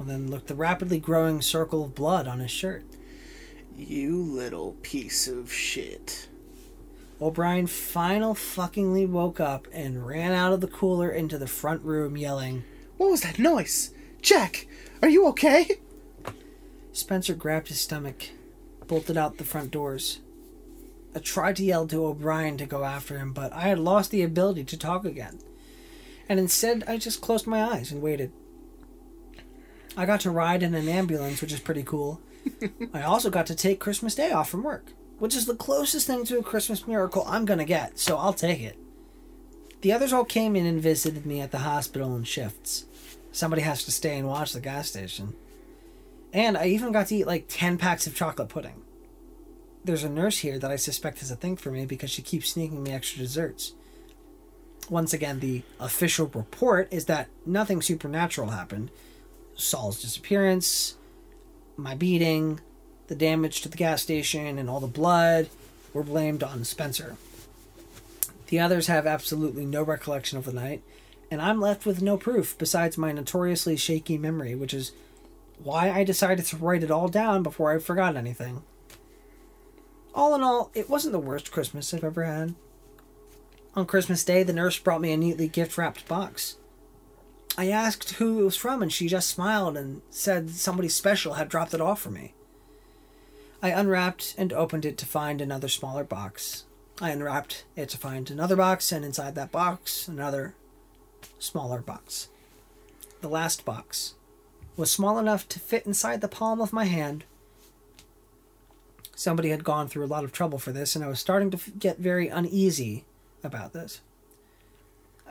well, 0.00 0.08
then 0.08 0.30
looked 0.30 0.46
the 0.46 0.54
rapidly 0.54 0.98
growing 0.98 1.42
circle 1.42 1.84
of 1.84 1.94
blood 1.94 2.26
on 2.26 2.40
his 2.40 2.50
shirt. 2.50 2.84
You 3.76 4.16
little 4.16 4.76
piece 4.80 5.28
of 5.28 5.52
shit. 5.52 6.26
O'Brien 7.20 7.66
final 7.66 8.32
fuckingly 8.32 9.06
woke 9.06 9.40
up 9.40 9.68
and 9.74 10.06
ran 10.06 10.32
out 10.32 10.54
of 10.54 10.62
the 10.62 10.68
cooler 10.68 11.10
into 11.10 11.36
the 11.36 11.46
front 11.46 11.82
room 11.82 12.16
yelling. 12.16 12.64
What 12.96 13.10
was 13.10 13.20
that 13.20 13.38
noise? 13.38 13.90
Jack, 14.22 14.66
are 15.02 15.08
you 15.10 15.26
okay? 15.28 15.68
Spencer 16.92 17.34
grabbed 17.34 17.68
his 17.68 17.78
stomach, 17.78 18.30
bolted 18.86 19.18
out 19.18 19.36
the 19.36 19.44
front 19.44 19.70
doors. 19.70 20.20
I 21.14 21.18
tried 21.18 21.56
to 21.56 21.64
yell 21.64 21.86
to 21.88 22.06
O'Brien 22.06 22.56
to 22.56 22.64
go 22.64 22.84
after 22.84 23.18
him, 23.18 23.34
but 23.34 23.52
I 23.52 23.68
had 23.68 23.78
lost 23.78 24.12
the 24.12 24.22
ability 24.22 24.64
to 24.64 24.78
talk 24.78 25.04
again. 25.04 25.40
And 26.26 26.40
instead, 26.40 26.84
I 26.88 26.96
just 26.96 27.20
closed 27.20 27.46
my 27.46 27.62
eyes 27.62 27.92
and 27.92 28.00
waited. 28.00 28.32
I 29.96 30.06
got 30.06 30.20
to 30.20 30.30
ride 30.30 30.62
in 30.62 30.74
an 30.74 30.88
ambulance, 30.88 31.40
which 31.40 31.52
is 31.52 31.60
pretty 31.60 31.82
cool. 31.82 32.20
I 32.94 33.02
also 33.02 33.30
got 33.30 33.46
to 33.46 33.54
take 33.54 33.80
Christmas 33.80 34.14
Day 34.14 34.30
off 34.30 34.50
from 34.50 34.62
work, 34.62 34.92
which 35.18 35.34
is 35.34 35.46
the 35.46 35.54
closest 35.54 36.06
thing 36.06 36.24
to 36.26 36.38
a 36.38 36.42
Christmas 36.42 36.86
miracle 36.86 37.24
I'm 37.26 37.44
gonna 37.44 37.64
get, 37.64 37.98
so 37.98 38.16
I'll 38.16 38.32
take 38.32 38.60
it. 38.60 38.78
The 39.82 39.92
others 39.92 40.12
all 40.12 40.24
came 40.24 40.56
in 40.56 40.66
and 40.66 40.82
visited 40.82 41.24
me 41.24 41.40
at 41.40 41.50
the 41.50 41.58
hospital 41.58 42.14
in 42.16 42.24
shifts. 42.24 42.84
Somebody 43.32 43.62
has 43.62 43.84
to 43.84 43.92
stay 43.92 44.18
and 44.18 44.28
watch 44.28 44.52
the 44.52 44.60
gas 44.60 44.88
station. 44.88 45.34
And 46.32 46.56
I 46.56 46.66
even 46.66 46.92
got 46.92 47.08
to 47.08 47.16
eat 47.16 47.26
like 47.26 47.46
10 47.48 47.78
packs 47.78 48.06
of 48.06 48.14
chocolate 48.14 48.48
pudding. 48.48 48.82
There's 49.84 50.04
a 50.04 50.10
nurse 50.10 50.38
here 50.38 50.58
that 50.58 50.70
I 50.70 50.76
suspect 50.76 51.20
has 51.20 51.30
a 51.30 51.36
thing 51.36 51.56
for 51.56 51.70
me 51.70 51.86
because 51.86 52.10
she 52.10 52.22
keeps 52.22 52.50
sneaking 52.50 52.82
me 52.82 52.92
extra 52.92 53.18
desserts. 53.18 53.72
Once 54.90 55.12
again, 55.12 55.40
the 55.40 55.62
official 55.78 56.26
report 56.26 56.88
is 56.92 57.06
that 57.06 57.28
nothing 57.46 57.80
supernatural 57.80 58.50
happened. 58.50 58.90
Saul's 59.60 60.00
disappearance, 60.00 60.96
my 61.76 61.94
beating, 61.94 62.60
the 63.08 63.14
damage 63.14 63.62
to 63.62 63.68
the 63.68 63.76
gas 63.76 64.02
station, 64.02 64.58
and 64.58 64.70
all 64.70 64.80
the 64.80 64.86
blood 64.86 65.48
were 65.92 66.02
blamed 66.02 66.42
on 66.42 66.64
Spencer. 66.64 67.16
The 68.48 68.60
others 68.60 68.86
have 68.88 69.06
absolutely 69.06 69.64
no 69.64 69.82
recollection 69.82 70.38
of 70.38 70.44
the 70.44 70.52
night, 70.52 70.82
and 71.30 71.40
I'm 71.40 71.60
left 71.60 71.86
with 71.86 72.02
no 72.02 72.16
proof 72.16 72.56
besides 72.58 72.98
my 72.98 73.12
notoriously 73.12 73.76
shaky 73.76 74.18
memory, 74.18 74.54
which 74.54 74.74
is 74.74 74.92
why 75.62 75.90
I 75.90 76.04
decided 76.04 76.46
to 76.46 76.56
write 76.56 76.82
it 76.82 76.90
all 76.90 77.08
down 77.08 77.42
before 77.42 77.72
I 77.72 77.78
forgot 77.78 78.16
anything. 78.16 78.62
All 80.14 80.34
in 80.34 80.42
all, 80.42 80.70
it 80.74 80.90
wasn't 80.90 81.12
the 81.12 81.18
worst 81.18 81.52
Christmas 81.52 81.94
I've 81.94 82.02
ever 82.02 82.24
had. 82.24 82.54
On 83.74 83.86
Christmas 83.86 84.24
Day, 84.24 84.42
the 84.42 84.52
nurse 84.52 84.78
brought 84.78 85.00
me 85.00 85.12
a 85.12 85.16
neatly 85.16 85.46
gift 85.46 85.78
wrapped 85.78 86.08
box. 86.08 86.56
I 87.58 87.68
asked 87.68 88.12
who 88.12 88.40
it 88.40 88.44
was 88.44 88.56
from, 88.56 88.82
and 88.82 88.92
she 88.92 89.08
just 89.08 89.28
smiled 89.28 89.76
and 89.76 90.02
said 90.10 90.50
somebody 90.50 90.88
special 90.88 91.34
had 91.34 91.48
dropped 91.48 91.74
it 91.74 91.80
off 91.80 92.00
for 92.00 92.10
me. 92.10 92.34
I 93.62 93.70
unwrapped 93.70 94.34
and 94.38 94.52
opened 94.52 94.84
it 94.84 94.96
to 94.98 95.06
find 95.06 95.40
another 95.40 95.68
smaller 95.68 96.04
box. 96.04 96.64
I 97.00 97.10
unwrapped 97.10 97.64
it 97.76 97.88
to 97.90 97.98
find 97.98 98.30
another 98.30 98.56
box, 98.56 98.92
and 98.92 99.04
inside 99.04 99.34
that 99.34 99.52
box, 99.52 100.08
another 100.08 100.54
smaller 101.38 101.80
box. 101.80 102.28
The 103.20 103.28
last 103.28 103.64
box 103.64 104.14
was 104.76 104.90
small 104.90 105.18
enough 105.18 105.46
to 105.48 105.60
fit 105.60 105.86
inside 105.86 106.20
the 106.20 106.28
palm 106.28 106.60
of 106.60 106.72
my 106.72 106.84
hand. 106.84 107.24
Somebody 109.14 109.50
had 109.50 109.64
gone 109.64 109.88
through 109.88 110.06
a 110.06 110.06
lot 110.06 110.24
of 110.24 110.32
trouble 110.32 110.58
for 110.58 110.72
this, 110.72 110.96
and 110.96 111.04
I 111.04 111.08
was 111.08 111.20
starting 111.20 111.50
to 111.50 111.70
get 111.72 111.98
very 111.98 112.28
uneasy 112.28 113.04
about 113.44 113.74
this. 113.74 114.00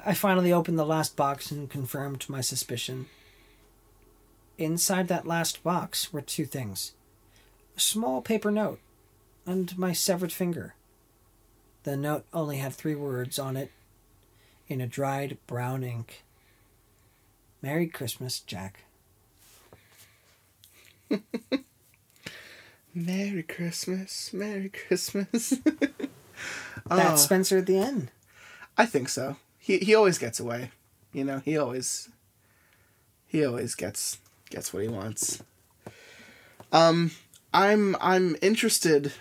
I 0.06 0.14
finally 0.14 0.52
opened 0.53 0.80
the 0.80 0.86
last 0.86 1.16
box 1.16 1.52
and 1.52 1.69
confirmed 1.69 2.26
my 2.30 2.42
suspicion. 2.42 3.08
Inside 4.58 5.08
that 5.08 5.28
last 5.28 5.64
box 5.64 6.11
were 6.11 6.22
two 6.22 6.45
things 6.45 6.94
a 7.76 7.80
small 7.80 8.22
paper 8.22 8.52
note 8.52 8.80
and 9.45 9.78
my 9.78 9.94
severed 9.94 10.32
finger. 10.32 10.76
The 11.84 11.95
note 11.95 12.26
only 12.34 12.58
had 12.58 12.74
three 12.74 12.95
words 12.95 13.40
on 13.40 13.56
it 13.56 13.72
in 14.68 14.82
a 14.82 14.88
dried 14.88 15.38
brown 15.48 15.84
ink 15.84 16.24
Merry 17.61 17.88
Christmas, 17.88 18.40
Jack. 18.40 18.84
Merry 22.94 23.44
Christmas, 23.44 24.32
Merry 24.34 24.69
Christmas. 24.69 25.50
That's 26.88 27.14
Oh. 27.14 27.16
Spencer 27.18 27.58
at 27.58 27.66
the 27.66 27.78
end. 27.78 28.11
I 28.78 28.86
think 28.86 29.10
so. 29.10 29.36
He 29.69 29.77
he 29.77 29.93
always 29.93 30.17
gets 30.17 30.39
away. 30.39 30.72
You 31.14 31.23
know, 31.23 31.43
he 31.45 31.56
always 31.56 32.09
he 33.27 33.45
always 33.45 33.75
gets 33.75 34.17
gets 34.49 34.73
what 34.73 34.81
he 34.81 34.89
wants. 34.89 35.43
Um 36.72 37.11
I'm 37.53 37.95
I'm 38.01 38.35
interested 38.41 39.14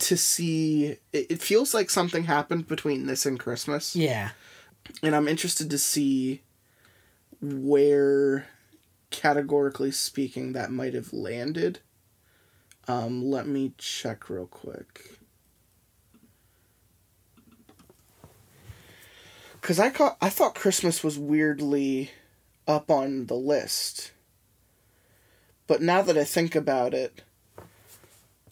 to 0.00 0.18
see 0.18 0.98
it, 1.14 1.30
it 1.30 1.40
feels 1.40 1.72
like 1.72 1.88
something 1.88 2.24
happened 2.24 2.68
between 2.68 3.06
this 3.06 3.24
and 3.24 3.40
Christmas. 3.40 3.96
Yeah. 3.96 4.32
And 5.02 5.16
I'm 5.16 5.28
interested 5.28 5.70
to 5.70 5.78
see 5.78 6.42
where 7.40 8.48
categorically 9.08 9.92
speaking 9.92 10.52
that 10.52 10.70
might 10.70 10.92
have 10.92 11.14
landed. 11.14 11.78
Um 12.86 13.24
let 13.24 13.46
me 13.46 13.72
check 13.78 14.28
real 14.28 14.46
quick. 14.46 15.21
Cause 19.62 19.78
I 19.78 19.90
caught, 19.90 20.16
I 20.20 20.28
thought 20.28 20.54
Christmas 20.56 21.02
was 21.04 21.18
weirdly 21.18 22.10
up 22.66 22.90
on 22.90 23.26
the 23.26 23.34
list, 23.36 24.10
but 25.68 25.80
now 25.80 26.02
that 26.02 26.18
I 26.18 26.24
think 26.24 26.54
about 26.56 26.92
it, 26.94 27.22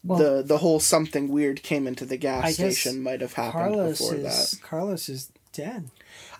Well- 0.04 0.18
the 0.18 0.42
the 0.42 0.58
whole 0.58 0.78
something 0.80 1.28
weird 1.28 1.62
came 1.64 1.86
into 1.88 2.04
the 2.06 2.16
gas 2.16 2.44
I 2.44 2.52
station 2.52 3.02
might 3.02 3.20
have 3.20 3.32
happened 3.34 3.74
Carlos 3.74 3.98
before 3.98 4.14
is 4.14 4.50
that. 4.52 4.62
Carlos 4.62 5.08
is 5.08 5.30
dead. 5.52 5.90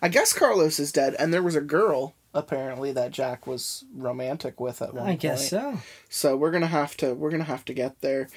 I 0.00 0.08
guess 0.08 0.32
Carlos 0.32 0.78
is 0.78 0.92
dead, 0.92 1.14
and 1.18 1.34
there 1.34 1.42
was 1.42 1.56
a 1.56 1.60
girl 1.60 2.14
apparently 2.32 2.92
that 2.92 3.10
Jack 3.10 3.48
was 3.48 3.84
romantic 3.94 4.60
with 4.60 4.80
at 4.80 4.94
one 4.94 5.04
I 5.08 5.16
guess 5.16 5.50
point. 5.50 5.62
so. 5.64 5.80
So 6.08 6.36
we're 6.36 6.52
gonna 6.52 6.68
have 6.68 6.96
to 6.98 7.12
we're 7.14 7.30
gonna 7.30 7.42
have 7.44 7.64
to 7.66 7.74
get 7.74 8.00
there. 8.02 8.28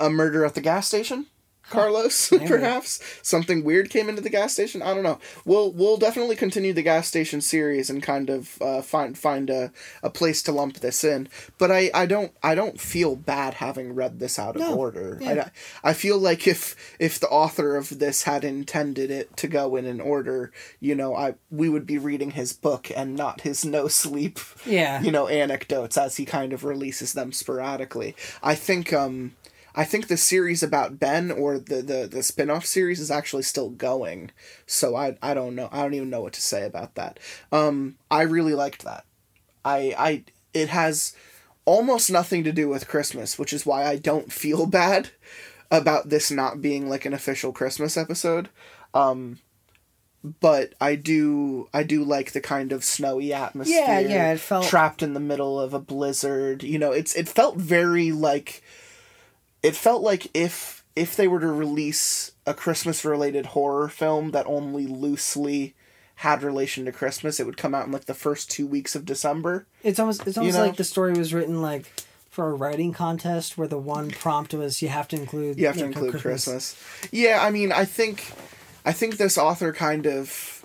A 0.00 0.10
murder 0.10 0.44
at 0.44 0.54
the 0.56 0.60
gas 0.60 0.88
station, 0.88 1.26
Carlos, 1.70 2.30
Maybe. 2.32 2.46
perhaps 2.46 3.00
something 3.22 3.64
weird 3.64 3.88
came 3.90 4.08
into 4.08 4.20
the 4.20 4.28
gas 4.30 4.52
station. 4.52 4.82
I 4.82 4.92
don't 4.94 5.02
know. 5.02 5.18
We'll 5.44 5.72
we'll 5.72 5.96
definitely 5.96 6.36
continue 6.36 6.72
the 6.72 6.82
gas 6.82 7.08
station 7.08 7.40
series 7.40 7.88
and 7.88 8.02
kind 8.02 8.28
of 8.28 8.60
uh, 8.60 8.82
find 8.82 9.16
find 9.16 9.48
a, 9.48 9.72
a 10.02 10.10
place 10.10 10.42
to 10.44 10.52
lump 10.52 10.78
this 10.80 11.04
in. 11.04 11.28
But 11.58 11.70
I, 11.70 11.90
I 11.94 12.06
don't 12.06 12.32
I 12.42 12.54
don't 12.54 12.80
feel 12.80 13.16
bad 13.16 13.54
having 13.54 13.94
read 13.94 14.18
this 14.18 14.38
out 14.38 14.56
of 14.56 14.62
No. 14.62 14.74
order. 14.76 15.18
Yeah. 15.20 15.50
I, 15.84 15.90
I 15.90 15.92
feel 15.94 16.18
like 16.18 16.46
if 16.46 16.76
if 16.98 17.18
the 17.18 17.28
author 17.28 17.76
of 17.76 17.98
this 17.98 18.24
had 18.24 18.44
intended 18.44 19.10
it 19.10 19.36
to 19.38 19.48
go 19.48 19.76
in 19.76 19.86
an 19.86 20.00
order, 20.00 20.52
you 20.80 20.94
know, 20.94 21.14
I 21.14 21.34
we 21.50 21.68
would 21.68 21.86
be 21.86 21.98
reading 21.98 22.32
his 22.32 22.52
book 22.52 22.90
and 22.94 23.14
not 23.16 23.42
his 23.42 23.64
no 23.70 23.88
sleep 23.88 24.38
Yeah. 24.66 25.00
you 25.00 25.10
know 25.12 25.28
anecdotes 25.28 25.96
as 25.96 26.16
he 26.16 26.24
kind 26.24 26.52
of 26.52 26.64
releases 26.64 27.12
them 27.12 27.32
sporadically 27.32 28.16
i 28.42 28.54
think 28.54 28.92
um 28.92 29.32
i 29.80 29.84
think 29.84 30.06
the 30.06 30.16
series 30.16 30.62
about 30.62 30.98
ben 31.00 31.30
or 31.30 31.58
the 31.58 31.76
the, 31.82 32.08
the 32.10 32.22
spin-off 32.22 32.66
series 32.66 33.00
is 33.00 33.10
actually 33.10 33.42
still 33.42 33.70
going 33.70 34.30
so 34.66 34.94
i 34.94 35.16
i 35.22 35.32
don't 35.32 35.54
know 35.54 35.68
i 35.72 35.82
don't 35.82 35.94
even 35.94 36.10
know 36.10 36.20
what 36.20 36.34
to 36.34 36.42
say 36.42 36.64
about 36.66 36.94
that 36.94 37.18
um 37.50 37.96
i 38.10 38.20
really 38.22 38.54
liked 38.54 38.84
that 38.84 39.04
i 39.64 39.94
i 39.98 40.24
it 40.52 40.68
has 40.68 41.16
almost 41.64 42.10
nothing 42.10 42.44
to 42.44 42.52
do 42.52 42.68
with 42.68 42.88
christmas 42.88 43.38
which 43.38 43.52
is 43.52 43.64
why 43.64 43.84
i 43.86 43.96
don't 43.96 44.32
feel 44.32 44.66
bad 44.82 45.10
about 45.70 46.10
this 46.10 46.30
not 46.30 46.60
being 46.60 46.88
like 46.88 47.06
an 47.06 47.14
official 47.14 47.52
christmas 47.52 47.96
episode 47.96 48.48
um 48.92 49.38
but 50.22 50.74
I 50.80 50.96
do 50.96 51.68
I 51.72 51.82
do 51.82 52.04
like 52.04 52.32
the 52.32 52.40
kind 52.40 52.72
of 52.72 52.84
snowy 52.84 53.32
atmosphere. 53.32 53.78
Yeah, 53.80 54.00
yeah, 54.00 54.32
it 54.32 54.40
felt- 54.40 54.66
trapped 54.66 55.02
in 55.02 55.14
the 55.14 55.20
middle 55.20 55.58
of 55.58 55.72
a 55.72 55.78
blizzard. 55.80 56.62
You 56.62 56.78
know, 56.78 56.92
it's 56.92 57.14
it 57.16 57.28
felt 57.28 57.56
very 57.56 58.12
like 58.12 58.62
it 59.62 59.76
felt 59.76 60.02
like 60.02 60.28
if 60.34 60.84
if 60.96 61.16
they 61.16 61.28
were 61.28 61.40
to 61.40 61.46
release 61.46 62.32
a 62.46 62.54
Christmas 62.54 63.04
related 63.04 63.46
horror 63.46 63.88
film 63.88 64.32
that 64.32 64.46
only 64.46 64.86
loosely 64.86 65.74
had 66.16 66.42
relation 66.42 66.84
to 66.84 66.92
Christmas, 66.92 67.40
it 67.40 67.46
would 67.46 67.56
come 67.56 67.74
out 67.74 67.86
in 67.86 67.92
like 67.92 68.04
the 68.04 68.14
first 68.14 68.50
two 68.50 68.66
weeks 68.66 68.94
of 68.94 69.06
December. 69.06 69.66
It's 69.82 69.98
almost 69.98 70.26
it's 70.26 70.36
almost 70.36 70.56
know? 70.56 70.66
like 70.66 70.76
the 70.76 70.84
story 70.84 71.12
was 71.12 71.32
written 71.32 71.62
like 71.62 71.86
for 72.30 72.50
a 72.50 72.54
writing 72.54 72.92
contest 72.92 73.58
where 73.58 73.68
the 73.68 73.78
one 73.78 74.10
prompt 74.10 74.54
was 74.54 74.80
you 74.80 74.88
have 74.88 75.08
to 75.08 75.16
include 75.16 75.58
You 75.58 75.66
have 75.66 75.76
to 75.76 75.80
know, 75.82 75.86
include 75.88 76.20
Christmas. 76.20 76.80
Yeah, 77.10 77.38
I 77.42 77.50
mean, 77.50 77.72
I 77.72 77.84
think, 77.84 78.32
I 78.84 78.92
think 78.92 79.16
this 79.16 79.36
author 79.36 79.72
kind 79.72 80.06
of 80.06 80.64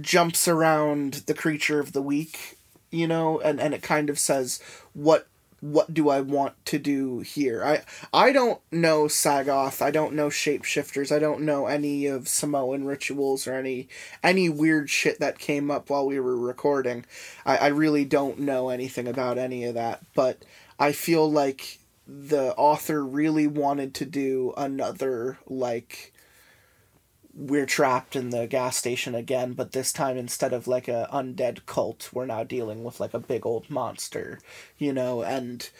jumps 0.00 0.48
around 0.48 1.24
the 1.26 1.34
creature 1.34 1.78
of 1.78 1.92
the 1.92 2.00
week, 2.00 2.56
you 2.90 3.06
know, 3.06 3.38
and 3.40 3.60
and 3.60 3.74
it 3.74 3.82
kind 3.82 4.08
of 4.08 4.18
says 4.18 4.60
what 4.94 5.26
what 5.62 5.94
do 5.94 6.08
I 6.08 6.20
want 6.20 6.54
to 6.66 6.78
do 6.78 7.20
here? 7.20 7.64
I 7.64 7.82
I 8.12 8.32
don't 8.32 8.60
know 8.72 9.04
Sagoth. 9.04 9.80
I 9.80 9.92
don't 9.92 10.14
know 10.14 10.28
shapeshifters. 10.28 11.14
I 11.14 11.20
don't 11.20 11.42
know 11.42 11.66
any 11.66 12.06
of 12.06 12.26
Samoan 12.26 12.84
rituals 12.84 13.46
or 13.46 13.54
any 13.54 13.88
any 14.24 14.48
weird 14.48 14.90
shit 14.90 15.20
that 15.20 15.38
came 15.38 15.70
up 15.70 15.88
while 15.88 16.04
we 16.04 16.18
were 16.18 16.36
recording. 16.36 17.04
I, 17.46 17.56
I 17.58 17.66
really 17.68 18.04
don't 18.04 18.40
know 18.40 18.70
anything 18.70 19.06
about 19.06 19.38
any 19.38 19.64
of 19.64 19.74
that, 19.74 20.02
but 20.16 20.44
I 20.80 20.90
feel 20.90 21.30
like 21.30 21.78
the 22.08 22.52
author 22.56 23.06
really 23.06 23.46
wanted 23.46 23.94
to 23.94 24.04
do 24.04 24.52
another 24.56 25.38
like 25.46 26.11
we're 27.34 27.66
trapped 27.66 28.14
in 28.14 28.30
the 28.30 28.46
gas 28.46 28.76
station 28.76 29.14
again 29.14 29.52
but 29.52 29.72
this 29.72 29.92
time 29.92 30.16
instead 30.16 30.52
of 30.52 30.66
like 30.66 30.88
a 30.88 31.08
undead 31.12 31.64
cult 31.66 32.10
we're 32.12 32.26
now 32.26 32.44
dealing 32.44 32.84
with 32.84 33.00
like 33.00 33.14
a 33.14 33.18
big 33.18 33.46
old 33.46 33.68
monster 33.70 34.38
you 34.78 34.92
know 34.92 35.22
and 35.22 35.70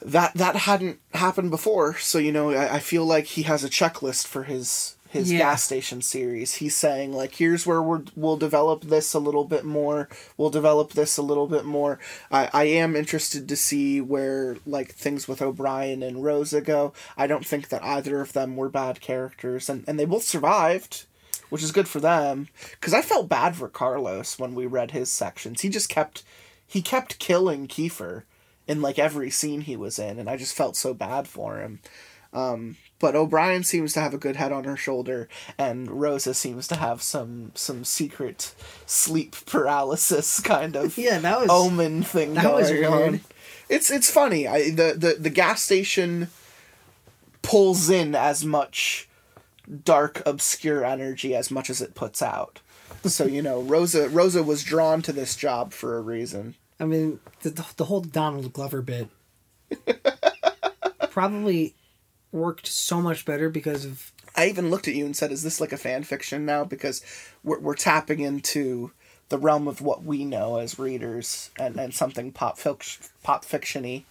that 0.00 0.34
that 0.34 0.54
hadn't 0.56 1.00
happened 1.12 1.50
before. 1.50 1.96
So 1.98 2.18
you 2.18 2.32
know 2.32 2.52
i, 2.52 2.76
I 2.76 2.78
feel 2.78 3.04
like 3.04 3.26
he 3.26 3.42
has 3.42 3.64
a 3.64 3.68
checklist 3.68 4.26
for 4.26 4.44
his 4.44 4.96
his 5.10 5.32
Yeah. 5.32 5.38
gas 5.38 5.62
station 5.62 6.02
series. 6.02 6.54
He's 6.54 6.76
saying 6.76 7.12
like 7.12 7.34
here's 7.36 7.66
where 7.66 7.82
we're, 7.82 8.02
we'll 8.14 8.36
develop 8.36 8.82
this 8.82 9.14
a 9.14 9.18
little 9.18 9.44
bit 9.44 9.64
more. 9.64 10.08
We'll 10.36 10.50
develop 10.50 10.92
this 10.92 11.16
a 11.16 11.22
little 11.22 11.46
bit 11.46 11.64
more. 11.64 11.98
I, 12.30 12.50
I 12.52 12.64
am 12.64 12.94
interested 12.94 13.48
to 13.48 13.56
see 13.56 14.00
where 14.00 14.56
like 14.66 14.92
things 14.92 15.26
with 15.26 15.40
o'brien 15.42 16.02
and 16.02 16.22
rosa 16.22 16.60
go. 16.60 16.92
I 17.16 17.26
don't 17.26 17.46
think 17.46 17.68
that 17.68 17.82
either 17.84 18.20
of 18.20 18.32
them 18.34 18.56
were 18.56 18.68
bad 18.68 19.00
characters 19.00 19.68
and, 19.68 19.84
and 19.88 19.98
they 19.98 20.04
both 20.04 20.24
survived 20.24 21.06
which 21.50 21.62
is 21.62 21.72
good 21.72 21.88
for 21.88 21.98
them. 22.00 22.48
Because 22.72 22.92
i 22.92 23.00
felt 23.00 23.28
bad 23.28 23.56
for 23.56 23.68
carlos 23.68 24.38
when 24.38 24.54
we 24.54 24.66
read 24.66 24.90
his 24.90 25.10
sections. 25.10 25.62
He 25.62 25.70
just 25.70 25.88
kept 25.88 26.22
he 26.66 26.82
kept 26.82 27.18
killing 27.18 27.66
kiefer 27.66 28.24
in 28.66 28.82
like 28.82 28.98
every 28.98 29.30
scene 29.30 29.62
he 29.62 29.74
was 29.74 29.98
in 29.98 30.18
and 30.18 30.28
i 30.28 30.36
just 30.36 30.54
felt 30.54 30.76
so 30.76 30.92
bad 30.92 31.26
for 31.26 31.58
him. 31.58 31.80
Um, 32.34 32.76
but 32.98 33.14
O'Brien 33.14 33.62
seems 33.64 33.92
to 33.92 34.00
have 34.00 34.14
a 34.14 34.18
good 34.18 34.36
head 34.36 34.52
on 34.52 34.64
her 34.64 34.76
shoulder, 34.76 35.28
and 35.56 35.90
Rosa 36.00 36.34
seems 36.34 36.66
to 36.68 36.76
have 36.76 37.02
some 37.02 37.52
some 37.54 37.84
secret 37.84 38.54
sleep 38.86 39.36
paralysis 39.46 40.40
kind 40.40 40.76
of 40.76 40.96
Yeah, 40.98 41.18
that 41.18 41.40
was 41.40 41.50
omen 41.50 42.02
thing 42.02 42.34
that 42.34 42.42
going 42.42 42.56
was 42.56 42.70
weird. 42.70 42.86
on. 42.86 43.20
It's 43.68 43.90
it's 43.90 44.10
funny. 44.10 44.46
I 44.48 44.70
the, 44.70 44.94
the 44.96 45.16
the 45.18 45.30
gas 45.30 45.62
station 45.62 46.28
pulls 47.42 47.88
in 47.88 48.14
as 48.14 48.44
much 48.44 49.08
dark 49.84 50.22
obscure 50.26 50.84
energy 50.84 51.34
as 51.34 51.50
much 51.50 51.68
as 51.70 51.80
it 51.82 51.94
puts 51.94 52.22
out. 52.22 52.60
So 53.04 53.26
you 53.26 53.42
know, 53.42 53.60
Rosa 53.74 54.08
Rosa 54.08 54.42
was 54.42 54.64
drawn 54.64 55.02
to 55.02 55.12
this 55.12 55.36
job 55.36 55.72
for 55.72 55.96
a 55.96 56.00
reason. 56.00 56.54
I 56.80 56.84
mean 56.84 57.20
the, 57.42 57.50
the 57.76 57.84
whole 57.84 58.00
Donald 58.00 58.52
Glover 58.52 58.82
bit 58.82 59.08
probably 61.10 61.74
worked 62.32 62.66
so 62.66 63.00
much 63.00 63.24
better 63.24 63.48
because 63.48 63.84
of 63.84 64.12
I 64.36 64.46
even 64.46 64.70
looked 64.70 64.88
at 64.88 64.94
you 64.94 65.04
and 65.04 65.16
said, 65.16 65.32
"Is 65.32 65.42
this 65.42 65.60
like 65.60 65.72
a 65.72 65.76
fan 65.76 66.04
fiction 66.04 66.46
now?" 66.46 66.64
Because 66.64 67.02
we're 67.42 67.58
we're 67.58 67.74
tapping 67.74 68.20
into 68.20 68.92
the 69.28 69.38
realm 69.38 69.68
of 69.68 69.80
what 69.80 70.04
we 70.04 70.24
know 70.24 70.58
as 70.58 70.78
readers 70.78 71.50
and, 71.58 71.78
and 71.78 71.92
something 71.94 72.32
pop 72.32 72.58
fiction 72.58 73.04
pop 73.22 73.44
fictiony. 73.44 74.04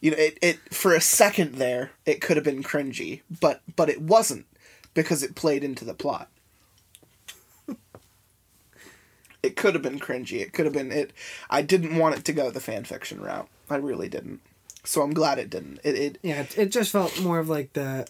You 0.00 0.12
know, 0.12 0.16
it, 0.16 0.38
it 0.40 0.74
for 0.74 0.94
a 0.94 1.00
second 1.00 1.56
there 1.56 1.90
it 2.06 2.20
could 2.20 2.36
have 2.36 2.44
been 2.44 2.62
cringy, 2.62 3.22
but 3.40 3.62
but 3.76 3.88
it 3.88 4.00
wasn't 4.00 4.46
because 4.94 5.22
it 5.22 5.34
played 5.34 5.64
into 5.64 5.84
the 5.84 5.94
plot. 5.94 6.28
it 9.42 9.56
could 9.56 9.74
have 9.74 9.82
been 9.82 10.00
cringy. 10.00 10.40
It 10.40 10.52
could 10.52 10.66
have 10.66 10.74
been 10.74 10.92
it. 10.92 11.12
I 11.50 11.62
didn't 11.62 11.96
want 11.96 12.16
it 12.16 12.24
to 12.26 12.32
go 12.32 12.50
the 12.50 12.60
fan 12.60 12.84
fiction 12.84 13.20
route. 13.20 13.48
I 13.68 13.76
really 13.76 14.08
didn't. 14.08 14.40
So 14.84 15.02
I'm 15.02 15.12
glad 15.12 15.38
it 15.38 15.50
didn't. 15.50 15.80
It, 15.84 15.94
it 15.94 16.18
yeah. 16.22 16.40
It, 16.42 16.58
it 16.58 16.72
just 16.72 16.92
felt 16.92 17.20
more 17.20 17.38
of 17.38 17.48
like 17.48 17.72
the 17.74 18.06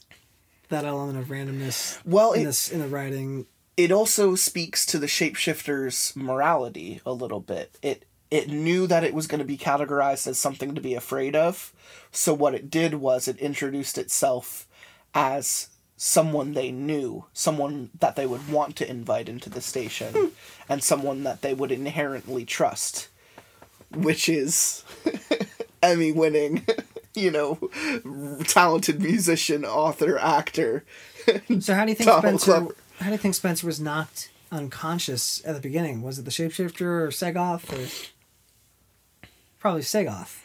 that 0.68 0.84
element 0.84 1.18
of 1.18 1.26
randomness. 1.26 1.98
Well, 2.04 2.32
in 2.32 2.42
it- 2.42 2.44
this 2.44 2.70
in 2.70 2.80
the 2.80 2.88
writing. 2.88 3.46
it 3.76 3.90
also 3.90 4.34
speaks 4.34 4.84
to 4.86 4.98
the 4.98 5.06
shapeshifter's 5.06 6.14
morality 6.14 7.00
a 7.06 7.12
little 7.12 7.40
bit. 7.40 7.76
It 7.82 8.04
it 8.30 8.48
knew 8.48 8.86
that 8.86 9.04
it 9.04 9.14
was 9.14 9.26
going 9.26 9.38
to 9.38 9.44
be 9.44 9.56
categorized 9.56 10.26
as 10.26 10.38
something 10.38 10.74
to 10.74 10.80
be 10.80 10.94
afraid 10.94 11.34
of. 11.34 11.72
So 12.12 12.34
what 12.34 12.54
it 12.54 12.70
did 12.70 12.94
was 12.94 13.26
it 13.26 13.38
introduced 13.38 13.96
itself 13.96 14.66
as 15.14 15.68
someone 15.96 16.52
they 16.52 16.70
knew, 16.70 17.24
someone 17.32 17.90
that 17.98 18.16
they 18.16 18.26
would 18.26 18.48
want 18.48 18.76
to 18.76 18.88
invite 18.88 19.28
into 19.28 19.50
the 19.50 19.60
station, 19.60 20.12
hmm. 20.14 20.26
and 20.68 20.82
someone 20.82 21.24
that 21.24 21.42
they 21.42 21.54
would 21.54 21.72
inherently 21.72 22.44
trust, 22.44 23.08
which 23.90 24.28
is 24.28 24.84
Emmy 25.82 26.12
winning, 26.12 26.66
you 27.14 27.30
know, 27.30 27.58
talented 28.44 29.00
musician, 29.00 29.64
author, 29.64 30.18
actor. 30.18 30.84
So 31.60 31.74
how 31.74 31.84
do 31.84 31.90
you 31.90 31.94
think 31.94 32.08
Tom 32.08 32.20
Spencer? 32.22 32.68
How 33.00 33.06
do 33.06 33.12
you 33.12 33.18
think 33.18 33.34
Spencer 33.34 33.66
was 33.66 33.78
knocked 33.78 34.30
unconscious 34.50 35.44
at 35.44 35.54
the 35.54 35.60
beginning? 35.60 36.00
Was 36.00 36.18
it 36.18 36.24
the 36.24 36.30
shapeshifter 36.30 36.80
or 36.80 37.08
Sagoth 37.08 37.70
or 37.70 37.86
probably 39.58 39.82
Sagoth? 39.82 40.40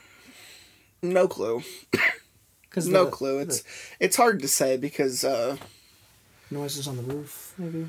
No 1.02 1.28
clue. 1.30 1.64
Because 2.70 2.88
no 2.90 3.06
clue. 3.06 3.38
It's 3.38 3.64
it's 4.00 4.16
hard 4.16 4.42
to 4.42 4.48
say 4.48 4.78
because 4.78 5.24
uh, 5.24 5.58
noises 6.50 6.88
on 6.88 6.98
the 6.98 7.03
roof, 7.03 7.53
maybe. 7.56 7.86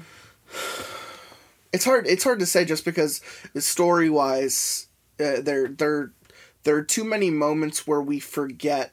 it's 1.73 1.87
hard 1.87 2.07
it's 2.07 2.23
hard 2.23 2.39
to 2.41 2.45
say 2.45 2.67
just 2.67 2.85
because 2.85 3.23
story 3.57 4.11
wise, 4.11 4.89
uh, 5.19 5.41
there 5.41 5.69
there 5.69 6.13
there 6.65 6.77
are 6.77 6.83
too 6.83 7.05
many 7.05 7.31
moments 7.31 7.87
where 7.87 8.03
we 8.03 8.19
forget 8.21 8.93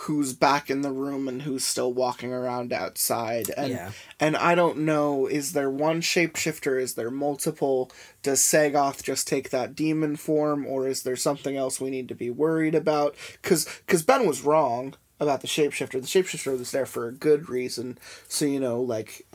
who's 0.00 0.34
back 0.34 0.68
in 0.68 0.82
the 0.82 0.92
room 0.92 1.26
and 1.26 1.42
who's 1.42 1.64
still 1.64 1.90
walking 1.90 2.30
around 2.30 2.70
outside. 2.72 3.50
And 3.56 3.70
Yeah. 3.70 3.92
and 4.20 4.36
I 4.36 4.54
don't 4.54 4.78
know 4.78 5.26
is 5.26 5.52
there 5.52 5.70
one 5.70 6.02
shapeshifter? 6.02 6.80
Is 6.80 6.94
there 6.94 7.10
multiple? 7.10 7.90
Does 8.22 8.40
Sagoth 8.40 9.02
just 9.02 9.26
take 9.26 9.48
that 9.50 9.74
demon 9.74 10.16
form 10.16 10.66
or 10.66 10.86
is 10.86 11.02
there 11.02 11.16
something 11.16 11.56
else 11.56 11.80
we 11.80 11.88
need 11.90 12.08
to 12.08 12.14
be 12.14 12.28
worried 12.30 12.74
about? 12.74 13.16
Cuz 13.42 13.66
cuz 13.86 14.02
Ben 14.02 14.26
was 14.26 14.42
wrong 14.42 14.94
about 15.18 15.40
the 15.40 15.48
shapeshifter. 15.48 15.92
The 15.92 16.00
shapeshifter 16.00 16.58
was 16.58 16.72
there 16.72 16.84
for 16.84 17.08
a 17.08 17.12
good 17.12 17.48
reason. 17.48 17.96
So 18.28 18.44
you 18.44 18.60
know 18.60 18.82
like 18.82 19.26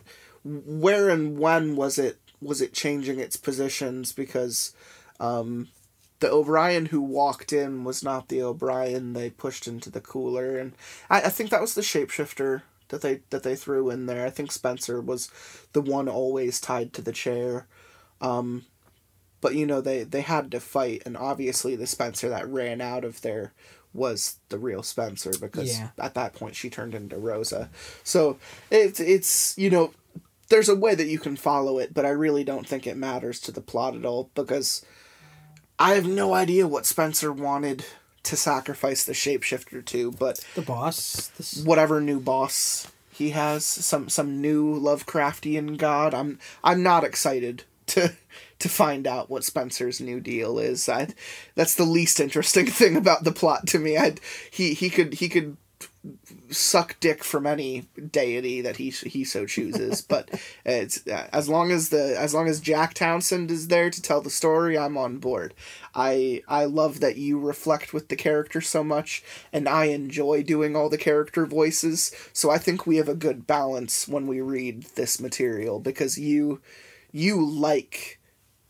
where 0.43 1.09
and 1.09 1.39
when 1.39 1.75
was 1.75 1.97
it 1.97 2.17
was 2.39 2.61
it 2.61 2.73
changing 2.73 3.19
its 3.19 3.35
positions? 3.35 4.11
Because 4.11 4.73
um 5.19 5.69
the 6.21 6.31
O'Brien 6.31 6.85
who 6.87 7.01
walked 7.01 7.51
in 7.51 7.83
was 7.83 8.01
not 8.03 8.29
the 8.29 8.41
O'Brien 8.41 9.13
they 9.13 9.29
pushed 9.29 9.67
into 9.67 9.89
the 9.89 9.99
cooler 10.01 10.57
and 10.57 10.71
I, 11.09 11.23
I 11.23 11.29
think 11.29 11.49
that 11.49 11.61
was 11.61 11.75
the 11.75 11.81
shapeshifter 11.81 12.61
that 12.89 13.01
they 13.01 13.19
that 13.29 13.43
they 13.43 13.55
threw 13.55 13.89
in 13.89 14.05
there. 14.05 14.25
I 14.25 14.29
think 14.29 14.51
Spencer 14.51 15.01
was 15.01 15.29
the 15.73 15.81
one 15.81 16.07
always 16.07 16.59
tied 16.61 16.93
to 16.93 17.01
the 17.01 17.11
chair. 17.11 17.67
Um 18.21 18.65
but 19.41 19.55
you 19.55 19.65
know 19.65 19.81
they 19.81 20.03
they 20.03 20.21
had 20.21 20.51
to 20.51 20.59
fight 20.59 21.01
and 21.05 21.17
obviously 21.17 21.75
the 21.75 21.87
Spencer 21.87 22.29
that 22.29 22.47
ran 22.47 22.79
out 22.81 23.03
of 23.03 23.21
there 23.21 23.53
was 23.93 24.37
the 24.49 24.57
real 24.57 24.83
Spencer 24.83 25.31
because 25.41 25.77
Yeah. 25.77 25.89
at 25.99 26.13
that 26.13 26.33
point 26.33 26.55
she 26.55 26.69
turned 26.69 26.93
into 26.95 27.17
Rosa. 27.17 27.69
So 28.03 28.37
it's 28.69 28.99
it's 28.99 29.57
you 29.57 29.69
know 29.69 29.93
there's 30.49 30.69
a 30.69 30.75
way 30.75 30.95
that 30.95 31.07
you 31.07 31.17
can 31.17 31.37
follow 31.37 31.79
it, 31.79 31.93
but 31.93 32.05
I 32.05 32.09
really 32.09 32.43
don't 32.43 32.67
think 32.67 32.85
it 32.85 32.97
matters 32.97 33.39
to 33.41 33.51
the 33.53 33.61
plot 33.61 33.95
at 33.95 34.05
all 34.05 34.29
because 34.35 34.85
I 35.81 35.95
have 35.95 36.07
no 36.07 36.35
idea 36.35 36.67
what 36.67 36.85
Spencer 36.85 37.33
wanted 37.33 37.83
to 38.21 38.35
sacrifice 38.35 39.03
the 39.03 39.13
shapeshifter 39.13 39.83
to, 39.85 40.11
but 40.11 40.45
The 40.53 40.61
boss. 40.61 41.31
This, 41.37 41.63
whatever 41.63 41.99
new 41.99 42.19
boss 42.19 42.91
he 43.11 43.31
has, 43.31 43.65
some 43.65 44.07
some 44.07 44.39
new 44.41 44.79
Lovecraftian 44.79 45.77
god, 45.77 46.13
I'm 46.13 46.37
I'm 46.63 46.83
not 46.83 47.03
excited 47.03 47.63
to 47.87 48.13
to 48.59 48.69
find 48.69 49.07
out 49.07 49.31
what 49.31 49.43
Spencer's 49.43 49.99
new 49.99 50.19
deal 50.19 50.59
is. 50.59 50.87
I 50.87 51.07
that's 51.55 51.73
the 51.73 51.83
least 51.83 52.19
interesting 52.19 52.65
thing 52.79 52.95
about 52.95 53.23
the 53.23 53.31
plot 53.31 53.65
to 53.67 53.79
me. 53.79 53.97
I 53.97 54.15
he 54.51 54.75
he 54.75 54.91
could 54.91 55.15
he 55.15 55.29
could 55.29 55.57
suck 56.51 56.99
dick 56.99 57.23
from 57.23 57.47
any 57.47 57.87
deity 58.11 58.61
that 58.61 58.77
he 58.77 58.89
he 58.89 59.23
so 59.23 59.45
chooses 59.45 60.01
but 60.13 60.29
it's 60.65 61.05
uh, 61.07 61.27
as 61.31 61.47
long 61.49 61.71
as 61.71 61.89
the 61.89 62.15
as 62.19 62.33
long 62.33 62.47
as 62.47 62.59
Jack 62.59 62.93
Townsend 62.93 63.49
is 63.49 63.67
there 63.67 63.89
to 63.89 64.01
tell 64.01 64.21
the 64.21 64.29
story 64.29 64.77
I'm 64.77 64.97
on 64.97 65.17
board 65.17 65.53
I 65.95 66.43
I 66.47 66.65
love 66.65 66.99
that 66.99 67.17
you 67.17 67.39
reflect 67.39 67.93
with 67.93 68.09
the 68.09 68.15
character 68.15 68.61
so 68.61 68.83
much 68.83 69.23
and 69.51 69.67
I 69.67 69.85
enjoy 69.85 70.43
doing 70.43 70.75
all 70.75 70.89
the 70.89 70.97
character 70.97 71.45
voices 71.45 72.13
so 72.33 72.49
I 72.49 72.57
think 72.57 72.85
we 72.85 72.97
have 72.97 73.09
a 73.09 73.15
good 73.15 73.47
balance 73.47 74.07
when 74.07 74.27
we 74.27 74.41
read 74.41 74.83
this 74.95 75.19
material 75.19 75.79
because 75.79 76.17
you 76.17 76.61
you 77.11 77.45
like 77.45 78.19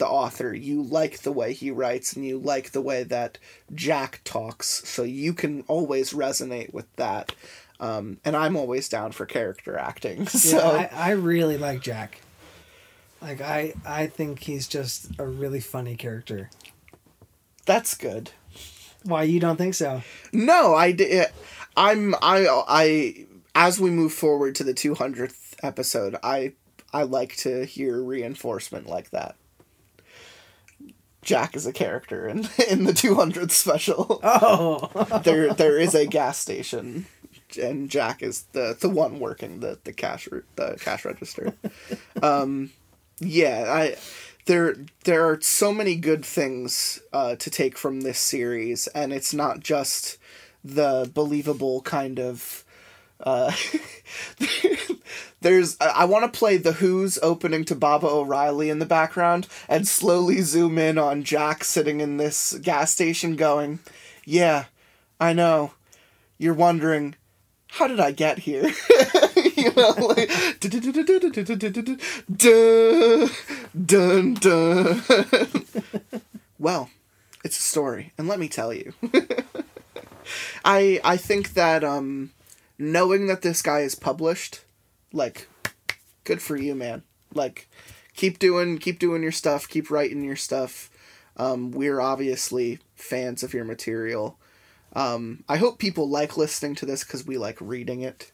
the 0.02 0.08
author. 0.08 0.52
You 0.52 0.82
like 0.82 1.20
the 1.20 1.32
way 1.32 1.54
he 1.54 1.70
writes 1.70 2.14
and 2.14 2.26
you 2.26 2.40
like 2.40 2.72
the 2.72 2.82
way 2.82 3.04
that 3.04 3.38
Jack 3.76 4.22
talks. 4.24 4.82
So 4.90 5.04
you 5.04 5.32
can 5.32 5.64
always 5.68 6.12
resonate 6.12 6.74
with 6.74 6.88
that. 6.96 7.36
Um, 7.82 8.20
and 8.24 8.36
I'm 8.38 8.56
always 8.56 8.88
down 8.88 9.12
for 9.12 9.26
character 9.26 9.76
acting. 9.78 10.28
So 10.32 10.58
yeah, 10.58 10.90
I, 10.94 11.10
I 11.10 11.12
really 11.12 11.58
like 11.58 11.82
Jack. 11.82 12.22
Like 13.22 13.42
I, 13.42 13.74
I 13.86 14.08
think 14.08 14.44
he's 14.44 14.68
just 14.68 15.08
a 15.20 15.26
really 15.26 15.60
funny 15.60 15.96
character. 15.96 16.50
that's 17.66 17.96
good. 17.98 18.32
Why 19.04 19.24
you 19.24 19.40
don't 19.40 19.58
think 19.58 19.74
so? 19.74 20.04
No, 20.32 20.76
I 20.76 20.92
di- 20.92 21.26
I'm 21.76 22.14
I 22.22 22.46
I 22.68 23.26
as 23.56 23.80
we 23.80 23.90
move 23.90 24.14
forward 24.14 24.54
to 24.56 24.64
the 24.64 24.74
200th 24.76 25.56
episode, 25.64 26.16
I 26.24 26.54
I 26.94 27.04
like 27.04 27.36
to 27.38 27.66
hear 27.66 28.02
reinforcement 28.02 28.88
like 28.88 29.10
that. 29.10 29.36
Jack 31.24 31.56
is 31.56 31.66
a 31.68 31.74
character 31.74 32.28
in 32.28 32.40
in 32.70 32.84
the 32.84 32.94
200th 32.94 33.52
special. 33.52 34.20
Oh, 34.24 35.20
there 35.24 35.54
there 35.54 35.80
is 35.80 35.96
a 35.96 36.06
gas 36.06 36.38
station 36.38 37.06
and 37.58 37.90
Jack 37.90 38.22
is 38.22 38.44
the 38.54 38.76
the 38.80 38.90
one 38.90 39.20
working 39.20 39.60
the 39.60 39.80
the 39.84 39.94
cash 39.94 40.28
the 40.56 40.78
cash 40.80 41.06
register. 41.06 41.54
um 42.24 42.72
yeah, 43.20 43.66
I 43.68 43.96
there 44.46 44.76
there 45.04 45.26
are 45.30 45.40
so 45.42 45.74
many 45.74 45.96
good 45.96 46.26
things 46.26 47.02
uh 47.14 47.36
to 47.36 47.50
take 47.50 47.78
from 47.78 48.02
this 48.02 48.20
series 48.20 48.88
and 48.88 49.14
it's 49.14 49.34
not 49.34 49.60
just 49.60 50.18
the 50.64 51.10
believable 51.14 51.82
kind 51.82 52.20
of 52.20 52.64
uh 53.22 53.52
there's 55.42 55.78
I, 55.80 56.06
want 56.06 56.32
to 56.32 56.38
play 56.38 56.58
the 56.58 56.74
Who's 56.74 57.20
opening 57.22 57.66
to 57.66 57.76
Baba 57.76 58.08
O'Riley 58.08 58.70
in 58.70 58.80
the 58.80 58.86
background 58.86 59.48
and 59.68 59.88
slowly 59.88 60.42
zoom 60.42 60.78
in 60.78 60.98
on 60.98 61.24
Jack 61.24 61.64
sitting 61.64 62.00
in 62.00 62.18
this 62.18 62.54
gas 62.62 62.92
station 62.92 63.36
going, 63.36 63.80
"Yeah, 64.26 64.66
I 65.20 65.34
know. 65.34 65.74
You're 66.38 66.54
wondering 66.56 67.16
how 67.72 67.88
did 67.88 68.00
I 68.00 68.12
get 68.12 68.40
here?" 68.40 68.64
dun 73.86 74.34
dun. 74.34 75.02
well, 76.60 76.90
it's 77.44 77.58
a 77.58 77.62
story, 77.62 78.14
and 78.18 78.28
let 78.28 78.40
me 78.40 78.48
tell 78.48 78.74
you. 78.74 78.94
I 80.66 81.00
I 81.04 81.18
think 81.18 81.54
that 81.54 81.84
um 81.84 82.32
knowing 82.78 83.28
that 83.28 83.42
this 83.42 83.62
guy 83.62 83.80
is 83.82 83.96
published, 83.96 84.62
like 85.14 85.48
good 86.24 86.42
for 86.42 86.56
you, 86.56 86.76
man. 86.76 87.04
Like 87.34 87.68
keep 88.16 88.40
doing 88.40 88.78
keep 88.78 89.00
doing 89.00 89.24
your 89.24 89.32
stuff, 89.32 89.68
keep 89.68 89.90
writing 89.90 90.24
your 90.24 90.36
stuff. 90.36 90.90
Um 91.38 91.72
we're 91.72 92.02
obviously 92.02 92.80
fans 92.96 93.44
of 93.44 93.54
your 93.54 93.66
material. 93.66 94.38
Um 94.94 95.44
I 95.48 95.58
hope 95.58 95.80
people 95.80 96.10
like 96.10 96.38
listening 96.38 96.76
to 96.76 96.86
this 96.86 97.04
cuz 97.04 97.26
we 97.26 97.38
like 97.38 97.58
reading 97.60 98.02
it. 98.02 98.32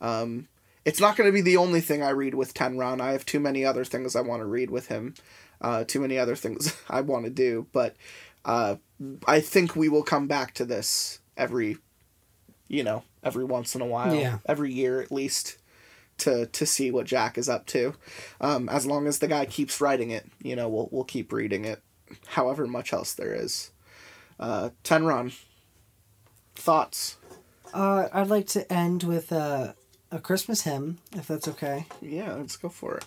Um 0.00 0.48
it's 0.84 1.00
not 1.00 1.16
going 1.16 1.28
to 1.28 1.32
be 1.32 1.42
the 1.42 1.58
only 1.58 1.80
thing 1.80 2.02
I 2.02 2.10
read 2.10 2.34
with 2.34 2.54
Tenron. 2.54 3.00
I 3.00 3.12
have 3.12 3.24
too 3.24 3.38
many 3.38 3.64
other 3.64 3.84
things 3.84 4.16
I 4.16 4.20
want 4.20 4.40
to 4.40 4.46
read 4.46 4.68
with 4.70 4.88
him. 4.88 5.14
Uh 5.60 5.84
too 5.84 6.00
many 6.00 6.18
other 6.18 6.34
things 6.36 6.74
I 6.90 7.00
want 7.02 7.24
to 7.24 7.30
do, 7.30 7.66
but 7.72 7.94
uh 8.44 8.76
I 9.26 9.40
think 9.40 9.76
we 9.76 9.88
will 9.88 10.02
come 10.02 10.26
back 10.26 10.54
to 10.54 10.64
this 10.64 11.20
every 11.36 11.78
you 12.68 12.82
know, 12.82 13.02
every 13.22 13.44
once 13.44 13.74
in 13.74 13.80
a 13.82 13.86
while, 13.86 14.14
Yeah. 14.14 14.38
every 14.46 14.72
year 14.72 15.00
at 15.02 15.12
least, 15.12 15.58
to 16.18 16.46
to 16.46 16.64
see 16.66 16.90
what 16.90 17.06
Jack 17.06 17.36
is 17.36 17.48
up 17.48 17.66
to. 17.66 17.94
Um, 18.40 18.68
as 18.68 18.86
long 18.86 19.06
as 19.06 19.18
the 19.18 19.28
guy 19.28 19.44
keeps 19.44 19.80
writing 19.80 20.10
it, 20.10 20.26
you 20.42 20.56
know, 20.56 20.68
we'll 20.68 20.88
we'll 20.90 21.04
keep 21.04 21.32
reading 21.32 21.64
it, 21.64 21.82
however 22.28 22.66
much 22.66 22.92
else 22.92 23.12
there 23.12 23.34
is. 23.34 23.72
Uh, 24.40 24.70
Tenron, 24.84 25.34
thoughts? 26.54 27.16
Uh, 27.72 28.08
I'd 28.12 28.28
like 28.28 28.46
to 28.48 28.70
end 28.72 29.02
with 29.02 29.32
a, 29.32 29.74
a 30.10 30.18
Christmas 30.18 30.62
hymn, 30.62 30.98
if 31.16 31.26
that's 31.26 31.48
okay. 31.48 31.86
Yeah, 32.00 32.34
let's 32.34 32.56
go 32.56 32.68
for 32.68 32.96
it. 32.96 33.04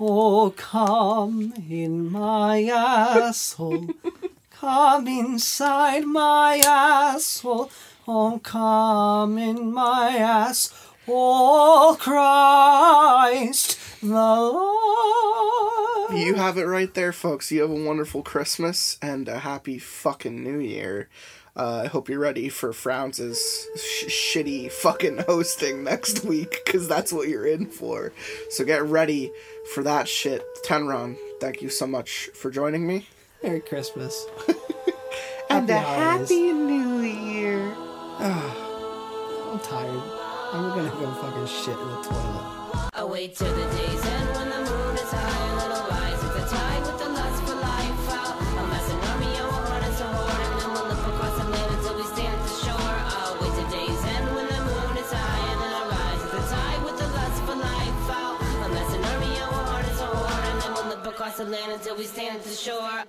Oh, 0.00 0.50
come 0.56 1.52
in 1.68 2.10
my 2.10 2.64
asshole. 2.64 3.90
come 4.50 5.06
inside 5.06 6.04
my 6.04 6.56
asshole. 6.64 7.70
Oh, 8.08 8.40
come 8.42 9.38
in 9.38 9.72
my 9.72 10.16
ass. 10.16 10.72
Oh, 11.06 11.96
Christ 12.00 13.78
the 14.02 14.08
Lord. 16.10 16.18
You 16.18 16.34
have 16.34 16.58
it 16.58 16.64
right 16.64 16.92
there, 16.92 17.12
folks. 17.12 17.52
You 17.52 17.62
have 17.62 17.70
a 17.70 17.74
wonderful 17.74 18.22
Christmas 18.22 18.98
and 19.00 19.28
a 19.28 19.38
happy 19.40 19.78
fucking 19.78 20.42
New 20.42 20.58
Year. 20.58 21.08
Uh, 21.54 21.82
I 21.84 21.86
hope 21.86 22.08
you're 22.08 22.18
ready 22.18 22.48
for 22.48 22.72
Frowns' 22.72 23.66
sh- 23.76 24.04
shitty 24.06 24.72
fucking 24.72 25.18
hosting 25.26 25.84
next 25.84 26.24
week, 26.24 26.62
because 26.64 26.88
that's 26.88 27.12
what 27.12 27.28
you're 27.28 27.46
in 27.46 27.66
for. 27.66 28.12
So 28.50 28.64
get 28.64 28.82
ready 28.84 29.30
for 29.74 29.82
that 29.82 30.08
shit. 30.08 30.42
Tenron, 30.64 31.16
thank 31.40 31.60
you 31.60 31.68
so 31.68 31.86
much 31.86 32.30
for 32.34 32.50
joining 32.50 32.86
me. 32.86 33.08
Merry 33.42 33.60
Christmas. 33.60 34.26
And 35.50 35.68
Happy 35.68 35.72
a 35.72 35.86
holidays. 35.86 36.30
happy 36.30 36.52
New 36.54 37.00
Year. 37.02 37.60
I'm 38.18 39.58
tired. 39.60 40.02
I'm 40.54 40.68
gonna 40.70 40.88
go 40.98 41.12
fucking 41.20 41.46
shit 41.46 41.78
in 41.78 41.88
the 41.88 42.02
toilet. 42.02 42.90
I 42.94 43.04
wait 43.04 43.36
till 43.36 43.52
the 43.54 43.64
day's 43.76 44.02
end 44.06 44.28
when 44.34 44.48
the 44.48 44.70
moon 44.70 44.94
is 44.94 45.02
high 45.10 45.41
land 61.50 61.72
until 61.72 61.96
we 61.96 62.04
stand 62.04 62.36
at. 62.36 62.44
The 62.44 62.54
shore. 62.54 63.04